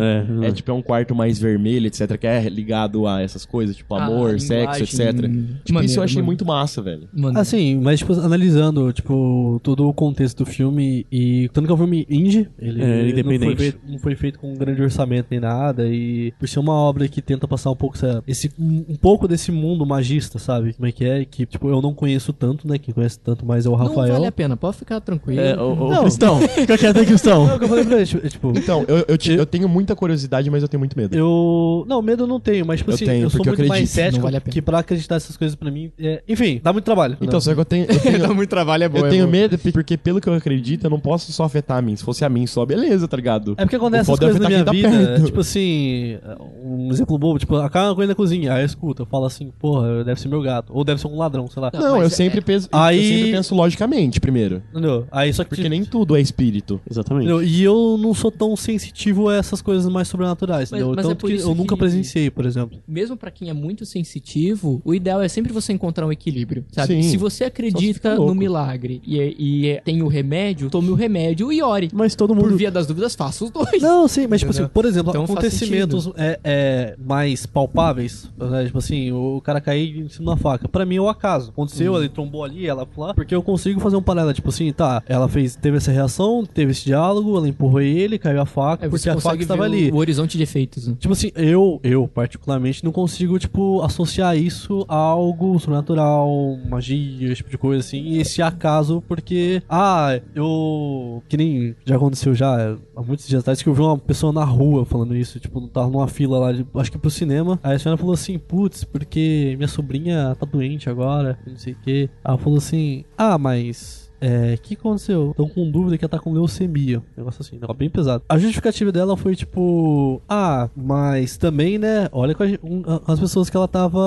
é. 0.43 0.47
É 0.47 0.51
tipo, 0.51 0.69
é 0.71 0.73
um 0.73 0.81
quarto 0.81 1.13
mais 1.15 1.39
vermelho, 1.39 1.87
etc, 1.87 2.17
que 2.17 2.27
é 2.27 2.47
ligado 2.49 3.07
a 3.07 3.21
essas 3.21 3.45
coisas, 3.45 3.75
tipo, 3.75 3.95
Ah, 3.95 4.05
amor, 4.05 4.39
sexo, 4.39 4.83
etc. 4.83 5.13
Tipo, 5.13 5.27
isso 5.65 5.73
maneiro, 5.73 5.99
eu 5.99 6.03
achei 6.03 6.15
mano. 6.17 6.25
muito 6.25 6.45
massa, 6.45 6.81
velho. 6.81 7.07
Mano, 7.13 7.39
Assim, 7.39 7.79
mas 7.79 7.99
tipo, 7.99 8.13
analisando, 8.13 8.91
tipo, 8.93 9.59
todo 9.63 9.87
o 9.87 9.93
contexto 9.93 10.43
do 10.43 10.45
filme 10.45 10.68
e 10.79 11.49
tanto 11.53 11.65
que 11.65 11.71
é 11.71 11.75
um 11.75 11.77
filme 11.77 12.05
indie, 12.09 12.49
ele, 12.59 12.81
É, 12.83 12.99
ele 12.99 13.11
independente. 13.11 13.45
Não, 13.49 13.55
foi 13.55 13.55
feito, 13.57 13.79
não 13.87 13.99
foi 13.99 14.15
feito 14.15 14.39
com 14.39 14.51
um 14.51 14.55
grande 14.57 14.81
orçamento 14.81 15.27
nem 15.31 15.39
nada 15.39 15.87
e 15.87 16.33
por 16.39 16.47
ser 16.49 16.59
uma 16.59 16.73
obra 16.73 17.07
que 17.07 17.21
tenta 17.21 17.47
passar 17.47 17.71
um 17.71 17.75
pouco 17.75 17.95
essa- 17.95 18.23
esse 18.27 18.51
um, 18.59 18.95
pouco 18.95 19.27
desse 19.27 19.51
mundo 19.51 19.85
magista, 19.85 20.37
sabe? 20.39 20.73
Como 20.73 20.87
é 20.87 20.91
que 20.91 21.05
é? 21.05 21.23
Que 21.25 21.45
tipo, 21.45 21.69
eu 21.69 21.81
não 21.81 21.93
conheço 21.93 22.33
tanto, 22.33 22.67
né? 22.67 22.77
Quem 22.77 22.93
conhece 22.93 23.19
tanto 23.19 23.45
mais 23.45 23.65
é 23.65 23.69
o 23.69 23.71
não 23.71 23.77
Rafael. 23.77 24.13
vale 24.13 24.25
a 24.25 24.31
pena, 24.31 24.57
pode 24.57 24.77
ficar 24.77 24.99
tranquilo. 24.99 25.39
É, 25.39 25.55
o, 25.59 25.73
o 25.73 25.89
Não. 25.89 26.01
Cristão. 26.01 26.39
Fica 26.49 26.77
quieto 26.77 26.97
aí, 26.97 27.01
Não, 27.03 27.07
Cristão. 27.09 27.45
o 27.55 27.57
que 27.59 27.63
eu 27.65 27.69
falei 27.69 27.85
pra 27.85 27.97
ele, 27.97 28.05
tipo, 28.05 28.27
tipo, 28.29 28.53
Então, 28.57 28.83
eu, 28.87 29.05
eu, 29.07 29.17
te- 29.17 29.31
eu 29.33 29.45
tenho 29.45 29.69
muita 29.69 29.95
curiosidade, 29.95 30.49
mas 30.49 30.61
eu 30.61 30.67
tenho 30.67 30.79
muito 30.79 30.97
medo. 30.97 31.15
Eu. 31.15 31.85
Não, 31.87 32.01
medo 32.01 32.23
eu 32.23 32.27
não 32.27 32.39
tenho, 32.39 32.65
mas 32.65 32.79
tipo 32.79 32.91
Eu 32.91 32.95
assim, 32.95 33.05
tenho, 33.05 33.23
eu 33.23 33.29
sou 33.29 33.37
porque 33.37 33.49
eu 33.49 33.53
muito 33.53 33.69
mais 33.69 33.81
acredito. 33.83 33.95
cético 33.95 34.25
Não 34.25 34.31
vale 34.31 34.41
que 34.51 34.61
pra 34.61 34.79
acreditar 34.79 35.15
essas 35.15 35.37
coisas 35.37 35.55
pra 35.55 35.69
mim. 35.71 35.91
é- 35.99 36.21
Enfim, 36.27 36.59
dá 36.63 36.73
muito 36.73 36.85
trabalho. 36.85 37.15
Então, 37.21 37.33
Não. 37.33 37.41
só 37.41 37.53
que 37.53 37.59
eu 37.59 37.65
tenho. 37.65 37.85
Eu 37.85 37.99
tenho, 37.99 38.19
Dá 38.19 38.33
muito 38.33 38.49
trabalho, 38.49 38.83
é 38.83 38.89
bom. 38.89 38.99
eu 38.99 39.05
é 39.05 39.09
tenho 39.09 39.25
bom. 39.25 39.31
medo 39.31 39.57
porque, 39.71 39.97
pelo 39.97 40.19
que 40.19 40.27
eu 40.27 40.33
acredito, 40.33 40.58
eu 40.85 40.89
não 40.89 40.99
posso 40.99 41.31
só 41.31 41.43
afetar 41.43 41.77
a 41.77 41.81
mim. 41.81 41.95
Se 41.95 42.03
fosse 42.03 42.23
a 42.25 42.29
mim 42.29 42.45
só, 42.47 42.65
beleza, 42.65 43.07
tá 43.07 43.15
ligado? 43.17 43.53
É 43.57 43.63
porque 43.63 43.75
acontece 43.75 44.11
essas 44.11 44.15
é 44.15 44.25
coisas 44.25 44.41
na 44.41 44.49
minha 44.49 44.65
tá 44.65 44.71
vida. 44.71 44.89
perto. 44.89 45.25
tipo 45.25 45.39
assim, 45.39 46.17
um 46.63 46.89
exemplo 46.91 47.17
bobo, 47.17 47.39
tipo, 47.39 47.55
acaba 47.55 47.89
uma 47.89 47.95
coisa 47.95 48.09
na 48.11 48.15
cozinha, 48.15 48.53
aí 48.53 48.61
eu 48.61 48.65
escuto, 48.65 49.03
eu 49.03 49.05
falo 49.05 49.25
assim, 49.25 49.51
porra, 49.59 50.03
deve 50.03 50.19
ser 50.19 50.27
meu 50.27 50.41
gato. 50.41 50.71
Ou 50.73 50.83
deve 50.83 50.99
ser 51.01 51.07
um 51.07 51.17
ladrão, 51.17 51.47
sei 51.47 51.61
lá. 51.61 51.71
Não, 51.73 51.95
eu 51.97 52.03
mas 52.03 52.13
sempre, 52.13 52.39
é- 52.39 52.41
penso, 52.41 52.67
Aí- 52.71 52.97
eu 52.97 53.03
sempre 53.17 53.31
penso 53.31 53.55
logicamente 53.55 54.19
primeiro. 54.19 54.61
Entendeu? 54.71 55.07
Aí 55.11 55.33
só 55.33 55.43
que. 55.43 55.49
Porque 55.49 55.67
nem 55.69 55.83
tudo 55.83 56.15
é 56.15 56.21
espírito. 56.21 56.79
Exatamente. 56.89 57.25
entendeu? 57.25 57.43
E 57.43 57.63
eu 57.63 57.97
não 57.99 58.13
sou 58.13 58.31
tão 58.31 58.55
sensitivo 58.55 59.29
a 59.29 59.35
essas 59.35 59.61
coisas 59.61 59.91
mais 59.91 60.07
sobrenaturais, 60.07 60.71
Mas- 60.71 60.81
mas 60.83 60.97
é 61.05 61.09
Tanto 61.09 61.15
por 61.17 61.29
que 61.29 61.35
isso 61.35 61.49
eu 61.49 61.55
nunca 61.55 61.75
que- 61.75 61.79
presenciei, 61.79 62.29
por 62.29 62.45
exemplo. 62.45 62.79
Mesmo 62.87 63.15
pra 63.17 63.31
quem 63.31 63.49
é 63.49 63.53
muito 63.53 63.85
sensitivo, 63.85 64.81
o 64.83 64.93
ideal 64.93 65.21
é 65.21 65.27
sempre 65.27 65.51
você 65.53 65.73
encontrar 65.73 66.05
um 66.05 66.11
equilíbrio, 66.11 66.65
sabe? 66.71 67.01
Sim. 67.01 67.01
Se 67.03 67.17
você 67.17 67.45
acredita 67.45 68.15
no 68.15 68.33
milagre 68.35 69.01
e, 69.05 69.17
e 69.17 69.81
tem 69.83 70.01
o 70.01 70.07
remédio, 70.07 70.48
tome 70.69 70.89
o 70.89 70.95
remédio 70.95 71.51
e 71.51 71.61
ore. 71.61 71.89
Mas 71.93 72.15
todo 72.15 72.35
Por 72.35 72.43
mundo. 72.45 72.57
via 72.57 72.71
das 72.71 72.85
dúvidas, 72.87 73.15
faça 73.15 73.43
os 73.45 73.51
dois. 73.51 73.81
Não, 73.81 74.07
sim, 74.07 74.27
mas 74.27 74.39
tipo 74.41 74.51
assim, 74.51 74.67
por 74.67 74.85
exemplo, 74.85 75.09
Então 75.11 75.23
acontecimentos 75.23 76.09
é, 76.15 76.39
é, 76.43 76.95
mais 77.03 77.45
palpáveis, 77.45 78.29
né? 78.37 78.65
tipo 78.65 78.77
assim, 78.77 79.11
o 79.11 79.41
cara 79.41 79.61
cair 79.61 79.97
em 79.99 80.09
cima 80.09 80.35
da 80.35 80.37
faca. 80.37 80.67
Pra 80.67 80.85
mim 80.85 80.95
é 80.97 81.01
o 81.01 81.09
acaso. 81.09 81.49
Aconteceu, 81.51 81.97
ele 81.97 82.09
trombou 82.09 82.43
ali, 82.43 82.67
ela 82.67 82.85
foi 82.85 83.07
lá, 83.07 83.13
porque 83.13 83.33
eu 83.33 83.41
consigo 83.43 83.79
fazer 83.79 83.95
um 83.95 84.01
paralelo, 84.01 84.33
tipo 84.33 84.49
assim, 84.49 84.71
tá, 84.71 85.01
ela 85.07 85.27
fez, 85.27 85.55
teve 85.55 85.77
essa 85.77 85.91
reação, 85.91 86.45
teve 86.45 86.71
esse 86.71 86.85
diálogo, 86.85 87.37
ela 87.37 87.47
empurrou 87.47 87.81
ele, 87.81 88.17
caiu 88.17 88.41
a 88.41 88.45
faca, 88.45 88.85
Aí 88.85 88.89
porque 88.89 89.09
a 89.09 89.19
faca 89.19 89.41
estava 89.41 89.63
ali. 89.63 89.89
o, 89.91 89.95
o 89.95 89.97
horizonte 89.97 90.37
de 90.37 90.43
efeitos. 90.43 90.87
né? 90.87 90.95
Tipo 90.99 91.13
assim, 91.13 91.31
eu, 91.35 91.79
eu 91.83 92.07
particularmente 92.07 92.83
não 92.83 92.91
consigo, 92.91 93.37
tipo, 93.39 93.81
associar 93.81 94.37
isso 94.37 94.85
a 94.87 94.95
algo 94.95 95.59
sobrenatural, 95.59 96.57
magia, 96.69 97.27
esse 97.27 97.35
tipo 97.37 97.49
de 97.49 97.57
coisa 97.57 97.79
assim, 97.79 98.01
e 98.01 98.19
esse 98.19 98.41
acaso, 98.41 99.03
porque, 99.07 99.61
ah, 99.69 100.19
eu, 100.39 101.23
que 101.27 101.37
nem 101.37 101.75
já 101.85 101.95
aconteceu 101.95 102.33
já, 102.33 102.77
há 102.95 103.01
muitos 103.01 103.27
dias 103.27 103.41
atrás, 103.41 103.61
que 103.61 103.69
eu 103.69 103.73
vi 103.73 103.81
uma 103.81 103.97
pessoa 103.97 104.33
na 104.33 104.43
rua 104.43 104.85
falando 104.85 105.15
isso, 105.15 105.39
tipo, 105.39 105.67
tava 105.67 105.89
numa 105.89 106.07
fila 106.07 106.39
lá, 106.39 106.51
de, 106.51 106.65
acho 106.75 106.91
que 106.91 106.97
pro 106.97 107.09
cinema, 107.09 107.59
aí 107.63 107.75
a 107.75 107.79
senhora 107.79 107.97
falou 107.97 108.13
assim, 108.13 108.37
putz, 108.37 108.83
porque 108.83 109.55
minha 109.57 109.67
sobrinha 109.67 110.35
tá 110.39 110.45
doente 110.45 110.89
agora, 110.89 111.37
não 111.45 111.57
sei 111.57 111.73
o 111.73 111.77
que, 111.77 112.09
ela 112.23 112.37
falou 112.37 112.57
assim, 112.57 113.03
ah, 113.17 113.37
mas... 113.37 114.09
É, 114.21 114.55
o 114.55 114.61
que 114.61 114.73
aconteceu? 114.73 115.31
Estão 115.31 115.47
com 115.47 115.71
dúvida 115.71 115.97
que 115.97 116.03
ela 116.03 116.09
tá 116.09 116.19
com 116.19 116.33
leucemia. 116.33 116.99
Um 116.99 117.03
negócio 117.15 117.41
assim, 117.41 117.55
negócio 117.55 117.75
bem 117.75 117.89
pesado. 117.89 118.21
A 118.27 118.37
justificativa 118.37 118.91
dela 118.91 119.15
foi 119.15 119.33
tipo: 119.33 120.21
Ah, 120.27 120.69
mas 120.75 121.37
também, 121.37 121.77
né? 121.77 122.09
Olha 122.11 122.35
com 122.35 122.43
a 122.43 122.47
um, 122.61 122.83
as 123.07 123.17
pessoas 123.17 123.49
que 123.49 123.55
ela 123.55 123.67
tava 123.67 124.01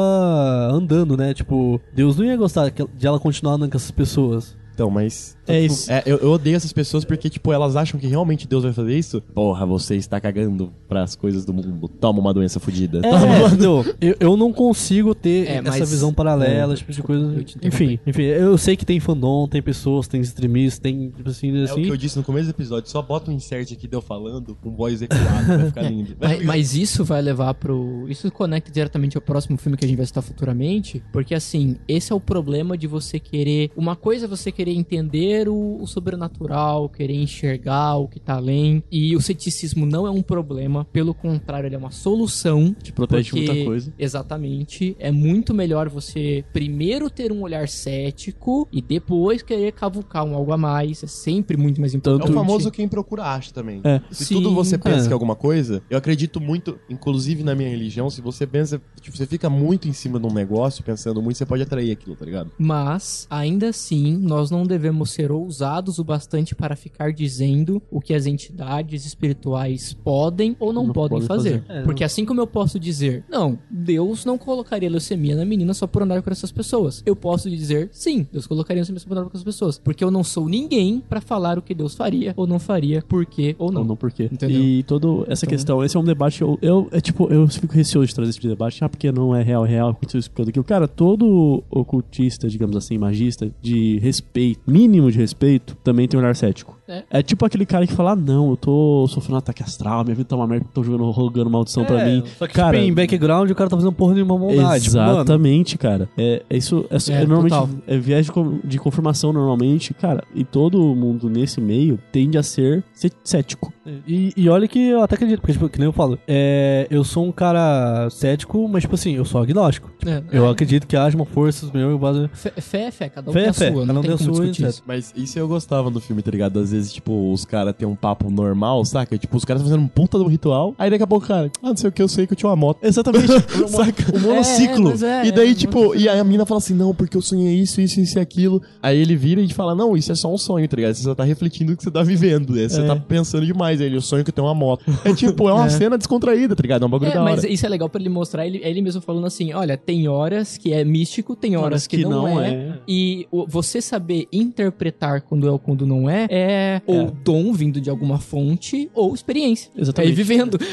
andando, 0.70 1.16
né? 1.16 1.32
Tipo, 1.32 1.80
Deus 1.94 2.18
não 2.18 2.26
ia 2.26 2.36
gostar 2.36 2.70
de 2.70 3.06
ela 3.06 3.18
continuar 3.18 3.54
andando 3.54 3.70
com 3.70 3.78
essas 3.78 3.90
pessoas. 3.90 4.54
Então, 4.74 4.90
mas. 4.90 5.36
É 5.46 5.60
isso. 5.60 5.90
É, 5.90 6.02
eu, 6.06 6.18
eu 6.18 6.30
odeio 6.30 6.56
essas 6.56 6.72
pessoas 6.72 7.04
porque, 7.04 7.28
tipo, 7.28 7.52
elas 7.52 7.74
acham 7.76 7.98
que 7.98 8.06
realmente 8.06 8.46
Deus 8.46 8.62
vai 8.64 8.72
fazer 8.72 8.96
isso. 8.96 9.20
Porra, 9.34 9.66
você 9.66 9.96
está 9.96 10.20
cagando 10.20 10.72
pras 10.88 11.16
coisas 11.16 11.44
do 11.44 11.52
mundo. 11.52 11.88
Toma 11.88 12.20
uma 12.20 12.32
doença 12.32 12.60
fodida. 12.60 13.00
É, 13.04 13.10
uma-? 13.10 13.84
Eu, 14.00 14.16
eu 14.20 14.36
não 14.36 14.52
consigo 14.52 15.14
ter 15.14 15.48
É, 15.48 15.56
essa 15.58 15.78
mas- 15.80 15.90
visão 15.90 16.12
paralela, 16.12 16.74
É. 16.74 16.76
tipo 16.76 16.92
de 16.92 17.02
coisa. 17.02 17.44
Enfim, 17.62 17.98
enfim, 18.06 18.22
eu 18.22 18.56
sei 18.58 18.76
que 18.76 18.84
tem 18.84 18.98
fandom, 19.00 19.46
tem 19.48 19.60
pessoas, 19.62 20.06
tem 20.08 20.20
extremistas, 20.20 20.78
tem, 20.78 21.10
tipo 21.10 21.28
assim, 21.28 21.56
É 21.56 21.60
o 21.60 21.64
assim. 21.64 21.82
que 21.82 21.88
eu 21.90 21.96
disse 21.96 22.16
no 22.16 22.24
começo 22.24 22.46
do 22.46 22.50
episódio. 22.50 22.90
Só 22.90 23.00
bota 23.02 23.30
um 23.30 23.34
insert 23.34 23.72
aqui 23.72 23.86
de 23.88 23.94
eu 23.96 24.00
falando 24.02 24.56
com 24.62 24.70
voz 24.70 25.02
ecoada. 25.02 25.58
vai 25.58 25.66
ficar 25.66 25.82
lindo. 25.82 26.16
Mas, 26.20 26.44
mas 26.44 26.74
isso 26.76 27.04
vai 27.04 27.20
levar 27.22 27.54
pro. 27.54 28.06
Isso 28.08 28.30
conecta 28.30 28.70
diretamente 28.70 29.16
ao 29.16 29.22
próximo 29.22 29.56
filme 29.58 29.76
que 29.76 29.84
a 29.84 29.88
gente 29.88 29.96
vai 29.96 30.06
citar 30.06 30.22
futuramente. 30.22 31.02
Porque, 31.12 31.34
assim, 31.34 31.76
esse 31.88 32.12
é 32.12 32.14
o 32.16 32.20
problema 32.20 32.76
de 32.76 32.86
você 32.86 33.18
querer. 33.18 33.70
Uma 33.76 33.96
coisa 33.96 34.24
é 34.26 34.28
você 34.28 34.50
querer 34.52 34.72
entender 34.72 35.31
o, 35.48 35.78
o 35.82 35.86
sobrenatural, 35.86 36.88
querer 36.88 37.14
enxergar 37.14 37.96
o 37.96 38.08
que 38.08 38.20
tá 38.20 38.34
além. 38.34 38.82
E 38.90 39.14
o 39.16 39.20
ceticismo 39.20 39.84
não 39.86 40.06
é 40.06 40.10
um 40.10 40.22
problema. 40.22 40.84
Pelo 40.92 41.14
contrário, 41.14 41.66
ele 41.66 41.74
é 41.74 41.78
uma 41.78 41.90
solução. 41.90 42.74
Te 42.82 42.92
protege 42.92 43.24
de 43.24 43.30
porque- 43.30 43.46
muita 43.46 43.64
coisa. 43.64 43.92
Exatamente. 43.98 44.96
É 44.98 45.10
muito 45.10 45.52
melhor 45.54 45.88
você 45.88 46.44
primeiro 46.52 47.08
ter 47.10 47.30
um 47.32 47.42
olhar 47.42 47.68
cético 47.68 48.66
e 48.72 48.80
depois 48.82 49.42
querer 49.42 49.72
cavucar 49.72 50.24
um 50.24 50.34
algo 50.34 50.52
a 50.52 50.58
mais. 50.58 51.02
É 51.02 51.06
sempre 51.06 51.56
muito 51.56 51.80
mais 51.80 51.94
É 51.94 51.96
importante. 51.98 52.30
o 52.30 52.34
famoso 52.34 52.70
quem 52.70 52.88
procura 52.88 53.24
acha 53.24 53.52
também. 53.52 53.80
É. 53.84 54.00
Se 54.10 54.24
Sim, 54.26 54.34
tudo 54.36 54.54
você 54.54 54.76
pensa 54.78 55.04
é. 55.04 55.06
que 55.06 55.10
é 55.10 55.12
alguma 55.12 55.36
coisa, 55.36 55.82
eu 55.90 55.98
acredito 55.98 56.40
muito, 56.40 56.78
inclusive 56.88 57.42
na 57.44 57.54
minha 57.54 57.68
religião, 57.68 58.08
se 58.10 58.20
você 58.20 58.46
pensa, 58.46 58.80
tipo, 59.00 59.16
você 59.16 59.26
fica 59.26 59.48
muito 59.50 59.86
em 59.88 59.92
cima 59.92 60.18
de 60.18 60.26
um 60.26 60.32
negócio, 60.32 60.82
pensando 60.82 61.20
muito, 61.22 61.36
você 61.36 61.46
pode 61.46 61.62
atrair 61.62 61.90
aquilo, 61.92 62.16
tá 62.16 62.24
ligado? 62.24 62.50
Mas, 62.58 63.26
ainda 63.30 63.68
assim, 63.68 64.16
nós 64.16 64.50
não 64.50 64.64
devemos 64.64 65.10
ser 65.10 65.21
ousados 65.30 65.98
o 65.98 66.04
bastante 66.04 66.54
para 66.54 66.74
ficar 66.74 67.12
dizendo 67.12 67.80
o 67.90 68.00
que 68.00 68.14
as 68.14 68.26
entidades 68.26 69.04
espirituais 69.06 69.92
podem 69.92 70.56
ou 70.58 70.72
não, 70.72 70.86
Não 70.86 70.92
podem 70.92 71.18
podem 71.20 71.28
fazer. 71.28 71.62
fazer. 71.66 71.80
É, 71.80 71.82
Porque 71.82 72.02
assim 72.04 72.24
como 72.24 72.40
eu 72.40 72.46
posso 72.46 72.78
dizer, 72.80 73.24
não, 73.30 73.58
Deus 73.70 74.24
não 74.24 74.36
colocaria 74.38 74.88
leucemia 74.90 75.36
na 75.36 75.44
menina 75.44 75.74
só 75.74 75.86
por 75.86 76.02
andar 76.02 76.22
com 76.22 76.30
essas 76.30 76.50
pessoas. 76.50 77.02
Eu 77.06 77.14
posso 77.14 77.48
dizer, 77.50 77.88
sim, 77.92 78.26
Deus 78.32 78.46
colocaria 78.46 78.80
leucemia 78.80 79.00
só 79.00 79.06
por 79.06 79.12
andar 79.16 79.24
com 79.24 79.30
essas 79.36 79.44
pessoas. 79.44 79.78
Porque 79.78 80.02
eu 80.02 80.10
não 80.10 80.24
sou 80.24 80.48
ninguém 80.48 81.00
para 81.08 81.20
falar 81.20 81.58
o 81.58 81.62
que 81.62 81.74
Deus 81.74 81.94
faria 81.94 82.32
ou 82.36 82.46
não 82.46 82.58
faria, 82.58 83.02
por 83.02 83.24
quê 83.26 83.54
ou 83.58 83.70
não. 83.70 83.82
Ou 83.82 83.86
não 83.88 83.96
por 83.96 84.10
quê. 84.10 84.28
Entendeu? 84.32 84.60
E 84.60 84.82
toda 84.84 85.30
essa 85.30 85.44
Então- 85.44 85.56
questão, 85.56 85.84
esse 85.84 85.96
é 85.96 86.00
um 86.00 86.04
debate, 86.04 86.40
eu, 86.42 86.58
eu, 86.62 86.88
é 86.90 87.00
tipo, 87.00 87.32
eu 87.32 87.46
fico 87.48 87.72
receoso 87.74 88.06
de 88.08 88.14
trazer 88.14 88.30
esse 88.30 88.38
tipo 88.38 88.48
de 88.48 88.54
debate, 88.54 88.82
ah, 88.82 88.88
porque 88.88 89.12
não 89.12 89.34
é 89.36 89.42
real, 89.42 89.66
é 89.66 89.68
real, 89.68 89.90
aconteceu 89.90 90.18
isso, 90.18 90.30
aquilo. 90.36 90.64
Cara, 90.64 90.88
todo 90.88 91.62
ocultista, 91.70 92.48
digamos 92.48 92.74
assim, 92.76 92.96
magista, 92.98 93.50
de 93.60 93.98
respeito, 93.98 94.60
mínimo 94.66 95.10
de 95.12 95.18
respeito, 95.18 95.76
também 95.84 96.08
tem 96.08 96.18
um 96.18 96.22
olhar 96.22 96.34
cético. 96.34 96.76
É. 97.10 97.22
tipo 97.22 97.46
aquele 97.46 97.64
cara 97.64 97.86
que 97.86 97.92
fala, 97.94 98.10
ah, 98.12 98.16
não, 98.16 98.50
eu 98.50 98.56
tô 98.56 99.06
sofrendo 99.08 99.36
um 99.36 99.38
ataque 99.38 99.62
astral, 99.62 100.04
minha 100.04 100.14
vida 100.14 100.28
tá 100.28 100.36
uma 100.36 100.46
merda, 100.46 100.66
tô 100.74 100.82
jogando, 100.82 101.10
rogando 101.10 101.48
maldição 101.48 101.84
pra 101.86 102.04
mim. 102.04 102.22
Só 102.38 102.46
que, 102.46 102.52
cara, 102.52 102.76
tipo, 102.76 102.90
em 102.90 102.92
background 102.92 103.50
o 103.50 103.54
cara 103.54 103.70
tá 103.70 103.76
fazendo 103.76 103.92
porra 103.92 104.12
nenhuma 104.14 104.36
maldade. 104.38 104.84
tipo, 104.84 104.96
Exatamente, 104.98 105.78
cara. 105.78 106.08
É, 106.18 106.42
é 106.50 106.56
isso 106.56 106.84
é, 106.90 106.96
É, 107.12 107.22
é 107.22 107.26
normalmente 107.26 107.52
total. 107.52 107.68
é 107.86 107.96
viés 107.98 108.26
de, 108.26 108.32
de 108.68 108.78
confirmação 108.78 109.32
normalmente, 109.32 109.94
cara. 109.94 110.22
E 110.34 110.44
todo 110.44 110.78
mundo 110.94 111.30
nesse 111.30 111.60
meio 111.60 111.98
tende 112.10 112.36
a 112.36 112.42
ser 112.42 112.82
cé- 112.92 113.10
cético. 113.24 113.72
E, 114.06 114.32
e 114.36 114.48
olha 114.48 114.68
que 114.68 114.78
eu 114.88 115.02
até 115.02 115.14
acredito, 115.16 115.40
porque, 115.40 115.52
tipo, 115.52 115.68
que 115.68 115.78
nem 115.78 115.86
eu 115.86 115.92
falo, 115.92 116.18
é, 116.26 116.86
eu 116.90 117.02
sou 117.02 117.26
um 117.26 117.32
cara 117.32 118.08
cético, 118.10 118.68
mas, 118.68 118.82
tipo 118.82 118.94
assim, 118.94 119.14
eu 119.16 119.24
sou 119.24 119.40
agnóstico. 119.40 119.90
É, 120.06 120.22
Eu 120.32 120.46
é. 120.46 120.50
acredito 120.50 120.86
que 120.86 120.96
haja 120.96 121.16
uma 121.16 121.24
força 121.26 121.68
meu 121.72 121.90
eu 121.90 121.98
base... 121.98 122.28
Fé, 122.32 122.52
fé 122.60 122.82
é 122.84 122.90
fé, 122.90 123.08
cada 123.08 123.30
um 123.30 123.32
Fé 123.32 123.40
tem 123.40 123.46
é 123.46 123.50
a 123.50 123.52
fé, 123.54 123.72
sua, 123.72 123.80
cada 123.80 123.92
não 123.92 124.00
um 124.00 124.02
tem 124.04 124.10
tem 124.10 124.14
a 124.14 124.18
como 124.24 124.34
sua, 124.36 124.44
discutir 124.46 124.62
etc. 124.64 124.74
isso. 124.74 124.82
Mas 124.86 125.12
isso 125.16 125.38
eu 125.38 125.48
gostava 125.48 125.90
no 125.90 126.00
filme, 126.00 126.22
tá 126.22 126.30
ligado? 126.30 126.58
Às 126.60 126.70
vezes, 126.72 126.92
tipo, 126.92 127.32
os 127.32 127.44
caras 127.44 127.74
têm 127.76 127.86
um 127.88 127.96
papo 127.96 128.30
normal, 128.30 128.84
saca? 128.84 129.18
Tipo, 129.18 129.36
os 129.36 129.44
caras 129.44 129.62
fazendo 129.62 129.80
um 129.82 129.88
puta 129.88 130.18
de 130.18 130.24
um 130.24 130.28
ritual, 130.28 130.74
aí 130.78 130.90
daqui 130.90 131.02
a 131.02 131.06
pouco, 131.06 131.26
cara, 131.26 131.50
ah, 131.62 131.68
não 131.68 131.76
sei 131.76 131.88
o 131.88 131.92
que, 131.92 132.02
eu 132.02 132.08
sei 132.08 132.26
que 132.26 132.32
eu 132.32 132.36
tinha 132.36 132.50
uma 132.50 132.56
moto. 132.56 132.78
Exatamente. 132.82 133.26
saca? 133.68 134.16
o 134.16 134.20
monociclo. 134.20 134.92
É, 135.04 135.22
é, 135.22 135.26
E 135.26 135.32
daí, 135.32 135.50
é, 135.50 135.54
tipo, 135.54 135.94
e 135.94 136.08
aí 136.08 136.18
a 136.18 136.24
mina 136.24 136.46
fala 136.46 136.58
assim, 136.58 136.74
não, 136.74 136.94
porque 136.94 137.16
eu 137.16 137.22
sonhei 137.22 137.54
isso, 137.58 137.80
isso, 137.80 138.00
isso 138.00 138.18
e 138.18 138.20
aquilo. 138.20 138.62
Aí 138.82 138.98
ele 138.98 139.16
vira 139.16 139.40
e 139.40 139.52
fala, 139.52 139.74
não, 139.74 139.96
isso 139.96 140.12
é 140.12 140.14
só 140.14 140.32
um 140.32 140.38
sonho, 140.38 140.68
tá 140.68 140.76
ligado? 140.76 140.94
Você 140.94 141.02
só 141.02 141.14
tá 141.14 141.24
refletindo 141.24 141.72
o 141.72 141.76
que 141.76 141.82
você 141.82 141.90
tá 141.90 142.02
vivendo, 142.02 142.54
né? 142.54 142.68
Você 142.68 142.80
É. 142.80 142.86
tá 142.86 142.96
pensando 142.96 143.44
demais 143.46 143.71
mais. 143.72 143.80
Ele, 143.80 143.96
o 143.96 144.02
sonho 144.02 144.24
que 144.24 144.32
tem 144.32 144.42
uma 144.44 144.54
moto. 144.54 144.84
É 145.04 145.12
tipo, 145.14 145.48
é 145.48 145.52
uma 145.52 145.66
É. 145.66 145.68
cena 145.70 145.96
descontraída, 145.98 146.54
tá 146.54 146.62
ligado? 146.62 146.82
É 146.82 146.86
um 146.86 146.90
bagulho 146.90 147.10
É, 147.10 147.14
da 147.14 147.22
hora. 147.22 147.30
mas 147.32 147.44
isso 147.44 147.64
é 147.64 147.68
legal 147.68 147.88
pra 147.88 148.00
ele 148.00 148.08
mostrar, 148.10 148.46
ele, 148.46 148.60
ele 148.62 148.82
mesmo 148.82 149.00
falando 149.00 149.26
assim, 149.26 149.52
olha, 149.52 149.76
tem 149.76 150.08
horas 150.08 150.56
que 150.58 150.72
é 150.72 150.84
místico, 150.84 151.34
tem 151.36 151.56
horas 151.56 151.86
que, 151.86 152.04
não, 152.04 152.40
é, 152.40 152.78
e 152.86 153.26
o- 153.30 153.46
você 153.46 153.80
saber 153.80 154.26
interpretar 154.32 155.22
quando 155.22 155.46
é 155.46 155.50
ou 155.50 155.58
quando 155.58 155.86
não 155.86 156.08
é, 156.10 156.26
é 156.30 156.82
ou 156.86 157.10
dom 157.24 157.52
vindo 157.52 157.80
de 157.80 157.88
alguma 157.90 158.18
fonte 158.18 158.90
ou 158.94 159.14
experiência. 159.14 159.70
Exatamente. 159.76 160.10
É 160.10 160.12
ir 160.12 160.14
vivendo. 160.16 160.58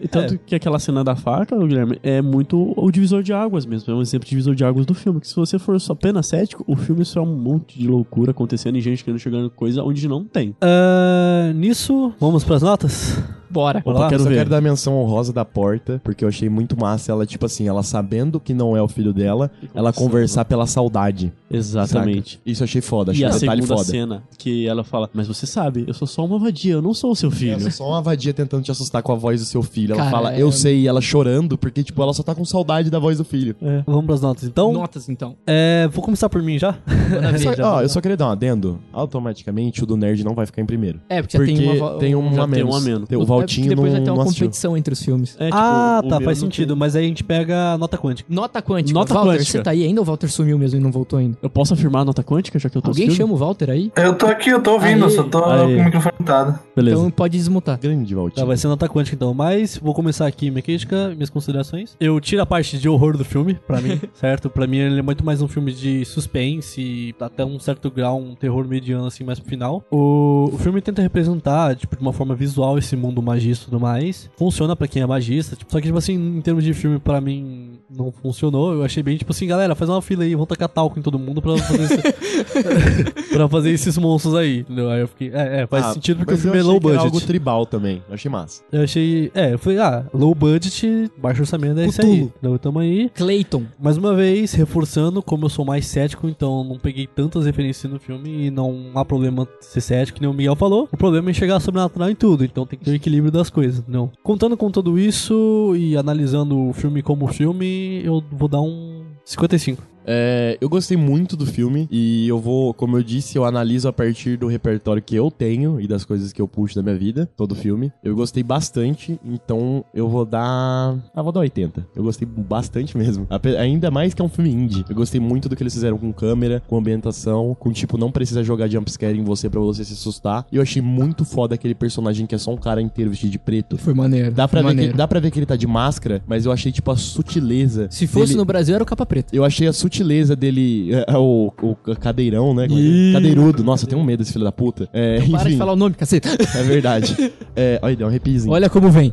E 0.00 0.08
tanto 0.08 0.38
que 0.38 0.54
aquela 0.54 0.78
cena 0.78 1.02
da 1.02 1.16
faca, 1.16 1.56
Guilherme, 1.56 1.98
é 2.02 2.22
muito 2.22 2.72
o 2.76 2.90
divisor 2.90 3.22
de 3.22 3.32
águas 3.32 3.66
mesmo. 3.66 3.92
É 3.92 3.96
um 3.96 4.00
exemplo 4.02 4.24
de 4.24 4.30
divisor 4.30 4.54
de 4.54 4.64
águas 4.64 4.86
do 4.86 4.94
filme. 4.94 5.20
Que 5.20 5.26
se 5.26 5.34
você 5.34 5.58
for 5.58 5.80
só 5.80 5.94
apenas 5.94 6.26
cético, 6.26 6.64
o 6.66 6.76
filme 6.76 7.04
só 7.04 7.20
é 7.20 7.22
um 7.22 7.34
monte 7.36 7.78
de 7.78 7.88
loucura 7.88 8.30
acontecendo 8.30 8.76
e 8.76 8.80
gente 8.80 9.02
querendo 9.02 9.18
chegando 9.18 9.50
coisa 9.50 9.82
onde 9.82 10.06
não 10.06 10.24
tem. 10.24 10.54
Ah, 10.60 11.52
nisso, 11.54 12.05
vamos 12.20 12.44
pras 12.44 12.62
notas? 12.62 13.18
Bora. 13.50 13.80
Bora 13.80 13.96
Opa, 13.96 14.04
lá? 14.04 14.08
quero 14.08 14.22
só 14.22 14.28
ver. 14.28 14.34
quero 14.36 14.50
dar 14.50 14.60
menção 14.60 14.96
honrosa 14.98 15.32
da 15.32 15.44
porta, 15.44 16.00
porque 16.04 16.24
eu 16.24 16.28
achei 16.28 16.48
muito 16.48 16.78
massa 16.78 17.12
ela, 17.12 17.24
tipo 17.26 17.46
assim, 17.46 17.66
ela 17.68 17.82
sabendo 17.82 18.38
que 18.40 18.52
não 18.54 18.76
é 18.76 18.82
o 18.82 18.88
filho 18.88 19.12
dela, 19.12 19.50
ela 19.74 19.92
conversar 19.92 20.44
pela 20.44 20.66
saudade. 20.66 21.32
Exatamente. 21.50 22.32
Saca? 22.32 22.42
Isso 22.46 22.62
eu 22.62 22.64
achei 22.64 22.80
foda, 22.80 23.12
achei 23.12 23.24
E 23.24 23.26
um 23.26 23.30
a 23.30 23.38
detalhe 23.38 23.62
segunda 23.62 23.78
foda. 23.80 23.90
cena, 23.90 24.22
que 24.38 24.66
ela 24.66 24.84
fala, 24.84 25.08
mas 25.12 25.26
você 25.28 25.46
sabe, 25.46 25.84
eu 25.86 25.94
sou 25.94 26.06
só 26.06 26.24
uma 26.24 26.38
vadia, 26.38 26.74
eu 26.74 26.82
não 26.82 26.92
sou 26.94 27.10
o 27.12 27.16
seu 27.16 27.28
Eu 27.28 27.34
filho. 27.36 27.60
sou 27.60 27.70
só 27.70 27.88
uma 27.88 28.02
vadia 28.02 28.32
tentando 28.34 28.62
te 28.62 28.70
assustar 28.70 29.02
com 29.02 29.12
a 29.12 29.16
voz 29.16 29.40
do 29.40 29.46
seu 29.46 29.62
filho. 29.62 29.92
Ela 29.94 30.02
Cara, 30.04 30.10
fala, 30.10 30.34
é- 30.34 30.42
eu 30.42 30.50
sei, 30.52 30.80
e 30.80 30.88
ela 30.88 31.00
chorando, 31.00 31.56
porque, 31.58 31.82
tipo, 31.82 32.02
ela 32.02 32.12
só 32.12 32.22
tá 32.22 32.34
com 32.34 32.44
saudade 32.44 32.90
da 32.90 32.98
voz 32.98 33.18
do 33.18 33.24
filho. 33.24 33.54
É, 33.62 33.82
vamos 33.86 34.06
pras 34.06 34.20
notas. 34.20 34.44
Então, 34.44 34.72
Notas, 34.72 35.08
então. 35.08 35.36
é, 35.46 35.88
vou 35.92 36.02
começar 36.04 36.28
por 36.28 36.42
mim 36.42 36.58
já. 36.58 36.76
Manda 37.10 37.38
Só- 37.38 37.50
ver. 37.52 37.62
ó, 37.62 37.82
eu 37.82 37.88
só 37.88 38.00
queria 38.00 38.16
dar 38.16 38.26
um 38.28 38.30
adendo. 38.30 38.78
Automaticamente 38.92 39.82
o 39.82 39.86
do 39.86 39.96
nerd 39.96 40.22
não 40.24 40.34
vai 40.34 40.46
ficar 40.46 40.62
em 40.62 40.66
primeiro. 40.66 41.00
É, 41.08 41.22
porque 41.22 41.36
já 41.38 41.44
Porque 41.44 41.54
tem 41.54 41.80
uma... 41.80 41.90
tem 41.98 42.14
um 42.16 42.34
já 42.34 42.42
a 42.44 42.48
tem 42.48 42.56
menos. 42.56 42.74
um 42.74 42.76
a 42.76 42.80
menos. 42.80 43.08
Tem- 43.08 43.18
O 43.18 43.24
É 43.36 43.40
Valtinho 43.40 43.68
depois 43.68 43.86
não, 43.92 43.96
vai 43.98 44.04
ter 44.04 44.10
uma 44.10 44.16
não 44.16 44.22
assistiu. 44.24 44.46
competição 44.46 44.76
entre 44.76 44.92
os 44.92 45.02
filmes. 45.02 45.36
É, 45.38 45.46
tipo, 45.46 45.56
ah, 45.58 46.02
tá, 46.08 46.20
faz 46.20 46.38
sentido, 46.38 46.68
tem- 46.68 46.76
mas 46.76 46.96
aí 46.96 47.04
a 47.04 47.08
gente 47.08 47.24
pega 47.24 47.72
a 47.72 47.78
nota 47.78 47.96
quântica. 47.98 48.32
Nota 48.32 48.62
quântica. 48.62 48.98
Nota 48.98 49.14
Walter, 49.14 49.30
quântica. 49.30 49.44
você 49.52 49.62
tá 49.62 49.70
aí 49.70 49.84
ainda 49.84 50.00
ou 50.00 50.04
o 50.04 50.06
Walter 50.06 50.28
sumiu 50.30 50.58
mesmo 50.58 50.78
e 50.78 50.82
não 50.82 50.90
voltou 50.90 51.18
ainda? 51.18 51.36
Eu 51.42 51.50
posso 51.50 51.74
afirmar 51.74 52.00
a 52.02 52.04
nota 52.06 52.22
quântica, 52.22 52.58
já 52.58 52.68
que 52.68 52.76
eu 52.76 52.82
tô 52.82 52.88
Alguém 52.90 53.06
assistindo? 53.06 53.26
chama 53.26 53.34
o 53.34 53.36
Walter 53.36 53.70
aí? 53.70 53.92
Eu 53.96 54.14
tô 54.14 54.26
aqui, 54.26 54.50
eu 54.50 54.62
tô 54.62 54.72
ouvindo, 54.72 55.04
Aê. 55.04 55.10
só 55.10 55.22
tô 55.24 55.44
Aê. 55.44 55.74
com 55.76 55.80
o 55.82 55.84
microfone 55.84 56.14
mutado. 56.18 56.58
Beleza. 56.74 56.96
Então 56.98 57.10
pode 57.10 57.36
desmutar. 57.36 57.78
Grande 57.80 58.14
Tá, 58.14 58.20
Valtinho. 58.20 58.46
vai 58.46 58.56
ser 58.56 58.68
nota 58.68 58.88
quântica 58.88 59.14
então, 59.16 59.32
mas 59.34 59.76
vou 59.78 59.94
começar 59.94 60.26
aqui 60.26 60.50
minha 60.50 60.62
crítica, 60.62 61.10
minhas 61.14 61.30
considerações. 61.30 61.96
Eu 62.00 62.18
tiro 62.20 62.42
a 62.42 62.46
parte 62.46 62.78
de 62.78 62.88
horror 62.88 63.16
do 63.16 63.24
filme, 63.24 63.58
pra 63.66 63.80
mim, 63.80 64.00
certo? 64.14 64.48
Pra 64.50 64.66
mim 64.66 64.78
ele 64.78 64.98
é 64.98 65.02
muito 65.02 65.24
mais 65.24 65.42
um 65.42 65.48
filme 65.48 65.72
de 65.72 66.04
suspense 66.04 66.80
e 66.80 67.14
até 67.20 67.44
um 67.44 67.58
certo 67.58 67.90
grau, 67.90 68.18
um 68.18 68.34
terror 68.34 68.66
mediano 68.66 69.06
assim 69.06 69.24
mais 69.24 69.38
pro 69.38 69.48
final. 69.48 69.82
O, 69.90 70.50
o 70.52 70.58
filme 70.58 70.80
tenta 70.80 71.02
representar, 71.02 71.74
tipo, 71.76 71.96
de 71.96 72.02
uma 72.02 72.12
forma 72.12 72.34
visual 72.34 72.78
esse 72.78 72.96
mundo 72.96 73.22
magista 73.26 73.64
e 73.64 73.66
tudo 73.66 73.80
mais. 73.80 74.30
Funciona 74.36 74.74
pra 74.74 74.88
quem 74.88 75.02
é 75.02 75.06
magista, 75.06 75.56
tipo, 75.56 75.70
só 75.70 75.78
que 75.80 75.86
tipo 75.86 75.98
assim, 75.98 76.14
em 76.14 76.40
termos 76.40 76.64
de 76.64 76.72
filme 76.72 76.98
pra 76.98 77.20
mim 77.20 77.75
não 77.90 78.10
funcionou. 78.12 78.72
Eu 78.74 78.82
achei 78.84 79.02
bem 79.02 79.16
tipo 79.16 79.32
assim, 79.32 79.46
galera, 79.46 79.74
faz 79.74 79.88
uma 79.90 80.02
fila 80.02 80.24
aí, 80.24 80.32
vamos 80.34 80.48
tacar 80.48 80.68
talco 80.68 80.98
em 80.98 81.02
todo 81.02 81.18
mundo 81.18 81.40
pra 81.42 81.56
fazer 81.58 81.82
esse- 81.84 82.02
pra 83.32 83.48
fazer 83.48 83.70
esses 83.70 83.96
monstros 83.98 84.34
aí, 84.34 84.60
entendeu? 84.60 84.90
Aí 84.90 85.00
eu 85.00 85.08
fiquei, 85.08 85.30
é, 85.32 85.62
é, 85.62 85.66
faz 85.66 85.86
Ah, 85.86 85.92
sentido 85.94 86.18
porque 86.18 86.34
o 86.34 86.36
mas 86.36 86.44
eu 86.44 86.52
filme 86.52 86.66
é 86.66 86.70
low 86.70 86.80
que 86.80 86.86
era 86.86 86.96
budget. 86.98 87.14
algo 87.14 87.26
tribal 87.26 87.66
também. 87.66 88.02
Eu 88.08 88.14
achei 88.14 88.30
massa. 88.30 88.62
Eu 88.72 88.82
achei. 88.82 89.30
É, 89.34 89.52
eu 89.54 89.58
falei, 89.58 89.78
ah, 89.78 90.04
low 90.12 90.34
budget, 90.34 91.10
baixo 91.18 91.42
orçamento 91.42 91.80
é 91.80 91.86
isso 91.86 92.00
aí. 92.02 92.30
Então 92.38 92.58
tamo 92.58 92.78
aí. 92.78 93.10
Clayton. 93.14 93.64
Mais 93.78 93.96
uma 93.96 94.14
vez, 94.14 94.52
reforçando, 94.54 95.22
como 95.22 95.44
eu 95.46 95.48
sou 95.48 95.64
mais 95.64 95.86
cético, 95.86 96.28
então 96.28 96.64
não 96.64 96.78
peguei 96.78 97.06
tantas 97.06 97.44
referências 97.46 97.92
no 97.92 97.98
filme 97.98 98.46
e 98.46 98.50
não 98.50 98.90
há 98.94 99.04
problema 99.04 99.46
ser 99.60 99.80
cético, 99.80 100.16
que 100.16 100.22
nem 100.22 100.30
o 100.30 100.34
Miguel 100.34 100.56
falou. 100.56 100.88
O 100.92 100.96
problema 100.96 101.28
é 101.28 101.30
enxergar 101.30 101.60
sobrenatural 101.60 102.10
em 102.10 102.14
tudo, 102.14 102.44
então 102.44 102.66
tem 102.66 102.78
que 102.78 102.84
ter 102.84 102.90
o 102.90 102.94
equilíbrio 102.94 103.30
das 103.30 103.50
coisas, 103.50 103.82
não. 103.86 104.10
Contando 104.22 104.56
com 104.56 104.70
tudo 104.70 104.98
isso 104.98 105.74
e 105.76 105.96
analisando 105.96 106.68
o 106.68 106.72
filme 106.72 107.02
como 107.02 107.26
filme, 107.26 107.75
eu 108.04 108.22
vou 108.30 108.48
dar 108.48 108.60
um 108.60 109.04
55. 109.24 109.82
É, 110.06 110.56
eu 110.60 110.68
gostei 110.68 110.96
muito 110.96 111.36
do 111.36 111.44
filme 111.44 111.88
e 111.90 112.28
eu 112.28 112.38
vou, 112.38 112.72
como 112.72 112.96
eu 112.96 113.02
disse, 113.02 113.36
eu 113.36 113.44
analiso 113.44 113.88
a 113.88 113.92
partir 113.92 114.36
do 114.36 114.46
repertório 114.46 115.02
que 115.02 115.14
eu 115.16 115.30
tenho 115.30 115.80
e 115.80 115.86
das 115.88 116.04
coisas 116.04 116.32
que 116.32 116.40
eu 116.40 116.46
puxo 116.46 116.76
da 116.76 116.82
minha 116.82 116.94
vida, 116.96 117.28
todo 117.36 117.54
filme. 117.54 117.92
Eu 118.04 118.14
gostei 118.14 118.42
bastante, 118.42 119.18
então 119.24 119.84
eu 119.92 120.08
vou 120.08 120.24
dar. 120.24 120.96
Ah, 121.14 121.22
vou 121.22 121.32
dar 121.32 121.40
80. 121.40 121.86
Eu 121.96 122.04
gostei 122.04 122.26
bastante 122.26 122.96
mesmo. 122.96 123.26
Ainda 123.58 123.90
mais 123.90 124.14
que 124.14 124.22
é 124.22 124.24
um 124.24 124.28
filme 124.28 124.50
indie. 124.50 124.84
Eu 124.88 124.94
gostei 124.94 125.20
muito 125.20 125.48
do 125.48 125.56
que 125.56 125.62
eles 125.62 125.74
fizeram 125.74 125.98
com 125.98 126.12
câmera, 126.12 126.62
com 126.68 126.76
ambientação, 126.78 127.56
com 127.58 127.72
tipo, 127.72 127.98
não 127.98 128.12
precisa 128.12 128.44
jogar 128.44 128.68
jumpscare 128.68 129.18
em 129.18 129.24
você 129.24 129.50
pra 129.50 129.60
você 129.60 129.84
se 129.84 129.94
assustar. 129.94 130.46
E 130.52 130.56
eu 130.56 130.62
achei 130.62 130.80
muito 130.80 131.24
foda 131.24 131.54
aquele 131.56 131.74
personagem 131.74 132.26
que 132.26 132.34
é 132.34 132.38
só 132.38 132.52
um 132.52 132.56
cara 132.56 132.80
inteiro 132.80 133.10
vestido 133.10 133.30
de 133.32 133.38
preto. 133.38 133.76
Foi 133.76 133.92
maneiro. 133.94 134.30
Dá 134.30 134.46
pra, 134.46 134.60
ver 134.60 134.68
que, 134.68 134.74
maneiro. 134.74 134.96
dá 134.96 135.08
pra 135.08 135.18
ver 135.20 135.30
que 135.32 135.38
ele 135.38 135.46
tá 135.46 135.56
de 135.56 135.66
máscara, 135.66 136.22
mas 136.26 136.46
eu 136.46 136.52
achei, 136.52 136.70
tipo, 136.70 136.90
a 136.90 136.96
sutileza. 136.96 137.88
Se 137.90 138.06
fosse 138.06 138.26
dele- 138.28 138.38
no 138.38 138.44
Brasil, 138.44 138.74
era 138.74 138.84
o 138.84 138.86
capa 138.86 139.04
preta. 139.04 139.34
eu 139.34 139.44
achei 139.44 139.66
a 139.66 139.72
sutileza 139.72 139.95
dele, 140.36 140.94
é, 140.94 141.04
é, 141.08 141.18
o, 141.18 141.52
o 141.62 141.74
cadeirão, 141.96 142.54
né? 142.54 142.66
É 142.66 142.72
é? 142.72 142.76
Ih. 142.76 143.12
Cadeirudo. 143.12 143.64
Nossa, 143.64 143.84
eu 143.84 143.88
tenho 143.88 144.00
um 144.00 144.04
medo 144.04 144.20
desse 144.20 144.32
filho 144.32 144.44
da 144.44 144.52
puta. 144.52 144.88
É, 144.92 145.20
Para 145.30 145.50
de 145.50 145.56
falar 145.56 145.72
o 145.72 145.76
nome, 145.76 145.94
caceta. 145.94 146.28
é 146.30 146.62
verdade. 146.62 147.16
É, 147.58 147.78
olha, 147.80 147.96
deu 147.96 148.06
um 148.06 148.10
arrepiozinho. 148.10 148.52
Olha 148.52 148.68
como 148.68 148.90
vem. 148.90 149.10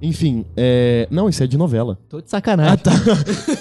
Enfim, 0.00 0.44
é... 0.56 1.06
Não, 1.12 1.28
isso 1.28 1.44
é 1.44 1.46
de 1.46 1.56
novela. 1.56 1.96
Tô 2.08 2.20
de 2.20 2.28
sacanagem. 2.28 2.72
Ah, 2.72 2.76
tá. 2.76 2.90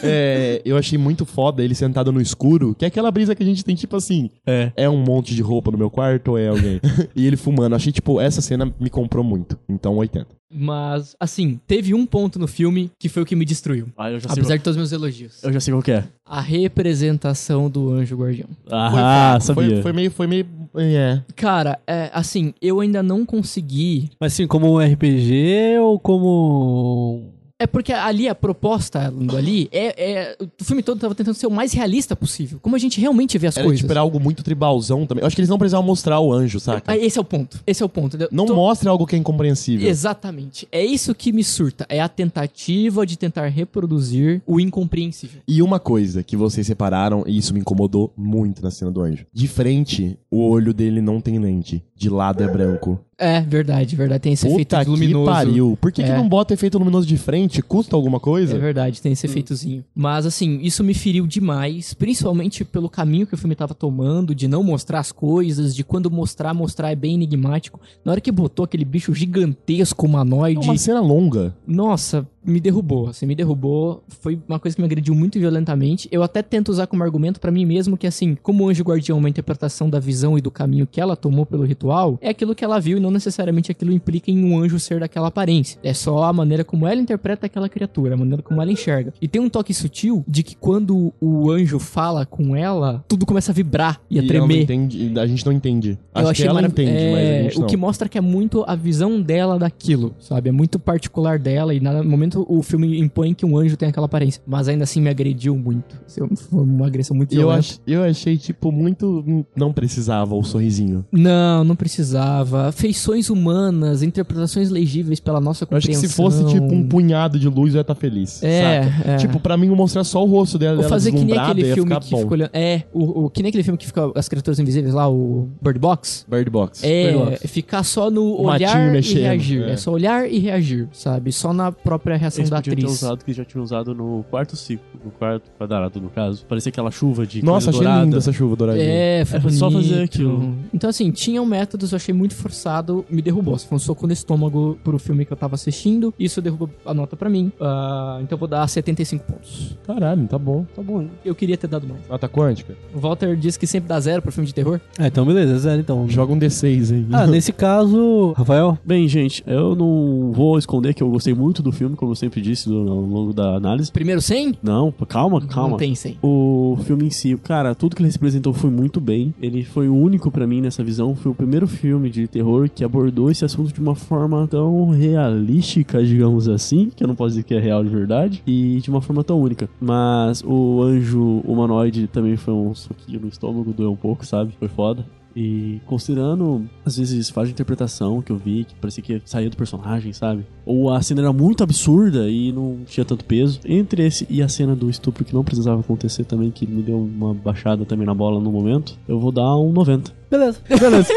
É, 0.02 0.60
eu 0.66 0.76
achei 0.76 0.98
muito 0.98 1.24
foda 1.24 1.64
ele 1.64 1.76
sentado 1.76 2.12
no 2.12 2.20
escuro, 2.20 2.74
que 2.74 2.84
é 2.84 2.88
aquela 2.88 3.12
brisa 3.12 3.36
que 3.36 3.44
a 3.44 3.46
gente 3.46 3.64
tem, 3.64 3.76
tipo 3.76 3.96
assim, 3.96 4.32
É. 4.48 4.72
é 4.76 4.90
um 4.90 4.98
monte 4.98 5.36
de 5.36 5.42
roupa 5.44 5.70
no 5.70 5.78
meu 5.78 5.92
quarto 5.92 6.30
ou 6.32 6.38
é 6.40 6.48
alguém? 6.48 6.82
e 7.16 7.28
ele 7.28 7.38
fumando. 7.38 7.76
Achei, 7.76 7.92
tipo, 7.92 8.20
essa 8.20 8.42
cena 8.42 8.74
me 8.80 8.90
comprou 8.90 9.24
muito. 9.24 9.56
Então, 9.70 9.96
80. 9.98 10.28
Mas, 10.54 11.16
assim, 11.20 11.60
teve 11.66 11.94
um 11.94 12.06
ponto 12.06 12.38
no 12.38 12.48
filme 12.48 12.92
que 13.00 13.08
foi 13.10 13.24
o 13.24 13.26
que 13.26 13.36
me 13.36 13.46
destruiu. 13.46 13.88
Ah, 13.98 14.12
eu 14.12 14.20
já 14.20 14.30
sei 14.30 14.34
Apesar 14.34 14.48
qual... 14.50 14.58
de 14.58 14.64
todos 14.64 14.76
os 14.76 14.78
meus 14.78 14.92
elogios. 14.92 15.44
Eu 15.44 15.54
já 15.54 15.60
sei 15.60 15.74
qual 15.74 15.82
que 15.82 15.92
é. 15.92 16.04
A 16.26 16.42
representação 16.42 17.70
do 17.70 17.92
anjo 17.92 18.16
guardião. 18.18 18.50
Ah, 18.70 19.38
Foi- 19.40 19.56
sabia. 19.56 19.70
Foi, 19.76 19.82
foi 19.82 19.94
meio, 19.94 20.12
foi 20.12 20.28
meio, 20.28 20.46
é. 20.76 21.22
Cara, 21.36 21.80
é, 21.88 22.10
assim, 22.14 22.54
eu 22.62 22.80
ainda 22.80 23.02
não 23.04 23.26
consegui. 23.26 24.10
Mas 24.20 24.34
sim, 24.34 24.48
como 24.48 24.74
um 24.74 24.80
RPG 24.80 25.78
ou 25.80 26.00
como. 26.00 27.32
É 27.62 27.68
porque 27.68 27.94
ali 27.94 28.28
a 28.28 28.34
proposta 28.36 29.14
ali 29.38 29.70
é, 29.72 30.12
é- 30.14 30.38
O 30.60 30.64
filme 30.64 30.82
todo 30.82 31.00
tava 31.00 31.14
tentando 31.14 31.36
ser 31.36 31.48
o 31.48 31.52
mais 31.52 31.74
realista 31.74 32.16
possível. 32.16 32.60
Como 32.62 32.76
a 32.76 32.80
gente 32.80 33.00
realmente 33.00 33.38
vê 33.38 33.48
as 33.48 33.56
Era, 33.58 33.66
coisas. 33.66 33.82
tipo, 33.82 33.98
algo 33.98 34.20
muito 34.20 34.44
tribalzão 34.44 35.06
também. 35.06 35.22
Eu 35.22 35.28
acho 35.28 35.36
que 35.36 35.42
eles 35.42 35.50
não 35.50 35.58
precisavam 35.60 35.86
mostrar 35.86 36.20
o 36.20 36.34
anjo, 36.34 36.60
saca? 36.60 36.92
Ah, 36.92 36.98
Esse 36.98 37.18
é 37.18 37.22
o 37.22 37.24
ponto. 37.26 37.60
Esse 37.68 37.84
é 37.84 37.86
o 37.86 37.90
ponto. 37.90 38.18
Não 38.32 38.46
Tô- 38.46 38.56
mostra 38.56 38.90
algo 38.90 39.06
que 39.06 39.16
é 39.16 39.20
incompreensível. 39.20 39.88
Exatamente. 39.88 40.68
É 40.72 40.84
isso 40.84 41.14
que 41.14 41.32
me 41.32 41.44
surta. 41.44 41.86
É 41.90 42.00
a 42.02 42.10
tentativa 42.10 43.06
de 43.06 43.18
tentar 43.18 43.48
reproduzir 43.48 44.42
o 44.48 44.60
incompreensível. 44.60 45.42
E 45.48 45.62
uma 45.62 45.80
coisa 45.80 46.24
que 46.24 46.36
vocês 46.36 46.66
separaram, 46.66 47.24
e 47.28 47.38
isso 47.38 47.54
me 47.54 47.60
incomodou 47.60 48.12
muito 48.18 48.62
na 48.64 48.72
cena 48.72 48.90
do 48.92 49.02
anjo. 49.02 49.26
De 49.34 49.48
frente, 49.48 50.18
o 50.30 50.48
olho 50.50 50.74
dele 50.74 51.02
não 51.02 51.22
tem 51.22 51.38
lente. 51.40 51.84
De 51.96 52.10
lado 52.10 52.42
é 52.44 52.48
branco. 52.48 53.00
É, 53.24 53.40
verdade, 53.42 53.96
verdade. 53.96 54.22
Tem 54.24 54.34
esse 54.34 54.48
efeito 54.48 54.76
Puta 54.76 54.90
luminoso. 54.90 55.26
que 55.26 55.32
pariu. 55.32 55.78
Por 55.80 55.92
que, 55.92 56.02
que 56.04 56.10
É. 56.10 56.18
não 56.18 56.28
bota 56.28 56.56
efeito 56.56 56.80
luminoso 56.80 57.06
de 57.06 57.18
frente? 57.18 57.62
Custa 57.62 57.96
alguma 57.96 58.20
coisa? 58.20 58.56
É 58.56 58.60
verdade, 58.60 59.00
tem 59.00 59.12
Hum. 59.12 59.14
esse 59.14 59.28
efeitozinho. 59.28 59.86
Mas 59.94 60.26
assim, 60.26 60.60
isso 60.64 60.84
me 60.84 60.96
feriu 60.96 61.28
demais, 61.28 61.94
principalmente 61.94 62.66
pelo 62.66 62.90
caminho 62.90 63.28
que 63.28 63.36
o 63.36 63.38
filme 63.38 63.54
tava 63.56 63.76
tomando, 63.76 64.34
de 64.34 64.48
não 64.48 64.64
mostrar 64.64 65.00
as 65.00 65.12
coisas, 65.12 65.76
de 65.76 65.84
quando 65.84 66.10
mostrar, 66.10 66.52
mostrar 66.54 66.92
é 66.92 66.96
bem 66.96 67.14
enigmático. 67.14 67.80
Na 68.04 68.12
hora 68.14 68.22
que 68.22 68.32
botou 68.32 68.66
aquele 68.66 68.84
bicho 68.86 69.14
gigantesco, 69.14 70.06
É 70.06 70.10
humanoide, 70.10 70.68
uma 70.68 70.78
cena 70.78 71.00
longa. 71.00 71.54
nossa, 71.68 72.28
me 72.44 72.60
derrubou, 72.60 73.08
assim, 73.10 73.26
me 73.26 73.36
derrubou. 73.36 74.04
Foi 74.08 74.40
uma 74.48 74.60
coisa 74.60 74.76
que 74.76 74.82
me 74.82 74.86
agrediu 74.86 75.14
muito 75.14 75.40
violentamente. 75.40 76.08
Eu 76.12 76.24
até 76.24 76.42
tento 76.42 76.70
usar 76.70 76.88
como 76.88 77.04
argumento 77.04 77.40
pra 77.40 77.52
mim 77.52 77.66
mesmo 77.66 77.96
que, 77.98 78.08
assim, 78.08 78.36
como 78.42 78.64
o 78.64 78.70
Anjo 78.70 78.84
Guardião 78.84 79.18
é 79.18 79.20
uma 79.20 79.30
interpretação 79.30 79.90
da 79.90 80.00
visão 80.00 80.38
e 80.38 80.42
do 80.42 80.50
caminho 80.50 80.88
que 80.88 81.00
ela 81.00 81.16
tomou 81.16 81.46
pelo 81.46 81.64
ritual, 81.64 82.18
é 82.22 82.30
aquilo 82.30 82.56
que 82.56 82.64
ela 82.66 82.80
viu 82.80 82.98
e 82.98 83.00
não 83.02 83.12
necessariamente 83.12 83.72
aquilo 83.72 83.92
implica 83.92 84.32
em 84.32 84.44
um 84.44 84.58
anjo 84.58 84.80
ser 84.80 85.00
daquela 85.00 85.28
aparência. 85.28 85.80
É 85.84 85.94
só 85.94 86.24
a 86.24 86.34
maneira 86.34 86.64
como 86.64 86.88
ela 86.88 87.00
interpreta 87.00 87.46
aquela 87.46 87.70
criatura, 87.70 88.14
a 88.16 88.18
maneira 88.18 88.42
como 88.42 88.62
ela 88.62 88.72
enxerga. 88.72 89.14
E 89.22 89.28
tem 89.28 89.42
um 89.42 89.50
toque 89.50 89.74
sutil 89.74 90.24
de 90.28 90.44
que 90.44 90.56
quando 90.56 91.14
o 91.22 91.52
anjo 91.52 91.78
fala 91.80 92.26
com 92.26 92.56
ela, 92.56 93.04
tudo 93.08 93.26
começa 93.26 93.52
a 93.52 93.56
vibrar 93.56 94.02
e 94.10 94.18
a 94.18 94.22
não 94.22 94.28
tremer. 94.28 94.64
entende, 94.64 95.14
a 95.20 95.28
gente 95.28 95.46
não 95.46 95.54
entende. 95.54 95.92
Eu 96.16 96.22
Acho 96.22 96.30
achei 96.32 96.44
que 96.46 96.50
ela 96.50 96.56
marav- 96.62 96.72
entende, 96.72 96.92
é, 96.92 97.12
mas 97.12 97.30
a 97.30 97.44
gente 97.44 97.58
O 97.58 97.62
não. 97.62 97.68
que 97.68 97.78
mostra 97.78 98.10
que 98.10 98.18
é 98.18 98.22
muito 98.22 98.64
a 98.68 98.76
visão 98.76 99.22
dela 99.22 99.60
daquilo, 99.60 100.14
sabe? 100.20 100.50
É 100.50 100.52
muito 100.52 100.80
particular 100.80 101.38
dela 101.38 101.74
e 101.74 101.80
no 101.80 102.04
momento 102.04 102.31
momento 102.40 102.46
o 102.50 102.62
filme 102.62 103.00
impõe 103.00 103.34
que 103.34 103.46
um 103.46 103.58
anjo 103.58 103.76
tem 103.78 103.90
aquela 103.90 104.06
aparência. 104.06 104.42
Mas 104.46 104.68
ainda 104.68 104.84
assim 104.84 105.02
me 105.02 105.10
agrediu 105.10 105.56
muito. 105.58 106.00
Assim, 106.06 106.22
Foi 106.36 106.60
uma 106.64 106.88
agressão 106.88 107.16
muito 107.16 107.34
E 107.34 107.36
eu, 107.36 107.42
violenta. 107.48 107.60
ach, 107.60 107.80
eu 107.88 108.04
achei, 108.04 108.38
tipo, 108.38 108.72
muito. 108.72 109.24
hum, 109.28 109.44
Não 109.56 109.72
precisava 109.74 110.36
o 110.36 110.44
sorrisinho. 110.44 111.06
Não, 111.12 111.64
não 111.64 111.76
precisava. 111.76 112.72
Feições 112.72 113.30
humanas, 113.30 114.04
interpretações 114.04 114.70
legíveis 114.70 115.20
pela 115.20 115.40
nossa 115.40 115.68
Eu 115.70 115.78
acho 115.78 115.88
que 115.88 115.94
compreensão. 115.94 116.10
se 116.10 116.16
fosse, 116.16 116.54
tipo, 116.54 116.74
um 116.74 116.88
punhado 116.88 117.40
de 117.40 117.48
luz, 117.48 117.74
eu 117.74 117.80
ia 117.80 117.82
estar 117.82 117.96
feliz. 117.96 118.42
É, 118.44 118.84
é. 119.06 119.18
Tipo, 119.18 119.40
pra 119.40 119.58
mim, 119.58 119.70
mostrar 119.70 120.04
só 120.04 120.24
o 120.24 120.28
rosto 120.28 120.58
dela, 120.58 120.78
Ou 120.82 120.84
fazer 120.90 121.12
que 121.12 121.24
nem 121.24 121.38
aquele 121.38 121.74
filme 121.74 121.96
que 122.00 122.10
bom. 122.12 122.18
fica 122.20 122.34
olhando. 122.34 122.50
É, 122.54 122.84
o, 122.94 123.26
o- 123.26 123.30
que 123.30 123.42
nem 123.42 123.50
aquele 123.50 123.64
filme 123.64 123.78
que 123.78 123.86
fica 123.88 124.12
as 124.16 124.28
criaturas 124.28 124.60
invisíveis 124.60 124.94
lá, 124.94 125.10
o 125.10 125.48
Bird 125.62 125.80
Box. 125.80 126.26
Bird 126.30 126.50
Box. 126.50 126.84
É, 126.84 127.12
Bird 127.12 127.26
Box. 127.32 127.48
ficar 127.48 127.84
só 127.84 128.10
no 128.10 128.24
O 128.24 128.44
olhar 128.48 128.88
e 128.88 128.92
mexendo, 128.92 129.22
reagir. 129.24 129.64
é. 129.64 129.72
É. 129.72 129.78
só 129.78 129.92
olhar 129.92 130.30
e 130.32 130.38
reagir, 130.40 130.88
sabe? 130.92 131.32
Só 131.32 131.54
na 131.54 131.72
própria 131.72 132.18
reação 132.22 132.42
Eles 132.42 132.50
da 132.50 132.58
podiam 132.58 132.76
ter 132.76 132.82
atriz. 132.84 133.02
usado 133.02 133.26
que 133.26 133.34
já 133.34 133.44
tinham 133.46 133.64
usado 133.64 133.94
no 133.94 134.24
quarto 134.30 134.56
ciclo, 134.56 134.86
no 135.04 135.12
quarto 135.12 135.50
quadrado, 135.58 136.00
no 136.00 136.10
caso. 136.10 136.46
Parecia 136.46 136.70
aquela 136.70 136.92
chuva 136.92 137.26
de 137.26 137.44
Nossa, 137.44 137.70
achei 137.70 137.82
dourada. 137.82 138.04
linda 138.06 138.18
essa 138.18 138.32
chuva 138.32 138.56
douradinha. 138.56 138.86
É, 138.86 139.26
foi 139.26 139.40
É 139.40 139.50
só 139.50 139.70
bonito. 139.70 139.90
fazer 139.90 140.04
aquilo. 140.04 140.56
Então, 140.74 140.90
assim, 140.90 141.12
tinham 141.12 141.46
métodos, 141.46 141.92
eu 141.92 141.96
achei 141.98 142.14
muito 142.14 142.36
forçado, 142.36 143.06
me 143.10 143.22
derrubou. 143.22 143.58
Foi 143.58 143.76
um 143.76 143.80
soco 143.80 144.08
no 144.08 144.14
estômago 144.14 144.78
pro 144.84 144.98
filme 145.00 145.26
que 145.26 145.34
eu 145.34 145.38
tava 145.38 145.56
assistindo. 145.56 146.14
Isso 146.20 146.42
derrubou 146.42 146.70
a 146.86 146.94
nota 146.94 147.16
pra 147.16 147.30
mim. 147.30 147.52
Ah, 147.60 148.20
então 148.22 148.36
eu 148.36 148.40
vou 148.40 148.48
dar 148.48 148.68
75 148.68 149.26
pontos. 149.26 149.78
Caralho, 149.86 150.28
tá 150.28 150.38
bom, 150.38 150.66
tá 150.76 150.82
bom. 150.82 151.08
Eu 151.26 151.36
queria 151.36 151.58
ter 151.58 151.68
dado 151.68 151.88
mais. 151.88 152.02
Nota 152.08 152.28
quântica? 152.30 152.76
O 152.94 153.00
Walter 153.00 153.36
disse 153.36 153.58
que 153.60 153.68
sempre 153.68 153.88
dá 153.90 154.00
zero 154.00 154.22
pro 154.22 154.32
filme 154.32 154.48
de 154.48 154.54
terror. 154.54 154.80
É, 155.00 155.08
então 155.08 155.26
beleza, 155.26 155.58
zero 155.60 155.82
então. 155.82 156.08
Joga 156.08 156.34
um 156.34 156.40
D6 156.40 156.94
aí. 156.94 157.06
Ah, 157.12 157.26
nesse 157.28 157.52
caso, 157.52 158.34
Rafael, 158.38 158.78
Bem, 158.86 159.08
gente, 159.08 159.44
eu 159.48 159.76
não 159.76 160.32
vou 160.34 160.58
esconder 160.58 160.94
que 160.94 161.02
eu 161.04 161.10
gostei 161.10 161.34
muito 161.34 161.62
do 161.62 161.72
filme, 161.72 161.96
como 162.12 162.14
eu 162.14 162.16
sempre 162.16 162.42
disse 162.42 162.70
no- 162.70 162.90
ao 162.92 163.02
longo 163.02 163.34
da 163.34 163.56
análise. 163.56 163.92
Primeiro 163.92 164.22
100? 164.22 164.56
Não, 164.62 164.92
calma, 165.08 165.40
calma. 165.42 165.70
Não 165.72 165.78
tem 165.78 165.96
100. 165.96 166.18
O 166.22 166.78
filme 166.84 167.06
em 167.06 167.10
si, 167.10 167.38
cara, 167.38 167.74
tudo 167.74 167.96
que 167.96 168.02
ele 168.04 168.12
representou 168.12 168.54
foi 168.54 168.70
muito 168.70 169.00
bem. 169.00 169.34
Ele 169.42 169.64
foi 169.64 169.88
o 169.88 169.96
único 169.96 170.30
pra 170.30 170.46
mim 170.46 170.62
nessa 170.62 170.84
visão. 170.84 171.16
Foi 171.16 171.32
o 171.32 171.36
primeiro 171.36 171.68
filme 171.68 172.10
de 172.10 172.28
terror 172.28 172.70
que 172.70 172.84
abordou 172.84 173.32
esse 173.32 173.46
assunto 173.46 173.74
de 173.74 173.80
uma 173.80 173.96
forma 173.96 174.46
tão 174.48 174.90
realística, 174.90 176.04
digamos 176.04 176.48
assim, 176.50 176.92
que 176.96 177.04
eu 177.04 177.08
não 177.08 177.16
posso 177.16 177.30
dizer 177.30 177.44
que 177.44 177.54
é 177.54 177.60
real 177.60 177.84
de 177.84 177.90
verdade, 177.90 178.44
e 178.46 178.80
de 178.82 178.90
uma 178.90 179.02
forma 179.02 179.24
tão 179.24 179.40
única. 179.42 179.70
Mas 179.80 180.44
o 180.46 180.82
anjo 180.82 181.42
humanoide 181.46 182.08
também 182.08 182.36
foi 182.36 182.54
um 182.54 182.74
soquinho 182.76 183.22
no 183.22 183.28
estômago, 183.28 183.74
doeu 183.74 183.92
um 183.92 183.96
pouco, 183.96 184.26
sabe? 184.26 184.54
Foi 184.60 184.68
foda. 184.68 185.06
E 185.36 185.80
considerando, 185.86 186.68
às 186.86 186.98
vezes, 186.98 187.30
falha 187.30 187.48
de 187.48 187.54
interpretação 187.54 188.22
que 188.22 188.32
eu 188.32 188.38
vi, 188.38 188.66
que 188.66 188.76
parecia 188.76 189.04
que 189.04 189.22
saía 189.26 189.50
do 189.50 189.58
personagem, 189.58 190.14
sabe? 190.14 190.46
Ou 190.66 190.92
a 190.92 191.02
cena 191.02 191.22
era 191.22 191.34
muito 191.34 191.64
absurda 191.64 192.30
e 192.30 192.52
não 192.52 192.80
tinha 192.86 193.06
tanto 193.06 193.26
peso. 193.26 193.60
Entre 193.66 194.06
esse 194.06 194.28
e 194.30 194.42
a 194.42 194.50
cena 194.50 194.76
do 194.76 194.90
estupro 194.90 195.24
que 195.24 195.34
não 195.34 195.44
precisava 195.44 195.80
acontecer 195.82 196.26
também, 196.26 196.52
que 196.52 196.68
me 196.68 196.82
deu 196.82 196.98
uma 196.98 197.34
baixada 197.34 197.86
também 197.86 198.06
na 198.06 198.14
bola 198.14 198.40
no 198.40 198.52
momento, 198.52 198.98
eu 199.08 199.20
vou 199.20 199.32
dar 199.32 199.58
um 199.58 199.72
90. 199.72 200.21
Beleza, 200.32 200.58
beleza. 200.68 201.10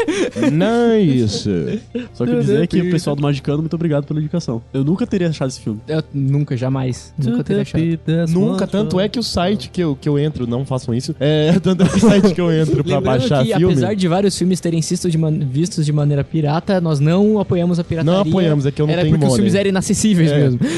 nice. 0.51 1.81
Só 2.13 2.25
que 2.25 2.35
dizer 2.35 2.67
que 2.67 2.81
o 2.81 2.91
pessoal 2.91 3.15
do 3.15 3.21
Magicano, 3.21 3.59
muito 3.59 3.73
obrigado 3.73 4.05
pela 4.05 4.19
indicação. 4.19 4.61
Eu 4.73 4.83
nunca 4.83 5.07
teria 5.07 5.29
achado 5.29 5.47
esse 5.49 5.59
filme. 5.61 5.79
Eu 5.87 6.03
nunca, 6.13 6.55
jamais. 6.57 7.13
Nunca 7.17 7.43
teria 7.43 7.61
achado. 7.61 7.81
Nunca, 8.29 8.67
tanto 8.67 8.99
é 8.99 9.07
que 9.09 9.19
o 9.19 9.23
site 9.23 9.69
que 9.69 9.81
eu, 9.81 9.95
que 9.99 10.07
eu 10.07 10.19
entro, 10.19 10.45
não 10.45 10.65
façam 10.65 10.93
isso, 10.93 11.15
é 11.19 11.57
tanto 11.63 11.83
é 11.83 11.87
que 11.87 11.97
o 11.97 11.99
site 11.99 12.33
que 12.33 12.41
eu 12.41 12.51
entro 12.51 12.83
pra 12.83 12.99
baixar 13.01 13.43
que, 13.45 13.53
filme. 13.55 13.65
apesar 13.73 13.95
de 13.95 14.07
vários 14.07 14.37
filmes 14.37 14.59
terem 14.59 14.81
sido 14.81 15.09
de 15.09 15.17
man- 15.17 15.39
vistos 15.39 15.85
de 15.85 15.91
maneira 15.91 16.23
pirata, 16.23 16.79
nós 16.81 16.99
não 16.99 17.39
apoiamos 17.39 17.79
a 17.79 17.83
pirataria. 17.83 18.13
Não 18.13 18.21
apoiamos, 18.29 18.65
é 18.65 18.71
que 18.71 18.81
eu 18.81 18.85
não 18.87 18.93
Era 18.93 19.01
tenho 19.03 19.13
porque 19.13 19.25
os 19.25 19.29
money. 19.31 19.37
filmes 19.37 19.55
eram 19.55 19.69
inacessíveis 19.69 20.31
É. 20.31 20.37
mesmo. 20.39 20.59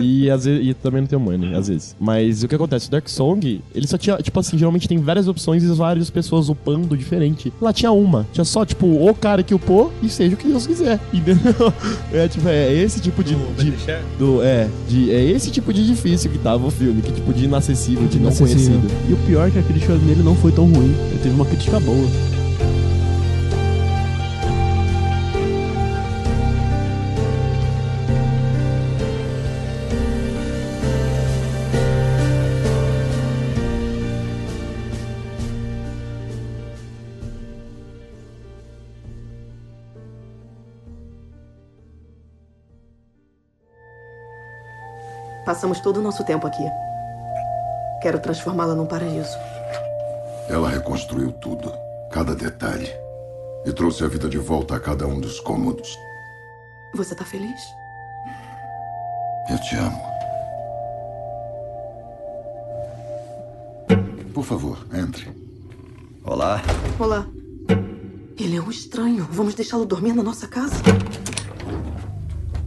E, 0.00 0.30
às 0.30 0.44
vezes, 0.44 0.66
e 0.66 0.74
também 0.74 1.00
não 1.02 1.08
tem 1.08 1.18
money, 1.18 1.54
às 1.54 1.68
vezes. 1.68 1.96
Mas 2.00 2.42
o 2.42 2.48
que 2.48 2.54
acontece? 2.54 2.88
O 2.88 2.90
Dark 2.90 3.08
Song, 3.08 3.60
ele 3.74 3.86
só 3.86 3.96
tinha, 3.96 4.16
tipo 4.18 4.38
assim, 4.38 4.56
geralmente 4.58 4.88
tem 4.88 4.98
várias 4.98 5.28
opções 5.28 5.62
e 5.62 5.66
várias 5.68 6.10
pessoas 6.10 6.48
upando 6.48 6.96
diferente. 6.96 7.52
Lá 7.60 7.72
tinha 7.72 7.83
uma. 7.92 8.26
Tinha 8.32 8.44
só, 8.44 8.64
tipo, 8.64 8.86
o 8.86 9.14
cara 9.14 9.42
que 9.42 9.54
upou 9.54 9.92
e 10.02 10.08
seja 10.08 10.34
o 10.34 10.38
que 10.38 10.46
Deus 10.46 10.66
quiser. 10.66 11.00
Entendeu? 11.12 11.72
É, 12.12 12.28
tipo, 12.28 12.48
é 12.48 12.72
esse 12.72 13.00
tipo 13.00 13.22
de. 13.22 13.34
de 13.34 13.72
do, 14.18 14.42
é, 14.42 14.68
de, 14.88 15.10
é 15.10 15.24
esse 15.24 15.50
tipo 15.50 15.72
de 15.72 15.86
difícil 15.86 16.30
que 16.30 16.38
tava 16.38 16.66
o 16.66 16.70
filme, 16.70 17.02
que 17.02 17.12
tipo 17.12 17.32
de 17.32 17.44
inacessível, 17.44 18.06
de 18.06 18.18
não 18.18 18.32
conhecido. 18.32 18.88
E 19.08 19.12
o 19.12 19.16
pior 19.26 19.48
é 19.48 19.50
que 19.50 19.58
a 19.58 19.62
crítica 19.62 19.94
nele 19.94 20.22
não 20.22 20.34
foi 20.34 20.52
tão 20.52 20.66
ruim. 20.66 20.94
Ele 21.10 21.20
teve 21.22 21.34
uma 21.34 21.44
crítica 21.44 21.80
boa. 21.80 22.08
Passamos 45.54 45.78
todo 45.78 45.98
o 45.98 46.02
nosso 46.02 46.24
tempo 46.24 46.48
aqui. 46.48 46.64
Quero 48.02 48.18
transformá-la 48.18 48.74
num 48.74 48.86
paraíso. 48.86 49.38
Ela 50.48 50.68
reconstruiu 50.68 51.30
tudo, 51.30 51.72
cada 52.10 52.34
detalhe, 52.34 52.92
e 53.64 53.72
trouxe 53.72 54.02
a 54.02 54.08
vida 54.08 54.28
de 54.28 54.36
volta 54.36 54.74
a 54.74 54.80
cada 54.80 55.06
um 55.06 55.20
dos 55.20 55.38
cômodos. 55.38 55.96
Você 56.96 57.14
tá 57.14 57.24
feliz? 57.24 57.60
Eu 59.48 59.56
te 59.60 59.76
amo. 59.76 60.02
Por 64.34 64.42
favor, 64.42 64.84
entre. 64.92 65.30
Olá. 66.24 66.60
Olá. 66.98 67.24
Ele 68.36 68.56
é 68.56 68.60
um 68.60 68.70
estranho. 68.70 69.28
Vamos 69.30 69.54
deixá-lo 69.54 69.86
dormir 69.86 70.14
na 70.14 70.22
nossa 70.24 70.48
casa? 70.48 70.74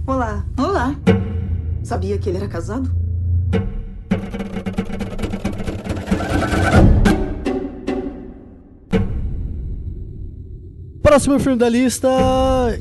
Olá. 0.07 0.45
Olá. 0.57 0.95
Sabia 1.87 2.17
que 2.17 2.27
ele 2.27 2.37
era 2.37 2.49
casado? 2.49 2.91
Próximo 11.01 11.39
filme 11.39 11.57
da 11.57 11.69
lista 11.69 12.09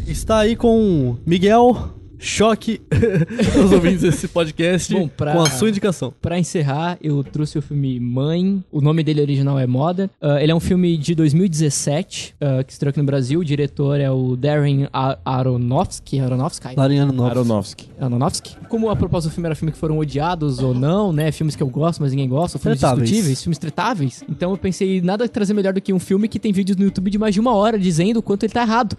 está 0.09 0.41
aí 0.41 0.57
com 0.57 1.17
Miguel 1.25 1.96
Choque 2.19 2.81
os 3.65 3.73
ouvintes 3.73 4.03
desse 4.03 4.27
podcast 4.29 4.93
Bom, 4.95 5.09
pra- 5.09 5.33
com 5.33 5.43
a 5.43 5.51
sua 5.51 5.69
indicação. 5.69 6.13
Pra 6.21 6.39
encerrar, 6.39 6.99
eu 7.03 7.23
trouxe 7.23 7.59
o 7.59 7.63
filme 7.63 8.01
Mãe. 8.01 8.65
O 8.73 8.81
nome 8.81 9.03
dele 9.03 9.21
original 9.21 9.59
é 9.59 9.67
Moda. 9.67 10.11
Ah, 10.21 10.43
ele 10.43 10.51
é 10.53 10.55
um 10.55 10.61
filme 10.61 10.97
de 10.97 11.15
2017, 11.15 12.35
ah, 12.41 12.65
que 12.65 12.73
estreou 12.73 12.91
aqui 12.91 12.99
no 12.99 13.05
Brasil. 13.07 13.41
O 13.41 13.45
diretor 13.45 14.01
é 14.01 14.11
o 14.11 14.37
Darren 14.37 14.89
Aronofsky. 15.25 16.21
Aronofsky? 16.21 16.75
Darren 16.77 17.01
Aronofsky. 17.01 17.31
Aronofsky. 17.39 17.89
Aronofsky. 18.01 18.57
Como 18.69 18.89
a 18.91 18.97
proposta 18.97 19.29
do 19.29 19.33
filme 19.35 19.47
era 19.47 19.55
filme 19.55 19.73
que 19.73 19.79
foram 19.79 19.99
odiados 19.99 20.59
ou 20.61 20.75
não, 20.75 21.13
né? 21.13 21.31
Filmes 21.33 21.55
que 21.55 21.63
eu 21.63 21.69
gosto, 21.69 22.01
mas 22.01 22.13
ninguém 22.13 22.29
gosta, 22.29 22.59
filmes 22.59 22.81
Tretáveis. 22.81 23.09
discutíveis, 23.09 23.43
filmes 23.43 23.59
tretáveis. 23.59 24.25
Então 24.29 24.51
eu 24.51 24.57
pensei, 24.57 25.01
nada 25.01 25.29
trazer 25.29 25.55
melhor 25.55 25.73
do 25.73 25.81
que 25.81 25.93
um 25.93 25.99
filme 25.99 26.29
que 26.29 26.39
tem 26.39 26.53
vídeos 26.53 26.77
no 26.77 26.85
YouTube 26.85 27.11
de 27.11 27.19
mais 27.19 27.35
de 27.35 27.41
uma 27.41 27.55
hora 27.55 27.79
dizendo 27.79 28.19
o 28.19 28.23
quanto 28.23 28.45
ele 28.45 28.53
tá 28.53 28.63
errado. 28.63 28.97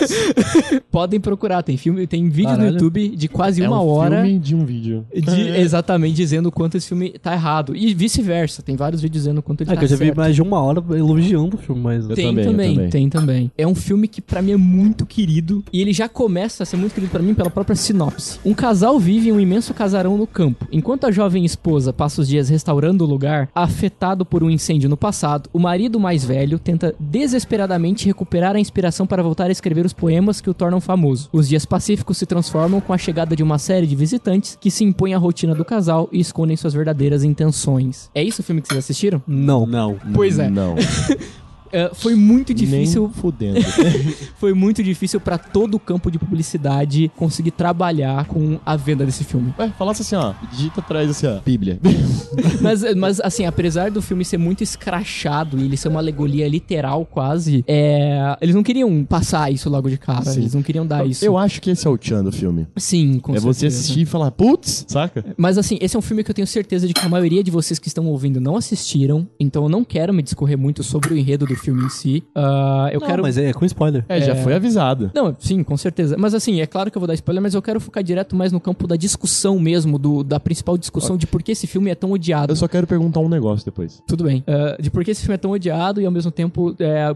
Podem 0.90 1.20
procurar, 1.20 1.62
tem 1.62 1.76
filme, 1.76 2.06
tem 2.06 2.28
vídeos 2.40 2.52
no 2.58 2.64
Caralho. 2.64 2.74
YouTube 2.74 3.08
de 3.16 3.28
quase 3.28 3.62
É 3.62 3.66
uma 3.68 3.80
um 3.82 3.88
hora. 3.88 4.22
filme 4.22 4.38
de 4.38 4.54
um 4.54 4.64
vídeo. 4.64 5.04
de- 5.14 5.48
exatamente 5.60 6.14
dizendo 6.16 6.46
o 6.48 6.52
quanto 6.52 6.76
esse 6.76 6.88
filme 6.88 7.10
tá 7.22 7.32
errado. 7.34 7.74
E 7.76 7.92
vice-versa, 7.94 8.62
tem 8.62 8.76
vários 8.76 9.00
vídeos 9.02 9.22
dizendo 9.22 9.38
o 9.38 9.42
quanto 9.42 9.60
ele 9.62 9.70
É 9.70 9.74
tá 9.74 9.78
que 9.78 9.84
eu 9.84 9.88
já 9.88 9.96
vi 9.96 10.06
certo. 10.06 10.16
mais 10.16 10.34
de 10.34 10.42
uma 10.42 10.60
hora 10.60 10.82
elogiando 10.96 11.56
o 11.56 11.58
filme, 11.58 11.80
mas... 11.82 12.06
Tem 12.08 12.34
também, 12.34 12.88
tem 12.88 13.08
também. 13.08 13.50
É 13.56 13.66
um 13.66 13.74
filme 13.74 14.08
que 14.08 14.20
pra 14.20 14.40
mim 14.42 14.52
é 14.52 14.56
muito 14.56 15.04
querido 15.06 15.62
e 15.72 15.80
ele 15.80 15.92
já 15.92 16.08
começa 16.08 16.62
a 16.62 16.66
ser 16.66 16.76
muito 16.76 16.94
querido 16.94 17.10
pra 17.12 17.22
mim 17.22 17.34
pela 17.34 17.50
própria 17.50 17.76
sinopse. 17.76 18.38
Um 18.44 18.54
casal 18.54 18.98
vive 18.98 19.28
em 19.28 19.32
um 19.32 19.40
imenso 19.40 19.72
casarão 19.74 20.16
no 20.16 20.26
campo. 20.26 20.66
Enquanto 20.72 21.04
a 21.06 21.10
jovem 21.10 21.44
esposa 21.44 21.92
passa 21.92 22.20
os 22.20 22.28
dias 22.28 22.48
restaurando 22.48 23.04
o 23.04 23.06
lugar, 23.06 23.48
afetado 23.54 24.24
por 24.24 24.42
um 24.42 24.50
incêndio 24.50 24.88
no 24.88 24.96
passado, 24.96 25.48
o 25.52 25.58
marido 25.58 25.98
mais 26.00 26.24
velho 26.24 26.58
tenta 26.58 26.94
desesperadamente 26.98 28.06
recuperar 28.06 28.56
a 28.56 28.60
inspiração 28.60 29.06
para 29.06 29.22
voltar 29.22 29.46
a 29.46 29.52
escrever 29.52 29.84
os 29.86 29.92
poemas 29.92 30.40
que 30.40 30.50
o 30.50 30.54
tornam 30.54 30.80
famoso. 30.80 31.28
Os 31.32 31.48
dias 31.48 31.64
pacíficos 31.64 32.16
se 32.18 32.26
transformam 32.30 32.80
com 32.80 32.92
a 32.92 32.98
chegada 32.98 33.34
de 33.34 33.42
uma 33.42 33.58
série 33.58 33.88
de 33.88 33.96
visitantes 33.96 34.56
que 34.58 34.70
se 34.70 34.84
impõem 34.84 35.14
à 35.14 35.18
rotina 35.18 35.52
do 35.52 35.64
casal 35.64 36.08
e 36.12 36.20
escondem 36.20 36.56
suas 36.56 36.72
verdadeiras 36.72 37.24
intenções. 37.24 38.08
É 38.14 38.22
isso 38.22 38.40
o 38.40 38.44
filme 38.44 38.62
que 38.62 38.68
vocês 38.68 38.78
assistiram? 38.78 39.20
Não. 39.26 39.66
Não. 39.66 39.98
Pois 40.14 40.38
é. 40.38 40.48
Não. 40.48 40.76
É, 41.72 41.90
foi 41.94 42.14
muito 42.14 42.48
Nem 42.52 42.56
difícil. 42.56 43.10
fudendo. 43.14 43.60
foi 44.36 44.52
muito 44.54 44.82
difícil 44.82 45.20
pra 45.20 45.38
todo 45.38 45.74
o 45.74 45.80
campo 45.80 46.10
de 46.10 46.18
publicidade 46.18 47.10
conseguir 47.16 47.50
trabalhar 47.52 48.24
com 48.26 48.58
a 48.64 48.76
venda 48.76 49.04
desse 49.06 49.24
filme. 49.24 49.54
Ué, 49.58 49.72
falasse 49.78 50.02
assim, 50.02 50.16
ó, 50.16 50.32
digita 50.50 50.80
atrás 50.80 51.10
assim, 51.10 51.26
ó, 51.26 51.40
Bíblia. 51.44 51.78
Mas, 52.60 52.94
mas, 52.94 53.20
assim, 53.20 53.44
apesar 53.44 53.90
do 53.90 54.00
filme 54.02 54.24
ser 54.24 54.38
muito 54.38 54.62
escrachado 54.62 55.58
e 55.58 55.64
ele 55.64 55.76
ser 55.76 55.88
uma 55.88 55.98
alegoria 55.98 56.46
literal 56.46 57.04
quase, 57.04 57.64
é, 57.66 58.36
eles 58.40 58.54
não 58.54 58.62
queriam 58.62 59.04
passar 59.04 59.52
isso 59.52 59.68
logo 59.68 59.88
de 59.88 59.96
cara. 59.96 60.24
Sim. 60.24 60.40
Eles 60.40 60.54
não 60.54 60.62
queriam 60.62 60.86
dar 60.86 61.06
isso. 61.06 61.24
Eu 61.24 61.36
acho 61.36 61.60
que 61.60 61.70
esse 61.70 61.86
é 61.86 61.90
o 61.90 61.96
Tchan 61.98 62.22
do 62.22 62.30
filme. 62.32 62.66
Sim, 62.76 63.18
com 63.18 63.34
é 63.34 63.40
você 63.40 63.60
certeza. 63.60 63.80
assistir 63.80 64.00
e 64.02 64.06
falar, 64.06 64.30
putz, 64.30 64.84
saca? 64.88 65.24
Mas 65.36 65.58
assim, 65.58 65.78
esse 65.80 65.96
é 65.96 65.98
um 65.98 66.02
filme 66.02 66.22
que 66.22 66.30
eu 66.30 66.34
tenho 66.34 66.46
certeza 66.46 66.86
de 66.86 66.94
que 66.94 67.04
a 67.04 67.08
maioria 67.08 67.42
de 67.42 67.50
vocês 67.50 67.78
que 67.78 67.88
estão 67.88 68.06
ouvindo 68.06 68.40
não 68.40 68.56
assistiram, 68.56 69.26
então 69.38 69.64
eu 69.64 69.68
não 69.68 69.84
quero 69.84 70.12
me 70.14 70.22
discorrer 70.22 70.58
muito 70.58 70.82
sobre 70.82 71.14
o 71.14 71.16
enredo 71.16 71.46
do 71.46 71.54
filme 71.60 71.84
em 71.84 71.88
si. 71.88 72.22
Ah, 72.34 72.88
eu 72.92 73.00
Não, 73.00 73.06
quero. 73.06 73.22
mas 73.22 73.36
é 73.38 73.52
com 73.52 73.64
spoiler. 73.64 74.04
É, 74.08 74.20
já 74.20 74.34
foi 74.36 74.54
avisado. 74.54 75.10
Não, 75.14 75.34
sim, 75.38 75.62
com 75.62 75.76
certeza. 75.76 76.16
Mas 76.18 76.34
assim, 76.34 76.60
é 76.60 76.66
claro 76.66 76.90
que 76.90 76.96
eu 76.96 77.00
vou 77.00 77.06
dar 77.06 77.14
spoiler, 77.14 77.42
mas 77.42 77.54
eu 77.54 77.62
quero 77.62 77.80
focar 77.80 78.02
direto 78.02 78.34
mais 78.36 78.52
no 78.52 78.60
campo 78.60 78.86
da 78.86 78.96
discussão 78.96 79.58
mesmo, 79.58 79.98
do, 79.98 80.22
da 80.24 80.38
principal 80.40 80.76
discussão 80.78 81.16
de 81.16 81.26
por 81.26 81.42
que 81.42 81.52
esse 81.52 81.66
filme 81.66 81.90
é 81.90 81.94
tão 81.94 82.12
odiado. 82.12 82.52
Eu 82.52 82.56
só 82.56 82.66
quero 82.68 82.86
perguntar 82.86 83.20
um 83.20 83.28
negócio 83.28 83.64
depois. 83.64 84.02
Tudo 84.06 84.24
bem. 84.24 84.42
Ah, 84.46 84.76
de 84.80 84.90
por 84.90 85.04
que 85.04 85.10
esse 85.10 85.20
filme 85.22 85.34
é 85.34 85.38
tão 85.38 85.50
odiado 85.50 86.00
e 86.00 86.06
ao 86.06 86.12
mesmo 86.12 86.30
tempo, 86.30 86.74
é, 86.78 87.14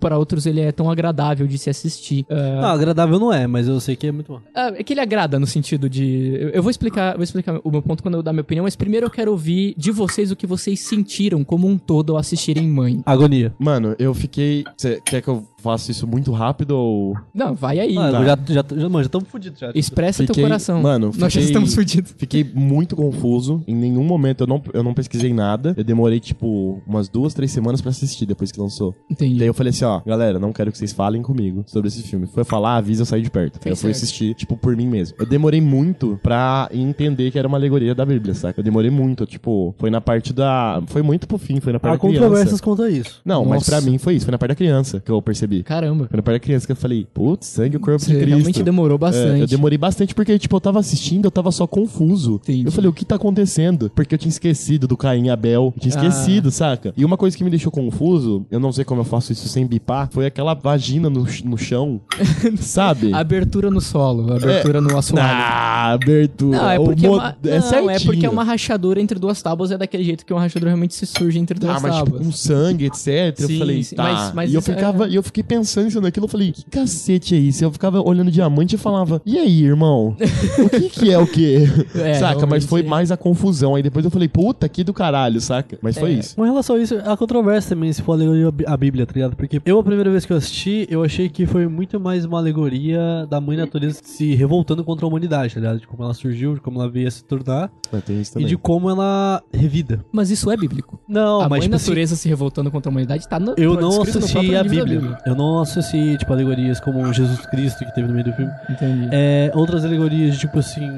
para 0.00 0.18
outros, 0.18 0.46
ele 0.46 0.60
é 0.60 0.72
tão 0.72 0.90
agradável 0.90 1.46
de 1.46 1.58
se 1.58 1.70
assistir. 1.70 2.24
Ah, 2.30 2.60
Não, 2.62 2.68
agradável 2.68 3.18
não 3.18 3.32
é, 3.32 3.46
mas 3.46 3.68
eu 3.68 3.78
sei 3.80 3.96
que 3.96 4.06
é 4.06 4.12
muito 4.12 4.32
bom. 4.32 4.40
ah, 4.54 4.72
é 4.76 4.82
que 4.82 4.92
ele 4.92 5.00
agrada 5.00 5.38
no 5.38 5.46
sentido 5.46 5.88
de. 5.88 6.36
Eu, 6.40 6.48
eu 6.50 6.62
vou 6.62 6.70
explicar, 6.70 7.14
vou 7.14 7.22
explicar 7.24 7.60
o 7.62 7.70
meu 7.70 7.82
ponto 7.82 8.02
quando 8.02 8.14
eu 8.14 8.22
dar 8.22 8.32
minha 8.32 8.42
opinião, 8.42 8.64
mas 8.64 8.76
primeiro 8.76 9.06
eu 9.06 9.10
quero 9.10 9.30
ouvir 9.30 9.74
de 9.76 9.90
vocês 9.90 10.30
o 10.30 10.36
que 10.36 10.46
vocês 10.46 10.80
sentiram 10.80 11.44
como 11.44 11.66
um 11.68 11.76
todo 11.78 12.12
ao 12.12 12.18
assistirem 12.18 12.66
Mãe. 12.66 13.00
Agonia. 13.04 13.52
Mano, 13.58 13.81
eu 13.98 14.14
fiquei. 14.14 14.64
Você 14.76 15.00
quer 15.00 15.22
que 15.22 15.28
eu 15.28 15.46
faça 15.62 15.90
isso 15.90 16.06
muito 16.06 16.32
rápido 16.32 16.72
ou. 16.72 17.16
Não, 17.34 17.54
vai 17.54 17.78
aí. 17.78 17.96
Ah, 17.96 18.10
Tá. 18.10 18.24
já, 18.24 18.38
já, 18.48 18.64
já, 18.76 18.88
mano, 18.88 18.98
já 19.02 19.06
estamos 19.06 19.28
fodidos 19.28 19.58
já. 19.60 19.70
Expressa 19.74 20.18
teu 20.24 20.34
Fiquei- 20.34 20.42
coração. 20.44 20.82
Mano, 20.82 21.06
Nós 21.06 21.16
já 21.16 21.28
fiquei- 21.30 21.44
estamos 21.44 21.74
fudidos. 21.74 22.14
Fiquei 22.16 22.44
muito 22.54 22.96
confuso. 22.96 23.62
Em 23.66 23.74
nenhum 23.74 24.04
momento 24.04 24.42
eu 24.42 24.46
não, 24.46 24.62
eu 24.74 24.82
não 24.82 24.92
pesquisei 24.94 25.32
nada. 25.32 25.74
Eu 25.76 25.84
demorei, 25.84 26.20
tipo, 26.20 26.82
umas 26.86 27.08
duas, 27.08 27.34
três 27.34 27.50
semanas 27.50 27.80
pra 27.80 27.90
assistir 27.90 28.26
depois 28.26 28.50
que 28.52 28.60
lançou. 28.60 28.94
Entendi. 29.10 29.38
Daí 29.38 29.46
eu 29.48 29.54
falei 29.54 29.70
assim, 29.70 29.84
ó, 29.84 30.00
galera, 30.04 30.38
não 30.38 30.52
quero 30.52 30.70
que 30.72 30.78
vocês 30.78 30.92
falem 30.92 31.22
comigo 31.22 31.64
sobre 31.66 31.88
esse 31.88 32.02
filme. 32.02 32.26
Foi 32.26 32.44
falar, 32.44 32.76
avisa, 32.76 33.02
eu 33.02 33.06
saí 33.06 33.22
de 33.22 33.30
perto. 33.30 33.58
Fez 33.60 33.72
eu 33.72 33.76
fui 33.76 33.92
certo. 33.92 34.04
assistir, 34.04 34.34
tipo, 34.34 34.56
por 34.56 34.76
mim 34.76 34.86
mesmo. 34.86 35.16
Eu 35.18 35.26
demorei 35.26 35.60
muito 35.60 36.18
pra 36.22 36.68
entender 36.72 37.30
que 37.30 37.38
era 37.38 37.46
uma 37.48 37.56
alegoria 37.58 37.94
da 37.94 38.04
Bíblia, 38.04 38.34
saca? 38.34 38.60
Eu 38.60 38.64
demorei 38.64 38.90
muito, 38.90 39.24
tipo, 39.26 39.74
foi 39.78 39.90
na 39.90 40.00
parte 40.00 40.32
da... 40.32 40.82
Foi 40.86 41.02
muito 41.02 41.26
pro 41.28 41.38
fim, 41.38 41.60
foi 41.60 41.72
na 41.72 41.78
parte 41.80 41.94
Há 41.94 41.96
da 41.96 42.00
criança. 42.00 42.20
controvérsias 42.20 42.60
quanto 42.60 42.82
a 42.82 42.90
isso. 42.90 43.20
Não, 43.24 43.44
mas 43.44 43.54
Nossa. 43.60 43.70
pra 43.70 43.80
mim 43.80 43.98
foi 43.98 44.14
isso, 44.14 44.24
foi 44.26 44.32
na 44.32 44.38
parte 44.38 44.50
da 44.50 44.54
criança 44.56 45.00
que 45.00 45.10
eu 45.10 45.20
percebi. 45.22 45.51
Caramba. 45.62 46.08
Na 46.12 46.22
parte 46.22 46.36
da 46.36 46.40
criança 46.40 46.66
que 46.66 46.72
eu 46.72 46.76
falei, 46.76 47.06
putz, 47.12 47.46
sangue, 47.48 47.76
o 47.76 47.80
corpo 47.80 47.98
Você 47.98 48.12
de 48.12 48.16
Cristo. 48.18 48.28
realmente 48.28 48.62
demorou 48.62 48.94
É, 48.96 48.98
bastante. 48.98 49.40
eu 49.40 49.46
demorei 49.46 49.76
bastante 49.76 50.14
porque, 50.14 50.38
tipo, 50.38 50.54
eu 50.56 50.60
tava 50.60 50.78
assistindo, 50.78 51.24
eu 51.24 51.30
tava 51.30 51.50
só 51.50 51.66
confuso. 51.66 52.36
Entendi. 52.42 52.64
Eu 52.66 52.72
falei, 52.72 52.88
o 52.88 52.92
que 52.92 53.04
tá 53.04 53.16
acontecendo? 53.16 53.90
Porque 53.94 54.14
eu 54.14 54.18
tinha 54.18 54.30
esquecido 54.30 54.86
do 54.86 54.96
Caim 54.96 55.26
e 55.26 55.30
Abel. 55.30 55.72
Eu 55.76 55.80
tinha 55.80 55.94
Ah. 55.94 56.06
esquecido, 56.06 56.50
saca? 56.50 56.94
E 56.96 57.04
uma 57.04 57.16
coisa 57.16 57.36
que 57.36 57.42
me 57.42 57.50
deixou 57.50 57.72
confuso, 57.72 58.46
eu 58.50 58.60
não 58.60 58.70
sei 58.72 58.84
como 58.84 59.00
eu 59.00 59.04
faço 59.04 59.32
isso 59.32 59.48
sem 59.48 59.66
bipar, 59.66 60.08
foi 60.12 60.26
aquela 60.26 60.54
vagina 60.54 61.10
no, 61.10 61.26
no 61.44 61.58
chão. 61.58 62.00
sabe? 62.60 63.12
Abertura 63.12 63.70
no 63.70 63.80
solo, 63.80 64.32
abertura 64.32 64.80
no 64.80 64.96
assoalho. 64.96 65.28
Ah, 65.28 65.92
abertura. 65.92 66.58
Não, 66.58 66.70
é 66.70 66.78
porque, 66.78 67.06
mo- 67.06 67.14
uma, 67.14 67.36
é 67.44 67.48
não, 67.48 67.56
é 67.56 67.60
certinho. 67.60 68.12
porque 68.12 68.28
uma 68.28 68.44
rachadura 68.44 69.00
entre 69.00 69.18
duas 69.18 69.40
tábuas 69.42 69.70
é 69.70 69.78
daquele 69.78 70.04
jeito 70.04 70.24
que 70.24 70.32
uma 70.32 70.40
rachadura 70.42 70.70
realmente 70.70 70.94
se 70.94 71.06
surge 71.06 71.38
entre 71.38 71.58
duas 71.58 71.76
Ah, 71.76 71.80
mas 71.80 71.94
tipo, 71.96 72.04
tábuas. 72.10 72.26
com 72.26 72.32
sangue, 72.32 72.86
etc. 72.86 73.34
Sim, 73.36 73.52
eu 73.52 73.58
falei, 73.58 73.82
sim, 73.82 73.96
tá. 73.96 74.02
mas- 74.02 74.32
mas 74.34 74.50
e 74.50 74.54
eu 74.54 74.58
é- 74.58 74.62
ficava, 74.62 75.08
e 75.08 75.14
eu 75.14 75.22
fiquei 75.22 75.41
pensando 75.42 75.88
isso 75.88 76.00
naquilo, 76.00 76.24
eu 76.26 76.28
falei, 76.28 76.52
que 76.52 76.64
cacete 76.64 77.34
é 77.34 77.38
isso? 77.38 77.64
Eu 77.64 77.70
ficava 77.72 78.00
olhando 78.00 78.30
diamante 78.30 78.74
e 78.74 78.78
falava, 78.78 79.20
e 79.24 79.38
aí, 79.38 79.64
irmão? 79.64 80.16
o 80.64 80.68
que 80.68 80.88
que 80.88 81.10
é 81.10 81.18
o 81.18 81.26
quê? 81.26 81.60
É, 81.94 82.14
saca? 82.14 82.46
Mas 82.46 82.64
foi 82.64 82.82
mais 82.82 83.10
a 83.12 83.16
confusão. 83.16 83.74
Aí 83.74 83.82
depois 83.82 84.04
eu 84.04 84.10
falei, 84.10 84.28
puta, 84.28 84.68
que 84.68 84.82
do 84.82 84.92
caralho, 84.92 85.40
saca? 85.40 85.78
Mas 85.82 85.96
foi 85.98 86.10
É. 86.10 86.14
isso. 86.14 86.36
Com 86.36 86.42
relação 86.42 86.76
a 86.76 86.80
isso, 86.80 86.96
a 87.04 87.16
controvérsia 87.16 87.70
também, 87.76 87.92
se 87.92 88.02
for 88.02 88.12
alegoria 88.12 88.52
a 88.66 88.76
Bíblia, 88.76 89.06
tá 89.06 89.12
ligado? 89.14 89.36
Porque 89.36 89.60
eu, 89.64 89.78
a 89.78 89.82
primeira 89.82 90.10
vez 90.10 90.24
que 90.24 90.32
eu 90.32 90.36
assisti, 90.36 90.86
eu 90.90 91.02
achei 91.04 91.28
que 91.28 91.46
foi 91.46 91.66
muito 91.68 92.00
mais 92.00 92.24
uma 92.24 92.38
alegoria 92.38 93.26
da 93.28 93.40
mãe 93.40 93.56
natureza 93.56 94.00
se 94.02 94.34
revoltando 94.34 94.82
contra 94.84 95.04
a 95.06 95.08
humanidade, 95.08 95.54
tá 95.54 95.60
ligado? 95.60 95.80
De 95.80 95.86
como 95.86 96.02
ela 96.02 96.14
surgiu, 96.14 96.54
de 96.54 96.60
como 96.60 96.80
ela 96.80 96.88
veio 96.90 97.08
a 97.08 97.10
se 97.10 97.24
tornar 97.24 97.70
Tem 98.00 98.20
isso 98.20 98.32
e 98.32 98.34
também. 98.34 98.48
de 98.48 98.56
como 98.56 98.88
ela 98.88 99.42
revida. 99.52 100.04
Mas 100.12 100.30
isso 100.30 100.50
é 100.50 100.56
bíblico. 100.56 101.00
Não, 101.08 101.40
a 101.40 101.48
mas 101.48 101.64
tipo 101.64 101.74
assim, 101.74 101.86
natureza 101.86 102.16
se 102.16 102.28
revoltando 102.28 102.70
contra 102.70 102.88
a 102.88 102.92
humanidade 102.92 103.28
tá 103.28 103.38
no, 103.38 103.54
eu 103.56 103.74
tá 103.74 103.80
não 103.80 103.90
no 103.90 104.02
assisti 104.02 104.32
próprio 104.32 104.60
a 104.60 104.64
Bíblia. 104.64 105.18
Eu 105.26 105.34
não 105.34 105.60
assisti, 105.60 106.16
tipo, 106.16 106.32
alegorias 106.32 106.80
como 106.80 107.12
Jesus 107.12 107.44
Cristo 107.46 107.84
que 107.84 107.94
teve 107.94 108.08
no 108.08 108.14
meio 108.14 108.24
do 108.24 108.32
filme. 108.32 108.52
Entendi. 108.68 109.08
É, 109.12 109.50
outras 109.54 109.84
alegorias, 109.84 110.38
tipo 110.38 110.58
assim. 110.58 110.88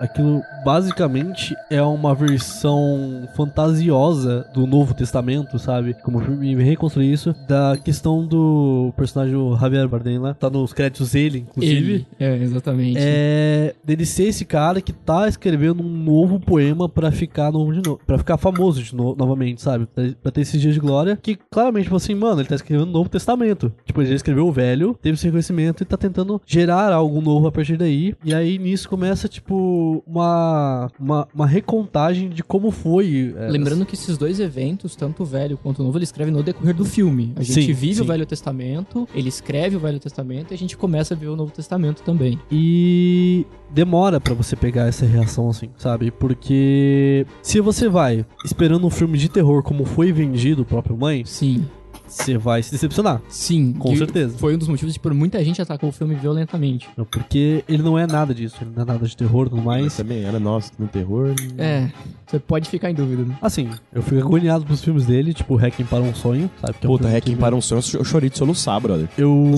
Aquilo 0.00 0.42
basicamente 0.64 1.54
é 1.68 1.82
uma 1.82 2.14
versão 2.14 3.28
fantasiosa 3.36 4.46
do 4.54 4.66
Novo 4.66 4.94
Testamento, 4.94 5.58
sabe? 5.58 5.94
Como 6.02 6.16
o 6.16 6.20
filme 6.22 6.54
reconstruir 6.54 7.12
isso. 7.12 7.34
Da 7.46 7.76
questão 7.76 8.26
do 8.26 8.94
personagem 8.96 9.36
Javier 9.60 9.86
Bardem 9.86 10.18
lá. 10.18 10.32
Tá 10.32 10.48
nos 10.48 10.72
créditos 10.72 11.14
ele, 11.14 11.40
inclusive. 11.40 11.92
Ele, 11.92 12.06
é, 12.18 12.36
exatamente. 12.36 12.96
É 12.98 13.74
dele 13.84 14.06
ser 14.06 14.24
esse 14.24 14.44
cara 14.44 14.80
que 14.80 14.92
tá 14.92 15.28
escrevendo 15.28 15.82
um 15.82 15.88
novo 15.88 16.19
poema 16.40 16.88
pra 16.88 17.10
ficar 17.10 17.50
novo 17.52 17.72
de 17.72 17.80
novo, 17.86 18.00
para 18.06 18.18
ficar 18.18 18.36
famoso 18.36 18.82
de 18.82 18.94
novo, 18.94 19.16
novamente, 19.16 19.62
sabe? 19.62 19.86
Pra, 19.86 20.04
pra 20.22 20.32
ter 20.32 20.42
esses 20.42 20.60
dias 20.60 20.74
de 20.74 20.80
glória, 20.80 21.16
que 21.16 21.36
claramente, 21.50 21.84
tipo 21.84 21.96
assim, 21.96 22.14
mano, 22.14 22.40
ele 22.40 22.48
tá 22.48 22.54
escrevendo 22.54 22.88
um 22.88 22.92
novo 22.92 23.08
testamento. 23.08 23.72
Tipo, 23.84 24.00
ele 24.02 24.10
já 24.10 24.14
escreveu 24.16 24.46
o 24.46 24.52
velho, 24.52 24.96
teve 25.00 25.14
esse 25.14 25.24
reconhecimento 25.24 25.82
e 25.82 25.86
tá 25.86 25.96
tentando 25.96 26.40
gerar 26.46 26.92
algo 26.92 27.20
novo 27.20 27.46
a 27.46 27.52
partir 27.52 27.76
daí. 27.76 28.14
E 28.24 28.34
aí 28.34 28.58
nisso 28.58 28.88
começa, 28.88 29.28
tipo, 29.28 30.02
uma, 30.06 30.90
uma, 30.98 31.28
uma 31.34 31.46
recontagem 31.46 32.28
de 32.28 32.42
como 32.42 32.70
foi. 32.70 33.34
é, 33.36 33.48
Lembrando 33.50 33.84
que 33.86 33.94
esses 33.94 34.16
dois 34.18 34.40
eventos, 34.40 34.94
tanto 34.96 35.22
o 35.22 35.26
velho 35.26 35.56
quanto 35.56 35.80
o 35.80 35.84
novo, 35.84 35.96
ele 35.96 36.04
escreve 36.04 36.30
no 36.30 36.42
decorrer 36.42 36.74
do 36.74 36.84
filme. 36.84 37.32
A 37.36 37.42
gente 37.42 37.66
Sim, 37.66 37.72
vive 37.72 37.94
sim. 37.96 38.02
o 38.02 38.04
Velho 38.04 38.26
Testamento, 38.26 39.08
ele 39.14 39.28
escreve 39.28 39.76
o 39.76 39.80
Velho 39.80 39.98
Testamento 39.98 40.52
e 40.52 40.54
a 40.54 40.58
gente 40.58 40.76
começa 40.76 41.14
a 41.14 41.16
ver 41.16 41.28
o 41.28 41.36
Novo 41.36 41.52
Testamento 41.52 42.02
também. 42.02 42.38
E 42.50 43.46
demora 43.72 44.20
pra 44.20 44.34
você 44.34 44.56
pegar 44.56 44.86
essa 44.86 45.06
reação 45.06 45.48
assim, 45.48 45.70
sabe? 45.76 46.10
Porque 46.10 47.26
se 47.42 47.60
você 47.60 47.88
vai 47.88 48.24
esperando 48.44 48.86
um 48.86 48.90
filme 48.90 49.16
de 49.16 49.28
terror 49.28 49.62
como 49.62 49.84
foi 49.84 50.12
vendido 50.12 50.62
o 50.62 50.64
próprio 50.64 50.96
Mãe, 50.96 51.24
sim, 51.24 51.64
você 52.12 52.36
vai 52.38 52.62
se 52.62 52.70
decepcionar. 52.72 53.20
Sim, 53.28 53.72
Com 53.72 53.94
certeza. 53.96 54.36
Foi 54.38 54.54
um 54.54 54.58
dos 54.58 54.68
motivos 54.68 54.92
de 54.94 55.00
por 55.00 55.14
muita 55.14 55.42
gente 55.44 55.60
atacou 55.62 55.88
o 55.88 55.92
filme 55.92 56.14
violentamente. 56.14 56.88
Porque 57.10 57.64
ele 57.68 57.82
não 57.82 57.98
é 57.98 58.06
nada 58.06 58.34
disso, 58.34 58.56
ele 58.60 58.70
não 58.74 58.82
é 58.82 58.86
nada 58.86 59.06
de 59.06 59.16
terror 59.16 59.46
e 59.46 59.50
tudo 59.50 59.62
Mas 59.62 59.80
mais. 59.82 59.96
também 59.96 60.24
era 60.24 60.38
nosso 60.40 60.72
no 60.78 60.86
terror. 60.88 61.34
É, 61.58 61.88
você 62.26 62.38
pode 62.38 62.68
ficar 62.68 62.90
em 62.90 62.94
dúvida. 62.94 63.22
né? 63.24 63.36
Assim, 63.40 63.68
eu 63.92 64.02
fico 64.02 64.20
agoniado 64.20 64.64
pros 64.64 64.82
filmes 64.82 65.06
dele, 65.06 65.32
tipo 65.34 65.56
Hacking 65.56 65.84
para 65.84 66.00
um 66.02 66.14
Sonho, 66.14 66.50
sabe? 66.60 66.74
Que 66.78 66.86
é 66.86 66.88
um 66.88 66.92
Puta, 66.92 67.04
filme 67.04 67.16
Hacking 67.18 67.34
que- 67.34 67.40
para 67.40 67.54
um 67.56 67.60
sonho, 67.60 67.82
eu 67.94 68.04
chorei 68.04 68.28
de 68.30 68.36
soluçar, 68.38 68.80
brother. 68.80 69.08
Eu, 69.16 69.52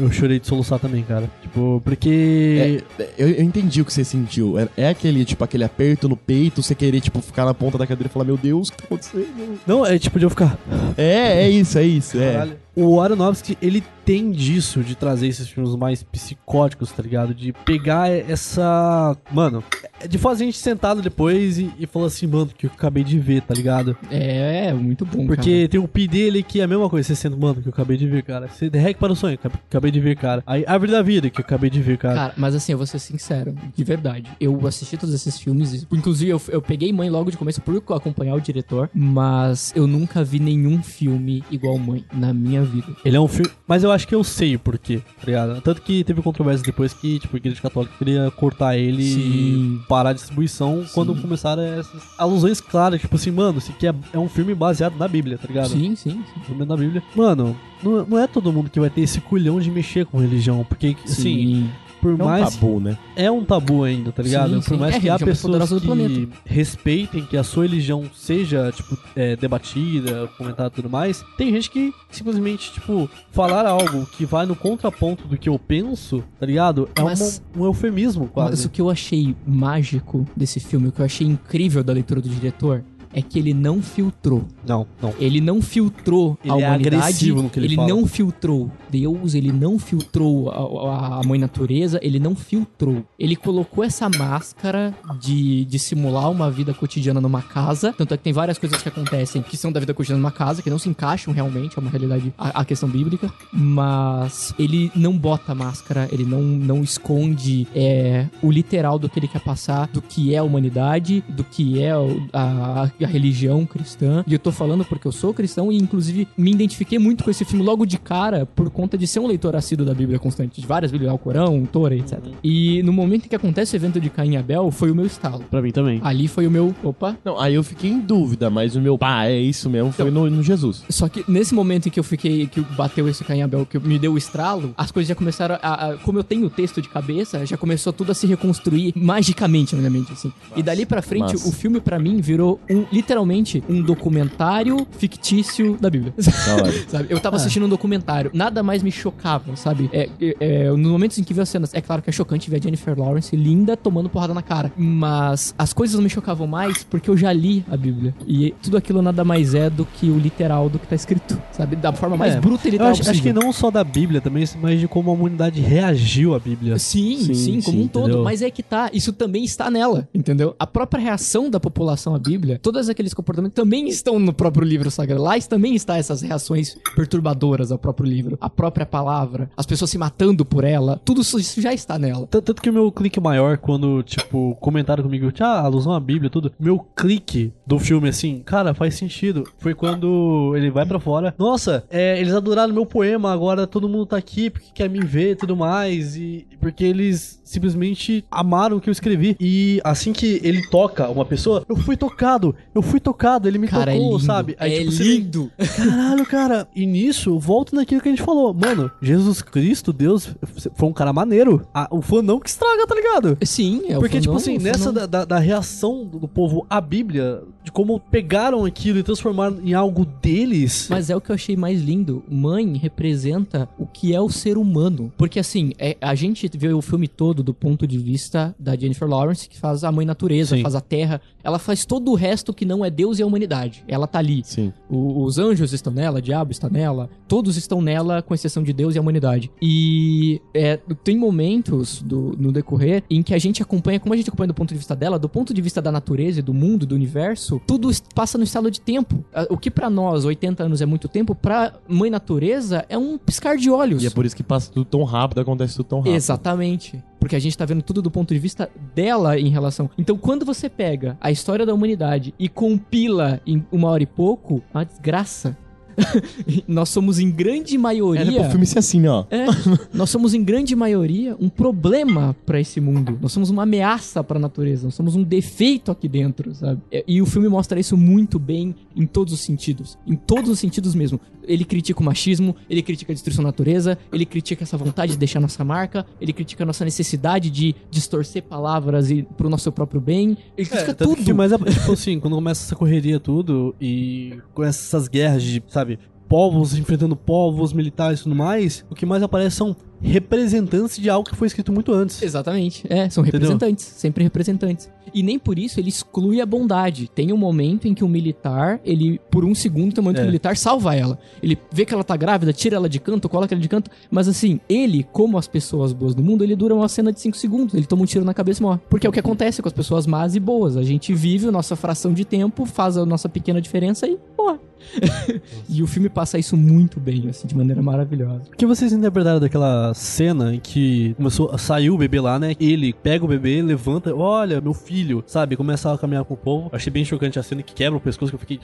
eu 0.00 0.10
chorei 0.10 0.38
de 0.40 0.46
soluçar 0.46 0.78
também, 0.78 1.02
cara. 1.02 1.28
Tipo, 1.42 1.80
porque. 1.84 2.82
Eu, 3.18 3.28
eu 3.28 3.42
entendi 3.44 3.80
o 3.80 3.84
que 3.84 3.92
você 3.92 4.04
sentiu. 4.04 4.58
É, 4.58 4.68
é 4.76 4.88
aquele, 4.88 5.24
tipo, 5.24 5.42
aquele 5.44 5.64
aperto 5.64 6.08
no 6.08 6.16
peito, 6.16 6.62
você 6.62 6.74
querer, 6.74 7.00
tipo, 7.00 7.20
ficar 7.20 7.44
na 7.44 7.54
ponta 7.54 7.76
da 7.78 7.86
cadeira 7.86 8.08
e 8.08 8.12
falar, 8.12 8.24
meu 8.24 8.36
Deus, 8.36 8.68
o 8.68 8.72
que 8.72 8.78
tá 8.78 8.84
acontecendo? 8.84 9.26
Não, 9.66 9.84
é 9.84 9.98
tipo 9.98 10.18
de 10.18 10.24
eu 10.26 10.30
ficar. 10.30 10.58
É, 10.96 11.44
é 11.44 11.50
isso, 11.50 11.69
é 11.78 11.84
isso, 11.84 12.18
é. 12.18 12.56
O 12.74 13.00
Aronofsky, 13.00 13.56
ele 13.60 13.82
tem 14.10 14.32
disso, 14.32 14.82
de 14.82 14.96
trazer 14.96 15.28
esses 15.28 15.48
filmes 15.48 15.76
mais 15.76 16.02
psicóticos, 16.02 16.90
tá 16.90 17.00
ligado? 17.00 17.32
De 17.32 17.52
pegar 17.52 18.10
essa. 18.10 19.16
Mano, 19.30 19.62
é 20.00 20.08
de 20.08 20.18
fazer 20.18 20.42
a 20.42 20.46
gente 20.46 20.58
sentado 20.58 21.00
depois 21.00 21.58
e, 21.58 21.70
e 21.78 21.86
falar 21.86 22.06
assim, 22.06 22.26
mano, 22.26 22.50
que 22.56 22.66
eu 22.66 22.70
acabei 22.74 23.04
de 23.04 23.20
ver, 23.20 23.42
tá 23.42 23.54
ligado? 23.54 23.96
É, 24.10 24.66
é 24.66 24.74
muito 24.74 25.06
bom, 25.06 25.28
Porque 25.28 25.68
tem 25.68 25.78
o 25.78 25.86
pi 25.86 26.08
dele 26.08 26.42
que 26.42 26.60
é 26.60 26.64
a 26.64 26.66
mesma 26.66 26.90
coisa, 26.90 27.06
você 27.06 27.14
senta, 27.14 27.36
mano, 27.36 27.62
que 27.62 27.68
eu 27.68 27.72
acabei 27.72 27.96
de 27.96 28.08
ver, 28.08 28.24
cara. 28.24 28.48
Você 28.48 28.68
derreque 28.68 28.98
para 28.98 29.12
o 29.12 29.16
sonho, 29.16 29.38
que 29.38 29.46
eu 29.46 29.52
acabei 29.68 29.92
de 29.92 30.00
ver, 30.00 30.16
cara. 30.16 30.42
Aí 30.44 30.64
Árvore 30.66 30.90
da 30.90 31.02
Vida, 31.02 31.30
que 31.30 31.40
eu 31.40 31.44
acabei 31.44 31.70
de 31.70 31.80
ver, 31.80 31.96
cara. 31.96 32.14
Cara, 32.14 32.34
mas 32.36 32.56
assim, 32.56 32.72
eu 32.72 32.78
vou 32.78 32.88
ser 32.88 32.98
sincero, 32.98 33.54
de 33.76 33.84
verdade. 33.84 34.28
Eu 34.40 34.66
assisti 34.66 34.96
todos 34.96 35.14
esses 35.14 35.38
filmes, 35.38 35.86
inclusive 35.92 36.32
eu, 36.32 36.42
eu 36.48 36.60
peguei 36.60 36.92
Mãe 36.92 37.08
logo 37.08 37.30
de 37.30 37.36
começo 37.36 37.60
por 37.60 37.80
acompanhar 37.94 38.34
o 38.34 38.40
diretor, 38.40 38.90
mas 38.92 39.72
eu 39.76 39.86
nunca 39.86 40.24
vi 40.24 40.40
nenhum 40.40 40.82
filme 40.82 41.44
igual 41.48 41.78
Mãe 41.78 42.04
na 42.12 42.32
minha 42.32 42.62
vida. 42.62 42.88
Ele 43.04 43.16
é 43.16 43.20
um 43.20 43.28
filme. 43.28 43.52
Mas 43.68 43.84
eu 43.84 43.92
acho 43.92 43.99
que 44.06 44.14
eu 44.14 44.22
sei 44.24 44.56
o 44.56 44.58
porquê, 44.58 44.98
tá 44.98 45.26
ligado? 45.26 45.60
Tanto 45.60 45.82
que 45.82 46.04
teve 46.04 46.22
controvérsia 46.22 46.64
depois 46.64 46.92
que, 46.92 47.18
tipo, 47.18 47.36
a 47.36 47.38
Igreja 47.38 47.60
Católica 47.60 47.94
queria 47.98 48.30
cortar 48.30 48.76
ele 48.76 49.02
Sim. 49.02 49.20
e 49.20 49.86
parar 49.88 50.10
a 50.10 50.12
distribuição 50.12 50.84
quando 50.94 51.14
começaram 51.20 51.62
essas 51.62 52.02
alusões 52.18 52.60
claras, 52.60 53.00
tipo 53.00 53.16
assim, 53.16 53.30
mano, 53.30 53.58
isso 53.58 53.70
aqui 53.70 53.86
é, 53.86 53.94
é 54.12 54.18
um 54.18 54.28
filme 54.28 54.54
baseado 54.54 54.96
na 54.96 55.08
Bíblia, 55.08 55.38
tá 55.38 55.46
ligado? 55.46 55.68
Sim, 55.70 55.94
sim, 55.96 56.22
Um 56.38 56.44
filme 56.44 56.64
na 56.64 56.76
Bíblia. 56.76 57.02
Mano, 57.14 57.56
não, 57.82 58.06
não 58.06 58.18
é 58.18 58.26
todo 58.26 58.52
mundo 58.52 58.70
que 58.70 58.80
vai 58.80 58.90
ter 58.90 59.02
esse 59.02 59.20
culhão 59.20 59.60
de 59.60 59.70
mexer 59.70 60.06
com 60.06 60.18
religião, 60.18 60.64
porque, 60.68 60.96
assim, 61.04 61.14
Sim. 61.14 61.70
Por 62.00 62.10
É 62.12 62.14
um 62.14 62.16
mais 62.26 62.54
tabu, 62.54 62.80
né? 62.80 62.98
é 63.16 63.30
um 63.30 63.44
tabu 63.44 63.84
ainda, 63.84 64.10
tá 64.12 64.22
ligado? 64.22 64.54
Sim, 64.54 64.60
por 64.60 64.74
sim. 64.74 64.80
mais 64.80 64.94
É 64.96 65.00
que 65.00 65.08
há 65.08 65.18
pessoas 65.18 65.70
que 65.70 66.28
respeitem 66.44 67.24
que 67.24 67.36
a 67.36 67.42
sua 67.44 67.64
religião 67.64 68.04
seja, 68.14 68.72
tipo, 68.74 68.96
é, 69.14 69.36
debatida, 69.36 70.28
comentada 70.38 70.68
e 70.68 70.76
tudo 70.76 70.90
mais, 70.90 71.24
tem 71.36 71.50
gente 71.52 71.70
que 71.70 71.92
simplesmente, 72.10 72.72
tipo, 72.72 73.08
falar 73.30 73.66
algo 73.66 74.06
que 74.06 74.24
vai 74.24 74.46
no 74.46 74.54
contraponto 74.56 75.26
do 75.28 75.36
que 75.36 75.48
eu 75.48 75.58
penso, 75.58 76.22
tá 76.38 76.46
ligado? 76.46 76.88
É 76.94 77.02
Mas- 77.02 77.42
um, 77.56 77.62
um 77.62 77.64
eufemismo, 77.66 78.26
quase. 78.28 78.50
Mas 78.50 78.64
o 78.64 78.68
que 78.70 78.80
eu 78.80 78.90
achei 78.90 79.34
mágico 79.46 80.26
desse 80.36 80.60
filme, 80.60 80.88
o 80.88 80.92
que 80.92 81.00
eu 81.00 81.04
achei 81.04 81.26
incrível 81.26 81.82
da 81.84 81.92
leitura 81.92 82.20
do 82.20 82.28
diretor, 82.28 82.82
é 83.12 83.20
que 83.22 83.38
ele 83.38 83.52
não 83.54 83.82
filtrou. 83.82 84.44
Não, 84.66 84.86
não. 85.02 85.12
Ele 85.18 85.40
não 85.40 85.60
filtrou 85.60 86.38
Ele 86.44 86.52
a 86.52 86.56
é 86.60 86.68
humanidade. 86.68 86.96
agressivo 86.96 87.42
no 87.42 87.50
que 87.50 87.58
ele 87.60 87.74
fala. 87.74 87.88
não 87.88 88.06
filtrou 88.06 88.70
Deus, 88.90 89.34
ele 89.34 89.52
não 89.52 89.78
filtrou 89.78 90.50
a, 90.50 91.16
a- 91.16 91.20
a 91.20 91.22
mãe 91.24 91.38
natureza, 91.38 91.98
ele 92.02 92.18
não 92.18 92.34
filtrou. 92.34 93.04
Ele 93.18 93.36
colocou 93.36 93.82
essa 93.84 94.08
máscara 94.08 94.94
de, 95.20 95.64
de 95.64 95.78
simular 95.78 96.30
uma 96.30 96.50
vida 96.50 96.72
cotidiana 96.74 97.20
numa 97.20 97.42
casa. 97.42 97.92
Tanto 97.96 98.14
é 98.14 98.16
que 98.16 98.22
tem 98.24 98.32
várias 98.32 98.58
coisas 98.58 98.80
que 98.82 98.88
acontecem 98.88 99.42
que 99.42 99.56
são 99.56 99.70
da 99.72 99.80
vida 99.80 99.92
cotidiana 99.94 100.20
numa 100.20 100.32
casa, 100.32 100.62
que 100.62 100.70
não 100.70 100.78
se 100.78 100.88
encaixam 100.88 101.32
realmente, 101.32 101.76
é 101.78 101.80
uma 101.80 101.90
realidade, 101.90 102.32
a, 102.38 102.60
a 102.60 102.64
questão 102.64 102.88
bíblica. 102.88 103.32
Mas 103.52 104.54
ele 104.58 104.90
não 104.94 105.16
bota 105.16 105.54
máscara, 105.54 106.08
ele 106.12 106.24
não, 106.24 106.42
não 106.42 106.82
esconde 106.82 107.66
é, 107.74 108.26
o 108.42 108.50
literal 108.50 108.98
do 108.98 109.08
que 109.08 109.18
ele 109.18 109.28
quer 109.28 109.40
passar, 109.40 109.86
do 109.88 110.02
que 110.02 110.34
é 110.34 110.38
a 110.38 110.42
humanidade, 110.42 111.24
do 111.28 111.42
que 111.44 111.82
é 111.82 111.96
o- 111.96 112.22
a, 112.32 112.90
a 113.04 113.08
religião 113.08 113.64
cristã. 113.66 114.24
E 114.26 114.32
eu 114.32 114.38
tô 114.38 114.52
falando 114.52 114.84
porque 114.84 115.06
eu 115.06 115.12
sou 115.12 115.32
cristão 115.34 115.70
e, 115.72 115.76
inclusive, 115.76 116.26
me 116.36 116.50
identifiquei 116.50 116.98
muito 116.98 117.24
com 117.24 117.30
esse 117.30 117.44
filme 117.44 117.64
logo 117.64 117.84
de 117.86 117.98
cara 117.98 118.46
por 118.46 118.70
conta 118.70 118.96
de 118.98 119.06
ser 119.06 119.20
um 119.20 119.26
leitor 119.26 119.54
assíduo 119.56 119.84
da 119.86 119.94
Bíblia 119.94 120.18
constante, 120.18 120.60
de 120.60 120.66
várias 120.66 120.90
Bíblias, 120.90 121.10
Alcorão, 121.10 121.64
Torah, 121.66 121.94
etc. 121.96 122.18
E 122.42 122.82
no 122.82 122.92
momento 122.92 123.26
em 123.26 123.28
que 123.28 123.36
acontece 123.36 123.74
o 123.74 123.76
evento 123.76 124.00
de 124.00 124.10
Caim 124.10 124.32
e 124.32 124.36
Abel, 124.36 124.70
foi 124.70 124.90
o 124.90 124.94
meu 124.94 125.06
estalo. 125.06 125.44
Pra 125.50 125.60
mim 125.62 125.70
também. 125.70 126.00
Ali 126.02 126.28
foi 126.28 126.46
o 126.46 126.50
meu. 126.50 126.74
Opa! 126.82 127.16
Não, 127.24 127.38
aí 127.38 127.54
eu 127.54 127.62
fiquei 127.62 127.90
em 127.90 128.00
dúvida, 128.00 128.50
mas 128.50 128.76
o 128.76 128.80
meu 128.80 128.96
pá, 128.98 129.26
é 129.26 129.38
isso 129.40 129.68
mesmo, 129.70 129.92
foi 129.92 130.10
no, 130.10 130.28
no 130.28 130.42
Jesus. 130.42 130.84
Só 130.88 131.08
que 131.08 131.24
nesse 131.28 131.54
momento 131.54 131.86
em 131.86 131.90
que 131.90 131.98
eu 132.00 132.04
fiquei, 132.04 132.46
que 132.46 132.60
bateu 132.60 133.08
esse 133.08 133.24
Caim 133.24 133.38
e 133.38 133.42
Abel, 133.42 133.66
que 133.66 133.78
me 133.78 133.98
deu 133.98 134.12
o 134.14 134.18
estralo, 134.18 134.72
as 134.76 134.90
coisas 134.90 135.08
já 135.08 135.14
começaram 135.14 135.58
a, 135.62 135.90
a- 135.90 135.96
Como 135.98 136.18
eu 136.18 136.24
tenho 136.24 136.46
o 136.46 136.50
texto 136.50 136.80
de 136.82 136.88
cabeça, 136.88 137.44
já 137.46 137.56
começou 137.56 137.92
tudo 137.92 138.12
a 138.12 138.14
se 138.14 138.26
reconstruir 138.26 138.92
magicamente 138.96 139.74
na 139.74 139.80
minha 139.80 139.90
mente, 139.90 140.12
assim. 140.12 140.32
e 140.56 140.62
dali 140.62 140.86
pra 140.86 141.02
frente, 141.02 141.32
massa. 141.32 141.48
o 141.48 141.52
filme 141.52 141.80
pra 141.80 141.98
mim 141.98 142.20
virou 142.20 142.60
um, 142.70 142.84
literalmente 142.92 143.62
um 143.68 143.82
documentário 143.82 144.86
fictício 144.90 145.76
da 145.80 145.88
Bíblia. 145.90 146.12
Da 146.46 146.54
hora. 146.54 146.72
sabe? 146.88 147.06
Eu 147.10 147.20
tava 147.20 147.36
assistindo 147.36 147.66
um 147.66 147.68
documentário, 147.68 148.30
nada 148.34 148.62
mais 148.62 148.82
me 148.82 148.90
chocava, 148.92 149.56
sabe? 149.56 149.88
É, 149.92 150.08
é, 150.20 150.36
é, 150.40 150.70
nos 150.70 150.90
momentos 150.90 151.18
em 151.18 151.24
que 151.24 151.32
vi 151.34 151.40
as 151.40 151.48
cenas, 151.48 151.72
é 151.74 151.80
claro 151.80 152.02
que 152.02 152.10
é 152.10 152.12
chocante 152.12 152.50
ver 152.50 152.56
a 152.58 152.62
Jennifer 152.62 152.98
Lawrence 152.98 153.34
linda 153.36 153.76
tomando 153.76 154.08
porrada 154.08 154.34
na 154.34 154.42
cara. 154.42 154.72
Mas 154.76 155.54
as 155.58 155.72
coisas 155.72 155.96
não 155.96 156.02
me 156.02 156.10
chocavam 156.10 156.46
mais 156.46 156.82
porque 156.84 157.08
eu 157.10 157.16
já 157.16 157.32
li 157.32 157.64
a 157.70 157.76
Bíblia. 157.76 158.14
E 158.26 158.54
tudo 158.62 158.76
aquilo 158.76 159.02
nada 159.02 159.24
mais 159.24 159.54
é 159.54 159.70
do 159.70 159.84
que 159.84 160.10
o 160.10 160.18
literal 160.18 160.68
do 160.68 160.78
que 160.78 160.86
tá 160.86 160.94
escrito, 160.94 161.40
sabe? 161.52 161.76
Da 161.76 161.92
forma 161.92 162.16
mais 162.16 162.34
É, 162.34 162.40
bruta 162.40 162.66
e 162.66 162.68
Eu 162.68 162.72
literal 162.72 162.92
acho, 162.92 163.08
acho 163.10 163.22
que 163.22 163.32
não 163.32 163.52
só 163.52 163.70
da 163.70 163.84
Bíblia 163.84 164.20
também, 164.20 164.44
mas 164.60 164.80
de 164.80 164.88
como 164.88 165.10
a 165.10 165.14
humanidade 165.14 165.60
reagiu 165.60 166.34
à 166.34 166.38
Bíblia. 166.38 166.78
Sim, 166.78 167.18
sim, 167.18 167.34
Sim, 167.34 167.60
como 167.62 167.76
sim, 167.78 167.84
um 167.84 167.88
todo. 167.88 168.04
entendeu? 168.04 168.24
Mas 168.24 168.42
é 168.42 168.50
que 168.50 168.62
tá, 168.62 168.90
isso 168.92 169.12
também 169.12 169.44
está 169.44 169.70
nela, 169.70 170.08
entendeu? 170.14 170.54
A 170.58 170.66
própria 170.66 171.00
reação 171.00 171.48
da 171.50 171.58
população 171.60 172.14
à 172.14 172.18
Bíblia, 172.18 172.58
todos 172.80 172.88
aqueles 172.88 173.12
comportamentos 173.12 173.54
também 173.54 173.88
estão 173.88 174.18
no 174.18 174.32
próprio 174.32 174.66
livro 174.66 174.90
sagrado. 174.90 175.22
Lá 175.22 175.38
também 175.40 175.74
está 175.74 175.98
essas 175.98 176.22
reações 176.22 176.78
perturbadoras 176.96 177.70
ao 177.70 177.78
próprio 177.78 178.08
livro. 178.08 178.38
A 178.40 178.48
própria 178.48 178.86
palavra, 178.86 179.50
as 179.54 179.66
pessoas 179.66 179.90
se 179.90 179.98
matando 179.98 180.46
por 180.46 180.64
ela, 180.64 180.98
tudo 181.04 181.20
isso 181.20 181.60
já 181.60 181.74
está 181.74 181.98
nela. 181.98 182.26
Tanto 182.26 182.54
que 182.54 182.70
o 182.70 182.72
meu 182.72 182.90
clique 182.90 183.20
maior, 183.20 183.58
quando, 183.58 184.02
tipo, 184.02 184.56
comentaram 184.60 185.02
comigo, 185.02 185.30
ah, 185.40 185.60
alusão 185.60 185.92
à 185.92 186.00
Bíblia, 186.00 186.30
tudo. 186.30 186.52
Meu 186.58 186.78
clique 186.78 187.52
do 187.66 187.78
filme, 187.78 188.08
assim, 188.08 188.40
cara, 188.44 188.72
faz 188.72 188.94
sentido. 188.94 189.44
Foi 189.58 189.74
quando 189.74 190.54
ele 190.56 190.70
vai 190.70 190.86
pra 190.86 190.98
fora. 190.98 191.34
Nossa, 191.38 191.84
é, 191.90 192.18
eles 192.18 192.32
adoraram 192.32 192.72
meu 192.72 192.86
poema, 192.86 193.30
agora 193.30 193.66
todo 193.66 193.88
mundo 193.88 194.06
tá 194.06 194.16
aqui 194.16 194.48
porque 194.48 194.70
quer 194.72 194.88
me 194.88 195.00
ver 195.00 195.32
e 195.32 195.36
tudo 195.36 195.54
mais. 195.54 196.16
E 196.16 196.46
porque 196.60 196.84
eles 196.84 197.39
simplesmente 197.50 198.24
amaram 198.30 198.76
o 198.76 198.80
que 198.80 198.88
eu 198.88 198.92
escrevi. 198.92 199.36
E 199.40 199.80
assim 199.84 200.12
que 200.12 200.40
ele 200.42 200.66
toca 200.68 201.08
uma 201.08 201.24
pessoa, 201.24 201.64
eu 201.68 201.76
fui 201.76 201.96
tocado, 201.96 202.54
eu 202.74 202.82
fui 202.82 203.00
tocado, 203.00 203.48
ele 203.48 203.58
me 203.58 203.66
Cara, 203.68 203.92
é 203.92 203.94
tocou, 203.96 204.12
lindo, 204.12 204.24
sabe? 204.24 204.56
é 204.58 204.84
você- 204.84 205.02
lindo. 205.02 205.50
Caralho, 205.76 206.24
cara. 206.26 206.68
E 206.74 206.86
nisso, 206.86 207.38
volto 207.38 207.74
naquilo 207.74 208.00
que 208.00 208.08
a 208.08 208.12
gente 208.12 208.22
falou. 208.22 208.54
Mano, 208.54 208.90
Jesus 209.02 209.42
Cristo, 209.42 209.92
Deus, 209.92 210.34
foi 210.74 210.88
um 210.88 210.92
cara 210.92 211.12
maneiro. 211.12 211.66
Ah, 211.74 211.88
o 211.90 212.00
fã 212.00 212.22
não 212.22 212.38
que 212.40 212.48
estraga, 212.48 212.86
tá 212.86 212.94
ligado? 212.94 213.36
Sim, 213.44 213.82
é 213.88 213.96
o 213.96 214.00
Porque, 214.00 214.20
tipo 214.20 214.32
fandom, 214.32 214.36
assim, 214.36 214.56
o 214.56 214.60
nessa 214.62 214.92
da, 214.92 215.06
da- 215.06 215.24
da 215.24 215.38
reação 215.38 216.04
do 216.04 216.28
povo 216.28 216.66
à 216.70 216.80
Bíblia, 216.80 217.42
de 217.62 217.70
como 217.70 218.00
pegaram 218.00 218.64
aquilo 218.64 218.98
e 218.98 219.02
transformaram 219.02 219.58
em 219.62 219.74
algo 219.74 220.04
deles. 220.04 220.86
Mas 220.88 221.10
é 221.10 221.16
o 221.16 221.20
que 221.20 221.30
eu 221.30 221.34
achei 221.34 221.56
mais 221.56 221.80
lindo. 221.82 222.22
Mãe 222.28 222.76
representa 222.76 223.68
o 223.78 223.86
que 223.86 224.14
é 224.14 224.20
o 224.20 224.30
ser 224.30 224.56
humano. 224.56 225.12
Porque 225.16 225.38
assim, 225.38 225.72
é- 225.78 225.96
a 226.00 226.14
gente 226.14 226.50
vê 226.56 226.68
o 226.72 226.80
filme 226.80 227.06
todo 227.06 227.42
do 227.42 227.52
ponto 227.52 227.86
de 227.86 227.98
vista 227.98 228.54
da 228.58 228.74
Jennifer 228.76 229.06
Lawrence, 229.08 229.48
que 229.48 229.58
faz 229.58 229.84
a 229.84 229.92
mãe 229.92 230.06
natureza, 230.06 230.56
Sim. 230.56 230.62
faz 230.62 230.74
a 230.74 230.80
terra. 230.80 231.20
Ela 231.42 231.58
faz 231.58 231.84
todo 231.84 232.10
o 232.10 232.14
resto 232.14 232.52
que 232.52 232.64
não 232.64 232.84
é 232.84 232.90
Deus 232.90 233.18
e 233.18 233.22
a 233.22 233.26
humanidade. 233.26 233.84
Ela 233.88 234.06
tá 234.06 234.18
ali. 234.18 234.42
Sim. 234.44 234.72
O- 234.88 235.22
os 235.24 235.38
anjos 235.38 235.72
estão 235.72 235.92
nela, 235.92 236.18
o 236.18 236.22
diabo 236.22 236.52
está 236.52 236.68
nela, 236.68 237.08
todos 237.28 237.56
estão 237.56 237.80
nela, 237.80 238.22
com 238.22 238.34
exceção 238.34 238.62
de 238.62 238.72
Deus 238.72 238.94
e 238.94 238.98
a 238.98 239.00
humanidade. 239.00 239.50
E 239.60 240.40
é, 240.54 240.76
tem 241.02 241.16
momentos 241.16 242.02
do- 242.02 242.34
no 242.38 242.52
decorrer 242.52 243.02
em 243.08 243.22
que 243.22 243.34
a 243.34 243.38
gente 243.38 243.62
acompanha, 243.62 243.98
como 244.00 244.12
a 244.12 244.16
gente 244.16 244.28
acompanha 244.28 244.48
do 244.48 244.54
ponto 244.54 244.68
de 244.70 244.76
vista 244.78 244.94
dela, 244.96 245.18
do 245.18 245.28
ponto 245.28 245.54
de 245.54 245.60
vista 245.62 245.80
da 245.80 245.90
natureza 245.92 246.40
e 246.40 246.42
do 246.42 246.52
mundo, 246.52 246.84
do 246.86 246.94
universo, 246.94 247.60
tudo 247.66 247.90
passa 248.14 248.36
no 248.36 248.44
estado 248.44 248.70
de 248.70 248.80
tempo. 248.80 249.24
Ah, 249.32 249.46
O 249.50 249.56
que 249.56 249.70
pra 249.70 249.88
nós, 249.90 250.24
80 250.24 250.62
anos 250.64 250.80
é 250.80 250.86
muito 250.86 251.08
tempo, 251.08 251.34
pra 251.34 251.72
mãe 251.88 252.10
natureza 252.10 252.84
é 252.88 252.96
um 252.98 253.16
piscar 253.18 253.56
de 253.56 253.70
olhos. 253.70 254.02
E 254.02 254.06
é 254.06 254.10
por 254.10 254.24
isso 254.26 254.36
que 254.36 254.42
passa 254.42 254.70
tudo 254.70 254.84
tão 254.84 255.04
rápido, 255.04 255.40
acontece 255.40 255.76
tudo 255.76 255.86
tão 255.86 255.98
rápido. 256.00 256.14
Exatamente. 256.14 257.02
Porque 257.20 257.36
a 257.36 257.38
gente 257.38 257.56
tá 257.56 257.64
vendo 257.64 257.82
tudo 257.82 258.00
do 258.00 258.10
ponto 258.10 258.32
de 258.34 258.40
vista 258.40 258.68
dela 258.94 259.38
em 259.38 259.50
relação. 259.50 259.90
Então, 259.96 260.16
quando 260.16 260.44
você 260.44 260.68
pega 260.68 261.16
a 261.20 261.30
história 261.30 261.66
da 261.66 261.74
humanidade 261.74 262.34
e 262.38 262.48
compila 262.48 263.40
em 263.46 263.64
uma 263.70 263.88
hora 263.90 264.02
e 264.02 264.06
pouco, 264.06 264.62
é 264.74 264.78
uma 264.78 264.84
desgraça. 264.84 265.56
Nós 266.66 266.88
somos 266.88 267.18
em 267.18 267.30
grande 267.30 267.76
maioria. 267.76 268.22
Era 268.22 268.32
pro 268.32 268.50
filme 268.50 268.66
ser 268.66 268.78
assim, 268.78 269.06
ó. 269.06 269.24
É, 269.30 269.46
nós 269.92 270.10
somos 270.10 270.34
em 270.34 270.42
grande 270.42 270.74
maioria 270.74 271.36
um 271.38 271.48
problema 271.48 272.34
pra 272.46 272.60
esse 272.60 272.80
mundo. 272.80 273.18
Nós 273.20 273.32
somos 273.32 273.50
uma 273.50 273.62
ameaça 273.64 274.22
pra 274.22 274.38
natureza. 274.38 274.84
Nós 274.84 274.94
somos 274.94 275.16
um 275.16 275.22
defeito 275.22 275.90
aqui 275.90 276.08
dentro, 276.08 276.54
sabe? 276.54 276.80
E, 276.90 277.04
e 277.06 277.22
o 277.22 277.26
filme 277.26 277.48
mostra 277.48 277.78
isso 277.78 277.96
muito 277.96 278.38
bem 278.38 278.74
em 278.96 279.06
todos 279.06 279.32
os 279.32 279.40
sentidos. 279.40 279.98
Em 280.06 280.16
todos 280.16 280.50
os 280.50 280.58
sentidos 280.58 280.94
mesmo. 280.94 281.20
Ele 281.50 281.64
critica 281.64 282.00
o 282.00 282.04
machismo, 282.04 282.54
ele 282.68 282.82
critica 282.82 283.12
a 283.12 283.14
destruição 283.14 283.42
da 283.42 283.48
natureza, 283.48 283.98
ele 284.12 284.24
critica 284.24 284.62
essa 284.62 284.76
vontade 284.76 285.12
de 285.12 285.18
deixar 285.18 285.40
nossa 285.40 285.64
marca, 285.64 286.06
ele 286.20 286.32
critica 286.32 286.62
a 286.62 286.66
nossa 286.66 286.84
necessidade 286.84 287.50
de 287.50 287.74
distorcer 287.90 288.42
palavras 288.42 289.10
e 289.10 289.22
pro 289.36 289.48
nosso 289.50 289.70
próprio 289.72 290.00
bem. 290.00 290.36
Ele 290.56 290.68
critica 290.68 290.92
É, 290.92 290.94
tudo. 290.94 291.16
que 291.24 291.32
mais 291.32 291.52
é, 291.52 291.58
tipo 291.58 291.92
assim, 291.92 292.20
quando 292.20 292.34
começa 292.34 292.64
essa 292.64 292.76
correria 292.76 293.18
tudo 293.18 293.74
e 293.80 294.38
começa 294.54 294.80
essas 294.80 295.08
guerras 295.08 295.42
de, 295.42 295.62
sabe, 295.68 295.98
povos 296.28 296.76
enfrentando 296.78 297.16
povos, 297.16 297.72
militares 297.72 298.20
e 298.20 298.22
tudo 298.22 298.36
mais, 298.36 298.84
o 298.88 298.94
que 298.94 299.04
mais 299.04 299.22
aparece 299.22 299.56
são 299.56 299.76
representantes 300.02 300.96
de 300.96 301.08
algo 301.10 301.28
que 301.28 301.36
foi 301.36 301.46
escrito 301.46 301.72
muito 301.72 301.92
antes. 301.92 302.22
Exatamente. 302.22 302.84
É, 302.88 303.08
são 303.10 303.22
Entendeu? 303.22 303.40
representantes, 303.50 303.84
sempre 303.84 304.24
representantes. 304.24 304.88
E 305.12 305.22
nem 305.22 305.38
por 305.38 305.58
isso 305.58 305.80
ele 305.80 305.88
exclui 305.88 306.40
a 306.40 306.46
bondade. 306.46 307.08
Tem 307.12 307.32
um 307.32 307.36
momento 307.36 307.88
em 307.88 307.94
que 307.94 308.04
o 308.04 308.08
militar, 308.08 308.80
ele, 308.84 309.20
por 309.30 309.44
um 309.44 309.54
segundo, 309.54 309.92
tem 309.92 310.00
um 310.00 310.04
momento 310.04 310.16
que 310.16 310.22
É. 310.22 310.24
o 310.24 310.28
militar 310.28 310.56
salva 310.56 310.94
ela. 310.94 311.18
Ele 311.42 311.58
vê 311.72 311.84
que 311.84 311.92
ela 311.92 312.04
tá 312.04 312.16
grávida, 312.16 312.52
tira 312.52 312.76
ela 312.76 312.88
de 312.88 313.00
canto, 313.00 313.28
coloca 313.28 313.54
ela 313.54 313.60
de 313.60 313.68
canto. 313.68 313.90
Mas 314.10 314.28
assim, 314.28 314.60
ele, 314.68 315.04
como 315.12 315.36
as 315.36 315.48
pessoas 315.48 315.92
boas 315.92 316.14
do 316.14 316.22
mundo, 316.22 316.44
ele 316.44 316.54
dura 316.54 316.74
uma 316.74 316.88
cena 316.88 317.12
de 317.12 317.20
5 317.20 317.36
segundos. 317.36 317.74
Ele 317.74 317.86
toma 317.86 318.02
um 318.02 318.06
tiro 318.06 318.24
na 318.24 318.34
cabeça 318.34 318.60
e 318.60 318.62
morre. 318.62 318.80
Porque 318.88 319.06
é 319.06 319.10
o 319.10 319.12
que 319.12 319.20
acontece 319.20 319.60
com 319.62 319.68
as 319.68 319.72
pessoas 319.74 320.06
más 320.06 320.36
e 320.36 320.40
boas. 320.40 320.76
A 320.76 320.82
gente 320.82 321.12
vive 321.12 321.48
a 321.48 321.52
nossa 321.52 321.74
fração 321.76 322.12
de 322.12 322.24
tempo, 322.24 322.64
faz 322.64 322.96
a 322.96 323.04
nossa 323.04 323.28
pequena 323.28 323.60
diferença 323.60 324.06
e 324.06 324.16
morre. 324.38 324.58
e 325.68 325.82
o 325.82 325.86
filme 325.86 326.08
passa 326.08 326.38
isso 326.38 326.56
muito 326.56 326.98
bem, 326.98 327.28
assim, 327.28 327.46
de 327.46 327.54
maneira 327.54 327.82
maravilhosa. 327.82 328.44
O 328.52 328.56
que 328.56 328.64
vocês 328.66 328.92
interpretaram 328.92 329.38
daquela 329.38 329.89
cena 329.94 330.54
em 330.54 330.58
que 330.60 331.14
começou, 331.14 331.56
saiu 331.58 331.94
o 331.94 331.98
bebê 331.98 332.20
lá, 332.20 332.38
né? 332.38 332.54
Ele 332.60 332.92
pega 332.92 333.24
o 333.24 333.28
bebê, 333.28 333.60
levanta, 333.62 334.14
olha, 334.14 334.60
meu 334.60 334.72
filho, 334.74 335.22
sabe? 335.26 335.56
Começa 335.56 335.92
a 335.92 335.98
caminhar 335.98 336.24
com 336.24 336.34
o 336.34 336.36
povo. 336.36 336.68
Achei 336.72 336.92
bem 336.92 337.04
chocante 337.04 337.38
a 337.38 337.42
cena 337.42 337.62
que 337.62 337.74
quebra 337.74 337.96
o 337.98 338.00
pescoço, 338.00 338.30
que 338.30 338.36
eu 338.36 338.38
fiquei. 338.40 338.60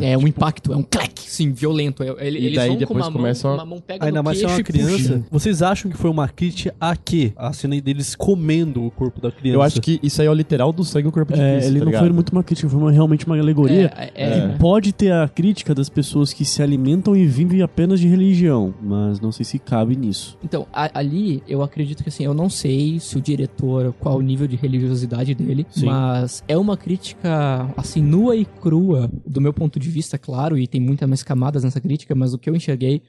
É, 0.00 0.16
um 0.16 0.26
impacto, 0.26 0.72
é 0.72 0.76
um 0.76 0.82
clack, 0.82 1.20
sim, 1.20 1.52
violento. 1.52 2.02
É- 2.02 2.08
ele- 2.26 2.38
E 2.42 2.46
Eles 2.46 2.56
daí 2.56 2.68
vão 2.68 2.76
com 2.76 2.80
depois 2.80 3.06
uma 3.06 3.12
começa 3.12 3.48
mão, 3.48 3.56
uma- 3.56 3.62
uma 3.64 3.70
mão 3.70 3.80
pega 3.86 4.04
Ainda 4.06 4.18
no 4.18 4.24
mais 4.24 4.38
se 4.38 4.44
é 4.44 4.46
uma 4.48 4.52
puxa. 4.56 4.64
criança. 4.64 5.22
Vocês 5.30 5.62
acham 5.62 5.90
que 5.90 5.96
foi 5.96 6.10
uma 6.10 6.28
crítica 6.28 6.74
a 6.80 6.96
quê? 6.96 7.32
A 7.36 7.52
cena 7.52 7.80
deles 7.80 8.14
comendo 8.14 8.84
o 8.84 8.90
corpo 8.90 9.20
da 9.20 9.30
criança. 9.30 9.56
Eu 9.56 9.62
acho 9.62 9.80
que 9.80 10.00
isso 10.02 10.20
aí 10.20 10.26
é 10.26 10.30
o 10.30 10.34
literal 10.34 10.72
do 10.72 10.84
sangue 10.84 11.06
e 11.06 11.08
o 11.08 11.12
corpo 11.12 11.32
de 11.32 11.40
É, 11.40 11.52
Cristo, 11.52 11.68
ele 11.68 11.78
tá 11.78 11.84
não 11.84 11.90
ligado? 11.90 12.02
foi 12.04 12.12
muito 12.12 12.30
uma 12.30 12.42
crítica, 12.42 12.68
foi 12.68 12.80
uma- 12.80 12.90
realmente 12.92 13.26
uma 13.26 13.38
alegoria. 13.38 13.92
É, 13.96 14.10
é, 14.14 14.30
que 14.30 14.38
é. 14.54 14.56
pode 14.58 14.92
ter 14.92 15.12
a 15.12 15.28
crítica 15.28 15.42
crítica 15.52 15.74
das 15.74 15.88
pessoas 15.88 16.32
que 16.32 16.44
se 16.44 16.62
alimentam 16.62 17.16
e 17.16 17.26
vivem 17.26 17.62
apenas 17.62 17.98
de 18.00 18.06
religião, 18.06 18.72
mas 18.80 19.20
não 19.20 19.30
sei 19.32 19.44
se 19.44 19.58
cabe 19.58 19.96
nisso. 19.96 20.38
Então, 20.42 20.61
a- 20.72 20.90
ali, 20.98 21.42
eu 21.48 21.62
acredito 21.62 22.02
que 22.02 22.08
assim, 22.08 22.24
eu 22.24 22.34
não 22.34 22.48
sei 22.50 22.98
se 23.00 23.16
o 23.16 23.20
diretor, 23.20 23.92
qual 23.94 24.18
o 24.18 24.22
nível 24.22 24.46
de 24.46 24.56
religiosidade 24.56 25.34
dele, 25.34 25.66
Sim. 25.70 25.86
mas 25.86 26.42
é 26.46 26.56
uma 26.58 26.76
crítica, 26.76 27.72
assim, 27.76 28.02
nua 28.02 28.36
e 28.36 28.44
crua, 28.44 29.10
do 29.26 29.40
meu 29.40 29.52
ponto 29.52 29.78
de 29.78 29.88
vista, 29.88 30.18
claro, 30.18 30.58
e 30.58 30.66
tem 30.66 30.80
muitas 30.80 31.08
mais 31.08 31.22
camadas 31.22 31.64
nessa 31.64 31.80
crítica, 31.80 32.14
mas 32.14 32.34
o 32.34 32.38
que 32.38 32.48
eu 32.50 32.54
enxerguei, 32.56 33.02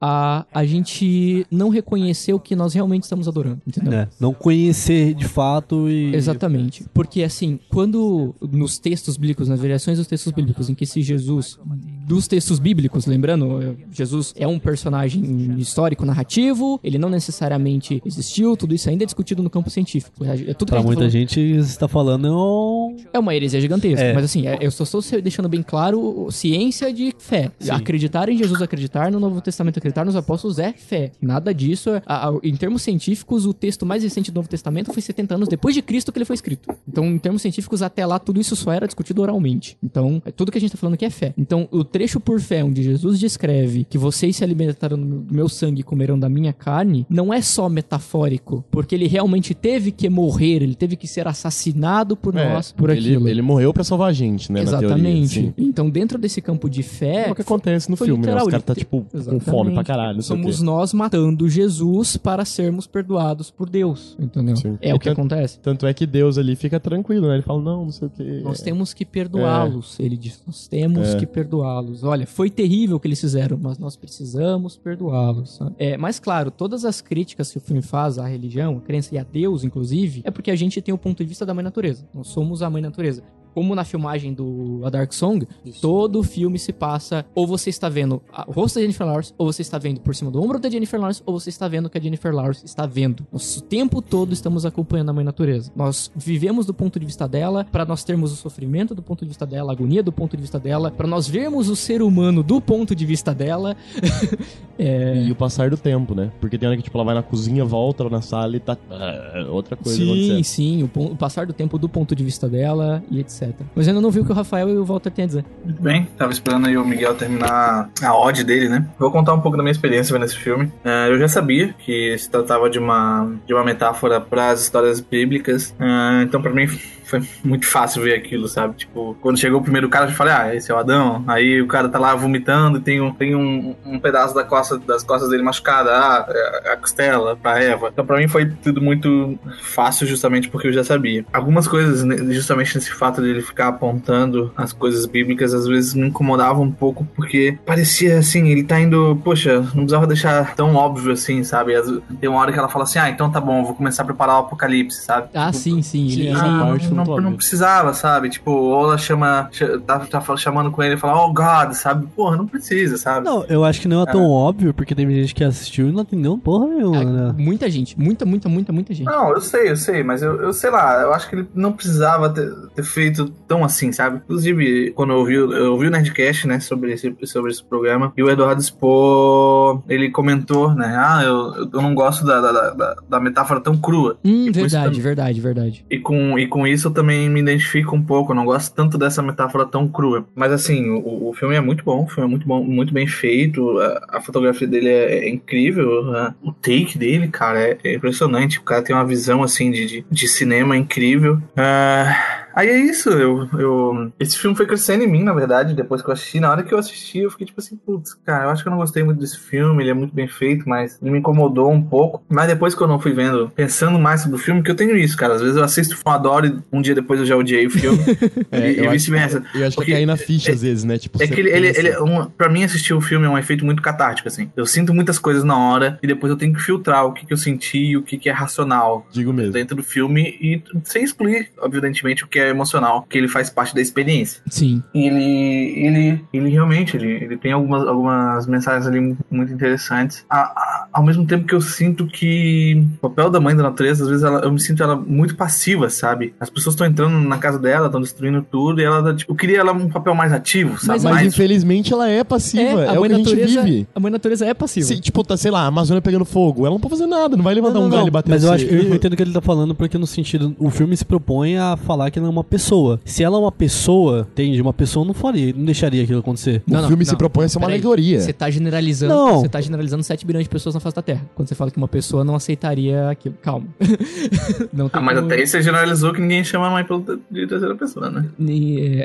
a, 0.00 0.46
a 0.52 0.64
gente 0.64 1.46
não 1.50 1.68
reconhecer 1.68 2.32
o 2.32 2.40
que 2.40 2.56
nós 2.56 2.72
realmente 2.72 3.02
estamos 3.02 3.28
adorando, 3.28 3.60
entendeu? 3.66 3.92
É, 3.92 4.08
não 4.18 4.32
conhecer 4.32 5.12
de 5.14 5.26
fato 5.26 5.88
e. 5.90 6.14
Exatamente. 6.14 6.84
Porque, 6.94 7.22
assim, 7.22 7.58
quando 7.68 8.34
nos 8.40 8.78
textos 8.78 9.16
bíblicos, 9.16 9.48
nas 9.48 9.60
variações 9.60 9.98
dos 9.98 10.06
textos 10.06 10.32
bíblicos, 10.32 10.70
em 10.70 10.74
que 10.74 10.86
se 10.86 11.02
Jesus, 11.02 11.58
dos 12.06 12.26
textos 12.26 12.58
bíblicos, 12.58 13.04
lembrando, 13.06 13.62
eh, 13.62 13.74
Jesus 13.92 14.32
é 14.36 14.46
um 14.46 14.58
personagem 14.58 15.22
histórico, 15.58 16.04
narrativo, 16.06 16.80
ele 16.82 16.96
não 16.96 17.10
necessariamente 17.10 18.02
existiu, 18.04 18.56
tudo 18.56 18.74
isso 18.74 18.88
ainda 18.88 19.04
é 19.04 19.06
discutido 19.06 19.42
no 19.42 19.50
campo 19.50 19.68
científico. 19.68 20.24
É, 20.24 20.50
é 20.50 20.54
tudo 20.54 20.70
Pra 20.70 20.82
muita 20.82 20.94
falando- 21.00 21.10
gente, 21.10 21.58
você 21.58 21.78
tá 21.78 21.88
falando 21.88 22.26
é 22.26 22.30
um... 22.30 22.96
é 23.12 23.18
uma 23.18 23.34
heresia 23.34 23.60
gigantesca. 23.60 24.02
É. 24.04 24.12
Mas 24.14 24.24
assim, 24.24 24.46
é- 24.46 24.58
eu 24.60 24.70
só 24.70 24.84
estou 24.84 25.02
deixando 25.20 25.48
bem 25.48 25.62
claro 25.62 26.28
ciência 26.30 26.92
de 26.92 27.12
fé. 27.18 27.50
Sim. 27.58 27.70
Acreditar 27.70 28.28
em 28.28 28.36
Jesus, 28.38 28.62
acreditar 28.62 29.10
no 29.10 29.20
Novo 29.20 29.40
Testamento, 29.40 29.78
acreditar 29.78 29.89
nos 30.04 30.16
apóstolos 30.16 30.58
é 30.58 30.72
fé. 30.72 31.12
Nada 31.20 31.52
disso. 31.54 31.90
é- 31.90 32.02
a- 32.06 32.28
a- 32.28 32.38
em 32.42 32.54
termos 32.56 32.82
científicos, 32.82 33.46
o 33.46 33.52
texto 33.52 33.84
mais 33.86 34.02
recente 34.02 34.30
do 34.30 34.36
Novo 34.36 34.48
Testamento 34.48 34.92
foi 34.92 35.02
70 35.02 35.34
anos 35.34 35.48
depois 35.48 35.74
de 35.74 35.82
Cristo 35.82 36.12
que 36.12 36.18
ele 36.18 36.24
foi 36.24 36.34
escrito. 36.34 36.68
Então, 36.88 37.04
em 37.06 37.18
termos 37.18 37.42
científicos, 37.42 37.82
até 37.82 38.04
lá, 38.06 38.18
tudo 38.18 38.40
isso 38.40 38.54
só 38.56 38.72
era 38.72 38.86
discutido 38.86 39.22
oralmente. 39.22 39.76
Então, 39.82 40.22
é 40.24 40.30
tudo 40.30 40.50
que 40.52 40.58
a 40.58 40.60
gente 40.60 40.72
tá 40.72 40.78
falando 40.78 40.94
aqui 40.94 41.04
é 41.04 41.10
fé. 41.10 41.32
Então, 41.36 41.68
o 41.70 41.82
trecho 41.84 42.18
por 42.20 42.40
fé, 42.40 42.62
onde 42.64 42.82
Jesus 42.82 43.18
descreve 43.18 43.84
que 43.84 43.98
vocês 43.98 44.36
se 44.36 44.44
alimentaram 44.44 44.98
do 44.98 45.26
meu 45.34 45.48
sangue 45.48 45.80
e 45.80 45.84
comerão 45.84 46.18
da 46.18 46.28
minha 46.28 46.52
carne, 46.52 47.06
não 47.08 47.32
é 47.32 47.40
só 47.42 47.68
metafórico, 47.68 48.64
porque 48.70 48.94
ele 48.94 49.06
realmente 49.06 49.54
teve 49.54 49.90
que 49.90 50.08
morrer, 50.08 50.62
ele 50.62 50.74
teve 50.74 50.96
que 50.96 51.06
ser 51.06 51.26
assassinado 51.26 52.16
por 52.16 52.36
É, 52.36 52.52
nós, 52.52 52.72
por 52.72 52.90
ele, 52.90 53.00
aquilo. 53.14 53.28
ele 53.28 53.42
morreu 53.42 53.72
pra 53.72 53.84
salvar 53.84 54.10
a 54.10 54.12
gente, 54.12 54.50
né? 54.52 54.62
na 54.62 54.70
teoria, 54.78 54.86
Exatamente. 54.88 55.38
assim. 55.40 55.54
então, 55.58 55.88
dentro 55.90 56.18
desse 56.18 56.40
campo 56.40 56.68
de 56.68 56.82
fé. 56.82 57.28
É 57.28 57.32
o 57.32 57.34
que 57.34 57.42
acontece 57.42 57.90
no 57.90 57.96
filme, 57.96 58.24
né? 58.26 58.34
Os 58.36 58.44
caras 58.44 58.62
tá, 58.62 58.74
tipo, 58.74 59.06
com 59.10 59.16
Exatamente. 59.16 59.44
fome 59.44 59.74
pra 59.84 59.94
caralho, 59.94 60.22
Somos 60.22 60.60
nós 60.62 60.92
matando 60.92 61.48
Jesus 61.48 62.16
para 62.16 62.44
sermos 62.44 62.86
perdoados 62.86 63.50
por 63.50 63.68
Deus. 63.68 64.16
Entendeu? 64.18 64.54
É 64.80 64.90
E 64.90 64.92
o 64.92 64.98
que 64.98 65.04
tanto- 65.08 65.20
acontece. 65.20 65.58
Tanto 65.60 65.86
é 65.86 65.94
que 65.94 66.06
Deus 66.06 66.38
ali 66.38 66.56
fica 66.56 66.78
tranquilo, 66.80 67.28
né? 67.28 67.34
Ele 67.34 67.42
fala, 67.42 67.60
não, 67.62 67.84
não 67.84 67.90
sei 67.92 68.08
o 68.08 68.10
quê. 68.10 68.40
Nós 68.44 68.60
temos 68.60 68.92
que 68.94 69.04
perdoá-los, 69.04 69.98
ele 70.00 70.16
diz. 70.16 70.42
Nós 70.46 70.66
temos 70.68 71.08
É. 71.14 71.16
que 71.18 71.26
perdoá-los. 71.26 72.04
Olha, 72.04 72.26
foi 72.26 72.50
terrível 72.50 72.96
o 72.96 73.00
que 73.00 73.08
eles 73.08 73.20
fizeram, 73.20 73.58
mas 73.60 73.78
nós 73.78 73.96
precisamos 73.96 74.76
perdoá-los. 74.76 75.58
É, 75.78 75.96
mas 75.96 76.18
claro, 76.18 76.50
todas 76.50 76.84
as 76.84 77.00
críticas 77.00 77.50
que 77.50 77.58
o 77.58 77.60
filme 77.60 77.82
faz 77.82 78.18
à 78.18 78.26
religião, 78.26 78.76
à 78.78 78.80
crença 78.80 79.14
e 79.14 79.18
a 79.18 79.22
Deus, 79.24 79.64
inclusive, 79.64 80.22
é 80.24 80.30
porque 80.30 80.50
a 80.50 80.56
gente 80.56 80.80
tem 80.80 80.94
o 80.94 80.98
ponto 80.98 81.18
de 81.22 81.28
vista 81.28 81.44
da 81.46 81.54
mãe 81.54 81.62
natureza. 81.64 82.04
Nós 82.14 82.28
somos 82.28 82.62
a 82.62 82.70
mãe 82.70 82.82
natureza. 82.82 83.22
Como 83.54 83.74
na 83.74 83.84
filmagem 83.84 84.32
do 84.32 84.80
A 84.84 84.90
Dark 84.90 85.12
Song, 85.12 85.46
todo 85.80 86.20
o 86.20 86.22
filme 86.22 86.58
se 86.58 86.72
passa, 86.72 87.24
ou 87.34 87.46
você 87.46 87.70
está 87.70 87.88
vendo 87.88 88.22
a- 88.32 88.44
o 88.48 88.52
rosto 88.52 88.76
da 88.76 88.80
Jennifer 88.82 89.06
Lawrence, 89.06 89.32
ou 89.36 89.52
você 89.52 89.62
está 89.62 89.78
vendo 89.78 90.00
por 90.00 90.14
cima 90.14 90.30
do 90.30 90.42
ombro 90.42 90.58
da 90.58 90.68
Jennifer 90.70 90.98
Lawrence, 91.00 91.22
ou 91.26 91.38
você 91.38 91.50
está 91.50 91.66
vendo 91.68 91.86
o 91.86 91.90
que 91.90 91.98
a 91.98 92.00
Jennifer 92.00 92.34
Lawrence 92.34 92.64
está 92.64 92.86
vendo. 92.86 93.26
Nós 93.32 93.56
o 93.56 93.62
tempo 93.62 94.00
todo 94.00 94.32
estamos 94.32 94.64
acompanhando 94.66 95.10
a 95.10 95.12
mãe 95.12 95.24
natureza. 95.24 95.70
Nós 95.74 96.10
vivemos 96.14 96.66
do 96.66 96.74
ponto 96.74 96.98
de 96.98 97.06
vista 97.06 97.26
dela, 97.28 97.64
para 97.70 97.84
nós 97.84 98.04
termos 98.04 98.32
o 98.32 98.36
sofrimento 98.36 98.94
do 98.94 99.02
ponto 99.02 99.20
de 99.24 99.28
vista 99.28 99.46
dela, 99.46 99.72
a 99.72 99.74
agonia 99.74 100.02
do 100.02 100.12
ponto 100.12 100.36
de 100.36 100.40
vista 100.42 100.58
dela, 100.58 100.90
para 100.90 101.06
nós 101.06 101.28
vermos 101.28 101.68
o 101.68 101.76
ser 101.76 102.02
humano 102.02 102.42
do 102.42 102.60
ponto 102.60 102.94
de 102.94 103.04
vista 103.06 103.34
dela. 103.34 103.76
é... 104.78 105.24
E 105.24 105.30
o 105.32 105.34
passar 105.34 105.70
do 105.70 105.76
tempo, 105.76 106.14
né? 106.14 106.30
Porque 106.40 106.58
tem 106.58 106.66
hora 106.68 106.76
que, 106.76 106.82
tipo, 106.82 106.96
ela 106.96 107.04
vai 107.04 107.14
na 107.14 107.22
cozinha, 107.22 107.64
volta 107.64 108.04
lá 108.04 108.10
na 108.10 108.22
sala 108.22 108.56
e 108.56 108.60
tá 108.60 108.76
ah, 108.90 109.46
outra 109.50 109.76
coisa 109.76 109.98
Sim, 109.98 110.04
acontecendo. 110.10 110.44
sim, 110.44 110.82
o, 110.82 110.88
pon- 110.88 111.06
o 111.12 111.16
passar 111.16 111.46
do 111.46 111.52
tempo 111.52 111.78
do 111.78 111.88
ponto 111.88 112.14
de 112.14 112.24
vista 112.24 112.48
dela 112.48 113.02
e 113.10 113.20
etc. 113.20 113.39
Mas 113.74 113.86
eu 113.86 113.92
ainda 113.92 114.02
não 114.02 114.10
vi 114.10 114.20
o 114.20 114.24
que 114.24 114.32
o 114.32 114.34
Rafael 114.34 114.68
e 114.68 114.76
o 114.76 114.84
Walter 114.84 115.10
têm 115.10 115.24
a 115.24 115.26
dizer. 115.26 115.44
Muito 115.64 115.82
bem, 115.82 116.08
tava 116.16 116.32
esperando 116.32 116.66
aí 116.66 116.76
o 116.76 116.84
Miguel 116.84 117.14
terminar 117.14 117.90
a 118.02 118.16
ode 118.16 118.44
dele, 118.44 118.68
né? 118.68 118.86
Vou 118.98 119.10
contar 119.10 119.34
um 119.34 119.40
pouco 119.40 119.56
da 119.56 119.62
minha 119.62 119.72
experiência 119.72 120.12
vendo 120.12 120.24
esse 120.24 120.36
filme. 120.36 120.70
É, 120.84 121.08
eu 121.10 121.18
já 121.18 121.28
sabia 121.28 121.74
que 121.78 122.16
se 122.18 122.28
tratava 122.30 122.68
de 122.68 122.78
uma, 122.78 123.32
de 123.46 123.54
uma 123.54 123.64
metáfora 123.64 124.20
para 124.20 124.50
as 124.50 124.62
histórias 124.62 125.00
bíblicas, 125.00 125.74
É, 125.78 126.22
então 126.22 126.40
pra 126.42 126.52
mim 126.52 126.66
foi 127.10 127.22
muito 127.44 127.66
fácil 127.66 128.02
ver 128.02 128.14
aquilo, 128.14 128.48
sabe? 128.48 128.74
Tipo, 128.76 129.16
quando 129.20 129.38
chegou 129.38 129.60
o 129.60 129.62
primeiro 129.62 129.88
cara, 129.88 130.06
eu 130.10 130.14
falei, 130.14 130.32
ah, 130.32 130.54
esse 130.54 130.70
é 130.70 130.74
o 130.74 130.78
Adão. 130.78 131.24
Aí 131.26 131.60
o 131.60 131.66
cara 131.66 131.88
tá 131.88 131.98
lá 131.98 132.14
vomitando 132.14 132.78
e 132.78 132.80
tem 132.80 133.00
um, 133.00 133.12
tem 133.12 133.34
um, 133.34 133.74
um 133.84 133.98
pedaço 133.98 134.34
da 134.34 134.44
costa, 134.44 134.78
das 134.78 135.02
costas 135.02 135.30
dele 135.30 135.42
machucada, 135.42 135.90
ah, 135.90 136.26
é 136.64 136.72
a 136.72 136.76
costela 136.76 137.36
pra 137.36 137.62
Eva. 137.62 137.88
Então 137.92 138.04
pra 138.06 138.18
mim 138.18 138.28
foi 138.28 138.46
tudo 138.46 138.80
muito 138.80 139.38
fácil 139.62 140.06
justamente 140.06 140.48
porque 140.48 140.68
eu 140.68 140.72
já 140.72 140.84
sabia. 140.84 141.24
Algumas 141.32 141.66
coisas, 141.68 142.04
né, 142.04 142.16
justamente 142.32 142.74
nesse 142.76 142.92
fato 142.92 143.20
dele 143.20 143.42
ficar 143.42 143.68
apontando 143.68 144.52
as 144.56 144.72
coisas 144.72 145.06
bíblicas, 145.06 145.52
às 145.54 145.66
vezes 145.66 145.94
me 145.94 146.06
incomodavam 146.08 146.64
um 146.64 146.70
pouco 146.72 147.06
porque 147.16 147.58
parecia 147.66 148.18
assim, 148.18 148.48
ele 148.48 148.62
tá 148.64 148.80
indo, 148.80 149.20
poxa, 149.24 149.60
não 149.60 149.66
precisava 149.84 150.06
deixar 150.06 150.54
tão 150.54 150.74
óbvio 150.74 151.12
assim, 151.12 151.42
sabe? 151.42 151.72
Tem 152.20 152.28
uma 152.28 152.38
hora 152.40 152.52
que 152.52 152.58
ela 152.58 152.68
fala 152.68 152.84
assim, 152.84 152.98
ah, 152.98 153.10
então 153.10 153.30
tá 153.30 153.40
bom, 153.40 153.64
vou 153.64 153.74
começar 153.74 154.02
a 154.02 154.06
preparar 154.06 154.36
o 154.36 154.38
apocalipse, 154.40 155.02
sabe? 155.02 155.28
Ah, 155.34 155.52
sim, 155.52 155.82
sim. 155.82 156.08
Ele, 156.10 156.22
ele- 156.28 156.36
Ah, 156.38 156.76
não, 156.92 156.99
não, 157.04 157.16
não 157.30 157.36
precisava, 157.36 157.92
sabe? 157.94 158.28
Tipo, 158.30 158.50
ou 158.50 158.84
ela 158.84 158.98
chama, 158.98 159.48
ch- 159.52 159.80
tá, 159.86 159.98
tá 160.00 160.36
chamando 160.36 160.70
com 160.70 160.82
ele 160.82 160.94
e 160.94 160.98
fala, 160.98 161.24
oh 161.24 161.32
God, 161.32 161.72
sabe? 161.72 162.06
Porra, 162.14 162.36
não 162.36 162.46
precisa, 162.46 162.96
sabe? 162.96 163.24
Não, 163.24 163.44
eu 163.48 163.64
acho 163.64 163.80
que 163.80 163.88
não 163.88 164.02
é 164.02 164.06
tão 164.06 164.28
óbvio, 164.30 164.72
porque 164.74 164.94
teve 164.94 165.14
gente 165.20 165.34
que 165.34 165.44
assistiu 165.44 165.88
e 165.88 165.92
não 165.92 166.02
entendeu 166.02 166.36
porra 166.38 166.66
nenhuma, 166.66 167.04
né? 167.04 167.34
Muita 167.36 167.68
gente, 167.70 167.98
muita, 167.98 168.24
muita, 168.24 168.48
muita, 168.48 168.72
muita 168.72 168.94
gente. 168.94 169.06
Não, 169.06 169.30
eu 169.32 169.40
sei, 169.40 169.70
eu 169.70 169.76
sei, 169.76 170.02
mas 170.02 170.22
eu, 170.22 170.40
eu 170.42 170.52
sei 170.52 170.70
lá, 170.70 171.00
eu 171.02 171.12
acho 171.12 171.28
que 171.28 171.36
ele 171.36 171.48
não 171.54 171.72
precisava 171.72 172.28
ter, 172.30 172.50
ter 172.74 172.82
feito 172.84 173.26
tão 173.46 173.64
assim, 173.64 173.92
sabe? 173.92 174.16
Inclusive, 174.24 174.92
quando 174.92 175.12
eu 175.12 175.18
ouvi, 175.18 175.38
o- 175.38 175.52
eu 175.52 175.72
ouvi 175.72 175.86
o 175.86 175.90
Nerdcast, 175.90 176.46
né, 176.46 176.60
sobre 176.60 176.92
esse, 176.92 177.14
sobre 177.24 177.50
esse 177.50 177.62
programa, 177.64 178.12
e 178.16 178.22
o 178.22 178.30
Eduardo 178.30 178.60
Spor, 178.62 179.82
ele 179.88 180.10
comentou, 180.10 180.74
né, 180.74 180.94
ah, 180.96 181.22
eu, 181.24 181.68
eu 181.72 181.82
não 181.82 181.94
gosto 181.94 182.24
da, 182.24 182.40
da, 182.40 182.70
da, 182.70 182.96
da 183.08 183.20
metáfora 183.20 183.60
tão 183.60 183.76
crua. 183.76 184.16
Hum, 184.24 184.46
E 184.48 184.52
por 184.52 184.60
isso 184.66 184.76
verdade, 184.76 185.00
verdade, 185.00 185.40
verdade. 185.40 185.84
E 185.90 185.98
com, 185.98 186.38
e 186.38 186.46
com 186.46 186.66
isso 186.66 186.89
eu 186.90 186.94
também 186.94 187.28
me 187.30 187.40
identifico 187.40 187.96
um 187.96 188.02
pouco. 188.02 188.32
Eu 188.32 188.36
não 188.36 188.44
gosto 188.44 188.74
tanto 188.74 188.98
dessa 188.98 189.22
metáfora 189.22 189.64
tão 189.66 189.88
crua. 189.88 190.26
Mas 190.34 190.52
assim, 190.52 190.90
o, 190.90 191.28
o 191.30 191.34
filme 191.34 191.54
é 191.54 191.60
muito 191.60 191.84
bom. 191.84 192.04
O 192.04 192.08
filme 192.08 192.28
é 192.28 192.30
muito 192.30 192.46
bom, 192.46 192.62
muito 192.62 192.92
bem 192.92 193.06
feito. 193.06 193.78
A, 193.78 194.18
a 194.18 194.20
fotografia 194.20 194.66
dele 194.66 194.88
é, 194.88 195.24
é 195.24 195.28
incrível. 195.28 196.04
né? 196.04 196.34
O 196.42 196.52
take 196.52 196.98
dele, 196.98 197.28
cara, 197.28 197.60
é, 197.60 197.78
é 197.84 197.94
impressionante. 197.94 198.58
O 198.58 198.62
cara 198.62 198.82
tem 198.82 198.94
uma 198.94 199.06
visão 199.06 199.42
assim 199.42 199.70
de, 199.70 199.86
de, 199.86 200.06
de 200.10 200.28
cinema 200.28 200.76
incrível. 200.76 201.40
Ah, 201.56 202.39
Aí 202.54 202.68
é 202.68 202.78
isso, 202.78 203.10
eu, 203.10 203.48
eu. 203.58 204.12
Esse 204.18 204.38
filme 204.38 204.56
foi 204.56 204.66
crescendo 204.66 205.04
em 205.04 205.08
mim, 205.10 205.22
na 205.22 205.32
verdade, 205.32 205.74
depois 205.74 206.02
que 206.02 206.08
eu 206.08 206.12
assisti. 206.12 206.40
Na 206.40 206.50
hora 206.50 206.62
que 206.62 206.72
eu 206.74 206.78
assisti, 206.78 207.18
eu 207.20 207.30
fiquei 207.30 207.46
tipo 207.46 207.60
assim, 207.60 207.76
putz, 207.76 208.14
cara, 208.24 208.44
eu 208.44 208.50
acho 208.50 208.62
que 208.62 208.68
eu 208.68 208.70
não 208.70 208.78
gostei 208.78 209.02
muito 209.02 209.18
desse 209.20 209.38
filme, 209.38 209.82
ele 209.82 209.90
é 209.90 209.94
muito 209.94 210.14
bem 210.14 210.26
feito, 210.28 210.68
mas 210.68 210.98
ele 211.00 211.10
me 211.10 211.18
incomodou 211.18 211.70
um 211.70 211.82
pouco. 211.82 212.22
Mas 212.28 212.46
depois 212.48 212.74
que 212.74 212.82
eu 212.82 212.88
não 212.88 212.98
fui 212.98 213.12
vendo, 213.12 213.50
pensando 213.54 213.98
mais 213.98 214.22
sobre 214.22 214.36
o 214.36 214.38
filme, 214.40 214.62
que 214.62 214.70
eu 214.70 214.74
tenho 214.74 214.96
isso, 214.96 215.16
cara. 215.16 215.34
Às 215.34 215.40
vezes 215.40 215.56
eu 215.56 215.64
assisto 215.64 215.96
filme, 215.96 216.14
adoro 216.16 216.46
e 216.46 216.58
um 216.72 216.82
dia 216.82 216.94
depois 216.94 217.20
eu 217.20 217.26
já 217.26 217.36
odiei 217.36 217.66
o 217.66 217.70
filme. 217.70 217.98
É, 218.52 218.72
e 218.72 218.78
eu 218.78 218.82
acho- 218.84 218.92
vice-versa. 218.92 219.44
Eu 219.54 219.66
acho 219.66 219.76
que 219.76 219.92
é 219.92 219.94
cair 219.94 220.06
na 220.06 220.16
ficha 220.16 220.52
às 220.52 220.62
vezes, 220.62 220.82
né? 220.84 220.98
Tipo, 220.98 221.22
é 221.22 221.26
que 221.26 221.38
ele, 221.40 221.50
ele, 221.50 221.68
ele 221.68 221.88
é 221.88 222.00
um, 222.02 222.24
pra 222.26 222.48
mim, 222.48 222.64
assistir 222.64 222.92
o 222.94 223.00
filme 223.00 223.26
é 223.26 223.28
um 223.28 223.38
efeito 223.38 223.64
muito 223.64 223.80
catártico, 223.80 224.26
assim. 224.28 224.50
Eu 224.56 224.66
sinto 224.66 224.92
muitas 224.92 225.18
coisas 225.18 225.44
na 225.44 225.56
hora 225.56 225.98
e 226.02 226.06
depois 226.06 226.30
eu 226.30 226.36
tenho 226.36 226.52
que 226.52 226.60
filtrar 226.60 227.06
o 227.06 227.12
que, 227.12 227.24
que 227.26 227.32
eu 227.32 227.36
senti 227.36 227.78
e 227.78 227.96
o 227.96 228.02
que, 228.02 228.18
que 228.18 228.28
é 228.28 228.32
racional. 228.32 229.06
Digo 229.12 229.32
mesmo. 229.32 229.52
Dentro 229.52 229.76
do 229.76 229.82
filme 229.82 230.36
e 230.40 230.62
sem 230.84 231.04
excluir, 231.04 231.50
evidentemente, 231.62 232.24
o 232.24 232.26
que 232.28 232.39
é 232.40 232.48
emocional, 232.50 233.04
que 233.08 233.16
ele 233.18 233.28
faz 233.28 233.50
parte 233.50 233.74
da 233.74 233.80
experiência. 233.80 234.40
Sim. 234.48 234.82
E 234.94 235.06
ele, 235.06 235.86
ele, 235.86 236.24
ele 236.32 236.48
realmente, 236.50 236.96
ele, 236.96 237.10
ele 237.12 237.36
tem 237.36 237.52
algumas, 237.52 237.86
algumas 237.86 238.46
mensagens 238.46 238.86
ali 238.86 239.16
muito 239.30 239.52
interessantes. 239.52 240.24
A- 240.28 240.38
a- 240.40 240.86
ao 240.92 241.04
mesmo 241.04 241.24
tempo 241.26 241.46
que 241.46 241.54
eu 241.54 241.60
sinto 241.60 242.06
que 242.06 242.84
o 242.96 243.08
papel 243.08 243.30
da 243.30 243.40
mãe 243.40 243.54
da 243.54 243.62
natureza, 243.62 244.02
às 244.04 244.08
vezes 244.08 244.24
ela, 244.24 244.40
eu 244.40 244.50
me 244.52 244.60
sinto 244.60 244.82
ela 244.82 244.96
muito 244.96 245.36
passiva, 245.36 245.88
sabe? 245.88 246.34
As 246.40 246.50
pessoas 246.50 246.74
estão 246.74 246.86
entrando 246.86 247.18
na 247.20 247.38
casa 247.38 247.58
dela, 247.58 247.86
estão 247.86 248.00
destruindo 248.00 248.42
tudo, 248.50 248.80
e 248.80 248.84
ela, 248.84 249.02
tá, 249.02 249.14
tipo, 249.14 249.30
eu 249.32 249.36
queria 249.36 249.58
ela 249.60 249.72
um 249.72 249.88
papel 249.88 250.14
mais 250.14 250.32
ativo, 250.32 250.76
sabe? 250.78 250.88
Mas, 250.88 251.04
mais, 251.04 251.26
infelizmente 251.34 251.92
ela 251.92 252.08
é 252.08 252.24
passiva. 252.24 252.84
É, 252.84 252.98
o 252.98 253.02
que 253.02 253.12
a 253.12 253.16
gente 253.16 253.24
natureza, 253.30 253.62
vive. 253.62 253.88
a 253.94 254.00
mãe 254.00 254.10
natureza 254.10 254.46
é 254.46 254.54
passiva. 254.54 254.86
Se, 254.86 255.00
tipo, 255.00 255.22
tá, 255.24 255.36
sei 255.36 255.50
lá, 255.50 255.62
a 255.62 255.66
Amazônia 255.66 256.02
pegando 256.02 256.24
fogo. 256.24 256.62
Ela 256.62 256.70
não 256.74 256.80
pode 256.80 256.94
fazer 256.94 257.06
nada, 257.06 257.36
não 257.36 257.44
vai 257.44 257.54
levantar 257.54 257.74
Não, 257.74 257.82
um 257.82 257.88
não, 257.88 257.96
galho 257.96 258.08
e 258.08 258.10
bater 258.10 258.30
Mas 258.30 258.44
eu 258.44 258.52
acho 258.52 258.64
eu 258.64 258.94
entendo 258.94 259.12
o 259.12 259.16
que 259.16 259.22
ele 259.22 259.32
tá 259.32 259.40
falando, 259.40 259.74
porque 259.74 259.96
no 259.98 260.06
sentido, 260.06 260.54
o 260.58 260.70
filme 260.70 260.96
se 260.96 261.04
propõe 261.04 261.56
a 261.56 261.76
falar 261.76 262.10
que 262.10 262.18
a 262.18 262.22
é 262.22 262.29
uma 262.30 262.44
pessoa. 262.44 263.00
Se 263.04 263.22
ela 263.22 263.36
é 263.36 263.40
uma 263.40 263.52
pessoa, 263.52 264.26
entende? 264.32 264.60
Uma 264.60 264.72
pessoa 264.72 265.04
não 265.04 265.12
faria, 265.14 265.52
não 265.54 265.64
deixaria 265.64 266.02
aquilo 266.02 266.20
acontecer. 266.20 266.62
O 266.68 266.86
filme 266.88 267.04
se 267.04 267.16
propõe 267.16 267.44
a 267.46 267.48
ser 267.48 267.58
uma 267.58 267.66
alegoria. 267.66 268.20
Você 268.20 268.32
tá 268.32 268.48
generalizando. 268.50 269.14
Não. 269.14 269.40
Você 269.40 269.48
tá 269.48 269.60
generalizando 269.60 270.02
7 270.02 270.26
bilhões 270.26 270.44
de 270.44 270.50
pessoas 270.50 270.74
na 270.74 270.80
face 270.80 270.94
da 270.96 271.02
Terra. 271.02 271.22
Quando 271.34 271.48
você 271.48 271.54
fala 271.54 271.70
que 271.70 271.76
uma 271.76 271.88
pessoa 271.88 272.24
não 272.24 272.34
aceitaria 272.34 273.08
aquilo. 273.10 273.34
Calma. 273.42 273.66
não 274.72 274.88
tem 274.88 275.00
Ah, 275.00 275.00
mas 275.02 275.14
como- 275.16 275.26
até 275.26 275.40
aí 275.40 275.46
você 275.46 275.62
generalizou 275.62 276.12
que 276.12 276.20
ninguém 276.20 276.42
chama 276.44 276.68
a 276.68 276.70
mãe 276.70 276.84
pelo 276.84 277.00
de 277.30 277.46
terceira 277.46 277.74
pessoa, 277.74 278.10
né? 278.10 278.26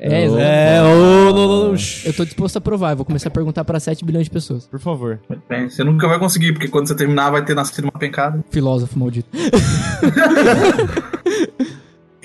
É. 0.02 0.26
É, 0.26 0.80
não, 0.82 1.34
não, 1.34 1.48
não. 1.70 1.76
Eu 2.06 2.14
tô 2.14 2.24
disposto 2.26 2.58
a 2.58 2.62
provar. 2.62 2.92
Eu 2.92 2.98
vou 2.98 3.06
começar 3.06 3.30
a 3.30 3.32
perguntar 3.32 3.64
pra 3.66 3.80
7 3.80 4.04
bilhões 4.06 4.26
de 4.26 4.32
pessoas. 4.32 4.66
Por 4.68 4.80
favor. 4.80 5.20
Bem, 5.50 5.70
você 5.70 5.84
nunca 5.84 6.08
vai 6.08 6.20
conseguir, 6.20 6.54
porque 6.54 6.68
quando 6.68 6.88
você 6.88 6.96
terminar 6.96 7.30
vai 7.32 7.44
ter 7.44 7.54
nascido 7.56 7.86
uma 7.86 7.92
pencada. 8.00 8.44
Filósofo 8.50 8.98
maldito. 9.00 9.30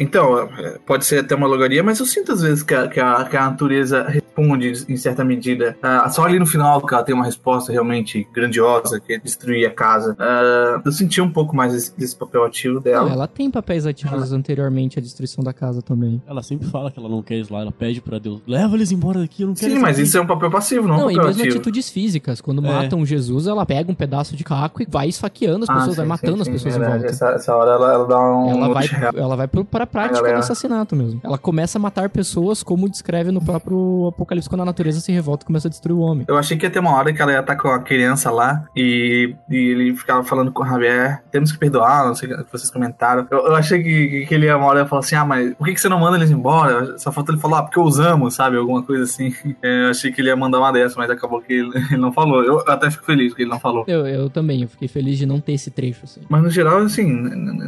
Então, 0.00 0.38
é, 0.38 0.78
pode 0.86 1.04
ser 1.04 1.20
até 1.20 1.34
uma 1.34 1.46
alegoria, 1.46 1.82
mas 1.82 2.00
eu 2.00 2.06
sinto 2.06 2.32
às 2.32 2.40
vezes 2.40 2.62
que 2.62 2.74
a, 2.74 2.88
que 2.88 2.98
a, 2.98 3.24
que 3.24 3.36
a 3.36 3.50
natureza 3.50 4.02
responde 4.08 4.72
em 4.88 4.96
certa 4.96 5.22
medida. 5.24 5.76
Ah, 5.82 6.08
só 6.08 6.24
ali 6.24 6.38
no 6.38 6.46
final 6.46 6.80
que 6.84 6.94
ela 6.94 7.02
tem 7.04 7.14
uma 7.14 7.24
resposta 7.24 7.70
realmente 7.70 8.26
grandiosa, 8.32 8.98
que 8.98 9.12
é 9.14 9.18
destruir 9.18 9.66
a 9.66 9.70
casa. 9.70 10.16
Ah, 10.18 10.80
eu 10.84 10.90
senti 10.92 11.20
um 11.20 11.30
pouco 11.30 11.54
mais 11.54 11.72
desse, 11.72 11.96
desse 11.98 12.16
papel 12.16 12.44
ativo 12.44 12.80
dela. 12.80 13.04
Não, 13.06 13.12
ela 13.12 13.26
tem 13.28 13.50
papéis 13.50 13.84
ativos 13.86 14.32
anteriormente 14.32 14.98
à 14.98 15.02
destruição 15.02 15.44
da 15.44 15.52
casa 15.52 15.82
também. 15.82 16.22
Ela 16.26 16.42
sempre 16.42 16.66
fala 16.68 16.90
que 16.90 16.98
ela 16.98 17.08
não 17.08 17.22
quer 17.22 17.34
isso 17.36 17.52
lá, 17.52 17.60
ela 17.60 17.72
pede 17.72 18.00
pra 18.00 18.18
Deus, 18.18 18.40
leva 18.46 18.74
eles 18.76 18.90
embora 18.92 19.20
daqui, 19.20 19.42
eu 19.42 19.48
não 19.48 19.54
quero 19.54 19.72
Sim, 19.74 19.78
mas 19.80 19.98
isso 19.98 20.16
é 20.16 20.20
um 20.20 20.26
papel 20.26 20.50
passivo, 20.50 20.88
não, 20.88 20.96
Não, 20.96 21.06
um 21.06 21.10
e 21.10 21.14
papel 21.14 21.26
mesmo 21.28 21.42
ativo. 21.42 21.56
atitudes 21.56 21.90
físicas. 21.90 22.40
Quando 22.40 22.64
É. 22.64 22.70
matam 22.70 23.04
Jesus, 23.04 23.46
ela 23.46 23.66
pega 23.66 23.90
um 23.90 23.94
pedaço 23.94 24.34
de 24.34 24.44
caco 24.44 24.82
e 24.82 24.86
vai 24.88 25.08
esfaqueando 25.08 25.64
as 25.64 25.70
Ah, 25.70 25.74
pessoas, 25.74 25.90
sim, 25.90 25.96
vai 25.98 26.06
matando 26.06 26.36
sim, 26.36 26.40
as 26.40 26.46
sim, 26.46 26.52
pessoas 26.52 26.74
em 26.76 26.78
verdade. 26.78 26.98
volta. 27.02 27.12
Essa, 27.14 27.28
essa 27.32 27.54
hora 27.54 27.70
ela, 27.72 27.92
ela 27.92 28.06
dá 28.06 28.18
um. 28.20 28.50
Ela 28.50 28.68
vai, 28.72 28.86
ela 29.14 29.36
vai 29.36 29.48
pro, 29.48 29.64
para 29.64 29.86
prática 29.90 30.16
galera- 30.16 30.38
do 30.38 30.40
assassinato 30.40 30.94
mesmo. 30.96 31.20
Ela 31.22 31.38
começa 31.38 31.78
a 31.78 31.80
matar 31.80 32.08
pessoas 32.10 32.62
como 32.62 32.88
descreve 32.88 33.30
no 33.30 33.40
próprio 33.44 34.06
Apocalipse, 34.08 34.48
quando 34.48 34.62
a 34.62 34.64
natureza 34.64 35.00
se 35.00 35.12
revolta 35.12 35.44
e 35.44 35.46
começa 35.46 35.68
a 35.68 35.70
destruir 35.70 35.96
o 35.96 36.00
homem. 36.00 36.24
Eu 36.28 36.36
achei 36.36 36.56
que 36.56 36.64
ia 36.66 36.70
ter 36.70 36.78
uma 36.78 36.94
hora 36.96 37.12
que 37.12 37.20
ela 37.20 37.32
ia 37.32 37.40
estar 37.40 37.56
com 37.56 37.68
a 37.68 37.78
criança 37.80 38.30
lá 38.30 38.64
e, 38.76 39.34
e 39.50 39.56
ele 39.56 39.96
ficava 39.96 40.22
falando 40.24 40.52
com 40.52 40.62
o 40.62 40.66
Javier, 40.66 41.22
temos 41.30 41.52
que 41.52 41.58
perdoar, 41.58 42.06
não 42.06 42.14
sei 42.14 42.32
o 42.32 42.44
que 42.44 42.52
vocês 42.52 42.70
comentaram. 42.70 43.26
Eu, 43.30 43.46
eu 43.46 43.54
achei 43.56 43.82
que, 43.82 44.26
que 44.26 44.34
ele 44.34 44.46
ia 44.46 44.56
uma 44.56 44.66
hora 44.66 44.80
ia 44.80 44.86
falar 44.86 45.00
assim, 45.00 45.14
ah, 45.16 45.24
mas 45.24 45.54
por 45.54 45.66
que, 45.66 45.74
que 45.74 45.80
você 45.80 45.88
não 45.88 45.98
manda 46.00 46.16
eles 46.16 46.30
embora? 46.30 46.98
Só 46.98 47.10
falta 47.12 47.32
ele 47.32 47.40
falar, 47.40 47.58
ah, 47.58 47.62
porque 47.64 47.78
eu 47.78 47.84
os 47.84 47.98
amo, 47.98 48.30
sabe? 48.30 48.56
Alguma 48.56 48.82
coisa 48.82 49.04
assim. 49.04 49.34
É, 49.62 49.86
Eu 49.86 49.90
achei 49.90 50.10
que 50.12 50.20
ele 50.20 50.28
ia 50.28 50.36
mandar 50.36 50.58
uma 50.58 50.72
dessa, 50.72 50.94
mas 50.96 51.10
acabou 51.10 51.40
que 51.40 51.52
ele, 51.52 51.70
ele 51.90 51.96
não 52.00 52.12
falou. 52.12 52.42
Eu 52.42 52.60
até 52.66 52.90
fico 52.90 53.04
feliz 53.04 53.34
que 53.34 53.42
ele 53.42 53.50
não 53.50 53.58
falou. 53.60 53.84
Eu, 53.86 54.06
eu 54.06 54.30
também, 54.30 54.62
eu 54.62 54.68
fiquei 54.68 54.88
feliz 54.88 55.18
de 55.18 55.26
não 55.26 55.40
ter 55.40 55.52
esse 55.52 55.70
trecho, 55.70 56.00
assim. 56.04 56.20
Mas 56.28 56.42
no 56.42 56.50
geral, 56.50 56.78
assim, 56.78 57.04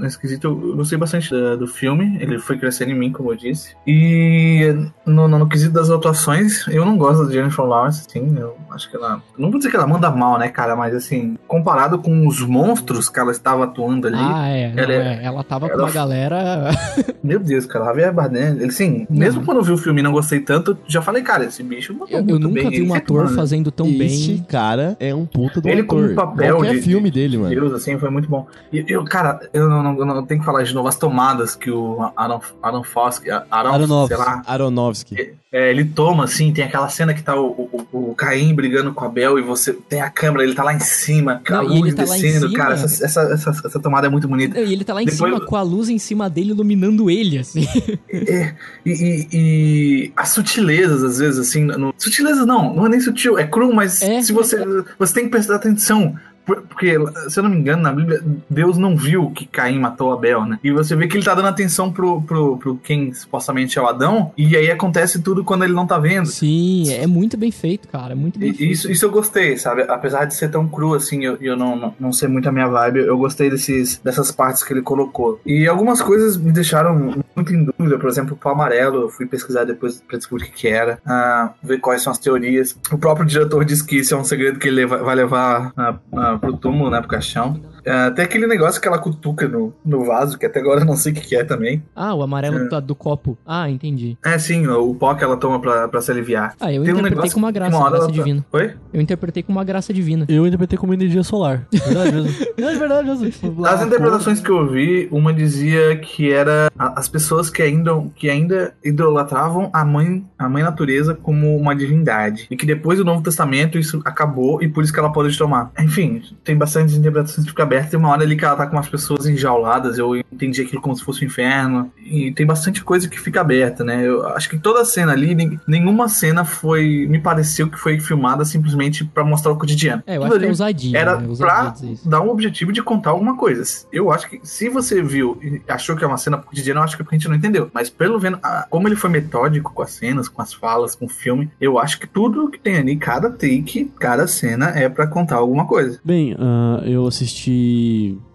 nesse 0.01 0.19
quesito, 0.19 0.47
eu 0.49 0.77
gostei 0.77 0.97
bastante 0.99 1.29
do 1.59 1.67
filme. 1.67 2.12
Ele 2.21 2.39
foi 2.39 2.57
crescendo 2.59 2.91
em 2.91 2.95
mim, 2.99 3.13
como 3.13 3.33
eu 3.33 3.37
disse. 3.37 3.75
E 3.87 4.75
no, 5.07 5.29
no, 5.29 5.39
no 5.39 5.49
quesito 5.49 5.73
das 5.73 5.91
atuações, 5.91 6.67
eu 6.69 6.85
não 6.85 6.97
gosto 6.97 7.27
da 7.27 7.33
Jennifer 7.33 7.65
Lawrence, 7.65 8.05
assim. 8.09 8.35
Eu 8.39 8.57
acho 8.71 8.91
que 8.91 8.97
ela. 8.97 9.23
Não 9.39 9.51
vou 9.51 9.59
dizer 9.59 9.71
que 9.71 9.77
ela 9.77 9.87
manda 9.87 10.11
mal, 10.11 10.39
né, 10.39 10.49
cara? 10.49 10.75
Mas 10.77 10.95
assim, 10.95 11.37
comparado 11.47 11.99
com 11.99 12.27
os 12.27 12.41
monstros 12.41 13.09
que 13.09 13.19
ela 13.19 13.31
estava 13.31 13.65
atuando 13.65 14.07
ali. 14.09 14.17
Ah, 14.19 14.49
é. 14.49 14.73
não, 14.73 14.83
ela 14.83 14.93
é. 14.93 15.25
Ela 15.25 15.45
tava 15.45 15.69
com 15.69 15.75
ela- 15.75 15.85
uma 15.85 15.91
galera. 15.93 16.71
Meu 17.23 17.39
Deus, 17.39 17.67
cara, 17.67 17.85
Javier 17.87 18.13
Bardem, 18.13 18.43
ele 18.43 18.65
assim, 18.67 19.07
mesmo 19.09 19.45
quando 19.45 19.59
eu 19.59 19.63
vi 19.65 19.73
o 19.73 19.77
filme 19.79 20.01
e 20.01 20.03
não 20.03 20.11
gostei 20.13 20.41
tanto, 20.41 20.77
já 20.89 21.01
falei, 21.01 21.23
cara, 21.23 21.45
esse 21.45 21.63
bicho 21.63 21.93
mandou 21.93 22.09
Eu, 22.11 22.19
eu 22.19 22.25
muito 22.25 22.43
nunca 22.43 22.55
bem. 22.63 22.69
vi 22.71 22.77
Ele 22.77 22.85
um 22.85 22.89
sempre 22.89 23.03
ator 23.03 23.25
manda. 23.25 23.37
fazendo 23.37 23.71
tão 23.71 23.87
Este 23.87 24.33
bem. 24.33 24.43
cara 24.49 24.97
é 24.99 25.15
um 25.15 25.25
puta 25.25 25.61
do 25.61 25.69
Ele 25.69 25.85
com 25.85 25.99
ator. 25.99 26.11
um 26.11 26.15
papel 26.15 26.57
Qualquer 26.57 26.75
de- 26.75 26.83
filme 26.83 27.11
dele, 27.11 27.37
mano. 27.39 27.51
Deus, 27.51 27.73
assim, 27.75 27.97
foi 27.99 28.11
muito 28.11 28.29
bom. 28.29 28.47
E 28.73 28.85
eu, 28.89 29.05
cara, 29.05 29.39
eu 29.53 29.69
não, 29.69 29.83
não, 29.83 29.99
eu 29.99 30.05
não 30.05 30.27
tenho 30.27 30.41
que 30.41 30.47
falar 30.47 30.63
de 30.65 30.75
novo 30.75 30.89
as 30.89 30.97
tomadas 30.97 31.55
que 31.55 31.71
o 31.71 32.02
Aaron, 32.17 32.41
Aaron 32.63 32.83
Fosk, 32.83 33.29
Aaron, 33.29 33.47
Aronofsky. 33.75 34.09
sei 34.09 34.17
lá, 34.17 34.43
Aronofsky. 34.47 35.31
é, 35.53 35.71
ele 35.71 35.85
toma, 35.85 36.25
assim, 36.25 36.53
tem 36.53 36.65
aquela 36.65 36.89
cena 36.89 37.13
que 37.15 37.23
tá 37.23 37.35
o, 37.39 37.69
o, 37.93 38.11
o 38.11 38.15
Caim 38.15 38.55
brigando 38.55 38.93
com 38.93 39.05
a 39.05 39.09
Bel 39.09 39.39
e 39.39 39.43
você 39.43 39.73
tem 39.73 40.01
a 40.01 40.09
câmera, 40.11 40.45
ele 40.45 40.55
tá 40.55 40.65
lá 40.65 40.75
em 40.75 40.81
cima, 40.81 41.41
a 41.47 41.51
Não, 41.53 41.65
ele 41.65 41.81
luz 41.81 41.95
tá 41.95 42.03
descendo, 42.05 42.53
cara, 42.53 42.75
essa, 42.75 43.05
essa, 43.05 43.21
essa, 43.33 43.51
essa 43.51 43.81
tomada 43.81 44.07
é 44.07 44.11
muito 44.11 44.27
bonita. 44.27 44.59
E 44.61 44.73
ele 44.73 44.85
tá 44.85 44.95
lá 44.95 45.03
em 45.03 45.07
Depois- 45.07 45.33
cima 45.35 45.47
com 45.47 45.57
a 45.57 45.63
luz 45.63 45.89
em 45.89 45.99
cima 45.99 46.29
dele 46.31 46.51
iluminando 46.51 47.11
ele, 47.11 47.39
assim. 47.39 47.67
É, 48.11 48.55
e, 48.85 48.91
e- 48.91 49.29
e 49.33 50.13
as 50.17 50.31
sutilezas, 50.31 51.03
às 51.03 51.19
vezes, 51.19 51.39
assim, 51.39 51.65
no, 51.65 51.93
sutilezas 51.99 52.47
não, 52.47 52.75
não 52.75 52.87
é 52.87 52.89
nem 52.89 53.01
sutil, 53.01 53.39
é 53.39 53.47
cru, 53.47 53.73
mas 53.75 53.95
se 54.23 54.33
você, 54.33 54.57
você 54.99 55.15
tem 55.15 55.25
que 55.25 55.31
prestar 55.31 55.57
atenção. 55.57 56.17
Por- 56.45 56.63
Porque, 56.63 56.97
se 57.29 57.39
eu 57.39 57.43
não 57.43 57.51
me 57.51 57.57
engano, 57.57 57.83
na 57.83 57.93
Bíblia, 57.93 58.23
Deus 58.49 58.77
não 58.79 58.97
viu 58.97 59.31
que 59.31 59.47
Caim 59.47 59.79
matou 59.79 60.13
Abel, 60.13 60.45
né? 60.45 60.59
E 60.63 60.71
você 60.73 60.95
vê 60.97 61.07
que 61.07 61.17
ele 61.17 61.25
tá 61.25 61.35
dando 61.35 61.49
atenção 61.49 61.93
pro, 61.93 62.21
pro, 62.23 62.57
pro 62.59 62.77
quem 62.77 63.13
supostamente 63.13 63.79
é 63.79 63.83
o 63.83 63.87
Adão, 63.87 64.33
e 64.37 64.57
aí 64.57 64.71
acontece 64.71 65.21
tudo 65.23 65.45
quando 65.45 65.65
ele 65.65 65.73
não 65.73 65.87
tá 65.87 65.99
vendo. 65.99 66.27
Sim, 66.27 66.93
é 66.93 67.07
muito 67.07 67.37
bem 67.37 67.51
feito, 67.51 67.89
cara. 67.89 68.15
Muito 68.15 68.39
bem 68.39 68.51
E- 68.51 68.55
feito. 68.55 68.73
Isso, 68.73 68.91
isso 68.91 69.05
eu 69.05 69.11
gostei, 69.11 69.57
sabe? 69.57 69.83
Apesar 69.83 70.25
de 70.25 70.35
ser 70.35 70.49
tão 70.51 70.67
cru 70.69 70.95
assim, 70.95 71.25
eu, 71.25 71.37
eu 71.41 71.57
não, 71.57 71.77
não, 71.77 71.95
não 71.99 72.13
ser 72.13 72.29
muito 72.29 72.49
a 72.49 72.53
minha 72.53 72.69
vibe, 72.69 73.01
eu 73.01 73.17
gostei 73.19 73.49
desses, 73.51 73.99
dessas 73.99 74.31
partes 74.31 74.63
que 74.63 74.73
ele 74.73 74.83
colocou. 74.83 75.41
E 75.47 75.67
algumas 75.69 76.01
coisas 76.03 76.37
me 76.37 76.53
deixaram 76.53 76.95
muito 77.37 77.53
em 77.55 77.65
dúvida, 77.65 77.99
por 77.99 78.09
exemplo, 78.09 78.39
o 78.43 78.49
amarelo, 78.49 79.03
eu 79.03 79.09
fui 79.09 79.27
pesquisar 79.27 79.65
depois 79.65 80.03
pra 80.07 80.19
descobrir 80.19 80.47
o 80.49 80.53
que, 80.53 80.69
era, 80.69 80.99
ah, 81.07 81.51
ver 81.63 81.79
quais 81.79 82.03
são 82.03 82.11
as 82.13 82.19
teorias. 82.19 82.77
O 82.91 82.99
próprio 82.99 83.27
diretor 83.27 83.65
disse 83.65 83.85
que 83.85 83.97
isso 83.99 84.15
é 84.15 84.17
um 84.17 84.25
segredo 84.25 84.59
que 84.59 84.69
ele 84.69 84.85
vai 84.87 85.15
levar 85.15 85.73
ah, 85.77 86.32
ah, 86.35 86.39
pro 86.39 86.57
túmulo, 86.57 86.91
né, 86.91 87.01
pro 87.01 87.09
caixão. 87.09 87.61
Ah, 87.87 88.11
tem 88.11 88.25
aquele 88.25 88.47
negócio 88.47 88.81
que 88.81 88.87
ela 88.89 88.99
cutuca 88.99 89.49
no, 89.49 89.73
no 89.85 90.05
vaso, 90.05 90.39
que 90.39 90.47
até 90.47 90.61
agora 90.61 90.81
eu 90.81 90.85
não 90.85 90.97
sei 90.97 91.13
o 91.13 91.15
que, 91.15 91.21
que 91.23 91.37
é 91.37 91.45
também. 91.45 91.83
Ah, 91.95 92.15
o 92.15 92.23
amarelo 92.23 92.57
É. 92.59 92.69
do, 92.69 92.81
do 92.81 92.95
copo. 92.95 93.37
Ah, 93.47 93.69
entendi. 93.69 94.17
É, 94.25 94.39
sim, 94.39 94.67
o 94.69 94.95
pó 94.95 95.15
que 95.15 95.25
ela 95.25 95.37
toma 95.37 95.61
pra, 95.61 95.89
pra 95.89 96.01
se 96.01 96.11
aliviar. 96.11 96.55
Ah, 96.61 96.73
eu 96.73 96.83
Tem 96.85 96.93
um 96.93 96.99
interpretei 96.99 97.11
negócio 97.17 97.33
com 97.35 97.39
uma 97.41 97.51
graça, 97.53 97.77
hora 97.77 97.91
graça 97.91 98.05
ela 98.05 98.07
tá- 98.07 98.13
divina. 98.13 98.47
Oi? 98.53 98.75
Eu 98.93 99.01
interpretei 99.01 99.43
com 99.43 99.53
uma 99.53 99.65
graça 99.65 99.93
divina. 99.93 100.25
Eu 100.29 100.47
interpretei 100.47 100.79
como 100.79 100.95
energia 100.95 101.23
solar. 101.23 101.67
Verdade 101.73 102.13
mesmo. 102.13 102.47
É 102.57 102.75
verdade 102.79 103.09
mesmo. 103.11 103.61
Lá, 103.61 103.73
Das 103.73 103.87
interpretações 103.87 104.41
que 104.41 104.51
eu 104.51 104.69
vi, 104.69 105.09
uma 105.11 105.33
dizia 105.33 105.97
que 105.97 106.31
era 106.33 106.71
as 106.79 107.09
pessoas 107.09 107.51
que 107.51 107.63
ainda, 107.63 107.93
que 108.15 108.29
ainda 108.31 108.75
idolatravam 108.85 109.71
a 109.73 109.85
mãe, 109.85 110.25
a 110.39 110.49
mãe 110.49 110.63
natureza 110.63 111.15
como 111.15 111.57
uma 111.57 111.75
divindade. 111.75 112.47
E 112.51 112.57
que 112.57 112.65
depois 112.67 112.99
do 112.99 113.05
Novo 113.05 113.23
Testamento 113.23 113.79
isso 113.79 114.01
acabou 114.05 114.63
e 114.63 114.69
por 114.69 114.85
isso 114.85 114.93
que 114.93 114.99
ela 114.99 115.13
pode 115.13 115.37
tomar. 115.37 115.71
Enfim, 115.79 116.23
tem 116.45 116.57
bastante 116.57 116.95
interpretações 116.97 117.45
que 117.45 117.51
fica 117.51 117.67
aberta. 117.73 117.91
Tem 117.91 117.99
uma 117.99 118.11
hora 118.11 118.23
ali 118.23 118.37
que 118.37 118.45
ela 118.45 118.57
tá 118.57 118.67
com 118.67 118.77
umas 118.77 118.89
pessoas 118.89 119.27
enjauladas, 119.27 119.99
eu 119.99 120.17
entendi 120.17 120.63
aquilo 120.63 120.81
como 120.81 120.95
se 120.95 121.03
fosse 121.03 121.23
o 121.23 121.27
inferno. 121.27 121.91
E 121.99 122.33
tem 122.33 122.47
bastante 122.47 122.85
coisa 122.85 123.09
que 123.09 123.19
fica 123.19 123.41
aberta, 123.41 123.83
né? 123.83 124.07
Eu 124.07 124.27
acho 124.29 124.49
que 124.49 124.59
toda 124.59 124.83
a 124.83 124.85
cena 124.85 125.13
ali, 125.13 125.35
nenhuma 125.67 126.09
cena 126.09 126.45
foi. 126.45 127.07
Me 127.09 127.19
pareceu 127.19 127.69
que 127.69 127.79
foi 127.79 127.99
filmada 127.99 128.45
simplesmente 128.45 129.05
pra 129.05 129.25
mostrar 129.25 129.53
o 129.53 129.57
cotidiano. 129.57 130.03
É, 130.07 130.17
eu 130.17 130.23
Tudo 130.23 130.33
acho 130.33 130.41
que 130.41 130.45
é 130.45 130.49
ousadia. 130.49 130.99
Era 130.99 131.17
né? 131.19 131.35
pra 131.37 131.75
dar 132.05 132.21
um 132.21 132.29
objetivo 132.29 132.73
de 132.73 132.83
contar 132.83 133.11
alguma 133.11 133.37
coisa. 133.37 133.63
Eu 133.93 134.11
acho 134.11 134.29
que 134.29 134.41
se 134.43 134.69
você 134.69 135.03
viu 135.03 135.39
e 135.43 135.63
achou 135.69 135.97
que 135.97 136.05
é 136.05 136.07
uma 136.07 136.19
cena 136.19 136.37
cotidiana, 136.37 136.81
eu 136.81 136.85
acho 136.85 136.97
que 136.97 137.03
é 137.03 137.05
porque 137.05 137.17
a 137.17 137.19
gente 137.19 137.29
não 137.29 137.37
entendeu. 137.37 137.71
Mas 137.73 137.89
pelo 137.89 138.19
vendo, 138.19 138.39
ah, 138.43 138.67
como 138.69 138.89
ele 138.89 138.97
foi 138.97 139.11
metódico 139.11 139.73
com 139.73 139.83
as 139.83 139.93
cenas, 139.93 140.29
com 140.29 140.43
as 140.43 140.53
falas, 140.53 140.95
com 140.95 141.07
o 141.07 141.09
filme, 141.09 141.51
eu 141.61 141.79
acho 141.79 141.99
que 141.99 142.07
tudo 142.07 142.51
que 142.51 142.59
tem 142.59 142.77
ali, 142.77 142.97
cada 142.97 143.31
take, 143.31 143.91
cada 143.99 144.27
cena 144.27 144.71
é 144.71 144.89
pra 144.89 145.07
contar 145.07 145.37
alguma 145.37 145.67
coisa. 145.67 146.01
Bem, 146.05 146.37
ah, 146.39 146.83
eu 146.85 147.07
assisti 147.07 147.62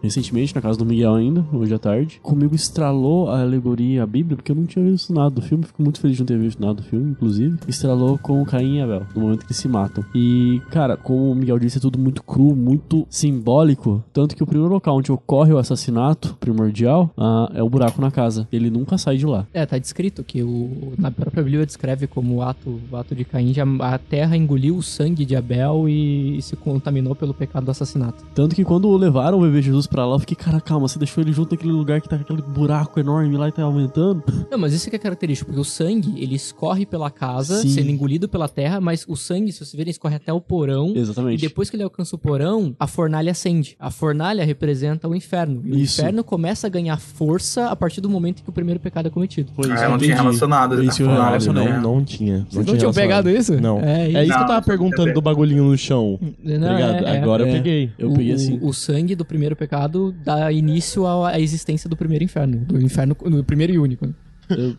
recentemente 0.01 0.55
na 0.55 0.61
casa 0.61 0.77
do 0.77 0.85
Miguel 0.85 1.15
ainda, 1.15 1.45
hoje 1.53 1.73
à 1.73 1.79
tarde. 1.79 2.19
Comigo 2.21 2.55
estralou 2.55 3.29
a 3.29 3.41
alegoria, 3.41 4.03
a 4.03 4.05
Bíblia, 4.05 4.35
porque 4.35 4.51
eu 4.51 4.55
não 4.55 4.65
tinha 4.65 4.83
visto 4.83 5.13
nada 5.13 5.29
do 5.29 5.41
filme. 5.41 5.63
Fico 5.63 5.81
muito 5.81 5.99
feliz 5.99 6.17
de 6.17 6.21
não 6.21 6.27
ter 6.27 6.37
visto 6.37 6.59
nada 6.59 6.75
do 6.75 6.83
filme, 6.83 7.11
inclusive. 7.11 7.57
Estralou 7.67 8.17
com 8.17 8.43
Caim 8.45 8.77
e 8.77 8.81
Abel, 8.81 9.03
no 9.15 9.21
momento 9.21 9.39
que 9.39 9.47
eles 9.47 9.57
se 9.57 9.67
matam. 9.67 10.03
E, 10.13 10.61
cara, 10.69 10.95
como 10.95 11.31
o 11.31 11.35
Miguel 11.35 11.59
disse, 11.59 11.77
é 11.77 11.81
tudo 11.81 11.99
muito 11.99 12.23
cru, 12.23 12.55
muito 12.55 13.05
simbólico. 13.09 14.03
Tanto 14.13 14.35
que 14.35 14.43
o 14.43 14.47
primeiro 14.47 14.73
local 14.73 14.97
onde 14.97 15.11
ocorre 15.11 15.53
o 15.53 15.57
assassinato 15.57 16.35
primordial 16.39 17.11
ah, 17.17 17.51
é 17.53 17.63
o 17.63 17.69
buraco 17.69 18.01
na 18.01 18.11
casa. 18.11 18.47
Ele 18.51 18.69
nunca 18.69 18.97
sai 18.97 19.17
de 19.17 19.25
lá. 19.25 19.45
É, 19.53 19.65
tá 19.65 19.77
descrito 19.77 20.23
que 20.23 20.43
o, 20.43 20.93
na 20.97 21.11
própria 21.11 21.43
Bíblia 21.43 21.65
descreve 21.65 22.07
como 22.07 22.35
o 22.35 22.41
ato, 22.41 22.79
o 22.91 22.95
ato 22.95 23.15
de 23.15 23.25
Caim, 23.25 23.53
já, 23.53 23.63
a 23.79 23.97
terra 23.97 24.35
engoliu 24.37 24.77
o 24.77 24.83
sangue 24.83 25.25
de 25.25 25.35
Abel 25.35 25.87
e, 25.87 26.41
se 26.41 26.55
contaminou 26.55 27.15
pelo 27.15 27.33
pecado 27.33 27.65
do 27.65 27.71
assassinato. 27.71 28.23
Tanto 28.33 28.55
que 28.55 28.63
quando 28.63 28.95
levaram 28.95 29.16
o 29.35 29.41
bebê 29.41 29.61
Jesus 29.61 29.87
pra 29.87 30.05
lá, 30.05 30.15
eu 30.15 30.19
fiquei, 30.19 30.35
cara, 30.35 30.59
calma, 30.61 30.87
você 30.87 30.97
deixou 30.99 31.23
ele 31.23 31.31
junto 31.33 31.51
naquele 31.51 31.71
lugar 31.71 32.01
que 32.01 32.09
tá 32.09 32.15
aquele 32.15 32.41
buraco 32.41 32.99
enorme 32.99 33.35
lá 33.37 33.47
e 33.47 33.51
tá 33.51 33.63
aumentando. 33.63 34.23
Não, 34.51 34.57
mas 34.57 34.73
isso 34.73 34.89
que 34.89 34.95
é 34.95 34.99
característico, 34.99 35.49
porque 35.49 35.61
o 35.61 35.65
sangue, 35.65 36.13
ele 36.21 36.35
escorre 36.35 36.85
pela 36.85 37.09
casa, 37.09 37.61
Sim. 37.61 37.69
sendo 37.69 37.89
engolido 37.89 38.27
pela 38.29 38.47
terra, 38.47 38.79
mas 38.81 39.05
o 39.07 39.15
sangue, 39.15 39.51
se 39.51 39.59
vocês 39.59 39.73
verem, 39.73 39.91
escorre 39.91 40.15
até 40.15 40.31
o 40.33 40.39
porão. 40.41 40.93
Exatamente. 40.95 41.39
E 41.43 41.47
depois 41.47 41.69
que 41.69 41.75
ele 41.75 41.83
alcança 41.83 42.15
o 42.15 42.19
porão, 42.19 42.75
a 42.79 42.87
fornalha 42.87 43.31
acende. 43.31 43.75
A 43.79 43.89
fornalha 43.91 44.43
representa 44.45 45.07
o 45.07 45.15
inferno. 45.15 45.61
E 45.65 45.71
o 45.71 45.75
Isso. 45.77 45.99
inferno 46.01 46.23
começa 46.23 46.67
a 46.67 46.69
ganhar 46.69 46.97
força 46.99 47.67
a 47.67 47.75
partir 47.75 48.01
do 48.01 48.09
momento 48.09 48.43
que 48.43 48.49
o 48.49 48.53
primeiro 48.53 48.79
pecado 48.79 49.07
é 49.07 49.09
cometido. 49.09 49.51
Foi 49.55 49.69
Ah, 49.71 49.83
eu 49.85 49.89
não 49.91 49.97
tinha 49.97 50.15
relacionado. 50.15 50.83
Isso 50.83 51.03
fornalha, 51.03 51.39
né? 51.53 51.79
Não, 51.81 51.95
não 51.97 52.03
tinha. 52.03 52.39
Vocês 52.49 52.55
não 52.55 52.63
tinha 52.65 52.77
tinham 52.77 52.93
pegado 52.93 53.29
isso? 53.29 53.59
Não. 53.59 53.79
É 53.79 54.03
É, 54.03 54.09
isso. 54.09 54.17
isso 54.19 54.23
que 54.23 54.27
Não, 54.29 54.41
eu 54.41 54.47
tava 54.47 54.53
não 54.53 54.61
perguntando 54.63 55.13
do 55.13 55.21
bagulhinho 55.21 55.63
no 55.63 55.77
chão. 55.77 56.19
Não, 56.43 56.53
ligado? 56.75 57.05
é- 57.05 57.15
é. 57.15 57.21
Agora 57.21 57.43
eu 57.43 57.47
É. 57.47 57.51
peguei. 57.53 57.91
Eu 57.97 58.09
o, 58.11 58.13
peguei 58.13 58.31
o- 58.31 58.35
assim. 58.35 58.59
O, 58.61 58.73
sangue 58.73 59.06
do 59.15 59.25
primeiro 59.25 59.55
pecado 59.55 60.13
dá 60.23 60.51
início 60.51 61.05
à, 61.05 61.39
existência 61.39 61.89
do 61.89 61.95
primeiro 61.95 62.23
inferno. 62.23 62.57
Do 62.57 62.81
inferno, 62.81 63.15
no 63.25 63.43
primeiro 63.43 63.73
e 63.73 63.79
único. 63.79 64.13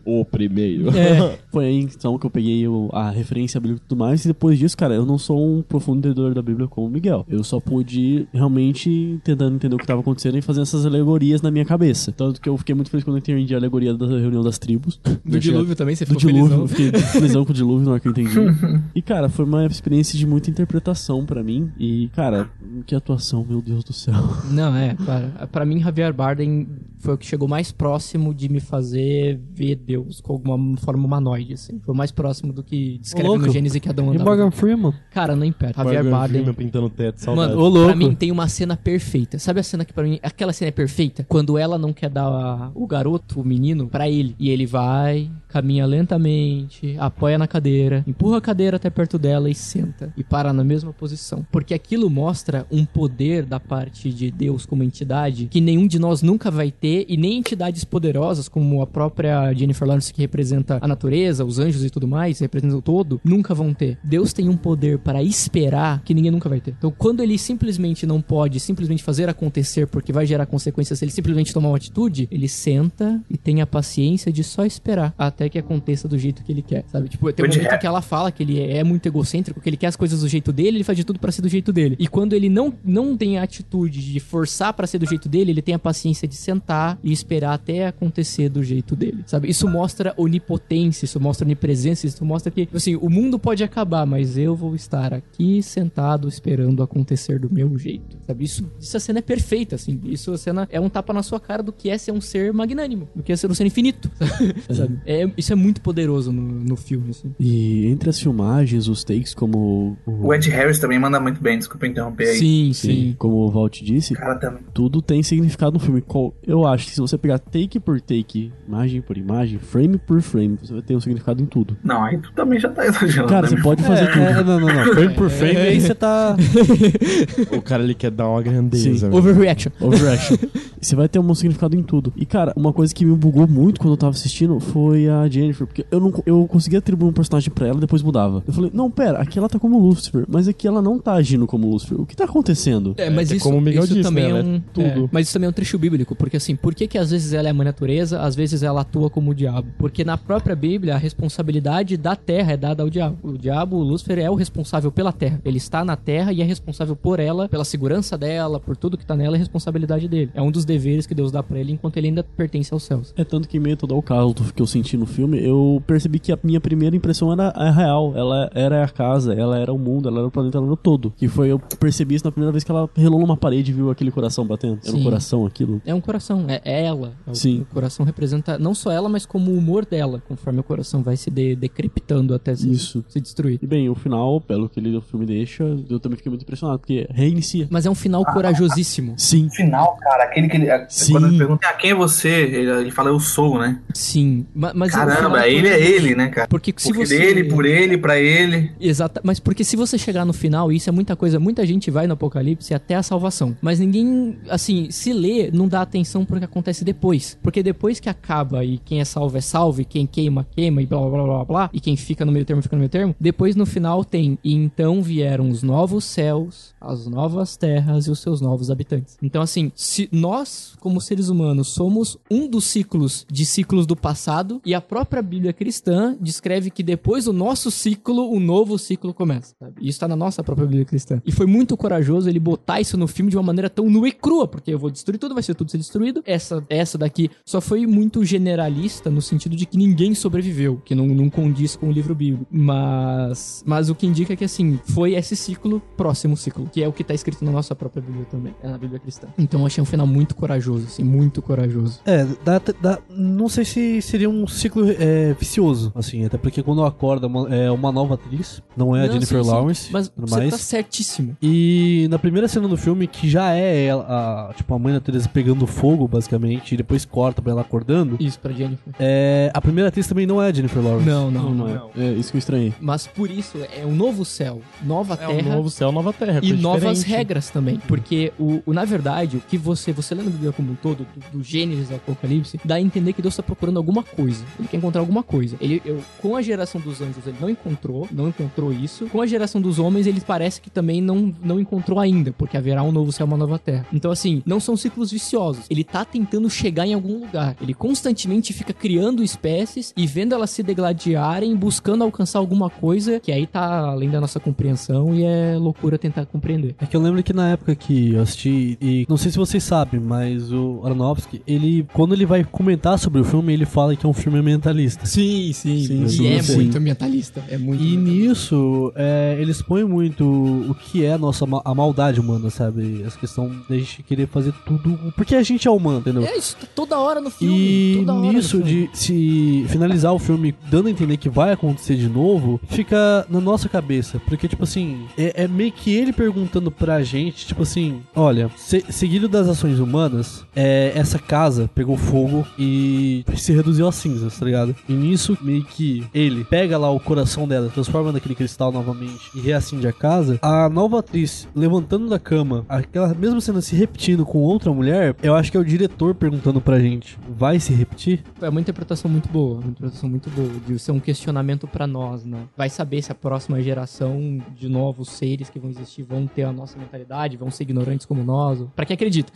O 0.05 0.23
primeiro. 0.25 0.89
É. 0.95 1.37
Foi 1.51 1.65
aí 1.65 1.79
então 1.81 2.17
que 2.17 2.25
eu 2.25 2.29
peguei 2.29 2.67
o- 2.67 2.89
a 2.93 3.09
referência 3.09 3.59
bíblica 3.59 3.81
e 3.85 3.87
tudo 3.87 3.99
mais. 3.99 4.23
E 4.25 4.27
depois 4.27 4.57
disso, 4.59 4.77
cara, 4.77 4.93
eu 4.95 5.05
não 5.05 5.17
sou 5.17 5.39
um 5.43 5.61
profundo 5.61 5.99
entendedor 5.99 6.33
da 6.33 6.41
Bíblia 6.41 6.67
como 6.67 6.87
o 6.87 6.89
Miguel. 6.89 7.25
Eu 7.29 7.43
só 7.43 7.59
pude 7.59 7.99
ir 7.99 8.27
realmente 8.33 9.19
tentando 9.23 9.55
entender 9.55 9.75
o 9.75 9.77
que 9.77 9.83
estava 9.83 10.01
acontecendo 10.01 10.37
e 10.37 10.41
fazer 10.41 10.61
essas 10.61 10.85
alegorias 10.85 11.41
na 11.41 11.51
minha 11.51 11.65
cabeça. 11.65 12.11
Tanto 12.11 12.39
que 12.41 12.47
eu 12.49 12.57
fiquei 12.57 12.73
muito 12.75 12.89
feliz 12.89 13.03
quando 13.03 13.17
eu 13.17 13.19
entendi 13.19 13.53
a 13.53 13.57
alegoria 13.57 13.93
da 13.93 14.05
reunião 14.05 14.43
das 14.43 14.57
tribos. 14.57 14.99
Do 15.25 15.39
dilúvio 15.39 15.75
também, 15.75 15.95
você 15.95 16.05
Do 16.05 16.13
ficou 16.19 16.31
dilúvio, 16.31 16.47
felizão. 16.47 16.61
eu 16.61 16.67
fiquei 16.67 17.01
felizão 17.19 17.45
com 17.45 17.51
o 17.51 17.55
dilúvio 17.55 17.85
na 17.85 17.91
hora 17.91 17.99
que 17.99 18.07
eu 18.07 18.11
entendi. 18.11 18.35
e, 18.95 19.01
cara, 19.01 19.29
foi 19.29 19.45
uma 19.45 19.65
experiência 19.65 20.17
de 20.17 20.25
muita 20.25 20.49
interpretação 20.49 21.25
pra 21.25 21.43
mim. 21.43 21.69
E, 21.79 22.09
cara, 22.15 22.49
que 22.85 22.95
atuação, 22.95 23.45
meu 23.47 23.61
Deus 23.61 23.83
do 23.83 23.93
céu. 23.93 24.13
Não, 24.51 24.75
é, 24.75 24.95
cara. 24.95 25.47
Pra 25.51 25.65
mim, 25.65 25.79
Javier 25.79 26.13
Bardem 26.13 26.67
foi 26.99 27.13
o 27.13 27.17
que 27.17 27.25
chegou 27.25 27.47
mais 27.47 27.71
próximo 27.71 28.33
de 28.33 28.49
me 28.49 28.59
fazer 28.59 29.39
ver 29.59 29.75
Deus 29.75 30.21
com 30.21 30.31
alguma 30.33 30.77
forma 30.77 31.05
humanoide, 31.05 31.53
assim. 31.53 31.79
Foi 31.85 31.93
mais 31.93 32.11
próximo 32.11 32.53
do 32.53 32.63
que 32.63 32.97
descreve 32.99 33.27
louco. 33.27 33.45
no 33.45 33.51
Gênesis 33.51 33.79
que 33.81 33.89
Adão 33.89 34.05
E 34.07 34.09
andava. 34.15 34.29
Morgan 34.29 34.51
Freeman? 34.51 34.93
Cara, 35.11 35.35
não 35.35 35.43
impede. 35.45 35.73
Javier 35.75 36.03
Morgan 36.03 36.09
Bardem. 36.17 36.43
Freeman 36.43 36.53
pintando 36.55 36.85
o 36.85 36.89
teto, 36.89 37.17
saudade. 37.19 37.49
Mano, 37.49 37.61
Ô, 37.61 37.67
louco. 37.67 37.87
pra 37.87 37.95
mim 37.95 38.15
tem 38.15 38.31
uma 38.31 38.47
cena 38.47 38.77
perfeita. 38.77 39.37
Sabe 39.37 39.59
a 39.59 39.63
cena 39.63 39.83
que 39.83 39.91
pra 39.93 40.03
mim, 40.03 40.19
aquela 40.23 40.53
cena 40.53 40.69
é 40.69 40.71
perfeita? 40.71 41.25
Quando 41.27 41.57
ela 41.57 41.77
não 41.77 41.91
quer 41.91 42.09
dar 42.09 42.27
a- 42.27 42.71
o 42.73 42.87
garoto, 42.87 43.41
o 43.41 43.45
menino, 43.45 43.87
pra 43.87 44.09
ele. 44.09 44.35
E 44.39 44.49
ele 44.49 44.65
vai, 44.65 45.29
caminha 45.49 45.85
lentamente, 45.85 46.95
apoia 46.97 47.37
na 47.37 47.47
cadeira, 47.47 48.03
empurra 48.07 48.37
a 48.37 48.41
cadeira 48.41 48.77
até 48.77 48.89
perto 48.89 49.17
dela 49.17 49.49
e 49.49 49.55
senta. 49.55 50.13
E 50.15 50.23
para 50.23 50.53
na 50.53 50.63
mesma 50.63 50.93
posição. 50.93 51.45
Porque 51.51 51.73
aquilo 51.73 52.09
mostra 52.09 52.65
um 52.71 52.85
poder 52.85 53.45
da 53.45 53.59
parte 53.59 54.13
de 54.13 54.31
Deus 54.31 54.65
como 54.65 54.83
entidade 54.83 55.47
que 55.47 55.59
nenhum 55.59 55.87
de 55.87 55.99
nós 55.99 56.21
nunca 56.21 56.51
vai 56.51 56.71
ter 56.71 57.05
e 57.09 57.17
nem 57.17 57.37
entidades 57.37 57.83
poderosas 57.83 58.47
como 58.47 58.81
a 58.81 58.87
própria 58.87 59.51
Jennifer 59.53 59.87
Lawrence 59.87 60.13
que 60.13 60.21
representa 60.21 60.77
a 60.81 60.87
natureza, 60.87 61.43
os 61.43 61.59
anjos 61.59 61.83
e 61.83 61.89
tudo 61.89 62.07
mais, 62.07 62.39
representa 62.39 62.77
o 62.77 62.81
todo, 62.81 63.19
nunca 63.23 63.53
vão 63.55 63.73
ter. 63.73 63.97
Deus 64.03 64.31
tem 64.31 64.47
um 64.47 64.57
poder 64.57 64.99
para 64.99 65.23
esperar 65.23 66.03
que 66.03 66.13
ninguém 66.13 66.31
nunca 66.31 66.47
vai 66.47 66.61
ter. 66.61 66.75
Então, 66.77 66.93
quando 66.95 67.21
ele 67.21 67.37
simplesmente 67.37 68.05
não 68.05 68.21
pode 68.21 68.59
simplesmente 68.59 69.03
fazer 69.03 69.27
acontecer 69.29 69.87
porque 69.87 70.13
vai 70.13 70.25
gerar 70.25 70.45
consequências 70.45 70.99
se 70.99 71.05
ele 71.05 71.11
simplesmente 71.11 71.53
tomar 71.53 71.69
uma 71.69 71.77
atitude, 71.77 72.27
ele 72.29 72.47
senta 72.47 73.21
e 73.29 73.37
tem 73.37 73.61
a 73.61 73.67
paciência 73.67 74.31
de 74.31 74.43
só 74.43 74.65
esperar 74.65 75.13
até 75.17 75.38
que 75.47 75.57
aconteça 75.57 76.07
do 76.07 76.17
jeito 76.17 76.43
que 76.43 76.51
ele 76.51 76.61
quer, 76.61 76.83
sabe? 76.87 77.07
Tipo, 77.07 77.31
tem 77.31 77.45
um 77.45 77.49
momento 77.49 77.79
que 77.79 77.87
ela 77.87 78.01
fala 78.01 78.31
que 78.31 78.43
ele 78.43 78.59
é 78.61 78.83
muito 78.83 79.05
egocêntrico, 79.05 79.61
que 79.61 79.69
ele 79.69 79.77
quer 79.77 79.87
as 79.87 79.95
coisas 79.95 80.21
do 80.21 80.27
jeito 80.27 80.51
dele, 80.51 80.77
ele 80.77 80.83
faz 80.83 80.97
de 80.97 81.03
tudo 81.03 81.19
pra 81.19 81.31
ser 81.31 81.41
do 81.41 81.49
jeito 81.49 81.71
dele. 81.71 81.95
E 81.99 82.07
quando 82.07 82.33
ele 82.33 82.49
não, 82.49 82.73
não 82.83 83.15
tem 83.15 83.37
a 83.37 83.43
atitude 83.43 84.11
de 84.11 84.19
forçar 84.19 84.73
pra 84.73 84.87
ser 84.87 84.97
do 84.97 85.05
jeito 85.05 85.29
dele, 85.29 85.51
ele 85.51 85.61
tem 85.61 85.75
a 85.75 85.79
paciência 85.79 86.27
de 86.27 86.35
sentar 86.35 86.97
e 87.03 87.11
esperar 87.11 87.53
até 87.53 87.87
acontecer 87.87 88.49
do 88.49 88.63
jeito 88.63 88.95
dele, 88.95 89.23
sabe? 89.25 89.49
Isso 89.49 89.67
mostra 89.67 90.13
onipotência, 90.17 91.05
isso 91.05 91.19
mostra 91.19 91.45
onipresença, 91.45 92.07
isso 92.07 92.25
mostra 92.25 92.51
que, 92.51 92.67
assim, 92.73 92.95
o 92.95 93.09
mundo 93.09 93.37
pode 93.37 93.63
acabar, 93.63 94.05
mas 94.05 94.37
eu 94.37 94.55
vou 94.55 94.75
estar 94.75 95.13
aqui 95.13 95.61
sentado 95.61 96.27
esperando 96.27 96.81
acontecer 96.81 97.39
do 97.39 97.53
meu 97.53 97.77
jeito, 97.77 98.17
sabe? 98.25 98.43
Isso, 98.43 98.69
essa 98.79 98.99
cena 98.99 99.19
é 99.19 99.21
perfeita, 99.21 99.75
assim. 99.75 99.99
Isso, 100.05 100.31
a 100.31 100.37
cena 100.37 100.67
é 100.71 100.79
um 100.79 100.89
tapa 100.89 101.13
na 101.13 101.23
sua 101.23 101.39
cara 101.39 101.61
do 101.61 101.71
que 101.71 101.89
é 101.89 101.97
ser 101.97 102.11
um 102.11 102.21
ser 102.21 102.53
magnânimo, 102.53 103.07
do 103.15 103.21
que 103.21 103.31
é 103.31 103.35
ser 103.35 103.49
um 103.49 103.53
ser 103.53 103.65
infinito, 103.65 104.09
sabe? 104.69 104.99
É, 105.05 105.28
isso 105.37 105.51
é 105.53 105.55
muito 105.55 105.81
poderoso 105.81 106.31
no, 106.31 106.41
no 106.41 106.75
filme, 106.75 107.09
assim. 107.11 107.33
E 107.39 107.85
entre 107.87 108.09
as 108.09 108.19
filmagens, 108.19 108.87
os 108.87 109.03
takes, 109.03 109.33
como 109.33 109.97
o, 110.05 110.27
O 110.27 110.33
Ed 110.33 110.49
Harris 110.49 110.79
também 110.79 110.99
manda 110.99 111.19
muito 111.19 111.41
bem, 111.41 111.57
desculpa 111.57 111.87
interromper 111.87 112.29
aí. 112.29 112.37
Sim, 112.37 112.71
Sim, 112.73 113.15
como 113.17 113.35
o 113.35 113.49
Valt 113.49 113.81
disse, 113.81 114.13
Cara, 114.13 114.35
também. 114.35 114.61
tudo 114.73 115.01
tem 115.01 115.21
significado 115.23 115.73
no 115.73 115.79
filme. 115.79 116.03
Eu 116.45 116.65
acho 116.65 116.85
que 116.87 116.91
se 116.93 117.01
você 117.01 117.17
pegar 117.17 117.39
take 117.39 117.79
por 117.79 117.99
take, 118.01 118.51
imagem 118.67 119.01
por 119.01 119.17
imagem, 119.17 119.59
frame 119.59 119.97
por 119.97 120.21
frame, 120.21 120.57
você 120.61 120.73
vai 120.73 120.81
ter 120.81 120.95
um 120.95 120.99
significado 120.99 121.41
em 121.41 121.45
tudo. 121.45 121.77
Não, 121.83 122.03
aí 122.03 122.17
tu 122.17 122.31
também 122.33 122.59
já 122.59 122.69
tá 122.69 122.85
exagerando. 122.85 123.29
Cara, 123.29 123.41
né, 123.43 123.47
você 123.49 123.55
meu? 123.55 123.63
pode 123.63 123.83
fazer 123.83 124.03
É, 124.03 124.07
tudo. 124.11 124.21
é, 124.23 124.43
não, 124.43 124.59
não, 124.59 124.67
não. 124.67 124.93
Frame 124.93 125.13
por 125.15 125.29
frame, 125.29 125.57
aí 125.57 125.79
você 125.81 125.95
tá. 125.95 126.35
O 127.55 127.61
cara 127.61 127.83
ele 127.83 127.93
quer 127.93 128.11
dar 128.11 128.27
uma 128.29 128.41
grandeza. 128.41 129.09
Sim. 129.09 129.15
Overreaction. 129.15 129.71
Overreaction. 129.79 130.37
você 130.79 130.95
vai 130.95 131.07
ter 131.07 131.19
um 131.19 131.33
significado 131.35 131.75
em 131.75 131.83
tudo. 131.83 132.13
E, 132.15 132.25
cara, 132.25 132.53
uma 132.55 132.71
coisa 132.73 132.93
que 132.93 133.05
me 133.05 133.15
bugou 133.15 133.47
muito 133.47 133.79
quando 133.79 133.93
eu 133.93 133.97
tava 133.97 134.11
assistindo 134.11 134.59
foi 134.59 135.07
a 135.07 135.18
Jennifer. 135.27 135.65
Porque 135.67 135.85
eu 135.91 135.99
não 135.99 136.13
eu 136.25 136.47
conseguia 136.47 136.79
atribuir 136.79 137.09
um 137.09 137.13
personagem 137.13 137.49
pra 137.51 137.67
ela 137.67 137.77
e 137.77 137.81
depois 137.81 138.01
mudava. 138.01 138.43
Eu 138.47 138.53
falei, 138.53 138.71
não, 138.73 138.89
pera, 138.89 139.19
aqui 139.19 139.37
ela 139.39 139.49
tá 139.49 139.59
como 139.59 139.77
Lucifer, 139.79 140.25
mas 140.27 140.47
aqui 140.47 140.67
ela 140.67 140.81
não 140.81 140.99
tá 140.99 141.13
agindo 141.13 141.45
como 141.47 141.69
Lucifer. 141.69 141.99
O 141.99 142.05
que 142.05 142.15
tá 142.15 142.25
acontecendo? 142.25 142.93
É, 142.97 143.09
mas 143.09 143.31
É 143.31 143.35
isso, 143.35 143.43
como 143.49 143.67
isso 143.69 143.87
disse, 143.87 144.01
também 144.01 144.31
né? 144.31 144.39
é 144.39 144.41
é 144.41 144.43
um 144.45 144.59
tudo. 144.73 144.85
é, 145.05 145.09
mas 145.11 145.27
isso 145.27 145.33
também 145.33 145.47
é 145.47 145.49
um 145.49 145.53
trecho 145.53 145.77
bíblico, 145.77 146.15
porque 146.15 146.37
assim, 146.37 146.55
por 146.55 146.73
que 146.75 146.87
que 146.87 146.97
às 146.97 147.11
vezes 147.11 147.33
ela 147.33 147.47
é 147.47 147.51
a 147.51 147.53
mãe 147.53 147.65
natureza, 147.65 148.21
às 148.21 148.35
vezes 148.35 148.63
ela 148.63 148.81
atua 148.81 149.09
como 149.09 149.31
o 149.31 149.35
diabo? 149.35 149.67
Porque 149.77 150.03
na 150.03 150.17
própria 150.17 150.55
Bíblia 150.55 150.95
a 150.95 150.97
responsabilidade 150.97 151.95
da 151.97 152.15
terra 152.15 152.53
é 152.53 152.57
dada 152.57 152.83
ao 152.83 152.89
diabo. 152.89 153.17
O 153.23 153.37
diabo, 153.37 153.77
o 153.77 153.83
Lúcifer 153.83 154.19
é 154.19 154.29
o 154.29 154.35
responsável 154.35 154.91
pela 154.91 155.11
terra. 155.11 155.39
Ele 155.45 155.57
está 155.57 155.83
na 155.85 155.95
terra 155.95 156.31
e 156.33 156.41
é 156.41 156.45
responsável 156.45 156.95
por 156.95 157.19
ela, 157.19 157.47
pela 157.47 157.63
segurança 157.65 158.17
dela, 158.17 158.59
por 158.59 158.75
tudo 158.75 158.97
que 158.97 159.05
tá 159.05 159.15
nela, 159.15 159.35
é 159.35 159.39
responsabilidade 159.39 160.07
dele. 160.07 160.31
É 160.33 160.41
um 160.41 160.51
dos 160.51 160.65
deveres 160.65 161.05
que 161.05 161.13
Deus 161.15 161.31
dá 161.31 161.41
pra 161.43 161.59
ele 161.59 161.71
enquanto 161.73 161.97
ele 161.97 162.07
ainda 162.07 162.23
pertence 162.23 162.73
aos 162.73 162.83
céus. 162.83 163.13
É 163.17 163.23
tanto 163.23 163.47
que 163.47 163.57
em 163.57 163.59
meio 163.59 163.75
a 163.75 163.77
todo 163.77 163.97
o 163.97 164.01
caos 164.01 164.33
do 164.33 164.53
que 164.53 164.61
eu 164.61 164.67
senti 164.67 164.97
no 164.97 165.05
filme, 165.09 165.43
eu 165.43 165.81
percebi 165.85 166.19
que 166.19 166.31
a 166.31 166.39
minha 166.43 166.59
primeira 166.61 166.95
impressão 166.95 167.31
era 167.33 167.49
a 167.49 167.69
real. 167.71 168.13
Ela 168.15 168.49
era 168.53 168.83
a 168.83 168.87
casa, 168.87 169.33
ela 169.33 169.57
era 169.57 169.73
o 169.73 169.77
mundo, 169.77 170.07
ela 170.07 170.19
era 170.19 170.27
o 170.27 170.31
planeta, 170.31 170.57
ela 170.57 170.65
era 170.67 170.73
o 170.73 170.77
todo. 170.77 171.13
Que 171.17 171.27
foi, 171.27 171.49
eu 171.51 171.59
percebi 171.59 172.15
isso 172.15 172.25
na 172.25 172.31
primeira 172.31 172.51
vez 172.51 172.63
que 172.63 172.71
ela 172.71 172.89
relou 172.95 173.19
numa 173.19 173.35
parede 173.37 173.71
e 173.71 173.73
viu 173.73 173.89
aquele 173.91 174.11
coração 174.11 174.45
batendo. 174.45 174.79
Era 174.85 174.93
um 174.95 174.99
Sim. 174.99 175.03
coração 175.03 175.45
aquilo. 175.45 175.81
É 175.85 175.93
um 175.93 176.01
coração, 176.01 176.45
é, 176.47 176.61
é 176.63 176.85
ela. 176.85 177.13
É 177.27 177.31
o- 177.31 177.35
Sim. 177.35 177.61
O 177.61 177.73
coração 177.73 178.05
representa 178.05 178.57
não 178.57 178.73
só 178.73 178.91
ela, 178.91 179.09
mas 179.09 179.25
como 179.25 179.51
o 179.51 179.57
humor 179.57 179.85
dela, 179.85 180.21
conforme 180.27 180.59
o 180.59 180.63
coração 180.63 181.01
vai 181.03 181.17
se 181.17 181.29
de- 181.29 181.55
decrepitando 181.55 182.33
até 182.33 182.55
se, 182.55 182.71
Isso. 182.71 183.03
se 183.07 183.19
destruir. 183.19 183.59
E 183.61 183.67
bem, 183.67 183.89
o 183.89 183.95
final, 183.95 184.39
pelo 184.39 184.69
que 184.69 184.79
ele, 184.79 184.95
o 184.95 185.01
filme 185.01 185.25
deixa, 185.25 185.63
eu 185.89 185.99
também 185.99 186.15
fiquei 186.17 186.29
muito 186.29 186.43
impressionado, 186.43 186.79
porque 186.79 187.07
reinicia. 187.11 187.67
Mas 187.69 187.85
é 187.85 187.89
um 187.89 187.95
final 187.95 188.23
corajosíssimo. 188.25 189.13
Sim. 189.17 189.49
Final, 189.49 189.97
cara, 189.97 190.23
aquele 190.25 190.47
que 190.47 190.57
ele. 190.57 190.67
Sim. 190.89 191.13
Quando 191.13 191.27
ele 191.27 191.37
pergunta 191.37 191.67
"Ah, 191.67 191.73
quem 191.73 191.91
é 191.91 191.95
você, 191.95 192.29
ele, 192.29 192.69
ele 192.81 192.91
fala 192.91 193.09
eu 193.09 193.19
sou, 193.19 193.59
né? 193.59 193.81
Sim. 193.93 194.45
Ma- 194.53 194.71
Mas, 194.73 194.89
é 194.93 194.97
um 194.97 194.98
final 194.98 194.98
Caramba, 195.05 195.47
ele 195.47 195.67
é 195.67 195.79
ele, 195.79 196.15
né, 196.15 196.27
cara? 196.27 196.47
Porque 196.47 196.73
se 196.77 196.87
Porque 196.87 197.05
você... 197.05 197.17
dele, 197.17 197.43
por 197.45 197.65
ele, 197.65 197.97
pra 197.97 198.19
ele. 198.19 198.71
Exato, 198.79 199.21
mas 199.23 199.39
porque 199.39 199.63
se 199.63 199.75
você 199.75 199.97
chegar 199.97 200.25
no 200.25 200.33
final, 200.33 200.71
isso 200.71 200.89
é 200.89 200.91
muita 200.91 201.15
coisa, 201.15 201.39
muita 201.39 201.65
gente 201.65 201.89
vai 201.91 202.07
no 202.07 202.13
Apocalipse 202.13 202.73
até 202.73 202.95
a 202.95 203.03
salvação. 203.03 203.55
Mas 203.61 203.79
ninguém, 203.79 204.37
assim, 204.49 204.89
se 204.91 205.13
lê, 205.13 205.49
não 205.51 205.67
dá 205.67 205.81
atenção 205.81 206.25
pro 206.25 206.39
que 206.39 206.45
acontece 206.45 206.83
depois. 206.83 207.37
Porque 207.41 207.61
depois 207.63 207.99
que 207.99 208.09
acaba 208.09 208.63
e 208.63 208.77
quem 208.77 208.99
é 208.99 209.05
salvo 209.05 209.37
é 209.37 209.41
salvo, 209.41 209.81
e 209.81 209.85
quem 209.85 210.05
queima, 210.05 210.47
queima, 210.55 210.81
e 210.81 210.85
blá 210.85 210.99
blá 210.99 211.09
blá 211.09 211.23
blá 211.23 211.45
blá, 211.45 211.69
e 211.73 211.79
quem 211.79 211.95
fica 211.95 212.25
no 212.25 212.31
meio 212.31 212.45
termo, 212.45 212.61
fica 212.61 212.75
no 212.75 212.79
meio 212.79 212.89
termo, 212.89 213.15
depois 213.19 213.55
no 213.55 213.65
final 213.65 214.03
tem, 214.03 214.37
e 214.43 214.53
então 214.53 215.01
vieram 215.01 215.49
os 215.49 215.63
novos 215.63 216.05
céus, 216.05 216.73
as 216.79 217.07
novas 217.07 217.57
terras 217.57 218.07
e 218.07 218.11
os 218.11 218.19
seus 218.19 218.41
novos 218.41 218.71
habitantes. 218.71 219.17
Então, 219.21 219.41
assim, 219.41 219.71
se 219.75 220.09
nós, 220.11 220.73
como 220.79 221.01
seres 221.01 221.29
humanos, 221.29 221.69
somos 221.69 222.17
um 222.29 222.47
dos 222.47 222.65
ciclos 222.65 223.25
de 223.31 223.45
ciclos 223.45 223.85
do 223.85 223.95
passado, 223.95 224.61
e 224.65 224.73
a 224.73 224.81
própria 224.89 225.21
Bíblia 225.21 225.53
cristã 225.53 226.17
descreve 226.19 226.71
que 226.71 226.81
depois 226.81 227.25
do 227.25 227.33
nosso 227.33 227.69
ciclo, 227.69 228.33
um 228.33 228.39
novo 228.39 228.77
ciclo 228.79 229.13
começa. 229.13 229.53
sabe? 229.59 229.75
Isso 229.81 229.99
tá 229.99 230.07
na 230.07 230.15
nossa 230.15 230.43
própria 230.43 230.65
Bíblia 230.67 230.85
cristã. 230.85 231.21
E 231.25 231.31
foi 231.31 231.45
muito 231.45 231.77
corajoso 231.77 232.27
ele 232.27 232.39
botar 232.39 232.81
isso 232.81 232.97
no 232.97 233.07
filme 233.07 233.29
de 233.29 233.37
uma 233.37 233.43
maneira 233.43 233.69
tão 233.69 233.87
nua 233.89 234.07
e 234.07 234.11
crua, 234.11 234.47
porque 234.47 234.73
eu 234.73 234.79
vou 234.79 234.89
destruir 234.89 235.19
tudo, 235.19 235.35
vai 235.35 235.43
ser 235.43 235.53
tudo 235.53 235.69
ser 235.69 235.77
destruído. 235.77 236.23
Essa, 236.25 236.65
essa 236.69 236.97
daqui 236.97 237.29
só 237.45 237.61
foi 237.61 237.85
muito 237.85 238.25
generalista 238.25 239.09
no 239.11 239.21
sentido 239.21 239.55
de 239.55 239.65
que 239.67 239.77
ninguém 239.77 240.15
sobreviveu, 240.15 240.81
que 240.83 240.95
não, 240.95 241.05
não 241.07 241.29
condiz 241.29 241.75
com 241.75 241.89
o 241.89 241.91
livro 241.91 242.15
bíblico. 242.15 242.47
Mas, 242.51 243.63
mas 243.65 243.89
o 243.89 243.95
que 243.95 244.07
indica 244.07 244.35
que, 244.35 244.43
assim, 244.43 244.79
foi 244.85 245.13
esse 245.13 245.35
ciclo, 245.35 245.79
próximo 245.95 246.35
ciclo, 246.35 246.67
que 246.71 246.81
é 246.81 246.87
o 246.87 246.93
que 246.93 247.03
tá 247.03 247.13
escrito 247.13 247.45
na 247.45 247.51
nossa 247.51 247.75
própria 247.75 248.01
Bíblia 248.01 248.25
também, 248.25 248.55
é 248.63 248.67
na 248.69 248.77
Bíblia 248.77 248.99
cristã. 248.99 249.27
Então 249.37 249.59
eu 249.61 249.65
achei 249.67 249.81
um 249.81 249.85
final 249.85 250.07
muito 250.07 250.35
corajoso, 250.35 250.85
assim, 250.85 251.03
muito 251.03 251.41
corajoso. 251.41 251.99
É, 252.05 252.25
dá, 252.43 252.59
dá- 252.81 252.99
não 253.09 253.47
sei 253.49 253.65
se 253.65 254.01
seria 254.01 254.29
um 254.29 254.47
ciclo 254.47 254.78
é, 254.89 255.33
vicioso, 255.39 255.91
assim, 255.95 256.25
até 256.25 256.37
porque 256.37 256.61
quando 256.63 256.83
acorda 256.83 257.27
uma, 257.27 257.53
é 257.53 257.69
uma 257.71 257.91
nova 257.91 258.13
atriz, 258.15 258.61
não 258.77 258.95
é 258.95 259.01
a 259.03 259.05
Não, 259.07 259.13
Jennifer 259.13 259.37
sim, 259.39 259.43
sim. 259.43 259.49
Lawrence, 259.49 259.89
Mas 259.91 260.07
tudo 260.09 260.27
você 260.27 260.35
mais. 260.37 260.49
tá 260.51 260.57
certíssimo. 260.57 261.35
E 261.41 262.07
na 262.09 262.19
primeira 262.19 262.47
cena 262.47 262.67
do 262.67 262.77
filme, 262.77 263.07
que 263.07 263.29
já 263.29 263.53
é 263.55 263.85
ela, 263.85 264.49
a, 264.49 264.53
tipo, 264.53 264.73
a 264.73 264.79
mãe 264.79 264.93
da 264.93 264.99
Teresa 264.99 265.27
pegando 265.29 265.65
fogo, 265.67 266.07
basicamente, 266.07 266.73
e 266.73 266.77
depois 266.77 267.05
corta 267.05 267.41
pra 267.41 267.51
ela 267.51 267.61
acordando, 267.61 268.17
Isso, 268.19 268.39
pra 268.39 268.51
Jennifer. 268.53 268.93
é, 268.99 269.51
a 269.53 269.61
primeira 269.61 269.89
atriz 269.89 270.07
também 270.07 270.25
não 270.25 270.41
é 270.41 270.47
a 270.47 270.53
Jennifer 270.53 270.83
Lawrence. 270.83 271.09
Não, 271.09 271.29
não, 271.31 271.43
Não, 271.53 271.67
não 271.67 271.67
é. 271.67 271.81
É 271.97 272.11
isso 272.13 272.31
que 272.31 272.37
eu 272.37 272.39
estranhei. 272.39 272.73
Mas 272.79 273.07
por 273.07 273.29
isso 273.29 273.57
é 273.75 273.85
um 273.85 273.95
novo 273.95 274.23
céu, 274.23 274.61
nova 274.83 275.17
É 275.21 275.27
um 275.27 275.35
terra. 275.35 275.55
novo 275.55 275.69
céu, 275.69 275.91
nova 275.91 276.13
terra. 276.13 276.39
e 276.43 276.53
novas 276.53 276.99
diferente. 276.99 277.07
regras 277.17 277.49
também. 277.49 277.79
Porque, 277.87 278.31
o, 278.39 278.61
o- 278.65 278.73
na 278.73 278.85
verdade, 278.85 279.37
o 279.37 279.41
que 279.41 279.57
você, 279.57 279.91
você 279.91 280.13
lendo 280.15 280.27
a 280.27 280.31
Bíblia 280.31 280.51
como 280.51 280.71
um 280.71 280.75
todo, 280.75 281.05
do, 281.31 281.37
do 281.39 281.43
Gênesis 281.43 281.89
ao 281.91 281.97
Apocalipse, 281.97 282.59
dá 282.63 282.75
a 282.75 282.81
entender 282.81 283.13
que 283.13 283.21
Deus 283.21 283.33
está 283.33 283.43
procurando 283.43 283.77
alguma 283.77 284.03
coisa. 284.03 284.43
Ele 284.57 284.67
quer 284.69 284.77
encontrar 284.77 285.01
alguma 285.01 285.23
coisa. 285.23 285.57
Ele, 285.59 285.81
eu, 285.85 286.01
com 286.21 286.35
a 286.35 286.41
geração 286.41 286.79
dos 286.79 287.01
anjos, 287.01 287.25
ele 287.25 287.37
não 287.39 287.49
encontrou, 287.49 288.07
não 288.11 288.29
encontrou 288.29 288.71
isso. 288.71 289.07
Com 289.07 289.21
a 289.21 289.25
geração 289.25 289.61
dos 289.61 289.79
homens, 289.79 290.07
ele 290.07 290.21
parece 290.21 290.61
que 290.61 290.69
também 290.69 291.01
não, 291.01 291.33
não 291.43 291.59
encontrou 291.59 291.99
ainda, 291.99 292.31
porque 292.31 292.57
haverá 292.57 292.83
um 292.83 292.91
novo 292.91 293.11
céu, 293.11 293.25
uma 293.25 293.37
nova 293.37 293.59
terra. 293.59 293.85
Então, 293.91 294.11
assim, 294.11 294.41
não 294.45 294.59
são 294.59 294.75
ciclos 294.77 295.11
viciosos. 295.11 295.65
Ele 295.69 295.83
tá 295.83 296.05
tentando 296.05 296.49
chegar 296.49 296.85
em 296.85 296.93
algum 296.93 297.19
lugar. 297.19 297.55
Ele 297.61 297.73
constantemente 297.73 298.53
fica 298.53 298.73
criando 298.73 299.23
espécies 299.23 299.93
e 299.95 300.05
vendo 300.05 300.33
elas 300.33 300.49
se 300.49 300.63
degladiarem, 300.63 301.55
buscando 301.55 302.03
alcançar 302.03 302.39
alguma 302.39 302.69
coisa 302.69 303.19
que 303.19 303.31
aí 303.31 303.45
tá 303.47 303.89
além 303.89 304.09
da 304.09 304.21
nossa 304.21 304.39
compreensão 304.39 305.13
e 305.13 305.23
é 305.23 305.57
loucura 305.57 305.97
tentar 305.97 306.25
compreender. 306.25 306.75
É 306.79 306.85
que 306.85 306.95
eu 306.95 307.01
lembro 307.01 307.21
que 307.23 307.33
na 307.33 307.49
época 307.49 307.75
que 307.75 308.13
eu 308.13 308.21
assisti, 308.21 308.77
e 308.81 309.05
não 309.09 309.17
sei 309.17 309.31
se 309.31 309.37
vocês 309.37 309.63
sabem, 309.63 309.99
mas 309.99 310.51
o 310.51 310.81
Aronofsky, 310.83 311.41
ele, 311.47 311.85
quando 311.93 312.13
ele 312.13 312.25
vai 312.25 312.43
comentar 312.43 312.97
sobre 312.99 313.21
o 313.21 313.23
filme, 313.23 313.53
ele 313.53 313.65
fala 313.65 313.95
que 313.95 314.05
é 314.05 314.09
um 314.09 314.13
filme 314.13 314.41
ambientalista. 314.49 315.05
Sim, 315.05 315.51
sim. 315.53 316.07
Sim, 316.07 316.23
e 316.23 316.27
é 316.27 316.41
sim. 316.41 316.55
muito 316.55 316.77
ambientalista. 316.77 317.43
É 317.49 317.57
muito. 317.57 317.83
E 317.83 317.95
nisso, 317.95 318.91
é, 318.95 319.37
ele 319.39 319.51
expõe 319.51 319.83
muito 319.83 320.23
o 320.25 320.75
que 320.75 321.03
é 321.05 321.13
a 321.13 321.17
nossa 321.17 321.45
a 321.65 321.75
maldade 321.75 322.19
humana, 322.19 322.49
sabe? 322.49 323.03
Essa 323.05 323.17
questão 323.17 323.49
da 323.69 323.77
gente 323.77 324.03
querer 324.03 324.27
fazer 324.27 324.53
tudo. 324.65 324.97
Porque 325.15 325.35
a 325.35 325.43
gente 325.43 325.67
é 325.67 325.71
humano, 325.71 325.99
entendeu? 325.99 326.23
É 326.25 326.37
isso, 326.37 326.55
tá 326.57 326.67
toda 326.75 326.97
hora 326.99 327.21
no 327.21 327.29
filme. 327.29 327.55
E 327.57 327.95
toda 327.99 328.13
hora 328.13 328.25
no 328.27 328.33
nisso 328.33 328.61
de 328.61 328.89
se 328.93 329.65
finalizar 329.67 330.13
o 330.13 330.19
filme 330.19 330.53
dando 330.69 330.87
a 330.87 330.91
entender 330.91 331.17
que 331.17 331.29
vai 331.29 331.51
acontecer 331.51 331.95
de 331.95 332.07
novo, 332.07 332.59
fica 332.69 333.25
na 333.29 333.39
nossa 333.39 333.69
cabeça. 333.69 334.19
Porque, 334.27 334.47
tipo 334.47 334.63
assim, 334.63 335.05
é, 335.17 335.43
é 335.43 335.47
meio 335.47 335.71
que 335.71 335.91
ele 335.91 336.11
perguntando 336.13 336.71
pra 336.71 337.01
gente, 337.03 337.45
tipo 337.45 337.63
assim, 337.63 338.01
olha, 338.15 338.49
se- 338.57 338.85
seguido 338.89 339.27
das 339.27 339.47
ações 339.47 339.79
humanas, 339.79 340.45
é, 340.55 340.91
essa 340.95 341.19
casa 341.19 341.69
pegou 341.73 341.97
fogo 341.97 342.45
e 342.57 343.23
se 343.35 343.51
reduziu 343.53 343.87
a 343.87 343.91
cinzas, 343.91 344.38
tá 344.39 344.45
ligado? 344.45 344.75
E 344.87 344.93
nisso, 344.93 345.37
meio 345.41 345.63
que 345.63 346.05
ele 346.13 346.43
pega 346.43 346.77
lá 346.77 346.89
o 346.89 346.99
coração 346.99 347.47
dela, 347.47 347.69
transforma 347.69 348.11
naquele 348.11 348.35
cristal 348.35 348.71
novamente 348.71 349.29
e 349.35 349.39
reacende 349.39 349.87
a 349.87 349.93
casa, 349.93 350.39
a 350.41 350.69
nova 350.69 350.99
atriz 350.99 351.47
levantando 351.55 352.07
da 352.07 352.17
cama, 352.17 352.65
aquela 352.69 353.13
mesma 353.13 353.41
cena 353.41 353.61
se 353.61 353.75
repetindo 353.75 354.25
com 354.25 354.39
outra 354.39 354.71
mulher, 354.71 355.15
eu 355.21 355.35
acho 355.35 355.51
que 355.51 355.57
é 355.57 355.59
o 355.59 355.65
diretor 355.65 356.15
perguntando 356.15 356.61
pra 356.61 356.79
gente, 356.79 357.17
vai 357.29 357.59
se 357.59 357.73
repetir? 357.73 358.23
É 358.41 358.49
uma 358.49 358.61
interpretação 358.61 359.09
muito 359.09 359.29
boa, 359.29 359.59
uma 359.59 359.69
interpretação 359.69 360.09
muito 360.09 360.29
boa, 360.29 360.49
de 360.65 360.79
ser 360.79 360.91
um 360.91 360.99
questionamento 360.99 361.67
pra 361.67 361.85
nós, 361.85 362.25
né? 362.25 362.39
Vai 362.55 362.69
saber 362.69 363.01
se 363.01 363.11
a 363.11 363.15
próxima 363.15 363.61
geração 363.61 364.39
de 364.55 364.69
novos 364.69 365.09
seres 365.09 365.49
que 365.49 365.59
vão 365.59 365.69
existir 365.69 366.03
vão 366.03 366.25
ter 366.27 366.43
a 366.43 366.51
nossa 366.51 366.77
mentalidade, 366.77 367.37
vão 367.37 367.51
ser 367.51 367.63
ignorantes 367.63 368.05
como 368.05 368.23
nós, 368.23 368.63
pra 368.75 368.85
quem 368.85 368.93
acredita. 368.93 369.31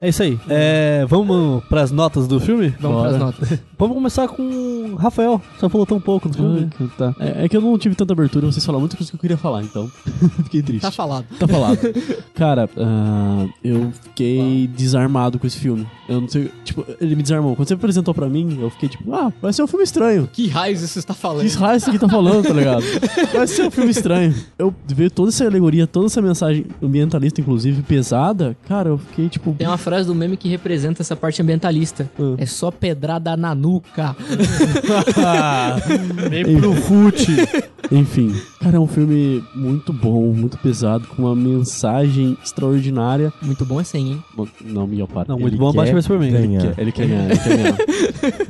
É 0.00 0.08
isso 0.08 0.22
aí. 0.22 0.38
É, 0.48 1.04
vamos 1.08 1.64
pras 1.64 1.90
notas 1.90 2.28
do 2.28 2.38
filme? 2.40 2.74
Vamos 2.80 3.05
pras 3.08 3.18
notas. 3.18 3.58
Vamos 3.78 3.94
começar 3.94 4.28
com 4.28 4.42
o 4.42 4.94
Rafael. 4.96 5.40
Só 5.58 5.68
falou 5.68 5.86
tão 5.86 6.00
pouco 6.00 6.32
filme. 6.32 6.68
Ah, 6.80 6.86
tá. 6.96 7.14
É, 7.18 7.44
é 7.44 7.48
que 7.48 7.56
eu 7.56 7.60
não 7.60 7.76
tive 7.78 7.94
tanta 7.94 8.12
abertura, 8.12 8.46
vocês 8.46 8.64
falaram 8.64 8.80
muita 8.80 8.96
coisa 8.96 9.10
que 9.10 9.16
eu 9.16 9.20
queria 9.20 9.36
falar, 9.36 9.62
então. 9.62 9.90
fiquei 10.44 10.62
triste. 10.62 10.82
Tá 10.82 10.90
falado. 10.90 11.26
Tá 11.38 11.46
falado. 11.46 11.78
Cara, 12.34 12.68
ah, 12.76 13.46
eu 13.62 13.92
fiquei 14.02 14.68
desarmado 14.68 15.38
com 15.38 15.46
esse 15.46 15.58
filme. 15.58 15.86
Eu 16.08 16.20
não 16.20 16.28
sei, 16.28 16.50
tipo, 16.64 16.84
ele 17.00 17.16
me 17.16 17.22
desarmou. 17.22 17.56
Quando 17.56 17.68
você 17.68 17.74
apresentou 17.74 18.14
pra 18.14 18.28
mim, 18.28 18.58
eu 18.60 18.70
fiquei 18.70 18.88
tipo, 18.88 19.12
ah, 19.12 19.32
vai 19.40 19.52
ser 19.52 19.62
um 19.62 19.66
filme 19.66 19.84
estranho. 19.84 20.28
Que 20.32 20.48
raios 20.48 20.80
você 20.80 20.98
está 20.98 21.14
falando? 21.14 21.48
Que 21.48 21.56
raio 21.56 21.76
isso 21.76 21.90
aqui 21.90 21.98
tá 21.98 22.08
falando, 22.08 22.46
tá 22.46 22.52
ligado? 22.52 22.84
Vai 23.32 23.46
ser 23.46 23.66
um 23.66 23.70
filme 23.70 23.90
estranho. 23.90 24.34
Eu 24.58 24.74
ver 24.86 25.10
toda 25.10 25.30
essa 25.30 25.44
alegoria, 25.44 25.86
toda 25.86 26.06
essa 26.06 26.22
mensagem 26.22 26.66
ambientalista, 26.82 27.40
inclusive, 27.40 27.82
pesada, 27.82 28.56
cara, 28.68 28.90
eu 28.90 28.98
fiquei 28.98 29.28
tipo. 29.28 29.54
Tem 29.54 29.66
uma 29.66 29.78
frase 29.78 30.06
do 30.06 30.14
meme 30.14 30.36
que 30.36 30.48
representa 30.48 31.02
essa 31.02 31.16
parte 31.16 31.42
ambientalista. 31.42 32.10
É 32.38 32.46
só 32.46 32.70
pedrada 32.96 33.36
na 33.36 33.54
nuca. 33.54 34.16
Vem 36.30 36.58
pro 36.58 36.72
fute. 36.74 37.36
Enfim, 37.92 38.34
cara, 38.60 38.78
é 38.78 38.80
um 38.80 38.86
filme 38.86 39.44
muito 39.54 39.92
bom, 39.92 40.32
muito 40.32 40.58
pesado, 40.58 41.06
com 41.08 41.22
uma 41.22 41.36
mensagem 41.36 42.36
extraordinária. 42.42 43.32
Muito 43.40 43.64
bom 43.64 43.80
é 43.80 43.84
100, 43.84 44.08
hein? 44.08 44.24
Bom, 44.34 44.46
Não, 44.64 44.86
Miguel, 44.86 45.06
para. 45.06 45.26
Não, 45.28 45.38
muito 45.38 45.52
Ele 45.52 45.58
bom 45.60 45.68
abaixo 45.68 45.92
vai 45.92 46.02
Superman. 46.02 46.32
ganhar. 46.32 46.64
Ele 46.64 46.72
quer, 46.74 46.82
ele 46.82 46.92
quer 46.92 47.06
ganhar, 47.06 47.30
ele 47.30 47.38
quer 47.38 47.56
ganhar. 47.56 47.76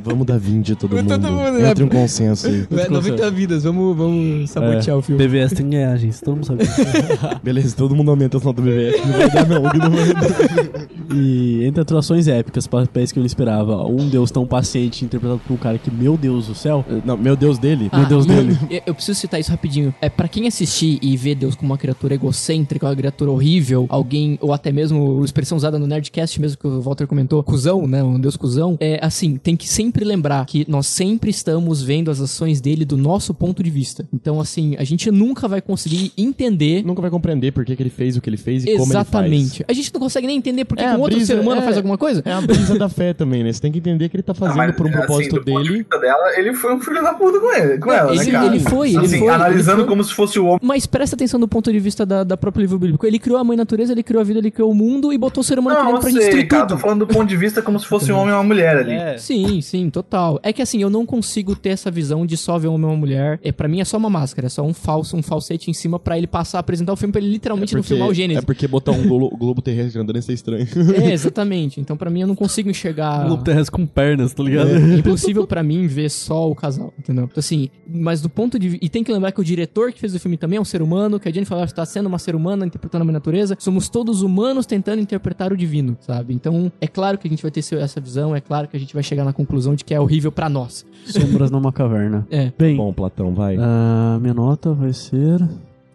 Vamos 0.02 0.26
dar 0.26 0.38
20 0.38 0.72
a 0.72 0.76
todo 0.76 0.96
mundo. 0.96 1.08
Todo 1.08 1.30
mundo, 1.30 1.52
né? 1.58 1.70
Entre 1.70 1.84
um 1.84 1.88
consenso 1.88 2.46
aí. 2.46 2.66
É, 2.70 2.88
90 2.88 3.30
vidas, 3.30 3.64
vamos, 3.64 3.96
vamos 3.96 4.48
sabotear 4.50 4.96
o 4.96 5.02
filme. 5.02 5.26
BVS 5.26 5.52
tem 5.52 5.66
que 5.66 5.72
ganhar, 5.76 5.96
gente. 5.98 6.18
Todo 6.22 6.36
mundo 6.36 6.46
sabe 6.46 6.64
disso. 6.64 6.80
Beleza, 7.42 7.76
todo 7.76 7.94
mundo 7.94 8.10
aumenta 8.10 8.38
as 8.38 8.42
notas 8.42 8.64
do 8.64 8.70
BBF. 8.70 9.06
Não 9.06 9.18
vai 9.18 9.30
dar 9.30 9.46
não, 9.46 9.62
não 9.62 9.90
vai 9.90 10.14
dar. 10.14 10.86
E 11.14 11.64
entre 11.64 11.82
atuações 11.82 12.26
épicas, 12.26 12.66
papéis 12.66 13.12
que 13.12 13.18
eu 13.18 13.20
não 13.22 13.26
esperava, 13.26 13.84
um 13.86 14.08
deus 14.08 14.30
tão 14.36 14.46
paciente 14.46 15.02
interpretado 15.02 15.40
por 15.46 15.54
um 15.54 15.56
cara 15.56 15.78
que, 15.78 15.90
meu 15.90 16.14
Deus 16.16 16.46
do 16.48 16.54
céu, 16.54 16.84
Não, 17.06 17.16
meu 17.16 17.34
Deus 17.34 17.58
dele. 17.58 17.88
Ah, 17.90 18.00
meu 18.00 18.06
Deus 18.06 18.26
dele. 18.26 18.54
Eu, 18.68 18.82
eu 18.86 18.94
preciso 18.94 19.18
citar 19.18 19.40
isso 19.40 19.50
rapidinho. 19.50 19.94
É 19.98 20.10
para 20.10 20.28
quem 20.28 20.46
assistir 20.46 20.98
e 21.00 21.16
ver 21.16 21.34
Deus 21.36 21.54
como 21.54 21.72
uma 21.72 21.78
criatura 21.78 22.14
egocêntrica, 22.14 22.86
uma 22.86 22.94
criatura 22.94 23.30
horrível, 23.30 23.86
alguém 23.88 24.36
ou 24.42 24.52
até 24.52 24.70
mesmo 24.70 25.22
a 25.22 25.24
expressão 25.24 25.56
usada 25.56 25.78
no 25.78 25.86
Nerdcast 25.86 26.38
mesmo 26.38 26.58
que 26.58 26.66
o 26.66 26.82
Walter 26.82 27.06
comentou, 27.06 27.42
cuzão, 27.42 27.86
né, 27.86 28.02
um 28.02 28.20
Deus 28.20 28.36
cuzão. 28.36 28.76
É 28.78 28.98
assim, 29.02 29.36
tem 29.38 29.56
que 29.56 29.66
sempre 29.66 30.04
lembrar 30.04 30.44
que 30.44 30.66
nós 30.68 30.86
sempre 30.86 31.30
estamos 31.30 31.82
vendo 31.82 32.10
as 32.10 32.20
ações 32.20 32.60
dele 32.60 32.84
do 32.84 32.96
nosso 32.98 33.32
ponto 33.32 33.62
de 33.62 33.70
vista. 33.70 34.06
Então 34.12 34.38
assim, 34.38 34.76
a 34.78 34.84
gente 34.84 35.10
nunca 35.10 35.48
vai 35.48 35.62
conseguir 35.62 36.12
entender 36.18 36.84
Nunca 36.84 37.00
vai 37.00 37.10
compreender 37.10 37.52
por 37.52 37.64
que, 37.64 37.74
que 37.74 37.82
ele 37.82 37.88
fez 37.90 38.16
o 38.16 38.20
que 38.20 38.28
ele 38.28 38.36
fez 38.36 38.64
e 38.64 38.66
como 38.76 38.84
ele 38.84 38.92
faz. 38.92 39.08
exatamente. 39.08 39.64
A 39.66 39.72
gente 39.72 39.90
não 39.94 40.00
consegue 40.00 40.26
nem 40.26 40.36
entender 40.36 40.64
por 40.66 40.76
que 40.76 40.84
É, 40.84 40.90
que 40.90 40.96
um 40.96 41.00
outro 41.00 41.16
brisa- 41.16 41.34
ser 41.34 41.40
humano 41.40 41.60
é- 41.62 41.64
faz 41.64 41.76
alguma 41.78 41.96
coisa. 41.96 42.22
É 42.24 42.32
a 42.32 42.40
brisa 42.42 42.78
da 42.78 42.88
fé 42.88 43.14
também, 43.14 43.42
né? 43.42 43.52
Você 43.52 43.60
tem 43.60 43.72
que 43.72 43.78
entender 43.78 44.08
que 44.08 44.16
ele 44.16 44.22
tá 44.26 44.32
Ah, 44.32 44.34
fazendo 44.34 44.56
mas, 44.56 44.76
por 44.76 44.86
um 44.86 44.88
assim, 44.90 44.98
propósito 44.98 45.34
do 45.36 45.44
ponto 45.44 45.62
de 45.62 45.68
dele. 45.68 45.78
vista 45.78 45.98
dela, 45.98 46.38
ele 46.38 46.52
foi 46.54 46.74
um 46.74 46.80
filho 46.80 47.02
da 47.02 47.14
puta 47.14 47.40
com 47.40 47.52
ele, 47.52 47.78
com 47.78 47.92
ela, 47.92 48.10
ele- 48.14 48.24
né, 48.24 48.30
cara? 48.32 48.46
ele 48.46 48.60
foi, 48.60 48.88
ele 48.90 48.98
assim, 48.98 49.18
foi, 49.18 49.28
analisando 49.28 49.78
ele 49.78 49.86
foi. 49.86 49.88
como 49.88 50.04
se 50.04 50.14
fosse 50.14 50.38
o 50.38 50.46
homem. 50.46 50.58
Mas 50.62 50.86
presta 50.86 51.16
atenção 51.16 51.38
do 51.40 51.48
ponto 51.48 51.72
de 51.72 51.78
vista 51.78 52.04
da, 52.04 52.24
da 52.24 52.36
própria 52.36 52.62
livro 52.62 52.78
bíblico. 52.78 53.06
Ele 53.06 53.18
criou 53.18 53.38
a 53.38 53.44
mãe 53.44 53.56
natureza, 53.56 53.92
ele 53.92 54.02
criou 54.02 54.20
a 54.20 54.24
vida, 54.24 54.38
ele 54.40 54.50
criou 54.50 54.70
o 54.70 54.74
mundo 54.74 55.12
e 55.12 55.18
botou 55.18 55.40
o 55.40 55.44
ser 55.44 55.58
humano 55.58 55.78
Não, 55.82 55.92
pra 56.00 56.10
sei, 56.10 56.14
destruir 56.20 56.46
cara, 56.48 56.66
tudo. 56.66 56.76
tô 56.76 56.82
falando 56.82 56.98
do 57.00 57.06
ponto 57.06 57.26
de 57.28 57.36
vista 57.36 57.62
como 57.62 57.78
se 57.78 57.86
fosse 57.86 58.12
um 58.12 58.16
homem 58.18 58.30
e 58.30 58.36
uma 58.36 58.44
mulher 58.44 58.76
ali. 58.76 58.92
É. 58.92 59.18
Sim, 59.18 59.60
sim, 59.60 59.88
total. 59.90 60.38
É 60.42 60.52
que 60.52 60.60
assim, 60.62 60.80
eu 60.82 60.90
não 60.90 61.04
consigo 61.06 61.54
ter 61.56 61.70
essa 61.70 61.90
visão 61.90 62.24
de 62.26 62.36
só 62.36 62.58
ver 62.58 62.68
um 62.68 62.74
homem 62.74 62.86
e 62.88 62.90
uma 62.92 62.96
mulher. 62.98 63.38
É, 63.42 63.52
pra 63.52 63.68
mim 63.68 63.80
é 63.80 63.84
só 63.84 63.96
uma 63.96 64.10
máscara, 64.10 64.46
é 64.46 64.50
só 64.50 64.62
um 64.62 64.74
falso, 64.74 65.16
um 65.16 65.22
falsete 65.22 65.70
em 65.70 65.74
cima 65.74 65.98
pra 65.98 66.16
ele 66.18 66.26
passar 66.26 66.58
a 66.58 66.60
apresentar 66.60 66.92
o 66.92 66.96
filme 66.96 67.12
pra 67.12 67.20
ele 67.20 67.30
literalmente 67.30 67.74
não 67.74 67.82
filmar 67.82 68.08
o 68.08 68.12
é 68.12 68.14
Gênesis. 68.14 68.44
porque 68.44 68.66
botar 68.66 68.92
um 68.92 69.02
glo- 69.06 69.30
globo 69.36 69.62
terrestre 69.62 70.00
andando 70.00 70.16
ia 70.16 70.22
ser 70.22 70.32
estranho. 70.32 70.66
É, 71.02 71.12
exatamente. 71.12 71.80
Então 71.80 71.96
pra 71.96 72.10
mim 72.10 72.20
eu 72.22 72.26
não 72.26 72.34
consigo 72.34 72.68
enxergar. 72.70 73.24
Globo 73.26 73.42
terrestre 73.44 73.70
com 73.72 73.86
pernas, 74.16 74.32
tá 74.34 74.42
ligado? 74.42 74.70
É 74.70 74.94
impossível 74.98 75.46
pra 75.46 75.62
mim 75.62 75.86
ver 75.86 76.10
só 76.10 76.50
o 76.50 76.54
casal, 76.54 76.92
entendeu? 76.98 77.24
Então, 77.24 77.38
assim, 77.38 77.68
mas 77.86 78.20
do 78.20 78.28
ponto 78.28 78.58
de. 78.58 78.78
E 78.80 78.88
tem 78.88 79.04
que 79.04 79.12
lembrar 79.12 79.32
que 79.32 79.40
o 79.40 79.44
diretor 79.44 79.92
que 79.92 80.00
fez 80.00 80.14
o 80.14 80.18
filme 80.18 80.36
também 80.36 80.56
é 80.56 80.60
um 80.60 80.64
ser 80.64 80.82
humano, 80.82 81.20
que 81.20 81.28
a 81.28 81.32
Jennifer 81.32 81.54
Lawrence 81.54 81.74
tá 81.74 81.84
sendo 81.84 82.06
uma 82.06 82.18
ser 82.18 82.34
humana 82.34 82.66
interpretando 82.66 83.02
a 83.02 83.04
minha 83.04 83.14
natureza. 83.14 83.56
Somos 83.58 83.88
todos 83.88 84.22
humanos 84.22 84.66
tentando 84.66 85.00
interpretar 85.00 85.52
o 85.52 85.56
divino, 85.56 85.96
sabe? 86.00 86.34
Então, 86.34 86.72
é 86.80 86.86
claro 86.86 87.18
que 87.18 87.26
a 87.26 87.30
gente 87.30 87.42
vai 87.42 87.50
ter 87.50 87.60
essa 87.60 88.00
visão, 88.00 88.34
é 88.34 88.40
claro 88.40 88.68
que 88.68 88.76
a 88.76 88.80
gente 88.80 88.94
vai 88.94 89.02
chegar 89.02 89.24
na 89.24 89.32
conclusão 89.32 89.74
de 89.74 89.84
que 89.84 89.94
é 89.94 90.00
horrível 90.00 90.32
pra 90.32 90.48
nós. 90.48 90.86
Sombras 91.06 91.50
numa 91.50 91.72
caverna. 91.72 92.26
É. 92.30 92.52
Bem, 92.58 92.76
Bom, 92.76 92.92
Platão, 92.92 93.34
vai. 93.34 93.56
a 93.58 94.18
minha 94.20 94.34
nota 94.34 94.72
vai 94.72 94.92
ser 94.92 95.46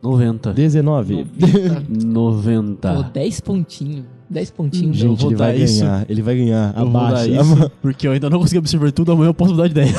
90. 0.01 0.53
19. 0.53 1.27
90. 1.89 2.93
Pô, 2.93 3.03
10 3.03 3.39
pontinhos. 3.41 4.20
10 4.31 4.51
pontinhos. 4.51 5.01
Eu 5.01 5.09
Gente, 5.09 5.21
vou 5.21 5.29
ele 5.31 5.37
vai 5.37 5.55
isso. 5.57 5.79
ganhar. 5.81 6.05
Ele 6.09 6.21
vai 6.21 6.35
ganhar. 6.37 6.73
Eu 6.77 6.83
vou 6.89 6.93
dar 7.01 7.07
Abaixa. 7.09 7.27
isso, 7.41 7.71
porque 7.81 8.07
eu 8.07 8.11
ainda 8.13 8.29
não 8.29 8.39
consegui 8.39 8.59
absorver 8.59 8.91
tudo, 8.91 9.11
amanhã 9.11 9.29
eu 9.29 9.33
posso 9.33 9.51
mudar 9.51 9.67
de 9.67 9.71
ideia. 9.71 9.93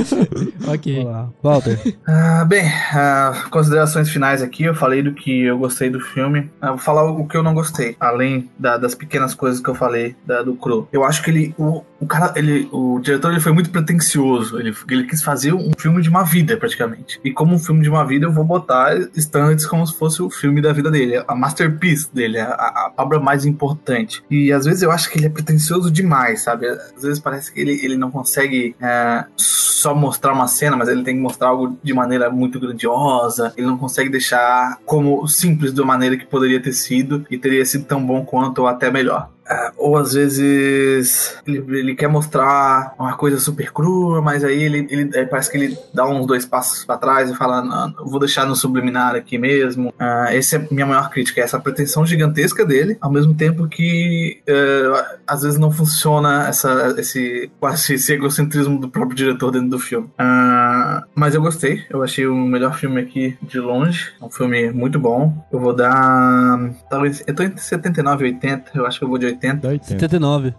ok. 0.66 1.04
Olá. 1.04 1.28
Walter. 1.42 1.78
Ah, 2.08 2.44
bem, 2.44 2.62
ah, 2.94 3.44
considerações 3.50 4.08
finais 4.08 4.40
aqui. 4.42 4.62
Eu 4.64 4.74
falei 4.74 5.02
do 5.02 5.12
que 5.12 5.42
eu 5.42 5.58
gostei 5.58 5.90
do 5.90 6.00
filme. 6.00 6.50
Ah, 6.60 6.70
vou 6.70 6.78
falar 6.78 7.04
o 7.10 7.26
que 7.26 7.36
eu 7.36 7.42
não 7.42 7.52
gostei, 7.52 7.96
além 7.98 8.48
da- 8.58 8.76
das 8.78 8.94
pequenas 8.94 9.34
coisas 9.34 9.60
que 9.60 9.68
eu 9.68 9.74
falei 9.74 10.14
da- 10.26 10.42
do 10.42 10.54
Crow. 10.54 10.88
Eu 10.92 11.04
acho 11.04 11.22
que 11.22 11.30
ele, 11.30 11.54
o, 11.58 11.82
o 12.00 12.06
cara, 12.06 12.32
ele, 12.36 12.68
o 12.72 13.00
diretor, 13.00 13.30
ele 13.32 13.40
foi 13.40 13.52
muito 13.52 13.70
pretencioso. 13.70 14.58
Ele, 14.58 14.74
ele 14.90 15.04
quis 15.04 15.22
fazer 15.22 15.52
um 15.52 15.70
filme 15.78 16.02
de 16.02 16.08
uma 16.08 16.22
vida, 16.24 16.56
praticamente. 16.56 17.20
E 17.24 17.32
como 17.32 17.54
um 17.54 17.58
filme 17.58 17.82
de 17.82 17.88
uma 17.88 18.04
vida, 18.06 18.26
eu 18.26 18.32
vou 18.32 18.44
botar 18.44 18.94
Stanley 19.14 19.56
como 19.68 19.86
se 19.86 19.96
fosse 19.96 20.22
o 20.22 20.28
filme 20.30 20.60
da 20.60 20.72
vida 20.72 20.90
dele, 20.90 21.22
a 21.26 21.34
masterpiece 21.34 22.08
dele, 22.14 22.38
a, 22.38 22.48
a- 22.48 22.92
a 22.96 23.02
obra 23.02 23.18
mais 23.18 23.44
importante. 23.46 24.22
E 24.30 24.52
às 24.52 24.64
vezes 24.64 24.82
eu 24.82 24.90
acho 24.90 25.10
que 25.10 25.18
ele 25.18 25.26
é 25.26 25.30
pretencioso 25.30 25.90
demais, 25.90 26.42
sabe? 26.42 26.66
Às 26.68 27.02
vezes 27.02 27.18
parece 27.18 27.52
que 27.52 27.60
ele, 27.60 27.72
ele 27.84 27.96
não 27.96 28.10
consegue 28.10 28.74
é, 28.80 29.24
só 29.36 29.94
mostrar 29.94 30.32
uma 30.32 30.46
cena, 30.48 30.76
mas 30.76 30.88
ele 30.88 31.02
tem 31.02 31.14
que 31.16 31.20
mostrar 31.22 31.48
algo 31.48 31.78
de 31.82 31.94
maneira 31.94 32.28
muito 32.30 32.60
grandiosa. 32.60 33.52
Ele 33.56 33.66
não 33.66 33.78
consegue 33.78 34.10
deixar 34.10 34.78
como 34.84 35.26
simples 35.26 35.72
da 35.72 35.84
maneira 35.84 36.16
que 36.16 36.26
poderia 36.26 36.60
ter 36.60 36.72
sido 36.72 37.24
e 37.30 37.38
teria 37.38 37.64
sido 37.64 37.84
tão 37.84 38.04
bom 38.04 38.24
quanto 38.24 38.58
ou 38.58 38.66
até 38.66 38.90
melhor. 38.90 39.30
Ah, 39.48 39.72
ou 39.76 39.96
às 39.96 40.14
vezes 40.14 41.38
ele, 41.46 41.58
ele 41.78 41.94
quer 41.94 42.08
mostrar 42.08 42.94
uma 42.98 43.16
coisa 43.16 43.38
super 43.38 43.72
crua, 43.72 44.20
mas 44.20 44.44
aí 44.44 44.62
ele, 44.62 44.86
ele 44.90 45.16
aí 45.16 45.26
parece 45.26 45.50
que 45.50 45.56
ele 45.56 45.78
dá 45.94 46.06
uns 46.06 46.26
dois 46.26 46.44
passos 46.44 46.84
pra 46.84 46.96
trás 46.96 47.30
e 47.30 47.34
fala, 47.36 47.92
vou 48.04 48.18
deixar 48.18 48.46
no 48.46 48.56
subliminar 48.56 49.14
aqui 49.14 49.38
mesmo. 49.38 49.94
Ah, 49.98 50.28
essa 50.30 50.56
é 50.56 50.58
a 50.58 50.74
minha 50.74 50.86
maior 50.86 51.10
crítica, 51.10 51.40
é 51.40 51.44
essa 51.44 51.60
pretensão 51.60 52.04
gigantesca 52.04 52.64
dele, 52.64 52.96
ao 53.00 53.10
mesmo 53.10 53.34
tempo 53.34 53.68
que 53.68 54.40
eh, 54.46 55.18
às 55.26 55.42
vezes 55.42 55.58
não 55.58 55.70
funciona 55.70 56.48
essa, 56.48 56.94
esse 56.98 57.50
quase 57.60 57.94
esse 57.94 58.12
egocentrismo 58.12 58.78
do 58.78 58.88
próprio 58.88 59.16
diretor 59.16 59.50
dentro 59.50 59.68
do 59.68 59.78
filme. 59.78 60.10
Ah, 60.18 61.04
mas 61.14 61.34
eu 61.34 61.42
gostei, 61.42 61.84
eu 61.90 62.02
achei 62.02 62.26
o 62.26 62.34
melhor 62.34 62.76
filme 62.76 63.00
aqui 63.00 63.36
de 63.42 63.60
longe, 63.60 64.12
é 64.20 64.24
um 64.24 64.30
filme 64.30 64.70
muito 64.70 64.98
bom. 64.98 65.32
Eu 65.52 65.60
vou 65.60 65.72
dar 65.72 66.58
talvez 66.90 67.22
eu 67.26 67.34
tô 67.34 67.42
entre 67.42 67.60
79 67.60 68.24
e 68.24 68.32
80, 68.32 68.70
eu 68.74 68.86
acho 68.86 68.98
que 68.98 69.04
eu 69.04 69.08
vou 69.08 69.18
de 69.18 69.26
80. 69.26 69.35
79. 69.82 70.54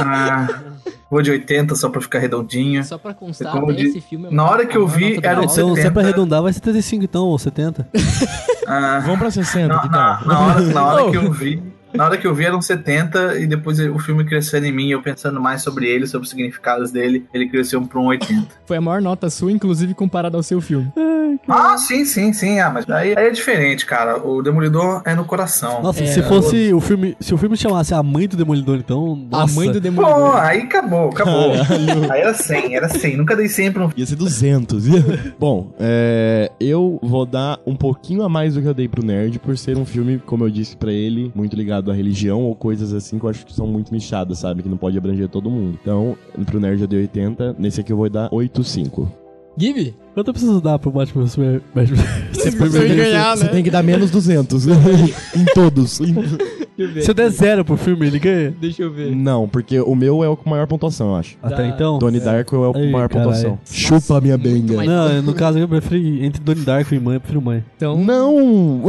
Ah, 0.00 0.48
vou 1.10 1.22
de 1.22 1.30
80 1.30 1.74
só 1.74 1.88
pra 1.88 2.00
ficar 2.00 2.18
redondinho. 2.18 2.82
Só 2.84 2.98
pra 2.98 3.14
constar, 3.14 3.52
Como 3.52 3.70
até 3.70 3.80
de- 3.82 3.88
esse 3.88 4.00
filme 4.00 4.26
é 4.26 4.30
Na 4.30 4.44
hora 4.48 4.66
que 4.66 4.76
eu 4.76 4.86
vi, 4.86 5.18
era 5.22 5.40
um 5.40 5.42
ano. 5.42 5.52
Então, 5.52 5.54
se 5.54 5.60
é 5.60 5.64
pra 5.64 5.74
70. 5.82 6.00
arredondar, 6.00 6.42
vai 6.42 6.52
ser 6.52 6.58
75 6.60 7.04
então, 7.04 7.24
ou 7.24 7.38
70. 7.38 7.88
Ah, 8.66 9.00
Vamos 9.04 9.18
pra 9.18 9.30
60, 9.30 9.68
na, 9.74 9.80
que 9.80 9.88
na- 9.88 10.16
tal? 10.16 10.26
na 10.28 10.40
hora, 10.40 10.60
na 10.60 10.84
hora 10.86 11.04
Oh. 11.06 11.10
que 11.10 11.16
eu 11.16 11.32
vi. 11.32 11.62
Na 11.94 12.04
hora 12.04 12.16
que 12.16 12.26
eu 12.26 12.34
vi 12.34 12.44
eram 12.44 12.60
70 12.60 13.38
e 13.38 13.46
depois 13.46 13.78
o 13.80 13.98
filme 13.98 14.24
crescendo 14.24 14.66
em 14.66 14.72
mim, 14.72 14.88
eu 14.90 15.02
pensando 15.02 15.40
mais 15.40 15.62
sobre 15.62 15.86
ele, 15.88 16.06
sobre 16.06 16.24
os 16.24 16.30
significados 16.30 16.90
dele, 16.90 17.24
ele 17.32 17.48
cresceu 17.48 17.80
pra 17.82 17.98
um 18.00 18.06
80. 18.06 18.46
Foi 18.66 18.76
a 18.76 18.80
maior 18.80 19.00
nota 19.00 19.30
sua, 19.30 19.50
inclusive 19.52 19.94
comparada 19.94 20.36
ao 20.36 20.42
seu 20.42 20.60
filme. 20.60 20.92
Ah, 21.48 21.76
sim, 21.76 22.04
sim, 22.04 22.32
sim. 22.32 22.58
Ah, 22.60 22.70
mas 22.70 22.88
aí, 22.88 23.16
aí 23.16 23.26
é 23.26 23.30
diferente, 23.30 23.84
cara. 23.84 24.16
O 24.26 24.42
Demolidor 24.42 25.02
é 25.04 25.14
no 25.14 25.24
coração. 25.24 25.82
Nossa, 25.82 26.02
É, 26.02 26.06
se 26.06 26.22
fosse 26.22 26.72
o 26.72 26.80
filme. 26.80 27.16
Se 27.20 27.34
o 27.34 27.38
filme 27.38 27.56
chamasse 27.56 27.92
A 27.94 28.02
Mãe 28.02 28.26
do 28.26 28.36
Demolidor, 28.36 28.76
então. 28.78 29.14
Nossa. 29.30 29.52
A 29.52 29.54
mãe 29.54 29.68
do 29.68 29.74
Pô, 29.74 29.80
Demolidor. 29.80 30.36
aí 30.36 30.60
acabou, 30.62 31.10
acabou. 31.10 31.52
Aí 32.10 32.20
era 32.20 32.34
100, 32.34 32.74
era 32.76 32.88
100. 32.88 33.16
Nunca 33.16 33.36
dei 33.36 33.48
100 33.48 33.72
pra 33.72 33.84
um 33.86 33.90
Ia 33.96 34.06
ser 34.06 34.16
200. 34.16 34.84
Bom, 35.38 35.72
é, 35.78 36.50
eu 36.58 36.98
vou 37.02 37.26
dar 37.26 37.58
um 37.66 37.76
pouquinho 37.76 38.22
a 38.22 38.28
mais 38.28 38.54
do 38.54 38.62
que 38.62 38.68
eu 38.68 38.74
dei 38.74 38.88
pro 38.88 39.04
Nerd, 39.04 39.38
por 39.38 39.56
ser 39.58 39.76
um 39.76 39.84
filme, 39.84 40.18
como 40.24 40.44
eu 40.44 40.50
disse 40.50 40.76
pra 40.76 40.92
ele, 40.92 41.30
muito 41.34 41.54
ligado 41.54 41.75
à 41.90 41.94
religião 41.94 42.42
ou 42.42 42.54
coisas 42.54 42.92
assim 42.92 43.18
que 43.18 43.24
eu 43.24 43.30
acho 43.30 43.44
que 43.46 43.52
são 43.52 43.66
muito 43.66 43.92
nichadas, 43.92 44.38
sabe? 44.38 44.62
Que 44.62 44.68
não 44.68 44.76
pode 44.76 44.96
abranger 44.96 45.28
todo 45.28 45.50
mundo. 45.50 45.78
Então, 45.80 46.16
pro 46.44 46.60
Nerd 46.60 46.80
eu 46.80 46.88
dei 46.88 47.00
80, 47.00 47.56
nesse 47.58 47.80
aqui 47.80 47.92
eu 47.92 47.96
vou 47.96 48.08
dar 48.08 48.28
8,5. 48.30 49.08
Gibi? 49.58 49.94
Quanto 50.14 50.28
eu 50.28 50.34
preciso 50.34 50.60
dar 50.60 50.78
pro 50.78 50.90
Batman 50.90 51.26
Super. 51.26 51.62
Batman 51.74 51.96
Superman 52.34 52.96
ganhar, 52.96 53.36
Você 53.36 53.44
né? 53.44 53.50
tem 53.50 53.62
que 53.64 53.70
dar 53.70 53.82
menos 53.82 54.10
200 54.10 54.66
em 55.34 55.44
todos. 55.54 56.00
Em-. 56.00 56.14
Se 57.00 57.10
eu 57.10 57.14
der 57.14 57.30
zero 57.30 57.64
pro 57.64 57.76
filme, 57.76 58.06
ele 58.06 58.18
ganha? 58.18 58.54
Deixa 58.60 58.82
eu 58.82 58.92
ver. 58.92 59.14
Não, 59.14 59.48
porque 59.48 59.80
o 59.80 59.94
meu 59.94 60.22
é 60.22 60.28
o 60.28 60.36
com 60.36 60.50
maior 60.50 60.66
pontuação, 60.66 61.08
eu 61.10 61.16
acho. 61.16 61.36
Até 61.42 61.66
então? 61.66 61.98
Donnie 61.98 62.20
Darko 62.20 62.56
é 62.56 62.68
o 62.68 62.72
com 62.72 62.78
Ai, 62.80 62.90
maior 62.90 63.08
caralho. 63.08 63.30
pontuação. 63.30 63.58
Chupa 63.64 64.18
a 64.18 64.20
minha 64.20 64.36
benga. 64.36 64.84
Não, 64.84 65.22
no 65.22 65.32
caso 65.34 65.58
eu 65.58 65.66
prefiro. 65.68 65.96
Entre 66.24 66.42
Donnie 66.42 66.64
Darko 66.64 66.94
e 66.94 67.00
mãe, 67.00 67.14
eu 67.14 67.20
prefiro 67.20 67.40
mãe. 67.40 67.64
Então, 67.76 67.96
Não! 67.98 68.82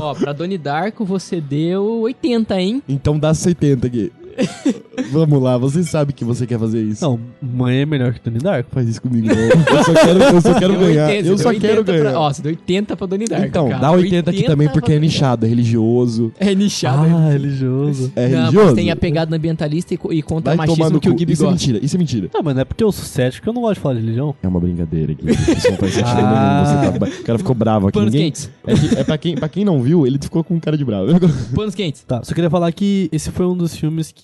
ó, 0.00 0.14
pra 0.14 0.32
Donnie 0.32 0.58
Darko 0.58 1.04
você 1.04 1.40
deu 1.40 2.00
80, 2.02 2.60
hein? 2.60 2.82
então 2.88 3.18
dá 3.18 3.32
70 3.32 3.86
aqui. 3.86 4.12
Vamos 5.10 5.42
lá, 5.42 5.56
você 5.58 5.82
sabe 5.82 6.12
que 6.12 6.24
você 6.24 6.46
quer 6.46 6.58
fazer 6.58 6.82
isso. 6.82 7.04
Não, 7.04 7.18
mãe 7.40 7.78
é 7.80 7.86
melhor 7.86 8.12
que 8.14 8.20
Donnie 8.20 8.40
Darko. 8.40 8.70
Faz 8.72 8.88
isso 8.88 9.00
comigo, 9.02 9.26
não. 9.28 9.34
Eu 9.34 9.84
só 9.84 9.94
quero, 9.94 10.22
eu 10.22 10.40
só 10.40 10.58
quero 10.58 10.78
ganhar. 10.78 11.08
80, 11.08 11.28
eu 11.28 11.38
só 11.38 11.50
quero 11.54 11.78
80 11.80 11.82
ganhar. 11.92 12.10
Pra, 12.10 12.20
ó, 12.20 12.32
você 12.32 12.42
deu 12.42 12.50
80 12.52 12.96
pra 12.96 13.06
Donnie 13.06 13.26
Darko, 13.26 13.46
então, 13.46 13.68
cara. 13.68 13.80
dá 13.80 13.90
80 13.92 14.30
aqui 14.30 14.42
também 14.44 14.68
porque 14.68 14.92
é 14.92 14.94
pra- 14.96 15.00
nichado, 15.04 15.46
é 15.46 15.48
religioso. 15.48 16.32
É 16.38 16.54
nichado. 16.54 17.02
Ah, 17.14 17.30
religioso. 17.30 18.12
É 18.16 18.28
Não, 18.28 18.38
religioso? 18.40 18.66
mas 18.66 18.74
tem 18.74 18.90
a 18.90 18.96
pegada 18.96 19.34
ambientalista 19.36 19.94
e, 19.94 19.98
e 20.10 20.22
conta 20.22 20.54
Vai 20.54 20.66
machismo 20.66 21.00
que 21.00 21.08
o. 21.10 21.18
Gibi 21.18 21.32
Isso 21.32 21.42
é 21.42 21.46
gosta. 21.46 21.60
mentira, 21.66 21.84
isso 21.84 21.96
é 21.96 21.98
mentira. 21.98 22.30
Não, 22.32 22.42
mas 22.42 22.54
não 22.54 22.62
é 22.62 22.64
porque 22.64 22.82
eu 22.84 22.92
sou 22.92 23.04
cético 23.04 23.42
que 23.44 23.48
eu 23.48 23.52
não 23.52 23.62
gosto 23.62 23.74
de 23.74 23.80
falar 23.80 23.94
de 23.94 24.00
religião. 24.00 24.34
É 24.42 24.48
uma 24.48 24.60
brincadeira 24.60 25.12
aqui. 25.12 25.30
Isso 25.30 25.68
Ah. 26.04 26.82
nenhum. 26.82 26.98
Tá... 26.98 27.06
O 27.20 27.24
cara 27.24 27.38
ficou 27.38 27.54
bravo 27.54 27.88
aqui. 27.88 27.98
Panos 27.98 28.12
Ninguém... 28.12 28.30
quentes. 28.30 28.50
É, 28.66 28.74
que, 28.74 28.98
é 28.98 29.04
pra, 29.04 29.18
quem, 29.18 29.34
pra 29.34 29.48
quem 29.48 29.64
não 29.64 29.82
viu, 29.82 30.06
ele 30.06 30.18
ficou 30.20 30.42
com 30.44 30.58
cara 30.60 30.76
de 30.76 30.84
bravo. 30.84 31.06
Panos 31.54 31.74
quentes. 31.74 32.02
Tá, 32.02 32.22
só 32.22 32.34
queria 32.34 32.50
falar 32.50 32.70
que 32.72 33.08
esse 33.12 33.30
foi 33.30 33.46
um 33.46 33.56
dos 33.56 33.74
filmes 33.76 34.10
que 34.12 34.21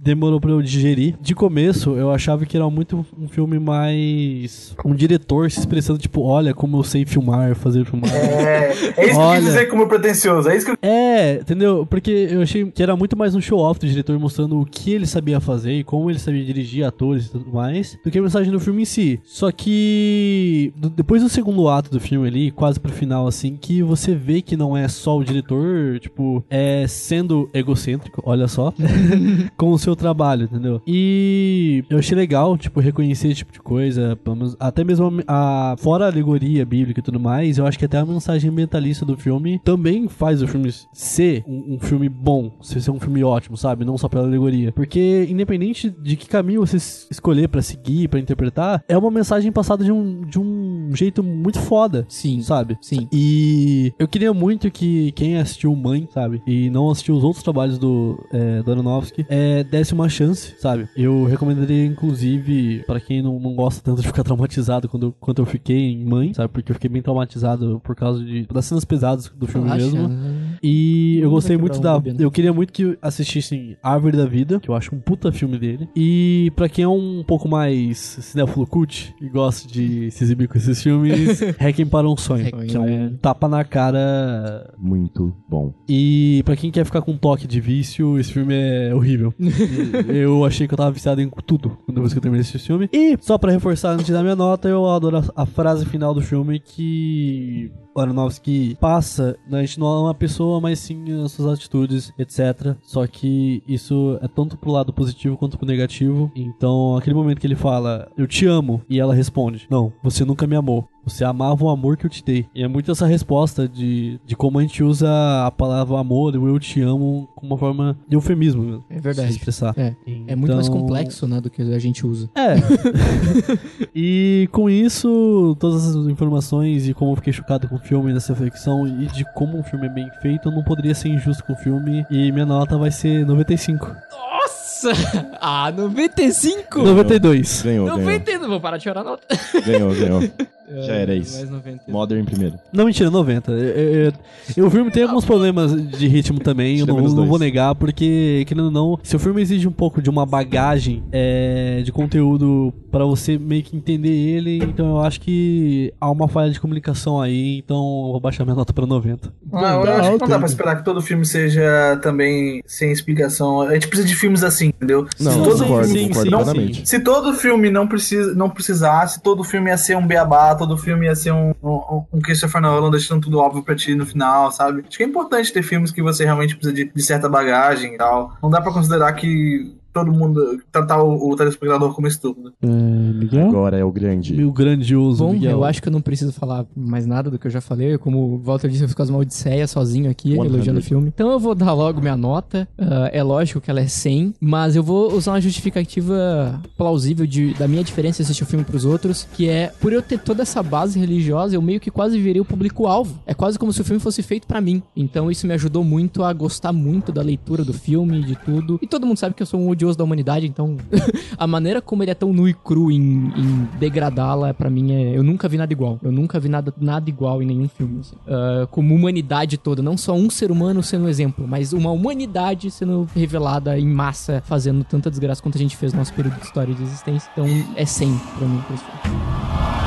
demorou 0.00 0.40
pra 0.40 0.50
eu 0.50 0.62
digerir. 0.62 1.16
De 1.20 1.34
começo, 1.34 1.90
eu 1.96 2.10
achava 2.10 2.44
que 2.46 2.56
era 2.56 2.68
muito 2.70 3.04
um 3.18 3.28
filme 3.28 3.58
mais. 3.58 4.74
Um 4.84 4.94
diretor 4.94 5.50
se 5.50 5.60
expressando, 5.60 5.98
tipo, 5.98 6.22
olha 6.22 6.54
como 6.54 6.78
eu 6.78 6.84
sei 6.84 7.04
filmar, 7.04 7.54
fazer 7.54 7.84
filmar. 7.84 8.10
É, 8.14 8.68
é 8.68 8.70
isso 8.70 8.94
que 8.94 9.00
eu 9.10 9.18
Olha. 9.18 9.36
quis 9.38 9.46
dizer 9.46 9.66
como 9.66 9.86
pretencioso. 9.88 10.48
É 10.48 10.56
isso 10.56 10.66
que 10.66 10.72
eu... 10.72 10.76
É, 10.82 11.40
entendeu? 11.40 11.86
Porque 11.86 12.10
eu 12.30 12.42
achei 12.42 12.70
que 12.70 12.82
era 12.82 12.96
muito 12.96 13.16
mais 13.16 13.34
um 13.34 13.40
show-off 13.40 13.80
do 13.80 13.86
diretor 13.86 14.18
mostrando 14.18 14.60
o 14.60 14.66
que 14.66 14.92
ele 14.92 15.06
sabia 15.06 15.40
fazer 15.40 15.72
e 15.72 15.84
como 15.84 16.10
ele 16.10 16.18
sabia 16.18 16.44
dirigir 16.44 16.84
atores 16.84 17.26
e 17.26 17.30
tudo 17.30 17.52
mais, 17.52 17.98
do 18.04 18.10
que 18.10 18.18
a 18.18 18.22
mensagem 18.22 18.52
do 18.52 18.60
filme 18.60 18.82
em 18.82 18.84
si. 18.84 19.20
Só 19.24 19.50
que 19.50 20.72
depois 20.94 21.22
do 21.22 21.28
segundo 21.28 21.68
ato 21.68 21.90
do 21.90 22.00
filme 22.00 22.26
ali, 22.28 22.50
quase 22.50 22.78
pro 22.80 22.92
final, 22.92 23.26
assim, 23.26 23.56
que 23.60 23.82
você 23.82 24.14
vê 24.14 24.42
que 24.42 24.56
não 24.56 24.76
é 24.76 24.88
só 24.88 25.16
o 25.16 25.24
diretor, 25.24 25.98
tipo, 26.00 26.44
é 26.50 26.86
sendo 26.86 27.48
egocêntrico, 27.52 28.22
olha 28.24 28.48
só, 28.48 28.72
com 29.56 29.70
o 29.72 29.78
seu 29.78 29.94
trabalho, 29.96 30.44
entendeu? 30.44 30.80
E 30.86 31.84
eu 31.90 31.98
achei 31.98 32.16
legal, 32.16 32.56
tipo, 32.56 32.80
reconhecer 32.80 33.28
esse 33.28 33.36
tipo 33.38 33.52
de 33.52 33.60
coisa, 33.60 34.18
menos, 34.26 34.56
até 34.58 34.84
mesmo 34.84 35.22
a, 35.26 35.72
a- 35.72 35.76
fora 35.78 36.04
a 36.04 36.08
alegoria 36.08 36.64
bíblica 36.64 37.00
e 37.00 37.02
tudo 37.02 37.20
mais, 37.20 37.58
eu 37.58 37.66
acho 37.66 37.78
que 37.78 37.84
até 37.84 37.98
a 37.98 38.06
mensagem 38.06 38.50
ambientalista 38.50 39.04
do 39.04 39.16
filme 39.16 39.60
também 39.64 40.08
faz 40.08 40.42
o 40.42 40.48
filme 40.48 40.70
ser 40.92 41.44
um, 41.46 41.74
um 41.74 41.78
filme 41.78 42.08
bom, 42.08 42.52
ser 42.62 42.80
ser 42.80 42.90
um 42.90 43.00
filme 43.00 43.22
ótimo, 43.24 43.56
sabe? 43.56 43.84
Não 43.84 43.98
só 43.98 44.08
pela 44.08 44.24
alegoria. 44.24 44.72
Porque 44.72 45.26
independente 45.28 45.90
de 45.90 46.16
que 46.16 46.28
caminho 46.28 46.64
você 46.66 46.76
es- 46.76 47.06
escolher 47.10 47.48
pra 47.48 47.62
seguir, 47.62 48.08
pra 48.08 48.20
interpretar, 48.20 48.82
é 48.88 48.96
uma 48.96 49.10
mensagem 49.10 49.50
passada 49.52 49.84
de 49.84 49.92
um, 49.92 50.20
de 50.22 50.38
um 50.38 50.90
jeito 50.94 51.22
muito 51.22 51.58
foda. 51.58 52.06
Sim. 52.08 52.40
Sabe? 52.42 52.76
Sim. 52.80 53.08
E 53.12 53.92
eu 53.98 54.06
queria 54.08 54.32
muito 54.32 54.70
que 54.70 55.12
quem 55.12 55.36
assistiu 55.38 55.74
Mãe, 55.74 56.08
sabe? 56.12 56.42
E 56.46 56.70
não 56.70 56.90
assistiu 56.90 57.14
os 57.16 57.24
outros 57.24 57.42
trabalhos 57.42 57.78
do, 57.78 58.18
é, 58.32 58.62
do 58.62 58.67
Aronofsky, 58.72 59.26
é, 59.28 59.64
desse 59.64 59.94
uma 59.94 60.08
chance, 60.08 60.54
sabe? 60.58 60.88
Eu 60.96 61.24
recomendaria, 61.24 61.84
inclusive, 61.84 62.82
pra 62.86 63.00
quem 63.00 63.22
não, 63.22 63.38
não 63.38 63.54
gosta 63.54 63.82
tanto 63.82 64.00
de 64.00 64.06
ficar 64.06 64.22
traumatizado 64.24 64.88
quando, 64.88 65.14
quando 65.20 65.42
eu 65.42 65.46
fiquei 65.46 65.92
em 65.92 66.04
Mãe, 66.04 66.32
sabe? 66.34 66.48
Porque 66.48 66.70
eu 66.72 66.74
fiquei 66.74 66.88
bem 66.90 67.02
traumatizado 67.02 67.80
por 67.84 67.94
causa 67.94 68.24
de, 68.24 68.46
das 68.46 68.64
cenas 68.64 68.84
pesadas 68.84 69.30
do 69.36 69.46
filme 69.46 69.68
Relaxa, 69.68 69.84
mesmo. 69.86 70.08
né? 70.08 70.58
E 70.62 71.18
eu 71.20 71.30
gostei 71.30 71.56
muito 71.56 71.80
da. 71.80 71.98
bebendo. 71.98 72.22
Eu 72.22 72.30
queria 72.30 72.52
muito 72.52 72.72
que 72.72 72.98
assistissem 73.00 73.76
Árvore 73.82 74.16
da 74.16 74.26
Vida, 74.26 74.58
que 74.60 74.68
eu 74.68 74.74
acho 74.74 74.94
um 74.94 74.98
puta 74.98 75.30
filme 75.30 75.58
dele. 75.58 75.88
E 75.94 76.52
pra 76.56 76.68
quem 76.68 76.84
é 76.84 76.88
um 76.88 77.22
pouco 77.26 77.48
mais 77.48 77.98
cinéfilo 77.98 78.66
cult 78.66 79.14
e 79.20 79.28
gosta 79.28 79.68
de 79.68 80.10
se 80.10 80.24
exibir 80.24 80.48
com 80.48 80.58
esses 80.58 80.82
filmes, 80.82 81.40
Requiem 81.58 81.86
para 81.86 82.08
um 82.08 82.16
Sonho, 82.16 82.50
que 82.66 82.76
é 82.76 82.80
um 82.80 83.06
é. 83.06 83.10
tapa 83.20 83.48
na 83.48 83.64
cara. 83.64 84.72
Muito 84.78 85.34
bom. 85.48 85.72
E 85.88 86.42
pra 86.44 86.56
quem 86.56 86.70
quer 86.70 86.84
ficar 86.84 87.02
com 87.02 87.12
um 87.12 87.16
toque 87.16 87.46
de 87.46 87.60
vício, 87.60 88.18
esse 88.18 88.32
filme 88.32 88.54
é 88.54 88.57
horrível. 88.94 89.34
eu 90.08 90.44
achei 90.44 90.66
que 90.66 90.74
eu 90.74 90.78
tava 90.78 90.90
viciado 90.90 91.20
em 91.20 91.30
tudo 91.46 91.76
depois 91.88 92.12
que 92.12 92.18
eu 92.18 92.22
terminei 92.22 92.42
esse 92.42 92.58
filme. 92.58 92.88
E 92.92 93.16
só 93.20 93.38
pra 93.38 93.52
reforçar 93.52 93.92
antes 93.92 94.08
dar 94.08 94.22
minha 94.22 94.36
nota, 94.36 94.68
eu 94.68 94.86
adoro 94.86 95.22
a, 95.34 95.46
frase 95.46 95.84
final 95.86 96.14
do 96.14 96.20
filme 96.20 96.60
que 96.60 97.70
Aronofsky 98.00 98.76
passa, 98.80 99.36
né, 99.48 99.58
a 99.58 99.60
gente 99.62 99.78
não 99.80 99.86
é 99.86 100.00
uma 100.02 100.14
pessoa, 100.14 100.60
mas 100.60 100.78
sim 100.78 101.22
as 101.24 101.32
suas 101.32 101.52
atitudes, 101.54 102.12
etc. 102.18 102.76
Só 102.82 103.06
que 103.06 103.62
isso 103.66 104.18
é 104.22 104.28
tanto 104.28 104.56
pro 104.56 104.70
lado 104.72 104.92
positivo 104.92 105.36
quanto 105.36 105.58
pro 105.58 105.66
negativo. 105.66 106.30
Então, 106.34 106.96
aquele 106.96 107.14
momento 107.14 107.40
que 107.40 107.46
ele 107.46 107.56
fala, 107.56 108.08
eu 108.16 108.26
te 108.26 108.46
amo, 108.46 108.80
e 108.88 108.98
ela 109.00 109.14
responde, 109.14 109.66
não, 109.70 109.92
você 110.02 110.24
nunca 110.24 110.46
me 110.46 110.56
amou. 110.56 110.88
Você 111.04 111.24
amava 111.24 111.64
o 111.64 111.70
amor 111.70 111.96
que 111.96 112.04
eu 112.04 112.10
te 112.10 112.22
dei. 112.22 112.44
E 112.54 112.62
é 112.62 112.68
muito 112.68 112.90
essa 112.92 113.06
resposta 113.06 113.66
de, 113.66 114.20
de 114.26 114.36
como 114.36 114.58
a 114.58 114.62
gente 114.62 114.82
usa 114.84 115.08
a 115.46 115.50
palavra 115.50 115.98
amor, 115.98 116.36
o 116.36 116.46
eu 116.48 116.58
te 116.58 116.82
amo, 116.82 117.26
como 117.34 117.52
uma 117.52 117.58
forma 117.58 117.98
de 118.06 118.14
eufemismo. 118.14 118.62
mesmo, 118.62 118.84
É 118.90 119.00
verdade. 119.00 119.28
Se 119.28 119.38
expressar. 119.38 119.72
É, 119.78 119.94
é 120.26 120.36
muito 120.36 120.54
mais 120.54 120.68
Então- 120.68 120.80
complexo, 120.80 121.26
né, 121.26 121.40
do 121.40 121.48
que 121.48 121.62
a 121.62 121.78
gente 121.78 122.06
usa. 122.06 122.28
É. 122.34 122.56
e 123.94 124.48
com 124.52 124.68
isso, 124.68 125.56
todas 125.58 125.96
as 125.96 126.06
informações 126.08 126.86
e 126.88 126.92
como 126.94 127.12
eu 127.12 127.16
fiquei 127.16 127.32
chocado 127.32 127.68
com 127.68 127.76
o 127.76 127.80
filme, 127.88 128.12
dessa 128.12 128.32
reflexão 128.32 128.86
e 128.86 129.06
de 129.06 129.24
como 129.24 129.58
o 129.58 129.62
filme 129.62 129.86
é 129.86 129.88
bem 129.88 130.10
feito, 130.20 130.48
eu 130.48 130.52
não 130.52 130.62
poderia 130.62 130.94
ser 130.94 131.08
injusto 131.08 131.42
com 131.42 131.54
o 131.54 131.56
filme. 131.56 132.06
E 132.10 132.30
minha 132.30 132.44
nota 132.46 132.76
vai 132.76 132.90
ser 132.90 133.24
95. 133.24 133.96
Nossa! 134.10 134.92
Ah, 135.40 135.72
95? 135.72 136.82
92. 136.82 137.62
Ganhou, 137.62 137.86
ganhou. 137.86 137.98
92, 138.00 138.48
vou 138.48 138.60
parar 138.60 138.76
de 138.76 138.84
chorar 138.84 139.00
a 139.00 139.04
nota. 139.04 139.22
Ganhou, 139.64 139.92
ganhou. 139.94 140.22
Já 140.86 140.92
era 140.94 141.14
isso. 141.14 141.36
mais 141.36 141.50
90. 141.50 141.84
Modern 141.88 142.24
primeiro. 142.24 142.56
Não, 142.72 142.84
mentira, 142.86 143.10
90. 143.10 143.52
Eu, 143.52 144.12
eu- 144.56 144.66
o 144.66 144.70
filme 144.70 144.90
tem 144.90 145.02
alguns 145.04 145.24
problemas 145.24 145.74
de 145.90 146.06
ritmo 146.08 146.38
também, 146.40 146.78
eu 146.78 146.86
não, 146.86 147.00
não 147.00 147.26
vou 147.26 147.38
negar, 147.38 147.74
porque, 147.74 148.44
querendo 148.46 148.66
ou 148.66 148.70
não, 148.70 148.98
se 149.02 149.14
o 149.16 149.18
filme 149.18 149.40
exige 149.42 149.66
um 149.68 149.72
pouco 149.72 150.00
de 150.02 150.10
uma 150.10 150.24
bagagem 150.26 151.02
é, 151.12 151.82
de 151.84 151.92
conteúdo 151.92 152.72
pra 152.90 153.04
você 153.04 153.38
meio 153.38 153.62
que 153.62 153.76
entender 153.76 154.08
ele, 154.10 154.58
então 154.58 154.86
eu 154.96 155.00
acho 155.00 155.20
que 155.20 155.92
há 156.00 156.10
uma 156.10 156.28
falha 156.28 156.50
de 156.50 156.60
comunicação 156.60 157.20
aí, 157.20 157.58
então 157.58 157.76
eu 157.76 158.12
vou 158.12 158.20
baixar 158.20 158.44
minha 158.44 158.56
nota 158.56 158.72
pra 158.72 158.86
90. 158.86 159.32
Ah, 159.52 159.74
eu 159.74 159.84
Dá 159.84 159.96
acho 159.96 160.12
que 160.12 160.18
não 160.20 160.28
dá 160.28 160.38
pra 160.38 160.46
esperar 160.46 160.76
que 160.76 160.84
todo 160.84 161.00
filme 161.02 161.24
seja 161.24 161.98
também 162.02 162.62
sem 162.66 162.90
explicação. 162.92 163.60
A 163.62 163.74
gente 163.74 163.88
precisa 163.88 164.08
de 164.08 164.14
filmes 164.14 164.42
assim, 164.42 164.66
entendeu? 164.68 165.06
Não, 165.20 165.32
se 165.32 165.38
eu 165.38 165.44
todo 165.44 165.58
concordo, 165.64 165.88
filme, 165.88 166.08
concordo 166.08 166.30
não- 166.30 166.44
plenamente. 166.44 166.88
Se 166.88 167.00
todo 167.00 167.32
filme 167.34 167.70
não, 167.70 167.86
precisa, 167.86 168.34
não 168.34 168.50
precisasse, 168.50 169.22
todo 169.22 169.44
filme 169.44 169.70
ia 169.70 169.76
ser 169.78 169.96
um 169.96 170.06
beabá, 170.06 170.54
todo 170.58 170.76
filme 170.76 171.06
ia 171.06 171.14
ser 171.14 171.32
um, 171.32 171.54
um, 171.62 172.04
um 172.12 172.20
Christopher 172.20 172.60
Nolan 172.60 172.90
deixando 172.90 173.22
tudo 173.22 173.38
óbvio 173.38 173.62
pra 173.62 173.74
ti 173.74 173.94
no 173.94 174.04
final, 174.04 174.50
sabe? 174.52 174.84
Acho 174.86 174.96
que 174.96 175.02
é 175.04 175.06
importante 175.06 175.52
ter 175.52 175.62
filmes 175.62 175.90
que 175.90 176.02
você 176.02 176.24
realmente 176.24 176.56
precisa 176.56 176.74
de, 176.74 176.92
de 176.92 177.02
certa 177.02 177.28
bagagem 177.28 177.94
e 177.94 177.96
tal. 177.96 178.36
Não 178.42 178.50
dá 178.50 178.60
pra 178.60 178.72
considerar 178.72 179.12
que 179.14 179.77
todo 179.92 180.12
mundo 180.12 180.60
tratar 180.70 181.02
o, 181.02 181.30
o 181.30 181.36
telespectador 181.36 181.94
como 181.94 182.06
estúpido. 182.06 182.52
Miguel? 182.62 183.48
Agora 183.48 183.76
é 183.76 183.84
o 183.84 183.90
grande. 183.90 184.34
Meu 184.34 184.52
grandioso 184.52 185.24
Bom, 185.24 185.32
Miguel. 185.32 185.50
eu 185.50 185.64
acho 185.64 185.82
que 185.82 185.88
eu 185.88 185.92
não 185.92 186.00
preciso 186.00 186.32
falar 186.32 186.66
mais 186.76 187.06
nada 187.06 187.30
do 187.30 187.38
que 187.38 187.46
eu 187.46 187.50
já 187.50 187.60
falei. 187.60 187.96
Como 187.98 188.34
o 188.34 188.38
Walter 188.38 188.68
disse, 188.68 188.84
eu 188.84 188.88
fico 188.88 188.98
com 188.98 189.02
as 189.02 189.10
uma 189.10 189.18
odisseia 189.18 189.66
sozinho 189.66 190.10
aqui, 190.10 190.32
100. 190.34 190.44
elogiando 190.44 190.80
o 190.80 190.82
filme. 190.82 191.08
Então 191.08 191.30
eu 191.30 191.38
vou 191.38 191.54
dar 191.54 191.72
logo 191.72 192.00
minha 192.00 192.16
nota. 192.16 192.68
Ah, 192.78 193.10
é 193.12 193.22
lógico 193.22 193.60
que 193.60 193.70
ela 193.70 193.80
é 193.80 193.86
100, 193.86 194.34
mas 194.40 194.76
eu 194.76 194.82
vou 194.82 195.12
usar 195.14 195.32
uma 195.32 195.40
justificativa 195.40 196.60
plausível 196.76 197.26
de, 197.26 197.54
da 197.54 197.68
minha 197.68 197.82
diferença 197.84 198.18
de 198.18 198.22
assistir 198.24 198.42
o 198.42 198.46
filme 198.46 198.64
pros 198.64 198.84
outros, 198.84 199.26
que 199.32 199.48
é, 199.48 199.72
por 199.80 199.92
eu 199.92 200.02
ter 200.02 200.18
toda 200.18 200.42
essa 200.42 200.62
base 200.62 200.98
religiosa, 200.98 201.54
eu 201.54 201.62
meio 201.62 201.80
que 201.80 201.90
quase 201.90 202.18
virei 202.18 202.40
o 202.40 202.44
público-alvo. 202.44 203.18
É 203.26 203.34
quase 203.34 203.58
como 203.58 203.72
se 203.72 203.80
o 203.80 203.84
filme 203.84 204.00
fosse 204.00 204.22
feito 204.22 204.46
pra 204.46 204.60
mim. 204.60 204.82
Então 204.96 205.30
isso 205.30 205.46
me 205.46 205.54
ajudou 205.54 205.84
muito 205.84 206.22
a 206.22 206.32
gostar 206.32 206.72
muito 206.72 207.12
da 207.12 207.22
leitura 207.22 207.64
do 207.64 207.72
filme, 207.72 208.22
de 208.22 208.36
tudo. 208.36 208.78
E 208.82 208.86
todo 208.86 209.06
mundo 209.06 209.18
sabe 209.18 209.34
que 209.34 209.42
eu 209.42 209.46
sou 209.46 209.60
um 209.60 209.68
odioso 209.78 209.96
da 209.96 210.04
humanidade, 210.04 210.46
então 210.46 210.76
a 211.38 211.46
maneira 211.46 211.80
como 211.80 212.02
ele 212.02 212.10
é 212.10 212.14
tão 212.14 212.32
nu 212.32 212.48
e 212.48 212.54
cru 212.54 212.90
em, 212.90 212.98
em 213.36 213.68
degradá-la, 213.78 214.52
pra 214.52 214.68
mim, 214.68 214.92
é. 214.92 215.16
Eu 215.16 215.22
nunca 215.22 215.48
vi 215.48 215.56
nada 215.56 215.72
igual. 215.72 215.98
Eu 216.02 216.10
nunca 216.10 216.38
vi 216.40 216.48
nada, 216.48 216.74
nada 216.80 217.08
igual 217.08 217.42
em 217.42 217.46
nenhum 217.46 217.68
filme. 217.68 218.00
assim. 218.00 218.16
Ah, 218.26 218.66
como 218.70 218.94
humanidade 218.94 219.56
toda. 219.56 219.82
Não 219.82 219.96
só 219.96 220.14
um 220.14 220.28
ser 220.28 220.50
humano 220.50 220.82
sendo 220.82 221.04
um 221.04 221.08
exemplo, 221.08 221.46
mas 221.46 221.72
uma 221.72 221.90
humanidade 221.90 222.70
sendo 222.70 223.08
revelada 223.14 223.78
em 223.78 223.86
massa, 223.86 224.42
fazendo 224.46 224.84
tanta 224.84 225.10
desgraça 225.10 225.42
quanto 225.42 225.56
a 225.56 225.60
gente 225.60 225.76
fez 225.76 225.92
no 225.92 226.00
nosso 226.00 226.12
período 226.12 226.38
de 226.38 226.46
história 226.46 226.74
de 226.74 226.82
existência. 226.82 227.30
Então 227.32 227.46
é 227.76 227.84
100 227.84 228.18
pra 228.38 228.48
mim, 228.48 228.60
por 228.66 228.74
esse 228.74 228.84
filme. 228.84 229.77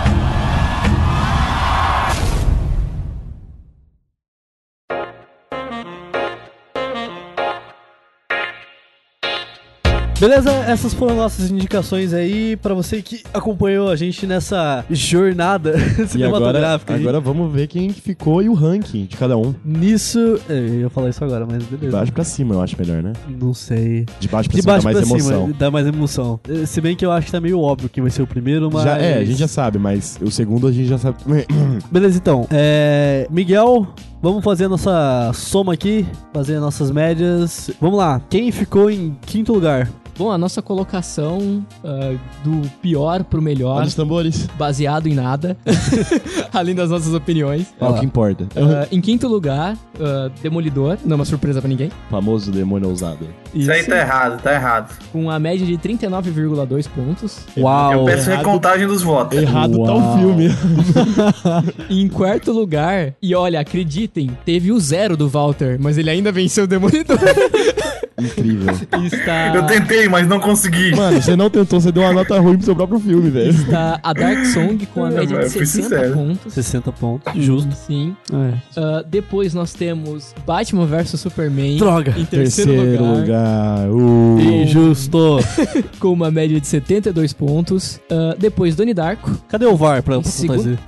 Beleza? 10.22 10.52
Essas 10.68 10.94
foram 10.94 11.16
nossas 11.16 11.50
indicações 11.50 12.14
aí 12.14 12.56
pra 12.56 12.76
você 12.76 13.02
que 13.02 13.24
acompanhou 13.34 13.90
a 13.90 13.96
gente 13.96 14.28
nessa 14.28 14.86
jornada 14.90 15.72
E 15.76 15.82
agora, 15.92 16.08
cinematográfica. 16.08 16.94
aí. 16.94 17.02
agora 17.02 17.20
vamos 17.20 17.52
ver 17.52 17.66
quem 17.68 17.90
que 17.90 18.00
ficou 18.00 18.40
e 18.44 18.48
o 18.48 18.54
ranking 18.54 19.06
de 19.06 19.18
cada 19.18 19.36
um. 19.36 19.56
Nisso. 19.66 20.40
é, 20.48 20.54
Eu 20.60 20.80
ia 20.82 20.90
falar 20.92 21.10
isso 21.10 21.24
agora, 21.24 21.48
mas 21.50 21.64
De 21.68 21.76
beleza. 21.76 21.98
baixo 21.98 22.14
pra 22.14 22.24
cima, 22.24 22.54
eu 22.54 22.62
acho 22.62 22.76
melhor, 22.78 23.02
né? 23.02 23.14
Não 23.42 23.52
sei. 23.52 24.06
De 24.20 24.28
baixo 24.28 24.48
pra 24.48 24.56
De 24.58 24.62
cima 24.62 24.74
baixo 24.74 24.86
dá 24.88 24.94
mais 24.94 24.98
pra 25.08 25.08
emoção. 25.18 25.46
cima 25.48 25.56
dá 25.58 25.72
mais 25.72 25.88
emoção. 25.88 26.40
Eh, 26.48 26.66
Se 26.68 26.80
bem 26.80 26.96
que 26.96 27.04
eu 27.04 27.12
acho 27.12 27.26
que 27.26 27.32
tá 27.32 27.42
meio 27.42 27.60
óbvio 27.60 27.90
que 27.90 28.00
vai 28.00 28.12
ser 28.12 28.22
o 28.22 28.28
primeiro, 28.28 28.70
mas. 28.72 28.84
Já, 28.84 28.98
é, 29.00 29.18
a 29.18 29.26
gente 29.26 29.40
já 29.40 29.48
sabe, 29.48 29.80
mas 29.80 30.20
o 30.22 30.30
segundo 30.30 30.68
a 30.68 30.72
gente 30.72 30.88
já 30.88 31.00
sabe. 31.00 31.18
Beleza, 31.92 32.18
então. 32.20 32.46
É, 32.52 33.26
Miguel, 33.32 33.88
vamos 34.22 34.44
fazer 34.44 34.66
a 34.66 34.70
nossa 34.70 35.32
soma 35.34 35.74
aqui, 35.74 36.06
fazer 36.32 36.56
as 36.58 36.62
nossas 36.62 36.92
médias. 36.92 37.72
Vamos 37.82 37.98
lá. 37.98 38.22
Quem 38.30 38.52
ficou 38.52 38.92
em 38.92 39.18
quinto 39.26 39.52
lugar? 39.52 39.90
Bom, 40.22 40.30
a 40.32 40.38
nossa 40.38 40.62
colocação 40.62 41.66
ah, 41.84 42.16
do 42.44 42.70
pior 42.80 43.24
pro 43.24 43.42
melhor, 43.42 43.78
Olha 43.78 43.88
os 43.88 43.96
tambores. 43.96 44.46
baseado 44.56 45.08
em 45.08 45.16
nada, 45.16 45.58
além 46.54 46.76
das 46.76 46.92
nossas 46.92 47.12
opiniões. 47.12 47.74
É 47.82 47.86
o 47.86 47.96
que 47.96 48.06
importa. 48.06 48.48
Ah, 48.56 48.88
em 48.92 49.02
quinto 49.02 49.28
lugar, 49.28 49.76
ah, 50.00 50.30
Demolidor, 50.40 51.00
não 51.04 51.14
é 51.14 51.16
uma 51.16 51.26
surpresa 51.26 51.60
pra 51.60 51.68
ninguém. 51.68 51.90
Famoso 52.12 52.52
demônio 52.52 52.88
ousado. 52.88 53.28
Isso 53.52 53.72
aí 53.72 53.84
tá 53.84 53.98
errado, 53.98 54.40
tá 54.44 54.54
errado. 54.54 54.96
Com 55.12 55.28
a 55.28 55.40
média 55.40 55.66
de 55.66 55.76
39,2 55.76 56.88
pontos. 56.88 57.40
Uau! 57.58 57.94
Eu 57.94 58.06
peço 58.06 58.30
errado. 58.30 58.46
recontagem 58.46 58.86
dos 58.86 59.02
votos. 59.02 59.36
Errado 59.40 59.84
tá 59.84 59.92
Uau. 59.92 60.14
o 60.14 60.18
filme. 60.20 60.50
E 61.90 62.00
em 62.04 62.08
quarto 62.08 62.52
lugar, 62.52 63.16
e 63.20 63.34
olha, 63.34 63.60
acreditem, 63.60 64.38
teve 64.46 64.72
o 64.72 64.80
zero 64.80 65.18
do 65.18 65.28
Walter, 65.28 65.80
mas 65.82 65.98
ele 65.98 66.12
ainda 66.12 66.32
venceu 66.32 66.66
o 66.66 66.68
Demolidor. 66.68 67.18
Incrível. 68.26 68.74
Está, 69.06 69.56
Eu 69.56 69.66
tentei, 69.66 70.08
mas 70.08 70.28
não 70.28 70.40
consegui. 70.40 70.96
Mano, 70.96 71.22
você 71.22 71.36
não 71.36 71.50
tentou, 71.50 71.80
você 71.80 71.92
deu 71.92 72.04
uma 72.04 72.14
nota 72.14 72.40
ruim 72.40 72.56
pro 72.58 72.66
seu 72.66 72.76
próprio 72.76 73.00
filme, 73.00 73.30
velho. 73.30 73.50
está 73.52 74.00
a 74.02 74.14
Dark 74.14 74.46
Song 74.46 74.86
com 74.94 75.04
a 75.06 75.08
É, 75.08 75.12
média 75.12 75.28
de 75.28 75.34
mas 75.34 75.46
eu 75.46 75.52
fui 75.52 75.66
60 75.66 75.84
sincero. 75.96 76.14
pontos. 76.14 76.54
60 76.54 76.92
pontos. 76.92 77.34
Justo. 77.44 77.74
Sim. 77.76 78.16
É. 78.34 78.54
Ah, 78.78 79.04
depois 79.08 79.54
nós 79.54 79.74
temos 79.74 80.34
Batman 80.46 80.86
vs 80.86 81.20
Superman. 81.20 81.78
Droga. 81.78 82.14
Em 82.18 82.26
terceiro, 82.26 82.72
lugar. 83.04 83.90
Uh. 83.90 84.40
Injusto. 84.40 85.40
com 86.00 86.12
uma 86.14 86.32
média 86.32 86.60
de 86.60 86.68
72 86.68 87.34
pontos. 87.34 88.00
Ah, 88.10 88.36
depois 88.38 88.76
Donnie 88.76 88.94
Darko. 88.94 89.32
Cadê 89.50 89.66
o 89.66 89.76
VAR 89.76 90.02
pra 90.04 90.18
Em, 90.18 90.22
pra 90.22 90.32
segu- 90.32 90.54
fazer? 90.56 90.80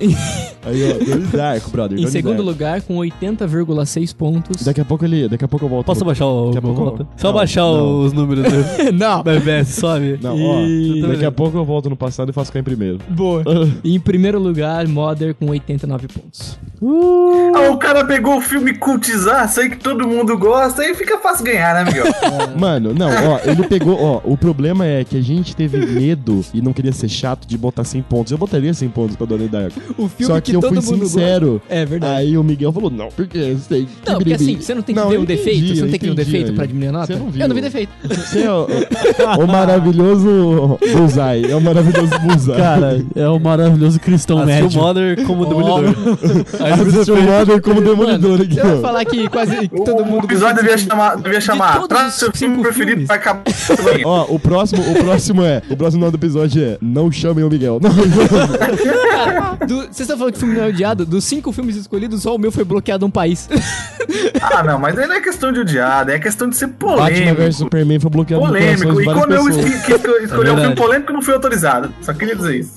Aí, 0.66 0.82
ó, 0.92 1.04
Donnie 1.04 1.26
Darko, 1.26 1.70
brother. 1.70 1.92
em 1.98 2.02
Donnie 2.02 2.10
segundo 2.12 2.36
Darko. 2.36 2.50
lugar 2.50 2.80
com 2.82 2.94
80,6 2.96 4.14
pontos. 4.14 4.64
Daqui 4.64 4.80
a 4.80 4.84
pouco 4.84 5.04
ele. 5.04 5.28
Daqui 5.28 5.44
a 5.44 5.48
pouco 5.48 5.64
eu 5.66 5.68
volto. 5.68 5.86
Posso 5.86 6.02
abaixar 6.02 6.26
o 6.26 6.46
Daqui 6.46 6.58
a 6.58 6.62
pouco- 6.62 6.84
nota? 6.84 7.06
Só 7.24 7.30
Não, 7.32 7.36
abaixar 7.38 7.64
não. 7.64 8.00
os 8.04 8.12
números 8.12 8.44
do, 8.44 8.92
Não. 8.92 9.22
da 9.22 9.32
MBS, 9.34 9.68
sobe. 9.80 10.18
Não, 10.20 10.38
ó. 10.40 10.60
E- 10.60 11.00
Daqui 11.00 11.24
a 11.24 11.32
pouco 11.32 11.56
eu 11.56 11.64
volto 11.64 11.88
no 11.88 11.96
passado 11.96 12.28
e 12.28 12.32
faço 12.34 12.48
ficar 12.48 12.60
em 12.60 12.64
primeiro. 12.64 12.98
Boa. 13.08 13.42
E 13.82 13.94
em 13.96 14.00
primeiro 14.00 14.38
lugar, 14.38 14.86
Mother 14.86 15.34
com 15.34 15.46
89 15.50 16.06
pontos. 16.08 16.58
Ah, 17.56 17.70
o 17.70 17.78
cara 17.78 18.04
pegou 18.04 18.36
o 18.36 18.40
filme 18.42 18.74
cultizar, 18.74 19.48
sei 19.48 19.70
que 19.70 19.76
todo 19.78 20.06
mundo 20.06 20.36
gosta, 20.36 20.82
aí 20.82 20.94
fica 20.94 21.18
fácil 21.18 21.46
ganhar, 21.46 21.74
né, 21.74 21.84
Miguel? 21.90 22.04
Mano, 22.58 22.92
não, 22.92 23.08
ó, 23.08 23.40
ele 23.44 23.66
pegou, 23.66 23.98
ó, 23.98 24.20
o 24.22 24.36
problema 24.36 24.84
é 24.84 25.02
que 25.02 25.16
a 25.16 25.20
gente 25.22 25.56
teve 25.56 25.78
medo 25.78 26.44
e 26.52 26.60
não 26.60 26.74
queria 26.74 26.92
ser 26.92 27.08
chato 27.08 27.46
de 27.48 27.56
botar 27.56 27.84
100 27.84 28.02
pontos. 28.02 28.32
Eu 28.32 28.36
botaria 28.38 28.74
100 28.74 28.88
pontos 28.90 29.16
pra 29.16 29.26
Donnie 29.26 29.48
Darko. 29.48 29.80
O 29.96 30.08
filme 30.08 30.34
Só 30.34 30.40
que, 30.42 30.50
que 30.50 30.56
eu 30.56 30.60
todo 30.60 30.82
fui 30.82 30.92
mundo 30.96 31.06
sincero. 31.06 31.52
gosta. 31.52 31.74
É 31.74 31.86
verdade. 31.86 32.14
Aí 32.18 32.36
o 32.36 32.44
Miguel 32.44 32.70
falou, 32.72 32.90
não, 32.90 33.08
porque 33.08 33.54
você 33.54 33.68
tem 33.74 33.84
que 33.86 34.10
Não, 34.10 34.18
porque 34.18 34.34
assim, 34.34 34.60
você 34.60 34.74
não 34.74 34.82
tem 34.82 34.94
que 34.94 35.00
Não, 35.00 35.10
eu 35.12 35.20
um 35.20 35.22
entendi, 35.22 35.38
defeito, 35.44 35.74
você 35.76 35.82
não 35.82 35.90
tem 35.90 35.98
que 36.00 36.06
ver 36.06 36.12
um 36.12 36.14
defeito 36.14 36.50
aí. 36.50 36.56
pra 36.56 36.66
diminuir 36.66 36.88
a 36.88 36.92
nota? 36.92 37.03
Você 37.06 37.16
não 37.16 37.30
viu. 37.30 37.42
Eu 37.42 37.48
não 37.48 37.54
vi 37.54 37.60
defeito. 37.62 37.92
Você 38.08 38.42
é 38.42 38.50
o, 38.50 38.66
o 39.42 39.46
maravilhoso 39.46 40.78
Bullseye. 40.92 41.50
É 41.50 41.56
o 41.56 41.60
maravilhoso 41.60 42.18
Bullseye. 42.20 42.56
Cara, 42.56 43.04
é 43.14 43.28
o 43.28 43.38
maravilhoso 43.38 43.98
cristão 44.00 44.38
Assistiu 44.38 44.64
médio. 44.64 44.80
Mother 44.80 45.24
como 45.24 45.46
demolidor. 45.46 45.94
Assistiu 46.88 47.14
o 47.14 47.22
Mother 47.22 47.60
como 47.62 47.80
demolidor 47.80 48.40
aqui, 48.40 48.54
Você 48.54 48.62
vai 48.62 48.76
ó. 48.78 48.80
falar 48.80 49.04
que 49.04 49.28
quase 49.28 49.70
O, 49.72 49.84
todo 49.84 50.02
o 50.02 50.06
mundo... 50.06 50.24
episódio 50.24 50.56
devia 50.62 50.78
chamar, 50.78 51.16
devia 51.16 51.40
chamar 51.40 51.80
os 51.82 52.14
seu 52.14 52.32
filme 52.32 52.54
cinco 52.56 52.62
preferido 52.62 52.90
filmes. 52.92 53.06
pra 53.06 53.16
acabar. 53.16 53.42
Ó, 54.04 54.26
o 54.34 54.38
próximo, 54.38 54.82
o 54.90 54.94
próximo 55.02 55.42
é. 55.42 55.62
O 55.70 55.76
próximo 55.76 56.00
nome 56.00 56.12
do 56.12 56.16
episódio 56.18 56.62
é 56.62 56.78
Não 56.80 57.10
chamem 57.10 57.44
o 57.44 57.48
Miguel. 57.50 57.78
Não, 57.80 57.90
do- 59.66 59.82
Vocês 59.82 60.00
estão 60.00 60.16
falando 60.18 60.32
que 60.32 60.36
o 60.38 60.40
filme 60.40 60.54
não 60.56 60.64
é 60.64 60.68
odiado? 60.68 61.04
Dos 61.06 61.24
cinco 61.24 61.52
filmes 61.52 61.76
escolhidos, 61.76 62.22
só 62.22 62.34
o 62.34 62.38
meu 62.38 62.50
foi 62.52 62.64
bloqueado 62.64 63.04
um 63.06 63.10
país. 63.10 63.48
Ah, 64.42 64.62
não, 64.62 64.78
mas 64.78 64.98
aí 64.98 65.06
não 65.06 65.14
é 65.14 65.20
questão 65.20 65.52
de 65.52 65.60
odiar, 65.60 66.08
é 66.08 66.18
questão 66.18 66.48
de 66.48 66.56
ser 66.56 66.66
Batman 66.68 66.93
polêmico. 66.96 67.34
vs 67.42 67.56
Superman 67.56 68.00
foi 68.00 68.10
bloqueado 68.10 68.44
Polêmico. 68.46 69.00
E 69.00 69.04
quando 69.04 69.32
eu 69.32 69.44
pessoas. 69.44 69.56
escolhi, 69.66 69.98
quis 70.02 70.24
escolher 70.30 70.50
um 70.52 70.56
filme 70.58 70.74
polêmico, 70.76 71.12
não 71.12 71.22
fui 71.22 71.34
autorizado. 71.34 71.90
Só 72.02 72.12
queria 72.12 72.36
dizer 72.36 72.60
isso. 72.60 72.72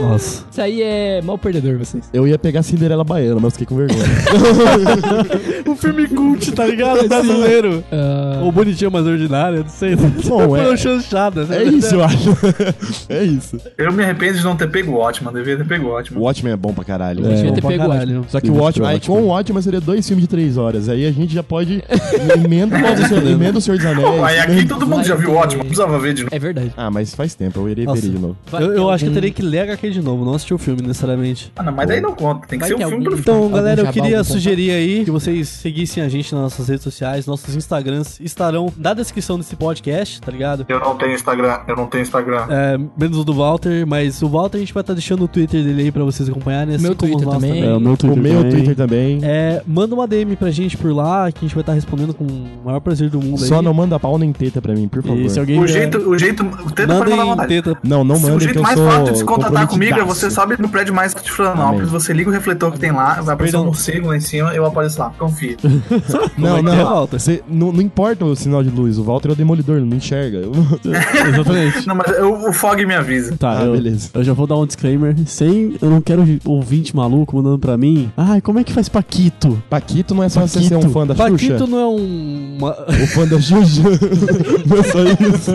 Nossa. 0.00 0.44
Isso 0.50 0.60
aí 0.60 0.82
é 0.82 1.20
mal 1.22 1.36
perdedor, 1.38 1.78
vocês. 1.78 2.08
Eu 2.12 2.26
ia 2.26 2.38
pegar 2.38 2.62
Cinderela 2.62 3.04
Baiana, 3.04 3.40
mas 3.40 3.52
fiquei 3.54 3.66
com 3.66 3.76
vergonha. 3.76 4.04
o 5.66 5.76
filme 5.76 6.06
cult, 6.08 6.52
tá 6.52 6.66
ligado? 6.66 7.06
Brasileiro. 7.08 7.84
Ah, 7.90 8.40
Ou 8.42 8.52
bonitinho, 8.52 8.90
mas 8.90 9.06
ordinário, 9.06 9.60
não 9.60 9.68
sei. 9.68 9.96
Bom, 9.96 10.48
Foi 10.48 10.72
é- 10.72 10.76
chanchada. 10.76 11.44
né? 11.44 11.58
É 11.58 11.64
isso, 11.64 11.94
eu 11.94 12.04
acho. 12.04 12.36
é 13.08 13.24
isso. 13.24 13.58
Eu 13.78 13.92
me 13.92 14.02
arrependo 14.04 14.38
de 14.38 14.44
não 14.44 14.56
ter 14.56 14.68
pego 14.70 14.92
o 14.92 14.96
Watchman, 14.98 15.32
devia 15.32 15.56
ter 15.56 15.66
pego 15.66 15.86
o 15.88 15.90
O 15.90 16.22
Watchman. 16.22 16.52
É 16.52 16.56
bom 16.56 16.72
pra 16.72 16.84
caralho. 16.84 17.22
Devia 17.22 17.38
É, 17.50 17.52
ter 17.52 17.60
bom 17.60 17.68
pra 17.68 17.70
pego 17.70 17.84
o 17.84 17.88
caralho. 17.88 18.24
Só 18.28 18.40
que 18.40 18.46
Devia 18.48 18.62
o 18.62 18.72
ter 18.72 18.80
aí, 18.82 18.94
Watchmen. 18.94 19.18
com 19.20 19.22
o 19.24 19.28
Watchmen 19.28 19.62
seria 19.62 19.80
dois 19.80 20.06
filmes 20.06 20.22
de 20.24 20.28
três 20.28 20.56
horas. 20.56 20.88
Aí 20.88 21.06
a 21.06 21.10
gente 21.12 21.32
já 21.34 21.42
pode 21.42 21.82
emenda, 22.44 22.78
Pode 22.78 23.08
Emenda 23.44 23.58
o 23.58 23.60
Senhor 23.60 23.76
dos 23.76 23.86
Anéis. 23.86 24.08
Pô, 24.08 24.24
aí 24.24 24.38
aqui 24.38 24.52
emenda- 24.52 24.74
todo 24.74 24.86
mundo 24.86 25.04
já 25.04 25.14
viu 25.14 25.34
ótimo, 25.34 25.58
não 25.58 25.66
precisava 25.66 25.98
ver 25.98 26.14
de 26.14 26.22
novo. 26.24 26.34
É 26.34 26.38
verdade. 26.38 26.72
Ah, 26.76 26.90
mas 26.90 27.14
faz 27.14 27.34
tempo, 27.34 27.60
eu 27.60 27.68
irei 27.68 27.86
ver 27.86 28.00
de 28.00 28.18
novo. 28.18 28.36
Eu, 28.52 28.72
eu 28.74 28.90
acho 28.90 29.04
que 29.04 29.10
eu 29.10 29.14
teria 29.14 29.30
que 29.30 29.42
ler 29.42 29.60
HQ 29.60 29.90
de 29.90 30.00
novo, 30.02 30.24
não 30.24 30.34
assistir 30.34 30.54
o 30.54 30.58
filme 30.58 30.82
necessariamente. 30.82 31.52
Ah, 31.56 31.62
não, 31.62 31.72
mas 31.72 31.88
daí 31.88 32.00
não 32.00 32.12
conta. 32.14 32.46
Tem 32.46 32.58
que 32.58 32.68
Vai 32.68 32.76
ser 32.78 32.84
um 32.84 32.88
filme 32.88 33.04
pro 33.04 33.18
Então, 33.18 33.34
Algum 33.44 33.54
galera, 33.56 33.82
eu 33.82 33.92
queria 33.92 34.22
sugerir 34.24 34.70
aí 34.70 35.04
que 35.04 35.10
vocês 35.10 35.48
seguissem 35.48 36.02
a 36.02 36.08
gente 36.08 36.32
nas 36.34 36.42
nossas 36.42 36.68
redes 36.68 36.82
sociais, 36.84 37.26
nossos 37.26 37.54
Instagrams 37.54 38.18
estarão 38.20 38.72
na 38.76 38.94
descrição 38.94 39.38
desse 39.38 39.56
podcast, 39.56 40.20
tá 40.20 40.30
ligado? 40.32 40.64
Eu 40.68 40.80
não 40.80 40.96
tenho 40.96 41.12
Instagram, 41.14 41.60
eu 41.68 41.76
não 41.76 41.86
tenho 41.86 42.02
Instagram. 42.02 42.46
É, 42.50 42.78
menos 42.98 43.18
o 43.18 43.24
do 43.24 43.34
Walter, 43.34 43.86
mas 43.86 44.22
o 44.22 44.28
Walter 44.28 44.56
a 44.58 44.60
gente 44.60 44.72
vai 44.74 44.80
estar 44.82 44.94
deixando 44.94 45.24
o 45.24 45.28
Twitter 45.28 45.62
dele 45.62 45.82
aí 45.82 45.92
pra 45.92 46.04
vocês 46.04 46.28
acompanharem. 46.28 46.74
assim 46.74 46.84
Meu 46.84 46.94
Twitter 46.94 47.24
nós 47.24 47.34
também. 47.34 47.62
É, 47.64 47.74
o 47.74 47.80
meu 47.80 47.92
O 47.92 47.96
Twitter 47.96 48.22
meu 48.22 48.36
também. 48.42 48.50
Twitter 48.52 48.76
também. 48.76 49.20
É, 49.22 49.62
manda 49.66 49.94
uma 49.94 50.06
DM 50.06 50.36
pra 50.36 50.50
gente 50.50 50.76
por 50.76 50.94
lá, 50.94 51.30
que 51.32 51.38
a 51.38 51.42
gente 51.48 51.54
vai 51.54 51.62
estar 51.62 51.72
respondendo 51.74 52.14
com 52.14 52.24
o 52.24 52.46
maior 52.64 52.80
prazer 52.80 53.08
do 53.10 53.20
mundo 53.20 53.33
Só 53.36 53.56
aí. 53.56 53.62
não 53.62 53.74
manda 53.74 53.98
pau 53.98 54.18
nem 54.18 54.32
teta 54.32 54.60
pra 54.62 54.74
mim, 54.74 54.88
por 54.88 55.02
favor. 55.02 55.18
E 55.20 55.28
se 55.30 55.38
alguém 55.38 55.58
O 55.58 55.64
der- 55.66 55.72
jeito, 55.72 55.98
o 55.98 56.18
jeito, 56.18 56.42
o 56.44 56.70
teta 56.70 56.96
pode 56.98 57.10
mandar 57.10 57.24
vontade. 57.24 57.48
teta. 57.48 57.78
Não, 57.82 58.04
não 58.04 58.18
manda 58.18 58.36
o 58.36 58.40
jeito 58.40 58.58
eu 58.58 58.62
mais 58.62 58.78
fácil 58.78 59.12
de 59.12 59.18
se 59.18 59.24
contatar 59.24 59.66
comigo 59.66 59.98
é 59.98 60.04
você 60.04 60.30
sobe 60.30 60.56
no 60.58 60.68
prédio 60.68 60.94
mais 60.94 61.14
de 61.14 61.30
Florianópolis, 61.30 61.88
você 61.90 62.12
liga 62.12 62.28
o 62.30 62.32
refletor 62.32 62.72
que 62.72 62.78
tem 62.78 62.92
lá, 62.92 63.20
vai 63.20 63.34
aparecer 63.34 63.56
um 63.56 63.60
Perdão. 63.60 63.64
morcego 63.66 64.08
lá 64.08 64.16
em 64.16 64.20
cima, 64.20 64.54
eu 64.54 64.64
apareço 64.64 64.98
lá, 65.00 65.12
confia. 65.18 65.56
Não, 66.38 66.58
é 66.58 66.62
não, 66.62 66.72
é, 66.72 66.82
Walter? 66.84 67.18
Você, 67.18 67.42
não, 67.48 67.72
não 67.72 67.80
importa 67.80 68.24
o 68.24 68.34
sinal 68.36 68.62
de 68.62 68.70
luz, 68.70 68.98
o 68.98 69.04
Walter 69.04 69.28
é 69.30 69.32
o 69.32 69.36
demolidor, 69.36 69.80
não 69.80 69.96
enxerga. 69.96 70.38
Eu- 70.38 70.52
Exatamente. 71.28 71.86
Não, 71.86 71.94
mas 71.94 72.08
eu- 72.18 72.48
o 72.48 72.52
Fog 72.52 72.84
me 72.84 72.94
avisa. 72.94 73.36
Tá, 73.36 73.58
Ah, 73.60 73.64
eu, 73.64 73.72
beleza. 73.72 74.10
eu 74.14 74.24
já 74.24 74.32
vou 74.32 74.46
dar 74.46 74.56
um 74.56 74.66
disclaimer. 74.66 75.14
Sem, 75.26 75.76
eu 75.80 75.90
não 75.90 76.00
quero 76.00 76.24
ouvinte 76.44 76.94
maluco 76.94 77.36
mandando 77.36 77.58
pra 77.58 77.76
mim. 77.76 78.10
Ai, 78.16 78.40
como 78.40 78.58
é 78.58 78.64
que 78.64 78.72
faz 78.72 78.88
Paquito? 78.88 79.62
Paquito 79.70 80.14
não 80.14 80.22
é 80.22 80.28
só 80.28 80.40
você 80.40 80.60
ser 80.62 80.74
um 80.76 80.80
Paquito. 80.80 80.92
fã 80.92 81.06
da 81.06 81.14
Xuxa? 81.14 81.30
Paquito 81.30 81.66
não 81.66 81.78
é 81.78 81.86
um. 81.86 82.56
uma- 82.58 82.72
O 82.88 83.06
fã 83.08 83.23
Xuxa? 83.40 83.82
não 84.66 84.76
é 84.78 84.82
só 84.82 85.02
isso. 85.02 85.52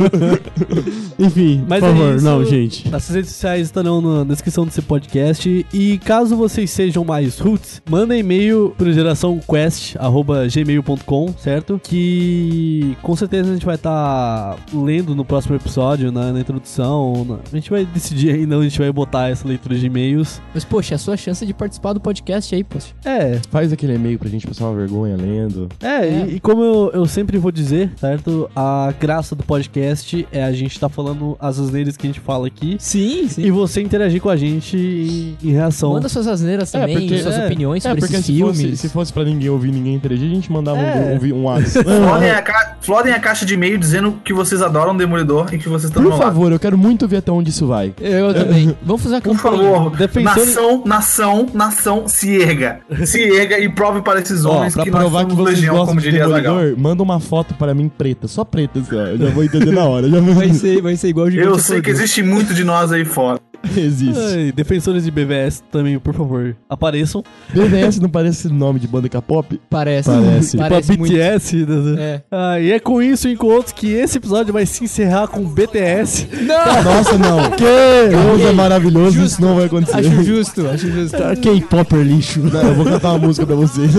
Enfim, 1.17 1.64
Mas 1.67 1.80
por 1.81 1.89
é 1.89 1.93
favor, 1.93 2.15
isso. 2.15 2.25
não, 2.25 2.45
gente. 2.45 2.88
Nossas 2.89 3.15
redes 3.15 3.31
sociais 3.31 3.67
estarão 3.67 3.99
na 4.01 4.23
descrição 4.23 4.65
desse 4.65 4.81
podcast. 4.81 5.65
E 5.73 5.98
caso 5.99 6.35
vocês 6.35 6.69
sejam 6.72 7.03
mais 7.03 7.38
roots, 7.39 7.81
manda 7.89 8.15
e-mail 8.17 8.73
pro 8.77 8.91
geraçãoquest.gmail.com, 8.93 11.33
certo? 11.38 11.80
Que 11.83 12.95
com 13.01 13.15
certeza 13.15 13.49
a 13.49 13.53
gente 13.53 13.65
vai 13.65 13.75
estar 13.75 14.57
lendo 14.73 15.15
no 15.15 15.23
próximo 15.25 15.56
episódio, 15.56 16.11
na, 16.11 16.31
na 16.33 16.39
introdução. 16.39 17.25
na- 17.27 17.39
A 17.51 17.56
gente 17.56 17.69
vai 17.69 17.85
decidir 17.85 18.31
ainda 18.31 18.56
onde 18.57 18.67
a 18.67 18.69
gente 18.69 18.80
vai 18.80 18.91
botar 18.91 19.30
essa 19.30 19.48
leitura 19.48 19.75
de 19.77 19.85
e-mails. 19.85 20.41
Mas, 20.53 20.64
poxa, 20.64 20.93
é 20.93 20.95
a 20.95 20.99
sua 20.99 21.17
chance 21.17 21.45
de 21.45 21.53
participar 21.53 21.93
do 21.93 21.99
podcast 21.99 22.53
aí, 22.56 22.64
poxa. 22.64 22.88
É, 23.06 23.39
Faz 23.49 23.72
aquele 23.73 23.95
e-mail 23.95 24.17
pra 24.19 24.30
gente 24.30 24.45
passar 24.48 24.65
uma 24.65 24.75
vergonha 24.75 25.15
lendo. 25.17 25.67
É, 25.81 26.07
E, 26.27 26.35
e 26.35 26.39
como 26.39 26.64
eu, 26.64 26.91
eu 26.93 27.06
sempre 27.06 27.38
vou 27.38 27.51
dizer, 27.51 27.58
certo? 27.97 28.49
A 28.55 28.93
graça 28.99 29.35
do 29.35 29.43
podcast 29.43 30.27
é 30.31 30.43
a 30.43 30.51
gente 30.51 30.79
tá 30.79 30.89
falando 30.89 31.38
as 31.39 31.59
asneiras 31.59 31.95
que 31.97 32.05
a 32.07 32.09
gente 32.09 32.19
fala 32.19 32.47
aqui 32.47 32.77
Sim, 32.79 33.27
sim. 33.27 33.41
e 33.43 33.51
você 33.51 33.81
interagir 33.81 34.21
com 34.21 34.29
a 34.29 34.35
gente 34.35 34.77
em, 34.77 35.38
em 35.47 35.51
reação. 35.51 35.93
Manda 35.93 36.09
suas 36.09 36.27
asneiras 36.27 36.71
também, 36.71 36.99
porque- 36.99 37.19
suas 37.21 37.35
é, 37.38 37.45
opiniões 37.45 37.85
É, 37.85 37.89
sobre 37.89 38.01
porque 38.01 38.15
esses 38.15 38.25
se 38.25 38.33
filmes. 38.33 38.61
fosse, 38.61 38.77
se 38.77 38.89
fosse 38.89 39.13
pra 39.13 39.23
ninguém 39.23 39.49
ouvir, 39.49 39.71
ninguém 39.71 39.95
interagir, 39.95 40.29
a 40.29 40.33
gente 40.33 40.51
mandava 40.51 40.79
É. 40.79 41.17
um, 41.21 41.35
um, 41.35 41.39
um 41.39 41.43
WhatsApp. 41.45 41.85
Flodem 41.89 42.31
a, 42.31 42.41
ca... 42.41 42.77
Flodem 42.81 43.13
a 43.13 43.19
caixa 43.19 43.45
de 43.45 43.53
e-mail 43.53 43.77
dizendo 43.77 44.19
que 44.23 44.33
vocês 44.33 44.61
adoram 44.61 44.95
Demolidor 44.95 45.53
e 45.53 45.57
que 45.57 45.67
vocês 45.69 45.85
estão 45.89 46.03
Por 46.03 46.17
favor, 46.17 46.51
eu 46.51 46.59
quero 46.59 46.77
muito 46.77 47.07
ver 47.07 47.17
até 47.17 47.31
onde 47.31 47.49
isso 47.49 47.65
vai. 47.67 47.93
Eu 47.99 48.33
também. 48.33 48.75
Vamos 48.83 49.01
fazer 49.03 49.15
a 49.17 49.21
Por 49.21 49.35
favor, 49.38 49.89
Defensores- 49.95 50.55
nação, 50.55 50.83
nação, 50.85 51.47
nação, 51.53 52.07
se 52.07 52.35
erga. 52.41 52.79
Se 53.05 53.21
erga 53.21 53.59
e 53.59 53.69
prove 53.69 54.01
para 54.01 54.19
esses 54.19 54.45
Ó, 54.45 54.57
homens 54.57 54.73
pra 54.73 54.83
que 54.83 54.91
nós 54.91 54.99
provar 55.01 55.21
somos 55.21 55.33
que 55.35 55.41
vocês 55.41 55.55
legião, 55.57 55.75
gostam 55.75 55.88
como 55.89 56.01
diria 56.01 56.27
Zagal. 56.27 56.41
Demolidor, 56.55 56.79
manda 56.79 57.03
uma 57.03 57.19
foto 57.19 57.48
para 57.53 57.73
mim 57.73 57.89
preta, 57.89 58.27
só 58.27 58.43
preta, 58.43 58.79
assim, 58.79 58.95
ó. 58.95 59.07
Eu 59.07 59.17
já 59.17 59.29
vou 59.29 59.43
entender 59.43 59.71
na 59.71 59.85
hora. 59.85 60.07
Vou... 60.07 60.33
Vai 60.33 60.53
ser, 60.53 60.81
vai 60.81 60.95
ser 60.95 61.09
igual 61.09 61.27
o 61.27 61.31
Eu 61.31 61.59
sei 61.59 61.81
que 61.81 61.89
existe 61.89 62.21
muito 62.23 62.53
de 62.53 62.63
nós 62.63 62.91
aí 62.91 63.05
fora. 63.05 63.39
Existe. 63.75 64.19
Ai, 64.19 64.51
defensores 64.51 65.03
de 65.03 65.11
BVS 65.11 65.63
também, 65.71 65.99
por 65.99 66.13
favor, 66.13 66.55
apareçam. 66.69 67.23
BVS 67.53 67.99
não 67.99 68.09
parece 68.09 68.47
nome 68.47 68.79
de 68.79 68.87
banda 68.87 69.09
K-pop? 69.09 69.59
Parece. 69.69 70.09
Parece. 70.09 70.57
Parece 70.57 70.91
tipo 70.91 70.93
a 70.93 70.97
muito. 70.97 71.13
BTS. 71.13 71.65
né? 71.65 71.95
É. 71.99 72.21
Ah, 72.31 72.59
e 72.59 72.71
é 72.71 72.79
com 72.79 73.01
isso 73.01 73.27
e 73.27 73.35
com 73.35 73.47
outros 73.47 73.73
que 73.73 73.91
esse 73.91 74.17
episódio 74.17 74.53
vai 74.53 74.65
se 74.65 74.83
encerrar 74.83 75.27
com 75.27 75.43
BTS. 75.43 76.27
Não! 76.41 76.83
Nossa, 76.83 77.17
não. 77.17 77.49
Deus 77.59 78.49
é 78.49 78.53
maravilhoso, 78.53 79.21
isso 79.21 79.41
não 79.41 79.55
vai 79.55 79.65
acontecer. 79.65 79.97
Acho 79.97 80.23
justo, 80.23 80.67
acho 80.67 80.89
justo. 80.89 81.17
Tá, 81.17 81.35
K-popper 81.35 82.01
lixo. 82.01 82.39
Não, 82.39 82.61
eu 82.61 82.75
vou 82.75 82.85
cantar 82.85 83.11
uma 83.11 83.27
música 83.27 83.45
pra 83.45 83.55
vocês. 83.55 83.91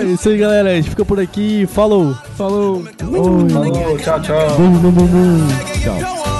É 0.00 0.04
isso 0.04 0.28
aí, 0.28 0.38
galera. 0.38 0.70
A 0.70 0.74
gente 0.74 0.90
fica 0.90 1.04
por 1.04 1.18
aqui. 1.20 1.66
Falou. 1.66 2.14
Falou. 2.36 2.84
Falou, 3.50 3.98
tchau, 3.98 4.20
tchau. 4.20 4.56
Tchau. 5.82 6.37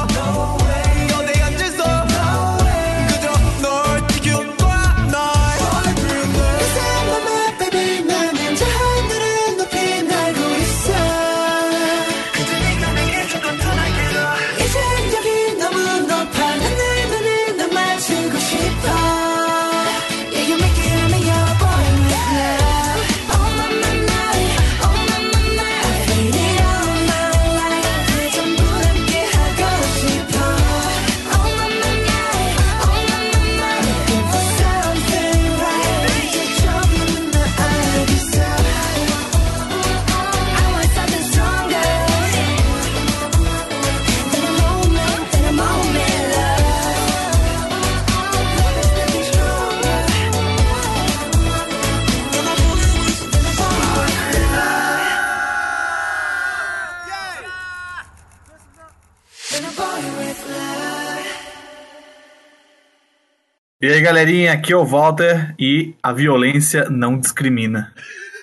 E 63.81 63.87
aí, 63.87 64.01
galerinha, 64.01 64.55
aqui 64.55 64.73
é 64.73 64.77
o 64.77 64.85
Walter 64.85 65.55
e 65.57 65.95
a 66.03 66.13
violência 66.13 66.91
não 66.91 67.17
discrimina. 67.17 67.93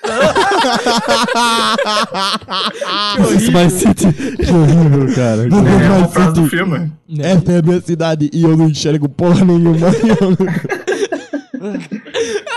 Isso 3.36 3.52
City. 3.70 4.14
Que 4.14 4.50
horrível, 4.50 5.14
cara. 5.14 5.44
É 5.44 5.48
uma 5.98 6.08
frase 6.08 6.36
do 6.36 6.48
filme. 6.48 6.90
Essa 7.20 7.52
é 7.52 7.60
a 7.60 7.62
minha 7.62 7.82
cidade 7.82 8.30
e 8.32 8.44
eu 8.44 8.56
não 8.56 8.70
enxergo 8.70 9.10
porra 9.10 9.44
nenhuma. 9.44 9.88